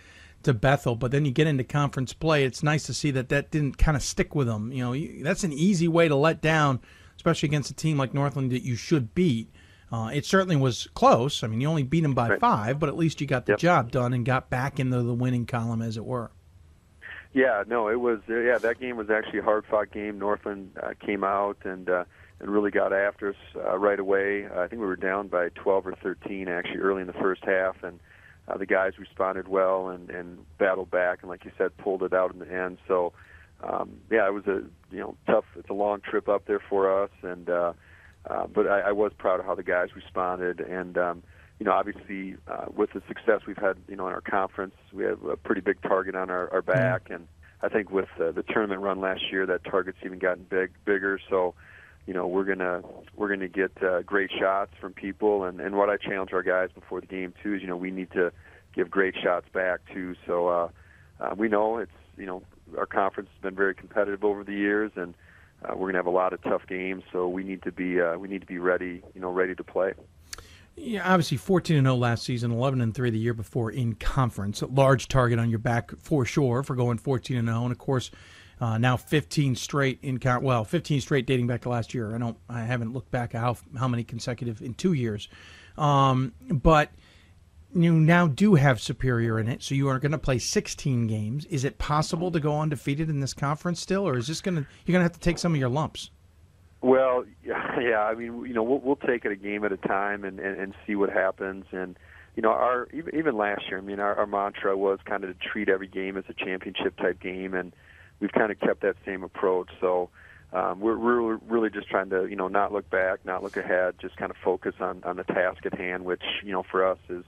to 0.42 0.52
Bethel, 0.52 0.96
but 0.96 1.10
then 1.10 1.24
you 1.24 1.30
get 1.30 1.46
into 1.46 1.64
conference 1.64 2.12
play. 2.12 2.44
It's 2.44 2.62
nice 2.62 2.84
to 2.84 2.94
see 2.94 3.10
that 3.12 3.30
that 3.30 3.50
didn't 3.50 3.78
kind 3.78 3.96
of 3.96 4.02
stick 4.02 4.34
with 4.34 4.46
them. 4.46 4.70
You 4.70 4.84
know, 4.84 5.22
that's 5.24 5.44
an 5.44 5.52
easy 5.54 5.88
way 5.88 6.08
to 6.08 6.14
let 6.14 6.42
down, 6.42 6.80
especially 7.16 7.48
against 7.48 7.70
a 7.70 7.74
team 7.74 7.96
like 7.96 8.12
Northland 8.12 8.52
that 8.52 8.62
you 8.62 8.76
should 8.76 9.14
beat. 9.14 9.50
Uh, 9.92 10.10
it 10.12 10.24
certainly 10.24 10.56
was 10.56 10.88
close. 10.94 11.42
I 11.42 11.46
mean, 11.46 11.60
you 11.60 11.68
only 11.68 11.82
beat 11.82 12.00
them 12.00 12.14
by 12.14 12.38
five, 12.38 12.78
but 12.78 12.88
at 12.88 12.96
least 12.96 13.20
you 13.20 13.26
got 13.26 13.46
the 13.46 13.56
job 13.56 13.92
done 13.92 14.12
and 14.12 14.24
got 14.24 14.50
back 14.50 14.80
into 14.80 15.02
the 15.02 15.14
winning 15.14 15.46
column, 15.46 15.82
as 15.82 15.96
it 15.96 16.04
were. 16.04 16.30
Yeah, 17.32 17.64
no, 17.66 17.88
it 17.88 18.00
was. 18.00 18.20
Uh, 18.28 18.38
yeah, 18.38 18.58
that 18.58 18.80
game 18.80 18.96
was 18.96 19.10
actually 19.10 19.40
a 19.40 19.42
hard-fought 19.42 19.90
game. 19.90 20.18
Northland 20.18 20.70
uh, 20.80 20.94
came 21.04 21.24
out 21.24 21.58
and 21.64 21.90
uh, 21.90 22.04
and 22.40 22.48
really 22.48 22.70
got 22.70 22.92
after 22.92 23.30
us 23.30 23.36
uh, 23.56 23.76
right 23.76 23.98
away. 23.98 24.46
Uh, 24.46 24.60
I 24.60 24.68
think 24.68 24.80
we 24.80 24.86
were 24.86 24.96
down 24.96 25.28
by 25.28 25.48
12 25.50 25.86
or 25.88 25.94
13 26.02 26.48
actually 26.48 26.78
early 26.78 27.00
in 27.00 27.06
the 27.06 27.12
first 27.12 27.44
half, 27.44 27.82
and 27.82 27.98
uh, 28.46 28.56
the 28.56 28.66
guys 28.66 28.98
responded 28.98 29.48
well 29.48 29.88
and 29.88 30.10
and 30.10 30.38
battled 30.58 30.90
back, 30.90 31.18
and 31.22 31.28
like 31.28 31.44
you 31.44 31.50
said, 31.58 31.76
pulled 31.76 32.04
it 32.04 32.12
out 32.12 32.32
in 32.32 32.38
the 32.38 32.52
end. 32.52 32.78
So, 32.86 33.12
um, 33.62 33.98
yeah, 34.10 34.28
it 34.28 34.32
was 34.32 34.46
a 34.46 34.62
you 34.92 35.00
know 35.00 35.16
tough. 35.26 35.44
It's 35.56 35.70
a 35.70 35.74
long 35.74 36.00
trip 36.00 36.28
up 36.28 36.46
there 36.46 36.60
for 36.60 37.02
us, 37.02 37.10
and 37.22 37.50
uh, 37.50 37.72
uh, 38.28 38.46
but 38.46 38.66
I, 38.66 38.80
I 38.80 38.92
was 38.92 39.12
proud 39.16 39.40
of 39.40 39.46
how 39.46 39.54
the 39.54 39.62
guys 39.62 39.88
responded, 39.94 40.60
and 40.60 40.96
um, 40.96 41.22
you 41.58 41.66
know, 41.66 41.72
obviously, 41.72 42.36
uh, 42.48 42.66
with 42.74 42.92
the 42.92 43.02
success 43.06 43.42
we've 43.46 43.56
had, 43.56 43.76
you 43.88 43.96
know, 43.96 44.08
in 44.08 44.12
our 44.12 44.20
conference, 44.20 44.74
we 44.92 45.04
have 45.04 45.22
a 45.24 45.36
pretty 45.36 45.60
big 45.60 45.80
target 45.82 46.14
on 46.14 46.30
our, 46.30 46.52
our 46.52 46.62
back, 46.62 47.10
and 47.10 47.28
I 47.62 47.68
think 47.68 47.90
with 47.90 48.08
uh, 48.20 48.32
the 48.32 48.42
tournament 48.42 48.80
run 48.80 49.00
last 49.00 49.22
year, 49.30 49.46
that 49.46 49.64
target's 49.64 49.98
even 50.04 50.18
gotten 50.18 50.44
big, 50.44 50.72
bigger. 50.84 51.18
So, 51.30 51.54
you 52.06 52.12
know, 52.12 52.26
we're 52.26 52.44
gonna 52.44 52.82
we're 53.16 53.28
gonna 53.28 53.48
get 53.48 53.72
uh, 53.82 54.02
great 54.02 54.30
shots 54.38 54.72
from 54.80 54.92
people, 54.92 55.44
and 55.44 55.60
and 55.60 55.76
what 55.76 55.88
I 55.88 55.96
challenge 55.96 56.32
our 56.32 56.42
guys 56.42 56.70
before 56.74 57.00
the 57.00 57.06
game 57.06 57.32
too 57.42 57.54
is, 57.54 57.62
you 57.62 57.68
know, 57.68 57.76
we 57.76 57.90
need 57.90 58.10
to 58.12 58.32
give 58.74 58.90
great 58.90 59.14
shots 59.22 59.46
back 59.52 59.80
too. 59.92 60.14
So, 60.26 60.48
uh, 60.48 60.68
uh, 61.20 61.34
we 61.36 61.48
know 61.48 61.78
it's 61.78 61.92
you 62.18 62.26
know 62.26 62.42
our 62.76 62.86
conference 62.86 63.30
has 63.32 63.42
been 63.42 63.54
very 63.54 63.74
competitive 63.74 64.24
over 64.24 64.44
the 64.44 64.52
years, 64.52 64.92
and 64.96 65.14
uh, 65.64 65.74
we're 65.76 65.88
gonna 65.88 65.98
have 65.98 66.06
a 66.06 66.10
lot 66.10 66.32
of 66.32 66.42
tough 66.42 66.66
games. 66.68 67.02
So 67.12 67.28
we 67.28 67.44
need 67.44 67.62
to 67.62 67.72
be 67.72 68.00
uh, 68.00 68.16
we 68.18 68.28
need 68.28 68.40
to 68.40 68.46
be 68.46 68.58
ready, 68.58 69.02
you 69.14 69.20
know, 69.20 69.30
ready 69.30 69.54
to 69.54 69.64
play. 69.64 69.94
Yeah, 70.76 71.08
obviously 71.08 71.36
14 71.36 71.76
and 71.76 71.86
0 71.86 71.94
last 71.96 72.24
season, 72.24 72.50
11 72.50 72.80
and 72.80 72.92
3 72.92 73.10
the 73.10 73.18
year 73.18 73.34
before 73.34 73.70
in 73.70 73.94
conference. 73.94 74.60
A 74.60 74.66
large 74.66 75.06
target 75.06 75.38
on 75.38 75.48
your 75.48 75.60
back 75.60 75.92
for 75.98 76.24
sure 76.24 76.64
for 76.64 76.74
going 76.74 76.98
14 76.98 77.36
and 77.36 77.48
0, 77.48 77.62
and 77.62 77.72
of 77.72 77.78
course 77.78 78.10
uh, 78.60 78.78
now 78.78 78.96
15 78.96 79.54
straight 79.56 79.98
in 80.02 80.18
count. 80.18 80.42
well 80.42 80.64
15 80.64 81.00
straight 81.00 81.26
dating 81.26 81.46
back 81.46 81.62
to 81.62 81.68
last 81.68 81.94
year. 81.94 82.14
I 82.14 82.18
don't 82.18 82.36
I 82.48 82.62
haven't 82.62 82.92
looked 82.92 83.10
back 83.10 83.34
at 83.34 83.40
how 83.40 83.56
how 83.78 83.88
many 83.88 84.04
consecutive 84.04 84.62
in 84.62 84.74
two 84.74 84.94
years, 84.94 85.28
um, 85.78 86.32
but 86.50 86.90
you 87.82 87.92
now 87.92 88.26
do 88.26 88.54
have 88.54 88.80
Superior 88.80 89.38
in 89.38 89.48
it, 89.48 89.62
so 89.62 89.74
you 89.74 89.88
are 89.88 89.98
going 89.98 90.12
to 90.12 90.18
play 90.18 90.38
16 90.38 91.06
games. 91.06 91.44
Is 91.46 91.64
it 91.64 91.78
possible 91.78 92.30
to 92.30 92.40
go 92.40 92.60
undefeated 92.60 93.10
in 93.10 93.20
this 93.20 93.34
conference 93.34 93.80
still, 93.80 94.06
or 94.06 94.16
is 94.16 94.28
this 94.28 94.40
going 94.40 94.56
to 94.56 94.66
you're 94.86 94.92
going 94.92 95.00
to 95.00 95.04
have 95.04 95.12
to 95.12 95.20
take 95.20 95.38
some 95.38 95.54
of 95.54 95.60
your 95.60 95.68
lumps? 95.68 96.10
Well, 96.80 97.24
yeah. 97.44 98.02
I 98.02 98.14
mean, 98.14 98.44
you 98.46 98.54
know, 98.54 98.62
we'll, 98.62 98.80
we'll 98.80 98.96
take 98.96 99.24
it 99.24 99.32
a 99.32 99.36
game 99.36 99.64
at 99.64 99.72
a 99.72 99.76
time 99.76 100.24
and, 100.24 100.38
and, 100.38 100.58
and 100.58 100.74
see 100.86 100.94
what 100.94 101.10
happens. 101.10 101.64
And 101.72 101.98
you 102.36 102.42
know, 102.42 102.50
our 102.50 102.88
even, 102.92 103.14
even 103.14 103.36
last 103.36 103.62
year, 103.68 103.78
I 103.78 103.80
mean, 103.80 104.00
our, 104.00 104.14
our 104.14 104.26
mantra 104.26 104.76
was 104.76 104.98
kind 105.04 105.24
of 105.24 105.36
to 105.36 105.46
treat 105.46 105.68
every 105.68 105.88
game 105.88 106.16
as 106.16 106.24
a 106.28 106.34
championship 106.34 106.96
type 106.96 107.20
game, 107.20 107.54
and 107.54 107.72
we've 108.20 108.32
kind 108.32 108.52
of 108.52 108.60
kept 108.60 108.82
that 108.82 108.96
same 109.04 109.22
approach. 109.22 109.70
So 109.80 110.10
um, 110.52 110.80
we're, 110.80 110.98
we're 110.98 111.36
really 111.48 111.70
just 111.70 111.88
trying 111.88 112.10
to, 112.10 112.26
you 112.26 112.36
know, 112.36 112.48
not 112.48 112.72
look 112.72 112.88
back, 112.90 113.24
not 113.24 113.42
look 113.42 113.56
ahead, 113.56 113.94
just 114.00 114.16
kind 114.16 114.30
of 114.30 114.36
focus 114.36 114.74
on 114.80 115.02
on 115.04 115.16
the 115.16 115.24
task 115.24 115.64
at 115.66 115.74
hand, 115.74 116.04
which 116.04 116.22
you 116.44 116.52
know, 116.52 116.62
for 116.62 116.86
us 116.86 116.98
is 117.08 117.24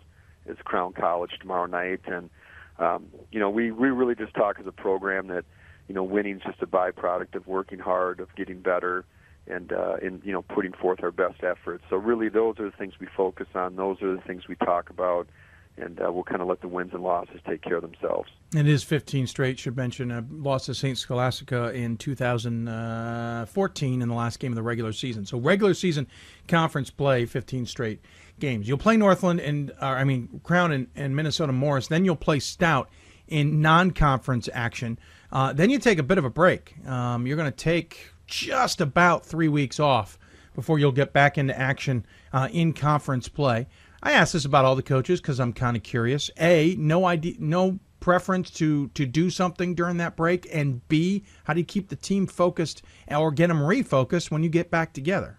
is 0.49 0.59
Crown 0.65 0.93
College 0.93 1.33
tomorrow 1.41 1.67
night, 1.67 2.01
and 2.07 2.31
um, 2.79 3.07
you 3.33 3.41
know, 3.41 3.51
we 3.51 3.71
we 3.71 3.89
really 3.89 4.15
just 4.15 4.35
talk 4.35 4.59
as 4.61 4.67
a 4.67 4.73
program 4.73 5.29
that 5.29 5.45
you 5.89 5.95
know, 5.95 6.03
winning's 6.03 6.43
just 6.43 6.61
a 6.63 6.67
byproduct 6.67 7.35
of 7.35 7.47
working 7.47 7.79
hard, 7.79 8.21
of 8.21 8.29
getting 8.37 8.61
better 8.61 9.07
and 9.47 9.73
uh, 9.73 9.97
in 10.03 10.21
you 10.25 10.33
know 10.33 10.43
putting 10.43 10.73
forth 10.73 11.01
our 11.03 11.13
best 11.13 11.45
efforts. 11.45 11.85
So 11.89 11.97
really, 11.97 12.29
those 12.29 12.59
are 12.59 12.65
the 12.65 12.77
things 12.77 12.95
we 12.99 13.07
focus 13.17 13.47
on. 13.55 13.77
Those 13.77 14.03
are 14.03 14.13
the 14.15 14.21
things 14.23 14.49
we 14.49 14.57
talk 14.57 14.91
about, 14.91 15.29
and 15.77 16.01
uh, 16.01 16.11
we'll 16.13 16.25
kind 16.25 16.43
of 16.43 16.49
let 16.49 16.63
the 16.63 16.69
wins 16.69 16.91
and 16.93 17.05
losses 17.05 17.41
take 17.47 17.63
care 17.63 17.77
of 17.77 17.83
themselves. 17.83 18.29
It 18.55 18.67
is 18.67 18.83
15 18.83 19.29
straight. 19.29 19.61
Should 19.61 19.77
mention 19.77 20.11
a 20.11 20.25
loss 20.31 20.67
to 20.67 20.75
St. 20.75 20.99
Scholastica 20.99 21.73
in 21.73 21.97
2014 21.97 24.03
in 24.03 24.09
the 24.09 24.15
last 24.15 24.41
game 24.41 24.51
of 24.51 24.57
the 24.57 24.63
regular 24.63 24.93
season. 24.93 25.25
So 25.27 25.39
regular 25.39 25.75
season 25.75 26.09
conference 26.49 26.91
play, 26.91 27.27
15 27.27 27.67
straight 27.67 28.01
games. 28.39 28.69
You'll 28.69 28.79
play 28.79 28.97
Northland 28.97 29.41
and 29.41 29.71
uh, 29.81 29.87
I 29.87 30.05
mean 30.05 30.41
Crown 30.45 30.73
and, 30.73 30.87
and 30.95 31.15
Minnesota 31.15 31.53
Morris. 31.53 31.89
Then 31.89 32.05
you'll 32.05 32.17
play 32.17 32.41
Stout 32.41 32.89
in 33.29 33.61
non-conference 33.61 34.49
action. 34.53 34.99
Uh, 35.33 35.53
then 35.53 35.71
you 35.71 35.79
take 35.79 35.99
a 35.99 36.03
bit 36.03 36.19
of 36.19 36.25
a 36.25 36.31
break. 36.31 36.77
Um, 36.87 37.27
you're 37.27 37.37
going 37.37 37.51
to 37.51 37.57
take 37.57 38.13
just 38.27 38.81
about 38.81 39.25
three 39.27 39.49
weeks 39.49 39.81
off 39.81 40.19
before 40.55 40.79
you'll 40.79 40.93
get 40.93 41.13
back 41.13 41.37
into 41.39 41.59
action 41.59 42.07
uh, 42.33 42.49
in 42.53 42.73
conference 42.73 43.29
play. 43.29 43.67
I 44.03 44.13
ask 44.13 44.33
this 44.33 44.45
about 44.45 44.65
all 44.65 44.77
the 44.77 44.83
coaches 44.83 45.21
because 45.21 45.41
I'm 45.41 45.53
kind 45.53 45.77
of 45.77 45.83
curious. 45.83 46.31
A, 46.39 46.77
no 46.79 47.05
idea, 47.05 47.35
no 47.39 47.79
preference 47.99 48.51
to 48.51 48.89
to 48.89 49.05
do 49.05 49.31
something 49.31 49.75
during 49.75 49.97
that 49.97 50.17
break, 50.17 50.47
and 50.53 50.87
B, 50.87 51.25
how 51.45 51.55
do 51.55 51.61
you 51.61 51.67
keep 51.67 51.89
the 51.89 51.97
team 51.97 52.27
focused 52.27 52.83
or 53.11 53.33
get 53.33 53.49
them 53.49 53.59
refocused 53.59 54.31
when 54.31 54.43
you 54.43 54.49
get 54.49 54.71
back 54.71 54.93
together? 54.93 55.39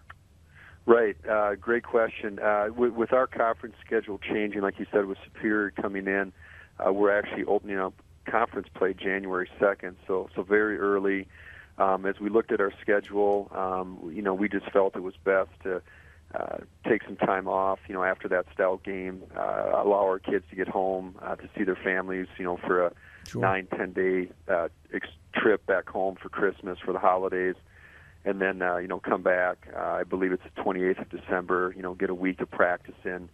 Right. 0.88 1.16
Uh, 1.30 1.54
great 1.54 1.84
question. 1.84 2.38
Uh, 2.38 2.68
with, 2.74 2.94
with 2.94 3.12
our 3.12 3.26
conference 3.26 3.76
schedule 3.84 4.18
changing, 4.18 4.62
like 4.62 4.78
you 4.78 4.86
said, 4.90 5.04
with 5.04 5.18
Superior 5.22 5.70
coming 5.70 6.06
in, 6.06 6.32
uh, 6.78 6.90
we're 6.94 7.16
actually 7.16 7.44
opening 7.44 7.78
up 7.78 7.92
conference 8.26 8.68
play 8.74 8.94
January 8.94 9.48
2nd, 9.60 9.96
so 10.06 10.28
so 10.34 10.42
very 10.42 10.78
early. 10.78 11.28
um, 11.76 12.06
as 12.06 12.16
we 12.20 12.30
looked 12.30 12.52
at 12.52 12.60
our 12.60 12.72
schedule, 12.80 13.50
um, 13.54 14.10
you 14.14 14.22
know, 14.22 14.34
we 14.34 14.48
just 14.48 14.70
felt 14.72 14.96
it 14.96 15.02
was 15.02 15.14
best 15.24 15.50
to 15.62 15.82
uh, 16.34 16.58
take 16.88 17.02
some 17.04 17.16
time 17.16 17.46
off, 17.48 17.78
you 17.88 17.94
know, 17.94 18.02
after 18.02 18.28
that 18.28 18.46
stout 18.52 18.82
game, 18.82 19.22
uh, 19.36 19.70
allow 19.84 20.04
our 20.04 20.18
kids 20.18 20.44
to 20.50 20.56
get 20.56 20.68
home 20.68 21.16
uh, 21.22 21.36
to 21.36 21.48
see 21.56 21.64
their 21.64 21.78
families, 21.82 22.26
you 22.38 22.44
know, 22.44 22.56
for 22.66 22.86
a 22.86 22.92
Sure. 23.26 23.42
nine, 23.42 23.66
ten 23.76 23.92
day 23.92 24.30
uh, 24.48 24.68
ex- 24.92 25.08
trip 25.34 25.66
back 25.66 25.88
home 25.88 26.16
for 26.20 26.30
Christmas 26.30 26.78
for 26.84 26.92
the 26.92 26.98
holidays, 26.98 27.56
and 28.28 28.40
then 28.40 28.62
uh, 28.62 28.76
you 28.76 28.88
know 28.88 29.00
come 29.00 29.22
back. 29.22 29.68
Uh, 29.74 29.80
I 29.80 30.04
believe 30.04 30.32
it's 30.32 30.42
the 30.54 30.62
28th 30.62 31.00
of 31.00 31.08
December. 31.10 31.72
You 31.76 31.82
know, 31.82 31.94
get 31.94 32.10
a 32.10 32.14
week 32.14 32.40
of 32.40 32.50
practice 32.50 32.94
in 33.04 33.28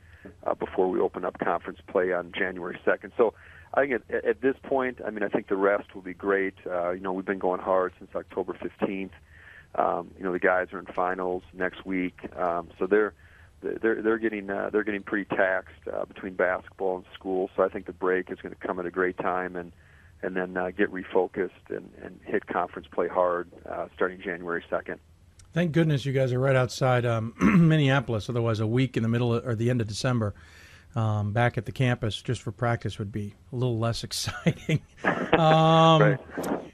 uh, 0.47 0.55
before 0.55 0.89
we 0.89 1.01
open 1.01 1.25
up 1.25 1.39
conference 1.39 1.81
play 1.89 2.13
on 2.13 2.33
January 2.33 2.79
2nd. 2.87 3.13
So. 3.17 3.35
I 3.77 3.81
think 3.89 4.05
at, 4.09 4.25
at 4.25 4.41
this 4.41 4.55
point, 4.63 5.01
I 5.05 5.11
mean, 5.11 5.25
I 5.25 5.29
think 5.29 5.49
the 5.49 5.57
rest 5.57 5.97
will 5.97 6.03
be 6.03 6.15
great. 6.15 6.55
Uh, 6.65 6.91
you 6.91 7.01
know, 7.01 7.13
we've 7.13 7.25
been 7.25 7.41
going 7.41 7.59
hard 7.61 7.93
since 7.99 8.09
October 8.15 8.53
15th. 8.53 9.11
Um, 9.75 10.13
you 10.17 10.23
know, 10.23 10.31
the 10.31 10.39
guys 10.39 10.69
are 10.73 10.79
in 10.79 10.87
finals 10.87 11.43
next 11.53 11.85
week, 11.85 12.21
um, 12.37 12.69
so 12.79 12.87
they're 12.87 13.15
they're 13.63 14.01
they're 14.01 14.19
getting 14.19 14.49
uh, 14.49 14.71
they're 14.71 14.85
getting 14.85 15.03
pretty 15.03 15.25
taxed 15.25 15.89
uh, 15.93 16.05
between 16.05 16.35
basketball 16.35 16.99
and 16.99 17.05
school. 17.15 17.51
So 17.57 17.65
I 17.65 17.69
think 17.69 17.87
the 17.87 17.93
break 17.93 18.31
is 18.31 18.39
going 18.41 18.55
to 18.55 18.61
come 18.65 18.79
at 18.79 18.87
a 18.87 18.93
great 18.93 19.19
time, 19.19 19.57
and 19.57 19.73
and 20.25 20.35
then 20.35 20.57
uh, 20.57 20.71
get 20.71 20.91
refocused 20.91 21.51
and, 21.69 21.91
and 22.03 22.19
hit 22.25 22.47
conference 22.47 22.89
play 22.93 23.09
hard 23.09 23.51
uh, 23.69 23.87
starting 23.95 24.21
January 24.21 24.65
2nd. 24.71 24.99
Thank 25.53 25.73
goodness 25.73 26.05
you 26.05 26.13
guys 26.13 26.33
are 26.33 26.41
right 26.41 26.57
outside 26.57 27.05
um, 27.05 27.35
Minneapolis. 27.69 28.29
Otherwise, 28.29 28.61
a 28.61 28.67
week 28.67 28.97
in 28.97 29.03
the 29.03 29.09
middle 29.09 29.35
of, 29.35 29.47
or 29.47 29.55
the 29.55 29.71
end 29.71 29.81
of 29.81 29.87
December, 29.87 30.35
um, 30.97 31.33
back 31.33 31.59
at 31.59 31.67
the 31.67 31.73
campus 31.73 32.21
just 32.23 32.41
for 32.43 32.53
practice 32.53 32.99
would 32.99 33.13
be 33.13 33.35
a 33.53 33.57
little 33.57 33.79
less 33.79 34.03
exciting. 34.05 34.81
um, 35.39 36.19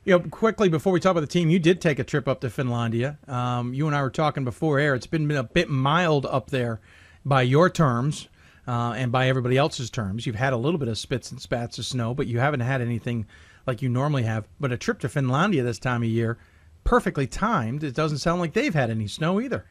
You 0.05 0.18
know, 0.18 0.20
quickly 0.20 0.68
before 0.68 0.93
we 0.93 1.01
talk 1.01 1.10
about 1.10 1.20
the 1.20 1.27
team, 1.27 1.51
you 1.51 1.59
did 1.59 1.81
take 1.81 1.98
a 1.98 2.05
trip 2.05 2.27
up 2.27 2.40
to 2.40 2.48
Finlandia. 2.48 3.28
Um, 3.28 3.74
you 3.74 3.86
and 3.86 3.94
I 3.94 4.02
were 4.02 4.10
talking 4.10 4.44
before 4.44 4.78
air. 4.78 4.94
It's 4.94 5.06
been, 5.06 5.27
been 5.28 5.36
a 5.36 5.43
bit 5.43 5.68
mild 5.68 6.24
up 6.24 6.51
there 6.51 6.81
by 7.24 7.43
your 7.43 7.68
terms 7.68 8.28
uh, 8.66 8.94
and 8.96 9.12
by 9.12 9.28
everybody 9.28 9.56
else's 9.56 9.90
terms. 9.90 10.26
You've 10.26 10.36
had 10.36 10.52
a 10.52 10.56
little 10.56 10.78
bit 10.78 10.88
of 10.88 10.98
spits 10.98 11.30
and 11.30 11.40
spats 11.40 11.78
of 11.78 11.86
snow, 11.86 12.14
but 12.14 12.26
you 12.26 12.38
haven't 12.38 12.60
had 12.60 12.80
anything 12.80 13.26
like 13.66 13.82
you 13.82 13.88
normally 13.88 14.22
have. 14.24 14.46
But 14.58 14.72
a 14.72 14.76
trip 14.76 15.00
to 15.00 15.08
Finlandia 15.08 15.62
this 15.62 15.78
time 15.78 16.02
of 16.02 16.08
year, 16.08 16.38
perfectly 16.84 17.26
timed. 17.26 17.84
It 17.84 17.94
doesn't 17.94 18.18
sound 18.18 18.40
like 18.40 18.52
they've 18.52 18.74
had 18.74 18.90
any 18.90 19.06
snow 19.06 19.40
either. 19.40 19.64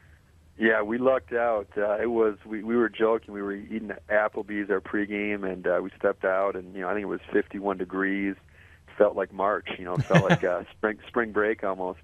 Yeah, 0.58 0.82
we 0.82 0.98
lucked 0.98 1.32
out. 1.32 1.70
Uh, 1.78 1.98
it 2.02 2.12
was 2.12 2.36
we, 2.46 2.64
we 2.64 2.76
were 2.76 2.90
joking. 2.90 3.34
We 3.34 3.42
were 3.42 3.56
eating 3.56 3.92
at 3.92 4.06
Applebee's 4.08 4.70
our 4.70 4.82
pregame, 4.82 5.50
and 5.50 5.66
uh, 5.66 5.80
we 5.82 5.90
stepped 5.98 6.26
out, 6.26 6.58
and 6.58 6.76
you 6.76 6.82
know 6.82 6.90
I 6.90 6.94
think 6.94 7.04
it 7.04 7.08
was 7.08 7.22
51 7.32 7.78
degrees. 7.78 8.36
Felt 8.98 9.16
like 9.16 9.32
March, 9.32 9.70
you 9.78 9.86
know, 9.86 9.96
felt 9.96 10.30
like 10.30 10.44
uh, 10.44 10.64
spring 10.76 11.00
spring 11.08 11.32
break 11.32 11.64
almost. 11.64 12.00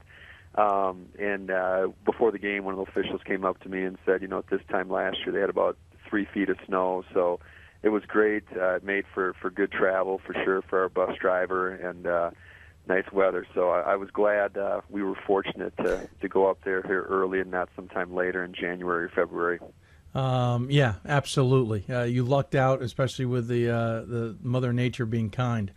Um, 0.55 1.07
and 1.19 1.51
uh, 1.51 1.89
before 2.05 2.31
the 2.31 2.39
game, 2.39 2.63
one 2.63 2.75
of 2.75 2.85
the 2.85 2.89
officials 2.89 3.19
came 3.25 3.43
up 3.43 3.59
to 3.63 3.69
me 3.69 3.83
and 3.83 3.97
said, 4.05 4.21
you 4.21 4.29
know, 4.29 4.37
at 4.37 4.47
this 4.47 4.61
time 4.69 4.89
last 4.89 5.17
year 5.25 5.33
they 5.33 5.41
had 5.41 5.49
about 5.49 5.77
three 6.09 6.25
feet 6.33 6.49
of 6.49 6.57
snow, 6.65 7.03
so 7.13 7.39
it 7.83 7.89
was 7.89 8.03
great. 8.05 8.43
Uh, 8.55 8.75
it 8.75 8.83
made 8.83 9.05
for 9.13 9.33
for 9.41 9.49
good 9.49 9.71
travel 9.71 10.19
for 10.25 10.33
sure 10.43 10.61
for 10.63 10.81
our 10.81 10.89
bus 10.89 11.17
driver 11.19 11.69
and 11.69 12.07
uh, 12.07 12.31
nice 12.87 13.11
weather. 13.11 13.45
So 13.53 13.69
I, 13.69 13.93
I 13.93 13.95
was 13.95 14.09
glad 14.11 14.57
uh, 14.57 14.81
we 14.89 15.03
were 15.03 15.15
fortunate 15.27 15.75
to 15.77 16.07
to 16.21 16.27
go 16.27 16.49
up 16.49 16.59
there 16.63 16.81
here 16.83 17.03
early 17.03 17.39
and 17.39 17.51
not 17.51 17.69
sometime 17.75 18.13
later 18.13 18.43
in 18.43 18.53
January 18.53 19.05
or 19.05 19.09
February. 19.09 19.59
Um, 20.13 20.71
yeah, 20.71 20.95
absolutely. 21.05 21.83
Uh, 21.89 22.03
you 22.03 22.23
lucked 22.23 22.55
out, 22.55 22.81
especially 22.81 23.25
with 23.25 23.47
the 23.47 23.69
uh, 23.69 24.01
the 24.05 24.37
Mother 24.41 24.73
Nature 24.73 25.05
being 25.05 25.29
kind. 25.29 25.71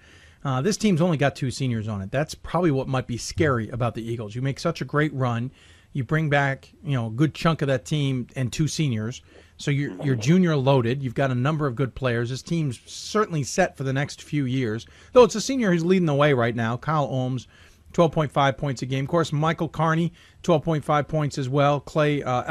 Uh, 0.45 0.63
this 0.63 0.77
team's 0.77 1.01
only 1.01 1.17
got 1.17 1.35
two 1.35 1.51
seniors 1.51 1.89
on 1.89 2.01
it. 2.01 2.13
That's 2.13 2.35
probably 2.35 2.71
what 2.71 2.87
might 2.87 3.09
be 3.09 3.19
scary 3.19 3.69
about 3.71 3.95
the 3.95 4.03
Eagles. 4.03 4.37
You 4.37 4.43
make 4.43 4.61
such 4.61 4.81
a 4.81 4.85
great 4.85 5.13
run, 5.13 5.51
you 5.93 6.05
bring 6.05 6.29
back 6.29 6.73
you 6.83 6.93
know 6.93 7.07
a 7.07 7.11
good 7.11 7.35
chunk 7.35 7.63
of 7.63 7.69
that 7.69 7.85
team 7.85 8.27
and 8.37 8.53
two 8.53 8.69
seniors, 8.69 9.23
so 9.57 9.71
you're 9.71 9.93
you're 10.03 10.17
junior 10.17 10.57
loaded. 10.57 11.03
You've 11.03 11.15
got 11.15 11.31
a 11.31 11.35
number 11.35 11.67
of 11.67 11.75
good 11.75 11.95
players. 11.95 12.31
This 12.31 12.43
team's 12.43 12.81
certainly 12.87 13.43
set 13.43 13.77
for 13.77 13.85
the 13.85 13.93
next 13.93 14.23
few 14.23 14.45
years. 14.45 14.87
Though 15.13 15.25
it's 15.25 15.35
a 15.35 15.41
senior 15.41 15.73
who's 15.73 15.85
leading 15.85 16.07
the 16.07 16.15
way 16.15 16.33
right 16.33 16.55
now, 16.55 16.77
Kyle 16.77 17.09
Ohms. 17.09 17.47
12.5 17.95 18.59
points 18.59 18.83
a 18.83 18.87
game. 18.87 19.07
Of 19.07 19.11
course, 19.11 19.33
Michael 19.33 19.67
Carney, 19.67 20.13
12.5 20.43 21.09
points 21.09 21.39
as 21.39 21.49
well. 21.49 21.81
Clay 21.81 22.23
uh, 22.23 22.43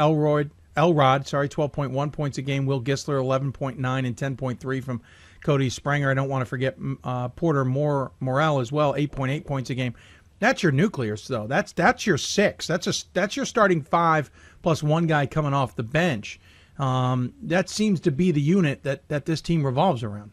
Elrod, 0.78 1.26
sorry, 1.26 1.48
12.1 1.48 2.12
points 2.12 2.38
a 2.38 2.42
game. 2.42 2.66
Will 2.66 2.82
Gisler, 2.82 3.20
11.9 3.20 3.76
and 3.78 4.16
10.3 4.16 4.84
from 4.84 5.02
Cody 5.44 5.70
Spranger. 5.70 6.10
I 6.10 6.14
don't 6.14 6.28
want 6.28 6.42
to 6.42 6.46
forget 6.46 6.76
uh, 7.04 7.28
Porter 7.28 7.64
Moore, 7.64 8.12
Morel 8.20 8.60
as 8.60 8.72
well, 8.72 8.94
8.8 8.94 9.46
points 9.46 9.70
a 9.70 9.74
game. 9.74 9.94
That's 10.40 10.62
your 10.62 10.72
nucleus, 10.72 11.26
though. 11.26 11.46
That's 11.46 11.72
that's 11.72 12.06
your 12.06 12.18
six. 12.18 12.66
That's 12.66 12.86
a 12.86 12.92
that's 13.12 13.36
your 13.36 13.44
starting 13.44 13.82
five 13.82 14.30
plus 14.62 14.82
one 14.82 15.06
guy 15.06 15.26
coming 15.26 15.54
off 15.54 15.76
the 15.76 15.82
bench. 15.82 16.38
Um, 16.78 17.34
that 17.42 17.68
seems 17.68 17.98
to 18.00 18.12
be 18.12 18.30
the 18.30 18.40
unit 18.40 18.84
that, 18.84 19.08
that 19.08 19.26
this 19.26 19.40
team 19.40 19.66
revolves 19.66 20.04
around. 20.04 20.30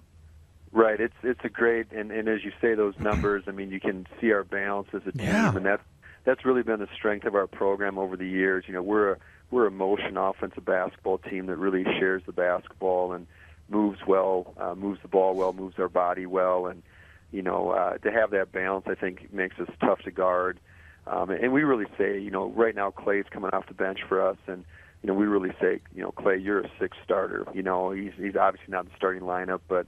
Right. 0.72 1.00
It's 1.00 1.16
it's 1.24 1.40
a 1.44 1.50
great 1.50 1.92
and, 1.92 2.12
and 2.12 2.28
as 2.28 2.44
you 2.44 2.52
say 2.62 2.76
those 2.76 2.94
numbers, 3.00 3.46
I 3.48 3.52
mean 3.52 3.72
you 3.72 3.80
can 3.80 4.06
see 4.22 4.32
our 4.32 4.44
balance 4.44 4.90
as 4.94 5.02
a 5.08 5.12
team 5.12 5.26
Yeah. 5.28 5.56
and 5.56 5.66
that's 5.66 5.82
that's 6.26 6.44
really 6.44 6.64
been 6.64 6.80
the 6.80 6.90
strength 6.96 7.26
of 7.26 7.34
our 7.36 7.48
program 7.48 7.98
over 7.98 8.16
the 8.18 8.28
years. 8.28 8.66
You 8.68 8.74
know, 8.74 8.84
we're 8.84 9.14
a 9.14 9.18
we're 9.52 9.68
a 9.68 9.72
motion 9.72 10.18
offensive 10.18 10.66
basketball 10.66 11.18
team 11.20 11.46
that 11.48 11.58
really 11.58 11.84
shares 11.84 12.22
the 12.26 12.32
basketball 12.34 13.14
and 13.14 13.26
moves 13.70 14.00
well, 14.06 14.54
uh, 14.58 14.76
moves 14.76 15.02
the 15.02 15.08
ball 15.08 15.34
well, 15.36 15.54
moves 15.54 15.80
our 15.80 15.88
body 15.90 16.26
well 16.26 16.68
and 16.68 16.84
you 17.32 17.42
know, 17.42 17.72
uh, 17.72 17.98
to 18.00 18.12
have 18.12 18.32
that 18.32 18.52
balance 18.52 18.86
I 18.88 18.96
think 18.96 19.34
makes 19.34 19.60
us 19.60 19.70
tough 19.80 20.00
to 20.04 20.12
guard. 20.12 20.60
Um, 21.08 21.30
and 21.30 21.54
we 21.54 21.64
really 21.64 21.86
say, 21.98 22.20
you 22.20 22.32
know, 22.32 22.50
right 22.50 22.76
now 22.76 22.90
Clay's 22.90 23.26
coming 23.30 23.52
off 23.52 23.68
the 23.68 23.74
bench 23.76 24.00
for 24.08 24.28
us 24.28 24.38
and 24.48 24.66
you 25.06 25.12
know, 25.14 25.20
we 25.20 25.28
really 25.28 25.54
say, 25.62 25.82
you 25.94 26.02
know, 26.02 26.12
Clay, 26.12 26.38
you're 26.38 26.62
a 26.62 26.72
six 26.80 26.98
starter. 27.04 27.46
You 27.54 27.62
know, 27.62 27.92
he's 27.92 28.14
he's 28.18 28.36
obviously 28.36 28.72
not 28.72 28.86
in 28.86 28.92
the 28.92 28.98
starting 28.98 29.22
lineup, 29.22 29.60
but 29.68 29.86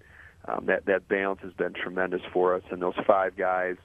um, 0.48 0.68
that 0.68 0.86
that 0.86 1.08
balance 1.08 1.40
has 1.42 1.54
been 1.54 1.74
tremendous 1.74 2.22
for 2.32 2.54
us. 2.54 2.62
And 2.70 2.80
those 2.80 2.94
five 3.08 3.36
guys, 3.36 3.78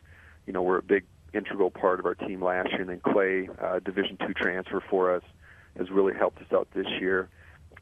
you 0.46 0.52
know, 0.52 0.60
were 0.60 0.76
a 0.76 0.82
big 0.82 1.04
integral 1.32 1.70
part 1.70 2.00
of 2.00 2.04
our 2.04 2.14
team 2.14 2.44
last 2.44 2.70
year. 2.72 2.82
And 2.82 2.90
then 2.90 3.00
Clay, 3.00 3.48
uh, 3.62 3.78
Division 3.78 4.18
two 4.18 4.34
transfer 4.34 4.82
for 4.90 5.14
us, 5.14 5.22
has 5.78 5.90
really 5.90 6.12
helped 6.12 6.42
us 6.42 6.52
out 6.52 6.68
this 6.74 6.88
year. 7.00 7.30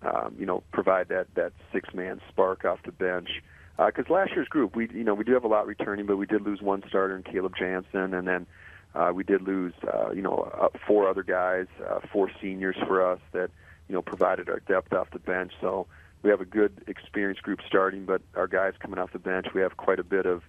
Um, 0.02 0.36
you 0.38 0.46
know, 0.46 0.62
provide 0.72 1.08
that 1.08 1.26
that 1.34 1.52
six 1.72 1.92
man 1.92 2.20
spark 2.28 2.64
off 2.64 2.78
the 2.84 2.92
bench. 2.92 3.42
Because 3.86 4.10
last 4.10 4.32
year's 4.32 4.48
group, 4.48 4.76
we 4.76 4.88
you 4.90 5.04
know 5.04 5.14
we 5.14 5.24
do 5.24 5.32
have 5.32 5.44
a 5.44 5.48
lot 5.48 5.66
returning, 5.66 6.06
but 6.06 6.16
we 6.16 6.26
did 6.26 6.42
lose 6.42 6.60
one 6.60 6.82
starter 6.88 7.16
in 7.16 7.22
Caleb 7.22 7.54
Jansen, 7.58 8.12
and 8.14 8.28
then 8.28 8.46
uh, 8.94 9.12
we 9.14 9.24
did 9.24 9.42
lose 9.42 9.72
uh, 9.92 10.10
you 10.10 10.22
know 10.22 10.50
uh, 10.60 10.68
four 10.86 11.08
other 11.08 11.22
guys, 11.22 11.66
uh, 11.88 12.00
four 12.12 12.30
seniors 12.40 12.76
for 12.86 13.04
us 13.04 13.20
that 13.32 13.50
you 13.88 13.94
know 13.94 14.02
provided 14.02 14.48
our 14.48 14.60
depth 14.60 14.92
off 14.92 15.10
the 15.12 15.18
bench. 15.18 15.52
So 15.60 15.86
we 16.22 16.30
have 16.30 16.40
a 16.40 16.44
good 16.44 16.82
experienced 16.86 17.42
group 17.42 17.60
starting, 17.66 18.04
but 18.04 18.20
our 18.34 18.46
guys 18.46 18.74
coming 18.78 18.98
off 18.98 19.12
the 19.12 19.18
bench, 19.18 19.46
we 19.54 19.62
have 19.62 19.76
quite 19.76 19.98
a 19.98 20.04
bit 20.04 20.26
of 20.26 20.42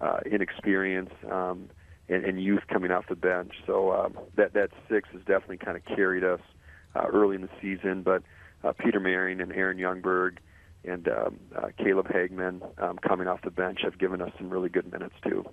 uh, 0.00 0.20
inexperience 0.30 1.10
um, 1.30 1.68
and, 2.08 2.24
and 2.24 2.42
youth 2.42 2.62
coming 2.68 2.90
off 2.90 3.06
the 3.08 3.16
bench. 3.16 3.52
So 3.66 3.92
um, 3.92 4.18
that 4.36 4.52
that 4.52 4.70
six 4.88 5.08
has 5.12 5.20
definitely 5.20 5.58
kind 5.58 5.76
of 5.76 5.84
carried 5.84 6.22
us 6.22 6.40
uh, 6.94 7.06
early 7.12 7.34
in 7.34 7.42
the 7.42 7.50
season. 7.60 8.02
But 8.02 8.22
uh, 8.62 8.72
Peter 8.72 9.00
Marion 9.00 9.40
and 9.40 9.52
Aaron 9.52 9.78
Youngberg 9.78 10.38
and 10.86 11.08
um, 11.08 11.38
uh, 11.54 11.68
Caleb 11.78 12.08
Hagman 12.08 12.62
um, 12.82 12.98
coming 12.98 13.28
off 13.28 13.42
the 13.42 13.50
bench 13.50 13.80
have 13.82 13.98
given 13.98 14.22
us 14.22 14.30
some 14.38 14.50
really 14.50 14.68
good 14.68 14.90
minutes 14.90 15.14
too. 15.22 15.44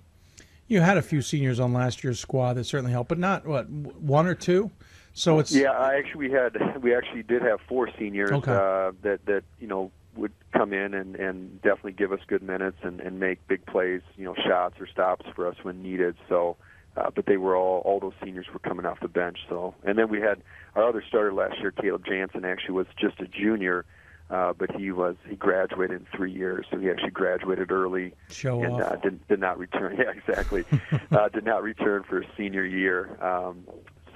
You 0.66 0.80
had 0.80 0.96
a 0.96 1.02
few 1.02 1.20
seniors 1.20 1.60
on 1.60 1.72
last 1.72 2.02
year's 2.02 2.18
squad 2.18 2.54
that 2.54 2.64
certainly 2.64 2.92
helped, 2.92 3.08
but 3.08 3.18
not 3.18 3.46
what 3.46 3.68
one 3.68 4.26
or 4.26 4.34
two. 4.34 4.70
So 5.12 5.38
it's 5.38 5.54
yeah. 5.54 5.70
I 5.70 5.96
actually 5.96 6.28
we 6.28 6.32
had 6.32 6.82
we 6.82 6.94
actually 6.94 7.22
did 7.22 7.42
have 7.42 7.60
four 7.68 7.88
seniors 7.98 8.30
Okay. 8.30 8.50
uh, 8.50 8.92
that 9.02 9.24
that 9.26 9.44
you 9.60 9.66
know 9.66 9.90
would 10.16 10.32
come 10.52 10.72
in 10.72 10.94
and 10.94 11.16
and 11.16 11.60
definitely 11.62 11.92
give 11.92 12.12
us 12.12 12.20
good 12.26 12.42
minutes 12.42 12.78
and 12.82 13.00
and 13.00 13.20
make 13.20 13.46
big 13.46 13.64
plays, 13.66 14.00
you 14.16 14.24
know, 14.24 14.34
shots 14.34 14.80
or 14.80 14.86
stops 14.86 15.26
for 15.34 15.46
us 15.46 15.56
when 15.62 15.82
needed. 15.82 16.16
So. 16.28 16.56
Uh, 16.96 17.10
but 17.12 17.26
they 17.26 17.36
were 17.36 17.56
all 17.56 17.80
all 17.80 17.98
those 17.98 18.12
seniors 18.22 18.46
were 18.52 18.60
coming 18.60 18.86
off 18.86 19.00
the 19.00 19.08
bench. 19.08 19.38
So, 19.48 19.74
and 19.82 19.98
then 19.98 20.08
we 20.08 20.20
had 20.20 20.40
our 20.76 20.88
other 20.88 21.02
starter 21.04 21.32
last 21.34 21.58
year, 21.58 21.72
Caleb 21.72 22.04
Jansen. 22.06 22.44
Actually, 22.44 22.74
was 22.74 22.86
just 22.96 23.18
a 23.18 23.26
junior, 23.26 23.84
uh, 24.30 24.52
but 24.52 24.74
he 24.76 24.90
was 24.90 25.16
he 25.28 25.36
graduated 25.36 26.00
in 26.00 26.06
three 26.16 26.32
years, 26.32 26.66
so 26.70 26.78
he 26.78 26.88
actually 26.90 27.10
graduated 27.10 27.70
early 27.70 28.14
Show 28.30 28.62
and 28.62 28.74
off. 28.74 28.92
Uh, 28.92 28.96
did 28.96 29.28
did 29.28 29.40
not 29.40 29.58
return. 29.58 29.96
Yeah, 29.98 30.10
exactly. 30.10 30.64
uh, 31.12 31.28
did 31.28 31.44
not 31.44 31.62
return 31.62 32.04
for 32.04 32.22
his 32.22 32.30
senior 32.36 32.64
year. 32.64 33.22
Um, 33.22 33.64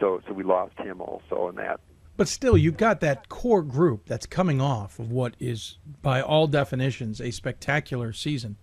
so 0.01 0.21
so 0.27 0.33
we 0.33 0.45
lost 0.45 0.79
him 0.79 1.01
also 1.01 1.49
in 1.49 1.57
that. 1.57 1.81
But 2.17 2.27
still, 2.27 2.57
you've 2.59 2.77
got 2.77 3.01
that 3.01 3.29
core 3.29 3.63
group 3.63 4.07
that's 4.07 4.27
coming 4.27 4.61
off 4.61 4.99
of 4.99 5.13
what 5.13 5.35
is, 5.39 5.79
by 6.03 6.21
all 6.21 6.49
definitions, 6.49 7.21
a 7.21 7.31
spectacular 7.31 8.13
season, 8.13 8.57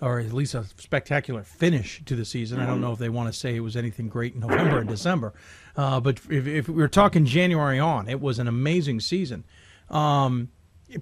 or 0.00 0.18
at 0.18 0.32
least 0.32 0.54
a 0.54 0.64
spectacular 0.78 1.42
finish 1.42 2.02
to 2.06 2.16
the 2.16 2.24
season. 2.24 2.58
I 2.58 2.64
don't 2.64 2.80
know 2.80 2.92
if 2.92 2.98
they 2.98 3.10
want 3.10 3.30
to 3.30 3.38
say 3.38 3.54
it 3.54 3.60
was 3.60 3.76
anything 3.76 4.08
great 4.08 4.32
in 4.32 4.40
November 4.40 4.78
and 4.78 4.88
December, 4.88 5.34
uh, 5.76 6.00
but 6.00 6.20
if, 6.30 6.46
if 6.46 6.68
we're 6.70 6.88
talking 6.88 7.26
January 7.26 7.78
on, 7.78 8.08
it 8.08 8.18
was 8.18 8.38
an 8.38 8.48
amazing 8.48 9.00
season. 9.00 9.44
Um, 9.90 10.48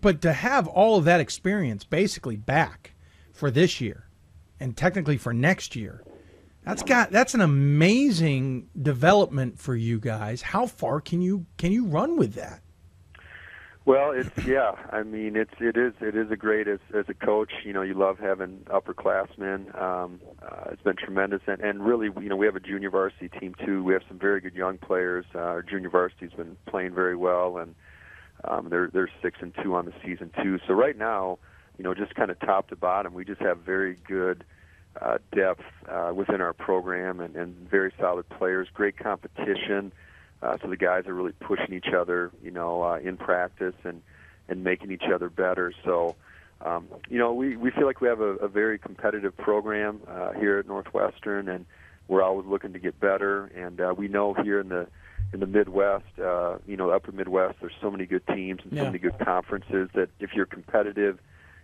but 0.01 0.23
to 0.23 0.33
have 0.33 0.67
all 0.67 0.97
of 0.99 1.05
that 1.05 1.21
experience 1.21 1.85
basically 1.85 2.37
back 2.37 2.95
for 3.33 3.51
this 3.51 3.81
year, 3.81 4.09
and 4.61 4.77
technically 4.77 5.17
for 5.17 5.33
next 5.35 5.77
year, 5.77 6.03
That's 6.65 6.83
got 6.83 7.11
that's 7.11 7.35
an 7.35 7.41
amazing 7.43 8.69
development 8.81 9.59
for 9.59 9.77
you 9.77 10.01
guys. 10.01 10.41
How 10.43 10.67
far 10.67 11.01
can 11.01 11.21
you 11.21 11.47
can 11.59 11.73
you 11.73 11.85
run 11.85 12.17
with 12.17 12.35
that? 12.35 12.61
Well, 13.85 14.13
it's 14.13 14.31
yeah. 14.47 14.73
I 14.91 15.03
mean, 15.03 15.37
it's 15.37 15.53
it 15.61 15.77
is 15.77 15.93
it 16.01 16.17
is 16.17 16.31
a 16.31 16.37
great 16.37 16.67
as 16.69 16.79
as 16.95 17.05
a 17.09 17.15
coach. 17.15 17.53
You 17.65 17.75
know, 17.75 17.83
you 17.83 17.95
love 17.95 18.19
having 18.19 18.61
upperclassmen. 18.71 19.79
Um, 19.81 20.21
uh, 20.43 20.71
it's 20.73 20.83
been 20.83 20.97
tremendous, 20.97 21.43
and 21.47 21.61
and 21.61 21.85
really, 21.85 22.09
you 22.23 22.29
know, 22.31 22.37
we 22.37 22.47
have 22.47 22.57
a 22.57 22.61
junior 22.61 22.91
varsity 22.91 23.29
team 23.29 23.55
too. 23.65 23.85
We 23.85 23.93
have 23.93 24.03
some 24.09 24.19
very 24.19 24.41
good 24.41 24.55
young 24.55 24.79
players. 24.79 25.27
Uh, 25.35 25.39
our 25.41 25.63
junior 25.63 25.91
varsity's 25.91 26.33
been 26.33 26.57
playing 26.67 26.95
very 26.95 27.17
well, 27.17 27.59
and 27.59 27.75
um, 28.47 28.69
they're 28.69 28.89
they're 28.89 29.11
six 29.23 29.39
and 29.41 29.53
two 29.63 29.75
on 29.75 29.85
the 29.85 29.93
season 30.05 30.31
too. 30.43 30.59
So 30.67 30.75
right 30.75 30.97
now, 30.97 31.39
you 31.79 31.85
know, 31.85 31.95
just 31.95 32.15
kind 32.15 32.31
of 32.31 32.39
top 32.41 32.69
to 32.69 32.77
bottom, 32.77 33.15
we 33.15 33.25
just 33.25 33.41
have 33.41 33.59
very 33.59 33.97
good 34.07 34.45
uh, 35.01 35.19
depth 35.35 35.65
uh, 35.89 36.13
within 36.15 36.41
our 36.41 36.53
program 36.53 37.21
and, 37.21 37.35
and 37.37 37.57
very 37.69 37.93
solid 37.99 38.29
players. 38.29 38.69
Great 38.73 38.97
competition. 38.97 39.93
Uh, 40.43 40.57
so 40.61 40.69
the 40.69 40.77
guys 40.77 41.07
are 41.07 41.15
really 41.15 41.33
pushing 41.33 41.73
each 41.73 41.89
other, 41.97 42.31
you 42.43 42.51
know, 42.51 42.83
uh, 42.83 42.99
in 42.99 43.17
practice 43.17 43.75
and 43.85 44.03
and 44.49 44.63
making 44.63 44.91
each 44.91 45.05
other 45.13 45.31
better. 45.31 45.73
So, 45.85 46.17
um, 46.61 46.87
you 47.09 47.19
know, 47.19 47.33
we 47.33 47.57
we 47.57 47.71
feel 47.71 47.87
like 47.87 48.01
we 48.01 48.09
have 48.09 48.21
a, 48.21 48.37
a 48.37 48.49
very 48.49 48.79
competitive 48.79 49.37
program 49.37 50.01
uh, 50.07 50.33
here 50.33 50.59
at 50.59 50.67
Northwestern, 50.67 51.49
and 51.49 51.65
we're 52.09 52.23
always 52.23 52.47
looking 52.47 52.75
to 52.75 52.79
get 52.79 53.01
better. 53.01 53.47
And 53.47 53.81
uh, 53.81 53.95
we 53.97 54.09
know 54.09 54.35
here 54.35 54.61
in 54.61 54.69
the 54.69 54.87
in 55.35 55.41
the 55.41 55.47
Midwest, 55.47 56.05
uh, 56.19 56.57
you 56.67 56.77
know, 56.77 56.89
the 56.89 56.95
Upper 56.95 57.13
Midwest, 57.13 57.57
there's 57.61 57.75
so 57.83 57.91
many 57.91 58.07
good 58.07 58.27
teams 58.29 58.61
and 58.63 58.73
Yeah. 58.73 58.83
so 58.83 58.85
many 58.87 58.99
good 58.99 59.19
conferences 59.19 59.91
that 59.95 60.09
if 60.21 60.33
you're 60.33 60.47
competitive 60.47 61.19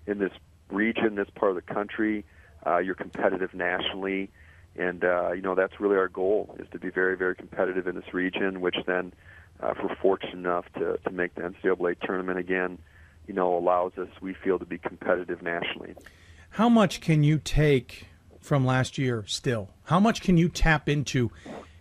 in 0.06 0.18
this 0.18 0.32
region, 0.70 1.14
this 1.14 1.30
part 1.30 1.50
of 1.50 1.56
the 1.56 1.72
country, 1.74 2.24
uh, 2.66 2.78
you're 2.78 2.96
competitive 2.96 3.54
nationally 3.54 4.28
and 4.76 5.02
uh, 5.04 5.32
you 5.32 5.40
know 5.42 5.54
that's 5.54 5.80
really 5.80 5.96
our 5.96 6.08
goal 6.08 6.54
is 6.60 6.66
to 6.70 6.78
be 6.78 6.90
very 6.90 7.16
very 7.16 7.34
competitive 7.34 7.86
in 7.88 7.96
this 7.96 8.12
region 8.14 8.60
which 8.60 8.76
then 8.86 9.12
uh, 9.62 9.70
if 9.70 9.78
we're 9.82 9.96
fortunate 9.96 10.34
enough 10.34 10.66
to, 10.74 10.96
to 10.98 11.10
make 11.10 11.34
the 11.34 11.40
NCAA 11.40 11.98
tournament 12.00 12.38
again 12.38 12.78
you 13.26 13.34
know 13.34 13.56
allows 13.56 13.92
us 13.98 14.08
we 14.20 14.32
feel 14.32 14.58
to 14.60 14.64
be 14.64 14.78
competitive 14.78 15.42
nationally 15.42 15.94
How 16.50 16.68
much 16.68 17.00
can 17.00 17.24
you 17.24 17.38
take 17.38 18.06
from 18.40 18.64
last 18.64 18.96
year 18.98 19.24
still? 19.26 19.70
How 19.84 19.98
much 20.00 20.20
can 20.22 20.36
you 20.36 20.48
tap 20.48 20.88
into? 20.88 21.30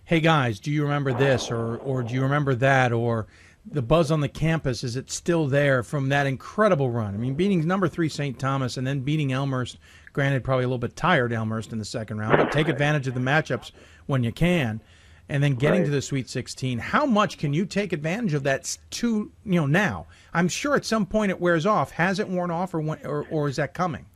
Hey 0.10 0.22
guys, 0.22 0.60
do 0.60 0.72
you 0.72 0.82
remember 0.82 1.14
this 1.14 1.52
or 1.52 1.78
or 1.78 2.02
do 2.02 2.16
you 2.16 2.24
remember 2.24 2.56
that 2.56 2.92
or 2.92 3.28
the 3.64 3.84
buzz 3.84 4.10
on 4.10 4.22
the 4.22 4.28
campus 4.28 4.84
is 4.84 4.96
it 4.96 5.12
still 5.12 5.46
there 5.46 5.84
from 5.84 6.10
that 6.10 6.26
incredible 6.26 6.90
run? 6.90 7.14
I 7.14 7.18
mean, 7.20 7.36
beating 7.36 7.68
number 7.68 7.88
3 7.88 8.10
St. 8.10 8.40
Thomas 8.40 8.76
and 8.78 8.88
then 8.88 9.02
beating 9.02 9.32
Elmhurst, 9.32 9.78
granted 10.12 10.44
probably 10.44 10.64
a 10.64 10.68
little 10.68 10.80
bit 10.80 10.96
tired 10.96 11.32
Elmhurst 11.32 11.74
in 11.74 11.78
the 11.78 11.86
second 11.86 12.18
round, 12.18 12.38
but 12.38 12.52
take 12.52 12.70
advantage 12.70 13.08
of 13.08 13.14
the 13.14 13.20
matchups 13.20 13.70
when 14.08 14.24
you 14.24 14.32
can. 14.32 14.82
And 15.30 15.44
then 15.44 15.54
getting 15.54 15.84
to 15.84 15.92
the 15.92 16.02
Sweet 16.02 16.28
16, 16.28 16.80
how 16.80 17.06
much 17.06 17.38
can 17.38 17.54
you 17.54 17.68
take 17.68 17.94
advantage 17.94 18.34
of 18.34 18.42
that 18.42 18.80
to 18.90 19.32
you 19.46 19.62
know 19.62 19.68
now? 19.68 20.08
I'm 20.34 20.48
sure 20.48 20.76
at 20.76 20.86
some 20.86 21.06
point 21.06 21.30
it 21.30 21.40
wears 21.40 21.68
off. 21.68 21.92
Has 21.92 22.18
it 22.18 22.28
worn 22.28 22.50
off, 22.50 22.74
or 22.74 22.80
when, 22.80 23.06
or, 23.06 23.28
or 23.30 23.48
is 23.48 23.58
that 23.58 23.76
coming? 23.76 24.08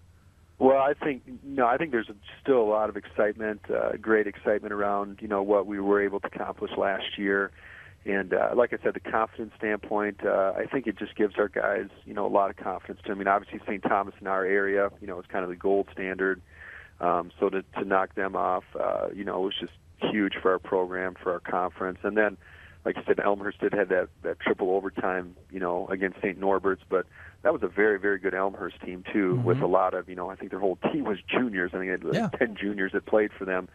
Well, 0.59 0.77
I 0.77 0.93
think 0.93 1.23
no. 1.43 1.65
I 1.65 1.77
think 1.77 1.91
there's 1.91 2.09
still 2.41 2.61
a 2.61 2.69
lot 2.69 2.89
of 2.89 2.95
excitement, 2.95 3.61
uh, 3.69 3.93
great 3.99 4.27
excitement 4.27 4.71
around 4.71 5.19
you 5.21 5.27
know 5.27 5.41
what 5.41 5.65
we 5.65 5.79
were 5.79 6.01
able 6.01 6.19
to 6.19 6.27
accomplish 6.27 6.71
last 6.77 7.17
year, 7.17 7.51
and 8.05 8.33
uh, 8.33 8.51
like 8.55 8.71
I 8.71 8.77
said, 8.83 8.93
the 8.93 8.99
confidence 8.99 9.51
standpoint, 9.57 10.25
uh, 10.25 10.53
I 10.55 10.65
think 10.71 10.87
it 10.87 10.97
just 10.97 11.15
gives 11.15 11.35
our 11.37 11.49
guys 11.49 11.87
you 12.05 12.13
know 12.13 12.25
a 12.25 12.29
lot 12.29 12.49
of 12.49 12.57
confidence. 12.57 13.01
I 13.09 13.13
mean, 13.15 13.27
obviously 13.27 13.59
St. 13.65 13.81
Thomas 13.81 14.13
in 14.21 14.27
our 14.27 14.45
area, 14.45 14.89
you 15.01 15.07
know, 15.07 15.19
is 15.19 15.25
kind 15.27 15.43
of 15.43 15.49
the 15.49 15.55
gold 15.55 15.87
standard. 15.91 16.41
Um, 17.01 17.31
so 17.39 17.49
to 17.49 17.63
to 17.79 17.83
knock 17.83 18.13
them 18.15 18.35
off, 18.35 18.63
uh, 18.79 19.07
you 19.13 19.23
know, 19.23 19.41
was 19.41 19.55
just 19.59 19.73
huge 19.97 20.33
for 20.41 20.51
our 20.51 20.59
program, 20.59 21.15
for 21.21 21.33
our 21.33 21.39
conference, 21.39 21.99
and 22.03 22.15
then. 22.15 22.37
Like 22.85 22.97
I 22.97 23.03
said, 23.05 23.21
Elmhurst 23.23 23.61
did 23.61 23.71
have 23.71 23.87
that, 23.87 24.09
that 24.23 24.41
triple 24.41 24.71
overtime, 24.71 25.37
you 25.49 25.61
know, 25.61 25.87
against 25.87 26.17
St. 26.17 26.37
Norbert's, 26.37 26.81
but 26.89 27.05
that 27.43 27.53
was 27.53 27.61
a 27.61 27.67
very, 27.67 27.99
very 27.99 28.19
good 28.19 28.33
Elmhurst 28.33 28.81
team 28.81 29.03
too, 29.11 29.35
with 29.43 29.59
a 29.61 29.67
lot 29.67 29.93
of, 29.93 30.09
you 30.09 30.15
know, 30.15 30.29
I 30.29 30.35
think 30.35 30.49
their 30.51 30.59
whole 30.61 30.77
team 30.91 31.03
was 31.03 31.17
juniors. 31.27 31.71
I 31.73 31.77
think 31.79 31.85
they 31.87 31.91
had 31.91 32.03
like 32.03 32.13
Yeah. 32.33 32.37
ten 32.39 32.55
juniors 32.55 32.93
that 32.93 33.05
played 33.05 33.31
for 33.37 33.45
them. 33.45 33.67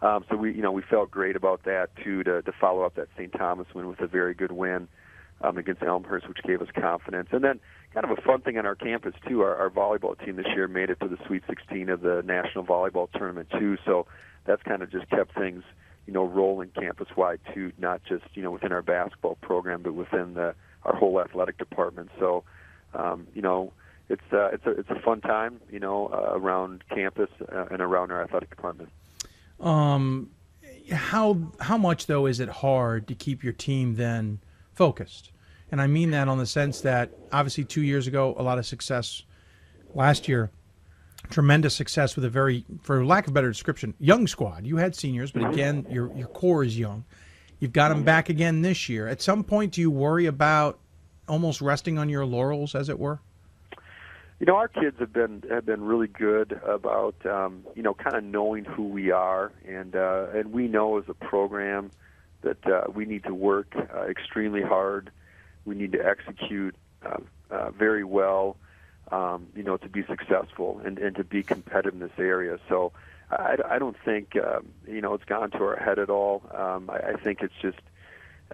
Um, 0.00 0.24
so 0.30 0.36
we, 0.36 0.52
you 0.52 0.62
know, 0.62 0.72
we 0.72 0.82
felt 0.82 1.10
great 1.10 1.36
about 1.36 1.64
that 1.64 1.90
too 2.02 2.22
to 2.24 2.42
to 2.42 2.52
follow 2.52 2.82
up 2.82 2.94
that 2.94 3.08
St. 3.16 3.32
Thomas 3.32 3.66
win 3.74 3.88
with 3.88 4.00
a 4.00 4.06
very 4.06 4.34
good 4.34 4.52
win 4.52 4.88
um, 5.40 5.58
against 5.58 5.82
Elmhurst, 5.82 6.28
which 6.28 6.38
gave 6.44 6.62
us 6.62 6.68
confidence. 6.78 7.28
And 7.32 7.42
then 7.42 7.60
kind 7.92 8.04
of 8.04 8.16
a 8.16 8.20
fun 8.22 8.42
thing 8.42 8.58
on 8.58 8.66
our 8.66 8.74
campus 8.74 9.14
too. 9.28 9.40
Our, 9.42 9.56
our 9.56 9.70
volleyball 9.70 10.22
team 10.24 10.36
this 10.36 10.46
year 10.54 10.68
made 10.68 10.90
it 10.90 11.00
to 11.00 11.08
the 11.08 11.18
Sweet 11.26 11.42
16 11.48 11.88
of 11.88 12.02
the 12.02 12.22
National 12.24 12.64
Volleyball 12.64 13.10
Tournament 13.10 13.48
too. 13.58 13.76
So 13.84 14.06
that's 14.44 14.62
kind 14.62 14.82
of 14.82 14.90
just 14.92 15.08
kept 15.10 15.34
things, 15.34 15.64
you 16.06 16.12
know, 16.12 16.24
rolling 16.24 16.70
campus 16.78 17.08
wide 17.16 17.40
too, 17.52 17.72
not 17.78 18.02
just 18.04 18.24
you 18.34 18.42
know 18.42 18.52
within 18.52 18.70
our 18.70 18.82
basketball 18.82 19.36
program, 19.42 19.82
but 19.82 19.94
within 19.94 20.34
the 20.34 20.54
our 20.84 20.94
whole 20.94 21.20
athletic 21.20 21.58
department. 21.58 22.10
So, 22.20 22.44
um, 22.94 23.26
you 23.34 23.42
know, 23.42 23.72
it's 24.08 24.22
uh, 24.32 24.50
it's 24.52 24.66
a 24.66 24.70
it's 24.70 24.90
a 24.90 25.00
fun 25.00 25.20
time, 25.20 25.60
you 25.70 25.80
know, 25.80 26.06
uh, 26.06 26.38
around 26.38 26.84
campus 26.88 27.30
uh, 27.52 27.66
and 27.70 27.80
around 27.80 28.12
our 28.12 28.22
athletic 28.22 28.50
department. 28.50 28.90
Um, 29.60 30.30
how 30.92 31.38
how 31.60 31.76
much 31.76 32.06
though 32.06 32.26
is 32.26 32.40
it 32.40 32.48
hard 32.48 33.08
to 33.08 33.14
keep 33.14 33.42
your 33.42 33.52
team 33.52 33.96
then 33.96 34.40
focused? 34.74 35.32
And 35.72 35.80
I 35.80 35.88
mean 35.88 36.12
that 36.12 36.28
on 36.28 36.38
the 36.38 36.46
sense 36.46 36.80
that 36.82 37.10
obviously 37.32 37.64
two 37.64 37.82
years 37.82 38.06
ago 38.06 38.34
a 38.38 38.42
lot 38.42 38.58
of 38.58 38.66
success, 38.66 39.22
last 39.94 40.28
year 40.28 40.50
tremendous 41.30 41.74
success 41.74 42.16
with 42.16 42.24
a 42.24 42.30
very, 42.30 42.64
for 42.82 43.04
lack 43.04 43.24
of 43.24 43.30
a 43.30 43.34
better 43.34 43.48
description, 43.48 43.94
young 43.98 44.26
squad. 44.26 44.66
You 44.66 44.76
had 44.76 44.94
seniors, 44.94 45.32
but 45.32 45.44
again 45.50 45.86
your 45.90 46.14
your 46.16 46.28
core 46.28 46.64
is 46.64 46.78
young. 46.78 47.04
You've 47.58 47.72
got 47.72 47.88
them 47.88 48.04
back 48.04 48.28
again 48.28 48.62
this 48.62 48.88
year. 48.88 49.08
At 49.08 49.22
some 49.22 49.42
point, 49.42 49.72
do 49.72 49.80
you 49.80 49.90
worry 49.90 50.26
about 50.26 50.78
almost 51.28 51.60
resting 51.60 51.98
on 51.98 52.08
your 52.08 52.24
laurels, 52.24 52.74
as 52.74 52.88
it 52.88 52.98
were? 52.98 53.20
You 54.38 54.44
know, 54.44 54.56
our 54.56 54.68
kids 54.68 54.98
have 54.98 55.12
been 55.12 55.42
have 55.50 55.64
been 55.64 55.82
really 55.82 56.08
good 56.08 56.60
about 56.64 57.14
um, 57.24 57.64
you 57.74 57.82
know 57.82 57.94
kind 57.94 58.16
of 58.16 58.24
knowing 58.24 58.64
who 58.64 58.88
we 58.88 59.10
are, 59.10 59.52
and 59.66 59.96
uh, 59.96 60.26
and 60.34 60.52
we 60.52 60.68
know 60.68 60.98
as 60.98 61.04
a 61.08 61.14
program 61.14 61.90
that 62.42 62.66
uh, 62.66 62.84
we 62.94 63.06
need 63.06 63.24
to 63.24 63.34
work 63.34 63.74
uh, 63.74 64.02
extremely 64.02 64.62
hard. 64.62 65.10
We 65.64 65.74
need 65.74 65.92
to 65.92 66.06
execute 66.06 66.76
uh, 67.04 67.18
uh, 67.50 67.70
very 67.70 68.04
well, 68.04 68.56
um, 69.10 69.46
you 69.56 69.62
know, 69.62 69.78
to 69.78 69.88
be 69.88 70.04
successful 70.04 70.80
and, 70.84 70.98
and 70.98 71.16
to 71.16 71.24
be 71.24 71.42
competitive 71.42 71.94
in 71.94 72.00
this 72.00 72.18
area. 72.18 72.58
So 72.68 72.92
I, 73.30 73.56
I 73.68 73.78
don't 73.78 73.96
think 74.04 74.36
um, 74.36 74.68
you 74.86 75.00
know 75.00 75.14
it's 75.14 75.24
gone 75.24 75.50
to 75.52 75.58
our 75.58 75.76
head 75.76 75.98
at 75.98 76.10
all. 76.10 76.42
Um, 76.54 76.90
I, 76.90 77.12
I 77.12 77.12
think 77.14 77.40
it's 77.40 77.54
just 77.62 77.78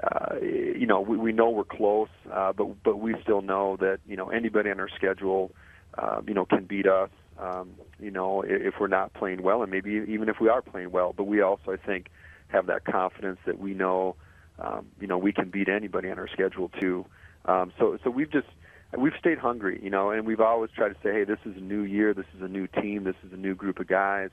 uh, 0.03 0.37
you 0.41 0.87
know, 0.87 1.01
we, 1.01 1.17
we 1.17 1.33
know 1.33 1.51
we're 1.51 1.65
close, 1.65 2.09
uh, 2.33 2.53
but 2.53 2.83
but 2.83 2.97
we 2.99 3.15
still 3.23 3.43
know 3.43 3.77
that 3.77 3.99
you 4.07 4.17
know 4.17 4.31
anybody 4.31 4.71
on 4.71 4.81
our 4.81 4.89
schedule, 4.97 5.51
uh, 5.99 6.21
you 6.27 6.35
know, 6.35 6.45
can 6.47 6.65
beat 6.65 6.87
us. 6.87 7.11
Um, 7.39 7.75
you 7.99 8.11
know, 8.11 8.43
i- 8.43 8.47
if 8.49 8.75
we're 8.81 8.87
not 8.89 9.13
playing 9.15 9.43
well, 9.43 9.63
and 9.63 9.71
maybe 9.71 9.91
even 10.09 10.29
if 10.29 10.37
we 10.41 10.49
are 10.49 10.63
playing 10.63 10.93
well, 10.93 11.13
but 11.17 11.25
we 11.25 11.41
also, 11.43 11.73
I 11.73 11.77
think, 11.77 12.09
have 12.49 12.67
that 12.67 12.85
confidence 12.85 13.39
that 13.47 13.59
we 13.59 13.75
know, 13.75 14.17
um, 14.59 14.87
you 15.01 15.07
know, 15.07 15.19
we 15.19 15.33
can 15.33 15.51
beat 15.51 15.69
anybody 15.69 16.11
on 16.11 16.19
our 16.19 16.29
schedule 16.29 16.71
too. 16.81 17.05
Um, 17.45 17.73
so 17.79 17.99
so 18.03 18.11
we've 18.11 18.31
just 18.31 18.49
we've 18.97 19.15
stayed 19.19 19.39
hungry, 19.39 19.79
you 19.83 19.91
know, 19.91 20.11
and 20.11 20.27
we've 20.27 20.41
always 20.41 20.71
tried 20.71 20.89
to 20.91 20.97
say, 21.03 21.13
hey, 21.13 21.25
this 21.25 21.39
is 21.45 21.57
a 21.57 21.61
new 21.61 21.83
year, 21.83 22.15
this 22.15 22.27
is 22.37 22.43
a 22.43 22.49
new 22.49 22.67
team, 22.67 23.05
this 23.05 23.17
is 23.27 23.33
a 23.33 23.37
new 23.37 23.55
group 23.55 23.79
of 23.79 23.87
guys, 23.87 24.31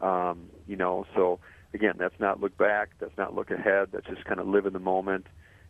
um, 0.00 0.48
you 0.66 0.76
know, 0.76 1.06
so 1.14 1.40
again, 1.74 1.94
that's 1.98 2.18
not 2.18 2.40
look 2.40 2.56
back, 2.56 2.90
that's 3.00 3.16
not 3.18 3.34
look 3.34 3.50
ahead, 3.50 3.88
that's 3.92 4.06
just 4.06 4.24
kind 4.24 4.40
of 4.40 4.46
live 4.46 4.66
in 4.66 4.72
the 4.72 4.78
moment 4.78 5.26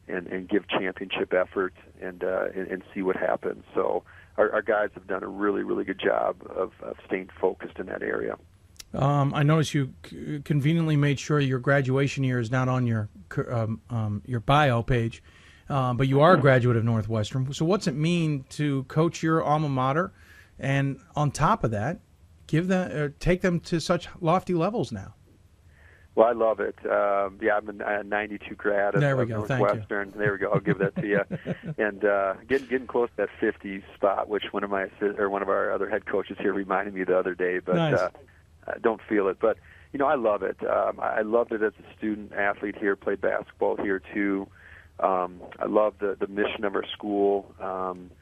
and, 0.07 0.27
and 0.27 0.49
give 0.49 0.69
championship 0.69 1.33
effort 1.33 1.75
and, 2.01 2.23
uh, 2.23 2.47
and 2.55 2.69
and 2.69 2.83
see 2.95 3.03
what 3.03 3.17
happens. 3.17 3.65
So 3.75 4.05
our, 4.37 4.53
our 4.53 4.63
guys 4.63 4.91
have 4.95 5.07
done 5.07 5.23
a 5.23 5.29
really 5.29 5.63
really 5.63 5.85
good 5.85 6.01
job 6.01 6.37
of, 6.55 6.73
of 6.83 6.97
staying 7.07 7.31
focused 7.41 7.79
in 7.79 7.87
that 7.87 8.03
area. 8.03 8.37
Um, 8.93 9.35
I 9.35 9.43
noticed 9.43 9.75
you 9.75 9.93
c- 10.09 10.41
conveniently 10.45 10.97
made 10.97 11.19
sure 11.19 11.41
your 11.41 11.59
graduation 11.59 12.23
year 12.23 12.39
is 12.39 12.51
not 12.51 12.69
on 12.69 12.87
your 12.87 13.09
um, 13.51 13.81
um, 13.91 14.23
your 14.27 14.41
bio 14.41 14.83
page, 14.83 15.23
uh, 15.69 15.95
but 15.95 16.07
you 16.07 16.21
are 16.21 16.35
a 16.35 16.41
graduate 16.41 16.77
of 16.77 16.85
Northwestern. 16.85 17.53
So, 17.53 17.65
what's 17.65 17.87
it 17.87 17.97
mean 17.97 18.45
to 18.51 18.85
coach 18.85 19.23
your 19.23 19.43
alma 19.43 19.69
mater, 19.69 20.13
and 20.59 21.01
on 21.17 21.33
top 21.33 21.65
of 21.65 21.73
that, 21.73 22.01
give 22.47 22.69
them 22.69 22.91
uh, 22.95 23.09
take 23.19 23.41
them 23.41 23.59
to 23.61 23.81
such 23.81 24.09
lofty 24.21 24.55
levels 24.55 24.93
now? 24.93 25.15
Well, 26.15 26.29
I 26.29 26.33
love 26.33 26.61
it. 26.61 26.77
Um, 26.87 27.39
yeah, 27.43 27.57
I'm 27.57 27.81
a, 27.81 28.01
a 28.01 28.05
92 28.05 28.55
grad 28.55 28.95
of, 28.95 29.01
There 29.01 29.17
we 29.17 29.27
go. 29.27 29.45
Thank 29.47 29.61
you. 29.61 29.67
Northwestern. 29.67 30.13
There 30.17 30.33
we 30.33 30.39
go. 30.39 30.53
I'll 30.53 30.61
give 30.61 30.79
that 30.79 30.95
to 30.97 31.07
you. 31.07 31.23
and 31.79 32.05
uh, 32.05 32.35
getting 32.49 32.69
getting 32.69 32.87
close 32.87 33.09
to 33.17 33.27
that 33.27 33.31
50 33.41 33.83
spot, 33.97 34.29
which 34.29 34.45
one 34.53 34.63
of 34.63 34.71
my 34.71 34.87
or 35.19 35.29
one 35.29 35.43
of 35.43 35.49
our 35.49 35.73
other 35.73 35.91
head 35.91 36.07
coaches 36.07 36.37
here 36.39 36.53
reminded 36.53 36.95
me 36.95 37.03
the 37.03 37.19
other 37.19 37.35
day, 37.35 37.59
but 37.59 37.75
Nice. 37.75 37.95
uh, 37.99 38.11
I 38.69 38.79
don't 38.79 39.01
feel 39.09 39.29
it. 39.29 39.39
But 39.41 39.59
you 39.93 39.99
know, 39.99 40.07
I 40.07 40.15
love 40.15 40.43
it. 40.43 40.57
Um, 40.65 41.01
I 41.01 41.19
I 41.19 41.23
loved 41.23 41.53
it 41.53 41.63
as 41.63 41.73
a 41.81 41.97
student 41.99 42.33
athlete 42.33 42.77
here. 42.79 42.95
Played 42.95 43.21
basketball 43.21 43.77
here 43.77 44.01
too. 44.13 44.47
Um, 45.01 45.41
I 45.59 45.67
love 45.67 45.95
the 45.99 46.17
the 46.19 46.29
mission 46.29 46.65
of 46.65 46.77
our 46.77 46.87
school. 46.93 47.53
Um, 47.61 48.13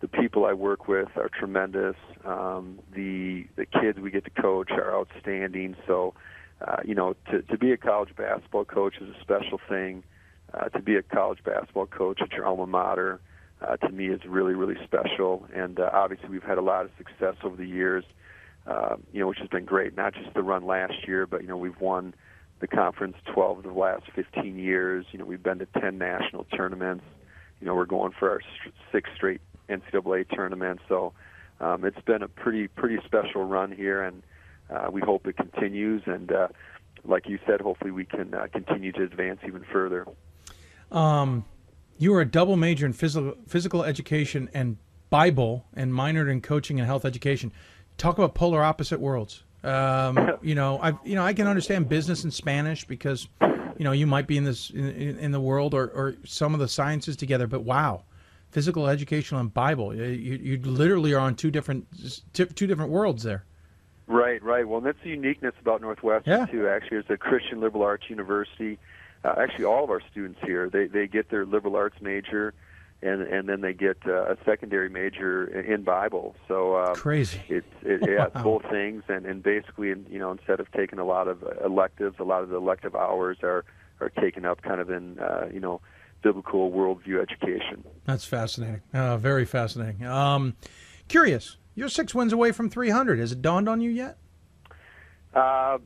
the 0.00 0.08
people 0.08 0.44
I 0.44 0.52
work 0.52 0.86
with 0.86 1.08
are 1.16 1.28
tremendous. 1.30 1.96
Um, 2.24 2.78
the 2.94 3.46
the 3.56 3.64
kids 3.64 3.98
we 3.98 4.10
get 4.10 4.24
to 4.24 4.42
coach 4.42 4.70
are 4.70 4.94
outstanding. 4.94 5.76
So 5.86 6.14
uh, 6.66 6.76
you 6.84 6.94
know, 6.94 7.14
to 7.30 7.42
to 7.42 7.58
be 7.58 7.72
a 7.72 7.76
college 7.76 8.14
basketball 8.16 8.64
coach 8.64 8.94
is 9.00 9.08
a 9.08 9.20
special 9.20 9.60
thing. 9.68 10.04
Uh, 10.52 10.68
to 10.70 10.80
be 10.80 10.96
a 10.96 11.02
college 11.02 11.38
basketball 11.44 11.86
coach 11.86 12.22
at 12.22 12.32
your 12.32 12.46
alma 12.46 12.66
mater, 12.66 13.20
uh, 13.60 13.76
to 13.76 13.90
me, 13.90 14.06
is 14.08 14.20
really 14.26 14.54
really 14.54 14.76
special. 14.84 15.46
And 15.54 15.78
uh, 15.78 15.90
obviously, 15.92 16.28
we've 16.28 16.42
had 16.42 16.58
a 16.58 16.62
lot 16.62 16.84
of 16.84 16.90
success 16.96 17.36
over 17.42 17.56
the 17.56 17.66
years. 17.66 18.04
Uh, 18.66 18.96
you 19.12 19.20
know, 19.20 19.28
which 19.28 19.38
has 19.38 19.48
been 19.48 19.64
great. 19.64 19.96
Not 19.96 20.12
just 20.12 20.34
the 20.34 20.42
run 20.42 20.66
last 20.66 21.06
year, 21.06 21.26
but 21.26 21.40
you 21.40 21.48
know, 21.48 21.56
we've 21.56 21.80
won 21.80 22.12
the 22.60 22.66
conference 22.66 23.16
12 23.32 23.58
of 23.58 23.64
the 23.64 23.72
last 23.72 24.02
15 24.14 24.58
years. 24.58 25.06
You 25.10 25.18
know, 25.18 25.24
we've 25.24 25.42
been 25.42 25.58
to 25.60 25.66
10 25.80 25.96
national 25.96 26.44
tournaments. 26.44 27.04
You 27.60 27.66
know, 27.66 27.74
we're 27.74 27.86
going 27.86 28.12
for 28.18 28.30
our 28.30 28.40
sixth 28.92 29.12
straight 29.16 29.40
NCAA 29.68 30.28
tournament. 30.28 30.80
So 30.88 31.12
um, 31.60 31.84
it's 31.84 32.00
been 32.04 32.22
a 32.22 32.28
pretty 32.28 32.68
pretty 32.68 32.98
special 33.04 33.44
run 33.44 33.72
here, 33.72 34.02
and 34.02 34.22
uh, 34.70 34.88
we 34.90 35.00
hope 35.00 35.26
it 35.26 35.36
continues. 35.36 36.02
And 36.06 36.30
uh, 36.32 36.48
like 37.04 37.28
you 37.28 37.38
said, 37.46 37.60
hopefully 37.60 37.90
we 37.90 38.04
can 38.04 38.34
uh, 38.34 38.46
continue 38.52 38.92
to 38.92 39.02
advance 39.02 39.40
even 39.46 39.64
further. 39.72 40.06
Um, 40.90 41.44
you 41.98 42.14
are 42.14 42.20
a 42.20 42.26
double 42.26 42.56
major 42.56 42.86
in 42.86 42.92
physical 42.92 43.34
physical 43.46 43.82
education 43.82 44.48
and 44.54 44.76
Bible, 45.10 45.64
and 45.74 45.92
minored 45.92 46.30
in 46.30 46.40
coaching 46.40 46.78
and 46.78 46.86
health 46.86 47.04
education. 47.04 47.52
Talk 47.96 48.18
about 48.18 48.34
polar 48.34 48.62
opposite 48.62 49.00
worlds. 49.00 49.42
Um, 49.64 50.38
you 50.42 50.54
know, 50.54 50.78
I 50.80 50.92
you 51.04 51.14
know 51.14 51.24
I 51.24 51.32
can 51.32 51.46
understand 51.46 51.88
business 51.88 52.24
and 52.24 52.32
Spanish 52.32 52.84
because 52.84 53.28
you 53.40 53.84
know 53.84 53.92
you 53.92 54.06
might 54.06 54.26
be 54.26 54.36
in 54.36 54.44
this 54.44 54.70
in, 54.70 55.18
in 55.18 55.32
the 55.32 55.40
world 55.40 55.74
or, 55.74 55.88
or 55.88 56.14
some 56.24 56.54
of 56.54 56.60
the 56.60 56.68
sciences 56.68 57.16
together. 57.16 57.46
But 57.46 57.62
wow, 57.62 58.04
physical 58.50 58.86
education 58.86 59.38
and 59.38 59.52
Bible, 59.52 59.94
you, 59.94 60.36
you 60.36 60.58
literally 60.62 61.14
are 61.14 61.20
on 61.20 61.34
two 61.34 61.50
different 61.50 61.86
two 62.32 62.66
different 62.66 62.90
worlds 62.90 63.22
there. 63.22 63.44
Right, 64.08 64.42
right. 64.42 64.66
Well, 64.66 64.80
that's 64.80 64.98
the 65.04 65.10
uniqueness 65.10 65.54
about 65.60 65.80
Northwestern 65.80 66.40
yeah. 66.40 66.46
too. 66.46 66.66
Actually, 66.66 66.98
it's 66.98 67.10
a 67.10 67.16
Christian 67.16 67.60
liberal 67.60 67.84
arts 67.84 68.04
university. 68.08 68.78
Uh, 69.22 69.34
actually, 69.38 69.66
all 69.66 69.84
of 69.84 69.90
our 69.90 70.00
students 70.10 70.40
here 70.44 70.70
they 70.70 70.86
they 70.86 71.06
get 71.06 71.30
their 71.30 71.44
liberal 71.44 71.76
arts 71.76 71.96
major 72.00 72.54
and 73.02 73.22
and 73.22 73.48
then 73.48 73.60
they 73.60 73.72
get 73.72 73.96
uh, 74.06 74.32
a 74.32 74.36
secondary 74.44 74.88
major 74.88 75.46
in 75.46 75.82
Bible. 75.82 76.34
So 76.48 76.74
uh, 76.74 76.94
crazy. 76.94 77.40
It's 77.48 77.66
it, 77.82 78.00
yeah, 78.08 78.26
wow. 78.34 78.42
both 78.42 78.62
things, 78.70 79.04
and 79.08 79.24
and 79.24 79.42
basically, 79.42 79.88
you 79.88 80.18
know, 80.18 80.32
instead 80.32 80.60
of 80.60 80.70
taking 80.72 80.98
a 80.98 81.04
lot 81.04 81.28
of 81.28 81.44
electives, 81.64 82.16
a 82.18 82.24
lot 82.24 82.42
of 82.42 82.48
the 82.48 82.56
elective 82.56 82.96
hours 82.96 83.38
are 83.42 83.64
are 84.00 84.08
taken 84.08 84.44
up 84.44 84.62
kind 84.62 84.80
of 84.80 84.90
in 84.90 85.18
uh, 85.20 85.48
you 85.52 85.60
know 85.60 85.80
biblical 86.22 86.72
worldview 86.72 87.22
education. 87.22 87.84
That's 88.04 88.24
fascinating. 88.24 88.80
Uh, 88.92 89.16
very 89.16 89.44
fascinating. 89.44 90.04
Um, 90.04 90.56
curious. 91.06 91.56
You're 91.78 91.88
six 91.88 92.12
wins 92.12 92.32
away 92.32 92.50
from 92.50 92.68
300. 92.68 93.20
Has 93.20 93.30
it 93.30 93.40
dawned 93.40 93.68
on 93.68 93.80
you 93.80 93.90
yet? 93.90 94.18
Uh, 95.32 95.78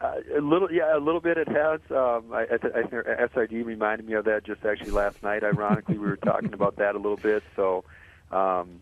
uh, 0.00 0.14
a 0.34 0.40
little, 0.40 0.72
yeah, 0.72 0.96
a 0.96 0.98
little 0.98 1.20
bit. 1.20 1.36
It 1.36 1.48
has. 1.48 1.80
Um, 1.90 2.32
I, 2.32 2.46
I, 2.50 3.24
I, 3.24 3.28
SID 3.34 3.52
reminded 3.66 4.06
me 4.06 4.14
of 4.14 4.24
that 4.24 4.44
just 4.44 4.64
actually 4.64 4.92
last 4.92 5.22
night. 5.22 5.44
Ironically, 5.44 5.98
we 5.98 6.06
were 6.06 6.16
talking 6.16 6.54
about 6.54 6.76
that 6.76 6.94
a 6.94 6.98
little 6.98 7.18
bit. 7.18 7.42
So, 7.56 7.84
um, 8.32 8.80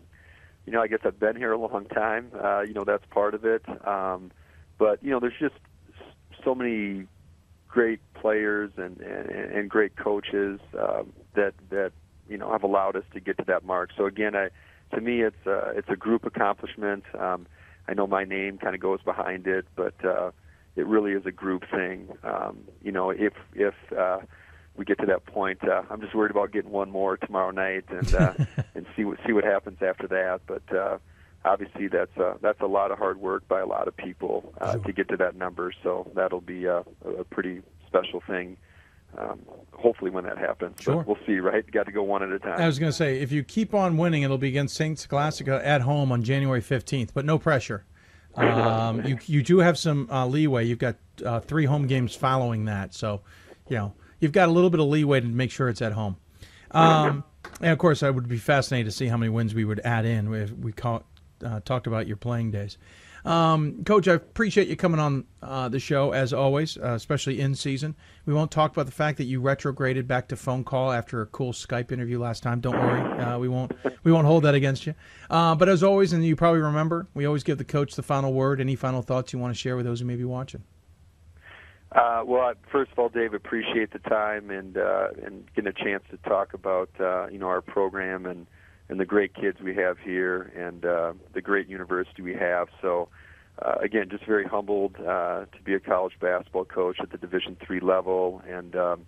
you 0.65 0.71
know, 0.71 0.81
I 0.81 0.87
guess 0.87 0.99
I've 1.03 1.19
been 1.19 1.35
here 1.35 1.51
a 1.51 1.57
long 1.57 1.85
time. 1.87 2.31
Uh, 2.41 2.61
you 2.61 2.73
know, 2.73 2.85
that's 2.85 3.05
part 3.09 3.33
of 3.33 3.43
it. 3.43 3.65
Um, 3.85 4.31
but 4.77 5.03
you 5.03 5.09
know, 5.09 5.19
there's 5.19 5.37
just 5.37 5.55
so 6.45 6.55
many 6.55 7.07
great 7.67 7.99
players 8.13 8.71
and 8.77 9.01
and, 9.01 9.29
and 9.29 9.69
great 9.69 9.97
coaches 9.97 10.61
um, 10.79 11.11
that 11.33 11.55
that 11.71 11.91
you 12.29 12.37
know 12.37 12.53
have 12.53 12.63
allowed 12.63 12.95
us 12.95 13.03
to 13.13 13.19
get 13.19 13.37
to 13.39 13.43
that 13.47 13.65
mark. 13.65 13.89
So 13.97 14.05
again, 14.05 14.33
I 14.33 14.49
to 14.93 15.01
me, 15.01 15.21
it's 15.21 15.45
a, 15.45 15.73
it's 15.75 15.89
a 15.89 15.95
group 15.95 16.25
accomplishment. 16.25 17.03
Um, 17.17 17.47
I 17.87 17.93
know 17.93 18.07
my 18.07 18.23
name 18.23 18.57
kind 18.57 18.75
of 18.75 18.81
goes 18.81 19.01
behind 19.01 19.47
it, 19.47 19.65
but 19.75 19.93
uh, 20.03 20.31
it 20.75 20.85
really 20.85 21.13
is 21.13 21.25
a 21.25 21.31
group 21.31 21.63
thing. 21.69 22.09
Um, 22.23 22.59
you 22.83 22.91
know, 22.91 23.09
if 23.09 23.33
if 23.53 23.73
uh, 23.97 24.19
we 24.75 24.85
get 24.85 24.99
to 24.99 25.05
that 25.07 25.25
point, 25.25 25.67
uh, 25.67 25.83
I'm 25.89 26.01
just 26.01 26.13
worried 26.13 26.31
about 26.31 26.51
getting 26.51 26.71
one 26.71 26.91
more 26.91 27.17
tomorrow 27.17 27.51
night 27.51 27.85
and 27.89 28.13
uh, 28.13 28.33
and 28.75 28.85
see 28.95 29.03
what 29.03 29.17
see 29.25 29.33
what 29.33 29.43
happens 29.43 29.79
after 29.81 30.07
that. 30.07 30.41
But 30.45 30.75
uh, 30.75 30.97
obviously, 31.43 31.87
that's 31.87 32.15
a, 32.17 32.35
that's 32.41 32.61
a 32.61 32.67
lot 32.67 32.91
of 32.91 32.97
hard 32.97 33.19
work 33.19 33.47
by 33.47 33.59
a 33.59 33.65
lot 33.65 33.87
of 33.87 33.95
people 33.95 34.53
uh, 34.61 34.77
to 34.77 34.93
get 34.93 35.09
to 35.09 35.17
that 35.17 35.35
number. 35.35 35.73
So 35.83 36.11
that'll 36.15 36.41
be 36.41 36.65
a, 36.65 36.83
a 37.05 37.23
pretty 37.29 37.61
special 37.87 38.21
thing. 38.25 38.57
Um, 39.17 39.39
hopefully, 39.73 40.11
when 40.11 40.23
that 40.25 40.37
happens, 40.37 40.81
sure. 40.81 41.03
we'll 41.07 41.17
see. 41.25 41.39
Right, 41.39 41.69
got 41.71 41.85
to 41.85 41.91
go 41.91 42.03
one 42.03 42.23
at 42.23 42.31
a 42.31 42.39
time. 42.39 42.59
I 42.59 42.67
was 42.67 42.79
going 42.79 42.91
to 42.91 42.97
say, 42.97 43.19
if 43.19 43.31
you 43.31 43.43
keep 43.43 43.73
on 43.73 43.97
winning, 43.97 44.23
it'll 44.23 44.37
be 44.37 44.49
against 44.49 44.75
Saint 44.75 44.99
Scholastica 44.99 45.61
at 45.65 45.81
home 45.81 46.11
on 46.11 46.23
January 46.23 46.61
15th, 46.61 47.09
but 47.13 47.25
no 47.25 47.37
pressure. 47.37 47.85
Um, 48.37 49.03
you 49.03 49.17
you 49.25 49.41
do 49.41 49.57
have 49.57 49.79
some 49.79 50.07
uh, 50.11 50.27
leeway. 50.27 50.63
You've 50.63 50.77
got 50.77 50.97
uh, 51.25 51.39
three 51.39 51.65
home 51.65 51.87
games 51.87 52.13
following 52.13 52.65
that, 52.65 52.93
so 52.93 53.21
you 53.67 53.77
know 53.77 53.95
you've 54.19 54.31
got 54.31 54.47
a 54.47 54.51
little 54.51 54.69
bit 54.69 54.79
of 54.79 54.85
leeway 54.85 55.21
to 55.21 55.25
make 55.25 55.49
sure 55.49 55.69
it's 55.69 55.81
at 55.81 55.93
home. 55.93 56.17
Um, 56.69 57.23
and 57.61 57.71
of 57.71 57.77
course, 57.79 58.03
I 58.03 58.09
would 58.09 58.27
be 58.27 58.37
fascinated 58.37 58.91
to 58.91 58.95
see 58.95 59.07
how 59.07 59.17
many 59.17 59.29
wins 59.29 59.55
we 59.55 59.65
would 59.65 59.79
add 59.83 60.05
in 60.05 60.31
if 60.33 60.51
we 60.51 60.71
call, 60.71 61.03
uh, 61.43 61.61
talked 61.61 61.87
about 61.87 62.07
your 62.07 62.17
playing 62.17 62.51
days. 62.51 62.77
Um, 63.27 63.83
Coach, 63.83 64.07
I 64.07 64.13
appreciate 64.13 64.69
you 64.69 64.77
coming 64.77 65.01
on 65.01 65.25
uh, 65.41 65.67
the 65.67 65.79
show 65.79 66.13
as 66.13 66.31
always, 66.31 66.77
uh, 66.77 66.93
especially 66.93 67.41
in 67.41 67.55
season. 67.55 67.93
We 68.25 68.33
won't 68.33 68.51
talk 68.51 68.71
about 68.71 68.85
the 68.85 68.93
fact 68.93 69.17
that 69.17 69.25
you 69.25 69.41
retrograded 69.41 70.07
back 70.07 70.29
to 70.29 70.37
phone 70.37 70.63
call 70.63 70.93
after 70.93 71.21
a 71.21 71.25
cool 71.25 71.51
Skype 71.51 71.91
interview 71.91 72.19
last 72.19 72.41
time. 72.41 72.61
Don't 72.61 72.79
worry, 72.79 73.01
uh, 73.19 73.37
we 73.37 73.49
won't 73.49 73.73
we 74.05 74.13
won't 74.13 74.25
hold 74.25 74.45
that 74.45 74.55
against 74.55 74.87
you. 74.87 74.93
Uh, 75.29 75.55
but 75.55 75.67
as 75.67 75.83
always, 75.83 76.13
and 76.13 76.25
you 76.25 76.37
probably 76.37 76.61
remember, 76.61 77.05
we 77.13 77.25
always 77.25 77.43
give 77.43 77.57
the 77.57 77.65
coach 77.65 77.95
the 77.95 78.03
final 78.03 78.31
word. 78.31 78.61
Any 78.61 78.77
final 78.77 79.01
thoughts 79.01 79.33
you 79.33 79.39
want 79.39 79.53
to 79.53 79.59
share 79.59 79.75
with 79.75 79.85
those 79.85 79.99
who 79.99 80.05
may 80.05 80.15
be 80.15 80.23
watching? 80.23 80.63
Uh, 81.91 82.23
well, 82.25 82.53
first 82.71 82.93
of 82.93 82.99
all, 82.99 83.09
Dave, 83.09 83.33
appreciate 83.33 83.91
the 83.91 83.99
time 83.99 84.49
and 84.49 84.77
uh, 84.77 85.09
and 85.25 85.43
getting 85.53 85.67
a 85.67 85.73
chance 85.73 86.03
to 86.11 86.17
talk 86.29 86.53
about 86.53 86.89
you 87.29 87.39
know 87.39 87.47
our 87.47 87.61
program 87.61 88.25
and 88.25 88.47
and 88.89 88.99
the 88.99 89.05
great 89.05 89.33
kids 89.33 89.59
we 89.61 89.75
have 89.75 89.97
here 89.99 90.51
and 90.55 90.85
uh, 90.85 91.13
the 91.33 91.41
great 91.41 91.67
university 91.67 92.21
we 92.21 92.33
have. 92.33 92.69
So, 92.81 93.09
uh, 93.61 93.75
again, 93.81 94.09
just 94.09 94.25
very 94.25 94.45
humbled 94.45 94.95
uh, 94.97 95.45
to 95.45 95.61
be 95.63 95.73
a 95.73 95.79
college 95.79 96.13
basketball 96.19 96.65
coach 96.65 96.97
at 97.01 97.11
the 97.11 97.17
Division 97.17 97.57
three 97.65 97.79
level, 97.79 98.41
and 98.47 98.75
um, 98.75 99.05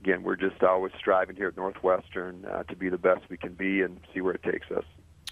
again, 0.00 0.22
we're 0.22 0.36
just 0.36 0.62
always 0.62 0.92
striving 0.98 1.36
here 1.36 1.48
at 1.48 1.56
Northwestern 1.56 2.44
uh, 2.44 2.64
to 2.64 2.76
be 2.76 2.88
the 2.88 2.98
best 2.98 3.22
we 3.28 3.36
can 3.36 3.54
be 3.54 3.82
and 3.82 4.00
see 4.12 4.20
where 4.20 4.34
it 4.34 4.42
takes 4.42 4.70
us. 4.70 4.84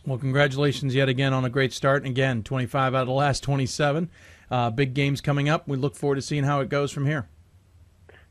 Well, 0.06 0.18
congratulations 0.18 0.94
yet 0.94 1.08
again 1.08 1.32
on 1.32 1.44
a 1.44 1.50
great 1.50 1.72
start. 1.72 2.02
And 2.02 2.10
again, 2.10 2.44
25 2.44 2.94
out 2.94 3.02
of 3.02 3.06
the 3.08 3.12
last 3.12 3.42
27. 3.42 4.08
Uh, 4.48 4.70
big 4.70 4.94
games 4.94 5.20
coming 5.20 5.48
up. 5.48 5.66
We 5.66 5.76
look 5.76 5.96
forward 5.96 6.14
to 6.16 6.22
seeing 6.22 6.44
how 6.44 6.60
it 6.60 6.68
goes 6.68 6.92
from 6.92 7.06
here. 7.06 7.28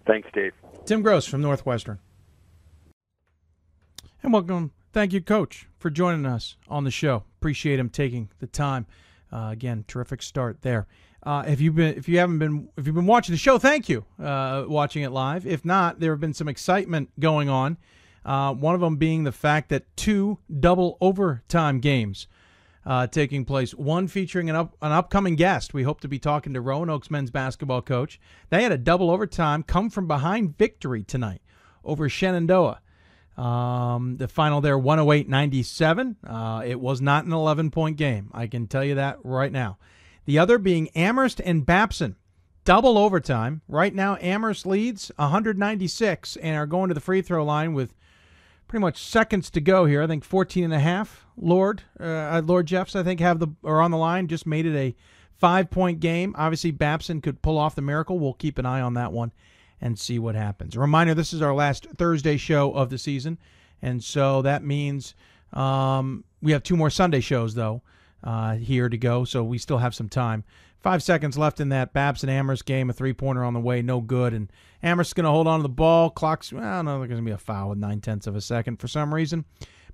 Thanks, 0.07 0.29
Dave. 0.33 0.53
Tim 0.85 1.03
Grosz 1.03 1.27
from 1.27 1.41
Northwestern. 1.41 1.99
And 4.23 4.31
welcome 4.31 4.71
Thank 4.95 5.11
you, 5.11 5.19
Coach, 5.19 5.67
for 5.77 5.89
joining 5.89 6.25
us 6.25 6.55
on 6.69 6.85
the 6.85 6.89
show. 6.89 7.25
Appreciate 7.41 7.79
him 7.79 7.89
taking 7.89 8.29
the 8.39 8.47
time. 8.47 8.85
Uh, 9.29 9.49
again, 9.51 9.83
terrific 9.89 10.21
start 10.21 10.61
there. 10.61 10.87
Uh, 11.21 11.43
if 11.45 11.59
you've 11.59 11.75
been, 11.75 11.97
if 11.97 12.07
you 12.07 12.17
haven't 12.19 12.39
been, 12.39 12.69
if 12.77 12.85
you've 12.85 12.95
been 12.95 13.05
watching 13.05 13.33
the 13.33 13.37
show, 13.37 13.57
thank 13.57 13.89
you, 13.89 14.05
uh, 14.23 14.63
watching 14.65 15.03
it 15.03 15.09
live. 15.09 15.45
If 15.45 15.65
not, 15.65 15.99
there 15.99 16.13
have 16.13 16.21
been 16.21 16.33
some 16.33 16.47
excitement 16.47 17.09
going 17.19 17.49
on. 17.49 17.77
Uh, 18.23 18.53
one 18.53 18.73
of 18.73 18.79
them 18.79 18.95
being 18.95 19.25
the 19.25 19.33
fact 19.33 19.67
that 19.67 19.83
two 19.97 20.37
double 20.61 20.97
overtime 21.01 21.81
games 21.81 22.27
uh, 22.85 23.05
taking 23.05 23.43
place. 23.43 23.75
One 23.75 24.07
featuring 24.07 24.49
an 24.49 24.55
up, 24.55 24.77
an 24.81 24.93
upcoming 24.93 25.35
guest. 25.35 25.73
We 25.73 25.83
hope 25.83 25.99
to 26.01 26.07
be 26.07 26.19
talking 26.19 26.53
to 26.53 26.61
Roanoke's 26.61 27.11
men's 27.11 27.31
basketball 27.31 27.81
coach. 27.81 28.17
They 28.49 28.63
had 28.63 28.71
a 28.71 28.77
double 28.77 29.11
overtime 29.11 29.61
come 29.61 29.89
from 29.89 30.07
behind 30.07 30.57
victory 30.57 31.03
tonight 31.03 31.41
over 31.83 32.07
Shenandoah. 32.07 32.79
Um, 33.37 34.15
the 34.17 34.27
final 34.27 34.61
there, 34.61 34.77
108 34.77 35.27
97. 35.27 36.15
Uh, 36.25 36.63
it 36.65 36.79
was 36.79 37.01
not 37.01 37.25
an 37.25 37.33
11 37.33 37.71
point 37.71 37.97
game. 37.97 38.29
I 38.33 38.47
can 38.47 38.67
tell 38.67 38.83
you 38.83 38.95
that 38.95 39.19
right 39.23 39.51
now. 39.51 39.77
The 40.25 40.39
other 40.39 40.57
being 40.57 40.89
Amherst 40.89 41.41
and 41.41 41.65
Babson. 41.65 42.15
Double 42.63 42.97
overtime. 42.97 43.61
Right 43.67 43.93
now, 43.93 44.17
Amherst 44.21 44.65
leads 44.65 45.11
196 45.17 46.35
and 46.37 46.55
are 46.57 46.65
going 46.65 46.87
to 46.87 46.95
the 46.95 46.99
free 46.99 47.21
throw 47.21 47.45
line 47.45 47.73
with 47.73 47.93
pretty 48.67 48.81
much 48.81 49.03
seconds 49.03 49.51
to 49.51 49.61
go 49.61 49.85
here. 49.85 50.01
I 50.01 50.07
think 50.07 50.23
14 50.23 50.63
and 50.63 50.73
a 50.73 50.79
half. 50.79 51.27
Lord, 51.37 51.83
uh, 51.99 52.41
Lord 52.43 52.65
Jeffs, 52.65 52.95
I 52.95 53.03
think, 53.03 53.19
have 53.19 53.39
the 53.39 53.49
are 53.63 53.81
on 53.81 53.91
the 53.91 53.97
line. 53.97 54.27
Just 54.27 54.47
made 54.47 54.65
it 54.65 54.75
a 54.75 54.95
five 55.37 55.69
point 55.69 55.99
game. 55.99 56.33
Obviously, 56.37 56.71
Babson 56.71 57.21
could 57.21 57.41
pull 57.41 57.57
off 57.57 57.75
the 57.75 57.83
miracle. 57.83 58.17
We'll 58.17 58.33
keep 58.33 58.57
an 58.57 58.65
eye 58.65 58.81
on 58.81 58.95
that 58.95 59.11
one 59.11 59.31
and 59.85 59.99
see 59.99 60.17
what 60.17 60.33
happens. 60.33 60.75
A 60.75 60.79
reminder 60.79 61.13
this 61.13 61.31
is 61.31 61.43
our 61.43 61.53
last 61.53 61.85
Thursday 61.95 62.37
show 62.37 62.71
of 62.71 62.89
the 62.89 62.97
season, 62.97 63.37
and 63.83 64.03
so 64.03 64.41
that 64.41 64.63
means 64.63 65.13
um, 65.53 66.23
we 66.41 66.53
have 66.53 66.63
two 66.63 66.75
more 66.75 66.89
Sunday 66.89 67.19
shows, 67.19 67.53
though, 67.53 67.83
uh, 68.23 68.55
here 68.55 68.89
to 68.89 68.97
go, 68.97 69.25
so 69.25 69.43
we 69.43 69.59
still 69.59 69.77
have 69.77 69.93
some 69.93 70.09
time. 70.09 70.43
Five 70.79 71.03
seconds 71.03 71.37
left 71.37 71.59
in 71.59 71.69
that 71.69 71.93
Babson 71.93 72.29
Amherst 72.29 72.65
game, 72.65 72.89
a 72.89 72.93
three 72.93 73.13
pointer 73.13 73.43
on 73.43 73.53
the 73.53 73.59
way, 73.59 73.83
no 73.83 74.01
good. 74.01 74.33
And 74.33 74.51
Amherst's 74.81 75.13
going 75.13 75.25
to 75.25 75.31
hold 75.31 75.47
on 75.47 75.59
to 75.59 75.63
the 75.63 75.69
ball. 75.69 76.09
Clock's, 76.09 76.51
well, 76.51 76.81
know, 76.81 76.97
there's 76.97 77.09
going 77.09 77.21
to 77.21 77.25
be 77.25 77.31
a 77.31 77.37
foul 77.37 77.69
with 77.69 77.77
nine 77.77 78.01
tenths 78.01 78.25
of 78.25 78.35
a 78.35 78.41
second 78.41 78.79
for 78.79 78.87
some 78.87 79.13
reason. 79.13 79.45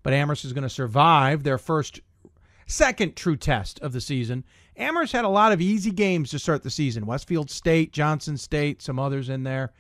But 0.03 0.13
Amherst 0.13 0.45
is 0.45 0.53
going 0.53 0.63
to 0.63 0.69
survive 0.69 1.43
their 1.43 1.57
first 1.57 1.99
second 2.65 3.17
true 3.17 3.35
test 3.35 3.79
of 3.81 3.91
the 3.91 4.01
season. 4.01 4.45
Amherst 4.81 5.13
had 5.13 5.25
a 5.25 5.29
lot 5.29 5.51
of 5.51 5.61
easy 5.61 5.91
games 5.91 6.31
to 6.31 6.39
start 6.39 6.63
the 6.63 6.69
season. 6.69 7.05
Westfield 7.05 7.49
State, 7.49 7.91
Johnson 7.91 8.37
State, 8.37 8.81
some 8.81 8.99
others 8.99 9.29
in 9.29 9.43
there. 9.43 9.71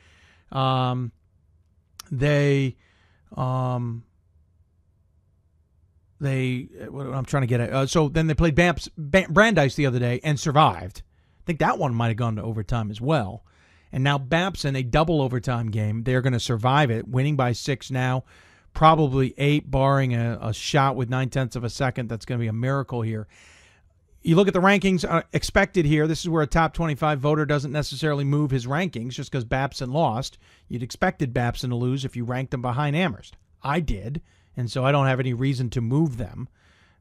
Um, 0.51 1.11
they, 2.11 2.75
um, 3.35 4.03
they, 6.19 6.67
I'm 6.93 7.25
trying 7.25 7.41
to 7.41 7.47
get 7.47 7.61
at. 7.61 7.73
Uh, 7.73 7.87
so 7.87 8.09
then 8.09 8.27
they 8.27 8.33
played 8.33 8.55
Bamps, 8.55 8.89
Brandeis 8.95 9.75
the 9.75 9.85
other 9.85 9.99
day 9.99 10.19
and 10.23 10.39
survived. 10.39 11.01
I 11.39 11.43
think 11.45 11.59
that 11.59 11.79
one 11.79 11.95
might 11.95 12.09
have 12.09 12.17
gone 12.17 12.35
to 12.35 12.43
overtime 12.43 12.91
as 12.91 13.01
well. 13.01 13.43
And 13.91 14.03
now 14.03 14.17
Babson, 14.17 14.75
a 14.75 14.83
double 14.83 15.21
overtime 15.21 15.69
game. 15.71 16.03
They're 16.03 16.21
going 16.21 16.33
to 16.33 16.39
survive 16.39 16.91
it, 16.91 17.07
winning 17.07 17.35
by 17.35 17.51
six 17.53 17.91
now, 17.91 18.23
probably 18.73 19.33
eight, 19.37 19.69
barring 19.69 20.13
a, 20.13 20.37
a 20.41 20.53
shot 20.53 20.95
with 20.95 21.09
nine 21.09 21.29
tenths 21.29 21.55
of 21.55 21.63
a 21.63 21.69
second. 21.69 22.07
That's 22.07 22.25
going 22.25 22.39
to 22.39 22.43
be 22.43 22.47
a 22.47 22.53
miracle 22.53 23.01
here. 23.01 23.27
You 24.23 24.35
look 24.35 24.47
at 24.47 24.53
the 24.53 24.61
rankings 24.61 25.09
uh, 25.09 25.23
expected 25.33 25.85
here. 25.85 26.05
This 26.05 26.21
is 26.21 26.29
where 26.29 26.43
a 26.43 26.47
top 26.47 26.73
25 26.73 27.19
voter 27.19 27.45
doesn't 27.45 27.71
necessarily 27.71 28.23
move 28.23 28.51
his 28.51 28.67
rankings 28.67 29.13
just 29.13 29.31
because 29.31 29.45
Babson 29.45 29.91
lost. 29.91 30.37
You'd 30.67 30.83
expected 30.83 31.33
Babson 31.33 31.71
to 31.71 31.75
lose 31.75 32.05
if 32.05 32.15
you 32.15 32.23
ranked 32.23 32.51
them 32.51 32.61
behind 32.61 32.95
Amherst. 32.95 33.35
I 33.63 33.79
did, 33.79 34.21
and 34.55 34.69
so 34.69 34.85
I 34.85 34.91
don't 34.91 35.07
have 35.07 35.19
any 35.19 35.33
reason 35.33 35.71
to 35.71 35.81
move 35.81 36.17
them. 36.17 36.49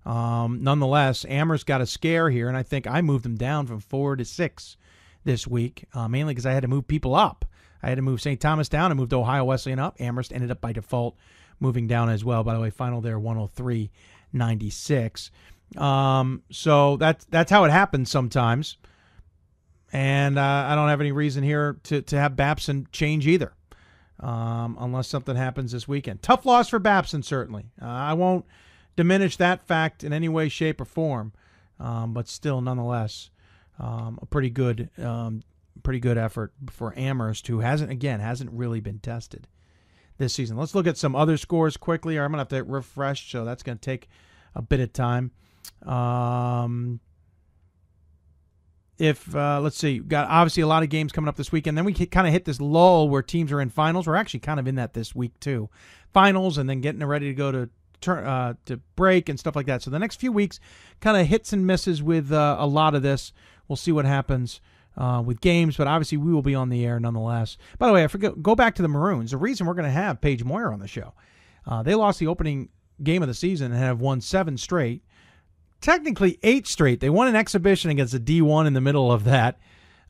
Um, 0.07 0.63
nonetheless, 0.63 1.27
Amherst 1.27 1.67
got 1.67 1.83
a 1.83 1.87
scare 1.87 2.31
here, 2.31 2.49
and 2.49 2.57
I 2.57 2.63
think 2.63 2.87
I 2.87 3.03
moved 3.03 3.27
them 3.27 3.37
down 3.37 3.67
from 3.67 3.81
four 3.81 4.17
to 4.17 4.25
six 4.25 4.79
this 5.25 5.47
week, 5.47 5.85
uh, 5.93 6.09
mainly 6.09 6.33
because 6.33 6.47
I 6.47 6.53
had 6.53 6.63
to 6.63 6.69
move 6.69 6.89
people 6.89 7.15
up. 7.15 7.45
I 7.83 7.91
had 7.91 7.97
to 7.97 8.03
move 8.03 8.23
St. 8.23 8.41
Thomas 8.41 8.71
down. 8.71 8.91
I 8.91 8.95
moved 8.95 9.13
Ohio 9.13 9.45
Wesleyan 9.45 9.79
up. 9.79 10.01
Amherst 10.01 10.33
ended 10.33 10.51
up 10.51 10.63
by 10.63 10.73
default 10.73 11.19
moving 11.61 11.87
down 11.87 12.09
as 12.09 12.25
well. 12.25 12.43
By 12.45 12.55
the 12.55 12.61
way, 12.61 12.71
final 12.71 13.03
there 13.03 13.21
103.96. 13.21 15.31
Um, 15.77 16.43
so 16.51 16.97
that's 16.97 17.25
that's 17.27 17.51
how 17.51 17.65
it 17.65 17.71
happens 17.71 18.11
sometimes. 18.11 18.77
And 19.93 20.39
uh, 20.39 20.67
I 20.69 20.75
don't 20.75 20.89
have 20.89 21.01
any 21.01 21.13
reason 21.13 21.43
here 21.43 21.79
to, 21.85 22.01
to 22.03 22.19
have 22.19 22.37
Babson 22.37 22.87
change 22.93 23.27
either, 23.27 23.53
um, 24.21 24.77
unless 24.79 25.09
something 25.09 25.35
happens 25.35 25.73
this 25.73 25.89
weekend. 25.89 26.23
Tough 26.23 26.47
loss 26.47 26.69
for 26.69 26.79
Babson, 26.79 27.23
certainly. 27.23 27.73
Uh, 27.81 27.87
I 27.87 28.13
won't 28.13 28.45
diminish 28.95 29.37
that 29.39 29.67
fact 29.67 30.05
in 30.05 30.13
any 30.13 30.29
way, 30.29 30.49
shape, 30.49 30.81
or 30.81 30.85
form, 30.85 31.33
um, 31.81 32.15
but 32.15 32.29
still, 32.29 32.61
nonetheless, 32.61 33.31
um, 33.81 34.19
a 34.23 34.27
pretty 34.27 34.51
good, 34.51 34.91
um, 35.03 35.43
pretty 35.83 36.01
good 36.01 36.19
effort 36.19 36.53
for 36.71 36.97
Amherst, 36.97 37.49
who 37.49 37.61
hasn't 37.61 37.91
again 37.91 38.21
hasn't 38.21 38.53
really 38.53 38.81
been 38.81 39.01
tested 39.01 39.49
this 40.19 40.35
season. 40.35 40.57
Let's 40.57 40.75
look 40.75 40.87
at 40.87 40.99
some 40.99 41.17
other 41.17 41.37
scores 41.37 41.77
quickly. 41.77 42.17
I'm 42.17 42.31
gonna 42.31 42.43
have 42.43 42.49
to 42.49 42.63
refresh, 42.63 43.31
so 43.33 43.45
that's 43.45 43.65
gonna 43.65 43.79
take 43.79 44.09
a 44.55 44.63
bit 44.63 44.79
of 44.79 44.93
time. 44.93 45.33
Um, 45.85 47.01
if 48.99 49.35
uh, 49.35 49.61
let's 49.61 49.78
see, 49.78 49.99
got 49.99 50.28
obviously 50.28 50.62
a 50.62 50.66
lot 50.66 50.82
of 50.82 50.91
games 50.91 51.11
coming 51.11 51.28
up 51.28 51.37
this 51.37 51.51
weekend. 51.51 51.77
Then 51.77 51.87
we 51.87 51.95
kind 51.95 52.27
of 52.27 52.32
hit 52.32 52.45
this 52.45 52.61
lull 52.61 53.09
where 53.09 53.23
teams 53.23 53.51
are 53.51 53.61
in 53.61 53.70
finals. 53.70 54.07
We're 54.07 54.16
actually 54.16 54.41
kind 54.41 54.61
of 54.61 54.69
in 54.69 54.74
that 54.74 54.93
this 54.93 55.15
week 55.15 55.39
too, 55.41 55.70
finals, 56.12 56.59
and 56.59 56.69
then 56.69 56.81
getting 56.81 57.03
ready 57.05 57.28
to 57.28 57.35
go 57.35 57.51
to 57.51 57.70
turn 58.01 58.27
uh, 58.27 58.55
to 58.66 58.77
break 58.97 59.28
and 59.28 59.41
stuff 59.41 59.57
like 59.57 59.66
that. 59.66 59.82
So 59.82 59.91
the 59.91 59.99
next 59.99 60.20
few 60.20 60.32
weeks, 60.32 60.61
kind 61.01 61.16
of 61.16 61.27
hits 61.27 61.53
and 61.53 61.66
misses 61.66 62.03
with 62.03 62.31
uh, 62.31 62.57
a 62.59 62.66
lot 62.66 62.95
of 62.95 63.03
this. 63.03 63.32
We'll 63.69 63.77
see 63.77 63.93
what 63.93 64.05
happens 64.05 64.61
uh, 64.97 65.23
with 65.24 65.41
games, 65.41 65.77
but 65.77 65.87
obviously 65.87 66.19
we 66.19 66.32
will 66.32 66.43
be 66.43 66.55
on 66.55 66.69
the 66.69 66.85
air 66.85 67.01
nonetheless. 67.01 67.57
By 67.78 67.87
the 67.87 67.93
way, 67.95 68.05
I 68.05 68.07
forget. 68.07 68.43
Go 68.43 68.55
back 68.55 68.74
to 68.74 68.82
the 68.82 68.89
Maroons. 68.89 69.31
The 69.31 69.39
reason 69.39 69.66
we're 69.66 69.74
going 69.74 69.85
to 69.85 69.91
have 69.91 70.20
Page 70.20 70.45
Moir 70.45 70.73
on 70.73 70.81
the 70.81 70.89
show, 70.89 71.15
uh, 71.66 71.82
they 71.82 71.95
lost 71.95 72.19
the 72.19 72.27
opening 72.27 72.69
game 73.03 73.23
of 73.23 73.28
the 73.28 73.35
season 73.35 73.73
and 73.73 73.81
have 73.81 74.01
won 74.01 74.20
seven 74.20 74.59
straight. 74.59 75.03
Technically 75.81 76.39
eight 76.43 76.66
straight. 76.66 77.01
They 77.01 77.11
won 77.11 77.28
an 77.28 77.36
exhibition 77.36 77.90
against 77.90 78.15
a 78.15 78.20
D1 78.20 78.66
in 78.66 78.74
the 78.74 78.81
middle 78.81 79.11
of 79.11 79.24
that, 79.24 79.59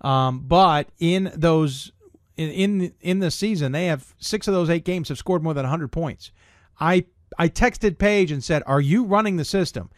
um, 0.01 0.41
but 0.41 0.89
in 0.99 1.33
those 1.35 1.93
in, 2.37 2.51
in 2.51 2.95
in 3.01 3.19
this 3.21 3.35
season, 3.35 3.73
they 3.73 3.87
have 3.87 4.15
six 4.19 4.49
of 4.49 4.55
those 4.55 4.71
eight 4.71 4.85
games 4.85 5.09
have 5.09 5.19
scored 5.19 5.43
more 5.43 5.55
than 5.55 5.65
100 5.65 5.89
points. 5.89 6.33
I 6.81 7.05
I 7.39 7.49
texted 7.49 7.99
Page 7.99 8.33
and 8.33 8.43
said, 8.43 8.63
"Are 8.67 8.81
you 8.81 9.05
running 9.05 9.37
the 9.37 9.45
system?" 9.45 9.91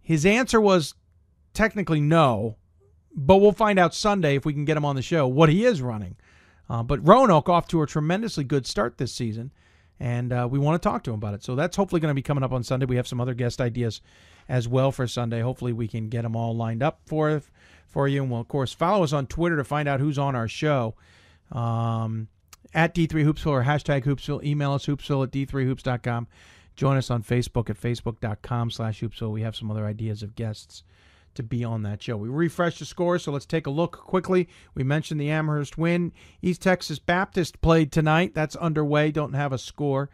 His 0.00 0.26
answer 0.26 0.60
was 0.60 0.94
technically 1.54 2.00
no, 2.00 2.56
but 3.14 3.36
we'll 3.36 3.52
find 3.52 3.78
out 3.78 3.94
Sunday 3.94 4.34
if 4.36 4.44
we 4.44 4.52
can 4.52 4.64
get 4.64 4.76
him 4.76 4.84
on 4.84 4.96
the 4.96 5.02
show 5.02 5.28
what 5.28 5.48
he 5.48 5.64
is 5.64 5.80
running. 5.80 6.16
Uh, 6.68 6.82
but 6.82 7.06
Roanoke 7.06 7.48
off 7.48 7.68
to 7.68 7.82
a 7.82 7.86
tremendously 7.86 8.44
good 8.44 8.66
start 8.66 8.96
this 8.96 9.12
season, 9.12 9.52
and 10.00 10.32
uh, 10.32 10.48
we 10.50 10.58
want 10.58 10.80
to 10.80 10.88
talk 10.88 11.04
to 11.04 11.10
him 11.10 11.14
about 11.14 11.34
it. 11.34 11.44
So 11.44 11.54
that's 11.54 11.76
hopefully 11.76 12.00
going 12.00 12.10
to 12.10 12.14
be 12.14 12.22
coming 12.22 12.44
up 12.44 12.52
on 12.52 12.62
Sunday. 12.62 12.86
We 12.86 12.96
have 12.96 13.06
some 13.06 13.20
other 13.20 13.34
guest 13.34 13.60
ideas 13.60 14.00
as 14.48 14.66
well 14.66 14.92
for 14.92 15.06
Sunday. 15.06 15.40
Hopefully 15.40 15.72
we 15.72 15.88
can 15.88 16.08
get 16.08 16.22
them 16.22 16.36
all 16.36 16.56
lined 16.56 16.82
up 16.82 17.00
for 17.06 17.42
for 17.86 18.08
you. 18.08 18.22
And 18.22 18.30
we'll 18.30 18.40
of 18.40 18.48
course 18.48 18.72
follow 18.72 19.04
us 19.04 19.12
on 19.12 19.26
Twitter 19.26 19.56
to 19.56 19.64
find 19.64 19.88
out 19.88 20.00
who's 20.00 20.18
on 20.18 20.34
our 20.34 20.48
show. 20.48 20.94
Um, 21.50 22.28
at 22.74 22.94
D3Hoopsville 22.94 23.46
or 23.46 23.64
hashtag 23.64 24.04
Hoopsville. 24.04 24.42
Email 24.42 24.72
us 24.72 24.86
hoopsville 24.86 25.24
at 25.24 25.30
D3Hoops.com. 25.30 26.26
Join 26.74 26.96
us 26.96 27.10
on 27.10 27.22
Facebook 27.22 27.68
at 27.68 27.78
Facebook.com 27.78 28.70
slash 28.70 29.00
Hoopsville. 29.00 29.30
We 29.30 29.42
have 29.42 29.54
some 29.54 29.70
other 29.70 29.84
ideas 29.84 30.22
of 30.22 30.34
guests 30.34 30.82
to 31.34 31.42
be 31.42 31.64
on 31.64 31.82
that 31.82 32.02
show. 32.02 32.16
We 32.16 32.28
refresh 32.28 32.78
the 32.78 32.84
score, 32.84 33.18
so 33.18 33.32
let's 33.32 33.46
take 33.46 33.66
a 33.66 33.70
look 33.70 33.92
quickly. 33.92 34.48
We 34.74 34.84
mentioned 34.84 35.20
the 35.20 35.30
Amherst 35.30 35.78
win. 35.78 36.12
East 36.40 36.62
Texas 36.62 36.98
Baptist 36.98 37.60
played 37.60 37.92
tonight. 37.92 38.34
That's 38.34 38.56
underway. 38.56 39.10
Don't 39.10 39.34
have 39.34 39.52
a 39.52 39.58
score. 39.58 40.10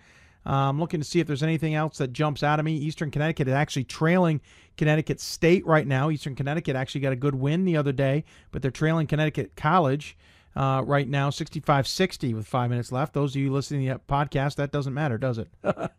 I'm 0.46 0.54
um, 0.54 0.80
looking 0.80 1.00
to 1.00 1.06
see 1.06 1.20
if 1.20 1.26
there's 1.26 1.42
anything 1.42 1.74
else 1.74 1.98
that 1.98 2.12
jumps 2.12 2.42
out 2.42 2.58
of 2.58 2.64
me. 2.64 2.74
Eastern 2.74 3.10
Connecticut 3.10 3.48
is 3.48 3.54
actually 3.54 3.84
trailing 3.84 4.40
Connecticut 4.78 5.20
State 5.20 5.66
right 5.66 5.86
now. 5.86 6.10
Eastern 6.10 6.34
Connecticut 6.34 6.74
actually 6.74 7.02
got 7.02 7.12
a 7.12 7.16
good 7.16 7.34
win 7.34 7.64
the 7.64 7.76
other 7.76 7.92
day, 7.92 8.24
but 8.50 8.62
they're 8.62 8.70
trailing 8.70 9.06
Connecticut 9.06 9.56
College 9.56 10.16
uh, 10.56 10.82
right 10.84 11.08
now, 11.08 11.30
65 11.30 11.86
60 11.86 12.34
with 12.34 12.46
five 12.46 12.70
minutes 12.70 12.90
left. 12.90 13.12
Those 13.12 13.36
of 13.36 13.40
you 13.40 13.52
listening 13.52 13.86
to 13.86 13.94
the 13.94 14.00
podcast, 14.00 14.56
that 14.56 14.72
doesn't 14.72 14.94
matter, 14.94 15.18
does 15.18 15.38
it? 15.38 15.48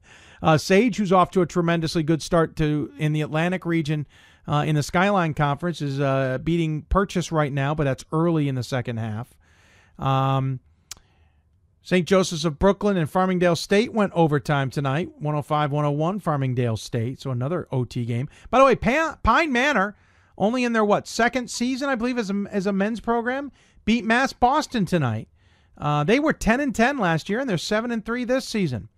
uh, 0.44 0.58
Sage, 0.58 0.98
who's 0.98 1.14
off 1.14 1.32
to 1.32 1.42
a 1.42 1.46
tremendously 1.46 2.04
good 2.04 2.22
start 2.22 2.56
to 2.58 2.92
in 2.98 3.14
the 3.14 3.22
Atlantic 3.22 3.66
region, 3.66 4.08
uh, 4.50 4.64
in 4.64 4.74
the 4.74 4.82
Skyline 4.82 5.36
Conference 5.36 5.80
is 5.80 6.00
uh, 6.00 6.40
beating 6.44 6.82
Purchase 6.84 7.32
right 7.32 7.54
now, 7.54 7.76
but 7.76 7.84
that's 7.84 8.04
early 8.12 8.48
in 8.48 8.56
the 8.56 8.64
second 8.64 8.98
half. 8.98 9.38
Um, 10.00 10.60
St. 11.84 12.08
Joseph's 12.08 12.46
of 12.46 12.58
Brooklyn 12.58 12.98
and 12.98 13.08
Farmingdale 13.08 13.56
State 13.56 13.94
went 13.94 14.12
overtime 14.14 14.72
tonight, 14.72 15.12
105 15.20 15.72
101, 15.72 16.20
Farmingdale 16.20 16.78
State. 16.78 17.22
So 17.22 17.30
another 17.30 17.68
OT 17.72 18.06
game. 18.06 18.28
By 18.50 18.58
the 18.58 18.66
way, 18.66 18.76
Pine 18.76 19.52
Manor, 19.52 19.96
only 20.36 20.64
in 20.64 20.74
their 20.74 20.86
what, 20.86 21.08
second 21.08 21.52
season, 21.52 21.88
I 21.88 21.94
believe, 21.94 22.18
as 22.18 22.32
a, 22.32 22.46
as 22.50 22.66
a 22.66 22.74
men's 22.74 23.00
program, 23.00 23.52
beat 23.86 24.04
Mass 24.04 24.34
Boston 24.34 24.84
tonight. 24.84 25.28
Uh, 25.78 26.04
they 26.04 26.20
were 26.20 26.34
10 26.34 26.60
and 26.60 26.74
10 26.74 26.98
last 26.98 27.30
year, 27.30 27.40
and 27.40 27.48
they're 27.48 27.58
7 27.60 27.92
and 27.92 28.04
3 28.04 28.24
this 28.24 28.46
season. 28.46 28.90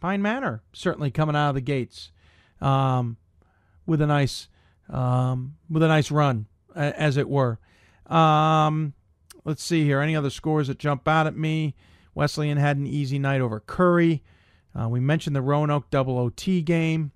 Pine 0.00 0.22
Manor 0.22 0.62
certainly 0.72 1.10
coming 1.10 1.36
out 1.36 1.50
of 1.50 1.54
the 1.54 1.60
gates 1.60 2.12
um, 2.62 3.18
with 3.86 4.00
a 4.00 4.06
nice 4.06 4.48
um, 4.90 5.56
with 5.70 5.82
a 5.82 5.88
nice 5.88 6.10
run, 6.10 6.46
as 6.74 7.16
it 7.16 7.28
were. 7.28 7.58
Um, 8.06 8.94
let's 9.44 9.62
see 9.62 9.84
here. 9.84 10.00
Any 10.00 10.16
other 10.16 10.30
scores 10.30 10.68
that 10.68 10.78
jump 10.78 11.06
out 11.08 11.26
at 11.26 11.36
me? 11.36 11.74
Wesleyan 12.14 12.56
had 12.56 12.76
an 12.76 12.86
easy 12.86 13.18
night 13.18 13.40
over 13.40 13.60
Curry. 13.60 14.22
Uh, 14.74 14.88
we 14.88 15.00
mentioned 15.00 15.34
the 15.34 15.42
Roanoke 15.42 15.90
double 15.90 16.18
OT 16.18 16.62
game. 16.62 17.12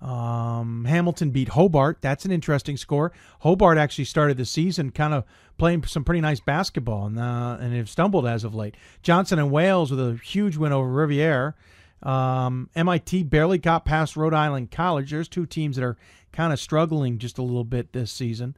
Um, 0.00 0.84
Hamilton 0.84 1.30
beat 1.30 1.50
Hobart. 1.50 1.98
That's 2.00 2.24
an 2.24 2.32
interesting 2.32 2.76
score. 2.76 3.12
Hobart 3.40 3.78
actually 3.78 4.04
started 4.06 4.36
the 4.36 4.44
season 4.44 4.90
kind 4.90 5.14
of 5.14 5.24
playing 5.58 5.84
some 5.84 6.02
pretty 6.02 6.20
nice 6.20 6.40
basketball 6.40 7.06
and 7.06 7.20
uh, 7.20 7.58
and 7.60 7.72
have 7.74 7.88
stumbled 7.88 8.26
as 8.26 8.42
of 8.42 8.52
late. 8.52 8.74
Johnson 9.02 9.38
and 9.38 9.52
Wales 9.52 9.92
with 9.92 10.00
a 10.00 10.18
huge 10.24 10.56
win 10.56 10.72
over 10.72 10.88
Rivier. 10.88 11.54
Um, 12.02 12.68
MIT 12.74 13.22
barely 13.24 13.58
got 13.58 13.84
past 13.84 14.16
Rhode 14.16 14.34
Island 14.34 14.72
College. 14.72 15.12
There's 15.12 15.28
two 15.28 15.46
teams 15.46 15.76
that 15.76 15.84
are 15.84 15.96
kind 16.32 16.52
of 16.52 16.60
struggling 16.60 17.18
just 17.18 17.38
a 17.38 17.42
little 17.42 17.64
bit 17.64 17.92
this 17.92 18.10
season 18.10 18.56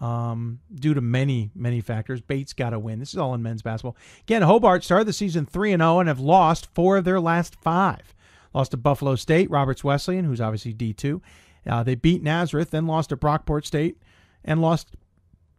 um, 0.00 0.60
due 0.74 0.94
to 0.94 1.00
many, 1.00 1.50
many 1.54 1.80
factors. 1.80 2.20
Bates 2.20 2.52
got 2.52 2.70
to 2.70 2.78
win. 2.78 2.98
This 2.98 3.12
is 3.12 3.18
all 3.18 3.34
in 3.34 3.42
men's 3.42 3.62
basketball. 3.62 3.96
Again, 4.22 4.42
Hobart 4.42 4.84
started 4.84 5.06
the 5.06 5.12
season 5.12 5.46
3 5.46 5.72
and 5.72 5.80
0 5.80 6.00
and 6.00 6.08
have 6.08 6.20
lost 6.20 6.72
four 6.74 6.96
of 6.96 7.04
their 7.04 7.20
last 7.20 7.56
five. 7.56 8.14
Lost 8.52 8.72
to 8.72 8.76
Buffalo 8.76 9.16
State, 9.16 9.50
Roberts 9.50 9.82
Wesleyan, 9.82 10.24
who's 10.24 10.40
obviously 10.40 10.72
D2. 10.74 11.20
Uh, 11.66 11.82
they 11.82 11.94
beat 11.94 12.22
Nazareth, 12.22 12.70
then 12.70 12.86
lost 12.86 13.08
to 13.08 13.16
Brockport 13.16 13.64
State, 13.64 13.98
and 14.44 14.60
lost 14.60 14.96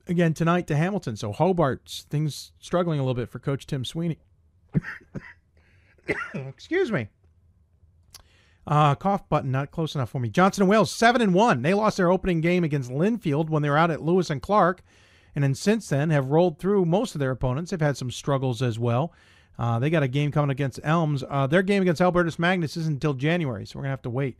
again 0.07 0.33
tonight 0.33 0.67
to 0.67 0.75
Hamilton. 0.75 1.15
So 1.15 1.33
Hobart's 1.33 2.05
things 2.09 2.51
struggling 2.59 2.99
a 2.99 3.01
little 3.01 3.15
bit 3.15 3.29
for 3.29 3.39
Coach 3.39 3.65
Tim 3.65 3.83
Sweeney. 3.83 4.19
Excuse 6.35 6.91
me. 6.91 7.09
Uh, 8.67 8.95
cough 8.95 9.27
button 9.29 9.51
not 9.51 9.71
close 9.71 9.93
enough 9.93 10.09
for 10.09 10.19
me. 10.19 10.29
Johnson 10.29 10.63
and 10.63 10.69
Wales 10.69 10.91
seven 10.91 11.21
and 11.21 11.33
one. 11.33 11.61
They 11.61 11.73
lost 11.73 11.97
their 11.97 12.11
opening 12.11 12.41
game 12.41 12.63
against 12.63 12.89
Linfield 12.89 13.49
when 13.49 13.61
they 13.61 13.69
were 13.69 13.77
out 13.77 13.91
at 13.91 14.01
Lewis 14.01 14.29
and 14.29 14.41
Clark, 14.41 14.81
and 15.35 15.43
then 15.43 15.53
since 15.53 15.89
then 15.89 16.09
have 16.09 16.31
rolled 16.31 16.57
through 16.57 16.85
most 16.85 17.13
of 17.13 17.19
their 17.19 17.31
opponents. 17.31 17.71
They've 17.71 17.79
had 17.79 17.97
some 17.97 18.09
struggles 18.09 18.61
as 18.61 18.79
well. 18.79 19.13
Uh, 19.57 19.79
they 19.79 19.89
got 19.89 20.03
a 20.03 20.07
game 20.07 20.31
coming 20.31 20.49
against 20.49 20.79
Elms. 20.83 21.23
Uh, 21.29 21.47
their 21.47 21.61
game 21.61 21.81
against 21.81 22.01
Albertus 22.01 22.39
Magnus 22.39 22.75
isn't 22.75 22.95
until 22.95 23.13
January, 23.13 23.65
so 23.65 23.77
we're 23.77 23.83
gonna 23.83 23.91
have 23.91 24.01
to 24.01 24.09
wait 24.09 24.37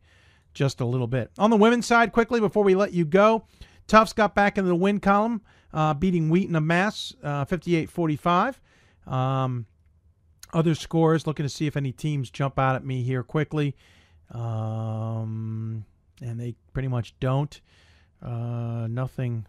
just 0.54 0.82
a 0.82 0.86
little 0.86 1.08
bit. 1.08 1.30
On 1.38 1.50
the 1.50 1.58
women's 1.58 1.86
side, 1.86 2.12
quickly 2.12 2.40
before 2.40 2.64
we 2.64 2.74
let 2.74 2.94
you 2.94 3.06
go, 3.06 3.46
Tufts 3.88 4.14
got 4.14 4.34
back 4.34 4.58
into 4.58 4.70
the 4.70 4.76
win 4.76 5.00
column, 5.00 5.42
uh, 5.74 5.94
beating 5.94 6.30
Wheaton 6.30 6.56
of 6.56 6.64
Mass 6.64 7.14
uh, 7.24 7.46
58-45. 7.46 8.56
Um, 9.06 9.68
other 10.54 10.74
scores, 10.74 11.28
looking 11.28 11.44
to 11.44 11.50
see 11.50 11.68
if 11.68 11.78
any 11.78 11.92
teams 11.92 12.32
jump 12.32 12.58
out 12.58 12.76
at 12.76 12.86
me 12.86 13.04
here 13.04 13.22
quickly. 13.22 13.76
Um, 14.32 15.86
and 16.22 16.40
they 16.40 16.56
pretty 16.74 16.88
much 16.88 17.16
don't. 17.20 17.60
Uh, 18.22 18.88
nothing. 18.90 19.46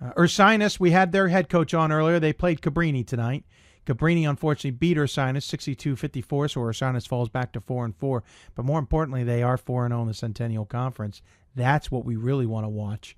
Uh, 0.00 0.12
Ursinus, 0.12 0.78
we 0.78 0.90
had 0.90 1.12
their 1.12 1.28
head 1.28 1.48
coach 1.48 1.74
on 1.74 1.92
earlier. 1.92 2.18
They 2.18 2.32
played 2.32 2.60
Cabrini 2.60 3.06
tonight. 3.06 3.44
Cabrini 3.86 4.28
unfortunately 4.28 4.72
beat 4.72 4.96
Ursinus 4.96 5.46
62-54, 5.46 6.50
so 6.50 6.60
Ursinus 6.60 7.06
falls 7.06 7.28
back 7.28 7.52
to 7.52 7.60
4 7.60 7.84
and 7.84 7.96
4. 7.96 8.22
But 8.54 8.64
more 8.64 8.78
importantly, 8.78 9.24
they 9.24 9.42
are 9.42 9.56
4 9.56 9.86
and 9.86 9.92
0 9.92 10.02
in 10.02 10.08
the 10.08 10.14
Centennial 10.14 10.64
Conference. 10.64 11.22
That's 11.54 11.90
what 11.90 12.04
we 12.04 12.16
really 12.16 12.46
want 12.46 12.64
to 12.64 12.70
watch. 12.70 13.16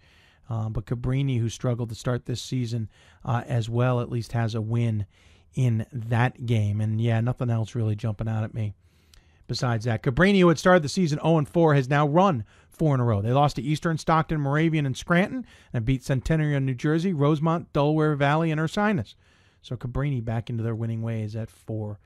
Um, 0.49 0.73
but 0.73 0.87
Cabrini, 0.87 1.41
who 1.41 1.49
struggled 1.49 1.89
to 1.89 1.95
start 1.95 2.27
this 2.27 2.43
season 2.43 2.89
uh, 3.25 3.43
as 3.47 3.69
well, 3.69 4.01
at 4.01 4.11
least 4.11 4.33
has 4.33 4.55
a 4.55 4.61
win 4.61 5.07
in 5.55 5.87
that 5.93 6.47
game. 6.47 6.81
And 6.81 7.01
yeah, 7.01 7.21
nothing 7.21 7.51
else 7.51 7.75
really 7.75 7.97
jumping 7.97 8.29
out 8.29 8.45
at 8.45 8.55
me 8.55 8.75
besides 9.47 9.85
that. 9.85 10.03
Cabrini, 10.03 10.41
who 10.41 10.49
had 10.49 10.59
started 10.59 10.83
the 10.83 10.89
season 10.89 11.19
0 11.23 11.45
4, 11.45 11.75
has 11.75 11.89
now 11.89 12.07
run 12.07 12.45
four 12.69 12.95
in 12.95 13.01
a 13.01 13.05
row. 13.05 13.23
They 13.23 13.33
lost 13.33 13.57
to 13.57 13.63
Eastern, 13.63 13.99
Stockton, 13.99 14.41
Moravian, 14.41 14.87
and 14.87 14.97
Scranton, 14.97 15.47
and 15.73 15.85
beat 15.85 16.05
Centenary, 16.05 16.59
New 16.61 16.75
Jersey, 16.75 17.13
Rosemont, 17.13 17.73
Delaware 17.73 18.15
Valley, 18.15 18.51
and 18.51 18.61
Ursinus. 18.61 19.15
So 19.63 19.77
Cabrini 19.77 20.25
back 20.25 20.51
into 20.51 20.63
their 20.63 20.75
winning 20.75 21.03
ways 21.03 21.35
at 21.35 21.51
four 21.51 21.99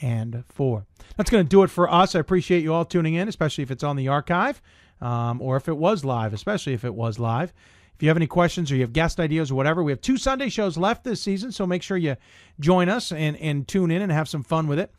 and 0.00 0.44
four. 0.48 0.86
That's 1.16 1.30
going 1.30 1.44
to 1.44 1.48
do 1.48 1.62
it 1.62 1.70
for 1.70 1.90
us. 1.90 2.14
I 2.14 2.20
appreciate 2.20 2.62
you 2.62 2.72
all 2.72 2.84
tuning 2.84 3.14
in, 3.14 3.28
especially 3.28 3.62
if 3.62 3.70
it's 3.70 3.84
on 3.84 3.96
the 3.96 4.08
archive 4.08 4.62
um, 5.00 5.40
or 5.42 5.56
if 5.56 5.68
it 5.68 5.76
was 5.76 6.04
live, 6.04 6.32
especially 6.32 6.74
if 6.74 6.84
it 6.84 6.94
was 6.94 7.18
live. 7.18 7.52
If 7.94 8.02
you 8.02 8.08
have 8.08 8.16
any 8.16 8.26
questions 8.26 8.72
or 8.72 8.76
you 8.76 8.80
have 8.82 8.94
guest 8.94 9.20
ideas 9.20 9.50
or 9.50 9.56
whatever, 9.56 9.82
we 9.82 9.92
have 9.92 10.00
two 10.00 10.16
Sunday 10.16 10.48
shows 10.48 10.78
left 10.78 11.04
this 11.04 11.20
season, 11.20 11.52
so 11.52 11.66
make 11.66 11.82
sure 11.82 11.98
you 11.98 12.16
join 12.58 12.88
us 12.88 13.12
and, 13.12 13.36
and 13.36 13.68
tune 13.68 13.90
in 13.90 14.00
and 14.00 14.10
have 14.10 14.28
some 14.28 14.42
fun 14.42 14.68
with 14.68 14.78
it. 14.78 14.90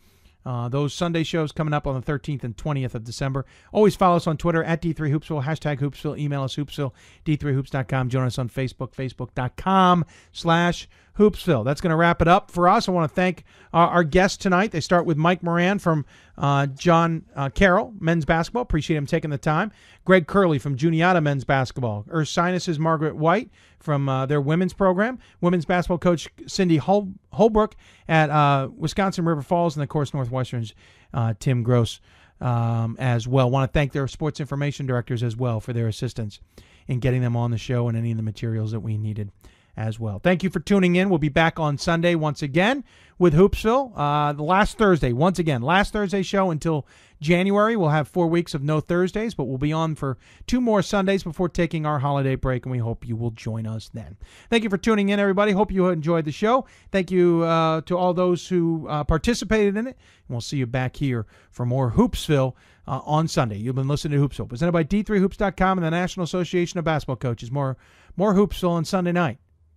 Uh, 0.46 0.70
those 0.70 0.94
Sunday 0.94 1.24
shows 1.24 1.52
coming 1.52 1.74
up 1.74 1.86
on 1.88 2.00
the 2.00 2.02
13th 2.02 2.44
and 2.44 2.56
20th 2.58 2.96
of 2.96 3.04
December. 3.04 3.46
Always 3.72 3.96
follow 3.96 4.16
us 4.16 4.28
on 4.28 4.38
Twitter 4.38 4.64
at 4.64 4.82
D3Hoopsville, 4.82 5.44
hashtag 5.44 5.80
Hoopsville, 5.80 6.18
email 6.18 6.44
us 6.44 6.56
hoopsville, 6.56 6.94
D3Hoops.com, 7.26 8.10
join 8.10 8.26
us 8.26 8.38
on 8.38 8.50
Facebook, 8.50 8.94
Facebook.com 8.94 10.06
slash 10.32 10.88
Hoopsville. 11.18 11.66
That's 11.66 11.82
going 11.82 11.92
to 11.92 11.96
wrap 11.96 12.22
it 12.22 12.28
up 12.28 12.52
for 12.52 12.70
us. 12.70 12.88
I 12.88 12.92
want 12.92 13.10
to 13.10 13.14
thank 13.14 13.44
uh, 13.74 13.78
our 13.78 14.04
guests 14.04 14.38
tonight. 14.38 14.72
They 14.72 14.80
start 14.80 15.06
with 15.06 15.18
Mike 15.18 15.44
Moran 15.44 15.80
from 15.80 16.06
uh, 16.38 16.68
John 16.68 17.26
uh, 17.36 17.50
Carroll, 17.50 17.94
men's 18.00 18.26
basketball. 18.26 18.64
Appreciate 18.64 18.98
him 18.98 19.06
taking 19.06 19.30
the 19.30 19.38
time. 19.38 19.72
Greg 20.06 20.26
Curley 20.26 20.58
from 20.58 20.78
Juniata 20.78 21.22
men's 21.22 21.44
basketball. 21.44 22.06
Ursinus' 22.10 22.80
Margaret 22.80 23.16
White 23.16 23.50
from 23.80 24.08
uh, 24.08 24.26
their 24.26 24.42
women's 24.42 24.74
program. 24.74 25.20
Women's 25.42 25.66
basketball 25.66 25.98
coach 25.98 26.30
Cindy 26.48 26.78
Hol- 26.78 27.14
Holbrook 27.34 27.76
at 28.08 28.30
uh, 28.30 28.70
Wisconsin 28.76 29.26
River 29.26 29.42
Falls. 29.42 29.76
And, 29.76 29.84
of 29.84 29.90
course, 29.90 30.14
Northwestern's 30.14 30.74
uh, 31.14 31.34
Tim 31.40 31.66
Grosz 31.66 32.00
um, 32.40 32.96
as 33.00 33.28
well. 33.28 33.50
Want 33.52 33.70
to 33.70 33.74
thank 33.74 33.92
their 33.92 34.08
sports 34.08 34.40
information 34.40 34.86
directors 34.86 35.24
as 35.24 35.36
well 35.36 35.60
for 35.60 35.74
their 35.74 35.88
assistance 35.88 36.40
in 36.88 37.00
getting 37.00 37.22
them 37.22 37.36
on 37.36 37.52
the 37.52 37.58
show 37.58 37.88
and 37.88 37.98
any 37.98 38.12
of 38.12 38.18
the 38.18 38.24
materials 38.24 38.72
that 38.72 38.80
we 38.80 38.98
needed 38.98 39.32
as 39.78 40.00
well. 40.00 40.20
Thank 40.20 40.44
you 40.44 40.50
for 40.50 40.60
tuning 40.60 40.96
in. 40.96 41.10
We'll 41.10 41.20
be 41.20 41.30
back 41.30 41.60
on 41.60 41.78
Sunday 41.78 42.16
once 42.16 42.42
again 42.42 42.84
with 43.18 43.34
Hoopsville. 43.34 43.94
Uh, 43.96 44.34
the 44.34 44.44
last 44.44 44.78
Thursday, 44.78 45.14
once 45.14 45.40
again, 45.40 45.62
last 45.62 45.94
Thursday 45.94 46.24
show 46.24 46.52
until 46.52 46.88
January. 47.22 47.76
We'll 47.76 47.90
have 47.90 48.08
four 48.08 48.28
weeks 48.28 48.54
of 48.54 48.64
no 48.64 48.80
Thursdays, 48.80 49.36
but 49.36 49.46
we'll 49.46 49.60
be 49.60 49.72
on 49.72 49.96
for 49.96 50.18
two 50.48 50.60
more 50.60 50.82
Sundays 50.82 51.24
before 51.24 51.48
taking 51.48 51.86
our 51.86 52.00
holiday 52.00 52.36
break, 52.36 52.66
and 52.66 52.72
we 52.72 52.80
hope 52.80 53.08
you 53.08 53.16
will 53.16 53.32
join 53.32 53.68
us 53.68 53.90
then. 53.94 54.18
Thank 54.50 54.64
you 54.64 54.70
for 54.70 54.78
tuning 54.78 55.10
in, 55.10 55.20
everybody. 55.20 55.52
Hope 55.52 55.72
you 55.72 55.88
enjoyed 55.88 56.26
the 56.26 56.32
show. 56.32 56.66
Thank 56.92 57.12
you 57.12 57.44
uh, 57.44 57.82
to 57.82 57.98
all 57.98 58.14
those 58.14 58.48
who 58.48 58.88
uh, 58.90 59.04
participated 59.04 59.78
in 59.78 59.88
it, 59.88 59.96
and 59.96 60.30
we'll 60.30 60.42
see 60.42 60.58
you 60.58 60.66
back 60.66 60.96
here 60.96 61.26
for 61.52 61.66
more 61.66 61.92
Hoopsville. 61.92 62.54
Uh, 62.88 63.00
on 63.06 63.28
Sunday. 63.28 63.58
You've 63.58 63.76
been 63.76 63.88
listening 63.88 64.20
to 64.20 64.28
Hoopsville, 64.28 64.50
presented 64.50 64.72
by 64.72 64.84
D3Hoops.com 64.84 65.78
and 65.78 65.86
the 65.86 65.92
National 65.92 66.24
Association 66.24 66.80
of 66.80 66.84
Basketball 66.84 67.16
Coaches. 67.16 67.52
More, 67.52 67.78
more 68.18 68.34
Hoopsville 68.34 68.72
on 68.72 68.86
Sunday 68.86 69.12
night. 69.12 69.38